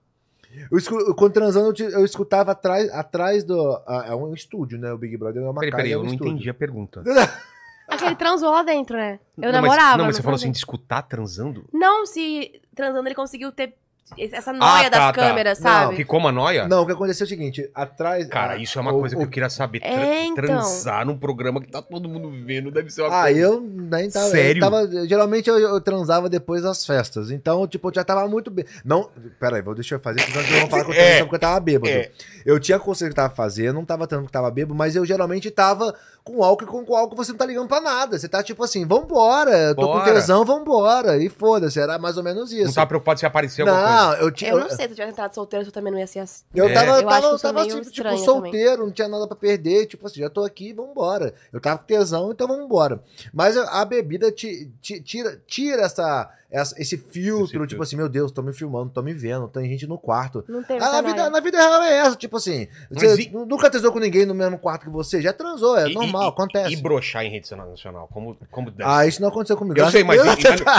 Eu 0.71 0.77
escu- 0.79 1.13
quando 1.13 1.33
transando, 1.33 1.67
eu, 1.69 1.73
te- 1.73 1.83
eu 1.83 2.03
escutava 2.05 2.53
atrás, 2.53 2.89
atrás 2.91 3.43
do. 3.43 3.59
ah, 3.85 4.05
é 4.07 4.15
um 4.15 4.33
estúdio, 4.33 4.79
né? 4.79 4.91
O 4.91 4.97
Big 4.97 5.15
Brother 5.17 5.43
é 5.43 5.45
uma 5.45 5.53
Peraí, 5.59 5.69
casa. 5.71 5.77
peraí, 5.83 5.91
é 5.91 5.95
eu 5.95 5.99
um 5.99 6.03
não 6.05 6.11
estúdio. 6.11 6.31
entendi 6.33 6.49
a 6.49 6.53
pergunta. 6.55 7.03
Acho 7.87 7.99
que 8.03 8.09
ele 8.09 8.15
transou 8.15 8.51
lá 8.51 8.63
dentro, 8.63 8.95
né? 8.97 9.19
Eu 9.37 9.51
não, 9.51 9.61
namorava. 9.61 9.89
Mas, 9.91 9.97
não, 9.97 10.05
mas 10.05 10.15
você 10.15 10.21
falou 10.23 10.35
assim, 10.35 10.51
de 10.51 10.57
escutar 10.57 11.01
transando? 11.03 11.65
Não, 11.71 12.05
se 12.05 12.59
transando 12.75 13.07
ele 13.07 13.15
conseguiu 13.15 13.51
ter 13.51 13.75
essa 14.19 14.53
noia 14.53 14.71
Ah, 14.71 14.83
tá, 14.83 14.89
das 14.89 14.99
tá. 15.07 15.13
câmeras, 15.13 15.59
Não, 15.59 15.63
sabe? 15.71 15.95
Ficou 15.95 16.19
uma 16.19 16.31
noia? 16.31 16.67
Não, 16.67 16.83
o 16.83 16.85
que 16.85 16.91
aconteceu 16.91 17.23
é 17.23 17.25
o 17.25 17.27
seguinte: 17.29 17.67
atrás. 17.73 18.27
Cara, 18.27 18.53
ah, 18.53 18.57
isso 18.57 18.77
é 18.77 18.81
uma 18.81 18.93
o- 18.93 18.99
coisa 18.99 19.15
que 19.15 19.21
o- 19.21 19.25
eu 19.25 19.29
queria 19.29 19.49
saber. 19.49 19.79
Tra- 19.79 19.89
É, 19.89 20.25
então. 20.25 20.35
Transar 20.45 21.05
num 21.07 21.17
programa 21.17 21.59
que 21.59 21.67
tá 21.67 21.81
todo 21.81 22.07
mundo 22.07 22.29
vendo 22.45 22.69
deve 22.69 22.91
ser 22.91 23.01
uma 23.01 23.09
Ah, 23.19 23.23
coisa. 23.23 23.39
eu 23.39 23.59
nem 23.61 24.07
tava. 24.11 24.29
Sério? 24.29 24.63
Eu 24.63 24.69
tava 24.71 25.07
geralmente 25.07 25.49
eu, 25.49 25.57
eu 25.57 25.81
transava 25.81 26.29
depois 26.29 26.61
das 26.61 26.85
festas. 26.85 27.31
Então, 27.31 27.67
tipo, 27.67 27.89
eu 27.89 27.93
já 27.95 28.03
tava 28.03 28.27
muito 28.27 28.51
bem. 28.51 28.63
Não. 28.83 29.09
Pera 29.39 29.55
aí, 29.55 29.61
vou 29.63 29.73
deixa 29.73 29.95
eu 29.95 29.99
fazer, 29.99 30.19
senão 30.21 30.43
vocês 30.43 30.59
vão 30.59 30.69
falar 30.69 30.85
que 30.85 30.91
eu 30.91 30.95
É, 30.95 31.19
porque 31.21 31.35
eu 31.35 31.39
tava 31.39 31.59
bêbado. 31.59 31.89
é. 31.91 32.11
Eu 32.45 32.59
tinha 32.59 32.77
consciência 32.77 33.09
que 33.09 33.15
tava 33.15 33.33
fazendo, 33.33 33.73
não 33.73 33.85
tava 33.85 34.05
tanto 34.05 34.27
que 34.27 34.31
tava 34.31 34.51
bêbado, 34.51 34.75
mas 34.75 34.95
eu 34.95 35.03
geralmente 35.03 35.49
tava 35.49 35.95
com 36.25 36.43
álcool 36.43 36.63
e 36.63 36.67
com, 36.67 36.83
com 36.83 36.95
álcool 36.97 37.15
você 37.15 37.31
não 37.31 37.37
tá 37.37 37.45
ligando 37.45 37.67
pra 37.67 37.79
nada. 37.79 38.17
Você 38.17 38.27
tá 38.27 38.41
tipo 38.41 38.63
assim, 38.63 38.83
vambora, 38.85 39.55
eu 39.69 39.75
tô 39.75 39.81
com 39.85 39.93
Bora. 39.99 40.11
tesão, 40.13 40.43
vambora. 40.43 41.17
E 41.23 41.29
foda-se, 41.29 41.79
era 41.79 41.99
mais 41.99 42.17
ou 42.17 42.23
menos 42.23 42.51
isso. 42.51 42.65
Não 42.65 42.73
tá 42.73 42.83
preocupado 42.85 43.19
se 43.19 43.27
aparecer 43.27 43.61
alguma 43.61 43.79
coisa. 43.79 43.95
Não, 44.01 44.13
eu 44.15 44.31
tinha. 44.31 44.49
Eu 44.51 44.59
não 44.59 44.67
sei, 44.69 44.77
se 44.77 44.83
eu 44.85 44.89
tivesse 44.95 45.11
entrado 45.11 45.35
solteiro, 45.35 45.65
eu 45.67 45.71
também 45.71 45.93
não 45.93 45.99
ia 45.99 46.07
ser 46.07 46.19
assim. 46.19 46.43
Eu 46.55 46.67
É. 46.67 46.73
tava, 46.73 46.87
Eu 46.87 46.93
acho 46.93 47.03
tava, 47.07 47.19
que 47.21 47.25
eu 47.27 47.29
sou 47.37 47.39
tava 47.53 47.53
meio 47.53 47.67
tipo, 47.69 47.81
tipo, 47.81 47.91
estranha 47.95 48.17
solteiro, 48.25 48.85
não 48.85 48.91
tinha 48.91 49.07
nada 49.07 49.27
pra 49.27 49.35
perder. 49.37 49.85
Tipo 49.85 50.07
assim, 50.07 50.19
já 50.19 50.29
tô 50.29 50.43
aqui, 50.43 50.73
vambora. 50.73 51.31
Eu 51.53 51.61
tava 51.61 51.77
com 51.77 51.85
tesão, 51.85 52.31
então 52.31 52.47
vambora. 52.47 52.99
Mas 53.31 53.55
a, 53.55 53.81
a 53.81 53.85
bebida 53.85 54.31
ti- 54.31 54.71
ti- 54.81 54.99
tira, 55.01 55.39
tira 55.45 55.83
essa, 55.83 56.27
essa- 56.55 56.75
esse 56.81 56.97
filtro, 56.97 57.43
Esse 57.43 57.51
filtro. 57.51 57.67
tipo 57.67 57.83
assim, 57.83 57.95
meu 57.95 58.07
Deus, 58.09 58.31
tô 58.31 58.41
me 58.41 58.53
filmando, 58.53 58.89
tô 58.89 59.01
me 59.01 59.13
vendo, 59.13 59.47
tem 59.47 59.69
gente 59.69 59.85
no 59.87 59.97
quarto. 59.97 60.43
Não 60.47 60.63
teve 60.63 60.83
Ah, 60.83 60.91
na, 60.93 61.01
vida, 61.01 61.29
na 61.29 61.39
vida 61.39 61.57
real 61.57 61.83
é 61.83 61.97
essa, 61.97 62.15
tipo 62.15 62.37
assim. 62.37 62.67
Você 62.91 63.21
e- 63.23 63.29
nunca 63.31 63.69
tesou 63.69 63.91
com 63.91 63.99
ninguém 63.99 64.25
no 64.25 64.33
mesmo 64.33 64.57
quarto 64.57 64.83
que 64.85 64.89
você, 64.89 65.21
já 65.21 65.33
transou, 65.33 65.77
é 65.77 65.89
E- 65.89 65.93
normal, 65.93 66.25
e- 66.25 66.29
acontece. 66.29 66.73
E 66.73 66.77
broxar 66.77 67.23
em 67.25 67.29
rede 67.31 67.53
nacional, 67.55 68.07
como, 68.11 68.37
como 68.51 68.71
deve 68.71 68.89
ah, 68.89 69.05
isso 69.05 69.21
não 69.21 69.29
aconteceu 69.29 69.57
comigo. 69.57 69.79
Eu 69.79 69.89
sei, 69.89 70.03
mas, 70.03 70.23
mas, 70.25 70.37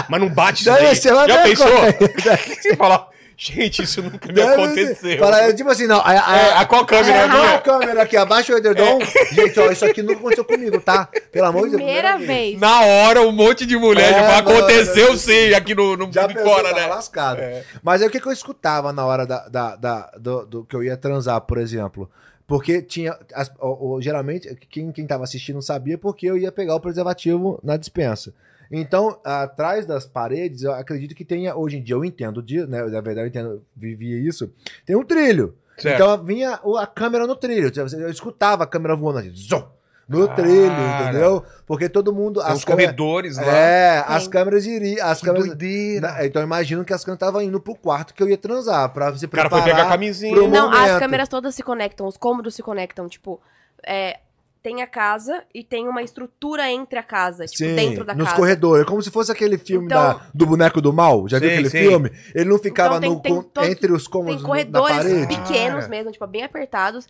mas 0.08 0.20
não 0.20 0.28
bate 0.28 0.62
isso 0.62 0.70
daí. 0.70 0.96
ser 0.96 1.14
Já 1.14 1.42
pensou? 1.42 1.66
fala, 2.76 3.08
gente, 3.36 3.82
isso 3.82 4.02
nunca 4.02 4.26
me 4.28 4.32
Deve 4.34 4.54
ser. 4.54 4.60
aconteceu. 4.62 5.18
Fala, 5.18 5.52
tipo 5.52 5.70
assim, 5.70 5.86
não. 5.86 5.98
A, 6.00 6.10
a- 6.10 6.36
É, 6.38 6.52
a 6.58 6.64
qual 6.64 6.84
câmera 6.86 7.18
é 7.18 7.28
minha? 7.28 7.54
a 7.56 7.60
câmera 7.60 8.02
aqui, 8.02 8.16
abaixa 8.16 8.54
o 8.54 8.56
edredom. 8.58 8.98
Gente, 9.32 9.58
ó, 9.60 9.70
isso 9.70 9.84
aqui 9.84 10.02
nunca 10.02 10.18
aconteceu 10.20 10.44
comigo, 10.44 10.80
tá? 10.80 11.08
Pelo 11.30 11.46
amor 11.46 11.64
de 11.68 11.76
Deus. 11.76 11.82
Primeira 11.82 12.16
vez. 12.18 12.58
Na 12.58 12.80
hora, 12.82 13.22
um 13.22 13.32
monte 13.32 13.66
de 13.66 13.76
mulher 13.76 14.12
É, 14.12 14.20
mano, 14.20 14.38
aconteceu 14.58 15.08
eu- 15.08 15.16
sim, 15.16 15.52
aqui 15.54 15.74
no, 15.74 15.96
no 15.96 16.10
Já 16.12 16.26
de 16.26 16.34
pensou, 16.34 16.50
fora, 16.52 16.68
tava 16.70 16.80
né? 16.80 16.86
lascado. 16.86 17.40
É. 17.40 17.62
Mas 17.82 18.00
aí 18.02 18.08
o 18.08 18.10
que, 18.10 18.20
que 18.20 18.26
eu 18.26 18.32
escutava 18.32 18.92
na 18.92 19.04
hora 19.04 19.26
da, 19.26 19.48
da, 19.48 19.76
da- 19.76 20.10
do, 20.18 20.46
do 20.46 20.64
que 20.64 20.74
eu 20.74 20.82
ia 20.82 20.96
transar, 20.96 21.40
por 21.42 21.58
exemplo? 21.58 22.10
Porque 22.46 22.80
tinha. 22.80 23.16
as- 23.34 23.50
o- 23.60 23.94
o- 23.96 24.00
geralmente, 24.00 24.56
quem, 24.70 24.92
quem 24.92 25.06
tava 25.06 25.24
assistindo 25.24 25.60
sabia 25.60 25.98
porque 25.98 26.26
eu 26.26 26.38
ia 26.38 26.52
pegar 26.52 26.76
o 26.76 26.80
preservativo 26.80 27.58
na 27.62 27.76
dispensa. 27.76 28.32
Então, 28.70 29.20
atrás 29.24 29.86
das 29.86 30.06
paredes, 30.06 30.62
eu 30.62 30.72
acredito 30.72 31.14
que 31.14 31.24
tenha. 31.24 31.54
Hoje 31.56 31.76
em 31.78 31.82
dia 31.82 31.94
eu 31.94 32.04
entendo, 32.04 32.42
de, 32.42 32.66
né? 32.66 32.82
Na 32.84 33.00
verdade, 33.00 33.20
eu 33.20 33.26
entendo, 33.26 33.62
vivia 33.76 34.18
isso. 34.18 34.52
Tem 34.84 34.96
um 34.96 35.04
trilho. 35.04 35.54
Certo. 35.78 35.94
Então 36.02 36.24
vinha 36.24 36.58
o- 36.64 36.76
a 36.76 36.86
câmera 36.86 37.26
no 37.26 37.36
trilho. 37.36 37.70
Eu 37.98 38.08
escutava 38.10 38.64
a 38.64 38.66
câmera 38.66 38.96
voando 38.96 39.18
assim, 39.18 39.30
zum, 39.34 39.62
no 40.08 40.26
trilho, 40.28 40.68
Cara. 40.68 41.02
entendeu? 41.10 41.44
Porque 41.66 41.86
todo 41.88 42.14
mundo. 42.14 42.40
Tem 42.40 42.50
as 42.50 42.58
os 42.58 42.64
corredores 42.64 43.36
lá. 43.36 43.44
É, 43.54 44.04
as 44.06 44.26
câmeras 44.26 44.64
iriam. 44.64 45.06
As 45.06 45.18
Que 45.20 45.26
câmeras. 45.26 45.46
doideira. 45.48 46.24
Então 46.26 46.40
eu 46.40 46.46
imagino 46.46 46.82
que 46.84 46.94
as 46.94 47.04
câmeras 47.04 47.18
estavam 47.26 47.42
indo 47.42 47.60
pro 47.60 47.74
quarto 47.74 48.14
que 48.14 48.22
eu 48.22 48.28
ia 48.28 48.38
transar, 48.38 48.88
pra 48.92 49.14
se 49.16 49.26
O 49.26 49.28
cara 49.28 49.48
preparar. 49.50 49.64
foi 49.64 49.72
pegar 49.72 49.86
a 49.86 49.90
camisinha. 49.90 50.34
Não, 50.34 50.48
momento. 50.70 50.74
as 50.76 50.98
câmeras 50.98 51.28
todas 51.28 51.54
se 51.54 51.62
conectam, 51.62 52.06
os 52.06 52.16
cômodos 52.16 52.54
se 52.54 52.62
conectam. 52.62 53.06
Tipo, 53.06 53.38
é, 53.86 54.20
tem 54.66 54.82
a 54.82 54.86
casa 54.86 55.44
e 55.54 55.62
tem 55.62 55.86
uma 55.86 56.02
estrutura 56.02 56.68
entre 56.68 56.98
a 56.98 57.02
casa, 57.04 57.46
tipo, 57.46 57.58
Sim, 57.58 57.76
dentro 57.76 58.04
da 58.04 58.14
nos 58.14 58.24
casa. 58.24 58.36
corredores. 58.36 58.84
Como 58.84 59.00
se 59.00 59.12
fosse 59.12 59.30
aquele 59.30 59.56
filme 59.58 59.86
Então- 59.86 59.96
da- 60.18 60.26
do 60.34 60.44
boneco 60.44 60.80
do 60.80 60.92
mal. 60.92 61.28
Já 61.28 61.38
viu 61.38 61.48
Sim, 61.50 61.54
aquele 61.54 61.70
sim. 61.70 61.78
filme? 61.78 62.10
Ele 62.34 62.50
não 62.50 62.58
ficava 62.58 62.96
Então 62.96 63.00
tem- 63.00 63.10
no- 63.10 63.20
tem 63.20 63.34
com- 63.36 63.42
todo- 63.44 63.64
entre 63.64 63.92
os 63.92 64.02
Tem 64.02 64.10
cômodos 64.10 64.42
na 64.42 64.48
corredores 64.48 64.96
parede. 64.96 65.26
pequenos 65.28 65.84
Ah. 65.84 65.88
mesmo, 65.88 66.10
tipo, 66.10 66.26
bem 66.26 66.42
apertados, 66.42 67.06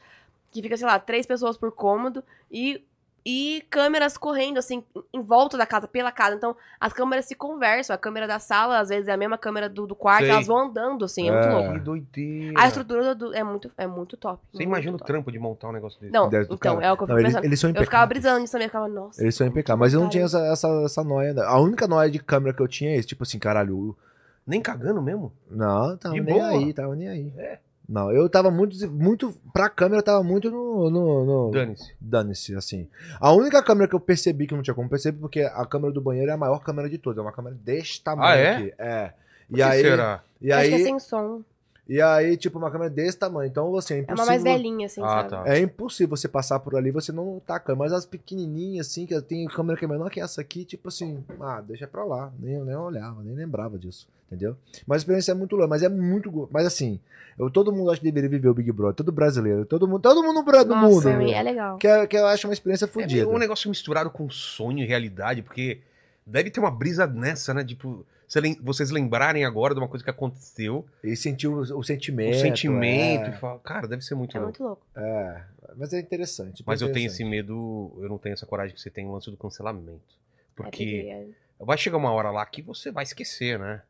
que 0.52 0.60
fica, 0.60 0.76
sei 0.76 0.86
lá, 0.86 0.98
três 0.98 1.24
pessoas 1.24 1.56
por 1.56 1.72
cômodo 1.72 2.22
e, 2.52 2.84
e 3.28 3.64
câmeras 3.68 4.16
correndo, 4.16 4.56
assim, 4.58 4.84
em 5.12 5.20
volta 5.20 5.58
da 5.58 5.66
casa, 5.66 5.88
pela 5.88 6.12
casa. 6.12 6.36
Então, 6.36 6.54
as 6.78 6.92
câmeras 6.92 7.24
se 7.24 7.34
conversam. 7.34 7.92
A 7.92 7.98
câmera 7.98 8.28
da 8.28 8.38
sala, 8.38 8.78
às 8.78 8.88
vezes, 8.88 9.08
é 9.08 9.12
a 9.12 9.16
mesma 9.16 9.36
câmera 9.36 9.68
do, 9.68 9.84
do 9.84 9.96
quarto, 9.96 10.20
Sei. 10.22 10.30
elas 10.30 10.46
vão 10.46 10.58
andando, 10.68 11.04
assim, 11.04 11.28
é, 11.28 11.32
muito 11.32 11.48
É. 11.48 11.52
louco. 11.54 11.72
Que 11.72 11.80
doideira. 11.80 12.60
A 12.62 12.68
estrutura 12.68 13.14
do- 13.16 13.34
é, 13.34 13.42
muito, 13.42 13.72
é 13.76 13.86
muito 13.88 14.16
top. 14.16 14.40
Você 14.52 14.58
muito 14.58 14.68
imagina 14.68 14.94
o 14.94 14.98
top. 14.98 15.08
trampo 15.10 15.32
de 15.32 15.38
montar 15.40 15.68
um 15.70 15.72
negócio 15.72 16.00
desse? 16.00 16.12
Não, 16.12 16.28
Deve 16.28 16.44
então, 16.44 16.76
cara. 16.76 16.86
é 16.86 16.92
o 16.92 16.96
que 16.96 17.02
eu 17.02 17.06
Não, 17.08 17.14
fico 17.16 17.20
eles, 17.20 17.32
pensando. 17.32 17.44
eles 17.44 17.60
são 17.60 17.68
Eu 17.68 17.70
impecáveis. 17.72 17.88
ficava 17.88 18.06
brisando 18.06 18.38
nisso 18.40 18.52
também, 18.52 18.66
eu 18.66 18.70
ficava, 18.70 18.88
nossa. 18.88 19.20
Eles 19.20 19.34
são 19.34 19.46
impecáveis. 19.46 19.80
Mas 19.80 19.92
eu 19.94 20.00
não 20.00 20.08
tinha 20.08 20.24
essa, 20.24 20.38
essa, 20.46 20.68
essa 20.84 21.02
noia. 21.02 21.34
A 21.42 21.58
única 21.58 21.88
noia 21.88 22.08
de 22.08 22.20
câmera 22.20 22.54
que 22.54 22.62
eu 22.62 22.68
tinha 22.68 22.92
é 22.92 22.96
esse. 22.96 23.08
Tipo 23.08 23.24
assim, 23.24 23.40
caralho. 23.40 23.96
Nem 24.46 24.60
cagando 24.62 25.02
mesmo? 25.02 25.32
Não, 25.50 25.96
tava 25.96 26.14
De 26.14 26.20
nem 26.20 26.32
boa. 26.32 26.46
aí, 26.50 26.72
tava 26.72 26.94
nem 26.94 27.08
aí. 27.08 27.32
É. 27.36 27.58
Não, 27.88 28.10
eu 28.10 28.28
tava 28.28 28.50
muito. 28.50 28.76
muito 28.90 29.32
pra 29.52 29.68
câmera, 29.70 30.00
eu 30.00 30.04
tava 30.04 30.22
muito 30.22 30.50
no. 30.50 30.90
no, 30.90 31.24
no- 31.24 31.50
Dane-se. 31.52 31.94
Dane-se, 32.00 32.54
assim. 32.56 32.88
A 33.20 33.32
única 33.32 33.62
câmera 33.62 33.88
que 33.88 33.94
eu 33.94 34.00
percebi 34.00 34.46
que 34.46 34.54
não 34.54 34.62
tinha 34.62 34.74
como 34.74 34.88
perceber, 34.88 35.18
porque 35.20 35.40
a 35.42 35.64
câmera 35.64 35.92
do 35.92 36.00
banheiro 36.00 36.30
é 36.30 36.34
a 36.34 36.36
maior 36.36 36.58
câmera 36.64 36.88
de 36.90 36.98
todas. 36.98 37.18
É 37.18 37.22
uma 37.22 37.32
câmera 37.32 37.54
desse 37.54 38.02
tamanho 38.02 38.28
Ah, 38.28 38.36
é? 38.36 38.56
aqui. 38.56 38.74
É. 38.78 39.12
E 39.48 39.54
que 39.54 39.62
aí, 39.62 39.80
será? 39.82 40.22
e 40.40 40.50
Acho 40.52 40.68
que 40.68 40.74
é 40.74 40.76
aí, 40.78 40.82
sem 40.84 40.98
som. 40.98 41.42
E 41.88 42.00
aí, 42.02 42.36
tipo, 42.36 42.58
uma 42.58 42.70
câmera 42.70 42.90
desse 42.90 43.16
tamanho. 43.18 43.48
Então, 43.48 43.76
assim, 43.76 43.94
é 43.94 43.96
É 43.98 44.00
impossível. 44.00 44.24
uma 44.24 44.30
mais 44.32 44.42
velhinha, 44.42 44.86
assim, 44.86 45.02
Ah, 45.02 45.08
sabe? 45.08 45.28
tá. 45.30 45.42
É 45.46 45.58
impossível 45.60 46.16
você 46.16 46.26
passar 46.28 46.58
por 46.60 46.74
ali 46.76 46.88
e 46.88 46.92
você 46.92 47.12
não 47.12 47.40
tá 47.46 47.58
câmera. 47.60 47.84
Mas 47.84 47.92
as 47.92 48.04
pequenininhas, 48.06 48.88
assim, 48.88 49.06
que 49.06 49.20
tem 49.22 49.46
câmera 49.46 49.78
que 49.78 49.84
é 49.84 49.88
menor 49.88 50.10
que 50.10 50.20
essa 50.20 50.40
aqui, 50.40 50.64
tipo 50.64 50.88
assim, 50.88 51.22
ah, 51.40 51.60
deixa 51.60 51.86
pra 51.86 52.04
lá. 52.04 52.32
Nem, 52.38 52.58
nem 52.64 52.74
olhava, 52.76 53.22
nem 53.22 53.34
lembrava 53.34 53.78
disso, 53.78 54.08
entendeu? 54.26 54.56
Mas 54.86 54.96
a 54.96 54.98
experiência 54.98 55.32
é 55.32 55.34
muito 55.34 55.54
louca, 55.54 55.68
mas 55.68 55.82
é 55.82 55.88
muito. 55.88 56.48
Mas 56.50 56.66
assim, 56.66 56.98
eu, 57.38 57.50
todo 57.50 57.72
mundo 57.72 57.90
acho 57.90 58.00
que 58.00 58.06
deveria 58.06 58.30
viver 58.30 58.48
o 58.48 58.54
Big 58.54 58.72
Brother, 58.72 58.94
todo 58.96 59.12
brasileiro, 59.12 59.64
todo 59.64 59.86
mundo, 59.86 60.00
todo 60.00 60.22
mundo 60.22 60.42
no 60.42 60.64
Nossa, 60.74 61.10
mundo. 61.10 61.30
é 61.30 61.42
legal. 61.42 61.76
Que, 61.78 61.86
é- 61.86 62.06
que 62.06 62.16
eu 62.16 62.26
acho 62.26 62.46
uma 62.48 62.52
experiência 62.54 62.86
É 62.86 62.88
fodida. 62.88 63.28
um 63.28 63.38
negócio 63.38 63.68
misturado 63.68 64.10
com 64.10 64.28
sonho 64.30 64.78
e 64.80 64.86
realidade, 64.86 65.42
porque 65.42 65.80
deve 66.26 66.50
ter 66.50 66.60
uma 66.60 66.70
brisa 66.70 67.06
nessa, 67.06 67.54
né? 67.54 67.64
Tipo, 67.64 68.04
lem- 68.36 68.58
vocês 68.62 68.90
lembrarem 68.90 69.44
agora 69.44 69.74
de 69.74 69.80
uma 69.80 69.88
coisa 69.88 70.02
que 70.04 70.10
aconteceu, 70.10 70.84
E 71.04 71.14
sentir 71.16 71.46
o, 71.48 71.60
o 71.60 71.82
sentimento. 71.84 72.36
o 72.36 72.40
sentimento, 72.40 73.26
é. 73.26 73.30
e 73.30 73.32
falar, 73.38 73.58
cara, 73.60 73.86
deve 73.86 74.02
ser 74.02 74.14
muito 74.14 74.36
É 74.36 74.40
louco. 74.40 74.62
muito 74.62 74.68
louco. 74.68 74.86
É, 74.96 75.42
mas 75.76 75.92
é 75.92 76.00
interessante. 76.00 76.62
Mas 76.66 76.80
eu 76.80 76.88
tenho 76.88 77.04
interessante. 77.06 77.22
esse 77.22 77.30
medo, 77.30 77.92
eu 78.02 78.08
não 78.08 78.18
tenho 78.18 78.32
essa 78.32 78.46
coragem 78.46 78.74
que 78.74 78.80
você 78.80 78.90
tem 78.90 79.04
no 79.06 79.12
lance 79.12 79.30
do 79.30 79.36
cancelamento. 79.36 80.00
É, 80.18 80.40
Porque 80.56 80.84
que- 80.84 81.34
vai 81.64 81.78
chegar 81.78 81.96
uma 81.98 82.10
hora 82.10 82.30
lá 82.30 82.44
que 82.44 82.60
você 82.62 82.90
vai 82.90 83.04
esquecer, 83.04 83.58
né? 83.58 83.82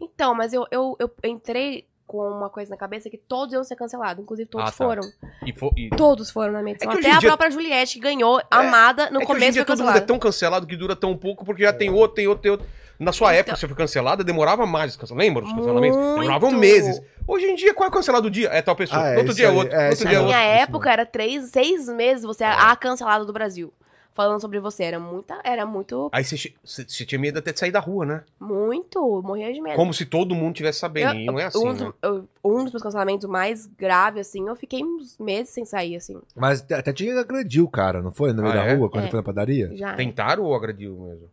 Então, 0.00 0.34
mas 0.34 0.52
eu, 0.52 0.66
eu, 0.70 0.96
eu 0.98 1.10
entrei 1.24 1.86
com 2.10 2.18
uma 2.28 2.50
coisa 2.50 2.70
na 2.70 2.76
cabeça 2.76 3.08
que 3.08 3.16
todos 3.16 3.54
iam 3.54 3.62
ser 3.62 3.76
cancelados. 3.76 4.20
Inclusive, 4.20 4.48
todos 4.48 4.68
Ah, 4.68 4.72
tá. 4.72 4.76
foram. 4.84 5.02
E, 5.46 5.52
fo- 5.52 5.72
e- 5.76 5.90
Todos 5.90 6.28
foram 6.30 6.52
na 6.52 6.60
minha 6.60 6.74
edição. 6.74 6.90
É 6.92 6.96
Até 6.98 7.10
a 7.12 7.18
dia- 7.18 7.28
própria 7.28 7.50
Juliette, 7.52 7.94
que 7.94 8.00
ganhou, 8.00 8.42
amada, 8.50 9.04
no 9.04 9.06
é 9.06 9.08
que 9.10 9.16
hoje 9.16 9.22
em 9.22 9.26
começo 9.26 9.52
dia 9.52 9.64
foi 9.64 9.76
todo 9.76 9.86
mundo 9.86 9.96
é 9.96 10.00
tão 10.00 10.18
cancelado 10.18 10.66
que 10.66 10.76
dura 10.76 10.96
tão 10.96 11.16
pouco, 11.16 11.44
porque 11.44 11.62
já 11.62 11.72
tem 11.72 11.88
outro, 11.90 12.16
tem 12.16 12.26
outro, 12.26 12.42
tem 12.42 12.50
outro. 12.50 12.66
Na 12.98 13.12
sua 13.12 13.28
Então- 13.28 13.38
época, 13.40 13.56
você 13.56 13.66
foi 13.68 13.76
cancelada, 13.76 14.22
demorava 14.24 14.66
mais. 14.66 14.98
Lembra 15.12 15.44
os 15.44 15.52
cancelamentos? 15.52 15.96
Muito. 15.98 16.20
Demoravam 16.20 16.50
meses. 16.50 17.00
Hoje 17.26 17.46
em 17.46 17.54
dia, 17.54 17.72
qual 17.72 17.86
é 17.86 17.88
o 17.88 17.92
cancelado 17.92 18.24
do 18.28 18.30
dia? 18.30 18.48
É 18.48 18.60
tal 18.60 18.74
pessoa. 18.76 19.00
Ah, 19.02 19.08
é, 19.10 19.18
outro 19.18 19.32
dia 19.32 19.46
é 19.46 19.50
outro. 19.50 19.72
é, 19.74 19.88
outro 19.90 20.04
dia 20.04 20.08
é 20.08 20.12
Na 20.18 20.20
outro. 20.24 20.36
minha 20.36 20.54
isso 20.56 20.62
época, 20.64 20.92
era 20.92 21.06
três, 21.06 21.44
seis 21.50 21.88
meses 21.88 22.24
você 22.24 22.44
é 22.44 22.48
a 22.48 22.74
cancelada 22.76 23.24
do 23.24 23.32
Brasil. 23.32 23.72
Falando 24.20 24.38
sobre 24.38 24.60
você. 24.60 24.84
Era 24.84 25.00
muita, 25.00 25.40
era 25.42 25.64
muito, 25.64 26.10
Aí 26.12 26.22
você, 26.22 26.84
tinha 27.06 27.18
medo 27.18 27.38
até 27.38 27.52
de 27.54 27.58
sair 27.58 27.70
da 27.70 27.80
rua, 27.80 28.04
né? 28.04 28.22
muito. 28.38 29.22
Morria 29.22 29.50
de 29.50 29.62
medo. 29.62 29.76
Como 29.76 29.94
se 29.94 30.04
todo 30.04 30.34
mundo 30.34 30.54
tivesse 30.54 30.78
sabendo. 30.78 31.14
e 31.14 31.24
não 31.24 31.38
é 31.38 31.46
assim, 31.46 31.58
um, 31.66 31.72
né? 31.72 31.78
dos, 31.84 31.94
eu- 32.02 32.28
um 32.44 32.64
dos 32.64 32.72
meus 32.72 32.82
cancelamentos 32.82 33.26
mais 33.26 33.64
graves, 33.64 34.28
assim, 34.28 34.46
eu 34.46 34.54
fiquei 34.54 34.84
uns 34.84 35.16
meses 35.18 35.48
sem 35.54 35.64
sair, 35.64 35.96
assim. 35.96 36.20
Mas 36.36 36.60
até 36.70 36.92
tinha 36.92 37.14
que 37.14 37.18
agrediu 37.18 37.64
o 37.64 37.68
cara, 37.70 38.02
não 38.02 38.12
foi? 38.12 38.34
No 38.34 38.42
meio 38.42 38.52
Ah, 38.52 38.56
da 38.58 38.64
é? 38.66 38.74
rua, 38.74 38.90
quando 38.90 39.06
É. 39.06 39.08
foi 39.08 39.16
na 39.18 39.22
padaria? 39.22 39.74
Já. 39.74 39.94
Tentaram 39.94 40.42
ou 40.44 40.54
agrediu 40.54 40.94
mesmo? 40.98 41.30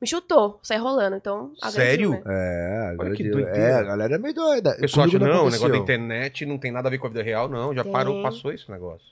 Me 0.00 0.08
chutou, 0.08 0.58
saí 0.62 0.78
rolando, 0.78 1.16
então. 1.16 1.52
agrediu, 1.60 2.10
Sério? 2.10 2.10
né? 2.12 2.22
É, 2.26 2.86
Olha 2.88 2.96
que 2.96 3.02
agrediu. 3.22 3.32
doideira. 3.32 3.58
É, 3.58 3.74
a 3.74 3.82
galera 3.82 4.14
é 4.14 4.18
meio 4.18 4.34
doida. 4.34 4.70
O 4.70 4.80
pessoal 4.80 5.06
acha, 5.06 5.18
Comigo 5.18 5.34
não, 5.36 5.42
o 5.46 5.50
negócio 5.50 5.68
da 5.68 5.76
internet 5.76 6.46
não 6.46 6.56
tem 6.56 6.72
nada 6.72 6.88
a 6.88 6.90
ver 6.90 6.96
com 6.96 7.06
a 7.06 7.10
vida 7.10 7.22
real, 7.22 7.50
não. 7.50 7.74
Já 7.74 7.82
Tem. 7.82 7.92
parou, 7.92 8.22
passou 8.22 8.50
esse 8.50 8.70
negócio. 8.70 9.06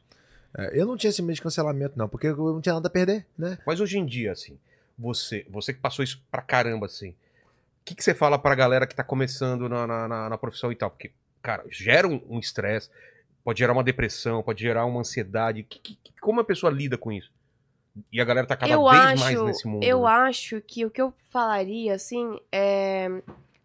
É, 0.58 0.80
eu 0.80 0.86
não 0.86 0.96
tinha 0.96 1.10
esse 1.10 1.22
medo 1.22 1.36
de 1.36 1.42
cancelamento, 1.42 1.96
não, 1.96 2.08
porque 2.08 2.26
eu 2.26 2.36
não 2.36 2.60
tinha 2.60 2.74
nada 2.74 2.88
a 2.88 2.90
perder, 2.90 3.24
né? 3.38 3.58
Mas 3.66 3.80
hoje 3.80 3.96
em 3.98 4.04
dia, 4.04 4.32
assim, 4.32 4.58
você, 4.98 5.46
você 5.48 5.72
que 5.72 5.78
passou 5.80 6.02
isso 6.02 6.20
pra 6.30 6.42
caramba, 6.42 6.86
assim, 6.86 7.10
o 7.10 7.14
que, 7.84 7.94
que 7.94 8.02
você 8.02 8.12
fala 8.12 8.38
pra 8.38 8.54
galera 8.54 8.86
que 8.86 8.94
tá 8.94 9.04
começando 9.04 9.68
na, 9.68 9.86
na, 9.86 10.08
na- 10.08 10.28
na 10.30 10.36
profissão 10.38 10.72
e 10.72 10.74
tal? 10.76 10.90
Porque, 10.90 11.12
cara, 11.40 11.64
gera 11.70 12.06
um 12.08 12.20
um 12.28 12.38
estresse, 12.40 12.90
pode 13.44 13.60
gerar 13.60 13.72
uma 13.72 13.84
depressão, 13.84 14.42
pode 14.42 14.60
gerar 14.60 14.84
uma 14.84 15.00
ansiedade. 15.00 15.62
Que- 15.62 15.78
que- 15.78 15.94
que- 16.02 16.12
como 16.20 16.40
a 16.40 16.44
pessoa 16.44 16.70
lida 16.72 16.98
com 16.98 17.12
isso? 17.12 17.30
E 18.12 18.20
a 18.20 18.24
galera 18.24 18.46
tá 18.46 18.56
cada 18.56 18.72
eu 18.72 18.86
vez 18.88 19.02
acho, 19.02 19.20
mais 19.20 19.42
nesse 19.42 19.66
mundo. 19.66 19.82
Eu 19.84 20.02
né? 20.02 20.08
acho 20.08 20.60
que 20.60 20.84
o 20.84 20.90
que 20.90 21.00
eu 21.00 21.14
falaria, 21.30 21.94
assim, 21.94 22.38
é 22.52 23.22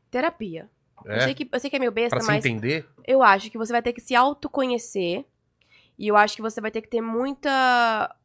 terapia. 0.09 0.69
Eu, 1.05 1.21
sei 1.21 1.31
É, 1.31 1.33
que, 1.33 1.49
eu 1.51 1.59
sei 1.59 1.69
que 1.69 1.75
é 1.75 1.79
meio 1.79 1.91
besta, 1.91 2.15
pra 2.15 2.21
se 2.21 2.27
mas 2.27 2.45
entender. 2.45 2.85
eu 3.05 3.21
acho 3.21 3.49
que 3.51 3.57
você 3.57 3.73
vai 3.73 3.81
ter 3.81 3.91
que 3.93 3.99
se 4.01 4.15
autoconhecer. 4.15 5.25
E 5.97 6.07
eu 6.07 6.15
acho 6.17 6.35
que 6.35 6.41
você 6.41 6.59
vai 6.61 6.71
ter 6.71 6.81
que 6.81 6.89
ter 6.89 7.01
muita. 7.01 8.15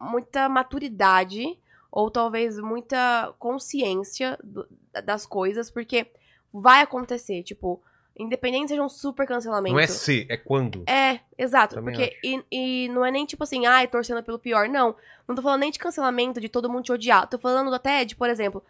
muita 0.00 0.48
maturidade. 0.48 1.58
Ou 1.90 2.10
talvez 2.10 2.58
muita 2.58 3.34
consciência 3.38 4.38
do- 4.44 4.68
das 5.04 5.24
coisas, 5.24 5.70
porque 5.70 6.06
vai 6.52 6.82
acontecer. 6.82 7.42
Tipo, 7.42 7.82
independente 8.16 8.68
seja 8.68 8.82
um 8.82 8.88
super 8.90 9.26
cancelamento. 9.26 9.72
Não 9.74 9.80
é 9.80 9.86
ser, 9.86 10.26
é 10.28 10.36
quando. 10.36 10.84
É, 10.86 11.20
exato. 11.38 11.76
Também 11.76 11.94
porque, 11.94 12.18
e, 12.22 12.44
e 12.84 12.88
não 12.90 13.04
é 13.06 13.10
nem 13.10 13.24
tipo 13.24 13.42
assim, 13.42 13.64
ai, 13.64 13.88
torcendo 13.88 14.22
pelo 14.22 14.38
pior. 14.38 14.68
Não. 14.68 14.94
Não 15.26 15.34
tô 15.34 15.40
falando 15.40 15.60
nem 15.60 15.70
de 15.70 15.78
cancelamento, 15.78 16.40
de 16.40 16.48
todo 16.48 16.68
mundo 16.70 16.84
te 16.84 16.92
odiar. 16.92 17.26
Tô 17.26 17.38
falando 17.38 17.72
até 17.74 18.04
de, 18.04 18.14
por 18.14 18.28
exemplo, 18.28 18.62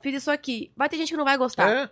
fiz 0.00 0.14
isso 0.14 0.30
aqui. 0.30 0.72
Vai 0.74 0.88
ter 0.88 0.96
gente 0.96 1.10
que 1.10 1.16
não 1.16 1.24
vai 1.26 1.36
gostar. 1.36 1.68
É, 1.70 1.90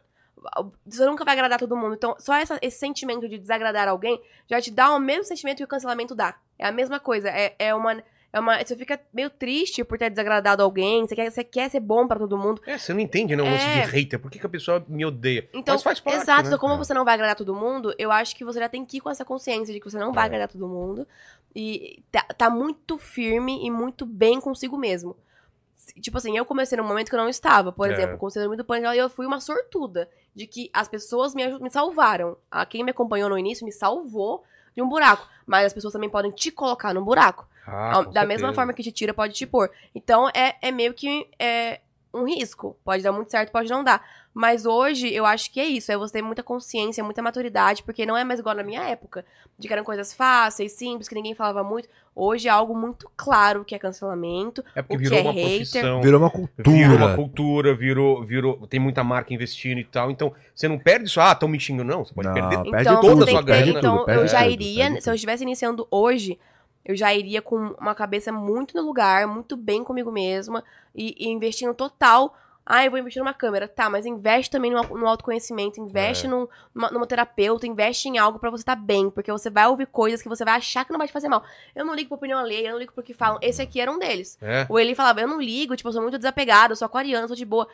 Você 0.86 1.04
nunca 1.06 1.24
vai 1.24 1.34
agradar 1.34 1.58
todo 1.58 1.76
mundo. 1.76 1.94
Então, 1.94 2.16
só 2.18 2.34
essa- 2.34 2.58
esse 2.62 2.78
sentimento 2.78 3.28
de 3.28 3.38
desagradar 3.38 3.88
alguém 3.88 4.20
já 4.48 4.60
te 4.60 4.70
dá 4.70 4.94
o 4.94 4.98
mesmo 4.98 5.24
sentimento 5.24 5.58
que 5.58 5.64
o 5.64 5.68
cancelamento 5.68 6.14
dá. 6.14 6.36
É 6.58 6.66
a 6.66 6.72
mesma 6.72 6.98
coisa. 7.00 7.28
É, 7.28 7.54
é 7.58 7.74
uma. 7.74 8.02
É 8.32 8.38
uma, 8.38 8.64
você 8.64 8.76
fica 8.76 9.00
meio 9.12 9.28
triste 9.28 9.82
por 9.82 9.98
ter 9.98 10.08
desagradado 10.08 10.62
alguém. 10.62 11.04
Você 11.04 11.16
quer, 11.16 11.28
você 11.32 11.42
quer 11.42 11.68
ser 11.68 11.80
bom 11.80 12.06
pra 12.06 12.16
todo 12.16 12.38
mundo. 12.38 12.62
é, 12.64 12.78
você 12.78 12.92
não 12.94 13.00
entende, 13.00 13.34
né? 13.34 13.42
O 13.42 13.46
É. 13.46 13.80
de 13.82 13.90
hater. 13.90 14.20
Por 14.20 14.30
que, 14.30 14.38
que 14.38 14.46
a 14.46 14.48
pessoa 14.48 14.84
me 14.86 15.04
odeia? 15.04 15.48
Então, 15.52 15.74
Mas 15.74 15.82
faz 15.82 15.98
parte, 15.98 16.22
exato. 16.22 16.42
né? 16.42 16.46
Então, 16.48 16.58
como 16.60 16.74
É. 16.74 16.76
você 16.78 16.94
não 16.94 17.04
vai 17.04 17.14
agradar 17.14 17.34
todo 17.34 17.52
mundo, 17.56 17.92
eu 17.98 18.12
acho 18.12 18.36
que 18.36 18.44
você 18.44 18.60
já 18.60 18.68
tem 18.68 18.84
que 18.86 18.98
ir 18.98 19.00
com 19.00 19.10
essa 19.10 19.24
consciência 19.24 19.74
de 19.74 19.80
que 19.80 19.90
você 19.90 19.98
não 19.98 20.12
vai 20.12 20.24
É. 20.24 20.26
agradar 20.26 20.46
todo 20.48 20.68
mundo. 20.68 21.08
E 21.56 22.04
tá, 22.12 22.22
tá 22.22 22.48
muito 22.48 22.96
firme 22.98 23.66
e 23.66 23.70
muito 23.70 24.06
bem 24.06 24.40
consigo 24.40 24.78
mesmo. 24.78 25.16
Tipo 26.01 26.19
assim, 26.19 26.36
eu 26.36 26.44
comecei 26.44 26.77
num 26.77 26.85
momento 26.85 27.09
que 27.09 27.15
eu 27.15 27.20
não 27.20 27.28
estava. 27.28 27.73
Por 27.73 27.89
É. 27.89 27.93
exemplo, 27.93 28.19
com 28.19 28.27
o 28.27 28.31
síndrome 28.31 28.57
do 28.57 28.65
pânico, 28.65 28.93
e 28.93 28.98
eu 28.98 29.09
fui 29.11 29.27
uma 29.27 29.40
sortuda. 29.40 30.09
De 30.35 30.47
que 30.47 30.70
as 30.73 30.86
pessoas 30.86 31.35
me, 31.35 31.59
me 31.59 31.70
salvaram. 31.70 32.36
A 32.51 32.65
quem 32.65 32.85
me 32.85 32.90
acompanhou 32.93 33.28
no 33.28 33.36
início 33.39 33.65
me 33.66 33.73
salvou 33.73 34.44
de 34.74 34.81
um 34.82 34.89
buraco. 34.89 35.27
Mas 35.44 35.66
as 35.66 35.73
pessoas 35.73 35.93
também 35.93 36.09
podem 36.09 36.31
te 36.31 36.51
colocar 36.52 36.94
num 36.94 37.02
buraco. 37.02 37.48
Ah, 37.66 38.02
da 38.02 38.23
mesma 38.24 38.48
certeza. 38.48 38.52
forma 38.55 38.73
que 38.73 38.82
te 38.82 38.93
tira, 38.93 39.12
pode 39.15 39.32
te 39.35 39.47
pôr. 39.47 39.70
Então 39.94 40.28
é, 40.35 40.57
é 40.62 40.70
meio 40.70 40.94
que 40.94 41.28
é, 41.39 41.81
um 42.12 42.24
risco. 42.24 42.77
Pode 42.85 43.03
dar 43.03 43.12
muito 43.12 43.31
certo, 43.31 43.51
pode 43.53 43.69
não 43.70 43.85
dar. 43.85 44.05
Mas 44.32 44.65
hoje 44.65 45.12
eu 45.12 45.27
acho 45.27 45.51
que 45.53 45.59
é 45.61 45.65
isso. 45.65 45.91
É 45.91 45.97
você 45.97 46.15
ter 46.15 46.23
muita 46.23 46.43
consciência, 46.43 47.03
muita 47.03 47.20
maturidade, 47.23 47.82
porque 47.82 48.07
não 48.07 48.16
é 48.16 48.23
mais 48.24 48.39
igual 48.41 48.55
na 48.55 48.62
minha 48.62 48.82
época. 48.82 49.24
De 49.59 49.66
que 49.66 49.73
eram 49.74 49.85
coisas 49.85 50.12
fáceis, 50.15 50.73
simples, 50.73 51.09
que 51.09 51.15
ninguém 51.15 51.35
falava 51.35 51.62
muito. 51.62 51.89
Hoje 52.15 52.49
é 52.49 52.51
algo 52.51 52.74
muito 52.77 53.11
claro 53.16 53.65
que 53.65 53.74
é 53.74 53.78
cancelamento. 53.78 54.65
É 54.74 54.82
porque 54.82 54.97
o 54.97 54.99
que 54.99 55.05
virou 55.05 55.19
é 55.19 55.23
uma 55.23 55.32
hater. 55.32 55.57
profissão. 55.57 56.01
Virou 56.03 56.20
uma 56.20 56.31
cultura. 56.31 56.70
Virou 56.70 56.97
uma 56.97 57.15
cultura, 57.16 57.74
virou, 57.74 58.24
virou. 58.24 58.66
Tem 58.66 58.81
muita 58.81 59.03
marca 59.05 59.32
investindo 59.35 59.78
e 59.78 59.85
tal. 59.85 60.11
Então, 60.11 60.32
você 60.55 60.69
não 60.69 60.78
perde 60.78 61.07
isso, 61.07 61.20
ah, 61.20 61.32
estão 61.32 61.49
me 61.49 61.59
xingando, 61.59 61.91
não. 61.93 62.05
Você 62.05 62.15
pode 62.15 62.28
Não, 62.28 62.35
perder 62.35 62.70
perde 62.70 62.89
Então, 62.89 63.01
toda 63.01 63.24
a 63.24 63.28
sua 63.28 63.43
grana. 63.43 63.66
então 63.66 64.05
perde 64.05 64.20
eu 64.23 64.28
já 64.28 64.43
tudo, 64.43 64.53
iria, 64.53 65.01
se 65.01 65.11
eu 65.11 65.15
estivesse 65.15 65.43
iniciando 65.43 65.87
hoje, 65.91 66.39
eu 66.85 66.97
já 66.97 67.12
iria 67.15 67.40
com 67.43 67.57
uma 67.81 67.94
cabeça 67.94 68.32
muito 68.32 68.77
no 68.77 68.82
lugar, 68.82 69.27
muito 69.27 69.57
bem 69.57 69.85
comigo 69.85 70.11
mesma 70.11 70.65
e, 70.94 71.15
e 71.19 71.28
investindo 71.28 71.74
total. 71.74 72.36
Ah, 72.73 72.85
eu 72.85 72.90
vou 72.90 73.01
investir 73.01 73.20
numa 73.20 73.35
câmera. 73.35 73.66
Tá, 73.66 73.90
mas 73.90 74.07
investe 74.07 74.48
também 74.51 74.70
no, 74.70 74.81
no 74.97 75.09
autoconhecimento, 75.09 75.81
investe 75.81 76.27
É. 76.27 76.28
num- 76.28 76.47
numa, 76.73 76.90
numa 76.90 77.07
terapeuta, 77.07 77.66
investe 77.66 78.09
em 78.09 78.16
algo 78.16 78.39
pra 78.39 78.48
você 78.51 78.62
estar 78.62 78.77
bem, 78.77 79.11
porque 79.11 79.32
você 79.32 79.51
vai 79.51 79.66
ouvir 79.66 79.86
coisas 79.86 80.23
que 80.23 80.28
você 80.28 80.44
vai 80.44 80.55
achar 80.55 80.85
que 80.85 80.93
não 80.93 80.98
vai 80.98 81.09
te 81.09 81.12
fazer 81.12 81.28
mal. 81.28 81.43
Eu 81.74 81.85
não 81.85 81.94
ligo 81.94 82.09
pra 82.11 82.16
opinião 82.16 82.39
alheia, 82.39 82.69
eu 82.69 82.73
não 82.73 82.78
ligo 82.78 82.93
pro 82.93 83.02
que 83.02 83.12
falam. 83.15 83.39
Esse 83.43 83.61
aqui 83.61 83.81
era 83.81 83.90
um 83.90 83.98
deles. 83.98 84.39
É. 84.40 84.66
Ou 84.69 84.78
ele 84.78 84.94
falava, 84.94 85.20
eu 85.20 85.27
não 85.27 85.40
ligo, 85.40 85.74
tipo, 85.74 85.89
eu 85.89 85.93
sou 85.93 86.02
muito 86.02 86.19
desapegado, 86.19 86.73
eu 86.73 86.77
sou 86.77 86.86
aquariano, 86.86 87.27
sou 87.27 87.35
de 87.36 87.44
boa. 87.44 87.66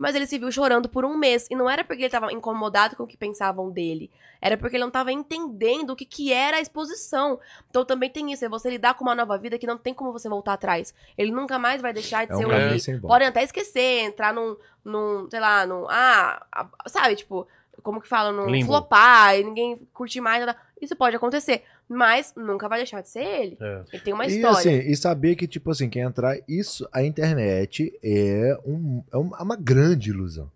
Mas 0.00 0.14
ele 0.14 0.26
se 0.26 0.38
viu 0.38 0.50
chorando 0.50 0.88
por 0.88 1.04
um 1.04 1.14
mês. 1.14 1.46
E 1.50 1.54
não 1.54 1.68
era 1.68 1.84
porque 1.84 2.04
ele 2.04 2.08
tava 2.10 2.32
incomodado 2.32 2.96
com 2.96 3.02
o 3.02 3.06
que 3.06 3.18
pensavam 3.18 3.70
dele. 3.70 4.10
Era 4.40 4.56
porque 4.56 4.76
ele 4.76 4.84
não 4.84 4.90
tava 4.90 5.12
entendendo 5.12 5.90
o 5.90 5.96
que, 5.96 6.06
que 6.06 6.32
era 6.32 6.56
a 6.56 6.60
exposição. 6.60 7.38
Então 7.68 7.84
também 7.84 8.08
tem 8.08 8.32
isso, 8.32 8.42
é 8.42 8.48
você 8.48 8.70
lidar 8.70 8.94
com 8.94 9.04
uma 9.04 9.14
nova 9.14 9.36
vida 9.36 9.58
que 9.58 9.66
não 9.66 9.76
tem 9.76 9.92
como 9.92 10.10
você 10.10 10.26
voltar 10.26 10.54
atrás. 10.54 10.94
Ele 11.18 11.30
nunca 11.30 11.58
mais 11.58 11.82
vai 11.82 11.92
deixar 11.92 12.26
de 12.26 12.32
É 12.32 12.36
ser 12.36 12.46
um 12.46 12.48
volta. 12.48 13.08
Podem 13.08 13.28
até 13.28 13.42
esquecer, 13.42 14.04
entrar 14.04 14.32
num, 14.32 14.56
num 14.82 15.28
sei 15.28 15.38
lá, 15.38 15.66
num. 15.66 15.86
Ah, 15.90 16.46
sabe, 16.86 17.16
tipo, 17.16 17.46
como 17.82 18.00
que 18.00 18.08
fala? 18.08 18.32
Num 18.32 18.48
Limbo. 18.50 18.66
flopar 18.66 19.38
e 19.38 19.44
ninguém 19.44 19.76
curte 19.92 20.20
mais. 20.20 20.44
nada. 20.44 20.56
Isso 20.80 20.96
pode 20.96 21.16
acontecer. 21.16 21.62
Mas 21.88 22.32
nunca 22.36 22.68
vai 22.68 22.78
deixar 22.78 23.00
de 23.00 23.08
ser 23.08 23.22
ele. 23.24 23.56
É. 23.60 23.82
Ele 23.92 24.02
tem 24.02 24.14
uma 24.14 24.24
E 24.26 24.28
história. 24.36 24.58
assim, 24.58 24.70
e 24.90 24.96
saber 24.96 25.34
que, 25.36 25.46
tipo 25.46 25.70
assim, 25.70 25.88
quem 25.88 26.02
entrar, 26.02 26.36
isso, 26.48 26.88
a 26.92 27.02
internet 27.02 27.92
é, 28.02 28.56
um, 28.64 29.02
é 29.12 29.16
um- 29.18 29.36
é 29.36 29.42
uma 29.42 29.56
grande 29.56 30.10
ilusão. 30.10 30.50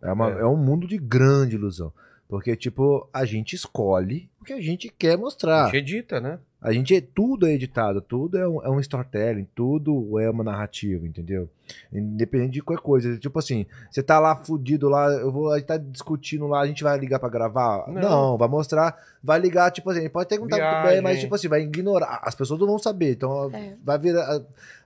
É, 0.00 0.12
uma- 0.12 0.30
É. 0.30 0.40
é 0.42 0.46
um 0.46 0.56
mundo 0.56 0.86
de 0.86 0.98
grande 0.98 1.56
ilusão. 1.56 1.92
Porque, 2.28 2.56
tipo, 2.56 3.06
a 3.12 3.24
gente 3.26 3.54
escolhe 3.54 4.28
o 4.40 4.44
que 4.44 4.52
a 4.54 4.60
gente 4.60 4.88
quer 4.96 5.14
A 5.14 5.18
mostrar. 5.18 5.66
gente 5.66 5.76
edita, 5.76 6.18
né? 6.20 6.38
A 6.62 6.72
gente, 6.72 7.00
tudo 7.00 7.46
é 7.48 7.52
editado, 7.54 8.00
tudo 8.00 8.38
é 8.38 8.46
um, 8.48 8.62
é 8.62 8.70
um 8.70 8.78
storytelling, 8.78 9.48
tudo 9.52 10.20
é 10.20 10.30
uma 10.30 10.44
narrativa, 10.44 11.04
entendeu? 11.04 11.48
Independente 11.92 12.52
de 12.52 12.62
qualquer 12.62 12.82
coisa. 12.82 13.18
Tipo 13.18 13.36
assim, 13.40 13.66
você 13.90 14.00
tá 14.00 14.20
lá 14.20 14.36
fudido 14.36 14.88
lá, 14.88 15.08
eu 15.10 15.32
vou, 15.32 15.50
a 15.50 15.58
gente 15.58 15.66
tá 15.66 15.76
discutindo 15.76 16.46
lá, 16.46 16.60
a 16.60 16.66
gente 16.68 16.84
vai 16.84 16.96
ligar 16.96 17.18
pra 17.18 17.28
gravar? 17.28 17.88
Não. 17.88 18.00
Não, 18.00 18.38
vai 18.38 18.46
mostrar, 18.48 18.96
vai 19.22 19.40
ligar, 19.40 19.72
tipo 19.72 19.90
assim, 19.90 20.08
pode 20.08 20.26
até 20.26 20.38
contar 20.38 20.56
muito 20.56 20.88
bem, 20.88 21.00
mas 21.00 21.18
tipo 21.18 21.34
assim, 21.34 21.48
vai 21.48 21.62
ignorar. 21.62 22.20
As 22.22 22.34
pessoas 22.36 22.60
não 22.60 22.66
vão 22.68 22.78
saber, 22.78 23.12
então 23.14 23.50
É. 23.52 23.74
vai 23.82 23.98
vir. 23.98 24.14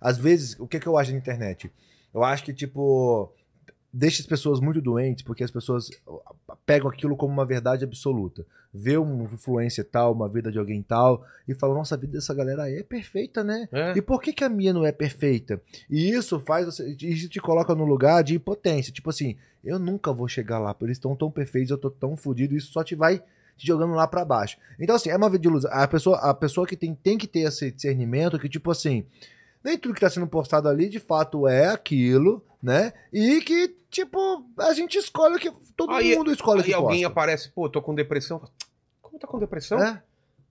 Às 0.01 0.17
vezes, 0.17 0.59
o 0.59 0.67
que, 0.67 0.81
que 0.81 0.87
eu 0.87 0.97
acho 0.97 1.13
na 1.13 1.19
internet? 1.19 1.71
Eu 2.15 2.25
acho 2.25 2.43
que, 2.43 2.55
tipo, 2.55 3.31
deixa 3.97 4.21
as 4.21 4.27
pessoas 4.27 4.61
muito 4.61 4.83
doentes, 4.83 5.25
porque 5.25 5.43
as 5.43 5.51
pessoas 5.51 5.89
pegam 6.67 6.91
aquilo 6.91 7.17
como 7.17 7.33
uma 7.33 7.47
verdade 7.47 7.83
absoluta. 7.83 8.45
Vê 8.73 8.99
um 8.99 9.25
influência 9.25 9.83
tal, 9.83 10.13
uma 10.13 10.29
vida 10.29 10.53
de 10.53 10.59
alguém 10.59 10.83
tal, 10.83 11.25
e 11.49 11.55
falam, 11.55 11.77
nossa, 11.77 11.95
a 11.95 11.99
vida 11.99 12.13
dessa 12.13 12.35
galera 12.35 12.65
aí 12.65 12.75
é 12.75 12.83
perfeita, 12.83 13.43
né? 13.43 13.67
É. 13.73 13.97
E 13.97 14.03
por 14.03 14.21
que, 14.21 14.35
que 14.35 14.45
a 14.45 14.51
minha 14.51 14.75
não 14.75 14.85
é 14.85 14.93
perfeita? 14.93 15.63
E 15.89 16.11
isso 16.11 16.39
faz 16.41 16.67
você. 16.67 16.95
Isso 17.01 17.31
te 17.31 17.41
coloca 17.41 17.75
no 17.75 17.87
lugar 17.87 18.23
de 18.23 18.35
impotência. 18.35 18.93
Tipo 18.93 19.09
assim, 19.09 19.35
eu 19.65 19.79
nunca 19.79 20.13
vou 20.13 20.29
chegar 20.29 20.59
lá, 20.59 20.75
porque 20.75 20.85
eles 20.85 20.99
estão 20.99 21.17
tão 21.17 21.31
perfeitos, 21.31 21.71
eu 21.71 21.79
tô 21.79 21.89
tão 21.89 22.19
fodido, 22.19 22.55
isso 22.55 22.73
só 22.73 22.85
te 22.85 22.95
vai 22.95 23.23
te 23.57 23.67
jogando 23.67 23.95
lá 23.95 24.07
pra 24.07 24.27
baixo. 24.27 24.59
Então, 24.79 24.95
assim, 24.95 25.09
é 25.09 25.17
uma 25.17 25.31
vida 25.31 25.41
de 25.41 25.49
ilusão. 25.49 25.71
A 25.73 25.89
pessoa, 25.89 26.19
a 26.19 26.35
pessoa 26.35 26.67
que 26.67 26.77
tem, 26.77 26.95
tem 26.95 27.17
que 27.17 27.27
ter 27.27 27.41
esse 27.41 27.71
discernimento, 27.71 28.39
que, 28.39 28.51
tipo 28.51 28.71
assim, 28.71 29.07
nem 29.67 29.77
tudo 29.79 29.95
que 29.95 30.01
tá 30.01 30.09
sendo 30.09 30.27
postado 30.27 30.69
ali 30.69 30.89
de 30.89 30.99
fato 31.01 31.47
é 31.49 31.67
aquilo, 31.69 32.43
né? 32.63 32.93
E 33.13 33.41
que, 33.41 33.75
tipo, 33.91 34.47
a 34.59 34.73
gente 34.73 34.97
escolhe 34.97 35.37
o 35.37 35.39
que. 35.39 35.53
Todo 35.77 35.93
Aí- 35.93 36.17
mundo 36.17 36.33
escolhe 36.33 36.61
o 36.61 36.63
Aí 36.63 36.69
que 36.69 36.75
alguém 36.75 36.99
posta. 37.03 37.09
aparece, 37.09 37.51
pô, 37.51 37.69
tô 37.69 37.83
com 37.83 37.95
depressão. 37.95 38.41
Como 39.03 39.19
tá 39.19 39.27
com 39.27 39.39
depressão? 39.39 39.79
É? 39.83 40.03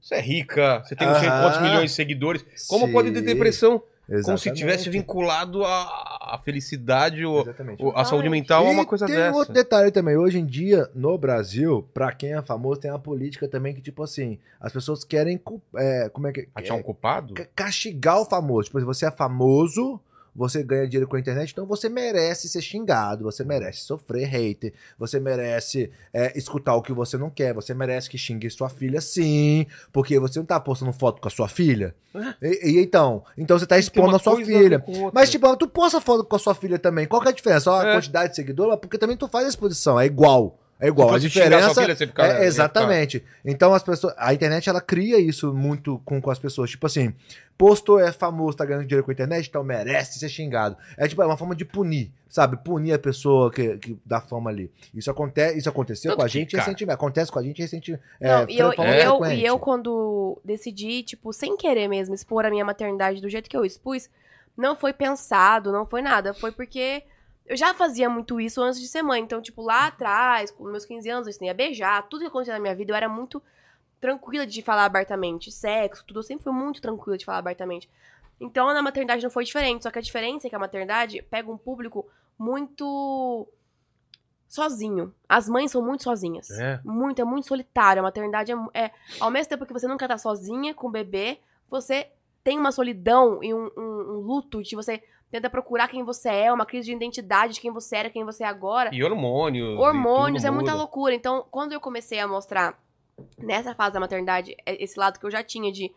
Você 0.02 0.16
é 0.16 0.22
rica, 0.22 0.84
você 0.86 0.96
tem 0.96 1.08
não 1.08 1.20
sei 1.20 1.28
Aham. 1.30 1.42
quantos 1.44 1.62
milhões 1.62 1.90
de 1.92 1.96
seguidores. 1.96 2.46
Como 2.68 2.86
Sim, 2.86 2.92
pode 2.94 3.12
ter 3.12 3.22
depressão? 3.22 3.82
Como 4.08 4.18
se 4.38 4.50
exatamente. 4.50 4.54
tivesse 4.60 4.90
vinculado 4.90 5.64
à 5.66 6.16
à 6.28 6.40
felicidade 6.40 7.24
ou 7.24 7.42
Exatamente. 7.42 7.84
a 7.96 8.04
saúde 8.04 8.30
mental 8.30 8.66
a 8.66 8.70
uma 8.72 8.86
coisa 8.86 9.06
tem 9.06 9.16
dessa. 9.16 9.38
outro 9.38 9.54
detalhe 9.54 9.92
também. 9.92 10.18
Hoje 10.18 10.40
em 10.40 10.46
dia, 10.46 10.90
no 10.96 11.18
Brasil, 11.20 11.88
pra 11.94 12.12
quem 12.12 12.34
é 12.34 12.42
famoso, 12.42 12.82
tem 12.82 12.90
uma 12.90 12.98
política 13.00 13.48
também 13.48 13.76
que, 13.76 13.82
tipo 13.82 14.02
assim, 14.02 14.40
as 14.60 14.74
pessoas 14.74 15.04
querem. 15.04 15.40
é, 15.76 16.10
como 16.10 16.28
é 16.28 16.32
que. 16.32 16.48
Achar 16.56 16.74
um 16.74 16.82
culpado? 16.82 17.34
ca- 17.36 17.48
castigar 17.56 18.20
o 18.20 18.26
famoso. 18.26 18.66
Tipo, 18.66 18.78
assim, 18.80 18.86
você 18.88 19.06
é 19.06 19.12
famoso, 19.12 20.00
você 20.36 20.62
ganha 20.62 20.86
dinheiro 20.88 21.08
com 21.08 21.16
a 21.16 21.20
internet, 21.20 21.52
então 21.52 21.66
você 21.66 21.88
merece 21.88 22.50
ser 22.50 22.62
xingado, 22.62 23.24
você 23.24 23.44
merece 23.44 23.80
sofrer 23.80 24.26
hater, 24.28 24.74
você 25.00 25.20
merece 25.20 25.90
é, 26.14 26.38
escutar 26.38 26.76
o 26.76 26.82
que 26.82 26.92
você 26.92 27.18
não 27.18 27.30
quer, 27.30 27.54
você 27.54 27.74
merece 27.74 28.10
que 28.10 28.18
xingue 28.18 28.50
sua 28.50 28.68
filha 28.70 29.00
sim, 29.00 29.66
porque 29.94 30.20
você 30.20 30.40
não 30.40 30.46
tá 30.46 30.60
postando 30.60 30.92
foto 30.92 31.22
com 31.22 31.28
a 31.28 31.32
sua 31.32 31.48
filha. 31.48 31.96
E, 32.42 32.72
e 32.72 32.80
então, 32.82 33.24
então 33.38 33.58
você 33.58 33.66
tá 33.66 33.78
expondo 33.78 34.16
a 34.16 34.20
sua 34.20 34.38
filha. 34.38 34.84
Mas, 35.14 35.30
tipo, 35.30 35.56
tu 35.58 35.68
posta 35.68 36.00
foto 36.02 36.24
com 36.24 36.36
a 36.36 36.40
sua 36.40 36.56
filha 36.56 36.80
também. 36.80 37.06
Qual 37.06 37.22
que 37.22 37.28
é 37.28 37.32
a 37.32 37.34
diferença? 37.34 37.66
Só 37.66 37.82
a 37.82 37.88
É. 37.90 37.94
quantidade 37.94 38.30
de 38.30 38.36
seguidor? 38.36 38.78
Porque 38.78 38.98
também 38.98 39.18
tu 39.18 39.28
faz 39.28 39.46
a 39.46 39.50
exposição. 39.50 40.00
É 40.00 40.06
igual. 40.06 40.58
É 40.80 40.88
igual. 40.88 41.14
A 41.14 41.18
diferença. 41.20 41.82
filha, 41.82 41.96
você 41.96 42.06
fica- 42.08 42.26
é, 42.26 42.46
exatamente. 42.46 43.24
Então 43.46 43.74
as 43.74 43.82
pessoas. 43.82 44.14
A 44.18 44.34
internet 44.34 44.70
ela 44.70 44.82
cria 44.82 45.18
isso 45.18 45.54
muito 45.54 46.02
com, 46.04 46.22
com 46.22 46.30
as 46.30 46.38
pessoas. 46.38 46.70
Tipo 46.70 46.86
assim, 46.86 47.14
postou 47.58 47.98
é 48.00 48.12
famoso, 48.12 48.58
tá 48.58 48.66
ganhando 48.66 48.86
dinheiro 48.86 49.04
com 49.04 49.12
a 49.12 49.14
internet, 49.14 49.48
então 49.48 49.64
merece 49.64 50.20
ser 50.20 50.28
xingado. 50.28 50.76
É 50.98 51.08
tipo, 51.08 51.22
é 51.22 51.26
uma 51.26 51.38
forma 51.38 51.56
de 51.56 51.64
punir, 51.64 52.12
sabe? 52.28 52.58
Punir 52.58 52.92
a 52.94 53.00
pessoa 53.00 53.50
que, 53.50 53.78
que 53.78 53.98
dá 54.06 54.20
fama 54.20 54.50
ali. 54.50 54.70
Isso, 54.94 55.10
acontece, 55.10 55.58
isso 55.58 55.70
aconteceu 55.70 56.12
Tanto 56.12 56.20
com 56.20 56.26
a 56.26 56.28
gente 56.28 56.52
cara- 56.52 56.64
recentemente. 56.64 56.94
Acontece 56.94 57.32
com 57.32 57.40
a 57.40 57.44
gente 57.44 57.62
recentemente. 57.62 58.04
Não, 58.20 58.50
e, 58.50 58.58
eu, 58.60 58.74
e, 58.74 59.02
eu, 59.04 59.26
e 59.28 59.46
eu, 59.46 59.58
quando 59.58 60.38
decidi, 60.44 61.04
tipo, 61.04 61.32
sem 61.32 61.56
querer 61.56 61.88
mesmo, 61.88 62.14
expor 62.14 62.46
a 62.46 62.50
minha 62.50 62.66
maternidade 62.66 63.22
do 63.22 63.30
jeito 63.30 63.50
que 63.50 63.56
eu 63.56 63.64
expus, 63.64 64.10
não 64.58 64.76
foi 64.76 64.92
pensado, 64.92 65.72
não 65.72 65.86
foi 65.86 66.02
nada. 66.02 66.34
Foi 66.34 66.52
porque 66.52 67.04
eu 67.46 67.56
já 67.56 67.74
fazia 67.74 68.10
muito 68.10 68.40
isso 68.40 68.62
antes 68.62 68.80
de 68.80 68.88
ser 68.88 69.02
mãe. 69.02 69.22
Então, 69.22 69.42
tipo, 69.42 69.62
lá 69.62 69.88
atrás, 69.88 70.52
com 70.52 70.64
meus 70.66 70.86
15 70.86 71.10
anos, 71.10 71.28
eu 71.28 71.32
ensinei 71.32 71.50
a 71.50 71.54
beijar, 71.54 72.08
tudo 72.10 72.22
que 72.22 72.28
acontecia 72.28 72.54
na 72.54 72.60
minha 72.60 72.76
vida, 72.76 72.92
eu 72.92 72.96
era 72.96 73.08
muito 73.10 73.42
tranquila 74.02 74.46
de 74.46 74.62
falar 74.62 74.86
abertamente. 74.86 75.52
Sexo, 75.52 76.04
tudo, 76.06 76.20
eu 76.20 76.24
sempre 76.24 76.44
fui 76.44 76.54
muito 76.54 76.82
tranquila 76.82 77.18
de 77.18 77.26
falar 77.26 77.38
abertamente. 77.40 77.90
Então, 78.40 78.68
na 78.74 78.82
maternidade 78.82 79.24
não 79.24 79.30
foi 79.30 79.44
diferente. 79.46 79.84
Só 79.84 79.92
que 79.92 80.00
a 80.00 80.02
diferença 80.02 80.48
é 80.48 80.50
que 80.50 80.56
a 80.56 80.60
maternidade 80.60 81.22
pega 81.24 81.50
um 81.52 81.58
público 81.58 82.06
muito 82.38 83.48
sozinho. 84.48 85.14
As 85.28 85.48
mães 85.50 85.72
são 85.72 85.82
muito 85.82 86.04
sozinhas. 86.04 86.50
É. 86.52 86.80
Muito, 86.84 87.22
é 87.22 87.26
muito 87.26 87.48
solitário. 87.48 88.00
A 88.02 88.04
maternidade 88.04 88.52
é, 88.52 88.56
é- 88.74 88.92
Ao 89.20 89.32
mesmo 89.32 89.50
tempo 89.50 89.66
que 89.66 89.74
você 89.74 89.88
nunca 89.88 90.08
tá 90.08 90.18
sozinha 90.18 90.74
com 90.74 90.88
o 90.88 90.92
bebê, 90.92 91.40
você 91.70 92.08
tem 92.44 92.58
uma 92.60 92.72
solidão 92.72 93.44
e 93.44 93.54
um, 93.54 93.70
um- 93.76 93.82
um 94.12 94.20
luto 94.20 94.62
de 94.62 94.76
você 94.76 95.04
tenta 95.32 95.50
procurar 95.50 95.88
quem 95.88 96.04
você 96.04 96.30
é, 96.30 96.54
uma 96.54 96.66
crise 96.66 96.86
de 96.88 96.94
identidade 96.94 97.54
de 97.56 97.62
quem 97.62 97.72
você 97.72 97.96
era, 97.98 98.10
quem 98.10 98.24
você 98.24 98.44
é 98.44 98.48
agora. 98.48 98.90
E 98.94 99.04
hormônios. 99.04 99.78
Hormônios, 99.80 100.44
e 100.44 100.48
é 100.48 100.52
muita 100.52 100.74
loucura. 100.74 101.14
Então, 101.14 101.46
quando 101.52 101.74
eu 101.74 101.80
comecei 101.82 102.20
a 102.20 102.28
mostrar 102.28 102.80
nessa 103.38 103.74
fase 103.76 103.94
da 103.94 104.00
maternidade, 104.00 104.56
é- 104.66 104.84
esse 104.84 105.00
lado 105.00 105.20
que 105.20 105.26
eu 105.26 105.32
já 105.32 105.44
tinha 105.44 105.72
de 105.72 105.92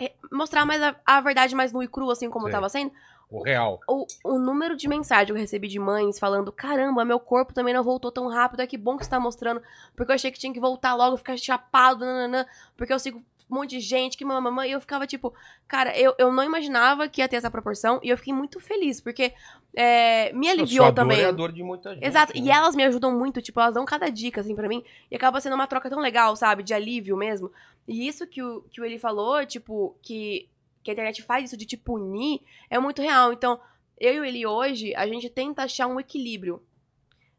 é, 0.00 0.12
mostrar 0.32 0.66
mais 0.66 0.82
a, 0.82 0.96
a 1.06 1.20
verdade 1.20 1.54
mais 1.54 1.72
nua 1.72 1.84
e 1.84 1.88
crua, 1.88 2.12
assim 2.14 2.28
como 2.28 2.46
Sim. 2.46 2.52
tava 2.52 2.68
sendo, 2.68 2.90
O 3.30 3.42
real. 3.44 3.78
o, 3.88 4.04
o 4.24 4.38
número 4.40 4.76
de 4.76 4.88
mensagens 4.88 5.26
que 5.26 5.32
eu 5.32 5.36
recebi 5.36 5.68
de 5.68 5.78
mães 5.78 6.18
falando: 6.18 6.50
caramba, 6.50 7.04
meu 7.04 7.20
corpo 7.20 7.54
também 7.54 7.72
não 7.72 7.84
voltou 7.84 8.10
tão 8.10 8.26
rápido, 8.28 8.60
é 8.60 8.66
que 8.66 8.76
bom 8.76 8.96
que 8.96 9.04
você 9.04 9.10
tá 9.10 9.20
mostrando, 9.20 9.62
porque 9.94 10.10
eu 10.10 10.16
achei 10.16 10.32
que 10.32 10.38
tinha 10.38 10.52
que 10.52 10.58
voltar 10.58 10.94
logo, 10.96 11.16
ficar 11.16 11.36
chapado, 11.36 12.04
nananã, 12.04 12.44
porque 12.76 12.92
eu 12.92 12.98
sigo 12.98 13.22
um 13.50 13.56
monte 13.56 13.70
de 13.70 13.80
gente, 13.80 14.16
que 14.16 14.24
mamãe, 14.24 14.70
e 14.70 14.72
eu 14.72 14.80
ficava 14.80 15.06
tipo, 15.06 15.34
cara, 15.68 15.96
eu, 15.98 16.14
eu 16.18 16.32
não 16.32 16.42
imaginava 16.42 17.08
que 17.08 17.20
ia 17.20 17.28
ter 17.28 17.36
essa 17.36 17.50
proporção, 17.50 18.00
e 18.02 18.08
eu 18.08 18.16
fiquei 18.16 18.32
muito 18.32 18.58
feliz, 18.58 19.00
porque 19.00 19.34
é, 19.74 20.32
me 20.32 20.48
aliviou 20.48 20.86
Sua 20.86 20.92
dor 20.92 21.02
também. 21.02 21.20
é 21.20 21.26
a 21.26 21.32
dor 21.32 21.52
de 21.52 21.62
muita 21.62 21.94
gente. 21.94 22.04
Exato, 22.04 22.32
né? 22.34 22.40
e 22.44 22.50
elas 22.50 22.74
me 22.74 22.84
ajudam 22.84 23.16
muito, 23.16 23.42
tipo, 23.42 23.60
elas 23.60 23.74
dão 23.74 23.84
cada 23.84 24.08
dica, 24.08 24.40
assim, 24.40 24.54
pra 24.54 24.68
mim, 24.68 24.82
e 25.10 25.16
acaba 25.16 25.40
sendo 25.40 25.54
uma 25.54 25.66
troca 25.66 25.90
tão 25.90 26.00
legal, 26.00 26.34
sabe, 26.36 26.62
de 26.62 26.72
alívio 26.72 27.16
mesmo. 27.16 27.50
E 27.86 28.06
isso 28.06 28.26
que 28.26 28.42
o, 28.42 28.62
que 28.70 28.80
o 28.80 28.84
ele 28.84 28.98
falou, 28.98 29.44
tipo, 29.44 29.96
que, 30.02 30.48
que 30.82 30.90
a 30.90 30.92
internet 30.94 31.22
faz 31.22 31.44
isso 31.44 31.56
de 31.56 31.66
te 31.66 31.76
punir, 31.76 32.40
é 32.70 32.78
muito 32.78 33.02
real. 33.02 33.32
Então, 33.32 33.60
eu 33.98 34.14
e 34.14 34.20
o 34.20 34.24
Eli 34.24 34.46
hoje, 34.46 34.94
a 34.94 35.06
gente 35.06 35.28
tenta 35.28 35.62
achar 35.62 35.86
um 35.86 36.00
equilíbrio 36.00 36.62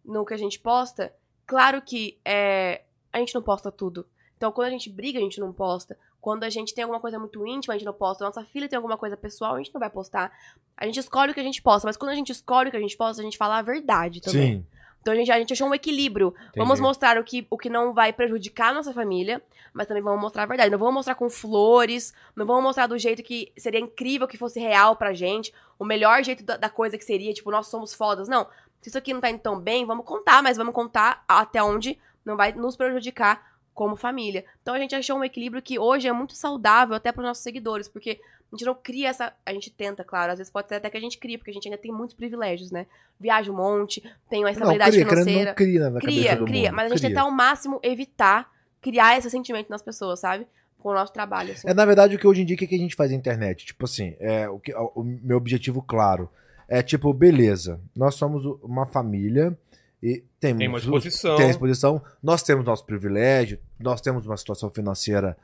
no 0.03 0.25
que 0.25 0.33
a 0.33 0.37
gente 0.37 0.59
posta. 0.59 1.13
Claro 1.45 1.81
que 1.81 2.19
é, 2.23 2.83
a 3.11 3.19
gente 3.19 3.33
não 3.33 3.41
posta 3.41 3.71
tudo. 3.71 4.05
Então, 4.37 4.51
quando 4.51 4.67
a 4.67 4.71
gente 4.71 4.89
briga, 4.89 5.19
a 5.19 5.21
gente 5.21 5.39
não 5.39 5.53
posta. 5.53 5.97
Quando 6.19 6.43
a 6.43 6.49
gente 6.49 6.73
tem 6.73 6.83
alguma 6.83 6.99
coisa 6.99 7.19
muito 7.19 7.45
íntima, 7.45 7.73
a 7.73 7.77
gente 7.77 7.85
não 7.85 7.93
posta. 7.93 8.25
Nossa 8.25 8.43
filha 8.45 8.67
tem 8.67 8.77
alguma 8.77 8.97
coisa 8.97 9.15
pessoal, 9.15 9.55
a 9.55 9.57
gente 9.59 9.73
não 9.73 9.79
vai 9.79 9.89
postar. 9.89 10.31
A 10.75 10.85
gente 10.85 10.99
escolhe 10.99 11.31
o 11.31 11.33
que 11.33 11.39
a 11.39 11.43
gente 11.43 11.61
posta, 11.61 11.87
mas 11.87 11.95
quando 11.95 12.11
a 12.11 12.15
gente 12.15 12.31
escolhe 12.31 12.69
o 12.69 12.71
que 12.71 12.77
a 12.77 12.81
gente 12.81 12.97
posta, 12.97 13.21
a 13.21 13.25
gente 13.25 13.37
fala 13.37 13.59
a 13.59 13.61
verdade 13.61 14.21
também. 14.21 14.57
Sim. 14.57 14.65
Então 15.05 15.13
a 15.13 15.17
gente, 15.17 15.31
a 15.31 15.37
gente 15.37 15.53
achou 15.53 15.67
um 15.69 15.75
equilíbrio. 15.75 16.33
Vamos 16.57 16.79
mostrar 16.79 17.15
o 17.19 17.23
que, 17.23 17.45
o 17.51 17.59
que 17.59 17.69
não 17.69 17.93
vai 17.93 18.11
prejudicar 18.11 18.69
a 18.69 18.73
nossa 18.73 18.91
família, 18.91 19.39
mas 19.71 19.85
também 19.85 20.01
vamos 20.01 20.19
mostrar 20.19 20.41
a 20.41 20.45
verdade. 20.47 20.71
Não 20.71 20.79
vamos 20.79 20.95
mostrar 20.95 21.13
com 21.13 21.29
flores, 21.29 22.11
não 22.35 22.43
vamos 22.43 22.63
mostrar 22.63 22.87
do 22.87 22.97
jeito 22.97 23.21
que 23.21 23.51
seria 23.55 23.79
incrível 23.79 24.27
que 24.27 24.35
fosse 24.35 24.59
real 24.59 24.95
pra 24.95 25.13
gente, 25.13 25.53
o 25.77 25.85
melhor 25.85 26.23
jeito 26.23 26.43
da, 26.43 26.57
da 26.57 26.69
coisa 26.71 26.97
que 26.97 27.05
seria, 27.05 27.31
tipo, 27.35 27.51
nós 27.51 27.67
somos 27.67 27.93
fodas. 27.93 28.27
Não, 28.27 28.47
se 28.81 28.89
isso 28.89 28.97
aqui 28.97 29.13
não 29.13 29.21
tá 29.21 29.29
indo 29.29 29.41
tão 29.41 29.59
bem, 29.59 29.85
vamos 29.85 30.05
contar, 30.05 30.41
mas 30.41 30.57
vamos 30.57 30.73
contar 30.73 31.23
até 31.27 31.61
onde 31.61 31.99
não 32.25 32.35
vai 32.35 32.51
nos 32.51 32.75
prejudicar 32.75 33.54
como 33.75 33.95
família. 33.95 34.43
Então 34.61 34.73
a 34.73 34.79
gente 34.79 34.95
achou 34.95 35.17
um 35.17 35.23
equilíbrio 35.23 35.61
que 35.61 35.77
hoje 35.77 36.07
é 36.07 36.11
muito 36.13 36.33
saudável 36.33 36.95
até 36.95 37.11
pros 37.11 37.25
nossos 37.25 37.43
seguidores, 37.43 37.87
porque 37.87 38.21
a 38.51 38.55
gente 38.55 38.65
não 38.65 38.73
cria 38.73 39.09
essa. 39.09 39.33
A 39.45 39.53
gente 39.53 39.69
tenta, 39.69 40.03
claro, 40.03 40.31
às 40.31 40.37
vezes 40.37 40.51
pode 40.51 40.69
ser 40.69 40.75
até 40.75 40.89
que 40.89 40.97
a 40.97 41.01
gente 41.01 41.17
cria, 41.17 41.37
porque 41.37 41.51
a 41.51 41.53
gente 41.53 41.67
ainda 41.67 41.77
tem 41.77 41.91
muitos 41.91 42.15
privilégios, 42.15 42.71
né? 42.71 42.87
Viaja 43.19 43.51
um 43.51 43.55
monte, 43.55 44.01
tem 44.29 44.39
uma 44.39 44.45
Não, 44.45 44.51
estabilidade 44.51 44.91
cria, 44.91 45.05
querendo 45.05 45.23
financeira. 45.25 45.49
não 45.49 45.55
cria 45.55 45.89
na 45.89 45.99
Cria, 45.99 46.37
cria, 46.37 46.69
mundo. 46.69 46.75
mas 46.75 46.85
a 46.85 46.89
gente 46.89 46.99
Cria. 46.99 47.09
tentar 47.09 47.21
ao 47.23 47.31
máximo 47.31 47.79
evitar 47.83 48.49
criar 48.81 49.17
esse 49.17 49.29
sentimento 49.29 49.69
nas 49.69 49.81
pessoas, 49.81 50.19
sabe? 50.21 50.47
Com 50.79 50.89
o 50.89 50.93
nosso 50.93 51.11
trabalho, 51.11 51.51
assim. 51.51 51.67
É, 51.67 51.73
na 51.73 51.85
verdade, 51.85 52.15
o 52.15 52.19
que 52.19 52.27
hoje 52.27 52.43
em 52.43 52.45
dia, 52.45 52.55
o 52.55 52.59
que 52.59 52.73
a 52.73 52.77
gente 52.77 52.95
faz 52.95 53.11
na 53.11 53.17
internet? 53.17 53.65
Tipo 53.65 53.85
assim, 53.85 54.15
é, 54.19 54.47
o, 54.47 54.59
que, 54.59 54.73
o 54.73 55.03
meu 55.03 55.35
objetivo 55.37 55.81
claro 55.81 56.29
é 56.67 56.81
tipo, 56.81 57.11
beleza, 57.13 57.79
nós 57.95 58.15
somos 58.15 58.45
uma 58.63 58.85
família 58.85 59.57
e 60.01 60.23
temos, 60.39 60.59
Tem 60.59 60.67
uma 60.67 60.77
os- 60.77 60.83
exposição. 60.83 61.35
tem 61.37 61.49
exposição, 61.49 62.01
nós 62.21 62.43
temos 62.43 62.65
nosso 62.65 62.85
privilégio, 62.85 63.59
nós 63.79 64.01
temos 64.01 64.25
uma 64.25 64.37
situação 64.37 64.69
financeira 64.69 65.37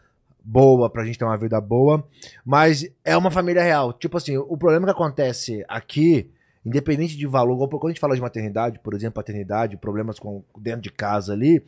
boa 0.43 0.89
pra 0.89 1.05
gente 1.05 1.17
ter 1.19 1.25
uma 1.25 1.37
vida 1.37 1.59
boa, 1.61 2.03
mas 2.45 2.85
é 3.05 3.15
uma 3.15 3.29
família 3.31 3.61
real. 3.63 3.93
Tipo 3.93 4.17
assim, 4.17 4.37
o 4.37 4.57
problema 4.57 4.85
que 4.85 4.91
acontece 4.91 5.63
aqui, 5.67 6.29
independente 6.65 7.15
de 7.17 7.27
valor, 7.27 7.67
quando 7.69 7.85
a 7.85 7.89
gente 7.89 7.99
fala 7.99 8.15
de 8.15 8.21
maternidade, 8.21 8.79
por 8.79 8.93
exemplo, 8.93 9.15
paternidade, 9.15 9.77
problemas 9.77 10.19
com 10.19 10.43
dentro 10.57 10.81
de 10.81 10.91
casa 10.91 11.33
ali, 11.33 11.63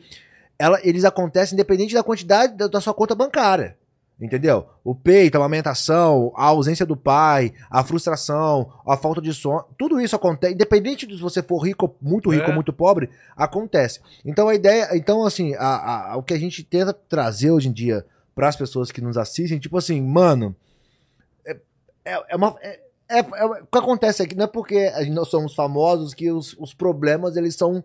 ela, 0.58 0.80
eles 0.84 1.04
acontecem 1.06 1.56
independente 1.56 1.94
da 1.94 2.04
quantidade 2.04 2.56
da, 2.56 2.68
da 2.68 2.82
sua 2.82 2.94
conta 2.94 3.14
bancária. 3.16 3.78
Entendeu? 4.24 4.66
O 4.86 4.96
peito, 4.96 5.36
a 5.36 5.38
amamentação, 5.40 6.32
a 6.36 6.46
ausência 6.46 6.86
do 6.86 6.96
pai, 6.96 7.54
a 7.70 7.84
frustração, 7.84 8.72
a 8.88 8.96
falta 8.96 9.22
de 9.22 9.34
sono, 9.34 9.66
tudo 9.78 10.00
isso 10.00 10.16
acontece, 10.16 10.54
independente 10.54 11.06
de 11.06 11.16
se 11.18 11.22
você 11.22 11.44
for 11.44 11.58
rico, 11.60 11.94
muito 12.02 12.30
rico 12.32 12.46
É. 12.46 12.48
ou 12.48 12.54
muito 12.56 12.72
pobre, 12.72 13.10
acontece. 13.36 14.00
Então 14.24 14.48
a 14.48 14.56
ideia, 14.56 14.88
então 14.96 15.26
assim, 15.26 15.54
a, 15.56 16.12
a- 16.14 16.18
o 16.18 16.24
que 16.24 16.34
a 16.34 16.40
gente 16.40 16.64
tenta 16.64 16.94
trazer 16.94 17.52
hoje 17.52 17.68
em 17.68 17.74
dia 17.74 18.06
para 18.34 18.48
as 18.48 18.56
pessoas 18.56 18.92
que 18.94 19.02
nos 19.02 19.18
assistem, 19.18 19.60
tipo 19.60 19.78
assim, 19.78 20.02
mano, 20.02 20.56
é, 21.46 21.58
é, 22.06 22.24
é 22.30 22.36
uma 22.38 22.56
é, 22.62 22.80
é- 23.10 23.20
é- 23.20 23.46
o 23.46 23.66
que 23.68 23.78
acontece 23.78 24.24
aqui 24.24 24.36
não 24.36 24.46
é 24.46 24.48
porque 24.48 24.90
nós 25.12 25.28
somos 25.28 25.54
famosos 25.54 26.14
que 26.14 26.32
os, 26.32 26.56
os 26.58 26.74
problemas 26.74 27.36
eles 27.36 27.56
são 27.56 27.84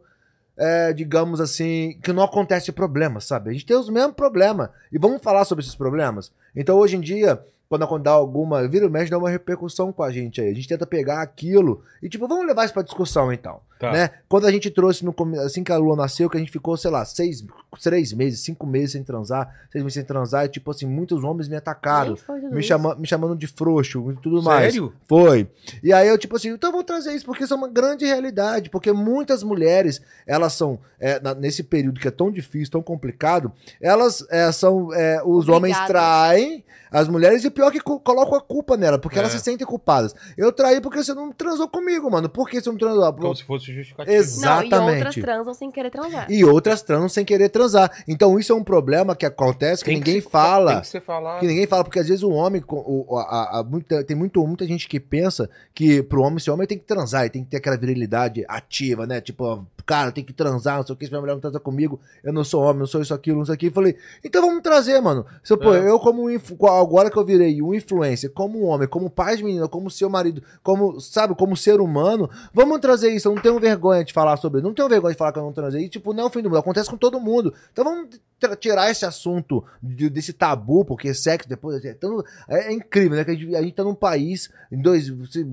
é, 0.59 0.93
digamos 0.93 1.41
assim, 1.41 1.99
que 2.03 2.13
não 2.13 2.23
acontece 2.23 2.73
problema, 2.73 3.21
sabe? 3.21 3.51
A 3.51 3.53
gente 3.53 3.65
tem 3.65 3.77
os 3.77 3.89
mesmos 3.89 4.17
problemas. 4.17 4.71
E 4.93 4.99
vamos 4.99 5.23
falar 5.23 5.45
sobre 5.45 5.63
esses 5.63 5.77
problemas. 5.77 6.33
Então, 6.55 6.77
hoje 6.77 6.97
em 6.97 7.01
dia, 7.01 7.41
quando 7.69 7.85
acontece 7.85 8.15
alguma. 8.15 8.67
Vira 8.67 8.87
o 8.87 8.91
mexe, 8.91 9.11
dá 9.11 9.19
uma 9.19 9.31
repercussão 9.31 9.93
com 9.93 10.03
a 10.03 10.11
gente 10.11 10.41
aí. 10.41 10.51
A 10.51 10.55
gente 10.55 10.69
tenta 10.69 10.87
pegar 10.87 11.23
aquilo 11.23 11.83
e, 12.03 12.09
tipo, 12.09 12.27
vamos 12.27 12.47
levar 12.47 12.65
isso 12.65 12.75
pra 12.75 12.83
discussão 12.83 13.33
então. 13.33 13.61
Tá. 13.79 13.93
Né? 13.93 14.11
Quando 14.29 14.47
a 14.47 14.51
gente 14.51 14.71
trouxe, 14.71 15.05
no, 15.05 15.15
assim 15.45 15.63
que 15.63 15.71
a 15.71 15.77
Lua 15.77 15.95
nasceu, 15.95 16.29
que 16.29 16.37
a 16.37 16.41
gente 16.41 16.51
ficou, 16.51 16.77
sei 16.77 16.91
lá, 16.91 17.05
seis, 17.05 17.45
três 17.81 18.13
meses, 18.13 18.41
cinco 18.41 18.67
meses 18.67 18.93
sem 18.93 19.05
transar, 19.05 19.49
seis 19.71 19.85
meses 19.85 19.95
sem 19.95 20.05
transar, 20.05 20.45
e, 20.45 20.49
tipo 20.49 20.71
assim, 20.71 20.87
muitos 20.87 21.23
homens 21.23 21.49
me 21.49 21.55
atacaram. 21.57 22.17
Me, 22.51 22.63
chama, 22.63 22.95
me 22.97 23.07
chamando 23.07 23.37
de 23.37 23.47
frouxo 23.47 24.11
e 24.11 24.17
tudo 24.17 24.43
mais. 24.43 24.73
Sério? 24.73 24.93
Foi. 25.07 25.49
E 25.83 25.93
aí 25.93 26.09
eu, 26.09 26.19
tipo 26.19 26.35
assim, 26.37 26.49
então 26.49 26.71
eu 26.71 26.75
vou 26.75 26.83
trazer 26.85 27.15
isso, 27.15 27.25
porque 27.25 27.45
isso 27.45 27.55
é 27.55 27.57
uma 27.57 27.69
grande 27.69 28.05
realidade. 28.05 28.69
Porque 28.71 28.93
muitas 28.93 29.43
mulheres, 29.43 30.01
elas 30.27 30.53
são, 30.55 30.79
é, 30.99 31.21
na- 31.21 31.35
nesse 31.35 31.63
período 31.63 32.01
que 32.01 32.09
é 32.09 32.11
tão 32.11 32.31
difícil, 32.33 32.73
tão 32.73 32.83
complicado, 32.83 33.53
elas 33.81 34.27
é, 34.31 34.51
são. 34.51 34.93
é, 34.93 35.23
os 35.23 35.49
Obrigadas. 35.49 35.49
homens 35.57 35.77
traem 35.87 36.65
as 36.91 37.07
mulheres 37.07 37.45
e 37.45 37.51
pior 37.51 37.69
é 37.69 37.73
que 37.73 37.81
co- 37.81 38.01
colocam 38.01 38.35
a 38.35 38.41
culpa 38.41 38.75
nela, 38.77 38.99
porque 38.99 39.19
É. 39.19 39.21
elas 39.21 39.33
se 39.33 39.41
sentem 39.41 39.67
culpadas. 39.67 40.15
Eu 40.39 40.51
traí 40.51 40.81
porque 40.81 41.03
você 41.05 41.13
não 41.13 41.31
transou 41.31 41.69
comigo, 41.69 42.11
mano. 42.11 42.29
Por 42.31 42.49
que 42.49 42.61
você 42.61 42.71
não 42.71 42.79
transou? 42.79 43.13
Como 43.13 43.37
se 43.37 43.45
fosse 43.45 43.68
justificativo. 43.75 44.17
Exato. 44.17 44.47
Não, 44.47 44.63
e 44.63 44.65
outras 44.65 44.93
Exatamente. 45.17 45.21
transam 45.23 45.55
sem 45.55 45.71
querer 45.71 45.91
transar. 45.91 46.27
E 46.31 46.45
outras 46.45 46.83
transam 46.83 47.09
sem 47.09 47.25
querer 47.25 47.49
transar. 47.49 48.05
Então 48.07 48.39
isso 48.39 48.53
é 48.53 48.55
um 48.55 48.65
problema 48.65 49.15
que 49.17 49.27
acontece 49.27 49.83
que 49.85 49.91
Tem 49.91 49.99
ninguém 49.99 50.21
ser- 50.21 50.29
fala. 50.31 50.73
Tem 50.75 50.81
que 50.83 50.89
ser 50.89 51.01
falado. 51.01 51.41
Que 51.41 51.47
ninguém 51.47 51.67
fala, 51.67 51.85
porque 51.85 51.99
às 51.99 52.09
vezes 52.09 52.23
o 52.23 52.31
homem, 52.31 52.63
o- 52.69 53.17
a- 53.17 53.23
a- 53.23 53.61
a- 53.61 53.65
muita- 53.65 54.03
tem 54.05 54.17
muito, 54.17 54.45
muita 54.47 54.67
gente 54.67 54.89
que 54.89 54.99
pensa 55.01 55.49
que 55.75 56.03
pro 56.03 56.23
homem 56.23 56.39
ser 56.39 56.51
homem 56.51 56.67
tem 56.67 56.79
que 56.79 56.85
transar, 56.85 57.23
ele 57.23 57.31
tem 57.31 57.45
que 57.45 57.51
ter 57.51 57.57
aquela 57.59 57.77
virilidade 57.77 58.45
ativa, 58.49 59.07
né? 59.07 59.21
Tipo, 59.21 59.67
cara, 59.87 60.13
tem 60.13 60.23
que 60.25 60.33
transar, 60.33 60.77
não 60.79 60.87
sei 60.87 60.95
o 60.95 60.97
que, 60.97 61.05
se 61.07 61.11
minha 61.11 61.21
mulher 61.21 61.33
não 61.33 61.41
transa 61.41 61.59
comigo, 61.59 61.99
eu 62.23 62.33
não 62.33 62.45
sou 62.45 62.63
homem, 62.63 62.81
não 62.81 62.87
sou 62.87 63.01
isso, 63.01 63.15
aquilo, 63.15 63.39
não 63.39 63.47
sei 63.47 63.55
o 63.55 63.59
que. 63.59 63.67
Eu 63.67 63.73
falei, 63.73 63.97
então 64.25 64.43
vamos 64.43 64.63
trazer, 64.63 65.01
mano. 65.01 65.25
Se 65.43 65.53
eu, 65.53 65.59
pô, 65.59 65.75
É. 65.75 65.89
eu 65.89 65.99
como, 65.99 66.29
agora 66.69 67.11
que 67.11 67.17
eu 67.19 67.25
virei 67.25 67.61
um 67.63 67.73
influencer, 67.75 68.31
como 68.33 68.61
um 68.61 68.67
homem, 68.67 68.87
como 68.89 69.09
pai 69.09 69.37
de 69.37 69.45
menina, 69.45 69.67
como 69.69 69.91
seu 69.91 70.09
marido, 70.11 70.43
como, 70.63 71.01
sabe, 71.01 71.35
como 71.35 71.57
ser 71.57 71.81
humano, 71.81 72.29
vamos 72.53 72.79
trazer 72.81 73.11
isso. 73.11 73.29
Eu 73.29 73.35
não 73.35 73.43
tenho 73.43 73.58
vergonha 73.59 74.05
de 74.05 74.13
falar 74.13 74.37
sobre 74.37 74.61
não 74.61 74.75
tenho 74.75 74.89
vergonha 74.89 75.13
de 75.13 75.19
falar 75.19 75.33
que 75.33 75.39
eu 75.39 75.43
não 75.43 75.53
transei. 75.53 75.85
E, 75.85 75.89
tipo, 75.89 76.13
não 76.13 76.25
é 76.25 76.27
o 76.27 76.31
fim 76.31 76.43
do 76.43 76.49
mundo, 76.49 76.59
acontece 76.59 76.91
com 76.91 76.97
todo 76.97 77.21
mundo. 77.21 77.55
Então 77.73 77.85
vamos 77.85 78.21
tirar 78.59 78.91
esse 78.91 79.05
assunto 79.05 79.65
de- 79.83 80.09
desse 80.09 80.33
tabu, 80.33 80.85
porque 80.85 81.13
sexo 81.13 81.49
depois 81.49 81.85
é, 81.85 81.93
tão- 81.95 82.23
é- 82.49 82.69
é 82.69 82.73
incrível, 82.73 83.17
né? 83.17 83.25
Que 83.25 83.31
a 83.33 83.35
gente, 83.35 83.57
a 83.57 83.63
gente 83.63 83.75
tá 83.75 83.83
num 83.85 83.95
país 83.95 84.51
em 84.71 84.81
dois. 84.81 85.09
você- 85.09 85.47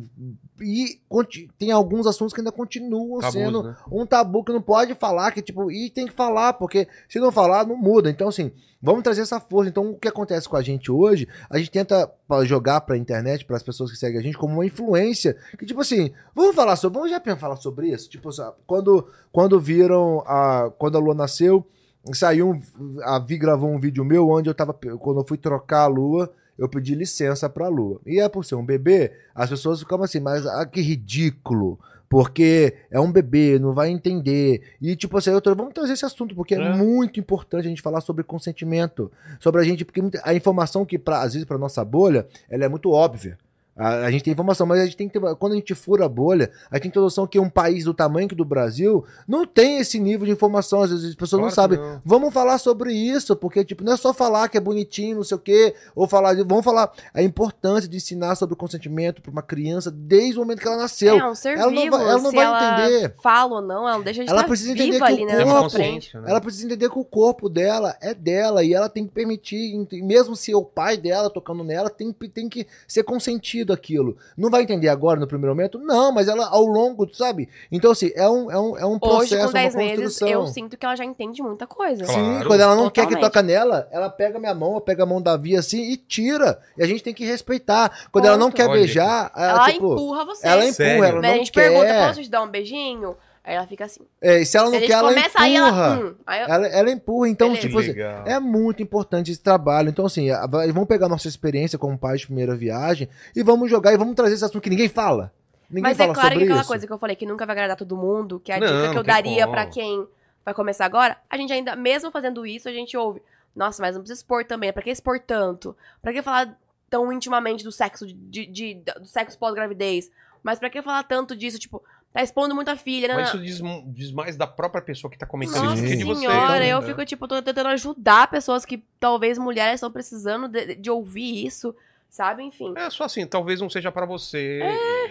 e 0.62 1.00
conti- 1.10 1.50
tem 1.58 1.72
alguns 1.72 2.08
assuntos 2.08 2.34
que 2.34 2.40
ainda 2.40 2.52
continuam 2.52 3.20
sendo 3.32 3.64
né? 3.64 3.76
um 3.92 4.06
tabu 4.06 4.44
que 4.44 4.54
não 4.54 4.62
pode 4.62 4.94
falar, 4.96 5.32
que 5.32 5.42
tipo, 5.42 5.70
e 5.72 5.90
tem 5.90 6.06
que 6.08 6.14
falar, 6.14 6.54
porque 6.54 6.88
se 7.10 7.20
não 7.20 7.32
falar, 7.32 7.66
não 7.68 7.76
muda. 7.76 8.10
Então, 8.10 8.30
assim, 8.30 8.52
vamos 8.82 9.04
trazer 9.04 9.22
essa 9.22 9.40
força. 9.40 9.70
Então, 9.70 9.92
o 9.92 9.98
que 9.98 10.08
acontece 10.08 10.48
com 10.48 10.56
a 10.56 10.62
gente 10.62 10.90
hoje, 10.92 11.28
a 11.50 11.58
gente 11.58 11.72
tenta 11.72 12.10
jogar 12.46 12.82
pra 12.82 12.98
internet, 12.98 13.44
para 13.46 13.58
as 13.58 13.64
pessoas 13.64 13.92
que 13.92 13.98
seguem 13.98 14.20
a 14.20 14.24
gente, 14.24 14.38
como 14.38 14.54
uma 14.54 14.66
influência. 14.66 15.36
Que, 15.58 15.66
tipo 15.66 15.82
assim, 15.82 16.12
vamos 16.34 16.56
falar 16.56 16.76
sobre. 16.78 17.00
Vamos 17.00 17.12
já 17.12 17.20
falar 17.36 17.56
sobre 17.58 17.90
isso? 17.90 18.10
Tipo, 18.10 18.32
sabe, 18.32 18.56
quando, 18.66 19.08
quando 19.32 19.60
viram 19.60 20.24
a. 20.26 20.72
Quando 20.78 20.98
a 20.98 21.02
Lua 21.02 21.14
nasceu, 21.16 21.66
saiu. 22.14 22.60
A 23.04 23.20
Vi 23.20 23.38
gravou 23.38 23.70
um 23.70 23.80
vídeo 23.80 24.06
meu 24.06 24.30
onde 24.30 24.50
eu 24.50 24.54
tava. 24.54 24.74
Quando 24.74 25.20
eu 25.20 25.26
fui 25.28 25.38
trocar 25.38 25.84
a 25.84 25.88
Lua. 25.88 26.32
Eu 26.58 26.70
pedi 26.70 26.96
licença 26.96 27.50
pra 27.50 27.68
Lua. 27.68 28.00
E 28.06 28.20
é 28.20 28.30
por 28.30 28.46
ser 28.46 28.56
um 28.56 28.66
bebê, 28.66 29.12
as 29.34 29.50
pessoas 29.50 29.80
ficam 29.80 30.02
assim, 30.02 30.22
mas 30.22 30.46
ah, 30.46 30.66
que 30.66 30.80
ridículo. 30.82 31.78
Porque 32.08 32.76
é 32.90 33.00
um 33.00 33.12
bebê, 33.12 33.60
não 33.60 33.74
vai 33.74 33.90
entender. 33.90 34.62
E 34.82 34.96
tipo 34.96 35.18
assim, 35.18 35.32
eu 35.32 35.42
tô, 35.42 35.54
vamos 35.54 35.74
trazer 35.74 35.94
esse 35.94 36.06
assunto, 36.06 36.34
porque 36.34 36.56
é. 36.56 36.60
É. 36.60 36.74
muito 36.74 37.20
importante 37.20 37.66
a 37.66 37.70
gente 37.70 37.82
falar 37.82 38.00
sobre 38.00 38.24
consentimento. 38.24 39.12
Sobre 39.40 39.60
a 39.60 39.64
gente, 39.66 39.84
porque 39.84 40.02
a 40.24 40.34
informação 40.34 40.86
que, 40.86 40.98
pra, 40.98 41.22
às 41.24 41.34
vezes, 41.34 41.46
pra 41.46 41.58
nossa 41.58 41.84
bolha, 41.84 42.26
ela 42.50 42.64
é 42.64 42.70
muito 42.70 42.90
óbvia. 42.92 43.38
A, 43.78 44.06
a 44.06 44.12
gente 44.12 44.24
tem 44.24 44.32
informação, 44.32 44.66
mas 44.66 44.80
a 44.80 44.86
gente 44.86 44.96
tem 44.96 45.10
que 45.10 45.20
ter. 45.20 45.36
Quando 45.36 45.52
a 45.52 45.56
gente 45.56 45.76
fura 45.76 46.06
a 46.06 46.10
bolha, 46.10 46.50
a 46.72 46.76
gente 46.76 46.84
tem 46.84 46.92
que 46.92 46.96
ter 46.96 47.02
noção 47.02 47.28
que 47.28 47.38
um 47.40 47.50
país 47.50 47.84
do 47.84 47.94
tamanho 47.94 48.28
que 48.28 48.34
do 48.36 48.46
Brasil 48.46 49.04
não 49.28 49.46
tem 49.46 49.80
esse 49.80 50.00
nível 50.00 50.26
de 50.26 50.32
informação. 50.32 50.82
Às 50.82 50.92
vezes 50.92 51.10
as 51.10 51.16
pessoas 51.16 51.42
não 51.42 51.50
Claro 51.50 51.70
que 51.72 51.76
sabem. 51.76 51.92
não. 51.94 52.02
Vamos 52.06 52.34
falar 52.34 52.58
sobre 52.58 52.94
isso, 52.94 53.36
porque, 53.36 53.66
tipo, 53.66 53.84
não 53.84 53.92
é 53.94 53.98
só 53.98 54.14
falar 54.14 54.48
que 54.48 54.58
é 54.58 54.62
bonitinho, 54.62 55.18
não 55.18 55.24
sei 55.24 55.36
o 55.36 55.40
quê, 55.40 55.76
ou 55.94 56.08
falar. 56.08 56.34
de- 56.36 56.44
Vamos 56.44 56.64
falar 56.64 56.90
a 57.14 57.22
importância 57.22 57.90
de 57.90 57.98
ensinar 57.98 58.36
sobre 58.36 58.54
o 58.54 58.58
consentimento 58.58 59.22
pra 59.22 59.30
uma 59.32 59.42
criança 59.42 59.92
desde 59.92 60.38
o 60.38 60.42
momento 60.42 60.60
que 60.62 60.68
ela 60.68 60.78
nasceu. 60.78 61.18
É 61.20 61.30
um 61.30 61.36
ser 61.36 61.58
Ela 61.58 61.70
não 61.72 61.82
vivo. 61.82 61.98
vai- 61.98 62.06
ela 62.10 62.22
não 62.22 62.30
se 62.30 62.36
vai 62.36 62.46
ela 62.46 62.88
entender. 62.88 63.14
fala 63.22 63.56
ou 63.56 63.62
não, 63.62 63.88
ela 63.88 63.98
não 63.98 64.04
deixa 64.04 64.24
de 64.24 64.30
Ela 64.30 64.44
precisa 64.46 64.72
entender 64.72 64.98
que 64.98 65.04
ali, 65.04 65.24
o 65.24 65.26
né? 65.28 65.42
É 65.42 65.44
corpo- 65.44 65.62
consciência, 65.64 66.22
né? 66.22 66.30
Ela 66.30 66.40
precisa 66.40 66.66
entender 66.66 66.90
que 66.90 66.98
o 67.00 67.04
corpo 67.04 67.50
dela 67.50 67.98
é 68.02 68.14
dela 68.14 68.64
e 68.64 68.74
ela 68.74 68.88
tem 68.88 69.06
que 69.06 69.12
permitir, 69.12 69.86
mesmo 70.04 70.34
se 70.36 70.52
é 70.54 70.56
o 70.56 70.64
pai 70.64 70.96
dela 70.96 71.30
tocando 71.30 71.62
nela, 71.64 71.90
tem, 71.90 72.14
que- 72.14 72.30
tem 72.30 72.48
que 72.48 72.66
ser 72.88 73.04
consentido 73.04 73.65
aquilo. 73.74 74.18
Não 74.38 74.50
vai 74.50 74.64
entender 74.64 74.90
agora 74.90 75.20
no 75.20 75.28
primeiro 75.28 75.56
momento? 75.56 75.78
Não, 75.80 76.12
mas 76.12 76.28
ela 76.28 76.48
ao 76.48 76.64
longo, 76.66 77.08
sabe? 77.14 77.50
Então, 77.72 77.92
assim, 77.92 78.12
é 78.16 78.30
um, 78.30 78.52
é 78.52 78.60
um, 78.60 78.78
é 78.78 78.86
um 78.86 79.00
processo, 79.00 79.22
Hoje, 79.24 79.38
com 79.38 79.44
uma 79.44 79.52
10 79.54 79.76
meses, 79.76 79.96
construção. 80.04 80.28
eu 80.30 80.48
sinto 80.48 80.78
que 80.78 80.86
ela 80.86 80.96
já 80.96 81.06
entende 81.06 81.42
muita 81.42 81.66
coisa. 81.68 82.06
Claro. 82.06 82.20
Sim, 82.20 82.44
quando 82.48 82.62
ela 82.62 82.76
não 82.76 82.90
quer 82.90 83.02
que 83.08 83.16
Totalmente. 83.16 83.22
toca 83.32 83.42
nela, 83.44 83.88
ela 83.92 84.10
pega 84.10 84.40
minha 84.40 84.54
mão, 84.54 84.72
ela 84.72 84.82
pega 84.82 85.04
a 85.04 85.06
mão 85.06 85.22
da 85.22 85.38
Via 85.38 85.60
assim 85.60 85.82
e 85.92 85.98
tira. 85.98 86.60
E 86.78 86.84
a 86.84 86.88
gente 86.88 87.04
tem 87.04 87.14
que 87.14 87.26
respeitar. 87.26 88.08
Quando 88.12 88.26
ela 88.26 88.38
não 88.38 88.48
Ponto. 88.48 88.56
quer 88.58 88.68
Olha, 88.70 88.74
beijar, 88.80 89.32
ela, 89.36 89.50
Ela 89.52 89.66
tipo, 89.72 89.94
empurra 89.94 90.26
você. 90.26 90.48
ela 90.48 90.62
empurra, 90.64 90.74
Sério? 90.74 91.04
ela 91.06 91.22
Daí 91.22 91.30
a 91.32 91.34
não 91.34 91.40
gente 91.40 91.52
pergunta, 91.52 91.86
quer. 91.86 92.08
posso 92.08 92.22
te 92.22 92.30
dar 92.30 92.42
um 92.44 92.48
beijinho? 92.50 93.16
Aí 93.46 93.54
ela 93.56 93.68
fica 93.68 93.86
assim. 93.86 94.02
É, 94.20 94.40
e 94.42 94.46
se 94.46 94.58
ela 94.58 94.72
não 94.72 94.80
quer, 94.80 94.90
ela 94.90 95.10
começa 95.10 95.40
aí, 95.40 95.56
empurra. 95.56 95.86
ela... 95.86 96.00
Hum. 96.00 96.16
Aí 96.26 96.42
eu- 96.42 96.48
Ela, 96.48 96.68
ela 96.68 96.92
empurra, 96.92 97.30
então, 97.30 97.50
Beleza. 97.50 97.68
tipo 97.68 97.80
assim. 97.80 97.94
É 98.26 98.40
muito 98.40 98.82
importante 98.82 99.32
esse 99.32 99.40
trabalho. 99.42 99.90
Então, 99.90 100.06
assim, 100.06 100.30
vamos 100.50 100.88
pegar 100.88 101.08
nossa 101.08 101.28
experiência 101.28 101.78
como 101.78 101.96
pai 101.98 102.18
de 102.18 102.26
primeira 102.26 102.56
viagem 102.56 103.08
e 103.36 103.44
vamos 103.44 103.70
jogar 103.70 103.94
e 103.94 103.98
vamos 103.98 104.16
trazer 104.16 104.34
esse 104.34 104.44
assunto 104.44 104.62
que 104.64 104.70
ninguém 104.70 104.90
fala. 104.90 105.32
Ninguém 105.70 105.84
Mas 105.84 106.00
é 106.00 106.04
fala 106.04 106.14
claro 106.16 106.38
que 106.38 106.44
aquela 106.44 106.60
isso. 106.62 106.68
coisa 106.68 106.88
que 106.88 106.92
eu 106.94 106.98
falei, 106.98 107.16
que 107.16 107.26
nunca 107.26 107.46
vai 107.46 107.54
agradar 107.54 107.78
todo 107.78 107.96
mundo, 107.96 108.40
que 108.40 108.52
é 108.52 108.56
a 108.56 108.60
Não, 108.60 108.68
dica 108.68 108.92
que 108.94 108.98
eu 108.98 109.04
daria 109.04 109.48
pra 109.48 109.66
quem 109.68 110.08
vai 110.44 110.54
começar 110.54 110.86
agora, 110.86 111.18
a 111.30 111.38
gente 111.38 111.52
ainda, 111.54 111.76
mesmo 111.76 112.12
fazendo 112.12 112.46
isso, 112.46 112.70
a 112.70 112.72
gente 112.72 112.96
ouve, 112.96 113.22
nossa, 113.56 113.82
mas 113.82 113.96
não 113.96 114.02
precisa 114.02 114.20
expor 114.20 114.46
também, 114.46 114.72
pra 114.72 114.82
que 114.84 114.92
expor 114.92 115.20
tanto? 115.20 115.76
Pra 116.04 116.14
que 116.14 116.22
falar 116.22 116.56
tão 116.88 117.12
intimamente 117.12 117.64
do 117.64 117.72
sexo, 117.72 118.06
de, 118.08 118.46
de- 118.46 118.76
do 119.00 119.08
sexo 119.08 119.38
pós-gravidez? 119.40 120.12
Mas 120.44 120.60
pra 120.60 120.70
que 120.70 120.80
falar 120.84 121.02
tanto 121.02 121.36
disso, 121.36 121.58
tipo, 121.58 121.84
tá 122.16 122.24
expondo 122.24 122.56
muito 122.56 122.70
a 122.70 122.78
filha, 122.78 123.10
né? 123.10 123.14
Mas 123.16 123.28
isso 123.28 123.40
diz, 123.40 123.62
diz 123.88 124.12
mais 124.14 124.38
da 124.38 124.48
própria 124.48 124.82
pessoa 124.82 125.12
que 125.12 125.18
tá 125.18 125.26
comentando 125.26 125.66
Nossa 125.66 125.82
isso 125.84 125.92
que 125.92 125.98
de 125.98 126.04
você. 126.06 126.22
senhora, 126.22 126.60
né? 126.60 126.70
eu 126.70 126.82
fico, 126.82 127.04
tipo, 127.06 127.28
tô 127.28 127.42
tentando 127.42 127.68
ajudar 127.68 128.30
pessoas 128.32 128.64
que 128.64 128.82
talvez 129.02 129.38
mulheres 129.38 129.76
estão 129.76 129.92
precisando 129.92 130.48
de, 130.48 130.76
de 130.76 130.90
ouvir 130.90 131.46
isso, 131.46 131.76
sabe? 132.10 132.42
Enfim. 132.42 132.74
É 132.78 132.90
só 132.90 133.04
assim, 133.04 133.28
talvez 133.28 133.60
não 133.60 133.70
seja 133.70 133.92
pra 133.92 134.06
você 134.06 134.62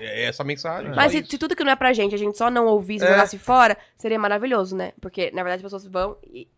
essa 0.01 0.43
mensagem. 0.43 0.89
Mas 0.94 1.05
só 1.05 1.10
se, 1.10 1.18
isso. 1.18 1.31
se 1.32 1.36
tudo 1.39 1.55
que 1.55 1.62
não 1.62 1.72
é 1.72 1.76
pra 1.76 1.93
gente, 1.93 2.14
a 2.14 2.18
gente 2.18 2.39
só 2.39 2.51
não 2.51 2.64
ouvisse 2.66 3.05
e 3.05 3.06
É. 3.06 3.10
jogasse 3.10 3.39
fora, 3.39 3.76
seria 3.98 4.18
maravilhoso, 4.18 4.74
né? 4.74 4.93
Porque, 4.98 5.31
na 5.32 5.43
verdade, 5.43 5.56
as 5.56 5.62
pessoas 5.62 5.86
vão 5.86 6.16
e 6.32 6.48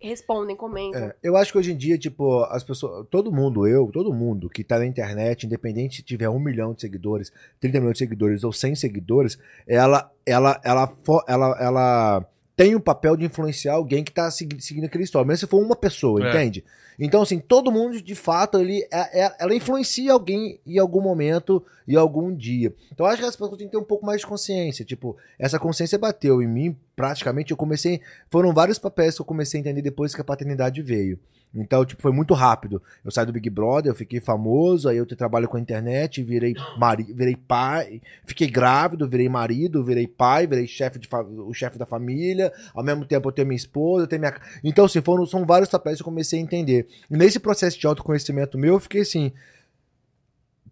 respondem, 0.00 0.54
comentam. 0.56 1.00
É, 1.00 1.16
eu 1.22 1.36
acho 1.36 1.52
que 1.52 1.58
hoje 1.58 1.72
em 1.72 1.76
dia, 1.76 1.96
tipo, 1.98 2.42
as 2.44 2.62
pessoas. 2.64 3.06
Todo 3.10 3.32
mundo, 3.32 3.66
eu, 3.66 3.90
todo 3.92 4.12
mundo 4.12 4.48
que 4.48 4.62
tá 4.64 4.78
na 4.78 4.86
internet, 4.86 5.44
independente 5.46 5.96
se 5.96 6.02
tiver 6.02 6.28
um 6.28 6.38
milhão 6.38 6.74
de 6.74 6.80
seguidores, 6.80 7.32
30 7.60 7.78
milhões 7.78 7.94
de 7.94 7.98
seguidores 8.00 8.44
ou 8.44 8.52
100 8.52 8.74
seguidores, 8.74 9.38
ela, 9.66 10.10
ela, 10.24 10.60
ela, 10.64 10.86
fo- 10.86 11.24
ela, 11.28 11.56
ela 11.60 12.26
tem 12.56 12.74
o 12.74 12.80
papel 12.80 13.16
de 13.16 13.24
influenciar 13.26 13.74
alguém 13.74 14.02
que 14.02 14.10
tá 14.10 14.30
segui- 14.30 14.60
seguindo 14.62 14.84
aquela 14.86 15.04
história, 15.04 15.26
mesmo 15.28 15.40
se 15.40 15.50
for 15.50 15.62
uma 15.62 15.76
pessoa, 15.76 16.24
É. 16.26 16.30
entende? 16.30 16.64
Então, 16.98 17.20
assim, 17.20 17.38
todo 17.38 17.70
mundo, 17.70 18.00
de 18.00 18.14
fato, 18.14 18.58
ele, 18.58 18.82
é- 18.90 19.24
é- 19.26 19.36
ela 19.38 19.54
influencia 19.54 20.10
alguém 20.14 20.58
em 20.66 20.78
algum 20.78 21.02
momento 21.02 21.62
e 21.86 21.94
algum 21.94 22.34
dia. 22.34 22.74
Então, 22.90 23.04
acho 23.04 23.18
que 23.20 23.28
as 23.28 23.36
pessoas 23.36 23.58
têm 23.58 23.66
que 23.66 23.72
ter 23.72 23.76
um 23.78 23.84
pouco 23.84 24.06
mais 24.06 24.22
de 24.22 24.26
consciência. 24.26 24.82
Tipo, 24.82 25.14
essa 25.38 25.58
consciência 25.58 25.98
bateu 25.98 26.40
em 26.40 26.46
mim, 26.48 26.74
praticamente, 26.96 27.50
eu 27.50 27.56
comecei. 27.56 28.00
Foram 28.30 28.54
vários 28.54 28.78
papéis 28.78 29.14
que 29.14 29.20
eu 29.20 29.26
comecei 29.26 29.58
a 29.58 29.60
entender 29.60 29.82
depois 29.82 30.14
que 30.14 30.20
a 30.22 30.24
paternidade 30.24 30.80
veio. 30.80 31.18
Então, 31.56 31.84
tipo, 31.84 32.02
foi 32.02 32.12
muito 32.12 32.34
rápido. 32.34 32.82
Eu 33.04 33.10
saí 33.10 33.24
do 33.24 33.32
Big 33.32 33.48
Brother, 33.48 33.90
eu 33.90 33.94
fiquei 33.94 34.20
famoso, 34.20 34.88
aí 34.88 34.96
eu 34.96 35.06
trabalho 35.06 35.48
com 35.48 35.56
a 35.56 35.60
internet, 35.60 36.22
virei, 36.22 36.54
mari, 36.78 37.04
virei 37.04 37.36
pai, 37.36 38.02
fiquei 38.26 38.48
grávido, 38.48 39.08
virei 39.08 39.28
marido, 39.28 39.82
virei 39.82 40.06
pai, 40.06 40.46
virei 40.46 40.66
chefe 40.66 40.98
de 40.98 41.08
o 41.12 41.52
chefe 41.54 41.78
da 41.78 41.86
família. 41.86 42.52
Ao 42.74 42.84
mesmo 42.84 43.04
tempo 43.04 43.28
eu 43.28 43.32
tenho 43.32 43.48
minha 43.48 43.56
esposa, 43.56 44.04
eu 44.04 44.08
tenho 44.08 44.20
minha. 44.20 44.34
Então, 44.62 44.84
assim, 44.84 45.00
foram, 45.00 45.24
são 45.24 45.46
vários 45.46 45.70
papéis 45.70 45.96
que 45.96 46.02
eu 46.02 46.06
comecei 46.06 46.38
a 46.38 46.42
entender. 46.42 46.86
E 47.10 47.16
nesse 47.16 47.40
processo 47.40 47.78
de 47.78 47.86
autoconhecimento 47.86 48.58
meu, 48.58 48.74
eu 48.74 48.80
fiquei 48.80 49.00
assim. 49.00 49.32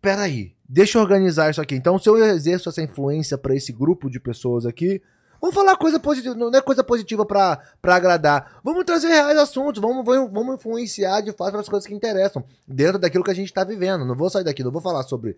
Peraí, 0.02 0.52
deixa 0.68 0.98
eu 0.98 1.02
organizar 1.02 1.50
isso 1.50 1.62
aqui. 1.62 1.74
Então, 1.74 1.98
se 1.98 2.08
eu 2.08 2.22
exerço 2.22 2.68
essa 2.68 2.82
influência 2.82 3.38
pra 3.38 3.54
esse 3.54 3.72
grupo 3.72 4.10
de 4.10 4.20
pessoas 4.20 4.66
aqui, 4.66 5.00
vamos 5.44 5.54
falar 5.54 5.76
coisa 5.76 6.00
positiva, 6.00 6.34
não 6.34 6.48
é 6.48 6.62
coisa 6.62 6.82
positiva 6.82 7.26
pra 7.26 7.60
pra 7.82 7.96
agradar. 7.96 8.60
Vamos 8.64 8.82
trazer 8.84 9.08
reais 9.08 9.38
assuntos, 9.38 9.80
vamos, 9.80 10.02
vamos, 10.02 10.32
vamos 10.32 10.54
influenciar 10.54 11.20
de 11.20 11.32
fato 11.32 11.58
as 11.58 11.68
coisas 11.68 11.86
que 11.86 11.92
interessam, 11.92 12.42
dentro 12.66 12.98
daquilo 12.98 13.22
que 13.22 13.30
a 13.30 13.34
gente 13.34 13.52
tá 13.52 13.62
vivendo. 13.62 14.06
Não 14.06 14.14
vou 14.14 14.30
sair 14.30 14.44
daqui, 14.44 14.64
não 14.64 14.70
vou 14.70 14.80
falar 14.80 15.02
sobre. 15.02 15.36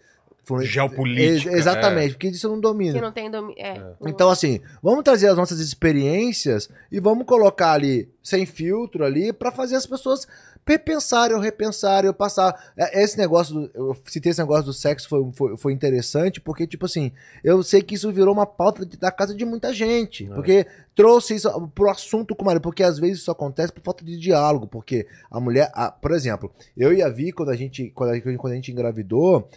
Geopolítica, 0.63 1.51
Ex- 1.51 1.59
exatamente, 1.61 2.13
porque 2.15 2.29
isso 2.29 2.47
eu 2.47 2.53
não 2.53 2.61
domino. 2.61 2.95
Que 2.95 3.01
não 3.01 3.13
tem 3.13 3.31
domínio. 3.31 3.61
É. 3.63 3.79
não- 3.79 4.09
Então, 4.09 4.31
assim, 4.31 4.61
vamos 4.83 5.03
trazer 5.05 5.29
as 5.29 5.37
nossas 5.37 5.59
experiências 5.61 6.69
e 6.91 7.01
vamos 7.01 7.27
colocar 7.27 7.73
ali, 7.73 8.09
sem 8.23 8.47
filtro 8.47 9.05
ali, 9.05 9.33
pra 9.33 9.51
fazer 9.51 9.77
as 9.77 9.87
pessoas 9.87 10.27
repensarem 10.69 11.35
ou 11.37 11.41
repensarem 11.41 12.09
ou 12.09 12.15
passar. 12.15 12.73
É, 12.77 13.03
Esse 13.03 13.17
negócio, 13.17 13.55
do, 13.55 13.71
eu 13.75 13.97
citei 14.05 14.31
esse 14.31 14.41
negócio 14.41 14.65
do 14.65 14.73
sexo, 14.73 15.09
foi, 15.09 15.25
foi, 15.33 15.57
foi 15.57 15.73
interessante, 15.73 16.41
porque, 16.41 16.67
tipo 16.67 16.87
assim, 16.87 17.13
eu 17.45 17.63
sei 17.63 17.81
que 17.83 17.95
isso 17.95 18.11
virou 18.13 18.35
uma 18.35 18.47
pauta 18.47 18.85
da 18.85 19.13
casa 19.13 19.33
de 19.35 19.45
muita 19.45 19.73
gente. 19.73 20.25
É. 20.27 20.35
Porque 20.35 20.67
trouxe 20.95 21.37
isso 21.37 21.69
pro 21.75 21.89
assunto 21.89 22.35
com 22.35 22.43
o 22.43 22.47
marido, 22.47 22.63
porque 22.63 22.83
às 22.83 22.99
vezes 22.99 23.19
isso 23.19 23.31
acontece 23.31 23.73
por 23.73 23.83
falta 23.83 24.05
de 24.05 24.19
diálogo, 24.19 24.67
porque 24.67 25.07
a 25.31 25.39
mulher, 25.39 25.71
a- 25.73 25.91
por 25.93 26.11
exemplo, 26.11 26.51
eu 26.77 26.93
e 26.93 27.01
a 27.01 27.09
Vi, 27.09 27.31
quando 27.31 27.51
a 27.51 27.57
gente, 27.57 27.91
quando 27.95 28.11
a, 28.11 28.21
quando 28.37 28.53
a 28.53 28.57
gente 28.57 28.73
engravidou, 28.73 29.49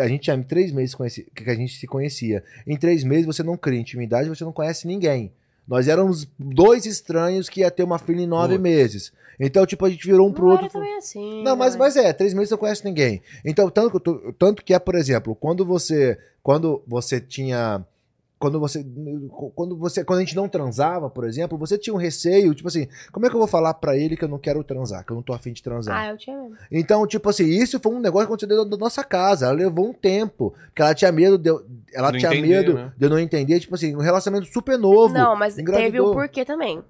a 0.00 0.08
gente 0.08 0.22
tinha 0.22 0.42
três 0.42 0.72
meses 0.72 0.94
que 0.94 1.50
a 1.50 1.54
gente 1.54 1.78
se 1.78 1.86
conhecia. 1.86 2.42
Em 2.66 2.76
três 2.76 3.04
meses 3.04 3.26
você 3.26 3.42
não 3.42 3.56
cria 3.56 3.80
intimidade, 3.80 4.28
você 4.28 4.44
não 4.44 4.52
conhece 4.52 4.86
ninguém. 4.86 5.32
Nós 5.66 5.86
éramos 5.86 6.26
dois 6.38 6.86
estranhos 6.86 7.48
que 7.48 7.60
ia 7.60 7.70
ter 7.70 7.82
uma 7.82 7.98
filha 7.98 8.22
em 8.22 8.26
nove 8.26 8.56
meses. 8.56 9.12
Então, 9.38 9.64
tipo, 9.66 9.84
a 9.84 9.90
gente 9.90 10.06
virou 10.06 10.26
um 10.26 10.32
pro 10.32 10.46
não 10.46 10.52
outro. 10.52 10.66
era 10.66 10.72
também 10.72 10.96
assim. 10.96 11.42
Não, 11.44 11.54
mas, 11.54 11.74
né? 11.74 11.78
mas 11.78 11.96
é, 11.96 12.12
três 12.12 12.32
meses 12.34 12.50
não 12.50 12.58
conhece 12.58 12.84
ninguém. 12.84 13.22
Então, 13.44 13.70
tanto, 13.70 14.02
eu 14.24 14.32
tanto 14.32 14.64
que 14.64 14.74
é, 14.74 14.78
por 14.78 14.94
exemplo, 14.94 15.36
quando 15.36 15.64
você. 15.64 16.18
Quando 16.42 16.82
você 16.86 17.20
tinha. 17.20 17.84
Quando 18.38 18.60
você. 18.60 18.86
Quando 19.54 19.76
você. 19.76 20.04
Quando 20.04 20.18
a 20.18 20.22
gente 20.22 20.36
não 20.36 20.48
transava, 20.48 21.10
por 21.10 21.24
exemplo, 21.24 21.58
você 21.58 21.76
tinha 21.76 21.92
um 21.92 21.98
receio, 21.98 22.54
tipo 22.54 22.68
assim, 22.68 22.86
como 23.10 23.26
é 23.26 23.28
que 23.28 23.34
eu 23.34 23.38
vou 23.40 23.48
falar 23.48 23.74
pra 23.74 23.96
ele 23.96 24.16
que 24.16 24.24
eu 24.24 24.28
não 24.28 24.38
quero 24.38 24.62
transar, 24.62 25.04
que 25.04 25.10
eu 25.10 25.16
não 25.16 25.22
tô 25.22 25.32
afim 25.32 25.52
de 25.52 25.62
transar? 25.62 25.96
Ah, 25.96 26.10
eu 26.10 26.16
tinha 26.16 26.36
mesmo. 26.36 26.56
Então, 26.70 27.04
tipo 27.06 27.28
assim, 27.28 27.44
isso 27.44 27.80
foi 27.80 27.92
um 27.92 27.98
negócio 27.98 28.28
que 28.28 28.32
aconteceu 28.32 28.48
dentro 28.56 28.70
da 28.70 28.76
nossa 28.76 29.02
casa. 29.02 29.46
Ela 29.46 29.54
levou 29.54 29.88
um 29.88 29.92
tempo. 29.92 30.54
Porque 30.66 30.82
ela 30.82 30.94
tinha 30.94 31.10
medo 31.10 31.36
de 31.36 31.50
eu, 31.50 31.64
ela 31.92 32.12
Não 32.12 32.18
tinha 32.18 32.32
entender, 32.32 32.48
medo 32.48 32.74
né? 32.74 32.92
de 32.96 33.04
eu 33.06 33.10
não 33.10 33.18
entender, 33.18 33.58
tipo 33.58 33.74
assim, 33.74 33.96
um 33.96 34.00
relacionamento 34.00 34.52
super 34.52 34.78
novo. 34.78 35.12
Não, 35.12 35.34
mas 35.34 35.54
teve 35.56 35.62
engravidou. 35.70 36.10
o 36.10 36.14
porquê 36.14 36.44
também. 36.44 36.82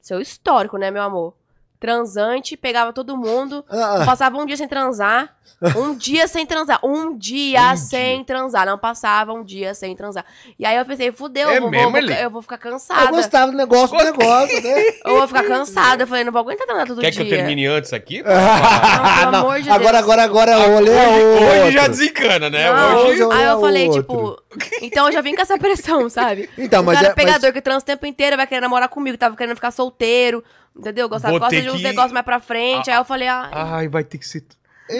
Seu 0.00 0.20
histórico, 0.20 0.78
né, 0.78 0.90
meu 0.90 1.02
amor? 1.02 1.34
Transante, 1.80 2.56
pegava 2.56 2.92
todo 2.92 3.16
mundo, 3.16 3.64
Ah, 3.70 4.02
passava 4.04 4.36
um 4.36 4.44
dia 4.44 4.56
sem 4.56 4.66
transar. 4.66 5.34
Um 5.76 5.94
dia 5.96 6.28
sem 6.28 6.44
transar. 6.46 6.78
Um 6.84 7.16
dia 7.16 7.72
Um 7.72 7.76
sem 7.76 8.22
transar. 8.24 8.66
Não 8.66 8.76
passava 8.78 9.32
um 9.32 9.42
dia 9.42 9.74
sem 9.74 9.94
transar. 9.96 10.24
E 10.58 10.64
aí 10.66 10.76
eu 10.76 10.84
pensei, 10.84 11.10
fudeu, 11.12 11.48
É 11.50 11.56
eu, 11.58 11.62
vou, 11.62 11.70
mesmo, 11.70 11.90
vou- 11.90 12.00
eu 12.00 12.30
vou 12.30 12.42
ficar 12.42 12.56
eu 12.56 12.60
cansada. 12.72 13.10
gostava 13.10 13.50
do 13.52 13.56
negócio, 13.56 13.96
do 13.96 14.04
negócio, 14.04 14.60
né? 14.62 14.74
Eu 15.04 15.16
vou 15.18 15.26
ficar 15.28 15.44
cansada. 15.44 16.02
Eu 16.02 16.06
falei, 16.06 16.24
não 16.24 16.32
vou 16.32 16.40
aguentar 16.42 16.66
transar 16.66 16.86
todo 16.86 17.00
Quer 17.00 17.10
dia. 17.10 17.24
que 17.24 17.32
eu 17.32 17.36
termine 17.38 17.66
antes 17.66 17.92
aqui? 17.92 18.22
pelo 18.22 19.36
amor 19.36 19.60
de 19.62 19.70
agora, 19.70 19.92
Deus. 19.92 20.02
agora, 20.04 20.22
agora, 20.24 20.58
olha 20.58 20.90
hoje, 20.92 21.62
hoje 21.64 21.72
já 21.72 21.86
desencana, 21.88 22.50
né? 22.50 22.70
Não, 22.72 22.96
Hoje. 23.06 23.22
hoje- 23.24 23.38
aí 23.38 23.44
eu 23.46 23.58
é 23.58 23.60
falei, 23.60 23.88
outro. 23.88 24.02
tipo. 24.02 24.42
Então 24.82 25.06
eu 25.06 25.12
já 25.12 25.20
vim 25.20 25.34
com 25.34 25.42
essa 25.42 25.58
pressão, 25.58 26.08
sabe? 26.10 26.48
Então, 26.58 26.82
o 26.82 26.86
mas 26.86 26.96
cara 26.96 27.08
é, 27.08 27.14
mas- 27.16 27.24
pegador 27.24 27.52
que 27.52 27.60
transa 27.60 27.82
o 27.82 27.86
tempo 27.86 28.06
inteiro 28.06 28.36
vai 28.36 28.46
querer 28.46 28.60
namorar 28.60 28.88
comigo, 28.88 29.16
tava 29.16 29.36
querendo 29.36 29.56
ficar 29.56 29.70
solteiro, 29.70 30.42
entendeu? 30.78 31.08
Gostava, 31.08 31.38
gosta 31.38 31.60
de 31.60 31.68
uns 31.70 31.76
que- 31.76 31.82
negócios 31.82 32.12
mais 32.12 32.24
pra 32.24 32.40
frente. 32.40 32.90
Aí 32.90 32.96
eu 32.96 33.04
falei, 33.04 33.28
ai. 33.28 33.50
Ai, 33.52 33.88
vai 33.88 34.04
ter 34.04 34.18
que 34.18 34.26
ser. 34.26 34.44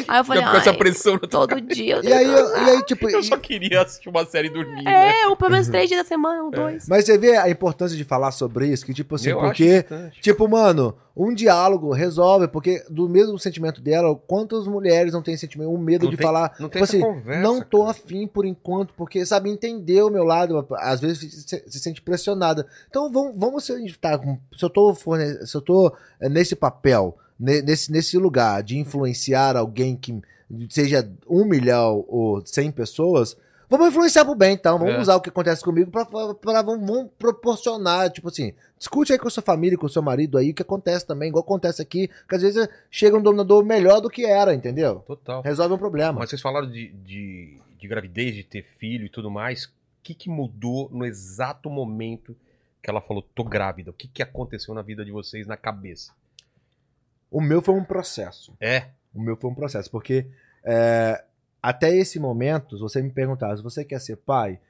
Aí 0.09 0.19
eu 0.21 0.25
falei, 0.25 0.43
essa 0.43 0.75
pressão 0.75 1.19
todo 1.19 1.61
dia 1.61 1.97
eu 1.97 2.03
E 2.05 2.13
aí, 2.13 2.25
eu- 2.27 2.57
e 2.57 2.71
aí, 2.71 2.83
tipo. 2.85 3.09
Eu 3.09 3.23
só 3.23 3.37
queria 3.37 3.83
assistir 3.83 4.09
uma 4.09 4.25
série 4.25 4.49
dormindo. 4.51 4.85
né? 4.85 5.23
É, 5.23 5.27
ou 5.29 5.37
pelo 5.37 5.51
menos 5.53 5.69
três 5.69 5.89
dias 5.89 6.03
da 6.03 6.07
semana, 6.09 6.45
um, 6.45 6.51
dois. 6.51 6.87
Mas 6.89 7.05
você 7.05 7.17
vê 7.19 7.37
a 7.37 7.49
importância 7.49 7.97
de 7.97 8.05
falar 8.05 8.31
sobre 8.33 8.67
isso, 8.69 8.85
que, 8.85 8.93
tipo 8.95 9.15
assim, 9.15 9.31
Eu 9.31 9.39
porque. 9.41 9.85
Tipo, 10.21 10.47
mano, 10.49 10.95
um 11.17 11.33
diálogo 11.35 11.93
resolve, 11.93 12.47
porque 12.49 12.85
do 12.89 13.09
mesmo 13.09 13.39
sentimento 13.39 13.81
dela, 13.81 14.15
quantas 14.27 14.67
mulheres 14.67 15.13
não 15.13 15.23
têm 15.23 15.37
sentimento, 15.37 15.71
um 15.71 15.79
medo 15.79 16.05
Não 16.05 16.11
de 16.11 16.17
tem- 16.17 16.25
falar, 16.27 16.55
não 16.61 16.69
tem 16.69 16.83
tipo 16.83 16.85
essa 16.85 16.97
assim, 16.97 17.01
conversa, 17.01 17.43
não 17.43 17.61
tô 17.61 17.79
cara. 17.81 17.91
afim 17.91 18.27
por 18.27 18.45
enquanto, 18.45 18.95
porque, 18.95 19.25
sabe, 19.27 19.51
entender 19.51 20.03
o 20.03 20.11
meu 20.11 20.23
lado, 20.25 20.65
às 20.77 21.01
vezes 21.01 21.45
se, 21.45 21.65
se 21.67 21.79
sente 21.81 22.01
pressionada. 22.03 22.67
Então, 22.89 23.11
vamos, 23.11 23.33
vamos 23.37 23.65
se, 23.65 23.73
a 23.73 23.79
gente 23.79 23.99
tá 23.99 24.17
com- 24.19 24.39
se 24.57 24.65
eu 24.65 24.71
tô, 24.71 24.95
se 24.95 25.57
eu 25.57 25.61
tô 25.61 25.93
eh, 26.21 26.29
nesse 26.29 26.55
papel, 26.55 27.17
nesse, 27.39 27.91
nesse 27.93 28.19
lugar 28.19 28.63
de 28.63 28.79
influenciar 28.79 29.57
alguém 29.57 29.97
que 29.97 30.21
seja 30.71 31.09
um 31.29 31.45
milhão 31.45 32.05
ou 32.09 32.45
cem 32.47 32.71
pessoas, 32.73 33.37
vamos 33.69 33.89
influenciar 33.89 34.25
pro 34.25 34.35
bem, 34.35 34.55
então. 34.55 34.79
Vamos 34.79 34.95
É. 34.95 35.01
usar 35.01 35.17
o 35.17 35.21
que 35.21 35.29
acontece 35.29 35.63
comigo 35.63 35.91
pra, 35.91 36.05
pra, 36.07 36.35
pra- 36.35 36.63
vamos, 36.63 36.87
vamos 36.89 37.11
proporcionar, 37.19 38.11
tipo 38.11 38.29
assim, 38.29 38.53
discute 38.79 39.13
aí 39.13 39.19
com 39.19 39.29
a 39.29 39.31
sua 39.31 39.43
família, 39.43 39.77
com 39.77 39.87
o 39.87 39.91
seu 39.91 40.03
marido 40.03 40.39
aí, 40.39 40.51
o 40.51 40.55
que 40.55 40.63
acontece 40.63 41.07
também, 41.07 41.29
igual 41.29 41.43
acontece 41.45 41.83
aqui, 41.83 42.09
que 42.29 42.35
às 42.35 42.43
vezes 42.43 42.69
chega 42.91 43.17
um 43.17 43.23
dominador 43.23 43.65
melhor 43.65 44.01
do 44.01 44.09
que 44.11 44.25
era, 44.25 44.55
entendeu? 44.55 45.05
Total. 45.07 45.43
Resolve 45.43 45.75
um 45.75 45.79
problema. 45.79 46.19
Mas 46.21 46.31
vocês 46.31 46.41
falaram 46.43 46.71
de, 46.71 46.89
de, 47.05 47.59
de 47.79 47.89
gravidez, 47.89 48.35
de 48.35 48.43
ter 48.45 48.65
filho 48.79 49.05
e 49.07 49.09
tudo 49.11 49.31
mais. 49.31 49.65
O 49.67 49.71
que, 50.03 50.15
que 50.15 50.31
mudou 50.31 50.89
no 50.91 51.05
exato 51.05 51.69
momento 51.69 52.35
que 52.83 52.89
ela 52.89 53.01
falou, 53.03 53.23
tô 53.35 53.45
grávida? 53.45 53.91
O 53.91 53.93
que, 53.95 54.09
que 54.09 54.23
aconteceu 54.23 54.73
na 54.73 54.81
vida 54.81 55.05
de 55.05 55.11
vocês 55.13 55.47
na 55.47 55.57
cabeça? 55.57 56.13
O 57.31 57.41
meu 57.41 57.61
foi 57.63 57.75
um 57.75 57.85
processo. 57.85 58.57
É. 58.61 58.89
O 59.15 59.21
meu 59.21 59.37
foi 59.37 59.51
um 59.51 59.55
processo, 59.55 59.91
porque 59.91 60.27
é, 60.65 61.25
até 61.63 61.95
esse 61.95 62.19
momento, 62.21 62.77
se 62.77 62.83
você 62.83 63.03
me 63.03 63.11
perguntasse, 63.11 63.63
você 63.63 63.85
quer 63.85 64.01
ser 64.01 64.17
pai? 64.17 64.61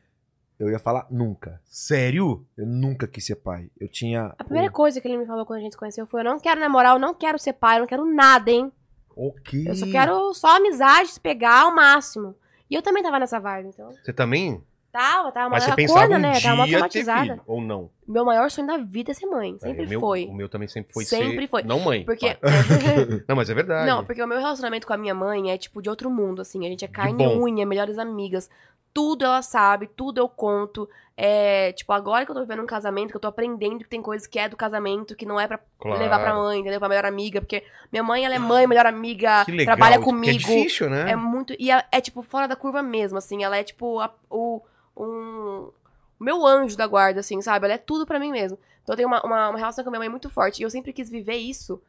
Eu 0.59 0.69
ia 0.71 0.79
falar 0.79 1.07
nunca. 1.09 1.61
Sério? 1.67 2.45
Eu 2.57 2.67
nunca 2.67 3.07
quis 3.07 3.25
ser 3.25 3.37
pai. 3.37 3.71
Eu 3.79 3.89
tinha. 3.89 4.35
A 4.37 4.43
primeira 4.45 4.69
o- 4.69 4.73
coisa 4.73 5.01
que 5.01 5.07
ele 5.07 5.17
me 5.19 5.25
falou 5.27 5.47
quando 5.47 5.61
a 5.61 5.63
gente 5.63 5.73
se 5.73 5.79
conheceu 5.79 6.05
foi: 6.07 6.21
eu 6.21 6.25
não 6.25 6.41
quero 6.41 6.61
namorar, 6.61 6.97
eu 6.97 6.99
não 6.99 7.15
quero 7.15 7.39
ser 7.39 7.53
pai, 7.53 7.77
eu 7.77 7.81
não 7.81 7.87
quero 7.87 8.05
nada, 8.05 8.51
hein? 8.51 8.73
Ok. 9.17 9.69
Eu 9.69 9.75
só 9.77 9.87
quero 9.87 10.35
só 10.35 10.57
amizade, 10.57 11.11
se 11.11 11.21
pegar 11.21 11.63
ao 11.63 11.75
máximo. 11.75 12.35
E 12.69 12.75
eu 12.75 12.83
também 12.83 13.03
tava 13.03 13.19
nessa 13.21 13.39
vibe, 13.39 13.69
então. 13.69 13.93
Você 13.93 14.13
também? 14.13 14.63
Tava, 14.91 15.31
tava 15.31 15.49
Mas 15.51 15.65
você 15.65 15.75
pensava 15.77 16.01
corna, 16.01 16.17
um 16.17 16.21
né? 16.21 16.41
Tava 16.41 16.55
uma 16.57 16.67
dia 16.67 16.89
ter 16.89 17.05
filho, 17.05 17.41
ou 17.47 17.61
não? 17.61 17.91
Meu 18.09 18.25
maior 18.25 18.51
sonho 18.51 18.67
da 18.67 18.79
vida 18.79 19.11
é 19.11 19.15
ser 19.15 19.27
mãe. 19.27 19.59
Sempre 19.59 19.83
É, 19.83 19.87
o 19.87 19.89
meu, 19.89 20.01
foi. 20.01 20.25
O 20.25 20.33
meu 20.33 20.49
também 20.49 20.67
sempre 20.67 20.93
foi 20.95 21.05
Sempre 21.05 21.43
ser... 21.43 21.49
foi. 21.49 21.63
Não 21.63 21.79
mãe. 21.79 22.05
Porque. 22.05 22.37
Não, 23.29 23.37
mas 23.37 23.51
é 23.51 23.55
verdade. 23.55 23.87
Não, 23.87 24.05
porque 24.05 24.23
o 24.23 24.27
meu 24.27 24.39
relacionamento 24.39 24.87
com 24.87 24.93
a 24.95 24.97
minha 24.97 25.15
mãe 25.15 25.51
é 25.51 25.59
tipo 25.59 25.83
de 25.83 25.91
outro 25.91 26.11
mundo, 26.11 26.41
assim. 26.41 26.65
A 26.67 26.69
gente 26.71 26.85
é 26.85 26.89
carne 26.89 27.23
e 27.23 27.27
unha, 27.39 27.67
melhores 27.67 27.99
amigas. 27.99 28.49
Tudo 28.95 29.25
ela 29.27 29.43
sabe, 29.43 29.87
tudo 29.95 30.19
eu 30.19 30.29
conto. 30.29 30.89
É, 31.21 31.73
tipo, 31.73 31.93
agora 31.93 32.25
que 32.25 32.31
eu 32.31 32.35
tô 32.35 32.41
vivendo 32.41 32.63
um 32.63 32.67
casamento, 32.67 33.11
que 33.11 33.17
eu 33.17 33.21
tô 33.21 33.29
aprendendo 33.29 33.81
que 33.81 33.89
tem 33.89 34.01
coisas 34.01 34.27
que 34.27 34.39
é 34.39 34.49
do 34.49 34.57
casamento, 34.57 35.15
que 35.15 35.27
não 35.27 35.39
é 35.39 35.47
pra 35.47 35.59
Claro. 35.79 35.99
levar 36.01 36.21
pra 36.21 36.35
mãe, 36.35 36.61
entendeu? 36.61 36.79
Pra 36.79 36.89
melhor 36.89 37.05
amiga. 37.05 37.41
Porque 37.41 37.63
minha 37.93 38.03
mãe, 38.03 38.25
ela 38.25 38.35
é 38.35 38.39
mãe, 38.39 38.67
melhor 38.67 38.87
amiga, 38.87 39.45
Que 39.45 39.53
legal. 39.53 39.77
trabalha 39.77 39.99
porque 39.99 40.11
comigo. 40.11 40.35
É 40.35 40.39
difícil, 40.39 40.89
né? 40.89 41.11
É 41.11 41.17
muito. 41.17 41.55
E 41.59 41.71
é, 41.71 41.85
é, 41.93 42.01
tipo 42.01 42.23
fora 42.23 42.49
da 42.49 42.57
curva 42.57 42.83
mesmo, 42.83 43.19
assim. 43.19 43.45
Ela 43.45 43.59
é 43.59 43.63
tipo 43.63 44.01
a- 44.01 44.15
o. 44.31 44.63
Um. 44.97 45.71
O 46.19 46.25
meu 46.25 46.47
anjo 46.47 46.77
da 46.77 46.87
guarda, 46.87 47.21
assim, 47.21 47.41
sabe? 47.41 47.67
Ela 47.67 47.75
é 47.75 47.79
tudo 47.79 48.07
pra 48.07 48.19
mim 48.19 48.31
mesmo. 48.33 48.59
Então 48.83 48.93
eu 48.93 48.97
tenho 48.97 49.09
uma, 49.09 49.23
uma, 49.25 49.51
uma 49.51 49.59
relação 49.59 49.85
com 49.85 49.91
a 49.91 49.93
minha 49.93 50.01
mãe 50.01 50.09
muito 50.09 50.29
forte. 50.31 50.61
E 50.61 50.63
eu 50.65 50.71
sempre 50.71 50.93
quis 50.93 51.09
viver 51.09 51.37
isso 51.37 51.81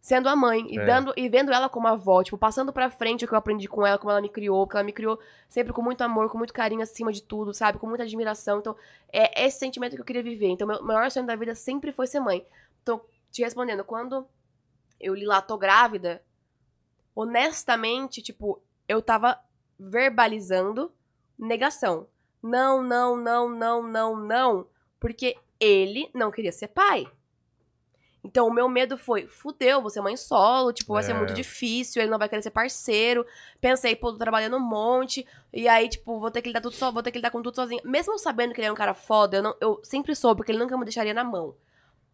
sendo 0.00 0.28
a 0.28 0.36
mãe. 0.36 0.66
E, 0.68 0.78
É. 0.78 0.84
dando, 0.84 1.14
e 1.16 1.28
vendo 1.28 1.50
ela 1.50 1.68
como 1.68 1.88
avó, 1.88 2.22
tipo, 2.22 2.36
passando 2.36 2.72
pra 2.72 2.90
frente 2.90 3.24
o 3.24 3.28
que 3.28 3.32
eu 3.34 3.38
aprendi 3.38 3.66
com 3.66 3.86
ela, 3.86 3.96
como 3.98 4.10
ela 4.10 4.20
me 4.20 4.28
criou, 4.28 4.66
porque 4.66 4.76
ela 4.76 4.84
me 4.84 4.92
criou 4.92 5.18
sempre 5.48 5.72
com 5.72 5.80
muito 5.80 6.02
amor, 6.02 6.28
com 6.30 6.36
muito 6.36 6.52
carinho 6.52 6.82
acima 6.82 7.10
de 7.10 7.22
tudo, 7.22 7.54
sabe? 7.54 7.78
Com 7.78 7.86
muita 7.86 8.04
admiração. 8.04 8.58
Então, 8.58 8.76
é 9.10 9.46
esse 9.46 9.58
sentimento 9.58 9.94
que 9.94 10.00
eu 10.02 10.04
queria 10.04 10.22
viver. 10.22 10.48
Então, 10.48 10.68
meu 10.68 10.82
maior 10.82 11.10
sonho 11.10 11.26
da 11.26 11.34
vida 11.34 11.54
sempre 11.54 11.90
foi 11.90 12.06
ser 12.06 12.20
mãe. 12.20 12.46
Então, 12.82 13.00
te 13.32 13.42
respondendo, 13.42 13.82
quando 13.82 14.26
eu 15.00 15.14
li 15.14 15.24
lá, 15.24 15.40
tô 15.40 15.56
grávida, 15.56 16.22
honestamente, 17.14 18.20
tipo, 18.22 18.60
eu 18.88 19.00
tava 19.00 19.38
verbalizando 19.78 20.92
negação. 21.38 22.06
Não, 22.46 22.82
não, 22.82 23.16
não, 23.16 23.48
não, 23.48 23.82
não, 23.82 24.16
não. 24.16 24.66
Porque 25.00 25.34
ele 25.58 26.10
não 26.12 26.30
queria 26.30 26.52
ser 26.52 26.68
pai. 26.68 27.06
Então, 28.22 28.46
o 28.46 28.52
meu 28.52 28.68
medo 28.68 28.96
foi, 28.96 29.26
fudeu, 29.26 29.80
vou 29.82 29.90
ser 29.90 30.00
mãe 30.00 30.16
solo, 30.16 30.72
tipo, 30.72 30.94
vai 30.94 31.02
ser 31.02 31.12
É. 31.12 31.14
muito 31.14 31.34
difícil, 31.34 32.00
ele 32.02 32.10
não 32.10 32.18
vai 32.18 32.28
querer 32.28 32.42
ser 32.42 32.50
parceiro. 32.50 33.26
Pensei, 33.60 33.94
pô, 33.96 34.12
tô 34.12 34.18
trabalhando 34.18 34.56
um 34.56 34.60
monte, 34.60 35.26
e 35.52 35.68
aí, 35.68 35.88
tipo, 35.88 36.18
vou 36.18 36.30
ter 36.30 36.40
que 36.40 36.48
lidar 36.48 36.62
tudo 36.62 36.74
só, 36.74 36.90
vou 36.90 37.02
ter 37.02 37.10
que 37.10 37.18
lidar 37.18 37.30
com 37.30 37.42
tudo 37.42 37.54
sozinho. 37.54 37.82
Mesmo 37.84 38.18
sabendo 38.18 38.52
que 38.54 38.60
ele 38.60 38.66
era 38.66 38.72
um 38.72 38.76
cara 38.76 38.94
foda, 38.94 39.36
eu, 39.38 39.42
não, 39.42 39.54
eu 39.60 39.80
sempre 39.82 40.14
soube 40.14 40.42
que 40.42 40.50
ele 40.52 40.58
nunca 40.58 40.76
me 40.78 40.84
deixaria 40.84 41.12
na 41.12 41.22
mão. 41.24 41.54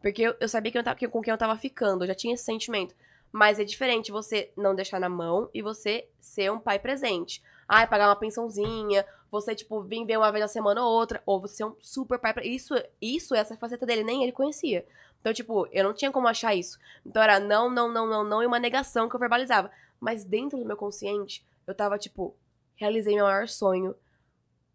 Porque 0.00 0.22
eu, 0.22 0.34
eu 0.40 0.48
sabia 0.48 0.72
que 0.72 0.78
eu 0.78 0.82
tava, 0.82 0.96
que- 0.98 1.06
com 1.06 1.20
quem 1.22 1.30
eu 1.30 1.38
tava 1.38 1.56
ficando, 1.56 2.02
eu 2.02 2.08
já 2.08 2.14
tinha 2.14 2.34
esse 2.34 2.44
sentimento. 2.44 2.92
Mas 3.30 3.60
é 3.60 3.64
diferente 3.64 4.10
você 4.10 4.50
não 4.56 4.74
deixar 4.74 4.98
na 4.98 5.08
mão 5.08 5.48
e 5.54 5.62
você 5.62 6.08
ser 6.20 6.50
um 6.50 6.58
pai 6.58 6.80
presente. 6.80 7.40
Ai, 7.72 7.86
pagar 7.86 8.08
uma 8.08 8.16
pensãozinha, 8.16 9.06
você, 9.30 9.54
tipo, 9.54 9.80
vir 9.80 10.04
ver 10.04 10.16
uma 10.16 10.32
vez 10.32 10.42
na 10.42 10.48
semana 10.48 10.84
ou 10.84 10.90
outra, 10.90 11.22
ou 11.24 11.40
você 11.40 11.54
ser 11.54 11.64
um 11.64 11.76
super 11.78 12.18
pai. 12.18 12.34
Pra... 12.34 12.44
Isso, 12.44 12.74
isso, 13.00 13.32
essa 13.32 13.56
faceta 13.56 13.86
dele, 13.86 14.02
nem 14.02 14.24
ele 14.24 14.32
conhecia. 14.32 14.84
Então, 15.20 15.32
tipo, 15.32 15.68
eu 15.70 15.84
não 15.84 15.94
tinha 15.94 16.10
como 16.10 16.26
achar 16.26 16.52
isso. 16.52 16.80
Então 17.06 17.22
era 17.22 17.38
não, 17.38 17.70
não, 17.70 17.88
não, 17.88 18.08
não, 18.08 18.24
não, 18.24 18.42
e 18.42 18.46
uma 18.46 18.58
negação 18.58 19.08
que 19.08 19.14
eu 19.14 19.20
verbalizava. 19.20 19.70
Mas 20.00 20.24
dentro 20.24 20.58
do 20.58 20.64
meu 20.64 20.76
consciente, 20.76 21.46
eu 21.64 21.72
tava, 21.72 21.96
tipo, 21.96 22.34
realizei 22.74 23.14
meu 23.14 23.26
maior 23.26 23.46
sonho. 23.46 23.94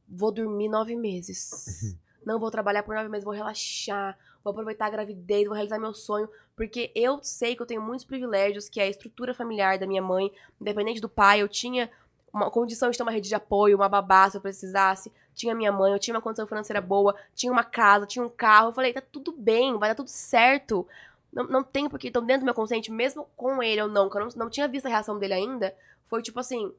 Vou 0.08 0.32
dormir 0.32 0.70
nove 0.70 0.96
meses. 0.96 1.98
Não 2.26 2.40
vou 2.40 2.50
trabalhar 2.50 2.84
por 2.84 2.96
nove 2.96 3.10
meses, 3.10 3.26
vou 3.26 3.34
relaxar, 3.34 4.18
vou 4.42 4.52
aproveitar 4.52 4.86
a 4.86 4.90
gravidez, 4.90 5.46
vou 5.46 5.54
realizar 5.54 5.80
meu 5.80 5.94
sonho. 5.94 6.30
Porque 6.56 6.94
eu 6.96 7.20
sei 7.22 7.58
que 7.58 7.62
eu 7.62 7.66
tenho 7.66 7.82
muitos 7.82 8.06
privilégios, 8.06 8.70
que 8.70 8.80
é 8.80 8.84
a 8.84 8.90
estrutura 8.90 9.34
familiar 9.34 9.78
da 9.78 9.86
minha 9.86 10.02
mãe, 10.02 10.32
independente 10.62 11.02
do 11.02 11.10
pai, 11.10 11.42
eu 11.42 11.50
tinha 11.50 11.92
uma 12.36 12.52
condição 12.52 12.90
de 12.92 12.98
ter 12.98 13.04
uma 13.04 13.12
rede 13.12 13.30
de 13.30 13.36
apoio, 13.36 13.78
uma 13.78 13.88
babá 13.88 14.30
se 14.30 14.38
eu 14.38 14.42
precisasse. 14.42 15.12
Tinha 15.34 15.56
minha 15.56 15.72
mãe, 15.72 15.92
eu 15.92 16.00
tinha 16.00 16.14
uma 16.14 16.22
condição 16.22 16.46
financeira 16.46 16.82
boa, 16.82 17.16
tinha 17.34 17.52
uma 17.52 17.64
casa, 17.64 18.06
tinha 18.06 18.24
um 18.24 18.30
carro. 18.30 18.70
Eu 18.70 18.74
falei, 18.74 18.94
tá 18.94 19.02
tudo 19.02 19.32
bem, 19.32 19.78
vai 19.78 19.90
dar 19.90 19.96
tudo 19.96 20.10
certo. 20.10 20.88
Não, 21.32 21.46
não 21.48 21.64
tem 21.64 21.90
porque. 21.90 22.10
Então, 22.10 22.26
dentro 22.26 22.42
do 22.42 22.46
meu 22.46 22.54
consciente, 22.54 22.92
mesmo 22.92 23.28
com 23.36 23.62
ele 23.64 23.82
ou 23.82 23.88
não, 23.90 24.10
que 24.10 24.18
eu 24.18 24.22
não, 24.22 24.30
não 24.36 24.50
tinha 24.50 24.68
visto 24.68 24.86
a 24.86 24.90
reação 24.90 25.18
dele 25.18 25.34
ainda, 25.34 25.74
foi 26.08 26.22
tipo 26.22 26.40
assim: 26.40 26.72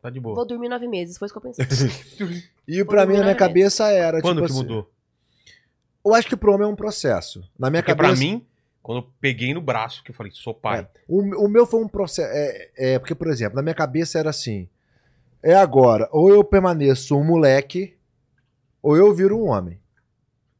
Tá 0.00 0.10
de 0.10 0.18
boa. 0.18 0.34
vou 0.34 0.44
dormir 0.44 0.68
nove 0.68 0.88
meses. 0.88 1.16
Foi 1.16 1.26
isso 1.26 1.40
que 1.40 1.46
eu 1.46 1.52
pensei. 1.52 1.66
E 2.66 2.84
pra 2.84 3.04
mim, 3.04 3.16
na 3.16 3.24
minha 3.24 3.34
cabeça 3.34 3.88
era, 3.88 4.20
Quando 4.22 4.36
tipo 4.36 4.46
que 4.46 4.52
assim, 4.52 4.62
mudou? 4.62 4.88
Eu 6.04 6.14
acho 6.14 6.28
que 6.28 6.36
pro 6.36 6.52
homem 6.52 6.64
é 6.66 6.70
um 6.70 6.76
processo. 6.76 7.40
Na 7.58 7.68
minha 7.68 7.82
Porque 7.82 7.96
cabeça. 7.96 8.14
pra 8.14 8.24
mim, 8.24 8.46
quando 8.80 8.98
eu 8.98 9.10
peguei 9.20 9.52
no 9.52 9.60
braço, 9.60 10.02
que 10.02 10.12
eu 10.12 10.14
falei, 10.14 10.30
sou 10.32 10.54
pai. 10.54 10.86
O, 11.08 11.44
o 11.44 11.48
meu 11.48 11.66
foi 11.66 11.80
um 11.80 11.88
processo. 11.88 12.30
É, 12.32 12.70
é, 12.76 12.98
porque, 13.00 13.14
por 13.16 13.28
exemplo, 13.28 13.56
na 13.56 13.62
minha 13.62 13.74
cabeça 13.74 14.18
era 14.18 14.30
assim: 14.30 14.68
é 15.42 15.54
agora, 15.54 16.08
ou 16.12 16.30
eu 16.30 16.42
permaneço 16.44 17.16
um 17.16 17.24
moleque, 17.24 17.96
ou 18.82 18.96
eu 18.96 19.12
viro 19.14 19.36
um 19.38 19.48
homem. 19.48 19.80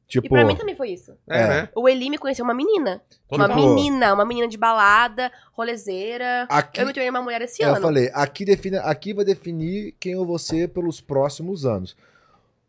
Tipo, 0.08 0.26
E 0.26 0.28
pra 0.28 0.44
mim 0.44 0.54
também 0.54 0.74
foi 0.76 0.90
isso. 0.90 1.12
É, 1.28 1.40
É. 1.40 1.48
né? 1.48 1.68
O 1.74 1.88
Eli 1.88 2.10
me 2.10 2.18
conheceu 2.18 2.44
uma 2.44 2.52
menina. 2.52 3.00
Uma 3.30 3.48
menina, 3.48 4.12
uma 4.12 4.26
menina 4.26 4.46
de 4.46 4.58
balada, 4.58 5.32
rolezeira. 5.54 6.46
aqui, 6.50 6.80
Eu 6.82 6.86
me 6.86 6.92
tornei 6.92 7.08
uma 7.08 7.22
mulher 7.22 7.40
esse 7.40 7.62
eu 7.62 7.70
ano. 7.70 7.80
falei, 7.80 8.10
aqui, 8.12 8.44
define, 8.44 8.76
aqui 8.76 9.14
vai 9.14 9.24
definir 9.24 9.94
quem 9.98 10.12
eu 10.12 10.26
vou 10.26 10.38
ser 10.38 10.68
pelos 10.68 11.00
próximos 11.00 11.64
anos. 11.64 11.96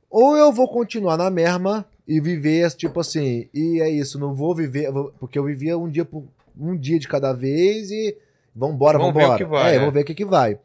Ou 0.10 0.38
eu 0.38 0.54
vou 0.54 0.70
continuar 0.70 1.18
na 1.18 1.30
mesma 1.30 1.86
e 2.08 2.22
viver, 2.22 2.72
tipo 2.72 3.00
assim, 3.02 3.50
e 3.54 3.82
é 3.82 3.90
isso, 3.90 4.18
não 4.18 4.34
vou 4.34 4.56
viver, 4.56 4.90
porque 5.20 5.38
eu 5.38 5.44
vivia 5.44 5.78
um 5.78 5.90
dia 5.90 6.06
por 6.06 6.24
um 6.58 6.78
dia 6.78 6.98
de 7.00 7.08
cada 7.10 7.34
vez 7.34 7.90
e 7.92 8.16
vambora, 8.56 8.98
Vamos 9.00 9.14
ver 9.16 9.22
vambora. 9.24 9.36
o 9.44 9.46
que 9.46 9.52
vai, 9.52 9.72
é, 9.74 9.76
é. 9.76 9.80
vamos 9.80 9.94
ver 9.94 10.02
o 10.02 10.06
que, 10.06 10.14
que 10.16 10.26
vai. 10.26 10.58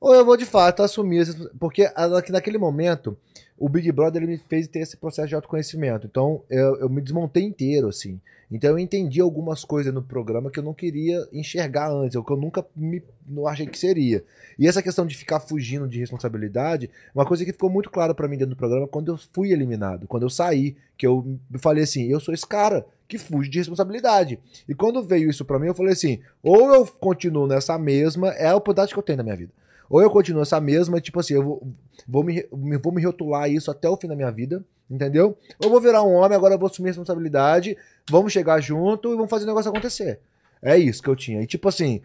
Ou 0.00 0.14
eu 0.14 0.24
vou 0.24 0.36
de 0.36 0.44
fato 0.44 0.82
assumir, 0.82 1.18
esse- 1.18 1.48
porque 1.58 1.90
naquele 2.30 2.58
momento 2.58 3.16
o 3.58 3.68
Big 3.68 3.90
Brother 3.90 4.22
ele 4.22 4.32
me 4.32 4.38
fez 4.38 4.68
ter 4.68 4.80
esse 4.80 4.96
processo 4.96 5.28
de 5.28 5.34
autoconhecimento. 5.34 6.06
Então 6.06 6.42
eu, 6.50 6.76
eu 6.76 6.88
me 6.90 7.00
desmontei 7.00 7.42
inteiro, 7.42 7.88
assim. 7.88 8.20
Então 8.50 8.70
eu 8.70 8.78
entendi 8.78 9.20
algumas 9.20 9.64
coisas 9.64 9.92
no 9.92 10.02
programa 10.02 10.50
que 10.50 10.58
eu 10.60 10.62
não 10.62 10.74
queria 10.74 11.26
enxergar 11.32 11.90
antes, 11.90 12.14
ou 12.14 12.22
que 12.22 12.32
eu 12.32 12.36
nunca 12.36 12.64
me, 12.76 13.02
não 13.26 13.46
achei 13.46 13.66
que 13.66 13.78
seria. 13.78 14.22
E 14.58 14.68
essa 14.68 14.82
questão 14.82 15.04
de 15.04 15.16
ficar 15.16 15.40
fugindo 15.40 15.88
de 15.88 15.98
responsabilidade, 15.98 16.88
uma 17.14 17.26
coisa 17.26 17.44
que 17.44 17.52
ficou 17.52 17.68
muito 17.70 17.90
clara 17.90 18.14
pra 18.14 18.28
mim 18.28 18.36
dentro 18.36 18.54
do 18.54 18.58
programa 18.58 18.86
quando 18.86 19.10
eu 19.10 19.18
fui 19.32 19.50
eliminado, 19.50 20.06
quando 20.06 20.22
eu 20.22 20.30
saí, 20.30 20.76
que 20.96 21.06
eu 21.06 21.38
falei 21.58 21.82
assim, 21.82 22.04
eu 22.04 22.20
sou 22.20 22.32
esse 22.32 22.46
cara 22.46 22.86
que 23.08 23.18
fuge 23.18 23.48
de 23.50 23.58
responsabilidade. 23.58 24.38
E 24.68 24.74
quando 24.74 25.02
veio 25.02 25.28
isso 25.28 25.44
pra 25.44 25.58
mim, 25.58 25.66
eu 25.68 25.74
falei 25.74 25.92
assim, 25.94 26.20
ou 26.42 26.72
eu 26.72 26.86
continuo 26.86 27.46
nessa 27.48 27.76
mesma, 27.78 28.28
é 28.30 28.46
a 28.48 28.54
oportunidade 28.56 28.92
que 28.92 28.98
eu 28.98 29.02
tenho 29.02 29.16
na 29.18 29.24
minha 29.24 29.36
vida. 29.36 29.52
Ou 29.88 30.00
eu 30.02 30.10
continuo 30.10 30.42
essa 30.42 30.60
mesma, 30.60 31.00
tipo 31.00 31.20
assim, 31.20 31.34
eu 31.34 31.42
vou, 31.42 31.68
vou, 32.06 32.24
me, 32.24 32.46
vou 32.82 32.92
me 32.92 33.04
rotular 33.04 33.50
isso 33.50 33.70
até 33.70 33.88
o 33.88 33.96
fim 33.96 34.08
da 34.08 34.16
minha 34.16 34.30
vida, 34.30 34.64
entendeu? 34.90 35.36
Ou 35.62 35.70
vou 35.70 35.80
virar 35.80 36.02
um 36.02 36.12
homem, 36.14 36.36
agora 36.36 36.54
eu 36.54 36.58
vou 36.58 36.66
assumir 36.68 36.88
responsabilidade, 36.90 37.76
vamos 38.10 38.32
chegar 38.32 38.60
junto 38.60 39.12
e 39.12 39.16
vamos 39.16 39.30
fazer 39.30 39.44
o 39.44 39.48
negócio 39.48 39.70
acontecer. 39.70 40.20
É 40.62 40.76
isso 40.76 41.02
que 41.02 41.08
eu 41.08 41.16
tinha. 41.16 41.42
E 41.42 41.46
tipo 41.46 41.68
assim, 41.68 42.00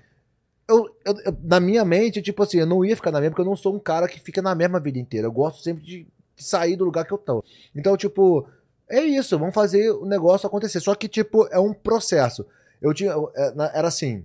eu, 0.67 0.87
eu- 1.05 1.15
eu- 1.25 1.37
na 1.43 1.59
minha 1.59 1.83
mente, 1.83 2.21
tipo 2.21 2.43
assim, 2.43 2.59
eu 2.59 2.65
não 2.65 2.85
ia 2.85 2.95
ficar 2.95 3.11
na 3.11 3.19
mesma, 3.19 3.31
porque 3.31 3.41
eu 3.41 3.49
não 3.49 3.55
sou 3.55 3.75
um 3.75 3.79
cara 3.79 4.07
que 4.07 4.19
fica 4.19 4.41
na 4.41 4.53
mesma 4.55 4.79
vida 4.79 4.99
inteira. 4.99 5.27
Eu 5.27 5.31
gosto 5.31 5.61
sempre 5.63 5.83
de 5.83 6.07
sair 6.37 6.75
do 6.75 6.85
lugar 6.85 7.05
que 7.05 7.13
eu 7.13 7.17
tô. 7.17 7.43
Então, 7.75 7.95
tipo, 7.97 8.47
é 8.89 9.01
isso, 9.01 9.37
vamos 9.37 9.53
fazer 9.55 9.91
o 9.91 10.05
negócio 10.05 10.47
acontecer. 10.47 10.79
Só 10.79 10.95
que, 10.95 11.07
tipo, 11.07 11.47
é 11.51 11.59
um 11.59 11.73
processo. 11.73 12.45
Eu 12.81 12.93
tinha. 12.93 13.13
é, 13.35 13.53
Era 13.77 13.87
assim, 13.87 14.23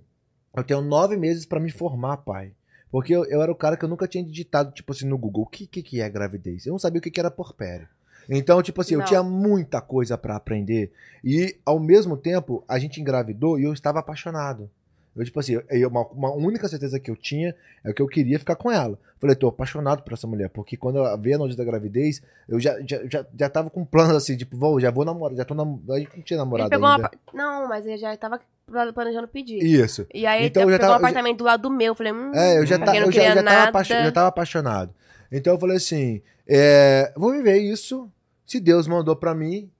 eu 0.57 0.63
tenho 0.65 0.81
nove 0.83 1.17
meses 1.17 1.45
pra 1.47 1.61
me 1.61 1.71
formar, 1.71 2.19
pai. 2.19 2.53
Porque 2.91 3.15
eu, 3.15 3.25
eu 3.27 3.43
era 3.43 3.51
o 3.51 3.57
cara 3.57 3.77
que 3.77 3.85
eu 3.85 3.89
nunca 3.89 4.07
tinha 4.09 4.25
digitado, 4.25 4.71
tipo 4.73 4.93
assim, 4.93 5.07
no 5.07 5.19
Google, 5.19 5.43
o 5.45 5.47
que, 5.47 5.67
que, 5.67 5.83
que 5.83 6.01
é 6.01 6.09
gravidez? 6.09 6.67
Eu 6.67 6.73
não 6.73 6.79
sabia 6.79 6.99
o 6.99 7.03
que, 7.03 7.11
que 7.11 7.21
era 7.21 7.31
porpério. 7.31 7.89
Então, 8.29 8.61
tipo 8.63 8.81
assim, 8.81 8.95
eu 8.95 9.01
Não. 9.01 9.07
tinha 9.07 9.23
muita 9.23 9.81
coisa 9.81 10.17
pra 10.19 10.37
aprender. 10.37 10.93
E, 11.23 11.57
ao 11.65 11.79
mesmo 11.79 12.17
tempo, 12.17 12.65
a 12.67 12.79
gente 12.79 13.01
engravidou 13.01 13.59
e 13.59 13.65
eu 13.65 13.73
estava 13.73 14.01
apaixonado. 14.01 14.69
Eu, 15.15 15.25
tipo 15.25 15.39
assim, 15.41 15.59
eu- 15.71 15.89
uma, 15.89 16.07
uma 16.09 16.31
única 16.33 16.69
certeza 16.69 16.99
que 17.01 17.11
eu 17.11 17.17
tinha 17.17 17.55
é 17.85 17.93
que 17.93 18.03
eu 18.03 18.07
queria 18.07 18.39
ficar 18.39 18.57
com 18.57 18.71
ela. 18.71 18.99
Falei, 19.19 19.35
tô 19.35 19.49
apaixonado 19.49 20.03
por 20.03 20.13
essa 20.13 20.27
mulher, 20.27 20.51
porque 20.51 20.77
quando 20.77 20.99
eu 20.99 21.19
vi 21.19 21.33
a 21.35 21.39
notícia 21.39 21.57
da 21.65 21.71
gravidez, 21.71 22.21
eu 22.49 22.61
já, 22.61 22.79
já, 22.83 23.01
já, 23.07 23.25
já 23.39 23.49
tava 23.49 23.71
com 23.71 23.83
planos 23.85 24.15
assim, 24.17 24.37
tipo, 24.37 24.57
vou, 24.59 24.79
já 24.79 24.91
vou 24.91 25.05
namorar, 25.07 25.37
já 25.37 25.45
tô 25.45 25.55
namorando. 25.55 25.93
A 25.93 25.99
gente 25.99 26.17
não 26.17 26.23
tinha 26.23 26.39
namorado 26.39 26.75
ainda. 26.75 26.87
uma. 26.87 27.11
Não, 27.33 27.67
mas 27.69 27.87
ele 27.87 27.97
já 27.97 28.15
tava 28.17 28.39
planejando 28.71 29.29
pedir. 29.29 29.63
Isso. 29.63 30.07
E 30.13 30.27
aí 30.27 30.47
Então, 30.47 30.65
eu 30.65 30.71
já 30.71 30.79
pegou 30.79 30.91
um 30.91 30.93
tava- 30.95 31.03
já- 31.03 31.09
apartamento 31.09 31.39
do 31.39 31.45
lado 31.45 31.63
do 31.63 31.71
meu. 31.71 31.89
Eu 31.89 31.95
falei, 31.95 32.13
hum, 32.13 32.33
É, 32.35 32.59
eu 32.59 32.67
já, 32.67 32.79
tá, 32.79 32.97
eu 32.97 33.13
já, 33.13 33.23
já, 33.35 33.43
tava 33.43 33.85
já 33.85 34.13
tava 34.13 34.29
apaixonado. 34.29 34.95
Então 35.31 35.55
eu 35.55 35.59
falei 35.61 35.77
assim: 35.77 36.21
é, 36.49 37.13
vou 37.17 37.33
viver 37.33 37.59
isso. 37.59 38.11
Se 38.45 38.61
Deus 38.61 38.87
mandou 38.87 39.15
pra 39.17 39.35
mim, 39.35 39.71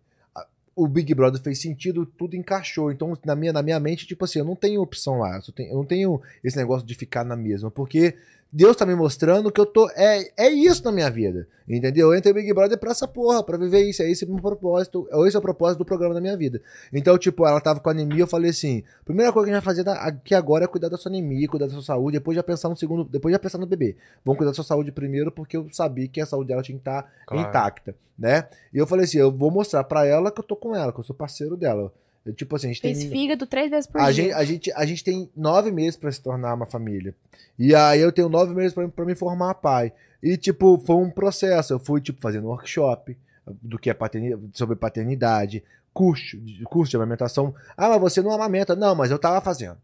o 0.75 0.87
Big 0.89 1.15
Brother 1.15 1.41
fez 1.41 1.61
sentido, 1.61 2.05
tudo 2.07 2.37
encaixou. 2.37 2.91
Então, 2.93 3.17
na 3.25 3.35
minha, 3.35 3.53
na 3.53 3.63
minha 3.63 3.79
mente, 3.81 4.07
tipo 4.07 4.25
assim, 4.25 4.39
eu 4.41 4.45
não 4.45 4.55
tenho 4.57 4.81
opção 4.83 5.19
lá. 5.19 5.37
Eu, 5.47 5.53
tenho- 5.53 5.71
eu 5.71 5.77
não 5.77 5.85
tenho 5.85 6.21
esse 6.45 6.57
negócio 6.57 6.87
de 6.87 6.95
ficar 6.95 7.25
na 7.25 7.37
mesma. 7.37 7.71
Porque 7.71 8.15
Deus 8.53 8.77
tá 8.77 8.87
me 8.87 8.95
mostrando 8.95 9.51
que 9.51 9.61
eu 9.61 9.67
tô. 9.67 9.91
É, 9.91 10.31
é 10.37 10.49
isso 10.49 10.83
na 10.85 10.93
minha 10.93 11.11
vida. 11.11 11.47
Entendeu? 11.69 12.13
Eu 12.13 12.19
entrei 12.19 12.33
no 12.33 12.39
Big 12.41 12.55
Brother 12.55 12.79
pra 12.79 12.93
essa 12.93 13.07
porra, 13.09 13.43
pra 13.43 13.59
viver 13.59 13.81
isso. 13.83 14.03
É 14.03 14.11
esse 14.11 14.25
o 14.25 14.29
meu 14.33 14.41
propósito. 14.41 15.07
é 15.11 15.19
Esse 15.27 15.37
é 15.37 15.39
o 15.39 15.43
propósito 15.43 15.79
do 15.79 15.85
programa 15.85 16.15
da 16.15 16.21
minha 16.21 16.37
vida. 16.37 16.63
Então, 16.93 17.19
tipo, 17.19 17.45
ela 17.47 17.61
tava 17.61 17.81
com 17.81 17.91
anemia, 17.91 18.21
eu 18.23 18.27
falei 18.27 18.51
assim: 18.51 18.83
primeira 19.05 19.33
coisa 19.33 19.47
que 19.47 19.53
a 19.53 19.55
gente 19.57 19.65
vai 19.65 19.75
fazer 19.75 19.89
aqui 19.91 20.35
agora 20.35 20.65
é 20.65 20.69
cuidar 20.69 20.89
da 20.89 20.97
sua 20.97 21.11
anemia, 21.11 21.49
cuidar 21.49 21.67
da 21.67 21.73
sua 21.73 21.83
saúde, 21.83 22.19
depois 22.19 22.37
já 22.37 22.43
pensar 22.43 22.69
no 22.69 22.77
segundo, 22.77 23.05
depois 23.05 23.33
já 23.33 23.39
pensar 23.39 23.59
no 23.59 23.67
bebê. 23.67 23.97
Vamos 24.25 24.39
cuidar 24.39 24.53
da 24.53 24.55
sua 24.55 24.65
saúde 24.65 24.93
primeiro, 24.93 25.33
porque 25.33 25.57
eu 25.57 25.67
sabia 25.73 26.07
que 26.09 26.21
a 26.21 26.27
saúde 26.27 26.49
dela 26.49 26.63
tinha 26.63 26.77
que 26.77 26.83
estar 26.83 27.11
Claro. 27.27 27.49
intacta, 27.49 27.95
né? 28.17 28.47
E 28.73 28.79
eu 28.79 28.87
falei 28.87 29.05
assim: 29.05 29.19
eu 29.19 29.31
vou 29.33 29.51
mostrar 29.51 29.83
pra 29.85 30.07
ela 30.07 30.31
que 30.31 30.41
eu 30.41 30.45
tô 30.45 30.55
com 30.55 30.75
ela, 30.75 30.93
que 30.93 31.01
eu 31.01 31.05
sou 31.05 31.17
parceiro 31.17 31.57
dela. 31.57 31.93
Tipo 32.33 32.57
assim, 32.57 32.67
a 32.67 32.73
gente 32.73 32.81
Fez 32.83 32.99
tem. 32.99 33.11
fígado 33.11 33.47
três 33.47 33.71
vezes 33.71 33.87
por 33.87 34.01
A 34.01 34.11
dia. 34.11 34.25
gente, 34.25 34.33
a, 34.35 34.45
gente, 34.45 34.73
a 34.73 34.85
gente 34.87 35.05
tem 35.05 35.31
nove 35.37 35.71
meses 35.71 35.97
pra 35.97 36.11
se 36.11 36.21
tornar 36.21 36.55
uma 36.55 36.67
família. 36.67 37.15
E 37.59 37.75
aí 37.75 38.01
eu 38.01 38.13
tenho 38.13 38.29
nove 38.29 38.55
meses 38.55 38.73
pra, 38.75 38.89
pra 38.89 39.05
me 39.05 39.15
formar 39.15 39.55
pai. 39.55 39.93
E, 40.23 40.37
tipo, 40.37 40.79
foi 40.87 40.97
um 40.97 41.11
processo. 41.11 41.73
Eu 41.73 41.79
fui, 41.79 42.01
tipo, 42.01 42.21
fazendo 42.21 42.47
workshop 42.49 43.17
do 43.63 43.79
que 43.79 43.89
é 43.91 43.95
paterni- 43.95 44.37
sobre 44.53 44.75
paternidade, 44.77 45.63
curso, 45.95 46.37
curso 46.65 46.91
de 46.91 46.97
amamentação. 46.97 47.55
Ah, 47.77 47.89
mas 47.91 48.01
você 48.01 48.21
não 48.23 48.33
amamenta. 48.33 48.75
Não, 48.75 48.95
mas 48.95 49.11
eu 49.11 49.19
tava 49.19 49.41
fazendo. 49.41 49.77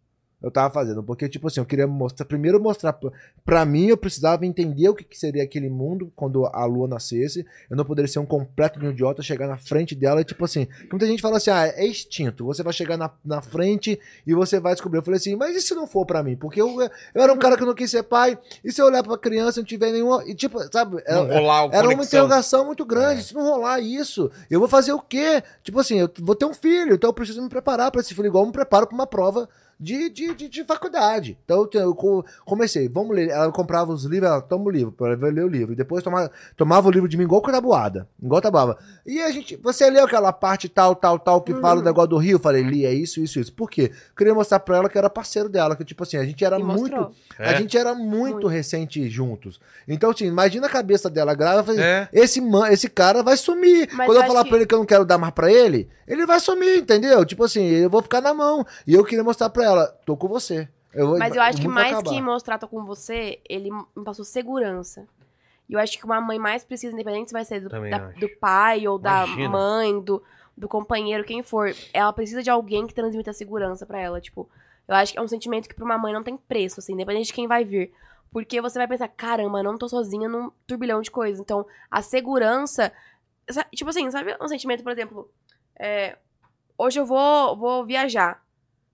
Eu 0.43 0.51
tava 0.51 0.73
fazendo, 0.73 1.03
porque, 1.03 1.29
tipo 1.29 1.47
assim, 1.47 1.61
eu 1.61 1.65
queria 1.67 1.87
mostrar, 1.87 2.27
primeiro 2.27 2.61
mostrar, 2.61 2.93
pra- 2.93 3.13
pra 3.45 3.65
mim, 3.65 3.87
eu 3.87 3.97
precisava 3.97 4.45
entender 4.45 4.89
o 4.89 4.95
que, 4.95 5.05
que 5.05 5.19
seria 5.19 5.43
aquele 5.45 5.69
mundo 5.71 6.13
quando 6.17 6.45
a 6.47 6.65
lua 6.65 6.89
nascesse. 6.89 7.47
Eu 7.71 7.77
não 7.77 7.85
poderia 7.85 8.09
ser 8.11 8.19
um 8.19 8.27
completo 8.27 8.83
idiota, 8.85 9.23
chegar 9.23 9.47
na 9.47 9.57
frente 9.57 9.95
dela 9.95 10.21
e, 10.21 10.25
tipo 10.25 10.45
assim, 10.45 10.67
muita 10.91 11.07
gente 11.07 11.23
fala 11.23 11.37
assim, 11.37 11.51
ah, 11.51 11.67
é 11.67 11.87
extinto. 11.87 12.45
Você 12.47 12.63
vai 12.63 12.73
chegar 12.73 12.97
na, 12.97 13.11
na 13.25 13.41
frente 13.41 13.99
e 14.27 14.35
você 14.35 14.59
vai 14.59 14.73
descobrir. 14.73 14.99
Eu 14.99 15.03
falei 15.05 15.19
assim, 15.19 15.37
mas 15.37 15.55
e 15.57 15.61
se 15.61 15.75
não 15.75 15.87
for 15.87 16.05
pra 16.05 16.23
mim? 16.23 16.37
Porque 16.37 16.61
eu, 16.61 16.69
eu 16.81 17.23
era 17.23 17.33
um 17.33 17.39
cara 17.39 17.57
que 17.57 17.65
não 17.65 17.75
quis 17.75 17.91
ser 17.91 18.03
pai, 18.03 18.39
e 18.65 18.73
se 18.73 18.81
eu 18.83 18.87
olhar 18.87 19.03
pra 19.03 19.17
criança 19.17 19.61
e 19.61 19.63
não 19.63 19.67
tiver 19.67 19.93
nenhuma. 19.93 20.23
E, 20.27 20.35
tipo, 20.35 20.59
sabe? 20.73 21.03
Não 21.09 21.25
Era, 21.25 21.35
rolar 21.39 21.67
o 21.67 21.73
era 21.73 21.89
uma 21.89 22.03
interrogação 22.05 22.65
muito 22.67 22.85
grande. 22.85 23.21
É. 23.21 23.23
Se 23.23 23.35
não 23.35 23.43
rolar 23.45 23.81
isso, 23.81 24.31
eu 24.51 24.59
vou 24.59 24.69
fazer 24.69 24.93
o 24.93 25.01
quê? 25.01 25.43
Tipo 25.63 25.79
assim, 25.81 25.99
eu 26.01 26.11
vou 26.21 26.35
ter 26.35 26.45
um 26.47 26.55
filho, 26.55 26.95
então 26.95 27.11
eu 27.11 27.15
preciso 27.15 27.41
me 27.43 27.49
preparar 27.49 27.91
pra 27.91 28.01
esse 28.01 28.15
filho, 28.15 28.27
igual 28.27 28.43
eu 28.43 28.47
me 28.49 28.53
preparo 28.53 28.87
pra 28.87 28.95
uma 28.95 29.07
prova 29.07 29.49
de, 29.83 30.09
de, 30.11 30.35
de, 30.35 30.49
de 30.49 30.65
faculdade. 30.65 31.37
Então 31.45 31.69
eu, 31.73 31.81
eu 31.81 31.95
co- 31.95 32.25
comecei, 32.45 32.89
vamos 32.89 33.15
ler. 33.17 33.29
Ela 33.31 33.51
comprava 33.51 33.93
os 33.93 34.05
livros, 34.05 34.31
ela 34.31 34.41
toma 34.41 34.67
o 34.67 34.71
livro, 34.71 34.93
para 34.93 35.15
ler 35.15 35.45
o 35.45 35.49
livro. 35.49 35.73
E 35.73 35.77
depois 35.77 36.03
tomava, 36.05 36.31
tomava 36.57 36.89
o 36.89 36.91
livro 36.91 37.09
de 37.09 37.17
mim 37.17 37.25
igual 37.25 37.41
tabuada. 37.43 38.09
Igual 38.23 38.41
tabuada. 38.41 38.79
E 39.05 39.21
a 39.21 39.31
gente, 39.31 39.57
você 39.57 39.91
leu 39.91 40.05
aquela 40.05 40.33
parte 40.33 40.69
tal, 40.69 40.95
tal, 40.95 41.19
tal, 41.19 41.41
que 41.43 41.53
fala 41.55 41.77
Uhum. 41.77 41.83
do 41.83 41.85
negócio 41.85 42.09
do 42.11 42.17
Rio? 42.19 42.37
Eu 42.37 42.41
falei, 42.41 42.63
li, 42.63 42.87
é 42.87 42.95
isso, 42.95 43.21
isso, 43.21 43.41
isso. 43.41 43.53
Por 43.53 43.69
quê? 43.71 43.91
Queria 44.17 44.35
mostrar 44.35 44.61
pra 44.61 44.77
ela 44.77 44.89
que 44.89 44.97
eu 44.97 45.01
era 45.01 45.11
parceiro 45.11 45.49
dela, 45.49 45.75
que 45.75 45.85
tipo 45.85 46.03
assim, 46.05 46.17
a 46.17 46.25
gente 46.25 46.45
era 46.45 46.59
E 46.59 46.63
muito. 46.63 46.81
mostrou. 46.81 47.13
A 47.39 47.53
É. 47.53 47.57
gente 47.59 47.77
era 47.77 47.95
muito, 47.95 48.33
Muito. 48.35 48.47
recente 48.47 49.09
juntos. 49.09 49.61
Então, 49.89 50.11
assim, 50.11 50.27
imagina 50.27 50.67
a 50.67 50.71
cabeça 50.71 51.11
dela 51.11 51.35
grávida. 51.35 51.83
É. 51.83 52.09
Esse, 52.13 52.41
man, 52.41 52.69
esse 52.71 52.89
cara 52.89 53.23
vai 53.23 53.37
sumir. 53.37 53.89
Mas 53.93 54.07
Quando 54.07 54.19
eu 54.21 54.27
falar 54.27 54.41
acho 54.41 54.49
pra 54.49 54.59
ele 54.59 54.67
que 54.67 54.75
eu 54.75 54.79
não 54.79 54.87
quero 54.87 55.05
dar 55.05 55.19
mais 55.19 55.33
pra 55.35 55.51
ele, 55.51 55.89
ele 56.07 56.25
vai 56.27 56.39
sumir, 56.39 56.79
entendeu? 56.79 57.25
Tipo 57.25 57.45
assim, 57.45 57.65
eu 57.65 57.89
vou 57.91 58.03
ficar 58.03 58.21
na 58.21 58.33
mão. 58.35 58.65
E 58.87 58.95
eu 58.95 59.05
queria 59.05 59.25
mostrar 59.25 59.49
pra 59.51 59.65
ela, 59.65 59.72
tô 60.05 60.17
com 60.17 60.29
você. 60.29 60.69
Eu 60.93 61.09
vou- 61.09 61.19
Mas 61.19 61.35
eu 61.35 61.43
acho 61.43 61.61
que 61.61 61.69
mais 61.69 61.93
acabar. 61.93 62.11
que 62.11 62.21
mostrar 62.21 62.59
tô 62.59 62.69
com 62.69 62.85
você, 62.85 63.41
ele 63.49 63.71
me 63.71 64.05
passou 64.05 64.25
segurança. 64.25 65.07
E 65.69 65.73
eu 65.75 65.79
acho 65.81 65.97
que 65.99 66.05
uma 66.05 66.21
mãe 66.21 66.39
mais 66.39 66.65
precisa, 66.65 66.93
independente 66.93 67.29
se 67.29 67.33
vai 67.33 67.45
ser 67.45 67.61
do, 67.61 67.69
da- 67.69 68.09
do 68.11 68.29
pai 68.39 68.87
ou 68.87 68.99
Imagina. 68.99 69.43
da 69.45 69.49
mãe, 69.49 70.01
do, 70.01 70.23
do 70.57 70.69
companheiro, 70.69 71.25
quem 71.25 71.43
for, 71.43 71.75
ela 71.95 72.13
precisa 72.13 72.43
de 72.43 72.51
alguém 72.51 72.87
que 72.87 72.93
transmita 72.93 73.33
segurança 73.33 73.87
pra 73.87 73.99
ela. 73.99 74.21
Tipo, 74.21 74.49
eu 74.87 74.95
acho 74.95 75.13
que 75.13 75.19
é 75.19 75.23
um 75.23 75.29
sentimento 75.29 75.69
que 75.69 75.75
pra 75.75 75.85
uma 75.85 75.97
mãe 75.97 76.13
não 76.13 76.23
tem 76.23 76.37
preço, 76.37 76.81
assim, 76.81 76.93
independente 76.93 77.29
de 77.29 77.33
quem 77.33 77.47
vai 77.49 77.65
vir. 77.65 77.91
Porque 78.31 78.61
você 78.61 78.79
vai 78.79 78.89
pensar, 78.89 79.09
caramba, 79.09 79.59
eu 79.61 79.65
não 79.65 79.79
tô 79.79 79.89
sozinha 79.89 80.29
num 80.29 80.51
turbilhão 80.67 81.01
de 81.01 81.11
coisas. 81.11 81.41
Então, 81.41 81.67
a 81.91 82.03
segurança. 82.03 82.93
Tipo 83.75 83.91
assim, 83.91 84.11
sabe 84.11 84.37
um 84.41 84.49
sentimento, 84.49 84.83
por 84.83 84.93
exemplo, 84.93 85.31
é, 85.79 86.17
hoje 86.77 86.99
eu 87.01 87.07
vou, 87.07 87.57
vou 87.57 87.85
viajar. 87.85 88.43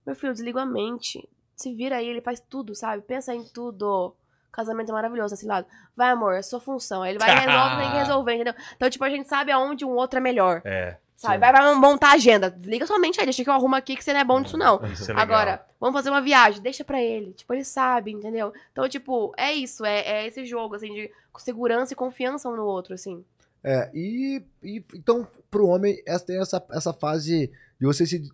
Meu 0.09 0.15
filho, 0.15 0.33
desliga 0.33 0.61
a 0.61 0.65
mente. 0.65 1.29
Se 1.55 1.71
vira 1.71 1.97
aí, 1.97 2.07
ele 2.07 2.19
faz 2.19 2.39
tudo, 2.39 2.73
sabe? 2.73 3.03
Pensa 3.03 3.31
em 3.31 3.43
tudo. 3.43 4.15
Casamento 4.51 4.89
é 4.89 4.93
maravilhoso, 4.93 5.35
assim, 5.35 5.45
lado. 5.45 5.67
Vai, 5.95 6.09
amor, 6.09 6.33
é 6.33 6.41
sua 6.41 6.59
função. 6.59 7.03
Aí 7.03 7.11
ele 7.11 7.19
vai 7.19 7.29
e 7.37 7.39
resolve, 7.39 7.75
tem 7.77 7.91
que 7.91 7.97
resolver, 7.97 8.33
entendeu? 8.33 8.53
Então, 8.75 8.89
tipo, 8.89 9.03
a 9.03 9.09
gente 9.09 9.29
sabe 9.29 9.51
aonde 9.51 9.85
um 9.85 9.91
outro 9.91 10.17
é 10.17 10.21
melhor. 10.21 10.63
É. 10.65 10.97
Sabe? 11.15 11.35
Sim. 11.35 11.39
Vai, 11.41 11.51
vai 11.51 11.75
montar 11.75 12.07
a 12.07 12.13
agenda. 12.13 12.49
Desliga 12.49 12.87
sua 12.87 12.97
mente 12.97 13.19
aí, 13.19 13.25
deixa 13.27 13.43
que 13.43 13.49
eu 13.49 13.53
arrumo 13.53 13.75
aqui 13.75 13.95
que 13.95 14.03
você 14.03 14.11
não 14.11 14.19
é 14.19 14.23
bom 14.23 14.41
disso, 14.41 14.57
não. 14.57 14.83
Isso 14.85 15.11
é 15.11 15.13
legal. 15.13 15.21
Agora, 15.21 15.65
vamos 15.79 15.93
fazer 15.93 16.09
uma 16.09 16.21
viagem, 16.21 16.59
deixa 16.59 16.83
pra 16.83 16.99
ele. 16.99 17.33
Tipo, 17.33 17.53
ele 17.53 17.63
sabe, 17.63 18.11
entendeu? 18.11 18.51
Então, 18.71 18.89
tipo, 18.89 19.31
é 19.37 19.53
isso, 19.53 19.85
é, 19.85 19.99
é 19.99 20.27
esse 20.27 20.43
jogo, 20.43 20.73
assim, 20.73 20.91
de 20.91 21.11
segurança 21.37 21.93
e 21.93 21.95
confiança 21.95 22.49
um 22.49 22.55
no 22.55 22.65
outro, 22.65 22.95
assim. 22.95 23.23
É, 23.63 23.91
e, 23.93 24.41
e 24.63 24.83
então, 24.95 25.27
pro 25.51 25.67
homem, 25.67 26.01
essa, 26.07 26.25
tem 26.25 26.39
essa, 26.39 26.65
essa 26.71 26.93
fase 26.93 27.51
de 27.79 27.85
você 27.85 28.05
se. 28.05 28.31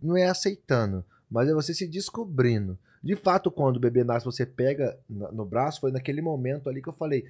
Não 0.00 0.16
é 0.16 0.28
aceitando, 0.28 1.04
mas 1.30 1.48
é 1.48 1.54
você 1.54 1.72
se 1.74 1.86
descobrindo. 1.86 2.78
De 3.02 3.14
fato, 3.14 3.50
quando 3.50 3.76
o 3.76 3.80
bebê 3.80 4.02
nasce, 4.04 4.26
você 4.26 4.44
pega 4.44 4.98
no 5.08 5.44
braço, 5.44 5.80
foi 5.80 5.92
naquele 5.92 6.20
momento 6.20 6.68
ali 6.68 6.82
que 6.82 6.88
eu 6.88 6.92
falei: 6.92 7.24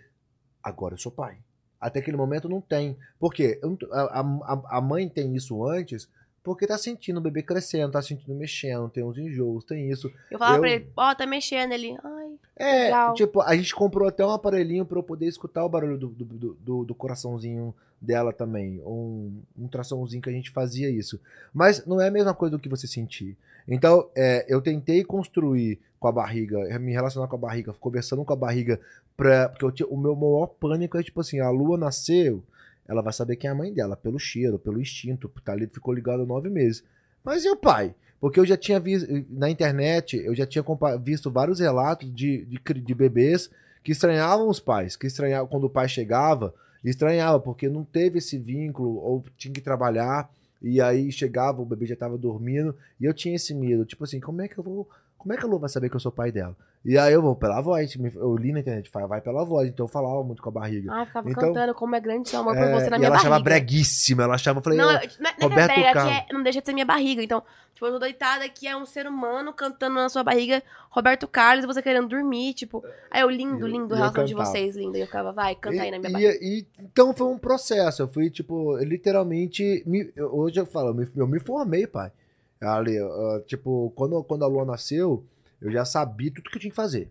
agora 0.63 0.95
eu 0.95 0.99
sou 0.99 1.13
pai. 1.13 1.39
Até 1.81 2.01
aquele 2.01 2.17
momento 2.17 2.49
não 2.49 2.61
tem. 2.61 2.97
Por 3.21 3.33
quê? 3.33 3.61
A, 3.93 4.21
a, 4.21 4.79
a 4.79 4.81
mãe 4.81 5.09
tem 5.09 5.37
isso 5.37 5.65
antes 5.65 6.09
porque 6.43 6.67
tá 6.67 6.79
sentindo 6.79 7.19
o 7.19 7.21
bebê 7.21 7.43
crescendo, 7.43 7.93
tá 7.93 8.01
sentindo 8.01 8.35
mexendo, 8.35 8.89
tem 8.89 9.05
uns 9.05 9.19
enjoos, 9.19 9.65
tem 9.65 9.91
isso. 9.91 10.11
Eu 10.31 10.39
falava 10.39 10.57
Eu- 10.57 10.61
pra 10.63 10.71
ele, 10.71 10.91
ó, 10.97 11.15
tá 11.15 11.27
mexendo 11.27 11.73
ele. 11.73 11.95
Ai, 12.03 12.18
É, 12.59 12.85
Legal. 12.87 13.15
tipo, 13.15 13.41
a 13.41 13.55
gente 13.57 13.75
comprou 13.75 14.09
até 14.09 14.27
um 14.27 14.31
aparelhinho 14.31 14.85
pra 14.85 14.99
eu 14.99 15.03
poder 15.03 15.27
escutar 15.27 15.65
o 15.65 15.69
barulho 15.69 15.97
do, 15.97 16.09
do, 16.09 16.25
do, 16.55 16.85
do- 16.85 16.95
coraçãozinho 16.95 17.73
dela 18.01 18.33
também. 18.33 18.81
Um, 18.85 19.41
um 19.57 19.69
traçãozinho 19.69 20.21
que 20.21 20.29
a 20.29 20.33
gente 20.33 20.51
fazia 20.51 20.91
isso. 20.91 21.21
Mas 21.55 21.87
não 21.87 22.01
é 22.01 22.09
a 22.09 22.11
mesma 22.11 22.35
coisa 22.35 22.57
do 22.57 22.61
que 22.61 22.69
você 22.69 22.87
sentir. 22.87 23.37
Então, 23.67 24.09
é, 24.17 24.45
eu 24.49 24.61
tentei 24.61 25.05
construir 25.05 25.79
com 26.01 26.09
a 26.09 26.13
barriga, 26.13 26.79
me 26.79 26.93
relacionar 26.93 27.29
com 27.29 27.37
a 27.37 27.39
barriga, 27.39 27.73
conversando 27.75 28.25
com 28.25 28.33
a 28.33 28.37
barriga, 28.37 28.81
pra, 29.17 29.49
porque 29.49 29.65
eu 29.65 29.71
tinha, 29.73 29.87
o 29.89 29.97
meu 29.97 30.17
maior 30.17 30.47
pânico 30.47 30.99
é 30.99 31.03
tipo 31.03 31.21
assim: 31.21 31.39
a 31.41 31.51
lua 31.51 31.77
nasceu, 31.77 32.43
ela 32.89 33.03
vai 33.03 33.13
saber 33.13 33.37
quem 33.37 33.49
é 33.49 33.53
a 33.53 33.57
mãe 33.57 33.73
dela, 33.73 33.97
pelo 33.97 34.19
cheiro, 34.19 34.59
pelo 34.59 34.81
instinto, 34.81 35.31
tá 35.45 35.53
ali, 35.53 35.67
ficou 35.67 35.93
ligado 35.95 36.23
há 36.23 36.27
nove 36.27 36.49
meses. 36.49 36.83
Mas 37.23 37.45
e 37.45 37.51
o 37.51 37.57
pai? 37.57 37.95
Porque 38.21 38.41
eu 38.41 38.47
já 38.47 38.57
tinha 38.57 38.81
visto 38.81 39.09
na 39.31 39.49
internet, 39.49 40.17
eu 40.17 40.35
já 40.35 40.47
tinha 40.47 40.65
visto 41.01 41.31
vários 41.31 41.61
relatos 41.61 42.13
de, 42.13 42.45
de, 42.47 42.81
de 42.81 42.95
bebês 42.95 43.51
que 43.83 43.93
estranhavam 43.93 44.49
os 44.49 44.59
pais, 44.59 44.97
que 44.97 45.07
estranhavam 45.07 45.47
quando 45.47 45.65
o 45.65 45.71
pai 45.71 45.89
chegava, 45.89 46.53
estranhava 46.85 47.39
porque 47.39 47.69
não 47.69 47.85
teve 47.85 48.19
esse 48.19 48.37
vínculo 48.37 48.97
ou 48.97 49.25
tinha 49.37 49.55
que 49.55 49.61
trabalhar 49.61 50.31
e 50.61 50.81
aí 50.81 51.13
chegava, 51.13 51.63
o 51.63 51.65
bebê 51.65 51.87
já 51.87 51.95
estava 51.95 52.19
dormindo 52.19 52.75
e 53.01 53.05
eu 53.05 53.15
tinha 53.15 53.37
esse 53.37 53.55
medo, 53.55 53.85
tipo 53.85 54.03
assim, 54.03 54.19
como 54.19 54.43
é 54.43 54.49
que 54.49 54.59
eu 54.59 54.65
vou, 54.65 54.89
como 55.17 55.33
é 55.33 55.37
que 55.37 55.45
a 55.45 55.49
Lu 55.49 55.59
vai 55.59 55.69
saber 55.69 55.89
que 55.89 55.97
eu 55.97 56.01
sou 56.01 56.11
pai 56.11 56.33
dela? 56.33 56.57
E 56.85 56.97
aí 56.97 57.13
eu 57.13 57.21
vou 57.21 57.35
pela 57.35 57.61
voz, 57.61 57.95
eu 58.15 58.37
li 58.37 58.53
na 58.53 58.61
internet, 58.61 58.89
vai 59.09 59.21
pela 59.21 59.45
voz, 59.45 59.69
então 59.69 59.85
eu 59.85 59.89
falava 59.89 60.23
muito 60.23 60.41
com 60.41 60.49
a 60.49 60.53
barriga. 60.53 60.91
ai, 60.93 61.05
ficava 61.07 61.29
Então- 61.29 61.43
cantando 61.53 61.75
como 61.75 61.95
é 61.95 62.01
grande 62.01 62.29
seu 62.29 62.41
amor 62.41 62.55
por 62.55 62.63
É, 62.63 62.73
você 62.73 62.89
na 62.89 62.97
e 62.97 62.99
minha 63.01 63.09
ela 63.09 63.17
achava 63.17 63.31
barriga. 63.31 63.51
breguíssima, 63.51 64.23
ela 64.23 64.35
achava, 64.37 64.61
eu 64.61 64.63
falei, 64.63 64.79
Não, 64.79 64.87
"Eu- 64.87 64.93
não, 64.95 65.01
é- 65.01 65.05
é 65.05 65.09
que 65.09 65.23
é 65.23 65.43
Roberto 65.45 65.75
brega, 65.75 66.11
é- 66.11 66.27
não 66.33 66.43
deixa 66.43 66.61
de 66.61 66.67
ser 66.67 66.73
minha 66.73 66.87
barriga. 66.87 67.23
Então, 67.23 67.43
tipo, 67.75 67.85
eu 67.85 67.93
tô 67.93 67.99
deitada 67.99 68.45
aqui, 68.45 68.67
é 68.67 68.77
um 68.77 68.87
ser 68.87 69.07
humano 69.07 69.53
cantando 69.53 69.97
na 69.97 70.09
sua 70.09 70.23
barriga, 70.23 70.63
Roberto 70.89 71.27
Carlos, 71.29 71.65
e 71.65 71.67
você 71.67 71.83
querendo 71.83 72.09
dormir, 72.09 72.55
tipo. 72.55 72.83
Aí 73.11 73.21
eu, 73.23 73.29
lindo, 73.29 73.67
E- 73.67 73.71
lindo 73.73 73.89
e 73.89 73.93
eu 73.93 73.97
relação 73.97 74.25
de 74.25 74.35
vocês, 74.35 74.77
linda. 74.77 74.97
E 74.99 75.01
eu 75.03 75.07
ficava, 75.07 75.33
vai, 75.33 75.55
canta 75.57 75.83
aí 75.83 75.91
na 75.91 75.99
minha 75.99 76.09
E- 76.09 76.13
barriga. 76.13 76.39
e- 76.41 76.67
então 76.79 77.13
foi 77.13 77.27
um 77.27 77.39
processo. 77.39 78.03
Eu 78.03 78.09
fui, 78.09 78.31
tipo, 78.31 78.77
literalmente. 78.79 79.83
me- 79.85 80.11
hoje 80.17 80.61
eu 80.61 80.67
falo, 80.67 80.89
eu 80.91 80.95
me, 80.95 81.09
eu 81.17 81.27
me 81.27 81.41
formei, 81.41 81.87
pai. 81.87 82.13
Ali, 82.61 82.99
ah, 82.99 83.41
tipo, 83.47 83.93
quando, 83.95 84.23
quando 84.25 84.45
a 84.45 84.49
Lua 84.49 84.65
nasceu, 84.65 85.25
eu 85.61 85.71
já 85.71 85.85
sabia 85.85 86.33
tudo 86.33 86.51
que 86.51 86.57
eu 86.57 86.61
tinha 86.61 86.71
que 86.71 86.77
fazer. 86.77 87.09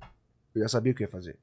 Eu 0.55 0.61
já 0.61 0.69
sabia 0.69 0.91
o 0.91 0.95
que 0.95 1.03
ia 1.03 1.09
fazer. 1.09 1.37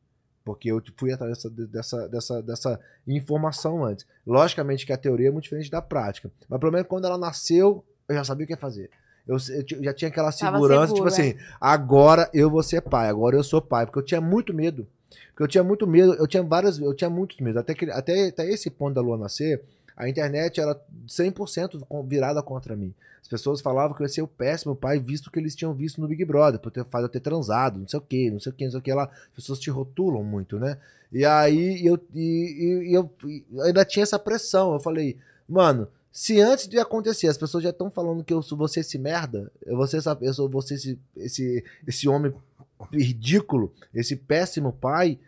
Porque 0.45 0.71
eu 0.71 0.83
fui 0.97 1.13
atrás 1.13 1.39
dessa, 1.39 1.51
dessa, 1.51 2.09
dessa, 2.09 2.43
dessa 2.43 2.81
informação 3.07 3.85
antes. 3.85 4.07
Logicamente 4.27 4.85
que 4.85 4.93
a 4.93 4.97
teoria 4.97 5.29
é 5.29 5.31
muito 5.31 5.45
diferente 5.45 5.71
da 5.71 5.81
prática. 5.81 6.31
Mas 6.49 6.61
pelo 6.61 6.73
menos 6.73 6.87
quando 6.87 7.07
ela 7.07 7.17
nasceu, 7.17 7.85
eu 8.09 8.15
já 8.15 8.25
sabia 8.25 8.45
o 8.45 8.47
que 8.47 8.53
ia 8.53 8.59
fazer. 8.59 8.91
Eu, 9.27 9.37
eu 9.37 9.85
já 9.85 9.95
tinha 9.95 10.09
aquela 10.11 10.31
segurança, 10.31 10.89
seguro, 10.89 10.95
tipo 10.95 11.07
assim, 11.09 11.35
agora 11.59 12.29
eu 12.35 12.51
vou 12.51 12.63
ser 12.63 12.83
pai, 12.83 13.09
agora 13.09 13.37
eu 13.37 13.43
sou 13.43 13.63
pai. 13.63 13.87
Porque 13.87 13.99
eu 13.99 14.05
tinha 14.05 14.21
muito 14.21 14.53
medo. 14.53 14.87
Porque 15.31 15.43
eu 15.43 15.49
tinha 15.49 15.65
muito 15.65 15.87
medo, 15.87 16.15
eu 16.15 16.27
tinha 16.27 16.43
várias, 16.43 16.79
eu 16.79 16.95
tinha 16.95 17.09
muitos 17.09 17.41
medos. 17.41 17.61
Até, 17.61 17.75
que, 17.75 17.91
até, 17.91 18.29
até 18.29 18.49
esse 18.51 18.69
ponto 18.69 18.95
da 18.95 19.01
lua 19.01 19.17
nascer, 19.17 19.63
a 19.97 20.09
internet 20.09 20.61
era 20.61 20.79
100% 21.07 21.81
com- 21.89 22.03
virada 22.03 22.43
contra 22.43 22.75
mim. 22.77 22.93
As 23.23 23.29
pessoas 23.29 23.61
falavam 23.61 23.97
que 23.97 24.03
eu 24.03 24.05
ia 24.05 24.13
ser 24.13 24.23
o 24.23 24.29
péssimo 24.29 24.77
pai, 24.77 24.99
visto 24.99 25.31
que 25.31 25.39
eles 25.39 25.55
tinham 25.57 25.73
visto 25.73 26.01
no 26.01 26.07
Big 26.09 26.25
Brother, 26.25 26.61
por 26.61 26.71
ter, 26.71 26.85
fazer 26.85 27.07
eu 27.07 27.09
ter 27.09 27.21
transado, 27.21 27.79
não 27.79 27.89
sei 27.89 27.99
o 27.99 28.03
que, 28.03 28.31
não 28.31 28.39
sei 28.39 28.53
o 28.53 28.55
que, 28.55 28.65
não 28.65 28.71
sei 28.71 28.81
o 28.81 28.83
que 28.83 28.93
lá. 28.93 29.05
As 29.05 29.35
pessoas 29.37 29.59
te 29.59 29.71
rotulam 29.71 30.23
muito, 30.23 30.59
né? 30.59 30.79
E 31.11 31.25
aí 31.25 31.87
eu, 31.87 31.99
e, 32.15 32.91
e 32.91 32.95
eu 32.95 33.11
ainda 33.63 33.85
tinha 33.85 34.03
essa 34.03 34.19
pressão. 34.19 34.75
Eu 34.75 34.81
falei, 34.81 35.17
mano, 35.49 35.89
se 36.13 36.41
antes 36.41 36.69
de 36.69 36.79
acontecer 36.79 37.29
as 37.29 37.39
pessoas 37.39 37.65
já 37.65 37.71
estão 37.71 37.91
falando 37.91 38.23
que 38.23 38.33
eu 38.33 38.43
sou 38.43 38.59
você 38.59 38.81
esse 38.81 38.99
merda, 38.99 39.51
eu 39.65 39.77
vou 39.77 39.87
ser 39.87 39.99
essa, 39.99 40.17
eu 40.21 40.35
sou 40.35 40.49
você 40.49 40.75
esse, 40.75 40.99
esse, 41.17 41.65
esse 41.87 42.09
homem 42.09 42.33
ridículo, 42.93 43.73
esse 43.95 44.17
péssimo 44.17 44.73
pai, 44.73 45.19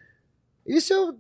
e 0.67 0.81
se 0.81 0.93
eu 0.93 1.17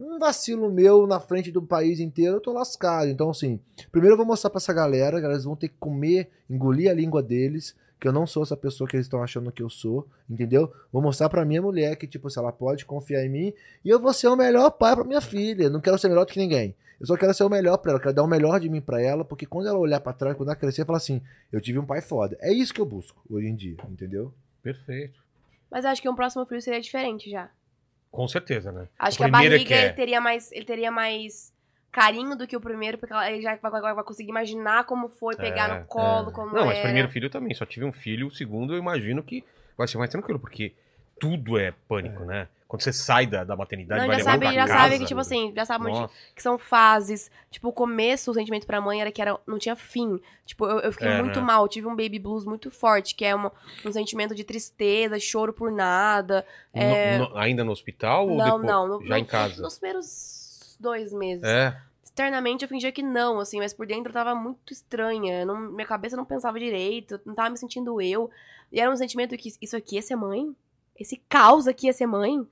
um 0.00 0.18
vacilo 0.18 0.72
meu 0.72 1.06
na 1.06 1.20
frente 1.20 1.52
do 1.52 1.62
país 1.62 2.00
inteiro, 2.00 2.36
eu 2.36 2.40
tô 2.40 2.52
lascado. 2.52 3.08
Então, 3.08 3.30
assim, 3.30 3.60
primeiro 3.92 4.14
eu 4.14 4.16
vou 4.16 4.26
mostrar 4.26 4.48
pra 4.48 4.58
essa 4.58 4.72
galera, 4.72 5.20
que 5.20 5.26
eles 5.26 5.44
vão 5.44 5.54
ter 5.54 5.68
que 5.68 5.76
comer, 5.78 6.30
engolir 6.48 6.90
a 6.90 6.94
língua 6.94 7.22
deles, 7.22 7.76
que 8.00 8.08
eu 8.08 8.12
não 8.12 8.26
sou 8.26 8.42
essa 8.42 8.56
pessoa 8.56 8.88
que 8.88 8.96
eles 8.96 9.04
estão 9.04 9.22
achando 9.22 9.52
que 9.52 9.62
eu 9.62 9.68
sou, 9.68 10.08
entendeu? 10.28 10.72
Vou 10.90 11.02
mostrar 11.02 11.28
pra 11.28 11.44
minha 11.44 11.60
mulher 11.60 11.94
que, 11.96 12.06
tipo, 12.06 12.30
se 12.30 12.38
ela 12.38 12.50
pode 12.50 12.86
confiar 12.86 13.24
em 13.24 13.28
mim, 13.28 13.52
e 13.84 13.90
eu 13.90 14.00
vou 14.00 14.12
ser 14.14 14.28
o 14.28 14.36
melhor 14.36 14.70
pai 14.70 14.96
pra 14.96 15.04
minha 15.04 15.20
filha. 15.20 15.68
Não 15.68 15.80
quero 15.80 15.98
ser 15.98 16.08
melhor 16.08 16.24
do 16.24 16.32
que 16.32 16.40
ninguém. 16.40 16.74
Eu 16.98 17.06
só 17.06 17.16
quero 17.16 17.32
ser 17.34 17.44
o 17.44 17.50
melhor 17.50 17.76
pra 17.78 17.92
ela, 17.92 18.00
quero 18.00 18.14
dar 18.14 18.22
o 18.22 18.26
melhor 18.26 18.58
de 18.58 18.68
mim 18.68 18.80
pra 18.80 19.02
ela, 19.02 19.24
porque 19.24 19.44
quando 19.44 19.68
ela 19.68 19.78
olhar 19.78 20.00
pra 20.00 20.12
trás, 20.12 20.36
quando 20.36 20.48
ela 20.48 20.56
crescer, 20.56 20.86
ela 20.86 20.96
assim: 20.96 21.20
eu 21.52 21.60
tive 21.60 21.78
um 21.78 21.86
pai 21.86 22.00
foda. 22.00 22.36
É 22.40 22.52
isso 22.52 22.72
que 22.72 22.80
eu 22.80 22.86
busco 22.86 23.22
hoje 23.28 23.46
em 23.46 23.54
dia, 23.54 23.76
entendeu? 23.88 24.32
Perfeito. 24.62 25.18
Mas 25.70 25.84
eu 25.84 25.90
acho 25.90 26.02
que 26.02 26.08
um 26.08 26.14
próximo 26.14 26.44
filho 26.46 26.60
seria 26.60 26.80
diferente 26.80 27.30
já. 27.30 27.50
Com 28.10 28.26
certeza, 28.26 28.72
né? 28.72 28.88
Acho 28.98 29.16
O 29.16 29.18
que 29.18 29.24
a 29.24 29.28
primeiro 29.28 29.54
é 29.54 29.58
barriga 29.58 29.68
que 29.68 29.74
é- 29.74 29.84
ele 29.86 29.94
teria 29.94 30.20
mais. 30.20 30.50
Ele 30.52 30.64
teria 30.64 30.90
mais 30.90 31.52
carinho 31.92 32.36
do 32.36 32.46
que 32.46 32.56
o 32.56 32.60
primeiro, 32.60 32.98
porque 32.98 33.12
ela- 33.12 33.30
ele 33.30 33.42
já 33.42 33.56
vai, 33.56 33.70
vai- 33.70 33.94
vai 33.94 34.04
conseguir 34.04 34.30
imaginar 34.30 34.84
como 34.84 35.08
foi, 35.08 35.36
pegar 35.36 35.70
É, 35.70 35.80
no 35.80 35.86
colo, 35.86 36.28
é. 36.30 36.32
como 36.32 36.54
Não, 36.54 36.66
mas 36.66 36.76
era. 36.78 36.86
primeiro 36.86 37.08
filho 37.08 37.26
eu 37.26 37.30
também, 37.30 37.54
só 37.54 37.64
tive 37.66 37.84
um 37.84 37.92
filho, 37.92 38.28
o 38.28 38.30
segundo 38.30 38.74
eu 38.74 38.78
imagino 38.78 39.22
que 39.22 39.44
vai 39.76 39.86
ser 39.88 39.98
mais 39.98 40.10
tranquilo, 40.10 40.38
porque 40.38 40.72
tudo 41.18 41.58
é 41.58 41.72
pânico, 41.88 42.24
né? 42.24 42.48
Quando 42.70 42.82
você 42.82 42.92
sai 42.92 43.26
da, 43.26 43.42
da 43.42 43.56
maternidade, 43.56 44.00
Não, 44.00 44.06
vai 44.06 44.14
já 44.14 44.18
levar 44.18 44.30
sabe, 44.30 44.44
pra 44.44 44.54
já 44.54 44.66
casa. 44.68 44.78
sabe 44.78 44.98
que, 45.00 45.04
tipo 45.06 45.18
assim, 45.18 45.52
já 45.56 45.64
sabe 45.64 45.90
onde- 45.90 46.08
que 46.36 46.40
são 46.40 46.56
fases. 46.56 47.28
Tipo, 47.50 47.66
o 47.70 47.72
começo, 47.72 48.30
o 48.30 48.34
sentimento 48.34 48.64
pra 48.64 48.80
mãe 48.80 49.00
era 49.00 49.10
que 49.10 49.20
era, 49.20 49.36
não 49.44 49.58
tinha 49.58 49.74
fim. 49.74 50.20
Tipo, 50.46 50.66
eu, 50.66 50.78
eu 50.78 50.92
fiquei 50.92 51.08
É, 51.08 51.20
muito 51.20 51.40
né? 51.40 51.46
mal. 51.46 51.66
Tive 51.66 51.88
um 51.88 51.96
baby 51.96 52.20
blues 52.20 52.44
muito 52.44 52.70
forte, 52.70 53.16
que 53.16 53.24
é 53.24 53.34
uma- 53.34 53.50
um 53.84 53.90
sentimento 53.90 54.36
de 54.36 54.44
tristeza, 54.44 55.18
choro 55.18 55.52
por 55.52 55.72
nada. 55.72 56.46
É, 56.72 57.18
no- 57.18 57.36
ainda 57.36 57.64
no 57.64 57.72
hospital 57.72 58.28
ou 58.28 58.36
não, 58.36 58.44
depois? 58.44 58.62
não. 58.66 58.86
no- 58.88 59.02
Já 59.02 59.08
no- 59.08 59.16
em 59.16 59.24
casa? 59.24 59.62
Nos 59.62 59.76
primeiros 59.76 60.76
dois 60.78 61.12
meses. 61.12 61.42
É, 61.42 61.76
externamente 62.04 62.62
eu 62.62 62.68
fingia 62.68 62.92
que 62.92 63.02
não, 63.02 63.40
assim, 63.40 63.58
mas 63.58 63.74
por 63.74 63.84
dentro 63.84 64.10
eu 64.10 64.14
tava 64.14 64.32
muito 64.36 64.72
estranha. 64.72 65.44
Não, 65.44 65.58
minha 65.72 65.86
cabeça 65.88 66.16
não 66.16 66.24
pensava 66.24 66.56
direito, 66.58 67.20
não 67.26 67.34
tava 67.34 67.50
me 67.50 67.56
sentindo 67.58 68.00
eu. 68.00 68.30
E 68.70 68.80
era 68.80 68.88
um 68.88 68.96
sentimento 68.96 69.36
que 69.36 69.52
isso 69.60 69.76
aqui 69.76 69.96
ia 69.96 70.02
ser 70.02 70.14
mãe? 70.14 70.54
Esse 70.96 71.16
caos 71.28 71.66
aqui 71.66 71.86
ia 71.88 71.92
ser 71.92 72.06
mãe? 72.06 72.46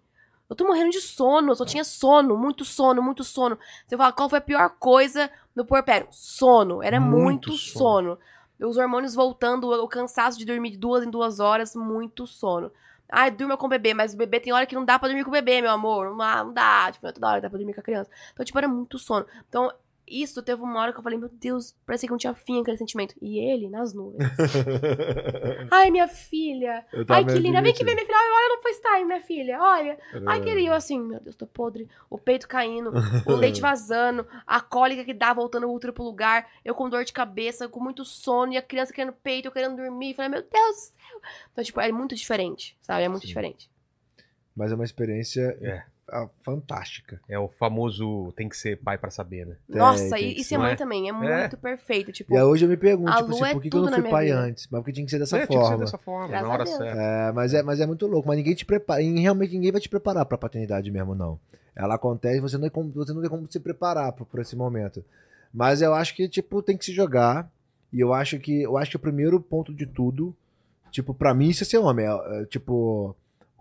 Eu 0.49 0.57
tô 0.57 0.67
morrendo 0.67 0.91
de 0.91 1.01
sono, 1.01 1.53
eu 1.53 1.57
só 1.57 1.65
tinha 1.65 1.85
sono, 1.85 2.37
muito 2.37 2.65
sono, 2.65 3.03
muito 3.03 3.23
sono. 3.23 3.59
Você 3.87 3.97
fala, 3.97 4.13
qual 4.13 4.29
foi 4.29 4.39
a 4.39 4.43
pior 4.43 4.71
coisa 4.79 5.31
no 5.55 5.65
puerpério? 5.65 6.09
Sono, 6.11 6.83
era 6.83 6.99
Muito 6.99 7.51
muito, 7.51 7.53
sono. 7.53 8.19
sono. 8.59 8.71
Os 8.71 8.77
hormônios 8.77 9.15
voltando, 9.15 9.71
o 9.71 9.87
cansaço 9.89 10.39
de 10.39 10.45
dormir 10.45 10.71
de 10.71 10.79
duas 10.79 11.05
em 11.05 11.11
duas 11.11 11.39
horas, 11.39 11.77
muito 11.77 12.27
sono. 12.27 12.73
Ai, 13.11 13.31
durma 13.31 13.57
com 13.57 13.67
o 13.67 13.69
bebê, 13.69 13.95
mas 13.95 14.15
o 14.15 14.17
bebê 14.17 14.41
tem 14.41 14.53
hora 14.53 14.67
que 14.67 14.75
não 14.75 14.85
dá 14.85 14.99
pra 14.99 15.09
dormir 15.09 15.25
com 15.25 15.31
o 15.31 15.33
bebê, 15.33 15.61
meu 15.63 15.71
amor. 15.71 16.11
Não 16.11 16.17
dá, 16.17 16.45
não 16.45 16.53
dá. 16.53 16.91
Tipo, 16.93 17.13
toda 17.13 17.29
hora 17.29 17.41
dá 17.41 17.49
pra 17.49 17.59
dormir 17.59 17.75
com 17.75 17.81
a 17.81 17.85
criança. 17.85 18.11
Então, 18.33 18.45
tipo, 18.45 18.59
era 18.59 18.69
muito 18.69 18.99
sono. 18.99 19.27
Então, 19.49 19.73
isso 20.11 20.43
teve 20.43 20.63
uma 20.63 20.81
hora 20.81 20.93
que 20.93 20.99
eu 20.99 21.03
falei, 21.03 21.19
meu 21.19 21.29
Deus, 21.29 21.75
parecia 21.87 22.07
que 22.07 22.11
não 22.13 22.19
tinha 22.19 22.35
fim 22.35 22.61
aquele 22.61 22.77
sentimento. 22.77 23.15
E 23.21 23.39
ele, 23.39 23.69
nas 23.69 23.93
nuvens. 23.95 24.29
Ai, 25.71 25.91
minha 25.91 26.09
filha. 26.09 26.85
Ai, 27.09 27.25
que 27.25 27.33
linda. 27.39 27.61
Vem 27.61 27.73
ver 27.73 27.79
divertido. 27.79 27.85
minha 27.95 28.07
filha. 28.07 28.19
Olha 28.19 28.57
no 28.57 28.63
FaceTime, 28.63 29.05
minha 29.05 29.23
filha. 29.23 29.59
Olha. 29.61 29.99
Ai, 30.27 30.39
É. 30.41 30.43
queria 30.43 30.69
eu 30.69 30.75
assim, 30.75 30.99
meu 31.01 31.21
Deus, 31.21 31.37
tô 31.37 31.47
podre. 31.47 31.89
O 32.11 32.19
peito 32.19 32.49
caindo, 32.49 32.93
o 33.27 33.33
leite 33.37 33.61
vazando, 33.61 34.27
a 34.47 34.61
cólica 34.61 35.05
que 35.05 35.15
dá 35.15 35.33
voltando 35.33 35.67
o 35.67 35.73
útero 35.75 35.93
pro 35.93 36.05
lugar, 36.05 36.49
eu 36.65 36.75
com 36.75 36.89
dor 36.89 37.05
de 37.05 37.13
cabeça, 37.13 37.69
com 37.69 37.81
muito 37.81 38.05
sono, 38.05 38.53
e 38.53 38.57
a 38.57 38.63
criança 38.63 38.93
querendo 38.93 39.13
peito, 39.13 39.49
eu 39.49 39.53
querendo 39.53 39.77
dormir. 39.77 40.15
Falei, 40.15 40.31
meu 40.31 40.43
Deus 40.43 40.77
do 40.77 40.81
céu. 40.81 41.21
Então, 41.53 41.65
tipo, 41.65 41.81
é 41.81 41.91
muito 41.93 42.15
diferente, 42.15 42.77
sabe? 42.81 43.03
É 43.03 43.09
muito 43.09 43.23
Sim. 43.23 43.29
diferente. 43.29 43.71
Mas 44.57 44.73
é 44.73 44.75
uma 44.75 44.85
experiência 44.85 45.57
É. 45.63 45.85
fantástica. 46.43 47.21
É 47.29 47.39
o 47.39 47.49
famoso 47.49 48.33
tem 48.37 48.49
que 48.49 48.57
ser 48.57 48.77
pai 48.79 48.97
pra 48.99 49.11
saber, 49.11 49.47
né? 49.47 49.57
Nossa, 49.69 50.17
tem 50.17 50.31
e, 50.33 50.41
e 50.41 50.45
ser, 50.45 50.59
mãe 50.59 50.73
é? 50.73 50.77
também, 50.77 51.07
é, 51.07 51.11
É. 51.11 51.13
muito 51.13 51.57
perfeito. 51.57 52.11
Tipo, 52.13 52.35
E 52.35 52.41
hoje 52.43 52.65
eu 52.65 52.69
me 52.69 52.77
pergunto, 52.77 53.11
A 53.11 53.17
tipo 53.17 53.31
assim, 53.31 53.39
lua 53.41 53.49
é 53.49 53.53
por 53.53 53.63
que, 53.63 53.71
que 53.71 53.77
eu 53.77 53.81
tudo 53.83 53.91
não 53.91 54.01
fui 54.01 54.11
pai 54.11 54.25
vida. 54.27 54.39
antes? 54.39 54.69
Mas 54.71 54.81
porque 54.81 54.93
tinha 54.93 55.05
que 55.05 55.11
ser 55.11 55.19
dessa 55.19 55.37
É, 55.39 55.47
tinha 55.47 55.59
que 55.59 55.65
ser 55.65 55.71
forma. 55.71 55.85
dessa 55.85 55.99
forma, 55.99 56.29
Graças 56.29 56.49
na 56.49 56.55
hora 56.55 56.67
certa. 56.67 57.01
É, 57.01 57.33
mas 57.33 57.55
é, 57.55 57.63
mas 57.63 57.81
é 57.81 57.87
muito 57.87 58.07
louco. 58.07 58.27
Mas 58.29 58.37
ninguém 58.39 58.55
te 58.55 58.65
prepara. 58.65 59.03
E 59.03 59.21
realmente 59.21 59.53
ninguém 59.55 59.73
vai 59.73 59.81
te 59.81 59.89
preparar 59.89 60.25
pra 60.25 60.39
paternidade 60.39 60.91
mesmo, 60.91 61.15
não. 61.15 61.39
Ela 61.77 61.95
acontece, 61.95 62.41
você 62.41 62.59
não, 62.59 62.67
é 62.67 62.71
como, 62.71 62.91
você 62.91 63.13
não 63.13 63.21
tem 63.21 63.31
como 63.31 63.47
se 63.51 63.61
preparar 63.61 64.13
pra- 64.13 64.25
por 64.25 64.41
esse 64.41 64.57
momento. 64.57 65.05
Mas 65.53 65.81
eu 65.83 65.95
acho 65.95 66.15
que, 66.17 66.29
tipo, 66.29 66.63
tem 66.63 66.77
que 66.77 66.85
se 66.85 66.93
jogar. 66.93 67.51
E 67.93 68.01
eu 68.01 68.13
acho 68.13 68.39
que 68.39 68.63
eu 68.63 68.77
acho 68.77 68.91
que 68.91 68.97
o 68.97 69.01
primeiro 69.01 69.41
ponto 69.41 69.73
de 69.73 69.87
tudo, 69.87 70.35
tipo, 70.91 71.15
pra 71.15 71.33
mim, 71.33 71.49
isso 71.51 71.63
é 71.63 71.67
ser 71.67 71.79
homem. 71.79 72.05
É, 72.07 72.43
é, 72.43 72.45
tipo, 72.47 73.15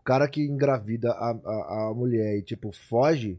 cara 0.08 0.26
que 0.26 0.42
engravida 0.42 1.12
a, 1.12 1.32
a, 1.32 1.90
a 1.90 1.94
mulher 1.94 2.38
e, 2.38 2.42
tipo, 2.42 2.72
foge. 2.72 3.38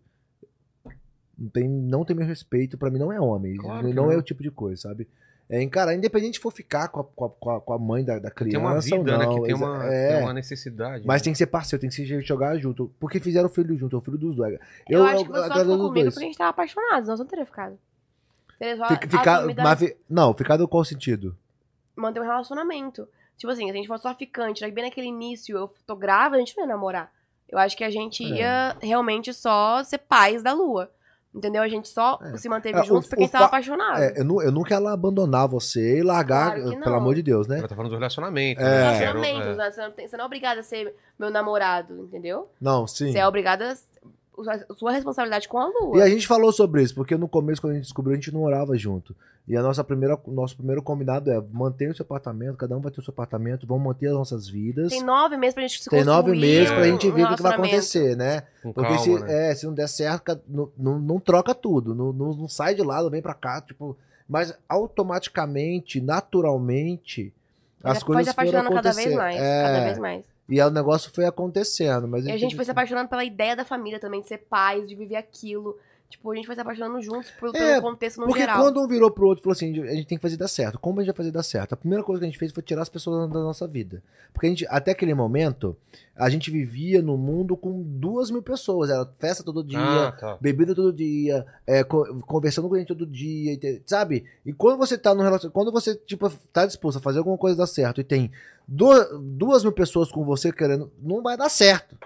Não 1.39 1.49
tem, 1.49 1.67
não 1.67 2.05
tem 2.05 2.15
meu 2.15 2.27
respeito, 2.27 2.77
pra 2.77 2.91
mim 2.91 2.99
não 2.99 3.11
é 3.11 3.19
homem. 3.19 3.57
Claro 3.57 3.89
não, 3.89 4.05
não. 4.07 4.13
é 4.13 4.17
o 4.19 4.23
tipo 4.23 4.43
de 4.43 4.51
coisa, 4.51 4.83
sabe? 4.83 5.09
É 5.49 5.63
encarar, 5.63 5.95
independente 5.95 6.37
se 6.37 6.43
for 6.43 6.53
ficar 6.53 6.89
com 6.89 7.01
a, 7.01 7.05
com 7.05 7.51
a- 7.51 7.61
com 7.63 7.73
a, 7.73 7.79
mãe 7.79 8.05
da, 8.05 8.19
da 8.19 8.31
criança 8.31 8.59
Tem 8.59 8.67
uma 8.67 8.79
vida, 8.81 8.97
ou 8.97 9.19
né? 9.19 9.25
não. 9.25 9.35
Que 9.37 9.43
tem 9.47 9.55
uma, 9.55 9.87
é. 9.87 10.15
tem 10.17 10.23
uma 10.25 10.35
necessidade. 10.35 11.07
Mas 11.07 11.23
né? 11.23 11.25
tem 11.25 11.33
que 11.33 11.39
ser 11.39 11.47
parceiro, 11.47 11.81
tem 11.81 11.89
que 11.89 11.97
se 11.97 12.21
jogar 12.21 12.59
junto. 12.59 12.93
Porque 13.01 13.19
fizeram 13.19 13.47
o 13.47 13.51
filho 13.51 13.75
junto, 13.79 13.97
é 13.97 13.99
o 13.99 14.03
filho 14.03 14.19
dos 14.19 14.37
dois. 14.37 14.59
eu, 14.91 15.03
acho 15.07 15.25
que 15.25 15.31
você 15.31 15.49
ficou 15.49 15.65
comigo 15.65 15.93
dois. 15.95 16.15
porque 16.15 16.25
a 16.25 16.29
gente 16.29 16.37
tava 16.37 16.51
apaixonado, 16.51 17.03
senão 17.05 17.17
você 17.17 17.23
não 17.23 17.31
teria 17.31 17.47
ficado. 17.47 17.79
Só, 18.77 18.89
Fica, 18.89 19.09
ficar- 19.09 19.47
mas 19.57 19.95
não, 20.11 20.35
ficar 20.35 20.57
do 20.59 20.69
qual 20.69 20.85
sentido? 20.85 21.35
manter 21.97 22.21
um 22.21 22.25
relacionamento. 22.25 23.09
Tipo 23.39 23.51
assim, 23.53 23.65
se 23.65 23.71
a 23.71 23.75
gente 23.75 23.89
fosse 23.89 24.03
só 24.03 24.15
ficante, 24.15 24.61
né, 24.63 24.71
bem 24.71 24.85
naquele 24.85 25.07
início, 25.07 25.57
eu 25.57 25.73
tô 25.87 25.97
grávida, 25.97 26.37
a 26.37 26.41
gente 26.41 26.55
não 26.57 26.65
ia 26.65 26.69
namorar. 26.69 27.11
Eu 27.49 27.59
acho 27.59 27.75
que 27.77 27.85
a 27.85 27.91
gente 27.91 28.23
É. 28.25 28.37
ia 28.37 28.77
realmente 28.83 29.33
só 29.33 29.83
ser 29.83 29.99
pais 29.99 30.43
da 30.43 30.53
lua. 30.53 30.91
Entendeu? 31.35 31.63
A 31.63 31.69
gente 31.69 31.87
só 31.89 32.19
É. 32.23 32.37
se 32.39 32.49
manteve 32.49 32.79
É, 32.79 32.81
o- 32.81 32.85
juntos 32.85 33.07
porque 33.07 33.21
o 33.21 33.23
a 33.23 33.27
gente 33.27 33.33
tava 33.33 33.45
fa- 33.45 33.49
apaixonado. 33.49 34.03
É, 34.03 34.15
eu, 34.21 34.25
não, 34.25 34.43
eu 34.43 34.51
não 34.51 34.63
quero 34.63 34.81
ela 34.81 34.93
abandonar 34.93 35.47
você 35.47 35.99
e 35.99 36.03
largar, 36.03 36.55
Claro 36.61 36.81
pelo 36.81 36.97
amor 36.97 37.15
de 37.15 37.23
Deus, 37.23 37.47
né? 37.47 37.59
Ela 37.59 37.69
tá 37.69 37.77
falando 37.77 37.91
do 37.93 37.97
relacionamento. 37.99 38.61
É. 38.61 38.65
né? 38.65 38.81
Relacionamentos, 38.99 39.47
é. 39.49 39.55
né? 39.57 39.71
Você 39.71 39.81
não, 39.83 39.91
tem- 39.93 40.09
você 40.09 40.17
não 40.17 40.25
é 40.25 40.27
obrigada 40.27 40.61
a 40.61 40.63
ser 40.63 40.95
meu 41.19 41.31
namorado, 41.31 41.95
entendeu? 42.03 42.49
Não, 42.61 42.87
sim. 42.87 43.13
Você 43.13 43.19
é 43.19 43.29
obrigada 43.29 43.73
a 43.73 44.75
sua 44.75 44.91
responsabilidade 44.93 45.49
com 45.49 45.59
a 45.59 45.67
lua. 45.67 45.99
E 45.99 46.03
a 46.03 46.09
gente 46.09 46.27
falou 46.27 46.51
sobre 46.51 46.83
isso, 46.83 46.95
porque 46.95 47.17
no 47.17 47.29
começo, 47.29 47.61
quando 47.61 47.73
a 47.73 47.77
gente 47.77 47.85
descobriu, 47.85 48.13
a 48.15 48.17
gente 48.17 48.33
não 48.33 48.41
morava 48.41 48.77
junto. 48.77 49.15
E 49.49 49.57
a 49.57 49.63
nossa 49.63 49.83
primeira, 49.83 50.21
nosso 50.27 50.55
primeiro 50.55 50.83
combinado 50.83 51.31
é 51.31 51.41
manter 51.51 51.91
o 51.91 51.95
seu 51.95 52.03
apartamento, 52.03 52.55
cada 52.59 52.77
um 52.77 52.81
vai 52.81 52.93
ter 52.93 53.01
o 53.01 53.03
seu 53.03 53.13
apartamento, 53.13 53.67
vamos 53.67 53.83
manter 53.83 54.09
as 54.09 54.13
nossas 54.13 54.47
vidas. 54.47 54.91
Tem 54.91 55.03
nove 55.03 55.39
meses 55.39 55.55
pra 55.55 55.63
gente 55.63 55.83
se 55.83 55.89
Tem 55.89 56.05
nove 56.05 56.33
meses 56.33 56.71
pra 56.71 56.81
um- 56.81 56.85
gente 56.85 57.11
ver 57.11 57.25
o 57.25 57.35
que, 57.35 57.43
vai 57.43 57.53
acontecer, 57.55 58.15
né? 58.15 58.43
Com 58.63 58.75
Porque 58.75 58.89
calma, 58.95 59.03
se, 59.03 59.19
né? 59.25 59.51
é, 59.51 59.55
se 59.55 59.65
não 59.65 59.73
der 59.73 59.89
certo, 59.89 60.39
não, 60.47 60.71
não, 60.77 60.99
não 60.99 61.19
troca 61.19 61.55
tudo. 61.55 61.95
Não, 61.95 62.13
não, 62.13 62.35
não 62.35 62.47
sai 62.47 62.75
de 62.75 62.83
lado, 62.83 63.09
vem 63.09 63.23
pra 63.23 63.33
cá, 63.33 63.63
tipo. 63.63 63.97
Mas 64.29 64.53
automaticamente, 64.69 66.01
naturalmente, 66.03 67.33
as 67.83 68.03
coisas 68.03 68.25
foi 68.35 68.45
se 68.47 68.51
foram 68.53 68.61
apaixonando 68.61 68.75
cada 68.75 68.93
vez 68.95 69.15
mais. 69.15 69.41
É, 69.41 69.63
Cada 69.63 69.85
vez 69.85 69.99
mais. 69.99 70.25
E 70.49 70.61
aí 70.61 70.67
o 70.67 70.71
negócio 70.71 71.11
foi 71.15 71.25
acontecendo. 71.27 72.09
Mas 72.09 72.25
E 72.27 72.33
a 72.33 72.37
gente 72.37 72.57
foi 72.57 72.65
se 72.65 72.71
apaixonando 72.71 73.09
pela 73.09 73.25
ideia 73.25 73.55
da 73.55 73.65
família 73.65 74.01
também, 74.01 74.23
de 74.23 74.29
ser 74.29 74.39
pais, 74.39 74.89
de 74.89 74.95
viver 74.95 75.17
aquilo. 75.17 75.79
Tipo, 76.11 76.31
a 76.33 76.35
gente 76.35 76.47
foi 76.47 76.55
se 76.55 76.61
apaixonando 76.63 77.03
juntos 77.03 77.31
por- 77.33 77.53
pelo 77.53 77.65
É, 77.65 77.81
contexto 77.83 78.19
no 78.19 78.27
Porque 78.27 78.41
geral. 78.41 78.63
quando 78.63 78.81
um 78.83 78.89
virou 78.89 79.11
pro 79.11 79.27
outro 79.27 79.43
e 79.43 79.45
falou 79.45 79.53
assim: 79.53 79.79
a 79.83 79.95
gente 79.95 80.07
tem 80.07 80.17
que 80.17 80.23
fazer 80.23 80.39
dar 80.39 80.49
certo. 80.49 80.79
Como 80.79 80.99
a 80.99 81.03
gente 81.03 81.13
vai 81.13 81.17
fazer 81.19 81.31
dar 81.31 81.43
certo? 81.43 81.75
A 81.75 81.77
primeira 81.77 82.03
coisa 82.03 82.19
que 82.19 82.25
a 82.25 82.29
gente 82.29 82.39
fez 82.39 82.51
foi 82.51 82.63
tirar 82.63 82.81
as 82.81 82.89
pessoas 82.89 83.29
da 83.31 83.41
nossa 83.41 83.67
vida. 83.69 84.03
Porque 84.33 84.47
a 84.47 84.49
gente, 84.49 84.67
até 84.71 84.93
aquele 84.93 85.13
momento, 85.13 85.77
a 86.17 86.31
gente 86.31 86.51
vivia 86.51 87.03
no 87.03 87.19
mundo 87.19 87.59
com 87.59 87.83
duas 87.83 88.31
mil 88.31 88.43
pessoas. 88.43 88.89
Era 88.89 89.05
festa 89.19 89.45
todo 89.45 89.63
dia, 89.63 90.09
Ah, 90.09 90.13
tá. 90.13 90.39
bebida 90.41 90.75
todo 90.75 90.95
dia, 90.95 91.45
é, 91.67 91.85
co- 91.85 92.07
conversando 92.23 92.71
com 92.71 92.75
a 92.75 92.79
gente 92.79 92.89
todo 92.89 93.05
dia, 93.07 93.59
sabe? 93.85 94.25
E 94.47 94.53
quando 94.55 94.79
você 94.79 94.97
tá 94.97 95.15
no 95.15 95.21
relacionamento, 95.23 95.53
quando 95.55 95.71
você, 95.71 95.95
tipo, 95.95 96.31
tá 96.53 96.65
disposto 96.65 96.97
a 96.97 97.01
fazer 97.03 97.19
alguma 97.19 97.37
coisa 97.37 97.55
dar 97.59 97.67
certo 97.67 98.01
e 98.01 98.05
tem 98.05 98.31
duas, 98.67 99.07
duas 99.21 99.63
mil 99.63 99.73
pessoas 99.73 100.11
com 100.11 100.25
você 100.25 100.51
querendo, 100.53 100.91
não 101.03 101.23
vai 101.23 101.37
dar 101.37 101.51
certo. 101.51 101.99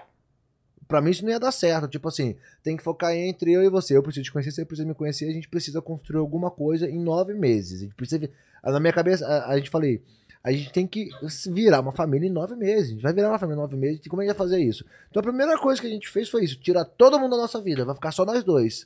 Pra 0.93 1.01
mim 1.01 1.09
isso 1.09 1.25
não 1.25 1.31
ia 1.31 1.39
dar 1.39 1.51
certo. 1.51 1.87
Tipo 1.87 2.07
assim, 2.07 2.35
tem 2.61 2.77
que 2.77 2.83
focar 2.83 3.15
entre 3.15 3.51
eu 3.51 3.63
e 3.63 3.67
você. 3.67 3.97
Eu 3.97 4.03
preciso 4.03 4.25
te 4.25 4.31
conhecer, 4.31 4.51
você 4.51 4.63
precisa 4.63 4.87
me 4.87 4.93
conhecer. 4.93 5.27
A 5.27 5.31
gente 5.31 5.49
precisa 5.49 5.81
construir 5.81 6.19
alguma 6.19 6.51
coisa 6.51 6.87
em 6.87 6.99
nove 6.99 7.33
meses. 7.33 7.79
A 7.79 7.83
gente 7.85 7.95
precisa. 7.95 8.29
Na 8.63 8.79
minha 8.79 8.93
cabeça, 8.93 9.25
a, 9.25 9.53
a 9.53 9.57
gente 9.57 9.71
falei. 9.71 10.03
A 10.43 10.51
gente 10.51 10.71
tem 10.71 10.85
que 10.85 11.09
virar 11.51 11.79
uma 11.79 11.91
família 11.91 12.27
em 12.27 12.31
nove 12.31 12.55
meses. 12.55 13.01
Vai 13.01 13.11
virar 13.11 13.29
uma 13.29 13.39
família 13.39 13.57
em 13.57 13.61
nove 13.63 13.75
meses. 13.75 14.07
Como 14.07 14.21
a 14.21 14.23
gente 14.23 14.37
vai 14.37 14.47
fazer 14.47 14.61
isso? 14.61 14.85
Então 15.09 15.19
a 15.19 15.23
primeira 15.23 15.57
coisa 15.57 15.81
que 15.81 15.87
a 15.87 15.89
gente 15.89 16.07
fez 16.07 16.29
foi 16.29 16.43
isso: 16.43 16.59
tirar 16.59 16.85
todo 16.85 17.19
mundo 17.19 17.31
da 17.31 17.37
nossa 17.37 17.59
vida. 17.59 17.83
Vai 17.83 17.95
ficar 17.95 18.11
só 18.11 18.23
nós 18.23 18.43
dois. 18.43 18.85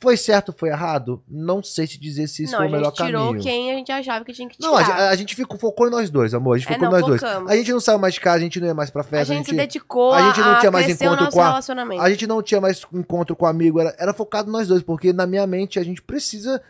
Foi 0.00 0.16
certo, 0.18 0.54
foi 0.56 0.68
errado? 0.68 1.22
Não 1.26 1.62
sei 1.62 1.86
te 1.86 1.98
dizer 1.98 2.26
se 2.28 2.42
isso 2.42 2.52
não, 2.52 2.58
foi 2.58 2.66
a 2.66 2.68
o 2.68 2.72
melhor 2.72 2.90
gente 2.90 3.06
tirou 3.06 3.26
caminho. 3.28 3.42
quem 3.42 3.70
a 3.72 3.74
gente 3.76 3.90
achava 3.92 4.24
que 4.24 4.32
tinha 4.34 4.48
que 4.48 4.58
tirar. 4.58 4.68
Não, 4.68 4.76
a, 4.76 4.82
gente- 4.82 4.92
a 5.00 5.14
gente 5.16 5.34
ficou, 5.34 5.58
focou 5.58 5.86
em 5.86 5.90
nós 5.90 6.10
dois, 6.10 6.34
amor. 6.34 6.56
A 6.56 6.58
gente 6.58 6.68
É, 6.68 6.74
focou 6.74 6.90
não, 6.90 6.98
em 6.98 7.00
nós 7.00 7.08
dois. 7.08 7.20
focamos. 7.22 7.50
A 7.50 7.56
gente 7.56 7.72
não 7.72 7.80
saiu 7.80 7.98
mais 7.98 8.12
de 8.14 8.20
casa, 8.20 8.36
a 8.36 8.40
gente 8.40 8.60
não 8.60 8.66
ia 8.66 8.74
mais 8.74 8.90
pra 8.90 9.00
A 9.00 9.04
festa. 9.04 9.32
gente, 9.32 9.46
se 9.48 9.54
dedicou 9.56 10.12
a 10.12 10.22
gente 10.28 10.40
não 10.40 10.58
tinha 10.58 10.70
mais 10.70 10.88
encontro 10.90 11.30
com 11.30 11.40
a- 11.40 11.46
relacionamento. 11.48 12.02
A 12.02 12.10
gente 12.10 12.26
não 12.26 12.42
tinha 12.42 12.60
mais 12.60 12.82
encontro 12.92 13.34
com 13.34 13.46
amigo, 13.46 13.80
era, 13.80 13.94
era 13.98 14.12
focado 14.12 14.50
nós 14.50 14.68
dois, 14.68 14.82
porque 14.82 15.12
na 15.12 15.26
minha 15.26 15.46
mente 15.46 15.78
a 15.78 15.82
gente 15.84 16.02
precisa 16.02 16.60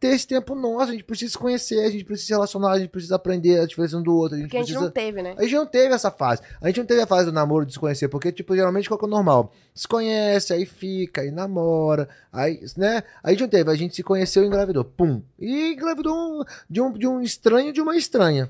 ter 0.00 0.08
esse 0.14 0.26
tempo 0.26 0.54
nosso, 0.54 0.90
a 0.90 0.92
gente 0.92 1.02
precisa 1.04 1.32
se 1.32 1.38
conhecer, 1.38 1.80
a 1.84 1.90
gente 1.90 2.04
precisa 2.04 2.26
se 2.28 2.32
relacionar, 2.32 2.70
a 2.72 2.78
gente 2.78 2.88
precisa 2.90 3.16
aprender 3.16 3.58
a 3.60 3.66
diferença 3.66 3.96
um 3.96 4.02
do 4.02 4.14
outro, 4.14 4.36
a 4.36 4.38
gente 4.38 4.46
Porque 4.46 4.56
a 4.56 4.60
gente 4.60 4.68
precisa... 4.68 4.84
não 4.86 4.92
teve, 4.92 5.22
né? 5.22 5.34
A 5.36 5.42
gente 5.42 5.54
não 5.56 5.66
teve 5.66 5.94
essa 5.94 6.10
fase. 6.10 6.40
A 6.60 6.68
gente 6.68 6.78
não 6.78 6.86
teve 6.86 7.00
a 7.00 7.06
fase 7.06 7.26
do 7.26 7.32
namoro 7.32 7.66
de 7.66 7.72
se 7.72 7.78
conhecer, 7.80 8.08
porque, 8.08 8.30
tipo, 8.30 8.54
geralmente 8.54 8.88
qual 8.88 8.96
que 8.98 9.04
é 9.04 9.08
o 9.08 9.10
normal? 9.10 9.52
Se 9.74 9.88
conhece, 9.88 10.52
aí 10.52 10.64
fica, 10.66 11.22
aí 11.22 11.30
namora, 11.32 12.08
aí, 12.32 12.60
né? 12.76 13.02
A 13.22 13.30
gente 13.30 13.40
não 13.40 13.48
teve, 13.48 13.70
a 13.70 13.74
gente 13.74 13.94
se 13.96 14.02
conheceu 14.02 14.44
e 14.44 14.46
engravidou. 14.46 14.84
Pum! 14.84 15.20
E 15.38 15.72
engravidou 15.72 16.14
um- 16.14 16.44
de, 16.70 16.80
um, 16.80 16.92
de 16.92 17.06
um 17.08 17.20
estranho 17.20 17.72
de 17.72 17.80
uma 17.80 17.96
estranha. 17.96 18.48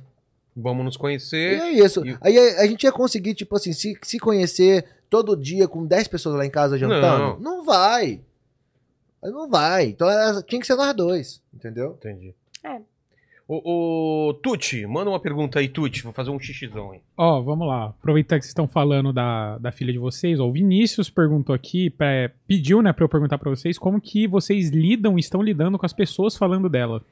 Vamos 0.55 0.85
nos 0.85 0.97
E 0.97 0.99
conhecer. 0.99 1.61
é 1.61 1.71
isso. 1.71 2.05
E- 2.05 2.19
Aí 2.21 2.37
a, 2.37 2.63
a 2.63 2.67
gente 2.67 2.83
ia 2.83 2.93
conseguir, 2.93 3.35
tipo 3.35 3.55
assim, 3.57 3.73
se, 3.73 3.97
se 4.03 4.19
conhecer 4.19 4.85
todo 5.09 5.37
dia 5.37 5.67
com 5.69 5.87
10 5.87 6.09
pessoas 6.09 6.35
lá 6.37 6.45
em 6.45 6.51
casa 6.51 6.77
jantando? 6.77 7.41
Não, 7.41 7.65
vai. 7.65 8.21
Aí 9.23 9.31
Não 9.31 9.49
vai. 9.49 9.87
Então 9.87 10.09
era- 10.09 10.43
tinha 10.43 10.61
que 10.61 10.67
ser 10.67 10.77
nós 10.77 10.95
dois, 10.95 11.43
entendeu? 11.53 11.97
Entendi. 11.99 12.35
É. 12.65 12.81
Ô, 13.51 14.29
ô, 14.29 14.35
Tuti, 14.35 14.87
manda 14.87 15.09
uma 15.09 15.19
pergunta 15.19 15.59
aí, 15.59 15.69
Tuti. 15.69 16.03
Vou 16.03 16.13
fazer 16.13 16.29
um 16.31 16.39
xixizão 16.39 16.91
aí. 16.93 17.01
Ó, 17.17 17.41
vamos 17.41 17.67
lá. 17.67 17.87
Aproveitar 17.87 18.37
que 18.37 18.43
vocês 18.45 18.51
estão 18.51 18.69
falando 18.69 19.11
da, 19.11 19.57
da 19.57 19.73
filha 19.73 19.91
de 19.93 19.99
vocês. 19.99 20.39
Ó, 20.39 20.47
o 20.47 20.53
Vinícius 20.53 21.09
perguntou 21.09 21.55
aqui, 21.55 21.89
pra- 21.89 22.31
pediu, 22.47 22.83
né, 22.83 22.93
pra 22.93 23.05
eu 23.05 23.09
perguntar 23.09 23.39
pra 23.39 23.49
vocês 23.49 23.79
como 23.79 24.01
que 24.03 24.29
vocês 24.29 24.69
lidam, 24.69 25.19
estão 25.19 25.41
lidando 25.43 25.79
com 25.79 25.87
as 25.87 25.95
pessoas 25.95 26.37
falando 26.37 26.69
dela. 26.69 27.03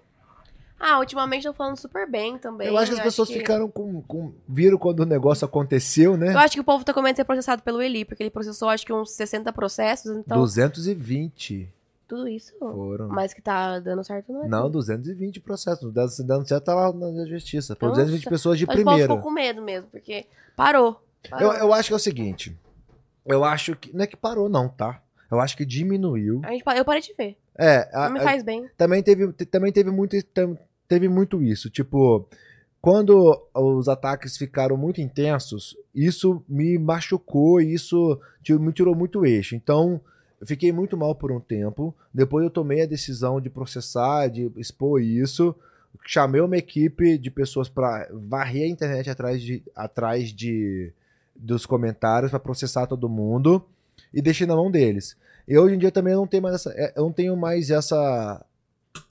Ah, 0.78 0.98
ultimamente 0.98 1.38
estão 1.40 1.54
falando 1.54 1.78
super 1.78 2.06
bem 2.08 2.36
também. 2.36 2.68
eu 2.68 2.76
acho 2.76 2.92
que 2.92 2.98
as 2.98 3.02
pessoas 3.04 3.28
que- 3.28 3.38
ficaram 3.38 3.66
com, 3.70 4.02
com. 4.02 4.34
Viram 4.46 4.76
quando 4.76 5.00
o 5.00 5.06
negócio 5.06 5.46
aconteceu, 5.46 6.18
né? 6.18 6.34
Eu 6.34 6.38
acho 6.38 6.52
que 6.54 6.60
o 6.60 6.64
povo 6.64 6.84
tá 6.84 6.92
com 6.92 7.00
medo 7.00 7.14
de 7.14 7.16
ser 7.16 7.24
processado 7.24 7.62
pelo 7.62 7.80
Eli, 7.80 8.04
porque 8.04 8.22
ele 8.22 8.28
processou 8.30 8.68
acho 8.68 8.84
que 8.84 8.92
uns 8.92 9.10
60 9.12 9.50
processos, 9.54 10.14
então 10.18 10.36
220 10.38 11.66
tudo 12.08 12.28
isso. 12.28 12.52
foram. 12.58 13.08
Mas 13.08 13.32
que 13.34 13.42
tá 13.42 13.78
dando 13.80 14.02
certo, 14.04 14.32
não 14.32 14.44
é? 14.44 14.48
Não, 14.48 14.70
220 14.70 15.40
processos. 15.40 15.92
Dando, 15.92 16.46
certo 16.46 16.64
tá 16.64 16.74
lá 16.74 16.92
na 16.92 17.26
justiça. 17.26 17.74
Foram 17.76 17.90
Nossa. 17.90 18.02
220 18.02 18.28
pessoas 18.30 18.58
de 18.58 18.66
Mas 18.66 18.76
primeira. 18.76 19.02
ficou 19.02 19.20
com 19.20 19.30
medo 19.30 19.62
mesmo, 19.62 19.88
porque 19.90 20.26
parou. 20.56 21.02
Eu, 21.24 21.30
parou. 21.30 21.52
eu 21.54 21.72
acho 21.72 21.88
que 21.88 21.92
é 21.92 21.96
o 21.96 22.00
seguinte. 22.00 22.56
Eu 23.24 23.42
acho 23.44 23.74
que. 23.76 23.94
Não 23.94 24.04
é 24.04 24.06
que 24.06 24.16
parou, 24.16 24.48
não, 24.48 24.68
tá? 24.68 25.02
Eu 25.30 25.40
acho 25.40 25.56
que 25.56 25.64
diminuiu. 25.64 26.40
A 26.44 26.52
gente, 26.52 26.62
eu 26.76 26.84
parei 26.84 27.02
de 27.02 27.12
ver. 27.14 27.36
É, 27.58 27.88
a- 27.92 28.04
Não 28.08 28.12
me 28.14 28.20
faz 28.20 28.42
bem. 28.44 28.68
também 28.76 29.02
teve, 29.02 29.32
te- 29.32 29.44
também 29.46 29.72
teve 29.72 29.90
muito, 29.90 30.14
teve 30.86 31.08
muito 31.08 31.42
isso. 31.42 31.68
Tipo, 31.68 32.28
quando 32.80 33.42
os 33.52 33.88
ataques 33.88 34.36
ficaram 34.36 34.76
muito 34.76 35.00
intensos, 35.00 35.76
isso 35.92 36.44
me 36.48 36.78
machucou 36.78 37.60
isso 37.60 38.20
me 38.60 38.72
tirou 38.72 38.94
muito 38.94 39.26
eixo. 39.26 39.56
Então, 39.56 40.00
eu 40.40 40.46
fiquei 40.46 40.72
muito 40.72 40.96
mal 40.96 41.14
por 41.14 41.32
um 41.32 41.40
tempo. 41.40 41.94
Depois 42.12 42.44
eu 42.44 42.50
tomei 42.50 42.82
a 42.82 42.86
decisão 42.86 43.40
de 43.40 43.48
processar, 43.48 44.28
de 44.28 44.50
expor 44.56 45.00
isso. 45.00 45.54
Chamei 46.04 46.40
uma 46.40 46.56
equipe 46.56 47.16
de 47.16 47.30
pessoas 47.30 47.68
para 47.68 48.08
varrer 48.12 48.64
a 48.64 48.68
internet 48.68 49.08
atrás 49.08 49.42
de, 49.42 49.62
atrás 49.74 50.28
de 50.30 50.92
dos 51.34 51.66
comentários 51.66 52.30
para 52.30 52.40
processar 52.40 52.86
todo 52.86 53.08
mundo 53.08 53.64
e 54.12 54.22
deixei 54.22 54.46
na 54.46 54.56
mão 54.56 54.70
deles. 54.70 55.16
E 55.48 55.56
hoje 55.56 55.74
em 55.74 55.78
dia 55.78 55.92
também 55.92 56.14
não 56.14 56.26
tenho 56.26 56.42
mais 56.42 56.54
essa, 56.54 56.72
é, 56.76 56.92
eu 56.96 57.04
não 57.04 57.12
tenho 57.12 57.36
mais 57.36 57.70
essa 57.70 58.44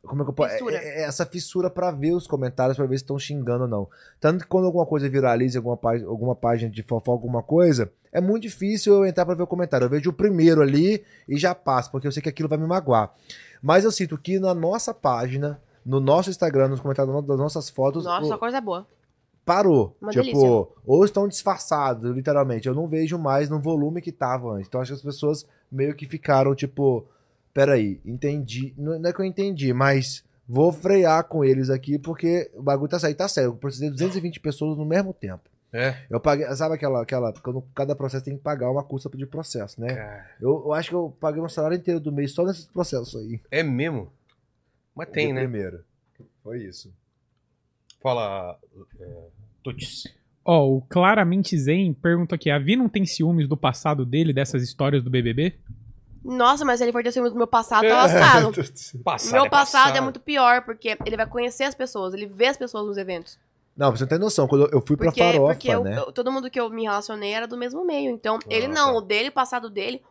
como 0.06 0.22
é 0.22 0.26
que 0.26 0.30
eu 0.32 0.34
posso, 0.34 0.54
Fissura. 0.54 0.76
é- 0.78 1.02
é- 1.02 1.04
essa 1.04 1.26
fissura 1.26 1.70
pra 1.70 1.92
ver 1.92 2.12
os 2.14 2.28
comentários 2.28 2.78
pra 2.78 2.86
ver 2.86 2.98
se 2.98 3.04
estão 3.04 3.18
xingando 3.20 3.64
ou 3.64 3.70
não. 3.70 3.88
Tanto 4.20 4.44
que 4.44 4.48
quando 4.50 4.66
alguma 4.66 4.86
coisa 4.86 5.08
viraliza, 5.10 5.60
alguma 5.60 5.78
página, 5.78 6.10
alguma 6.10 6.36
página 6.36 6.72
de 6.72 6.84
fofoca, 6.84 7.12
alguma 7.24 7.42
coisa, 7.44 7.92
é 8.12 8.20
muito 8.22 8.44
difícil 8.44 8.94
eu 8.96 9.06
entrar 9.06 9.26
pra 9.26 9.36
ver 9.36 9.44
o 9.44 9.48
comentário. 9.48 9.86
Eu 9.86 9.90
vejo 9.90 10.10
o 10.10 10.14
primeiro 10.14 10.62
ali 10.62 11.04
e 11.28 11.38
já 11.38 11.54
passo, 11.56 11.92
porque 11.92 12.08
eu 12.08 12.12
sei 12.12 12.22
que 12.22 12.30
aquilo 12.30 12.50
vai 12.50 12.58
me 12.58 12.68
magoar. 12.68 13.14
Mas 13.62 13.84
eu 13.84 13.92
sinto 13.92 14.18
que 14.18 14.40
na 14.40 14.54
nossa 14.54 14.94
página, 14.94 15.60
no 15.86 16.00
nosso 16.00 16.30
Instagram, 16.30 16.68
nos 16.70 16.80
comentários 16.80 17.26
das 17.26 17.38
nossas 17.38 17.70
fotos, 17.70 18.06
Nossa, 18.06 18.36
o- 18.36 18.40
coisa 18.40 18.60
boa. 18.62 18.88
parou. 19.46 19.96
Uma 20.02 20.12
tipo, 20.12 20.24
delícia. 20.26 20.68
ou 20.86 21.06
estão 21.06 21.28
disfarçados, 21.28 22.16
literalmente. 22.16 22.68
Eu 22.68 22.74
não 22.74 22.88
vejo 22.88 23.18
mais 23.20 23.50
no 23.50 23.60
volume 23.60 24.02
que 24.02 24.12
tava 24.12 24.54
antes. 24.54 24.68
Então 24.68 24.82
acho 24.82 24.92
que 24.92 24.96
as 24.98 25.02
pessoas 25.04 25.46
meio 25.72 25.94
que 25.96 26.08
ficaram, 26.08 26.56
tipo, 26.56 27.06
peraí, 27.56 28.02
entendi. 28.06 28.74
Não 28.78 29.04
é 29.08 29.14
que 29.14 29.22
eu 29.22 29.26
entendi, 29.26 29.72
mas 29.72 30.26
vou 30.46 30.74
frear 30.74 31.24
com 31.24 31.44
eles 31.44 31.70
aqui 31.70 31.98
porque 31.98 32.52
o 32.54 32.62
bagulho 32.62 32.90
tá 32.90 33.00
saindo. 33.00 33.16
Tá 33.16 33.30
sério, 33.30 33.52
eu 33.52 33.56
precisei 33.56 33.88
de 33.90 33.94
220 33.96 34.42
pessoas 34.42 34.78
no 34.78 34.86
mesmo 34.86 35.14
tempo. 35.14 35.50
É. 35.72 36.06
Eu 36.10 36.20
paguei, 36.20 36.46
sabe 36.56 36.76
aquela, 36.76 37.02
aquela, 37.02 37.34
quando 37.34 37.62
cada 37.74 37.96
processo 37.96 38.24
tem 38.24 38.38
que 38.38 38.44
pagar 38.44 38.70
uma 38.70 38.84
custa 38.84 39.10
de 39.10 39.26
processo, 39.26 39.80
né? 39.80 39.96
Cara, 39.96 40.30
Eu, 40.40 40.64
eu 40.66 40.74
acho 40.74 40.90
que 40.90 40.96
eu 40.96 41.16
paguei 41.20 41.42
um 41.42 41.50
salário 41.50 41.78
inteiro 41.78 42.00
do 42.00 42.12
mês 42.12 42.34
só 42.34 42.46
nesses 42.46 42.66
processos 42.66 43.16
aí. 43.16 43.42
É 43.50 43.64
mesmo? 43.64 44.12
Mas 44.94 45.10
tem, 45.10 45.28
De 45.28 45.34
né? 45.34 45.42
Primeiro. 45.42 45.84
Foi 46.44 46.62
isso. 46.64 46.94
Fala, 48.02 48.60
é, 49.00 49.24
Tuts. 49.64 50.04
Ó, 50.46 50.78
o 50.78 50.82
Claramente 50.82 51.58
Zen 51.58 51.94
pergunta 51.94 52.36
aqui: 52.36 52.50
a 52.50 52.60
Vi 52.60 52.76
não 52.76 52.88
tem 52.88 53.06
ciúmes 53.06 53.48
do 53.48 53.58
passado 53.58 54.06
dele, 54.06 54.32
dessas 54.32 54.62
histórias 54.62 55.04
do 55.04 55.10
BBB? 55.10 55.56
Nossa, 56.26 56.66
mas 56.66 56.80
se 56.80 56.84
ele 56.86 56.92
for 56.92 57.04
ter 57.04 57.12
ciúmes 57.12 57.32
do 57.32 57.38
meu 57.38 57.46
passado, 57.48 57.88
tá 57.88 57.98
lascado. 58.04 58.52
Passado 59.04 59.32
meu 59.34 59.46
é 59.46 59.50
passado 59.50 59.96
é 59.96 60.02
muito 60.02 60.20
pior, 60.20 60.64
porque 60.64 60.98
ele 61.06 61.16
vai 61.16 61.28
conhecer 61.28 61.66
as 61.66 61.76
pessoas, 61.76 62.14
ele 62.14 62.26
vê 62.26 62.48
as 62.48 62.58
pessoas 62.58 62.86
nos 62.88 62.98
eventos. 62.98 63.38
Não, 63.78 63.92
você 63.92 64.04
não 64.04 64.10
tem 64.10 64.18
noção. 64.18 64.48
Quando 64.48 64.64
eu- 64.66 64.70
eu 64.80 64.84
fui 64.86 64.96
pra 64.98 65.08
Porque, 65.08 65.20
farofa, 65.22 65.54
porque 65.54 65.68
eu- 65.70 65.84
né? 65.84 65.98
eu- 66.00 66.12
todo 66.12 66.32
mundo 66.32 66.50
que 66.50 66.60
eu 66.60 66.70
me 66.70 66.84
relacionei 66.84 67.32
era 67.34 67.46
do 67.48 67.58
mesmo 67.58 67.86
meio. 67.86 68.10
Então, 68.10 68.40
ele 68.50 68.66
Ah, 68.66 68.70
não, 68.70 68.92
tá. 68.94 68.98
o 68.98 69.02
dele, 69.02 69.30
o 69.30 69.32
passado 69.34 69.70
dele. 69.70 70.02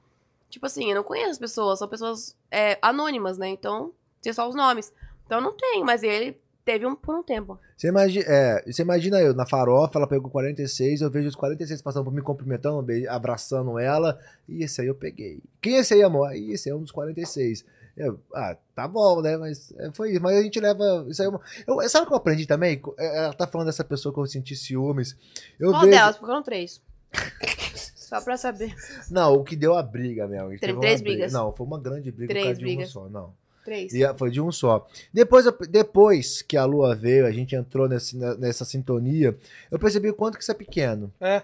Tipo 0.51 0.67
assim, 0.67 0.91
eu 0.91 0.95
não 0.97 1.03
conheço 1.03 1.31
as 1.31 1.39
pessoas, 1.39 1.79
são 1.81 1.89
pessoas 1.89 2.37
é, 2.51 2.79
anônimas, 2.81 3.37
né? 3.39 3.49
Então, 3.49 3.91
sei 4.23 4.33
só 4.33 4.49
os 4.49 4.55
nomes. 4.55 4.93
Então 5.27 5.41
não 5.41 5.53
tem, 5.53 5.83
mas 5.83 6.03
ele 6.05 6.39
teve 6.65 6.87
um 6.87 6.95
por 6.97 7.15
um 7.15 7.23
tempo. 7.23 7.59
Você 7.77 7.89
imagina, 7.89 8.25
é, 8.29 8.63
você 8.67 8.83
imagina 8.83 9.21
eu, 9.21 9.35
na 9.35 9.47
farofa, 9.47 9.99
ela 9.99 10.07
pegou 10.09 10.31
46, 10.31 11.01
eu 11.03 11.11
vejo 11.11 11.29
os 11.29 11.35
46 11.37 11.83
passando 11.83 12.05
por 12.05 12.13
mim, 12.13 12.23
cumprimentando, 12.23 12.85
abraçando 13.09 13.79
ela, 13.79 14.19
e 14.49 14.63
esse 14.65 14.81
aí 14.81 14.87
eu 14.87 14.95
peguei. 14.95 15.43
Quem 15.61 15.77
é 15.77 15.81
esse 15.81 15.95
aí, 15.95 16.03
amor? 16.03 16.35
Ih, 16.35 16.53
esse 16.53 16.69
aí 16.69 16.73
é 16.73 16.77
um 16.77 16.83
dos 16.83 16.91
46. 16.93 17.65
Eu, 17.97 18.19
ah, 18.35 18.57
tá 18.75 18.89
bom, 18.89 19.21
né? 19.23 19.37
Mas 19.37 19.73
é, 19.79 19.89
foi 19.93 20.13
isso. 20.13 20.21
Mas 20.21 20.37
a 20.37 20.43
gente 20.43 20.59
leva. 20.59 21.07
Isso 21.09 21.23
aí 21.23 21.27
é 21.27 21.31
uma- 21.31 21.41
eu, 21.67 21.89
sabe 21.89 22.05
o 22.05 22.09
que 22.09 22.13
eu 22.13 22.17
aprendi 22.19 22.45
também? 22.45 22.83
É, 22.99 23.19
Ela 23.25 23.33
tá 23.35 23.47
falando 23.47 23.67
dessa 23.69 23.85
pessoa 23.85 24.13
que 24.13 24.19
eu 24.19 24.27
senti 24.27 24.57
ciúmes. 24.57 25.17
Eu 25.61 25.71
Qual 25.71 25.83
vejo. 25.83 25.93
delas? 25.93 26.17
Foram 26.17 26.43
três. 26.43 26.83
Só 27.95 28.21
pra 28.21 28.37
saber. 28.37 28.75
Não, 29.11 29.35
o 29.35 29.45
que 29.45 29.55
deu 29.57 29.75
a 29.77 29.83
briga, 29.83 30.27
meu. 30.27 30.49
Teve 30.59 30.79
três 30.81 31.01
briga. 31.01 31.17
brigas? 31.17 31.33
Não, 31.33 31.53
foi 31.55 31.67
uma 31.67 31.81
grande 31.81 32.11
briga 32.11 32.33
Três 32.33 32.45
por 32.45 32.49
causa 32.49 32.59
de 32.59 32.65
brigas. 32.65 32.95
uma 32.97 33.03
só, 33.05 33.09
não. 33.09 33.33
Três. 33.65 33.93
E 33.95 34.05
a- 34.05 34.15
foi 34.15 34.31
de 34.31 34.41
um 34.41 34.53
só. 34.53 34.87
Depois, 35.13 35.47
eu- 35.47 35.57
depois 35.69 36.43
que 36.43 36.57
a 36.57 36.65
lua 36.65 36.95
veio, 36.95 37.27
a 37.27 37.31
gente 37.31 37.55
entrou 37.57 37.89
nesse- 37.89 38.17
ne- 38.17 38.35
nessa 38.37 38.65
sintonia, 38.65 39.37
eu 39.71 39.79
percebi 39.79 40.11
o 40.11 40.15
quanto 40.15 40.37
que 40.37 40.43
isso 40.43 40.53
é 40.53 40.55
pequeno. 40.55 41.13
É. 41.21 41.43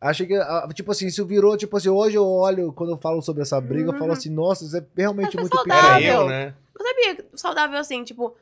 Achei 0.00 0.26
que, 0.26 0.34
ah, 0.34 0.68
tipo 0.74 0.90
assim, 0.90 1.06
isso 1.06 1.24
virou, 1.24 1.56
tipo 1.56 1.76
assim, 1.76 1.88
hoje 1.88 2.16
eu 2.16 2.26
olho, 2.26 2.72
quando 2.72 2.90
eu 2.90 2.98
falo 2.98 3.22
sobre 3.22 3.42
essa 3.42 3.60
briga, 3.60 3.90
eu 3.90 3.92
falo 3.94 4.06
Uhum. 4.06 4.12
assim, 4.12 4.30
nossa, 4.30 4.64
isso 4.64 4.76
é 4.76 4.84
realmente 4.96 5.36
muito 5.36 5.56
pequeno. 5.56 5.72
Era 5.74 5.82
saudável. 5.82 6.12
eu, 6.22 6.28
né? 6.28 6.54
Eu 6.78 6.84
sabia, 6.86 7.24
saudável 7.36 7.78
assim, 7.78 8.02
tipo, 8.02 8.34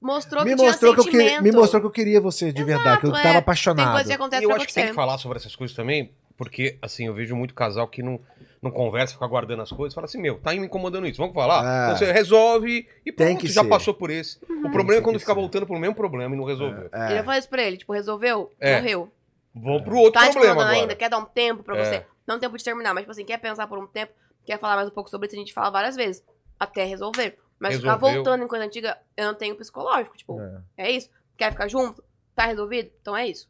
mostrou 0.00 0.44
Me 0.44 0.50
que 0.50 0.56
tinha 0.56 0.68
mostrou 0.68 0.94
que, 0.94 1.00
eu 1.00 1.04
queria, 1.04 1.20
sentimento. 1.20 1.42
me 1.42 1.52
mostrou 1.52 1.80
que 1.82 1.86
eu 1.86 1.90
queria 1.90 2.20
você 2.20 2.52
de 2.52 2.64
verdade, 2.64 3.00
que 3.00 3.06
eu 3.06 3.10
é. 3.10 3.14
tava 3.14 3.28
Tem 3.28 3.36
apaixonado. 3.36 3.92
coisa 3.94 4.06
que 4.08 4.14
acontece 4.14 4.42
E 4.42 4.44
eu 4.46 4.52
acho 4.54 4.66
que 4.66 4.74
tem 4.74 4.86
que 4.86 4.92
falar 4.94 5.18
sobre 5.18 5.38
essas 5.38 5.54
coisas 5.56 5.76
também, 5.76 6.12
porque, 6.36 6.78
assim, 6.80 7.06
eu 7.06 7.14
vejo 7.14 7.34
muito 7.36 7.52
casal 7.52 7.86
que 7.88 8.02
não, 8.02 8.20
não 8.62 8.70
conversa, 8.70 9.14
fica 9.14 9.26
guardando 9.26 9.62
as 9.62 9.70
coisas, 9.72 9.94
fala 9.94 10.04
assim, 10.04 10.20
meu, 10.20 10.38
tá 10.38 10.50
me 10.52 10.58
incomodando 10.58 11.06
isso, 11.06 11.16
vamos 11.18 11.34
falar? 11.34 11.64
É. 11.64 11.84
Então 11.86 11.96
você 11.98 12.12
resolve 12.12 12.86
e 13.06 13.12
Tem 13.12 13.28
pronto, 13.28 13.40
que 13.40 13.48
já 13.48 13.62
ser. 13.62 13.68
passou 13.68 13.94
por 13.94 14.10
esse. 14.10 14.38
O 14.64 14.70
problema 14.70 15.00
é 15.00 15.02
quando 15.02 15.18
fica 15.18 15.32
ser. 15.32 15.40
voltando 15.40 15.66
pro 15.66 15.78
mesmo 15.78 15.94
problema 15.94 16.34
e 16.34 16.38
não 16.38 16.44
resolveu. 16.44 16.88
É. 16.92 17.06
Ele 17.06 17.14
já 17.16 17.24
falou 17.24 17.38
isso 17.38 17.48
pra 17.48 17.62
ele, 17.62 17.76
tipo, 17.78 17.92
resolveu, 17.92 18.52
É. 18.60 18.76
morreu. 18.76 19.10
Vou 19.54 19.82
pro 19.82 19.96
outro 19.96 20.20
Tá 20.20 20.30
problema 20.30 20.62
agora. 20.62 20.68
ainda, 20.76 20.94
quer 20.94 21.08
dar 21.08 21.18
um 21.18 21.24
tempo 21.24 21.62
pra 21.62 21.76
É. 21.78 21.84
você. 21.84 22.06
Não 22.26 22.38
tempo 22.38 22.56
de 22.56 22.62
terminar, 22.62 22.92
mas 22.94 23.02
tipo 23.02 23.10
assim, 23.12 23.24
quer 23.24 23.38
pensar 23.38 23.66
por 23.66 23.78
um 23.78 23.86
tempo, 23.86 24.12
quer 24.44 24.58
falar 24.58 24.76
mais 24.76 24.88
um 24.88 24.92
pouco 24.92 25.08
sobre 25.10 25.26
isso, 25.26 25.36
a 25.36 25.38
gente 25.38 25.52
fala 25.52 25.70
várias 25.70 25.96
vezes. 25.96 26.22
Até 26.58 26.84
resolver. 26.84 27.38
Mas 27.58 27.76
ficar 27.76 27.94
Resolveu. 27.94 28.14
voltando 28.22 28.44
em 28.44 28.48
coisa 28.48 28.64
antiga, 28.64 28.96
eu 29.16 29.26
não 29.26 29.34
tenho 29.34 29.54
psicológico. 29.56 30.16
Tipo, 30.16 30.40
É. 30.40 30.60
é 30.76 30.90
isso? 30.92 31.10
Quer 31.36 31.50
ficar 31.50 31.66
junto? 31.68 32.02
Tá 32.34 32.46
resolvido? 32.46 32.90
Então 33.00 33.16
é 33.16 33.26
isso. 33.26 33.48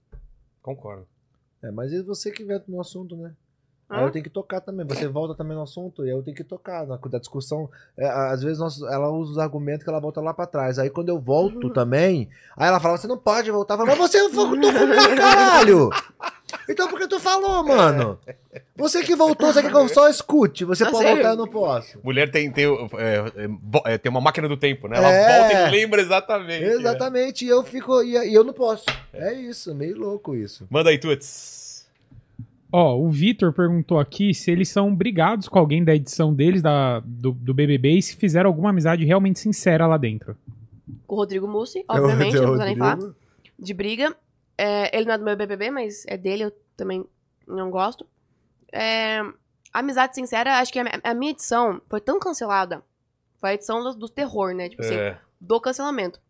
Concordo. 0.62 1.06
É, 1.62 1.70
mas 1.70 1.92
é 1.92 2.02
você 2.02 2.30
que 2.30 2.42
inventa 2.42 2.64
no 2.68 2.80
assunto, 2.80 3.16
né? 3.16 3.32
Aí 3.90 4.04
eu 4.04 4.10
tenho 4.10 4.22
que 4.22 4.30
tocar 4.30 4.60
também. 4.60 4.86
Você 4.86 5.08
volta 5.08 5.34
também 5.34 5.56
no 5.56 5.62
assunto 5.62 6.04
e 6.06 6.10
aí 6.10 6.16
eu 6.16 6.22
tenho 6.22 6.36
que 6.36 6.44
tocar. 6.44 6.86
Na 6.86 6.96
da 6.96 7.18
discussão, 7.18 7.68
é, 7.96 8.06
às 8.08 8.42
vezes 8.42 8.58
nós- 8.58 8.80
ela 8.82 9.08
usa 9.10 9.32
os 9.32 9.38
argumentos 9.38 9.82
que 9.82 9.90
ela 9.90 9.98
volta 10.00 10.20
lá 10.20 10.32
pra 10.32 10.46
trás. 10.46 10.78
Aí 10.78 10.88
quando 10.88 11.08
eu 11.08 11.18
volto 11.18 11.64
Uhum. 11.66 11.72
também, 11.72 12.28
aí 12.56 12.68
ela 12.68 12.78
fala: 12.78 12.96
você 12.96 13.06
não 13.08 13.18
pode 13.18 13.50
voltar. 13.50 13.74
Eu 13.74 13.78
falo, 13.78 13.88
mas 13.98 13.98
você 14.10 14.20
não 14.22 14.30
falou 14.30 14.50
comigo, 14.50 14.72
caralho! 15.16 15.90
Então 16.68 16.88
por 16.88 16.98
que 16.98 17.06
tu 17.08 17.18
falou, 17.20 17.62
mano? 17.64 18.18
Você 18.76 19.02
que 19.02 19.14
voltou, 19.14 19.52
você 19.52 19.62
quer 19.62 19.70
que 19.70 19.76
eu 19.76 19.88
só 19.88 20.08
escute? 20.08 20.64
Você 20.64 20.84
Tá 20.84 20.90
pode 20.90 21.02
sério? 21.04 21.16
voltar, 21.22 21.30
eu 21.32 21.36
não 21.36 21.46
posso. 21.48 21.98
Mulher 22.02 22.30
tem, 22.30 22.50
tem, 22.50 22.64
é, 22.66 23.88
é, 23.88 23.94
é, 23.94 23.98
tem 23.98 24.10
uma 24.10 24.20
máquina 24.20 24.48
do 24.48 24.56
tempo, 24.56 24.88
né? 24.88 24.96
Ela 24.96 25.10
É. 25.10 25.38
volta 25.40 25.52
e 25.52 25.70
lembra 25.70 26.00
exatamente. 26.00 26.64
né? 26.64 26.72
Exatamente, 26.74 27.44
e 27.44 27.48
eu 27.48 27.62
fico. 27.62 28.02
E, 28.02 28.16
e 28.16 28.34
eu 28.34 28.42
não 28.44 28.52
posso. 28.52 28.84
É 29.12 29.32
isso, 29.32 29.74
meio 29.74 29.96
louco 29.98 30.34
isso. 30.34 30.66
Manda 30.70 30.90
aí, 30.90 30.98
Tuts. 30.98 31.59
Ó, 32.72 32.96
o 32.98 33.08
Vitor 33.10 33.52
perguntou 33.52 33.98
aqui 33.98 34.32
se 34.32 34.50
eles 34.50 34.68
são 34.68 34.94
brigados 34.94 35.48
com 35.48 35.58
alguém 35.58 35.82
da 35.84 35.94
edição 35.94 36.32
deles, 36.32 36.62
da, 36.62 37.00
do, 37.00 37.32
do 37.32 37.52
BBB, 37.52 37.92
e 37.98 38.02
se 38.02 38.14
fizeram 38.16 38.48
alguma 38.48 38.70
amizade 38.70 39.04
realmente 39.04 39.40
sincera 39.40 39.86
lá 39.86 39.96
dentro. 39.96 40.36
Com 41.06 41.16
o 41.16 41.18
Rodrigo 41.18 41.48
Mussi, 41.48 41.84
obviamente, 41.88 42.36
Eu- 42.36 42.42
eu- 42.42 42.48
não 42.48 42.56
precisa 42.56 42.64
nem 42.66 42.76
falar. 42.76 43.14
De 43.58 43.74
briga. 43.74 44.16
É, 44.56 44.96
ele 44.96 45.06
não 45.06 45.14
é 45.14 45.18
do 45.18 45.24
meu 45.24 45.36
BBB, 45.36 45.70
mas 45.70 46.04
é 46.06 46.16
dele, 46.16 46.44
eu 46.44 46.52
também 46.76 47.04
não 47.46 47.70
gosto. 47.70 48.06
É, 48.72 49.20
amizade 49.72 50.14
sincera, 50.14 50.58
acho 50.58 50.72
que 50.72 50.78
a, 50.78 50.84
a 51.02 51.14
minha 51.14 51.32
edição 51.32 51.80
foi 51.88 52.00
tão 52.00 52.20
cancelada. 52.20 52.82
Foi 53.40 53.50
a 53.50 53.54
edição 53.54 53.82
do, 53.82 53.94
do 53.94 54.08
terror, 54.08 54.54
né? 54.54 54.68
Tipo 54.68 54.82
assim, 54.82 54.94
É, 54.94 55.18
do 55.40 55.60
cancelamento. 55.60 56.20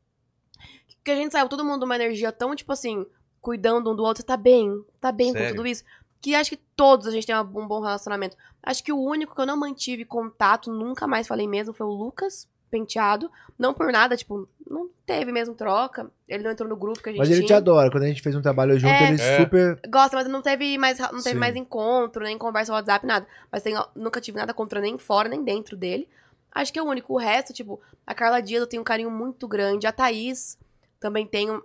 Que 1.05 1.11
a 1.11 1.17
gente 1.17 1.33
saiu 1.33 1.49
todo 1.49 1.65
mundo 1.65 1.83
uma 1.85 1.97
energia 1.97 2.31
tão, 2.31 2.55
tipo 2.55 2.73
assim, 2.73 3.05
cuidando 3.41 3.91
um 3.91 3.97
do 3.97 4.03
outro. 4.05 4.23
Tá 4.25 4.37
bem, 4.37 4.83
tá 5.01 5.11
bem 5.11 5.33
Sério? 5.33 5.49
com 5.51 5.57
tudo 5.57 5.67
isso. 5.69 5.83
Que 6.21 6.35
acho 6.35 6.51
que 6.51 6.57
todos 6.77 7.07
a 7.07 7.11
gente 7.11 7.27
tem 7.27 7.35
um 7.37 7.45
bom 7.45 7.81
relacionamento. 7.81 8.37
Acho 8.63 8.85
que 8.85 8.93
o 8.93 9.01
único 9.01 9.35
que 9.35 9.41
eu 9.41 9.47
não 9.47 9.57
mantive 9.57 10.05
contato, 10.05 10.71
nunca 10.71 11.07
mais 11.07 11.27
falei 11.27 11.49
mesmo, 11.49 11.73
foi 11.73 11.87
o 11.87 11.91
Lucas 11.91 12.47
Penteado. 12.71 13.31
Não 13.59 13.75
por 13.75 13.91
nada, 13.91 14.17
tipo, 14.17 14.49
não 14.69 14.89
teve 15.05 15.33
mesmo 15.33 15.55
troca. 15.55 16.09
Ele 16.29 16.45
não 16.45 16.51
entrou 16.53 16.69
no 16.69 16.77
grupo 16.77 17.03
que 17.03 17.09
a 17.09 17.13
gente 17.13 17.19
Mas 17.19 17.29
ele 17.29 17.39
tinha. 17.39 17.49
te 17.49 17.55
adora. 17.55 17.91
Quando 17.91 18.05
a 18.05 18.07
gente 18.07 18.23
fez 18.23 18.37
um 18.37 18.43
trabalho 18.43 18.79
junto, 18.79 18.93
É. 18.93 19.09
ele 19.13 19.21
É. 19.21 19.39
super. 19.41 19.81
Gosta, 19.89 20.17
mas 20.17 20.29
não 20.29 20.41
teve 20.41 20.79
mais, 20.79 20.99
não 20.99 21.09
teve 21.09 21.31
Sim. 21.31 21.35
mais 21.35 21.57
encontro, 21.57 22.23
nem 22.23 22.39
conversa 22.39 22.71
no 22.71 22.77
WhatsApp, 22.77 23.05
nada. 23.07 23.27
Mas 23.51 23.63
tem- 23.65 23.75
nunca 23.97 24.21
tive 24.21 24.39
nada 24.39 24.55
contra 24.55 24.81
nem 24.81 24.97
fora, 24.99 25.29
nem 25.29 25.43
dentro 25.43 25.77
dele. 25.77 26.09
Acho 26.53 26.73
que 26.73 26.79
é 26.79 26.83
o 26.83 26.87
único. 26.87 27.13
O 27.15 27.19
resto, 27.19 27.53
tipo, 27.53 27.81
a 28.07 28.15
Carla 28.15 28.41
Dias 28.41 28.61
eu 28.61 28.67
tenho 28.67 28.83
um 28.83 28.85
carinho 28.85 29.11
muito 29.11 29.49
grande. 29.49 29.87
A 29.87 29.93
Thaís 29.93 30.57
também 31.01 31.27
tenho. 31.27 31.63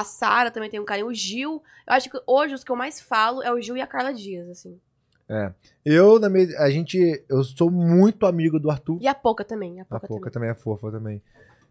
A 0.00 0.04
Sara 0.04 0.50
também 0.50 0.68
tem 0.70 0.80
um 0.80 0.84
carinho. 0.84 1.06
O 1.08 1.14
Gil. 1.14 1.62
Eu 1.86 1.92
acho 1.94 2.10
que 2.10 2.20
hoje 2.26 2.54
os 2.54 2.62
que 2.62 2.70
eu 2.70 2.76
mais 2.76 3.00
falo 3.00 3.42
é 3.42 3.52
o 3.52 3.60
Gil 3.60 3.76
e 3.76 3.80
a 3.80 3.86
Carla 3.86 4.12
Dias, 4.12 4.48
assim. 4.48 4.78
Eu, 5.84 6.18
na 6.18 6.28
minha, 6.28 6.58
a 6.60 6.70
gente. 6.70 7.24
Eu 7.28 7.42
sou 7.42 7.70
muito 7.70 8.26
amigo 8.26 8.60
do 8.60 8.70
Arthur. 8.70 8.98
E 9.00 9.08
a 9.08 9.14
Poca 9.14 9.44
também. 9.44 9.80
A 9.80 9.82
A 9.82 9.84
Poca, 9.86 10.06
Poca 10.06 10.30
também. 10.30 10.32
também 10.32 10.50
é 10.50 10.54
fofa 10.54 10.90
também. 10.90 11.22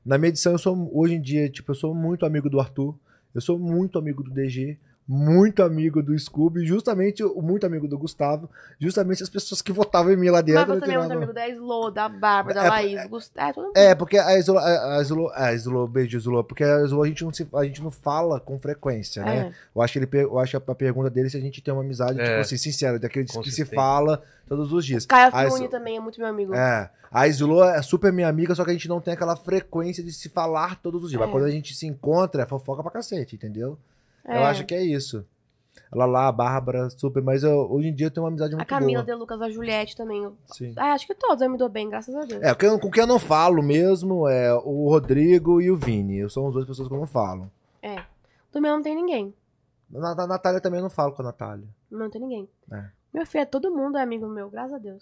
Na 0.06 0.18
minha 0.18 0.30
edição, 0.30 0.52
eu 0.52 0.58
sou, 0.58 0.90
hoje 0.94 1.16
em 1.16 1.22
dia, 1.22 1.50
tipo, 1.50 1.72
eu 1.72 1.76
sou 1.76 1.96
muito 1.96 2.26
amigo 2.26 2.50
do 2.50 2.60
Arthur. 2.60 2.98
Eu 3.34 3.42
sou 3.42 3.58
muito 3.58 3.98
amigo 3.98 4.24
do 4.24 4.32
DG. 4.32 4.78
Muito 5.08 5.62
amigo 5.62 6.02
do 6.02 6.18
Scooby, 6.18 6.66
justamente 6.66 7.24
o 7.24 7.40
muito 7.42 7.64
amigo 7.66 7.88
do 7.88 7.96
Gustavo, 7.98 8.50
justamente 8.80 9.22
as 9.22 9.30
pessoas 9.30 9.62
que 9.62 9.72
votavam 9.72 10.12
em 10.12 10.18
mim 10.18 10.30
lá 10.30 10.40
Mas 10.40 10.46
dentro. 10.46 10.74
você 10.74 10.80
também 10.80 10.96
é 10.96 11.00
muito 11.00 11.12
amigo 11.14 11.34
da 11.34 11.48
Slo, 11.50 11.92
da 11.92 12.10
Bárbara, 12.10 12.56
da 12.56 12.66
É, 12.66 12.70
Laís, 12.70 13.06
Gustavo. 13.08 13.50
É, 13.50 13.54
todo 13.54 13.66
mundo. 13.68 13.78
É, 13.78 13.94
porque 13.96 14.18
a 14.18 14.38
Isolo, 14.38 14.58
a 14.60 15.00
Isolo, 15.02 15.32
a 15.36 15.54
Isolo, 15.54 15.88
beijo, 15.88 16.18
Isolo, 16.18 16.44
porque 16.44 16.64
a 16.64 16.82
Isolo 16.84 17.04
a 17.04 17.08
gente 17.08 17.24
não, 17.24 17.32
se, 17.32 17.48
a 17.54 17.64
gente 17.64 17.84
não 17.84 17.92
fala 17.92 18.40
com 18.40 18.58
frequência, 18.60 19.24
né? 19.24 19.38
É. 19.38 19.52
Eu 19.76 19.82
acho 19.84 19.94
que 19.94 20.00
ele, 20.00 20.10
eu 20.24 20.40
acho 20.40 20.58
a 20.58 20.62
pergunta 20.76 21.10
dele 21.10 21.28
é 21.28 21.30
se 21.30 21.38
a 21.38 21.42
gente 21.42 21.62
tem 21.62 21.72
uma 21.74 21.84
amizade, 21.84 22.20
É. 22.20 22.24
tipo 22.26 22.40
assim, 22.40 22.58
sincera, 22.58 22.98
daqueles 22.98 23.32
que 23.38 23.52
se 23.52 23.64
fala 23.64 24.24
todos 24.48 24.74
os 24.74 24.84
dias. 24.84 25.06
Caio 25.06 25.32
Iso- 25.48 25.68
também 25.70 25.98
é 25.98 26.00
muito 26.00 26.20
meu 26.20 26.28
amigo. 26.30 26.56
É. 26.56 26.90
A 27.12 27.28
Isolo 27.28 27.64
é 27.64 27.82
super 27.84 28.12
minha 28.12 28.28
amiga, 28.28 28.56
só 28.56 28.64
que 28.66 28.72
a 28.72 28.74
gente 28.74 28.90
não 28.90 29.00
tem 29.00 29.14
aquela 29.14 29.36
frequência 29.36 30.04
de 30.04 30.12
se 30.12 30.30
falar 30.30 30.82
todos 30.82 31.04
os 31.04 31.10
dias. 31.12 31.20
Mas 31.20 31.30
É. 31.30 31.32
quando 31.32 31.46
a 31.46 31.52
gente 31.52 31.76
se 31.76 31.86
encontra, 31.86 32.42
é 32.42 32.46
fofoca 32.48 32.82
pra 32.82 32.92
cacete, 32.92 33.36
entendeu? 33.36 33.78
É. 34.26 34.38
Eu 34.38 34.44
acho 34.44 34.66
que 34.66 34.74
é 34.76 34.84
isso. 34.84 35.26
Ela 35.94 36.06
lá, 36.06 36.28
a 36.28 36.32
Bárbara, 36.32 36.90
super, 36.90 37.22
mas 37.22 37.44
eu- 37.44 37.72
hoje 37.72 37.90
em 37.90 37.94
dia 37.94 38.08
eu 38.08 38.12
tenho 38.12 38.24
uma 38.24 38.30
amizade 38.30 38.54
muito 38.56 38.64
A 38.64 38.66
Camila 38.66 39.04
boa. 39.04 39.06
De 39.06 39.20
Lucas, 39.20 39.42
a 39.42 39.50
Juliette 39.50 39.96
também. 39.96 40.24
eu- 40.24 40.36
Sim. 40.48 40.74
Ah, 40.78 40.94
acho 40.94 41.06
que 41.08 41.14
todos 41.16 41.42
eu 41.42 41.50
me 41.50 41.58
dou 41.58 41.70
bem, 41.70 41.90
graças 41.90 42.14
a 42.16 42.22
Deus. 42.26 42.42
É, 42.42 42.54
quem- 42.56 42.78
com 42.80 42.90
quem 42.92 43.02
eu 43.04 43.08
não 43.08 43.20
falo 43.20 43.62
mesmo 43.62 44.28
é 44.28 44.54
o 44.54 44.90
Rodrigo 44.90 45.62
e 45.62 45.70
o 45.70 45.76
Vini. 45.78 46.28
São 46.30 46.48
as 46.48 46.54
duas 46.54 46.66
pessoas 46.66 46.88
que 46.88 46.94
eu 46.94 47.00
não 47.00 47.08
falo. 47.08 47.50
É. 47.82 48.04
Do 48.52 48.62
meu 48.62 48.72
não 48.76 48.82
tem 48.82 48.96
ninguém. 48.96 49.34
Na, 49.90 50.16
na 50.16 50.26
Natália 50.28 50.60
também 50.60 50.80
eu 50.80 50.84
não 50.84 50.90
falo 50.90 51.12
com 51.14 51.22
a 51.22 51.26
Natália. 51.26 51.68
Não 51.92 52.10
tem 52.10 52.20
ninguém. 52.20 52.50
É. 52.72 52.86
Meu 53.14 53.26
filho, 53.26 53.46
todo 53.46 53.72
mundo 53.74 53.98
é 53.98 54.02
amigo 54.02 54.28
meu, 54.28 54.50
graças 54.50 54.74
a 54.74 54.78
Deus. 54.78 55.00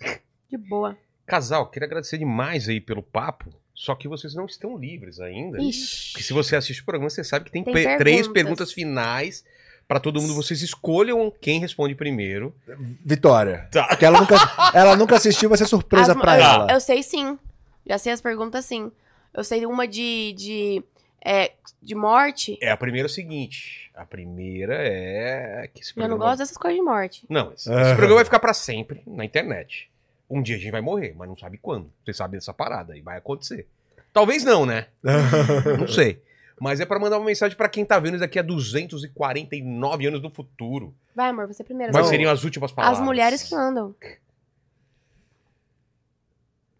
De 0.49 0.57
boa. 0.57 0.95
Casal, 1.25 1.67
queria 1.69 1.87
agradecer 1.87 2.17
demais 2.17 2.67
aí 2.67 2.81
pelo 2.81 3.01
papo. 3.01 3.49
Só 3.73 3.95
que 3.95 4.07
vocês 4.07 4.35
não 4.35 4.45
estão 4.45 4.77
livres 4.77 5.19
ainda. 5.19 5.61
Ixi. 5.61 6.11
Porque 6.11 6.23
se 6.23 6.31
você 6.33 6.55
assiste 6.55 6.81
o 6.81 6.85
programa, 6.85 7.09
você 7.09 7.23
sabe 7.23 7.45
que 7.45 7.51
tem, 7.51 7.63
Tem 7.63 7.73
pe- 7.73 7.79
perguntas. 7.81 7.99
três 8.03 8.27
perguntas 8.27 8.71
finais 8.71 9.43
pra 9.87 9.99
todo 9.99 10.21
mundo. 10.21 10.35
Vocês 10.35 10.61
escolham 10.61 11.33
quem 11.41 11.59
responde 11.59 11.95
primeiro. 11.95 12.55
Vitória. 13.03 13.67
Tá. 13.71 13.87
Porque 13.87 14.05
ela 14.05 14.19
nunca, 14.19 14.35
ela 14.73 14.95
nunca 14.95 15.15
assistiu, 15.15 15.49
vai 15.49 15.57
ser 15.57 15.65
surpresa 15.65 16.13
eu, 16.13 16.21
ela. 16.29 16.71
eu 16.71 16.79
sei 16.79 17.01
sim. 17.01 17.37
Já 17.85 17.97
sei 17.97 18.13
as 18.13 18.21
perguntas 18.21 18.63
sim. 18.65 18.91
Eu 19.33 19.43
sei 19.43 19.65
uma 19.65 19.87
de. 19.87 20.33
de, 20.37 20.83
é, 21.25 21.51
de 21.81 21.95
morte. 21.95 22.57
É, 22.61 22.69
a 22.71 22.77
primeira 22.77 23.07
é 23.07 23.09
o 23.09 23.13
seguinte. 23.13 23.89
A 23.95 24.05
primeira 24.05 24.75
é 24.79 25.67
que 25.73 25.81
esse 25.81 25.91
Eu 25.91 26.01
não 26.01 26.09
programa... 26.09 26.25
gosto 26.31 26.39
dessas 26.39 26.57
coisas 26.57 26.79
de 26.79 26.85
morte. 26.85 27.25
Não, 27.27 27.51
esse, 27.53 27.71
Ah. 27.71 27.81
esse 27.81 27.89
programa 27.95 28.15
vai 28.15 28.25
ficar 28.25 28.39
pra 28.39 28.53
sempre 28.53 29.01
na 29.07 29.25
internet. 29.25 29.89
Um 30.29 30.41
dia 30.41 30.55
a 30.55 30.59
gente 30.59 30.71
vai 30.71 30.81
morrer, 30.81 31.13
mas 31.17 31.27
não 31.27 31.37
sabe 31.37 31.57
quando. 31.57 31.91
Você 32.03 32.13
sabe 32.13 32.37
dessa 32.37 32.53
parada 32.53 32.97
e 32.97 33.01
vai 33.01 33.17
acontecer. 33.17 33.67
Talvez 34.11 34.43
não, 34.43 34.65
né? 34.65 34.87
Não 35.79 35.87
sei. 35.87 36.21
Mas 36.59 36.79
é 36.79 36.85
pra 36.85 36.99
mandar 36.99 37.17
uma 37.17 37.25
mensagem 37.25 37.57
pra 37.57 37.67
quem 37.67 37.83
tá 37.83 37.99
vendo 37.99 38.13
isso 38.13 38.19
daqui 38.21 38.37
a 38.37 38.43
249 38.43 40.05
anos 40.07 40.21
no 40.21 40.29
futuro. 40.29 40.93
Vai, 41.15 41.29
amor, 41.29 41.47
você 41.47 41.63
primeiro. 41.63 41.91
Quais 41.91 42.05
As- 42.05 42.09
seriam 42.11 42.31
as 42.31 42.43
últimas 42.43 42.71
palavras? 42.71 42.99
As 42.99 43.05
mulheres 43.05 43.41
que 43.43 43.55
mandam. 43.55 43.95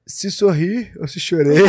Se 0.06 0.30
sorri 0.30 0.92
ou 1.00 1.08
se 1.08 1.20
chorei. 1.20 1.58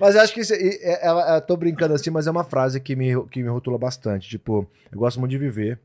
mas 0.00 0.14
eu 0.14 0.20
acho 0.20 0.32
que 0.32 0.40
isso, 0.40 0.54
e- 0.54 0.78
é- 0.82 1.06
ela- 1.06 1.36
eu 1.36 1.40
tô 1.42 1.56
brincando 1.56 1.94
assim, 1.94 2.10
mas 2.10 2.26
é 2.26 2.30
uma 2.30 2.44
frase 2.44 2.80
que 2.80 2.94
me, 2.94 3.20
que 3.28 3.42
me 3.42 3.48
rotula 3.48 3.78
bastante. 3.78 4.28
Tipo, 4.28 4.68
eu 4.92 4.98
gosto 4.98 5.18
muito 5.18 5.30
de 5.32 5.38
viver. 5.38 5.78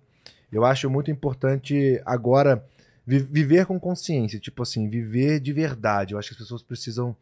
Eu 0.53 0.63
acho 0.65 0.89
muito 0.89 1.09
importante 1.11 2.01
agora 2.05 2.63
vi- 3.05 3.19
viver 3.19 3.65
com 3.65 3.79
consciência. 3.79 4.39
Tipo 4.39 4.63
assim, 4.63 4.87
viver 4.89 5.39
de 5.39 5.51
verdade. 5.51 6.13
Eu 6.13 6.19
acho 6.19 6.29
que 6.29 6.33
as 6.35 6.39
pessoas 6.39 6.61
precisam 6.63 7.15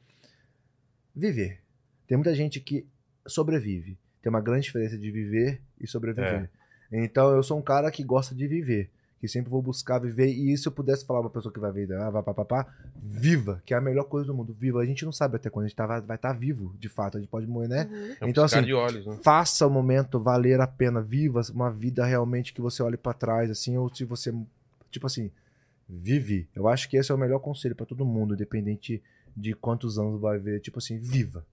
viver. 1.15 1.59
Tem 2.07 2.17
muita 2.17 2.33
gente 2.35 2.59
que 2.59 2.85
sobrevive. 3.25 3.97
Tem 4.21 4.29
uma 4.29 4.41
grande 4.41 4.65
diferença 4.65 4.97
de 4.97 5.09
viver 5.11 5.61
e 5.79 5.87
sobreviver. 5.87 6.49
Então 6.91 7.31
eu 7.35 7.41
sou 7.41 7.57
um 7.57 7.61
cara 7.61 7.89
que 7.89 8.03
gosta 8.03 8.35
de 8.35 8.47
viver. 8.47 8.89
Que 9.21 9.27
sempre 9.27 9.51
vou 9.51 9.61
buscar 9.61 9.99
viver. 9.99 10.25
E 10.29 10.57
se 10.57 10.67
eu 10.67 10.71
pudesse 10.71 11.05
falar 11.05 11.21
pra 11.21 11.29
pessoa 11.29 11.53
que 11.53 11.59
vai 11.59 11.71
ver, 11.71 11.93
ah, 11.93 12.09
vai 12.09 12.23
papapá, 12.23 12.65
viva, 12.95 13.61
que 13.63 13.71
é 13.71 13.77
a 13.77 13.81
melhor 13.81 14.05
coisa 14.05 14.25
do 14.25 14.33
mundo. 14.33 14.51
Viva. 14.51 14.81
A 14.81 14.85
gente 14.85 15.05
não 15.05 15.11
sabe 15.11 15.35
até 15.35 15.47
quando 15.47 15.65
a 15.65 15.67
gente 15.67 15.77
tá, 15.77 15.85
vai 15.99 16.15
estar 16.15 16.33
vivo, 16.33 16.73
de 16.79 16.89
fato. 16.89 17.17
A 17.17 17.19
gente 17.21 17.29
pode 17.29 17.45
morrer, 17.45 17.67
né? 17.67 17.87
Uhum. 17.91 18.15
É 18.19 18.29
Então, 18.29 18.43
assim, 18.43 18.73
olhos, 18.73 19.05
né? 19.05 19.19
Faça 19.21 19.67
o 19.67 19.69
momento 19.69 20.19
valer 20.19 20.59
a 20.59 20.65
pena. 20.65 21.03
Viva 21.03 21.39
uma 21.53 21.69
vida 21.69 22.03
realmente 22.03 22.51
que 22.51 22.61
você 22.61 22.81
olhe 22.81 22.97
pra 22.97 23.13
trás, 23.13 23.51
assim, 23.51 23.77
ou 23.77 23.93
se 23.93 24.03
você, 24.03 24.33
tipo 24.89 25.05
assim, 25.05 25.29
vive. 25.87 26.47
Eu 26.55 26.67
acho 26.67 26.89
que 26.89 26.97
esse 26.97 27.11
é 27.11 27.15
o 27.15 27.17
melhor 27.17 27.39
conselho 27.39 27.75
pra 27.75 27.85
todo 27.85 28.03
mundo, 28.03 28.33
independente 28.33 29.03
de 29.37 29.53
quantos 29.53 29.99
anos 29.99 30.19
vai 30.19 30.39
ver. 30.39 30.61
Tipo 30.61 30.79
assim, 30.79 30.97
viva. 30.97 31.45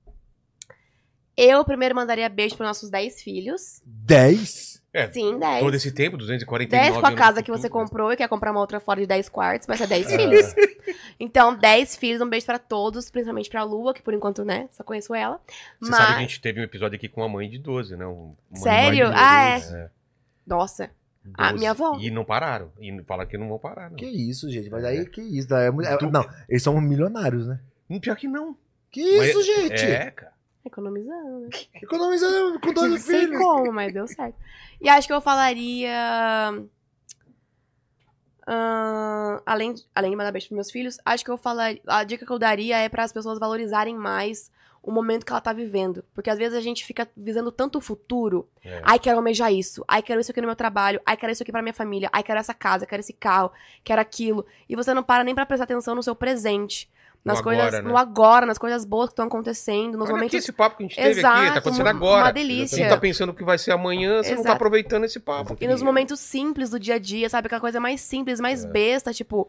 Eu 1.41 1.65
primeiro 1.65 1.95
mandaria 1.95 2.29
beijo 2.29 2.57
pros 2.57 2.67
nossos 2.67 2.91
10 2.91 3.23
filhos. 3.23 3.81
10? 3.87 4.83
É, 4.93 5.07
Sim, 5.13 5.39
10. 5.39 5.61
todo 5.63 5.75
esse 5.75 5.93
tempo, 5.93 6.17
249 6.17 6.91
10 6.91 7.01
com 7.01 7.07
a 7.07 7.15
casa 7.15 7.43
que 7.43 7.51
você 7.51 7.65
né? 7.65 7.69
comprou 7.69 8.11
e 8.13 8.17
quer 8.17 8.27
comprar 8.29 8.51
uma 8.51 8.59
outra 8.59 8.81
fora 8.81 9.01
de 9.01 9.07
10 9.07 9.29
quartos, 9.29 9.67
vai 9.69 9.77
ser 9.77 9.87
10 9.87 10.11
filhos. 10.11 10.55
Então, 11.21 11.55
10 11.55 11.97
filhos, 11.97 12.21
um 12.23 12.29
beijo 12.29 12.47
pra 12.47 12.59
todos, 12.59 13.11
principalmente 13.11 13.51
pra 13.51 13.63
Lua, 13.63 13.93
que 13.93 14.01
por 14.03 14.15
enquanto, 14.15 14.45
né, 14.45 14.69
só 14.73 14.83
conheço 14.83 15.15
ela. 15.15 15.41
Você 15.81 15.91
Mas, 15.91 15.99
sabe 16.01 16.13
que 16.13 16.19
a 16.19 16.21
gente 16.23 16.41
teve 16.41 16.61
um 16.61 16.65
episódio 16.65 16.97
aqui 16.97 17.09
com 17.09 17.21
uma 17.21 17.29
mãe 17.29 17.51
de 17.51 17.59
12, 17.59 17.97
né? 17.97 18.07
Um- 18.07 18.35
uma 18.51 18.57
Sério? 18.61 19.07
mãe 19.09 19.15
de 19.15 19.21
Ah, 19.21 19.55
12, 19.59 19.77
é. 19.77 19.91
nossa, 20.47 20.91
A 21.35 21.47
12. 21.49 21.59
minha 21.59 21.71
avó. 21.73 21.99
E 22.01 22.11
não 22.11 22.25
pararam. 22.25 22.73
E 22.81 23.03
falaram 23.03 23.29
que 23.29 23.37
não 23.37 23.49
vão 23.49 23.59
parar, 23.59 23.91
não. 23.91 23.97
Que 23.97 24.07
isso, 24.07 24.49
gente? 24.51 24.71
Mas 24.71 24.85
aí, 24.85 25.05
que 25.07 25.21
isso? 25.21 25.53
É 25.55 25.67
é- 25.69 25.71
não, 26.11 26.27
eles 26.49 26.63
são 26.63 26.81
milionários, 26.81 27.47
né? 27.47 27.61
Pior 28.01 28.17
que 28.17 28.27
não. 28.29 28.57
Que 28.91 29.19
Mas- 29.19 29.29
isso, 29.31 29.43
gente? 29.43 29.85
É, 29.85 30.11
cara. 30.11 30.33
Economizando, 30.65 31.41
né? 31.41 31.49
Economizando 31.83 32.61
com 32.61 32.67
Não 32.69 32.75
dois 32.75 33.03
sei 33.03 33.21
filhos. 33.21 33.39
como, 33.43 33.73
mas 33.73 33.93
deu 33.93 34.07
certo. 34.07 34.37
E 34.81 34.89
acho 34.89 35.07
que 35.09 35.13
eu 35.15 35.21
falaria. 35.21 35.91
ah, 38.47 39.43
além, 39.45 39.75
além 39.95 40.11
de 40.11 40.17
mandar 40.17 40.33
beijo 40.33 40.47
pros 40.49 40.57
meus 40.57 40.71
filhos, 40.71 40.99
acho 41.05 41.25
que 41.25 41.31
eu 41.31 41.37
falaria. 41.37 41.81
A 41.87 42.05
dica 42.05 42.25
que 42.25 42.33
eu 42.33 42.39
daria 42.39 42.79
é 42.79 42.89
para 42.89 43.05
as 43.05 43.13
pessoas 43.13 43.39
valorizarem 43.39 43.97
mais 43.97 44.51
o 44.83 44.91
momento 44.91 45.27
que 45.27 45.33
ela 45.33 45.41
tá 45.41 45.53
vivendo. 45.53 46.03
Porque 46.15 46.31
às 46.31 46.39
vezes 46.39 46.57
a 46.57 46.61
gente 46.61 46.85
fica 46.85 47.07
visando 47.17 47.53
tanto 47.53 47.77
o 47.79 47.81
futuro. 47.81 48.49
É. 48.65 48.81
Ai, 48.85 48.99
quero 48.99 49.19
almejar 49.19 49.53
isso. 49.53 49.85
Ai, 49.87 50.03
quero 50.03 50.21
isso 50.21 50.31
aqui 50.31 50.41
no 50.41 50.47
meu 50.47 50.57
trabalho. 50.57 51.01
Ai, 51.05 51.17
quero 51.17 51.33
isso 51.33 51.43
aqui 51.43 51.53
pra 51.53 51.61
minha 51.63 51.75
família. 51.75 52.09
Ai, 52.13 52.23
quero 52.23 52.39
essa 52.41 52.55
casa, 52.55 52.87
quero 52.87 53.01
esse 53.01 53.13
carro, 53.13 53.53
quero 53.85 54.01
aquilo. 54.01 54.47
E 54.69 54.75
você 54.75 54.95
não 54.95 55.03
para 55.03 55.25
nem 55.25 55.35
pra 55.35 55.45
prestar 55.45 55.65
atenção 55.65 55.95
no 55.95 56.03
seu 56.03 56.15
presente. 56.15 56.91
Nas 57.25 57.39
No 57.39 57.45
coisas. 57.45 57.65
agora, 57.67 57.83
né? 57.83 57.89
No 57.91 57.97
agora, 57.99 58.47
nas 58.47 58.57
coisas 58.59 58.85
boas 58.85 59.09
que 59.09 59.13
estão 59.13 59.27
acontecendo, 59.27 59.93
nos 59.99 60.03
Olha 60.03 60.05
aqui 60.05 60.13
momentos. 60.15 60.35
esse 60.39 60.53
papo 60.53 60.77
que 60.79 60.85
a 60.85 60.87
gente 60.87 60.97
teve 60.97 61.09
aqui, 61.11 61.19
Exato, 61.19 61.53
tá 61.53 61.59
acontecendo 61.59 61.87
uma- 61.87 61.91
agora. 61.91 62.21
uma 62.25 62.27
Você 62.29 62.33
delícia. 62.33 62.83
não 62.85 62.89
tá 62.95 63.01
pensando 63.01 63.31
o 63.31 63.35
que 63.35 63.45
vai 63.45 63.59
ser 63.59 63.73
amanhã, 63.73 64.23
você 64.23 64.31
não 64.31 64.37
tá 64.37 64.41
Exato. 64.43 64.55
aproveitando 64.57 65.05
esse 65.05 65.21
papo. 65.21 65.57
E 65.61 65.67
nos 65.69 65.83
momentos 65.83 66.21
simples 66.21 66.71
do 66.71 66.79
dia 66.81 66.95
a 66.95 66.99
dia, 66.99 67.29
sabe? 67.29 67.47
Aquela 67.47 67.61
coisa 67.61 67.79
mais 67.81 68.01
simples, 68.01 68.41
mais 68.41 68.65
É. 68.65 68.69
besta, 68.69 69.13
tipo. 69.13 69.49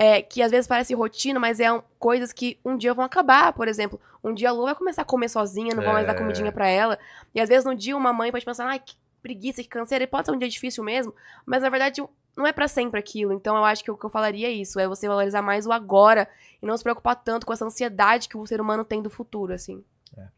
é, 0.00 0.22
que 0.22 0.40
às 0.40 0.52
vezes 0.52 0.68
parece 0.68 0.94
rotina, 0.94 1.40
mas 1.40 1.58
é 1.58 1.72
um- 1.72 1.82
coisas 1.98 2.32
que 2.32 2.56
um 2.64 2.76
dia 2.76 2.94
vão 2.94 3.04
acabar. 3.04 3.52
Por 3.52 3.66
exemplo, 3.66 4.00
um 4.22 4.32
dia 4.32 4.50
a 4.50 4.52
Lu 4.52 4.62
vai 4.62 4.74
começar 4.76 5.02
a 5.02 5.04
comer 5.04 5.28
sozinha, 5.28 5.74
não 5.74 5.82
vão 5.82 5.92
mais 5.92 6.06
dar 6.06 6.12
É. 6.12 6.16
comidinha 6.16 6.52
pra 6.52 6.68
ela. 6.68 6.96
E 7.34 7.40
às 7.40 7.48
vezes 7.48 7.64
no 7.64 7.74
dia 7.74 7.96
uma 7.96 8.12
mãe 8.12 8.30
pode 8.30 8.44
pensar, 8.44 8.64
ai, 8.68 8.78
que 8.78 8.94
preguiça, 9.20 9.60
que 9.60 9.68
canseira. 9.68 10.04
E 10.04 10.06
pode 10.06 10.26
ser 10.26 10.30
um 10.32 10.38
dia 10.38 10.48
difícil 10.48 10.84
mesmo, 10.84 11.12
mas 11.44 11.62
na 11.64 11.68
verdade 11.68 12.00
não 12.38 12.46
é 12.46 12.52
pra 12.52 12.68
sempre 12.68 13.00
aquilo. 13.00 13.32
Então 13.32 13.56
eu 13.56 13.64
acho 13.64 13.82
que 13.82 13.90
o 13.90 13.96
que 13.96 14.06
eu 14.06 14.10
falaria 14.10 14.46
é 14.46 14.52
isso: 14.52 14.78
é 14.78 14.86
você 14.86 15.08
valorizar 15.08 15.42
mais 15.42 15.66
o 15.66 15.72
agora 15.72 16.28
e 16.62 16.66
não 16.66 16.76
se 16.76 16.84
preocupar 16.84 17.16
tanto 17.16 17.44
com 17.44 17.52
essa 17.52 17.64
ansiedade 17.64 18.28
que 18.28 18.36
o 18.36 18.46
ser 18.46 18.60
humano 18.60 18.84
tem 18.84 19.02
do 19.02 19.10
futuro, 19.10 19.52
assim. 19.52 19.84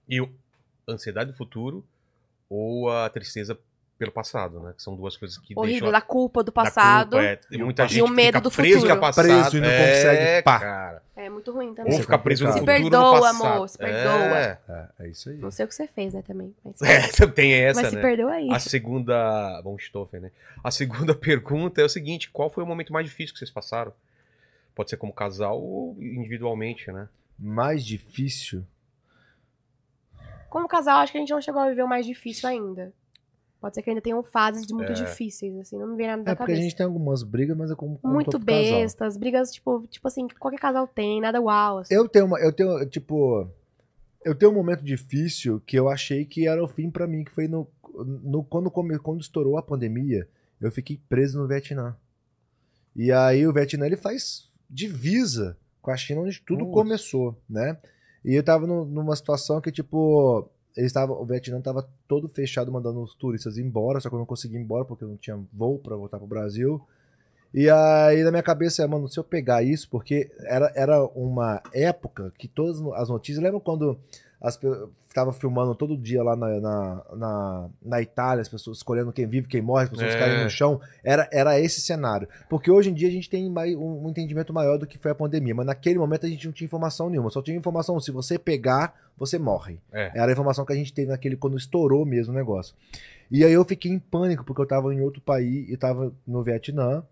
E 0.09 0.21
o 0.21 0.33
ansiedade 0.89 1.31
do 1.31 1.37
futuro 1.37 1.85
ou 2.49 2.91
a 2.91 3.09
tristeza 3.11 3.57
pelo 4.01 4.11
passado, 4.13 4.61
né? 4.61 4.73
Que 4.75 4.83
são 4.83 4.97
duas 4.97 5.15
coisas 5.15 5.37
que 5.37 5.53
Horrível, 5.55 5.81
deixam... 5.81 5.93
da 5.93 6.01
culpa 6.01 6.43
do 6.43 6.51
passado. 6.51 7.11
culpa, 7.11 7.23
é. 7.23 7.37
Tem 7.37 7.63
muita 7.63 7.85
E 7.85 7.89
gente 7.89 8.03
o 8.03 8.09
medo 8.09 8.39
fica 8.39 8.41
do 8.41 8.51
preso 8.51 8.75
futuro. 8.77 8.93
ao 8.95 8.99
passado. 8.99 9.25
Preso 9.27 9.57
e 9.59 9.61
não 9.61 9.69
é, 9.69 9.79
consegue, 9.79 10.43
pá. 10.43 10.59
cara. 10.59 11.03
É 11.15 11.29
muito 11.29 11.53
ruim 11.53 11.75
também. 11.75 11.93
Ou 11.93 11.99
é 11.99 12.03
ficar 12.03 12.17
preso 12.17 12.45
no 12.47 12.51
complicado. 12.51 12.77
futuro 12.79 12.97
Se 12.97 12.97
no 12.97 13.11
perdoa, 13.13 13.21
passado. 13.21 13.53
amor, 13.53 13.69
se 13.69 13.77
perdoa. 13.79 14.39
É, 14.39 14.59
É, 14.69 14.89
é 15.01 15.09
isso 15.09 15.29
aí. 15.29 15.37
Não 15.37 15.51
sei 15.51 15.67
o 15.67 15.69
que 15.69 15.75
você 15.75 15.87
fez, 15.87 16.15
né, 16.15 16.23
também. 16.23 16.55
Mas, 16.65 16.81
é 17.21 17.27
tem 17.27 17.53
essa, 17.53 17.83
mas 17.83 17.91
se 17.91 17.97
né? 17.97 18.01
perdoa 18.01 18.33
aí. 18.33 18.51
A 18.51 18.59
segunda. 18.59 19.61
Bom, 19.63 19.77
Stoffen, 19.79 20.21
né? 20.21 20.31
A 20.65 20.71
segunda 20.71 21.13
pergunta 21.15 21.83
é 21.83 21.85
o 21.85 21.89
seguinte: 21.91 22.31
qual 22.31 22.49
foi 22.49 22.65
o 22.65 22.67
momento 22.67 22.95
mais 22.95 23.05
difícil 23.05 23.35
que 23.35 23.39
vocês 23.39 23.51
passaram? 23.51 23.93
Pode 24.75 24.89
ser 24.89 24.97
como 24.97 25.13
casal 25.13 25.61
ou 25.61 25.95
individualmente, 26.01 26.91
né? 26.91 27.07
Mais 27.39 27.85
difícil. 27.85 28.65
Como 30.49 30.67
casal, 30.67 31.01
acho 31.01 31.13
que 31.13 31.19
a 31.19 31.21
gente 31.21 31.33
não 31.35 31.43
chegou 31.43 31.61
a 31.61 31.69
viver 31.69 31.83
o 31.83 31.89
mais 31.89 32.07
difícil 32.07 32.49
ainda. 32.49 32.95
Pode 33.61 33.75
ser 33.75 33.83
que 33.83 33.91
ainda 33.91 34.01
tenham 34.01 34.23
fases 34.23 34.67
de 34.67 34.73
muito 34.73 34.91
É. 34.93 34.95
difíceis, 34.95 35.55
assim, 35.59 35.79
não 35.79 35.89
me 35.89 35.97
vem 35.97 36.07
nada 36.07 36.23
da 36.23 36.33
É 36.33 36.35
porque 36.35 36.53
a 36.53 36.55
cabeça. 36.55 36.63
gente 36.63 36.77
tem 36.77 36.87
algumas 36.87 37.23
brigas, 37.23 37.55
mas 37.57 37.71
é 37.71 37.75
como, 37.75 37.99
como 37.99 38.15
Muito 38.15 38.31
todo 38.31 38.45
casal. 38.47 38.63
bestas, 38.63 39.17
brigas, 39.19 39.53
tipo, 39.53 39.87
tipo 39.89 40.09
assim, 40.09 40.27
que 40.27 40.35
qualquer 40.37 40.59
casal 40.59 40.87
tem, 40.89 41.21
nada 41.21 41.41
uau, 41.43 41.79
assim. 41.79 41.95
Eu 41.95 42.09
tenho 42.09 42.25
uma, 42.25 42.41
eu 42.41 42.53
tenho, 42.53 42.87
tipo, 42.87 43.47
eu 44.25 44.35
tenho 44.35 44.51
um 44.51 44.55
momento 44.55 44.83
difícil 44.83 45.61
que 45.67 45.77
eu 45.79 45.89
achei 45.91 46.25
que 46.25 46.49
era 46.49 46.63
o 46.65 46.69
fim 46.69 46.91
pra 46.91 47.07
mim, 47.07 47.23
que 47.23 47.31
foi 47.31 47.47
no, 47.49 47.69
no 47.95 48.43
quando 48.43 48.71
quando 48.71 49.21
estourou 49.21 49.59
a 49.59 49.63
pandemia, 49.63 50.27
eu 50.59 50.71
fiquei 50.73 50.99
preso 51.09 51.39
no 51.39 51.47
Vietnã. 51.47 51.95
E 52.97 53.13
aí 53.13 53.47
o 53.47 53.53
Vietnã 53.53 53.85
ele 53.87 53.97
faz 53.97 54.51
divisa 54.69 55.57
com 55.83 55.91
a 55.91 55.97
China 55.97 56.23
onde 56.23 56.41
tudo 56.41 56.61
Nossa. 56.61 56.73
começou, 56.73 57.39
né? 57.49 57.77
E 58.25 58.35
eu 58.35 58.43
tava 58.43 58.67
nu- 58.67 58.85
numa 58.85 59.15
situação 59.17 59.61
que 59.61 59.71
tipo 59.73 60.49
eles 60.77 60.91
estavam, 60.91 61.21
o 61.21 61.25
Vietnã 61.25 61.61
tava 61.61 61.89
todo 62.07 62.29
fechado, 62.29 62.71
mandando 62.71 63.03
os 63.03 63.15
turistas 63.15 63.59
embora, 63.59 64.01
só 64.01 64.09
que 64.09 64.15
eu 64.15 64.19
não 64.19 64.27
consegui 64.27 64.57
ir 64.57 64.61
embora 64.61 64.85
porque 64.85 65.05
eu 65.05 65.09
não 65.09 65.17
tinha 65.17 65.39
voo 65.53 65.79
pra 65.79 65.97
voltar 65.97 66.19
pro 66.19 66.27
Brasil. 66.27 66.81
E 67.53 67.69
aí 67.69 68.23
na 68.23 68.31
minha 68.31 68.43
cabeça 68.43 68.87
mano, 68.87 69.09
se 69.09 69.19
eu 69.19 69.25
pegar 69.25 69.63
isso, 69.63 69.89
porque 69.91 70.31
era, 70.41 70.73
era 70.75 71.05
uma 71.05 71.61
época 71.73 72.33
que 72.39 72.47
todas 72.47 72.81
as 72.95 73.09
notícias. 73.09 73.43
Lembra 73.43 73.61
quando 73.61 73.99
as 74.41 74.59
tava 75.13 75.33
filmando 75.33 75.75
todo 75.75 75.97
dia 75.99 76.23
lá 76.23 76.37
na, 76.37 76.61
na, 76.61 77.03
na, 77.17 77.69
na 77.85 78.01
Itália, 78.01 78.41
as 78.43 78.49
pessoas 78.49 78.77
escolhendo 78.79 79.13
quem 79.13 79.27
vive, 79.27 79.49
quem 79.49 79.61
morre, 79.61 79.85
as 79.85 79.91
pessoas 79.91 80.15
É. 80.15 80.19
caem 80.19 80.45
no 80.45 80.49
chão? 80.49 80.81
Era, 81.03 81.29
era 81.33 81.59
esse 81.61 81.81
cenário. 81.81 82.29
Porque 82.49 82.71
hoje 82.71 82.91
em 82.91 82.95
dia 82.95 83.09
a 83.09 83.11
gente 83.11 83.29
tem 83.29 83.51
mai- 83.51 83.75
um, 83.75 84.07
um 84.07 84.09
entendimento 84.09 84.53
maior 84.53 84.79
do 84.79 84.87
que 84.87 84.99
foi 84.99 85.11
a 85.11 85.15
pandemia, 85.15 85.55
mas 85.55 85.67
naquele 85.67 85.99
momento 85.99 86.27
a 86.27 86.29
gente 86.29 86.47
não 86.47 86.53
tinha 86.53 86.67
informação 86.67 87.11
nenhuma, 87.11 87.29
só 87.29 87.43
tinha 87.43 87.57
informação: 87.57 87.99
se 87.99 88.13
você 88.13 88.39
pegar, 88.39 88.95
você 89.19 89.37
morre. 89.39 89.79
É. 89.93 90.13
Era 90.15 90.29
a 90.29 90.33
informação 90.33 90.65
que 90.65 90.73
a 90.73 90.77
gente 90.77 90.93
teve 90.93 91.11
naquele 91.11 91.37
quando 91.37 91.57
estourou 91.59 92.07
mesmo 92.07 92.33
o 92.33 92.37
negócio. 92.37 92.75
E 93.31 93.45
aí 93.45 93.53
eu 93.53 93.65
fiquei 93.65 93.91
em 93.91 93.99
pânico, 93.99 94.45
porque 94.45 94.63
eu 94.63 94.67
tava 94.67 94.95
em 94.95 95.01
outro 95.01 95.21
país 95.21 95.69
e 95.69 95.77
tava 95.77 96.13
no 96.27 96.43
Vietnã. 96.43 97.03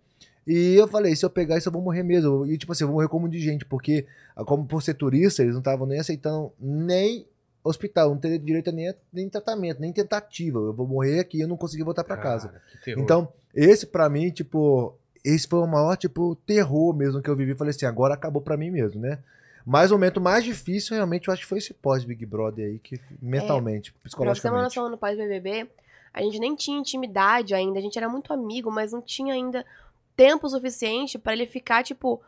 E 0.49 0.75
eu 0.77 0.89
falei, 0.89 1.15
se 1.15 1.23
eu 1.27 1.29
pegar 1.29 1.59
isso, 1.59 1.69
eu 1.69 1.73
vou 1.73 1.83
morrer 1.83 2.03
mesmo. 2.03 2.47
E 2.47 2.57
tipo 2.57 2.73
assim, 2.73 2.85
eu 2.85 2.89
vou 2.89 2.95
morrer 2.95 3.09
como 3.09 3.27
um 3.27 3.29
de 3.29 3.39
gente, 3.39 3.67
porque, 3.67 4.07
ah, 4.35 4.43
como 4.45 4.65
por 4.65 4.83
ser 4.83 4.95
turista, 4.95 5.43
eles 5.43 5.53
não 5.53 5.61
estavam 5.61 5.87
nem 5.87 6.01
aceitando 6.01 6.51
nem 6.59 7.27
hospital, 7.63 8.09
não 8.11 8.17
teria 8.19 8.39
direito 8.39 8.71
a 8.71 8.73
nem, 8.73 8.95
nem 9.13 9.29
tratamento, 9.29 9.79
nem 9.79 9.93
tentativa. 9.93 10.59
Eu 10.59 10.73
vou 10.73 10.87
morrer 10.87 11.21
aqui 11.21 11.37
e 11.37 11.41
eu 11.43 11.49
não 11.49 11.57
consegui 11.59 11.83
voltar 11.83 12.03
pra 12.03 12.17
casa. 12.17 12.55
Então, 13.03 13.29
esse 13.55 13.87
pra 13.87 14.09
mim, 14.09 14.31
tipo, 14.31 14.95
esse 15.23 15.47
foi 15.47 15.59
o 15.59 15.67
maior, 15.67 15.97
tipo, 15.97 16.35
terror 16.47 16.95
mesmo 16.95 17.21
que 17.21 17.29
eu 17.29 17.37
vivi. 17.37 17.55
Falei 17.55 17.71
assim, 17.71 17.85
agora 17.85 18.15
acabou 18.15 18.41
pra 18.41 18.57
mim 18.57 18.71
mesmo, 18.71 19.01
né? 19.01 19.19
Mas 19.67 19.91
o 19.91 19.95
momento 19.97 20.19
mais 20.19 20.45
difícil, 20.45 20.97
realmente, 20.97 21.29
eu 21.29 21.35
acho 21.35 21.43
que 21.43 21.49
foi 21.49 21.59
esse 21.59 21.75
pós-Big 21.75 22.25
Brother 22.25 22.65
aí, 22.65 22.79
que 22.79 22.99
mentalmente, 23.21 23.93
Pra 23.93 23.99
você 23.99 24.17
ter 24.17 24.23
uma 24.23 24.33
psicologicamente. 24.33 24.63
noção, 24.65 24.89
no 24.89 24.97
pós-BBB, 24.97 25.69
a 26.15 26.23
gente 26.23 26.39
nem 26.39 26.57
tinha 26.57 26.79
intimidade 26.79 27.55
ainda, 27.55 27.79
a 27.79 27.83
gente 27.83 27.99
era 27.99 28.09
muito 28.09 28.33
amigo, 28.33 28.71
mas 28.71 28.93
não 28.93 29.03
tinha 29.03 29.35
ainda 29.35 29.67
tempo 30.19 30.49
suficiente 30.49 31.17
pra 31.17 31.33
ele 31.33 31.47
ficar, 31.47 31.85
tipo, 31.85 32.21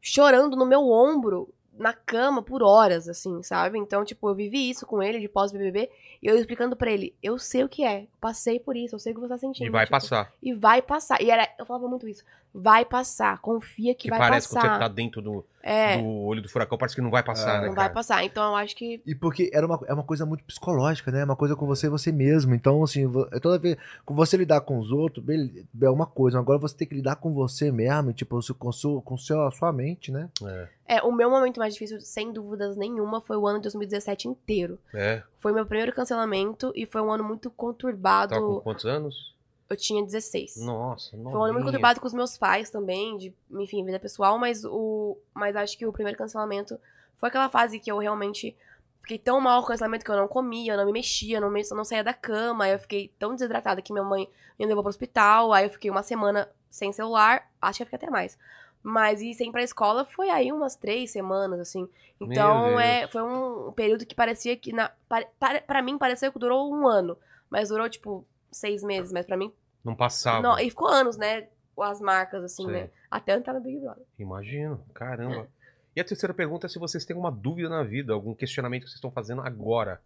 chorando 0.00 0.56
no 0.56 0.64
meu 0.64 0.88
ombro, 0.88 1.52
na 1.76 1.92
cama, 1.92 2.40
por 2.40 2.62
horas, 2.62 3.08
assim, 3.08 3.42
sabe? 3.42 3.80
Então, 3.80 4.04
tipo, 4.04 4.28
eu 4.28 4.34
vivi 4.34 4.70
isso 4.70 4.86
com 4.86 5.02
ele 5.02 5.18
de 5.18 5.28
pós-BBB, 5.28 5.90
e 6.22 6.28
eu 6.28 6.38
explicando 6.38 6.76
pra 6.76 6.92
ele, 6.92 7.12
eu 7.20 7.40
sei 7.40 7.64
o 7.64 7.68
que 7.68 7.82
é, 7.82 8.06
passei 8.20 8.60
por 8.60 8.76
isso, 8.76 8.94
eu 8.94 8.98
sei 9.00 9.10
o 9.10 9.16
que 9.16 9.20
você 9.20 9.28
tá 9.28 9.38
sentindo. 9.38 9.66
E 9.66 9.70
vai 9.70 9.84
tipo, 9.86 9.90
passar. 9.90 10.32
E 10.40 10.54
vai 10.54 10.80
passar. 10.80 11.20
E 11.20 11.32
era, 11.32 11.52
eu 11.58 11.66
falava 11.66 11.88
muito 11.88 12.06
isso, 12.06 12.24
vai 12.54 12.84
passar, 12.84 13.38
confia 13.40 13.94
que, 13.94 14.04
Que 14.04 14.10
vai 14.10 14.18
parece 14.18 14.48
que 14.48 14.54
passar. 14.54 14.74
você 14.74 14.78
tá 14.80 14.88
dentro 14.88 15.22
do, 15.22 15.44
É, 15.62 15.96
do 15.96 16.06
olho 16.06 16.42
do 16.42 16.48
furacão, 16.48 16.76
parece 16.76 16.94
que 16.94 17.00
não 17.00 17.10
vai 17.10 17.22
passar, 17.22 17.56
Ah, 17.56 17.60
né, 17.60 17.66
não 17.68 17.74
vai 17.74 17.84
cara? 17.84 17.94
passar. 17.94 18.24
Então, 18.24 18.44
eu 18.44 18.56
acho 18.56 18.76
que 18.76 19.00
E 19.06 19.14
porque 19.14 19.50
era 19.54 19.64
uma, 19.66 19.80
é 19.86 19.94
uma 19.94 20.02
coisa 20.02 20.26
muito 20.26 20.44
psicológica, 20.44 21.10
né? 21.10 21.20
É 21.20 21.24
uma 21.24 21.36
coisa 21.36 21.56
com 21.56 21.66
você 21.66 21.86
e 21.86 21.90
você 21.90 22.12
mesmo. 22.12 22.54
Então, 22.54 22.82
assim, 22.82 23.10
é 23.32 23.40
toda 23.40 23.58
vez. 23.58 23.76
Com 24.04 24.14
você 24.14 24.36
lidar 24.36 24.60
com 24.62 24.78
os 24.78 24.92
outros, 24.92 25.24
é 25.28 25.90
uma 25.90 26.06
coisa. 26.06 26.38
Agora 26.38 26.58
você 26.58 26.76
tem 26.76 26.86
que 26.88 26.94
lidar 26.94 27.16
com 27.16 27.32
você 27.32 27.72
mesmo, 27.72 28.10
e, 28.10 28.14
tipo, 28.14 28.38
com, 28.58 28.72
seu, 28.72 29.00
com 29.00 29.16
seu, 29.16 29.46
a 29.46 29.50
sua 29.50 29.72
mente, 29.72 30.12
né? 30.12 30.28
É. 30.44 30.68
É, 30.96 31.02
o 31.02 31.10
meu 31.12 31.30
momento 31.30 31.58
mais 31.58 31.72
difícil, 31.72 32.00
sem 32.02 32.32
dúvidas 32.32 32.76
nenhuma, 32.76 33.22
foi 33.22 33.36
o 33.38 33.46
ano 33.46 33.58
de 33.60 33.62
2017 33.62 34.28
inteiro. 34.28 34.78
É. 34.92 35.22
Foi 35.40 35.52
meu 35.52 35.64
primeiro 35.64 35.92
cancelamento 35.92 36.70
e 36.74 36.84
foi 36.84 37.00
um 37.00 37.10
ano 37.10 37.24
muito 37.24 37.50
conturbado. 37.50 38.34
Tava 38.34 38.46
com 38.46 38.60
quantos 38.60 38.84
anos? 38.84 39.31
Eu 39.72 39.76
tinha 39.76 40.04
16. 40.04 40.56
Nossa, 40.58 41.10
Foi 41.10 41.18
um 41.18 41.26
ano 41.26 41.30
muito 41.30 41.44
novinha. 41.46 41.64
conturbado 41.64 42.00
com 42.00 42.06
os 42.06 42.12
meus 42.12 42.36
pais 42.36 42.70
também, 42.70 43.16
de, 43.16 43.34
enfim, 43.50 43.84
vida 43.84 43.98
pessoal, 43.98 44.38
mas 44.38 44.64
o. 44.64 45.16
Mas 45.34 45.56
acho 45.56 45.78
que 45.78 45.86
o 45.86 45.92
primeiro 45.92 46.18
cancelamento 46.18 46.78
foi 47.16 47.28
aquela 47.28 47.48
fase 47.48 47.78
que 47.78 47.90
eu 47.90 47.98
realmente 47.98 48.56
fiquei 49.00 49.18
tão 49.18 49.40
mal 49.40 49.60
com 49.60 49.66
o 49.66 49.68
cancelamento 49.68 50.04
que 50.04 50.10
eu 50.10 50.16
não 50.16 50.28
comia, 50.28 50.74
eu 50.74 50.76
não 50.76 50.86
me 50.86 50.92
mexia, 50.92 51.38
eu 51.38 51.40
não, 51.40 51.50
me, 51.50 51.62
eu 51.62 51.76
não 51.76 51.84
saía 51.84 52.04
da 52.04 52.14
cama, 52.14 52.64
aí 52.64 52.72
eu 52.72 52.78
fiquei 52.78 53.12
tão 53.18 53.34
desidratada 53.34 53.80
que 53.82 53.92
minha 53.92 54.04
mãe 54.04 54.28
me 54.58 54.66
levou 54.66 54.82
pro 54.82 54.90
hospital, 54.90 55.52
aí 55.52 55.64
eu 55.64 55.70
fiquei 55.70 55.90
uma 55.90 56.02
semana 56.02 56.48
sem 56.70 56.92
celular, 56.92 57.50
acho 57.60 57.78
que 57.78 57.82
eu 57.82 57.86
fiquei 57.86 57.96
até 57.96 58.10
mais. 58.10 58.38
Mas 58.82 59.20
ir 59.22 59.34
sem 59.34 59.48
ir 59.48 59.52
pra 59.52 59.62
escola 59.62 60.04
foi 60.04 60.28
aí 60.28 60.52
umas 60.52 60.74
três 60.74 61.12
semanas, 61.12 61.60
assim. 61.60 61.88
Então, 62.20 62.78
é, 62.80 63.06
foi 63.08 63.22
um 63.22 63.72
período 63.72 64.04
que 64.04 64.14
parecia 64.14 64.56
que. 64.56 64.72
Na, 64.72 64.90
para, 65.08 65.26
para, 65.38 65.60
pra 65.60 65.82
mim, 65.82 65.96
pareceu 65.96 66.32
que 66.32 66.38
durou 66.38 66.72
um 66.72 66.86
ano. 66.86 67.16
Mas 67.48 67.68
durou, 67.68 67.88
tipo, 67.88 68.24
seis 68.50 68.82
meses. 68.82 69.12
Mas 69.12 69.24
pra 69.24 69.36
mim. 69.36 69.52
Não 69.84 69.94
passava. 69.94 70.42
Não, 70.42 70.58
e 70.58 70.70
ficou 70.70 70.88
anos, 70.88 71.16
né? 71.16 71.48
As 71.78 72.00
marcas, 72.00 72.44
assim, 72.44 72.66
Sim. 72.66 72.72
né? 72.72 72.90
Até 73.10 73.34
entrar 73.34 73.54
no 73.54 73.60
Big 73.60 73.78
Brother. 73.78 74.04
Imagino, 74.18 74.84
caramba. 74.94 75.48
E 75.94 76.00
a 76.00 76.04
terceira 76.04 76.32
pergunta 76.32 76.66
é 76.66 76.68
se 76.70 76.78
vocês 76.78 77.04
têm 77.04 77.16
uma 77.16 77.30
dúvida 77.30 77.68
na 77.68 77.82
vida, 77.82 78.12
algum 78.12 78.34
questionamento 78.34 78.82
que 78.82 78.88
vocês 78.88 78.96
estão 78.96 79.10
fazendo 79.10 79.42
agora. 79.42 80.00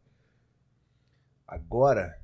Agora. 1.47 2.19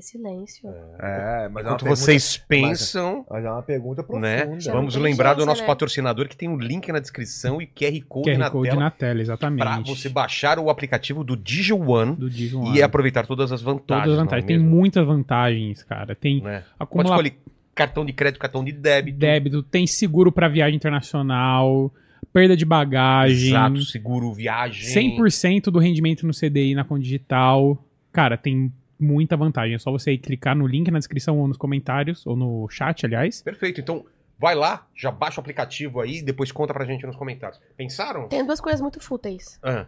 Que 0.00 0.06
silêncio. 0.06 0.72
É, 0.98 1.48
mas 1.50 1.66
Enquanto 1.66 1.84
vocês 1.84 2.38
pensam, 2.38 3.26
Mas 3.28 3.44
é 3.44 3.50
uma 3.50 3.62
pergunta 3.62 4.02
profunda. 4.02 4.46
né? 4.46 4.58
Vamos 4.72 4.96
lembrar 4.96 5.34
do 5.34 5.44
nosso 5.44 5.60
né? 5.60 5.66
patrocinador 5.66 6.26
que 6.26 6.34
tem 6.34 6.48
um 6.48 6.56
link 6.56 6.90
na 6.90 6.98
descrição 6.98 7.60
e 7.60 7.66
QR 7.66 8.00
Code 8.08 8.30
QR 8.30 8.38
na 8.38 8.50
Code 8.50 8.70
tela 8.70 8.80
na 8.80 8.90
tela, 8.90 9.20
exatamente. 9.20 9.58
para 9.58 9.80
você 9.80 10.08
baixar 10.08 10.58
o 10.58 10.70
aplicativo 10.70 11.22
do 11.22 11.36
DigiOne 11.36 12.16
do 12.16 12.30
e 12.74 12.82
aproveitar 12.82 13.26
todas 13.26 13.52
as 13.52 13.60
vantagens. 13.60 14.04
Todas 14.04 14.12
as 14.14 14.18
é 14.18 14.24
vantagens. 14.24 14.46
Tem 14.46 14.58
mesmo? 14.58 14.70
muitas 14.74 15.06
vantagens, 15.06 15.82
cara. 15.82 16.14
Tem 16.14 16.40
Né? 16.40 16.60
Pode 16.60 16.64
acumular 16.78 17.10
escolher 17.16 17.34
cartão 17.74 18.04
de 18.04 18.12
crédito, 18.14 18.40
cartão 18.40 18.64
de 18.64 18.72
débito. 18.72 19.18
débito, 19.18 19.62
tem 19.62 19.86
seguro 19.86 20.32
pra 20.32 20.48
viagem 20.48 20.76
internacional, 20.76 21.92
perda 22.32 22.56
de 22.56 22.64
bagagem, 22.64 23.48
Exato, 23.48 23.82
seguro, 23.82 24.32
viagem. 24.32 25.18
100% 25.18 25.64
do 25.64 25.78
rendimento 25.78 26.26
no 26.26 26.32
CDI 26.32 26.74
na 26.74 26.84
conta 26.84 27.02
digital. 27.02 27.84
Cara, 28.12 28.36
tem 28.36 28.72
muita 29.00 29.36
vantagem. 29.36 29.74
É 29.74 29.78
só 29.78 29.90
você 29.90 30.16
clicar 30.16 30.54
no 30.56 30.66
link 30.66 30.90
na 30.90 30.98
descrição 30.98 31.38
ou 31.38 31.48
nos 31.48 31.56
comentários, 31.56 32.26
ou 32.26 32.36
no 32.36 32.68
chat, 32.68 33.06
aliás. 33.06 33.42
Perfeito, 33.42 33.80
então 33.80 34.04
vai 34.38 34.54
lá, 34.54 34.86
já 34.94 35.10
baixa 35.10 35.38
o 35.38 35.42
aplicativo 35.42 36.00
aí, 36.00 36.22
depois 36.22 36.50
conta 36.52 36.72
pra 36.72 36.84
gente 36.84 37.06
nos 37.06 37.16
comentários. 37.16 37.60
Pensaram? 37.76 38.28
Tem 38.28 38.44
duas 38.44 38.60
coisas 38.60 38.80
muito 38.80 39.00
fúteis. 39.00 39.58
Ah. 39.62 39.86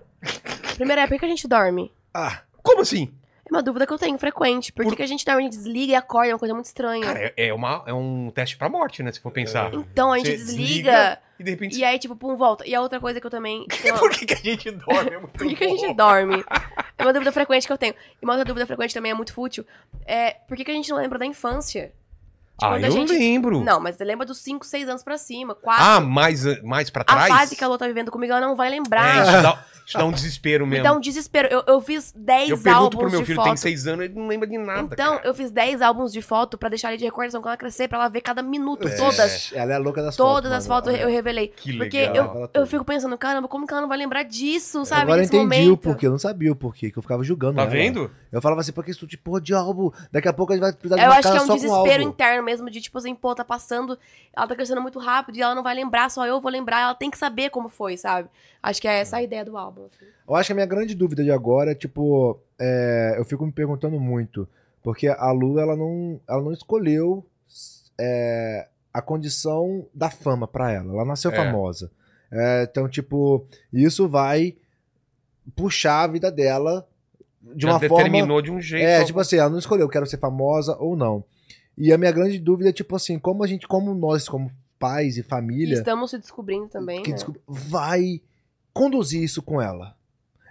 Primeira 0.74 1.02
é 1.02 1.06
por 1.06 1.18
que 1.18 1.24
a 1.24 1.28
gente 1.28 1.46
dorme? 1.48 1.92
Ah, 2.14 2.42
Como 2.62 2.80
assim? 2.82 3.10
É 3.44 3.52
uma 3.52 3.62
dúvida 3.62 3.86
que 3.86 3.92
eu 3.92 3.98
tenho 3.98 4.16
frequente. 4.18 4.72
Por 4.72 4.82
que, 4.84 4.90
Por- 4.90 4.96
que 4.96 5.02
a 5.02 5.06
gente 5.06 5.24
dorme, 5.24 5.46
a 5.46 5.48
desliga 5.48 5.92
e 5.92 5.94
acorda? 5.96 6.30
É 6.30 6.32
uma 6.34 6.38
coisa 6.38 6.54
muito 6.54 6.66
estranha. 6.66 7.04
Cara, 7.04 7.18
é, 7.20 7.48
é 7.48 7.52
uma, 7.54 7.82
é 7.86 7.92
um 7.92 8.30
teste 8.34 8.56
pra 8.56 8.68
morte, 8.68 9.02
né? 9.02 9.10
Se 9.12 9.20
for 9.20 9.32
pensar. 9.32 9.72
então 9.74 10.12
a 10.12 10.18
gente 10.18 10.30
Você 10.30 10.36
desliga, 10.36 11.18
E 11.40 11.42
de 11.44 11.50
repente. 11.50 11.78
e 11.78 11.84
aí, 11.84 11.98
tipo, 11.98 12.14
pum, 12.14 12.36
volta. 12.36 12.66
E 12.66 12.74
a 12.74 12.80
outra 12.80 13.00
coisa 13.00 13.20
que 13.20 13.26
eu 13.26 13.30
também. 13.30 13.66
uma- 13.84 13.98
Por 13.98 14.10
que, 14.10 14.26
que 14.26 14.34
a 14.34 14.36
gente 14.36 14.70
dorme? 14.70 15.10
É 15.10 15.18
muito 15.18 15.32
Por 15.32 15.46
que, 15.48 15.56
que 15.56 15.64
a 15.64 15.68
gente 15.68 15.92
dorme? 15.94 16.44
É 16.96 17.02
uma 17.02 17.12
dúvida 17.12 17.32
frequente 17.32 17.66
que 17.66 17.72
eu 17.72 17.78
tenho. 17.78 17.94
E 18.20 18.24
uma 18.24 18.34
outra 18.34 18.44
dúvida 18.44 18.64
frequente 18.66 18.94
também 18.94 19.10
é 19.10 19.14
muito 19.14 19.34
fútil. 19.34 19.66
É 20.06 20.34
por 20.46 20.56
que, 20.56 20.64
que 20.64 20.70
a 20.70 20.74
gente 20.74 20.88
não 20.90 20.98
lembra 20.98 21.18
da 21.18 21.26
infância? 21.26 21.92
Ah, 22.62 22.68
quando 22.68 22.84
a 22.84 22.86
eu 22.86 22.92
gente- 22.92 23.12
lembro. 23.12 23.60
Não, 23.64 23.80
mas 23.80 23.96
você 23.96 24.04
lembra 24.04 24.24
dos 24.24 24.38
5, 24.38 24.64
6 24.64 24.88
anos 24.88 25.02
pra 25.02 25.18
cima. 25.18 25.52
4. 25.54 25.82
Ah, 25.84 26.00
mais, 26.00 26.44
mais 26.62 26.90
pra 26.90 27.02
a 27.02 27.04
trás? 27.04 27.28
fase 27.34 27.56
que 27.56 27.64
a 27.64 27.66
Lô 27.66 27.76
tá 27.76 27.88
vivendo 27.88 28.10
comigo, 28.12 28.32
ela 28.32 28.40
não 28.46 28.54
vai 28.54 28.68
É, 28.68 28.70
lembrar. 28.70 29.22
isso 29.26 29.42
dá, 29.42 29.64
isso 29.86 29.98
dá 29.98 30.04
um 30.04 30.12
desespero 30.12 30.64
Me 30.64 30.70
mesmo. 30.72 30.84
dá 30.84 30.92
um 30.92 31.00
desespero. 31.00 31.48
Eu, 31.48 31.62
eu 31.66 31.80
fiz 31.80 32.12
10 32.16 32.50
eu 32.50 32.58
pergunto 32.58 32.84
álbuns 32.84 33.00
pro 33.00 33.10
meu 33.10 33.20
de 33.20 33.26
filho, 33.26 33.36
foto. 33.36 33.46
tem 33.46 33.56
seis 33.56 33.86
anos, 33.86 34.04
ele 34.04 34.14
não 34.14 34.26
lembra 34.26 34.48
de 34.48 34.58
nada. 34.58 34.88
então, 34.92 35.16
cara. 35.16 35.26
eu 35.28 35.34
fiz 35.34 35.50
10 35.50 35.82
álbuns 35.82 36.12
de 36.12 36.22
foto 36.22 36.56
pra 36.56 36.68
deixar 36.68 36.88
ele 36.90 36.98
de 36.98 37.04
recordação 37.04 37.40
quando 37.40 37.48
ela 37.50 37.56
crescer, 37.56 37.88
pra 37.88 37.98
ela 37.98 38.08
ver 38.08 38.20
cada 38.20 38.42
minuto, 38.42 38.88
É. 38.88 38.96
todas. 38.96 39.52
ela 39.54 39.72
é 39.72 39.74
a 39.74 39.78
louca 39.78 40.02
das 40.02 40.16
Todas 40.16 40.50
fotos. 40.50 40.52
as 40.52 40.66
fotos 40.66 40.94
eu 41.00 41.08
revelei. 41.08 41.48
Que 41.48 41.76
Porque 41.76 41.98
legal. 42.00 42.16
eu, 42.16 42.24
Fala 42.32 42.40
eu 42.42 42.48
tudo. 42.48 42.66
fico 42.66 42.84
pensando, 42.84 43.18
caramba, 43.18 43.48
como 43.48 43.66
que 43.66 43.72
ela 43.72 43.80
não 43.82 43.88
vai 43.88 43.98
lembrar 43.98 44.22
disso, 44.22 44.84
sabe? 44.84 45.02
Agora 45.02 45.18
eu 45.18 45.22
nesse 45.22 45.36
entendi 45.36 45.60
momento. 45.62 45.72
o 45.72 45.76
porquê, 45.76 46.06
eu 46.06 46.10
não 46.10 46.18
sabia 46.18 46.52
o 46.52 46.56
porquê, 46.56 46.90
que 46.90 46.98
eu 46.98 47.02
ficava 47.02 47.22
julgando 47.22 47.56
Tá 47.56 47.62
ela. 47.62 47.70
vendo? 47.70 48.10
Eu 48.30 48.40
falava 48.40 48.60
assim, 48.60 48.72
por 48.72 48.84
que 48.84 48.90
isso 48.90 49.06
de 49.06 49.16
porra 49.18 49.40
de 49.40 49.52
álbum? 49.54 49.90
Daqui 50.10 50.28
a 50.28 50.32
pouco 50.32 50.52
a 50.52 50.56
gente 50.56 50.62
vai 50.62 50.72
precisar 50.72 50.96
de 50.96 51.02
Eu 51.02 51.08
uma 51.08 51.18
acho 51.18 51.30
que 51.32 51.36
é 51.38 51.42
um 51.42 51.54
desespero 51.54 52.02
interno 52.02 52.42
mesmo, 52.42 52.70
de 52.70 52.80
tipo 52.80 52.96
assim, 52.98 53.14
pô, 53.14 53.34
tá 53.34 53.44
passando, 53.44 53.98
ela 54.34 54.46
tá 54.46 54.54
crescendo 54.54 54.80
muito 54.80 54.98
rápido 54.98 55.36
e 55.36 55.42
ela 55.42 55.54
não 55.54 55.62
vai 55.62 55.74
lembrar, 55.74 56.10
só 56.10 56.26
eu 56.26 56.40
vou 56.40 56.50
lembrar, 56.50 56.80
ela 56.80 56.94
tem 56.94 57.10
que 57.10 57.18
saber 57.18 57.50
como 57.50 57.68
foi, 57.68 57.96
sabe? 57.96 58.28
Acho 58.62 58.80
que 58.80 58.86
é 58.88 59.00
essa 59.00 59.16
a 59.16 59.22
ideia 59.22 59.44
do 59.44 59.56
álbum. 59.56 59.71
Assim. 59.80 60.04
Eu 60.28 60.34
acho 60.34 60.46
que 60.48 60.52
a 60.52 60.54
minha 60.54 60.66
grande 60.66 60.94
dúvida 60.94 61.22
de 61.24 61.30
agora 61.30 61.72
é, 61.72 61.74
tipo, 61.74 62.38
é, 62.58 63.14
eu 63.18 63.24
fico 63.24 63.44
me 63.46 63.52
perguntando 63.52 63.98
muito, 63.98 64.48
porque 64.82 65.08
a 65.08 65.30
Lu, 65.32 65.58
ela 65.58 65.76
não, 65.76 66.20
ela 66.28 66.42
não 66.42 66.52
escolheu 66.52 67.24
é, 67.98 68.68
a 68.92 69.00
condição 69.02 69.86
da 69.94 70.10
fama 70.10 70.46
pra 70.46 70.70
ela. 70.72 70.92
Ela 70.92 71.04
nasceu 71.04 71.30
É. 71.30 71.36
famosa. 71.36 71.90
É, 72.30 72.66
então, 72.70 72.88
tipo, 72.88 73.46
isso 73.72 74.08
vai 74.08 74.54
puxar 75.54 76.02
a 76.02 76.06
vida 76.06 76.30
dela 76.30 76.86
de 77.42 77.62
Já 77.66 77.72
uma 77.72 77.80
forma... 77.80 77.96
determinou 77.96 78.40
de 78.40 78.50
um 78.50 78.60
jeito. 78.60 78.84
É, 78.86 79.04
tipo 79.04 79.18
assim, 79.20 79.36
ela 79.36 79.50
não 79.50 79.58
escolheu, 79.58 79.88
quero 79.88 80.06
ser 80.06 80.18
famosa 80.18 80.76
ou 80.78 80.96
não. 80.96 81.24
E 81.76 81.92
a 81.92 81.98
minha 81.98 82.12
grande 82.12 82.38
dúvida 82.38 82.70
é, 82.70 82.72
tipo 82.72 82.94
assim, 82.94 83.18
como 83.18 83.42
a 83.42 83.46
gente, 83.46 83.66
como 83.66 83.94
nós, 83.94 84.28
como 84.28 84.50
pais 84.78 85.16
e 85.16 85.20
E 85.20 85.22
família, 85.22 85.74
estamos 85.74 86.10
se 86.10 86.18
descobrindo 86.18 86.68
também, 86.68 87.02
que 87.02 87.10
né? 87.10 87.14
desculpa, 87.14 87.40
vai 87.46 88.20
conduzir 88.72 89.22
isso 89.22 89.42
com 89.42 89.60
ela. 89.60 89.94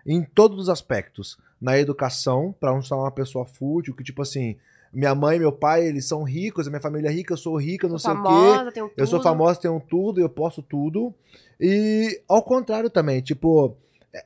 Em 0.06 0.24
todos 0.24 0.58
os 0.60 0.70
aspectos. 0.70 1.38
Na 1.60 1.78
educação, 1.78 2.56
pra 2.60 2.72
não 2.72 2.82
ser 2.82 2.96
uma 2.96 3.12
pessoa 3.12 3.46
fútil, 3.46 3.96
que 3.96 4.04
tipo 4.04 4.22
assim, 4.24 4.58
minha 4.92 5.14
mãe 5.14 5.36
e 5.38 5.40
meu 5.40 5.52
pai, 5.52 5.86
eles 5.86 6.08
são 6.08 6.24
ricos, 6.24 6.66
a 6.66 6.72
minha 6.72 6.82
família 6.82 7.08
é 7.10 7.12
rica, 7.12 7.34
eu 7.34 7.38
sou 7.38 7.56
rica, 7.56 7.88
não 7.88 8.00
sei 8.00 8.12
o 8.12 8.16
quê. 8.16 8.22
famosa, 8.24 8.72
tenho 8.72 8.92
Eu 8.98 9.06
sou 9.08 9.20
tudo. 9.20 9.30
famoso, 9.30 9.60
tenho 9.60 9.80
tudo, 9.80 10.20
eu 10.20 10.28
posso 10.30 10.64
tudo. 10.64 11.14
E 11.60 12.20
ao 12.28 12.42
contrário 12.44 12.90
também, 12.90 13.22
tipo, 13.22 13.78
é, 14.14 14.26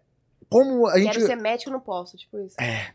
como 0.50 0.88
a 0.88 0.98
gente. 0.98 1.12
Quero 1.14 1.26
ser 1.26 1.36
médico, 1.36 1.70
não 1.72 1.82
posso, 1.82 2.16
tipo 2.16 2.40
isso. 2.40 2.56
É. 2.58 2.90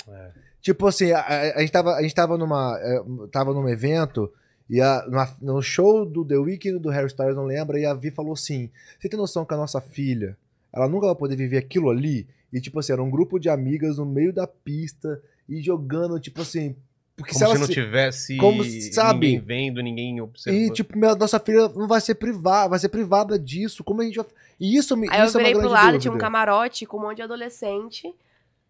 Tipo 0.62 0.86
assim, 0.86 1.12
a, 1.12 1.20
a- 1.20 1.56
a 1.56 1.60
gente 1.60 1.72
tava, 1.72 1.94
a 1.94 2.02
gente 2.02 2.14
tava 2.14 2.38
numa. 2.38 2.78
é, 2.80 3.02
tava 3.30 3.52
num 3.52 3.68
evento. 3.68 4.32
E 4.68 4.80
a- 4.80 5.04
na- 5.08 5.34
no 5.42 5.60
show 5.60 6.06
do 6.06 6.24
The 6.24 6.36
Weeknd 6.38 6.78
do 6.78 6.88
Harry 6.90 7.08
Styles, 7.08 7.36
não 7.36 7.44
lembra, 7.44 7.78
e 7.78 7.84
a 7.84 7.92
Vi 7.92 8.10
falou 8.10 8.32
assim: 8.32 8.70
Você 8.98 9.08
tem 9.08 9.18
noção 9.18 9.44
que 9.44 9.52
a 9.52 9.56
nossa 9.56 9.80
filha, 9.82 10.36
ela 10.72 10.88
nunca 10.88 11.06
vai 11.06 11.14
poder 11.16 11.36
viver 11.36 11.58
aquilo 11.58 11.90
ali? 11.90 12.26
E 12.52 12.60
tipo 12.60 12.78
assim, 12.80 12.92
era 12.92 13.02
um 13.02 13.10
grupo 13.10 13.38
de 13.38 13.48
amigas 13.48 13.98
no 13.98 14.04
meio 14.06 14.32
da 14.32 14.46
pista 14.46 15.20
e 15.48 15.60
jogando, 15.62 16.18
tipo 16.20 16.42
assim. 16.42 16.74
Porque 17.16 17.32
Como 17.34 17.38
se, 17.38 17.44
ela 17.44 17.58
não 17.58 17.66
se- 17.66 17.72
tivesse 17.74 18.36
como, 18.38 18.64
sabe? 18.92 19.26
ninguém 19.26 19.40
vendo, 19.40 19.82
ninguém 19.82 20.20
observando. 20.22 20.62
E, 20.62 20.70
tipo, 20.72 20.96
minha, 20.96 21.14
nossa 21.14 21.38
filha 21.38 21.68
não 21.68 21.86
vai 21.86 22.00
ser 22.00 22.14
privada, 22.14 22.70
vai 22.70 22.78
ser 22.78 22.88
privada 22.88 23.38
disso. 23.38 23.84
Como 23.84 24.00
a 24.00 24.04
gente 24.04 24.16
vai. 24.16 24.26
E 24.58 24.74
isso, 24.76 24.96
me- 24.96 25.06
Aí 25.10 25.20
eu 25.20 25.26
isso 25.26 25.36
é 25.36 25.40
uma 25.40 25.46
virei 25.46 25.52
pro 25.52 25.60
grande 25.60 25.72
lado, 25.74 25.84
dúvida. 25.92 26.00
tinha 26.02 26.14
um 26.14 26.18
camarote 26.18 26.86
com 26.86 26.96
um 26.96 27.02
monte 27.02 27.16
de 27.16 27.22
adolescente, 27.22 28.10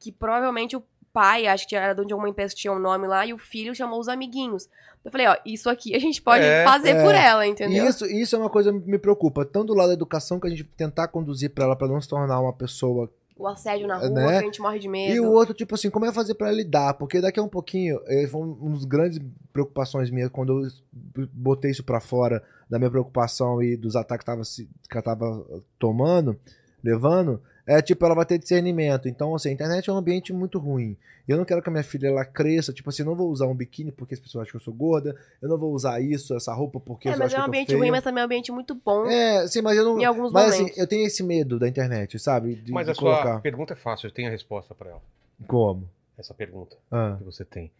que 0.00 0.10
provavelmente 0.10 0.76
o 0.76 0.82
pai, 1.12 1.46
acho 1.46 1.66
que 1.68 1.74
era 1.76 1.94
de 1.94 2.14
uma 2.14 2.28
empresa 2.28 2.54
que 2.54 2.60
tinha 2.60 2.72
um 2.72 2.78
nome 2.78 3.06
lá, 3.06 3.26
e 3.26 3.32
o 3.32 3.38
filho 3.38 3.74
chamou 3.74 3.98
os 4.00 4.08
amiguinhos. 4.08 4.68
Eu 5.04 5.10
falei, 5.10 5.26
ó, 5.26 5.36
isso 5.46 5.68
aqui 5.70 5.94
a 5.94 5.98
gente 5.98 6.20
pode 6.20 6.44
É, 6.44 6.62
fazer 6.64 6.90
é. 6.90 7.02
por 7.02 7.14
ela, 7.14 7.46
entendeu? 7.46 7.86
isso, 7.86 8.04
isso 8.06 8.36
é 8.36 8.38
uma 8.38 8.50
coisa 8.50 8.70
que 8.72 8.78
me 8.90 8.98
preocupa. 8.98 9.44
Tanto 9.44 9.68
do 9.68 9.74
lado 9.74 9.88
da 9.88 9.94
educação, 9.94 10.38
que 10.38 10.46
a 10.46 10.50
gente 10.50 10.64
tentar 10.64 11.08
conduzir 11.08 11.50
pra 11.50 11.64
ela, 11.64 11.76
pra 11.76 11.88
não 11.88 12.00
se 12.00 12.08
tornar 12.08 12.38
uma 12.40 12.52
pessoa. 12.52 13.10
O 13.36 13.46
assédio 13.48 13.86
na 13.86 13.96
rua, 13.96 14.10
Né? 14.10 14.26
que 14.32 14.36
a 14.36 14.40
gente 14.42 14.60
morre 14.60 14.78
de 14.78 14.86
medo. 14.86 15.14
E 15.14 15.20
o 15.20 15.30
outro, 15.32 15.54
tipo 15.54 15.74
assim, 15.74 15.88
como 15.88 16.04
é 16.04 16.12
fazer 16.12 16.34
pra 16.34 16.48
ela 16.48 16.56
lidar? 16.58 16.92
Porque 16.94 17.22
daqui 17.22 17.40
a 17.40 17.42
um 17.42 17.48
pouquinho, 17.48 17.98
eh, 18.06 18.26
foi 18.26 18.42
um 18.42 18.58
um 18.60 18.70
dos 18.72 18.84
grandes 18.84 19.18
preocupações 19.50 20.10
minhas 20.10 20.28
quando 20.30 20.62
eu 20.62 21.26
botei 21.32 21.70
isso 21.70 21.82
pra 21.82 22.00
fora 22.00 22.42
da 22.68 22.78
minha 22.78 22.90
preocupação 22.90 23.62
e 23.62 23.78
dos 23.78 23.96
ataques 23.96 24.22
que, 24.24 24.30
tava, 24.30 24.42
que 24.44 24.96
ela 24.96 25.02
tava 25.02 25.62
tomando, 25.78 26.38
levando. 26.84 27.40
É 27.72 27.80
tipo, 27.80 28.04
ela 28.04 28.16
vai 28.16 28.26
ter 28.26 28.36
discernimento. 28.38 29.08
Então, 29.08 29.32
assim, 29.34 29.50
a 29.50 29.52
internet 29.52 29.88
é 29.88 29.92
um 29.92 29.96
ambiente 29.96 30.32
muito 30.32 30.58
ruim. 30.58 30.96
Eu 31.28 31.36
não 31.36 31.44
quero 31.44 31.62
que 31.62 31.68
a 31.68 31.70
minha 31.72 31.84
filha 31.84 32.08
ela 32.08 32.24
cresça, 32.24 32.72
tipo 32.72 32.88
assim, 32.90 33.02
eu 33.02 33.06
não 33.06 33.14
vou 33.14 33.30
usar 33.30 33.46
um 33.46 33.54
biquíni 33.54 33.92
porque 33.92 34.14
as 34.14 34.18
pessoas 34.20 34.42
acham 34.42 34.50
que 34.50 34.56
eu 34.56 34.60
sou 34.64 34.74
gorda, 34.74 35.14
eu 35.40 35.48
não 35.48 35.56
vou 35.56 35.72
usar 35.72 36.00
isso, 36.00 36.34
essa 36.34 36.52
roupa 36.52 36.80
porque 36.80 37.08
É, 37.08 37.12
eu 37.14 37.18
mas 37.18 37.26
acho 37.32 37.36
é 37.36 37.38
um 37.38 37.42
que 37.42 37.42
eu 37.42 37.44
tô 37.44 37.48
ambiente 37.50 37.66
feia. 37.68 37.78
ruim, 37.78 37.90
mas 37.92 38.02
também 38.02 38.20
é 38.20 38.24
um 38.24 38.26
ambiente 38.26 38.50
muito 38.50 38.74
bom 38.74 39.06
É, 39.06 39.46
sim, 39.46 39.62
mas 39.62 39.76
eu 39.76 39.84
não. 39.84 40.00
em 40.00 40.04
alguns 40.04 40.32
Mas 40.32 40.46
momentos. 40.52 40.72
assim, 40.72 40.80
eu 40.80 40.86
tenho 40.88 41.06
esse 41.06 41.22
medo 41.22 41.60
da 41.60 41.68
internet, 41.68 42.18
sabe? 42.18 42.56
De, 42.56 42.72
Mas 42.72 42.86
de 42.86 42.90
a 42.90 42.94
sua 42.96 43.02
colocar. 43.22 43.40
pergunta 43.40 43.74
é 43.74 43.76
fácil, 43.76 44.08
eu 44.08 44.10
tenho 44.12 44.26
a 44.26 44.32
resposta 44.32 44.74
pra 44.74 44.90
ela. 44.90 45.02
Como? 45.46 45.88
Essa 46.18 46.34
pergunta 46.34 46.76
Ah, 46.90 47.14
que 47.18 47.24
você 47.24 47.44
tem. 47.44 47.70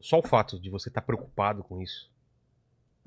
Só 0.00 0.20
o 0.20 0.22
fato 0.22 0.60
de 0.60 0.70
você 0.70 0.88
estar 0.90 1.02
preocupado 1.02 1.64
com 1.64 1.82
isso 1.82 2.08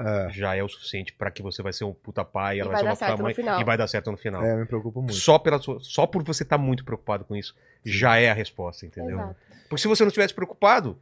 é, 0.01 0.29
já 0.31 0.55
é 0.55 0.63
o 0.63 0.67
suficiente 0.67 1.13
pra 1.13 1.29
que 1.31 1.41
você 1.41 1.61
vai 1.61 1.71
ser 1.73 1.83
um 1.85 1.93
puta 1.93 2.23
pai, 2.25 2.59
ela 2.59 2.69
E 2.69 2.73
vai, 2.73 2.83
vai 2.83 2.83
ser 2.83 2.83
dar 2.83 2.89
uma 2.89 2.95
puta 2.95 3.05
certo 3.05 3.17
no 3.19 3.23
mãe 3.23 3.33
final. 3.33 3.61
e 3.61 3.63
vai 3.63 3.77
dar 3.77 3.87
certo 3.87 4.11
no 4.11 4.17
final. 4.17 4.43
é, 4.43 4.53
eu 4.53 4.57
me 4.57 4.65
preocupo 4.65 5.01
muito. 5.01 5.13
Só, 5.13 5.37
pela 5.39 5.59
sua, 5.59 5.77
só 5.81 6.05
por 6.07 6.23
você 6.23 6.43
estar 6.43 6.57
muito 6.57 6.83
preocupado 6.85 7.23
com 7.25 7.35
isso, 7.35 7.55
já 7.83 8.17
é 8.17 8.29
a 8.29 8.33
resposta, 8.33 8.85
entendeu? 8.85 9.17
Exato. 9.19 9.35
Porque 9.69 9.81
se 9.81 9.87
você 9.87 10.03
não 10.03 10.09
estivesse 10.09 10.33
preocupado, 10.33 10.99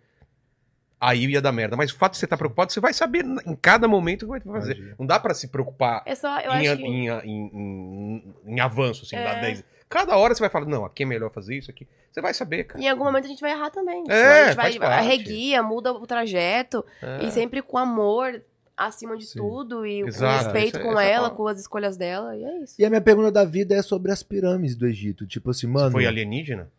aí 0.99 1.25
ia 1.25 1.41
dar 1.41 1.51
merda. 1.51 1.75
Mas 1.77 1.91
o 1.91 1.97
fato 1.97 2.13
de 2.13 2.19
você 2.19 2.25
estar 2.25 2.37
preocupado, 2.37 2.71
você 2.71 2.79
vai 2.79 2.93
saber 2.93 3.23
em 3.45 3.55
cada 3.55 3.87
momento 3.87 4.23
o 4.23 4.25
que 4.25 4.47
vai 4.47 4.59
fazer. 4.59 4.73
Imagina. 4.75 4.95
Não 4.99 5.05
dá 5.05 5.19
pra 5.19 5.33
se 5.33 5.47
preocupar 5.47 6.03
É 6.05 6.13
só, 6.15 6.39
eu 6.39 6.51
em, 6.53 6.67
acho 6.67 6.77
que... 6.77 6.83
em, 6.83 7.07
em, 7.09 7.49
em- 7.53 8.35
em 8.45 8.59
avanço, 8.59 9.05
assim, 9.05 9.15
É. 9.15 9.23
dá 9.23 9.33
10. 9.41 9.63
Cada 9.87 10.15
hora 10.17 10.35
você 10.35 10.39
vai 10.41 10.49
falar, 10.51 10.65
não, 10.67 10.85
aqui 10.85 11.01
é 11.01 11.05
melhor 11.05 11.31
fazer 11.31 11.55
isso, 11.57 11.71
aqui. 11.71 11.87
Você 12.11 12.21
vai 12.21 12.31
saber, 12.33 12.65
cara. 12.65 12.83
Em 12.83 12.87
algum 12.87 13.03
momento 13.05 13.25
a 13.25 13.27
gente 13.27 13.41
vai 13.41 13.51
errar 13.51 13.71
também. 13.71 14.03
É, 14.07 14.13
a 14.41 14.45
gente 14.47 14.55
faz 14.55 14.75
vai 14.75 14.87
parte. 14.87 14.99
arreguia, 15.07 15.63
muda 15.63 15.91
o 15.93 16.05
trajeto. 16.05 16.85
É. 17.01 17.23
E 17.23 17.31
sempre 17.31 17.61
com 17.63 17.75
amor 17.77 18.39
acima 18.87 19.17
de 19.17 19.25
Sim. 19.25 19.39
tudo. 19.39 19.85
E 19.85 20.01
Exato, 20.01 20.39
com 20.39 20.43
respeito 20.51 20.77
é- 20.77 20.81
com 20.83 20.91
essa 20.93 21.03
ela, 21.03 21.29
com 21.29 21.47
as 21.47 21.59
escolhas 21.59 21.97
dela. 21.97 22.35
E 22.35 22.43
é 22.43 22.63
isso. 22.63 22.75
E 22.79 22.85
a 22.85 22.89
minha 22.89 23.01
pergunta 23.01 23.31
da 23.31 23.43
vida 23.45 23.75
é 23.75 23.81
sobre 23.81 24.11
as 24.11 24.23
pirâmides 24.23 24.75
do 24.75 24.87
Egito. 24.87 25.25
Tipo 25.27 25.49
assim, 25.51 25.67
mano, 25.67 25.91
Foi 25.91 26.05
alienígena? 26.05 26.69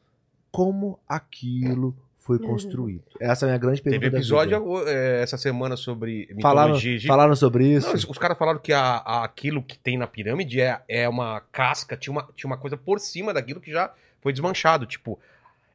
como 0.51 0.99
aquilo 1.09 1.95
foi 2.19 2.39
construído? 2.39 3.03
Essa 3.21 3.45
é 3.45 3.47
a 3.47 3.49
minha 3.51 3.59
grande 3.59 3.81
pergunta 3.83 4.01
Teve 4.03 4.11
da 4.13 4.19
episódio 4.19 4.79
vida. 4.79 4.91
é, 4.91 5.23
essa 5.23 5.37
semana 5.39 5.77
sobre 5.77 6.29
Falaram, 6.41 6.69
mitologia 6.69 6.91
egípcia. 6.93 7.09
falaram 7.09 7.35
sobre 7.37 7.67
isso? 7.69 7.89
Não, 7.89 7.95
os, 7.95 8.05
os 8.05 8.19
caras 8.19 8.37
falaram 8.39 8.59
que 8.59 8.73
a- 8.73 8.97
a- 9.05 9.25
aquilo 9.25 9.63
que 9.63 9.79
tem 9.79 9.97
na 9.99 10.07
pirâmide 10.07 10.61
é, 10.61 10.81
é 10.89 11.09
uma 11.09 11.41
casca, 11.53 11.97
tinha 11.97 12.13
uma, 12.13 12.29
tinha 12.37 12.49
uma 12.49 12.57
coisa 12.59 12.77
por 12.77 13.01
cima 13.01 13.33
daquilo 13.35 13.61
que 13.61 13.71
já 13.73 13.93
foi 14.21 14.33
desmanchado. 14.33 14.87
Tipo, 14.87 15.19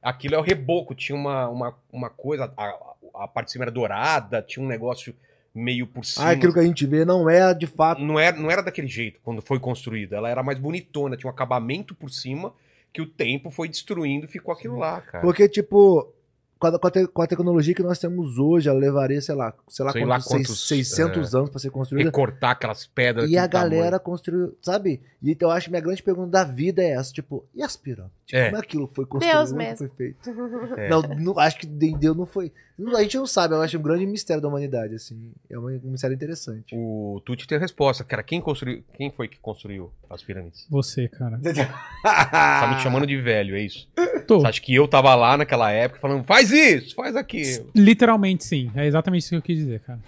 aquilo 0.02 0.36
é 0.36 0.38
o 0.38 0.42
reboco, 0.42 0.94
tinha 0.96 1.16
uma, 1.18 1.48
uma, 1.50 1.74
uma 1.92 2.10
coisa, 2.10 2.52
a, 2.56 2.76
a 3.24 3.28
parte 3.28 3.48
de 3.48 3.52
cima 3.54 3.66
era 3.66 3.72
dourada, 3.72 4.42
tinha 4.42 4.64
um 4.64 4.68
negócio 4.68 5.14
meio 5.56 5.88
por 5.88 6.04
cima. 6.06 6.26
Ah, 6.28 6.32
aquilo 6.32 6.52
que 6.54 6.60
a 6.60 6.64
gente 6.64 6.86
vê 6.86 7.06
não 7.06 7.30
é 7.30 7.54
de 7.54 7.66
fato. 7.66 8.02
não, 8.02 8.20
era, 8.20 8.36
não 8.38 8.52
era 8.52 8.62
daquele 8.62 8.88
jeito 8.88 9.20
quando 9.24 9.42
foi 9.42 9.60
construída. 9.60 10.18
Ela 10.18 10.30
era 10.30 10.44
mais 10.44 10.60
bonitona, 10.60 11.16
tinha 11.16 11.30
um 11.30 11.34
acabamento 11.34 11.96
por 11.96 12.10
cima 12.12 12.54
que 12.92 13.02
o 13.02 13.06
tempo 13.06 13.50
foi 13.50 13.68
destruindo 13.70 14.26
e 14.26 14.30
ficou 14.30 14.54
aquilo 14.54 14.78
lá, 14.78 15.02
cara. 15.02 15.22
Porque, 15.22 15.50
tipo, 15.50 16.12
com 16.58 16.68
a, 16.68 16.80
com 16.80 16.88
a 16.88 16.92
te- 16.92 17.08
com 17.08 17.22
a 17.22 17.28
tecnologia 17.28 17.76
que 17.76 17.84
nós 17.84 18.00
temos 18.00 18.38
hoje, 18.38 18.70
ela 18.70 18.80
levaria, 18.80 19.22
sei 19.22 19.36
lá, 19.36 19.54
sei 19.68 19.84
lá, 19.86 19.92
Sei 19.92 20.06
lá 20.06 20.16
quantos, 20.22 20.28
seis- 20.30 20.48
quantos, 20.48 20.68
600 20.68 21.36
anos 21.36 21.50
pra 21.50 21.60
ser 21.60 21.70
construída. 21.72 22.08
Recortar 22.08 22.52
aquelas 22.52 22.88
pedras. 22.88 23.30
E 23.30 23.38
a 23.38 23.42
daquele 23.42 23.64
tamanho. 23.64 23.80
galera 23.82 24.00
construiu, 24.00 24.58
sabe? 24.62 25.02
E 25.22 25.32
então 25.32 25.50
eu 25.50 25.54
acho 25.56 25.66
que 25.66 25.72
minha 25.72 25.82
grande 25.82 26.02
pergunta 26.02 26.30
da 26.30 26.44
vida 26.46 26.82
é 26.82 26.92
essa, 26.92 27.12
tipo, 27.12 27.46
e 27.54 27.62
as 27.62 27.76
pirâmides? 27.76 28.16
Tipo, 28.26 28.38
É. 28.40 28.46
Como 28.46 28.58
é 28.58 28.60
aquilo 28.60 28.92
foi 28.94 29.06
construído? 29.06 29.36
Deus 29.38 29.52
mesmo. 29.54 29.78
foi 29.78 29.90
feito? 29.90 30.18
É. 30.78 30.90
Não, 30.90 31.02
não, 31.02 31.40
acho 31.40 31.58
que 31.60 31.66
de- 31.68 31.96
Deus 31.98 32.18
não 32.18 32.26
foi. 32.26 32.52
A 32.96 33.02
gente 33.04 33.18
não 33.18 33.26
sabe, 33.28 33.54
eu 33.54 33.62
acho 33.62 33.78
um 33.78 33.82
grande 33.82 34.06
mistério 34.06 34.42
da 34.42 34.48
humanidade, 34.50 34.96
assim. 34.96 35.32
É 35.50 35.58
um 35.58 35.68
mistério 35.84 36.14
interessante. 36.14 36.76
O 36.76 37.22
Tuti 37.24 37.48
tem 37.48 37.58
a 37.58 37.62
resposta, 37.62 38.04
cara. 38.04 38.22
Quem 38.24 38.42
construiu? 38.42 38.84
Quem 38.96 39.10
foi 39.12 39.28
que 39.30 39.38
construiu 39.40 39.92
as 40.10 40.22
pirâmides? 40.24 40.66
Você, 40.70 41.08
cara. 41.08 41.40
Tá 42.04 42.74
me 42.76 42.82
chamando 42.82 43.08
de 43.08 43.20
velho, 43.22 43.56
é 43.56 43.62
isso? 43.62 43.88
Tô. 44.28 44.40
Você 44.42 44.48
acha 44.48 44.62
que 44.62 44.74
eu 44.76 44.88
tava 44.88 45.14
lá 45.16 45.38
naquela 45.38 45.72
época 45.72 46.00
falando, 46.02 46.24
faz 46.26 46.52
isso, 46.52 46.96
faz 46.96 47.16
aquilo. 47.16 47.70
Literalmente 47.76 48.44
sim. 48.44 48.72
É 48.76 48.86
exatamente 48.86 49.22
isso 49.22 49.30
que 49.30 49.36
eu 49.36 49.42
quis 49.42 49.58
dizer, 49.58 49.80
cara. 49.82 50.00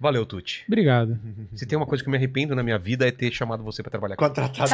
Valeu, 0.00 0.24
Tuti. 0.24 0.64
Obrigado. 0.66 1.18
Se 1.54 1.66
tem 1.66 1.76
uma 1.76 1.84
coisa 1.84 2.02
que 2.02 2.08
eu 2.08 2.10
me 2.10 2.16
arrependo 2.16 2.54
na 2.56 2.62
minha 2.62 2.78
vida 2.78 3.06
é 3.06 3.10
ter 3.10 3.30
chamado 3.30 3.62
você 3.62 3.82
pra 3.82 3.90
trabalhar. 3.90 4.16
Contratado. 4.16 4.70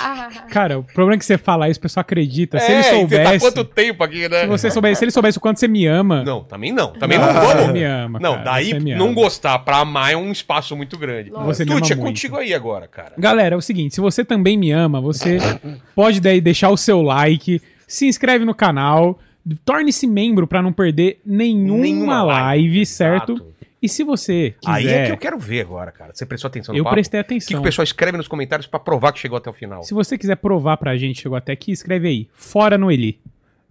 Cara, 0.48 0.78
o 0.78 0.82
problema 0.82 1.16
é 1.16 1.18
que 1.18 1.24
você 1.26 1.36
fala 1.36 1.68
isso, 1.68 1.78
o 1.78 1.82
pessoal 1.82 2.00
acredita. 2.00 2.58
Se 2.58 2.64
ele 2.72 2.74
É, 2.76 2.80
e 2.80 2.82
Você 2.84 2.90
tá 2.90 2.96
soubesse. 3.24 3.38
quanto 3.44 3.64
tempo 3.64 4.02
aqui, 4.02 4.26
né? 4.26 4.40
Se 4.40 4.46
você 4.46 4.70
soubesse, 4.70 4.98
se 5.00 5.04
ele 5.04 5.10
soubesse 5.10 5.36
o 5.36 5.40
quanto 5.40 5.60
você 5.60 5.68
me 5.68 5.86
ama. 5.86 6.24
Não, 6.24 6.42
também 6.42 6.72
não. 6.72 6.92
Também 6.94 7.18
não, 7.18 7.26
Não, 7.26 7.40
vou. 7.42 7.50
Você 7.50 7.66
não. 7.66 7.72
me 7.74 7.84
ama. 7.84 8.18
Não, 8.20 8.32
cara, 8.32 8.44
daí 8.44 8.70
você 8.70 8.80
me 8.80 8.94
não 8.94 9.06
ama. 9.06 9.14
gostar 9.14 9.58
pra 9.58 9.76
amar 9.80 10.12
é 10.12 10.16
um 10.16 10.32
espaço 10.32 10.74
muito 10.74 10.96
grande. 10.96 11.28
Você 11.30 11.64
me 11.66 11.72
ama 11.72 11.80
Tuti, 11.82 11.92
é 11.92 11.96
muito. 11.96 12.06
contigo 12.08 12.36
aí 12.38 12.54
agora, 12.54 12.88
cara. 12.88 13.12
Galera, 13.18 13.54
é 13.54 13.58
o 13.58 13.60
seguinte: 13.60 13.94
se 13.94 14.00
você 14.00 14.24
também 14.24 14.56
me 14.56 14.70
ama, 14.72 14.98
você 14.98 15.38
pode 15.94 16.20
daí 16.22 16.40
deixar 16.40 16.70
o 16.70 16.76
seu 16.78 17.02
like, 17.02 17.60
se 17.86 18.06
inscreve 18.06 18.46
no 18.46 18.54
canal, 18.54 19.18
torne-se 19.62 20.06
membro 20.06 20.46
pra 20.46 20.62
não 20.62 20.72
perder 20.72 21.20
nenhuma, 21.24 22.22
live, 22.22 22.86
certo? 22.86 23.32
Exato. 23.32 23.49
E 23.82 23.88
se 23.88 24.04
você 24.04 24.54
quiser. 24.60 24.72
Aí 24.74 24.86
é 24.88 25.06
que 25.06 25.12
eu 25.12 25.16
quero 25.16 25.38
ver 25.38 25.62
agora, 25.62 25.90
cara. 25.90 26.12
Você 26.14 26.26
prestou 26.26 26.48
atenção 26.48 26.74
no 26.74 26.78
eu 26.78 26.84
papo? 26.84 26.94
prestei 26.96 27.20
O 27.20 27.24
que, 27.24 27.28
que 27.28 27.34
atenção. 27.36 27.60
o 27.60 27.62
pessoal 27.62 27.82
escreve 27.84 28.16
nos 28.18 28.28
comentários 28.28 28.66
pra 28.66 28.78
provar 28.78 29.12
que 29.12 29.18
chegou 29.18 29.38
até 29.38 29.48
o 29.48 29.52
final? 29.54 29.82
Se 29.82 29.94
você 29.94 30.18
quiser 30.18 30.36
provar 30.36 30.76
pra 30.76 30.96
gente, 30.96 31.22
chegou 31.22 31.36
até 31.36 31.52
aqui, 31.52 31.72
escreve 31.72 32.08
aí. 32.08 32.28
Fora 32.34 32.76
no 32.76 32.90
Eli. 32.92 33.18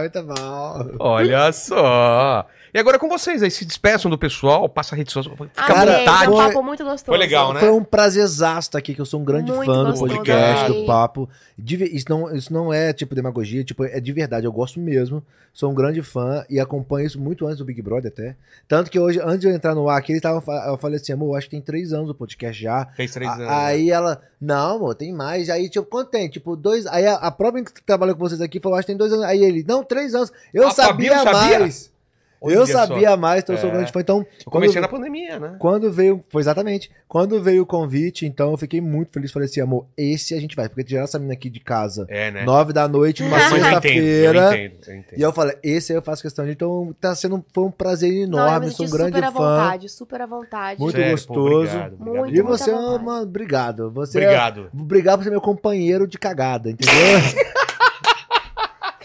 Muito 0.00 0.22
bom. 0.22 0.96
Olha 1.00 1.50
só. 1.52 2.46
E 2.78 2.80
agora 2.80 2.94
é 2.94 3.00
com 3.00 3.08
vocês 3.08 3.42
aí, 3.42 3.50
se 3.50 3.64
despeçam 3.64 4.08
do 4.08 4.16
pessoal, 4.16 4.68
passa 4.68 4.94
a 4.94 4.96
rede 4.96 5.10
social, 5.10 5.34
fica 5.36 5.50
à 5.64 5.84
vontade. 5.84 6.24
foi 6.26 6.28
um 6.28 6.36
Foi- 6.36 6.46
papo 6.46 6.62
muito 6.62 6.84
gostoso. 6.84 7.06
Foi 7.06 7.18
legal, 7.18 7.52
né? 7.52 7.58
Foi 7.58 7.70
um 7.72 7.82
prazerzaço 7.82 8.68
estar 8.68 8.78
aqui, 8.78 8.94
que 8.94 9.00
eu 9.00 9.04
sou 9.04 9.20
um 9.20 9.24
grande 9.24 9.50
Muito 9.50 9.66
fã 9.68 9.82
do 9.90 9.98
podcast, 9.98 10.72
do 10.72 10.86
papo. 10.86 11.28
Isso, 11.58 12.06
não, 12.08 12.32
isso 12.32 12.52
não 12.52 12.72
é 12.72 12.92
tipo 12.92 13.16
demagogia, 13.16 13.64
tipo, 13.64 13.82
é 13.84 13.98
de 13.98 14.12
verdade, 14.12 14.46
eu 14.46 14.52
gosto 14.52 14.78
mesmo. 14.78 15.24
Sou 15.52 15.72
um 15.72 15.74
grande 15.74 16.02
fã 16.02 16.44
e 16.48 16.60
acompanho 16.60 17.08
isso 17.08 17.20
muito 17.20 17.46
antes 17.48 17.58
do 17.58 17.64
Big 17.64 17.82
Brother 17.82 18.12
até. 18.14 18.36
Tanto 18.68 18.92
que 18.92 19.00
hoje, 19.00 19.18
antes 19.24 19.40
de 19.40 19.48
eu 19.48 19.52
entrar 19.52 19.74
no 19.74 19.88
ar 19.88 19.98
aqui, 19.98 20.12
ele 20.12 20.20
tava, 20.20 20.40
eu 20.68 20.78
falei 20.78 20.98
assim, 21.00 21.12
amor, 21.12 21.36
acho 21.36 21.46
que 21.48 21.56
tem 21.56 21.60
três 21.60 21.92
anos 21.92 22.08
o 22.10 22.14
podcast 22.14 22.62
já. 22.62 22.86
Fez 22.94 23.10
três 23.10 23.28
A- 23.28 23.34
anos. 23.34 23.48
Aí 23.48 23.90
ela, 23.90 24.22
não, 24.40 24.76
amor, 24.76 24.94
tem 24.94 25.12
mais. 25.12 25.50
Aí, 25.50 25.68
tipo, 25.68 25.84
quanto 25.88 26.12
tem? 26.12 26.28
Tipo, 26.28 26.54
dois. 26.54 26.86
Aí 26.86 27.04
a, 27.04 27.14
a 27.14 27.30
própria 27.32 27.64
que 27.64 27.82
trabalhou 27.82 28.14
com 28.14 28.20
vocês 28.20 28.40
aqui 28.40 28.60
falou, 28.60 28.78
acho 28.78 28.86
que 28.86 28.92
tem 28.92 28.96
dois 28.96 29.12
anos. 29.12 29.24
Aí 29.24 29.42
ele, 29.42 29.64
não, 29.66 29.82
três 29.82 30.14
anos. 30.14 30.30
Eu 30.54 30.68
A 30.68 30.70
Fabi 30.70 31.08
sabia 31.08 31.24
sabia? 31.24 31.58
mais. 31.58 31.97
Eu 32.42 32.66
só. 32.66 32.86
sabia 32.86 33.16
mais, 33.16 33.42
então 33.42 33.54
eu 33.54 33.60
sou 33.60 33.70
É. 33.70 33.72
grande 33.72 33.92
fã. 33.92 34.00
Então, 34.00 34.18
Eu 34.44 34.50
comecei 34.52 34.74
quando- 34.80 34.82
na 34.82 34.88
pandemia, 34.88 35.38
né? 35.40 35.56
quando 35.58 35.90
veio, 35.92 36.24
foi 36.30 36.40
exatamente, 36.42 36.90
quando 37.08 37.42
veio 37.42 37.62
o 37.62 37.66
convite, 37.66 38.26
então 38.26 38.50
eu 38.52 38.56
fiquei 38.56 38.80
muito 38.80 39.12
feliz. 39.12 39.32
Falei 39.32 39.46
assim, 39.48 39.60
amor, 39.60 39.86
esse 39.96 40.34
a 40.34 40.40
gente 40.40 40.54
vai, 40.54 40.68
porque 40.68 40.84
tirar 40.84 41.02
essa 41.04 41.18
menina 41.18 41.34
aqui 41.34 41.50
de 41.50 41.60
casa, 41.60 42.06
É, 42.08 42.30
né? 42.30 42.44
nove 42.44 42.72
da 42.72 42.86
noite, 42.86 43.22
numa 43.22 43.36
Mas 43.38 43.50
eu 43.52 43.56
entendo, 43.58 43.64
eu 43.64 43.72
sexta-feira. 43.72 44.56
entendo, 44.56 44.74
eu 44.86 44.94
entendo. 44.96 45.18
E 45.18 45.22
eu 45.22 45.32
falei, 45.32 45.56
esse 45.62 45.92
aí 45.92 45.98
eu 45.98 46.02
faço 46.02 46.22
questão 46.22 46.44
de. 46.44 46.52
Então 46.52 46.94
tá 47.00 47.14
sendo, 47.14 47.44
foi 47.52 47.64
um 47.64 47.70
prazer 47.70 48.10
Não, 48.28 48.38
eu 48.38 48.44
enorme, 48.46 48.66
me 48.66 48.72
sou 48.72 48.86
um 48.86 48.88
senti 48.88 48.98
grande 48.98 49.16
super 49.16 49.24
à 49.28 49.32
fã. 49.32 49.38
vontade, 49.38 49.88
super 49.88 50.20
à 50.22 50.26
vontade. 50.26 50.80
Muito 50.80 50.96
Sério, 50.96 51.06
pô, 51.10 51.34
gostoso. 51.34 51.48
obrigado, 51.56 51.92
obrigado, 51.94 51.98
Muito, 51.98 52.18
E 52.36 52.40
obrigado. 52.40 52.58
você, 52.58 52.70
é 52.70 52.74
uma, 52.76 53.20
obrigado. 53.22 53.90
Você 53.90 54.18
Obrigado. 54.18 54.70
Obrigado 54.72 55.18
por 55.18 55.24
ser 55.24 55.30
meu 55.30 55.40
companheiro 55.40 56.06
de 56.06 56.18
cagada, 56.18 56.70
entendeu? 56.70 56.94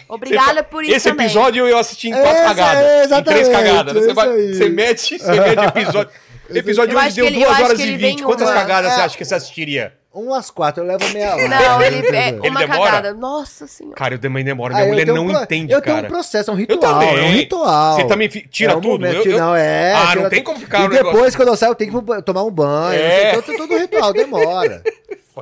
Obrigada 0.08 0.62
por 0.62 0.84
isso 0.84 0.94
Esse 0.94 1.08
também. 1.08 1.26
episódio 1.26 1.66
eu 1.66 1.78
assisti 1.78 2.08
em 2.08 2.12
quatro 2.12 2.42
cagadas. 2.44 2.84
é, 2.84 3.00
em 3.00 3.04
exatamente, 3.04 3.42
três 3.44 3.48
cagadas. 3.48 3.94
Você, 3.94 4.12
vai, 4.14 4.28
você 4.52 4.68
mete, 4.68 5.18
você 5.18 5.32
mete 5.40 5.64
episódio. 5.78 6.10
Episódio 6.50 6.92
Eu 6.98 6.98
hoje 7.02 7.14
deu 7.16 7.24
ele- 7.24 7.36
eu 7.42 7.46
2 7.46 7.52
acho 7.54 7.64
horas 7.64 7.78
e 7.78 7.82
ele 7.82 7.96
vem 7.96 8.10
20. 8.16 8.22
Quantas 8.24 8.48
uma- 8.48 8.54
cagadas 8.54 8.92
você 8.92 9.00
é. 9.00 9.04
acha 9.04 9.16
que 9.16 9.24
você 9.24 9.34
assistiria? 9.34 9.94
Umas 10.12 10.48
quatro, 10.50 10.84
eu 10.84 10.86
levo 10.86 11.08
meia 11.12 11.34
hora. 11.34 11.48
Não, 11.48 11.82
ele 11.82 12.06
é 12.16 12.28
Ele 12.28 12.48
uma 12.50 12.60
demora? 12.60 12.90
cagada. 12.90 13.14
Nossa 13.14 13.66
senhora. 13.66 13.96
Cara, 13.96 14.14
eu 14.14 14.18
também 14.20 14.44
demoro. 14.44 14.72
Ah, 14.72 14.76
Minha 14.76 14.86
eu 14.86 14.90
mulher 14.92 15.06
não 15.06 15.26
pro- 15.26 15.42
entende, 15.42 15.72
Eu 15.72 15.80
cara. 15.82 15.94
tenho 15.96 16.06
um 16.06 16.10
processo, 16.10 16.50
é 16.50 16.54
um 16.54 16.56
ritual. 16.56 16.78
também. 17.00 17.18
É 17.18 17.22
um 17.22 17.30
ritual. 17.32 17.96
Você 17.96 18.04
também 18.06 18.28
tira 18.28 18.72
É 18.72 18.76
um 18.76 18.80
tudo? 18.80 18.90
momento- 18.92 19.26
Eu- 19.26 19.32
eu- 19.32 19.38
Não, 19.38 19.56
é. 19.56 19.92
Ah, 19.94 20.06
tira 20.10 20.22
não 20.22 20.30
tem 20.30 20.42
como 20.44 20.60
ficar 20.60 20.82
E 20.82 20.84
o 20.84 20.88
negócio. 20.88 21.12
depois, 21.12 21.34
quando 21.34 21.48
eu 21.48 21.56
saio, 21.56 21.70
eu 21.70 21.74
tenho 21.74 22.00
que 22.02 22.22
tomar 22.22 22.44
um 22.44 22.50
banho. 22.50 23.00
É. 23.00 23.32
Todo, 23.40 23.56
todo 23.56 23.76
ritual, 23.78 24.12
demora. 24.12 24.82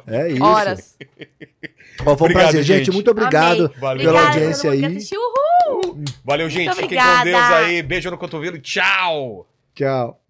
É 0.07 0.27
isso. 0.29 0.43
Horas. 0.43 0.97
Ó, 2.01 2.05
foi 2.05 2.11
um 2.11 2.13
Obrigado, 2.13 2.43
prazer, 2.45 2.63
gente. 2.63 2.85
gente. 2.87 2.95
Muito 2.95 3.11
obrigado 3.11 3.67
Amei. 3.67 3.79
Valeu. 3.79 3.79
pela 3.79 3.93
Obrigada 4.21 4.27
audiência 4.29 4.71
aí. 4.71 4.85
assistiu. 4.85 5.21
Uhul! 5.21 6.05
Valeu, 6.25 6.49
gente. 6.51 6.67
Muito 6.67 6.81
Fiquem 6.81 6.99
com 6.99 7.05
obrigada. 7.05 7.25
Deus 7.25 7.67
aí. 7.69 7.83
Beijo 7.83 8.11
no 8.11 8.19
cotovelo. 8.19 8.59
Tchau. 8.59 9.47
Tchau. 9.75 10.22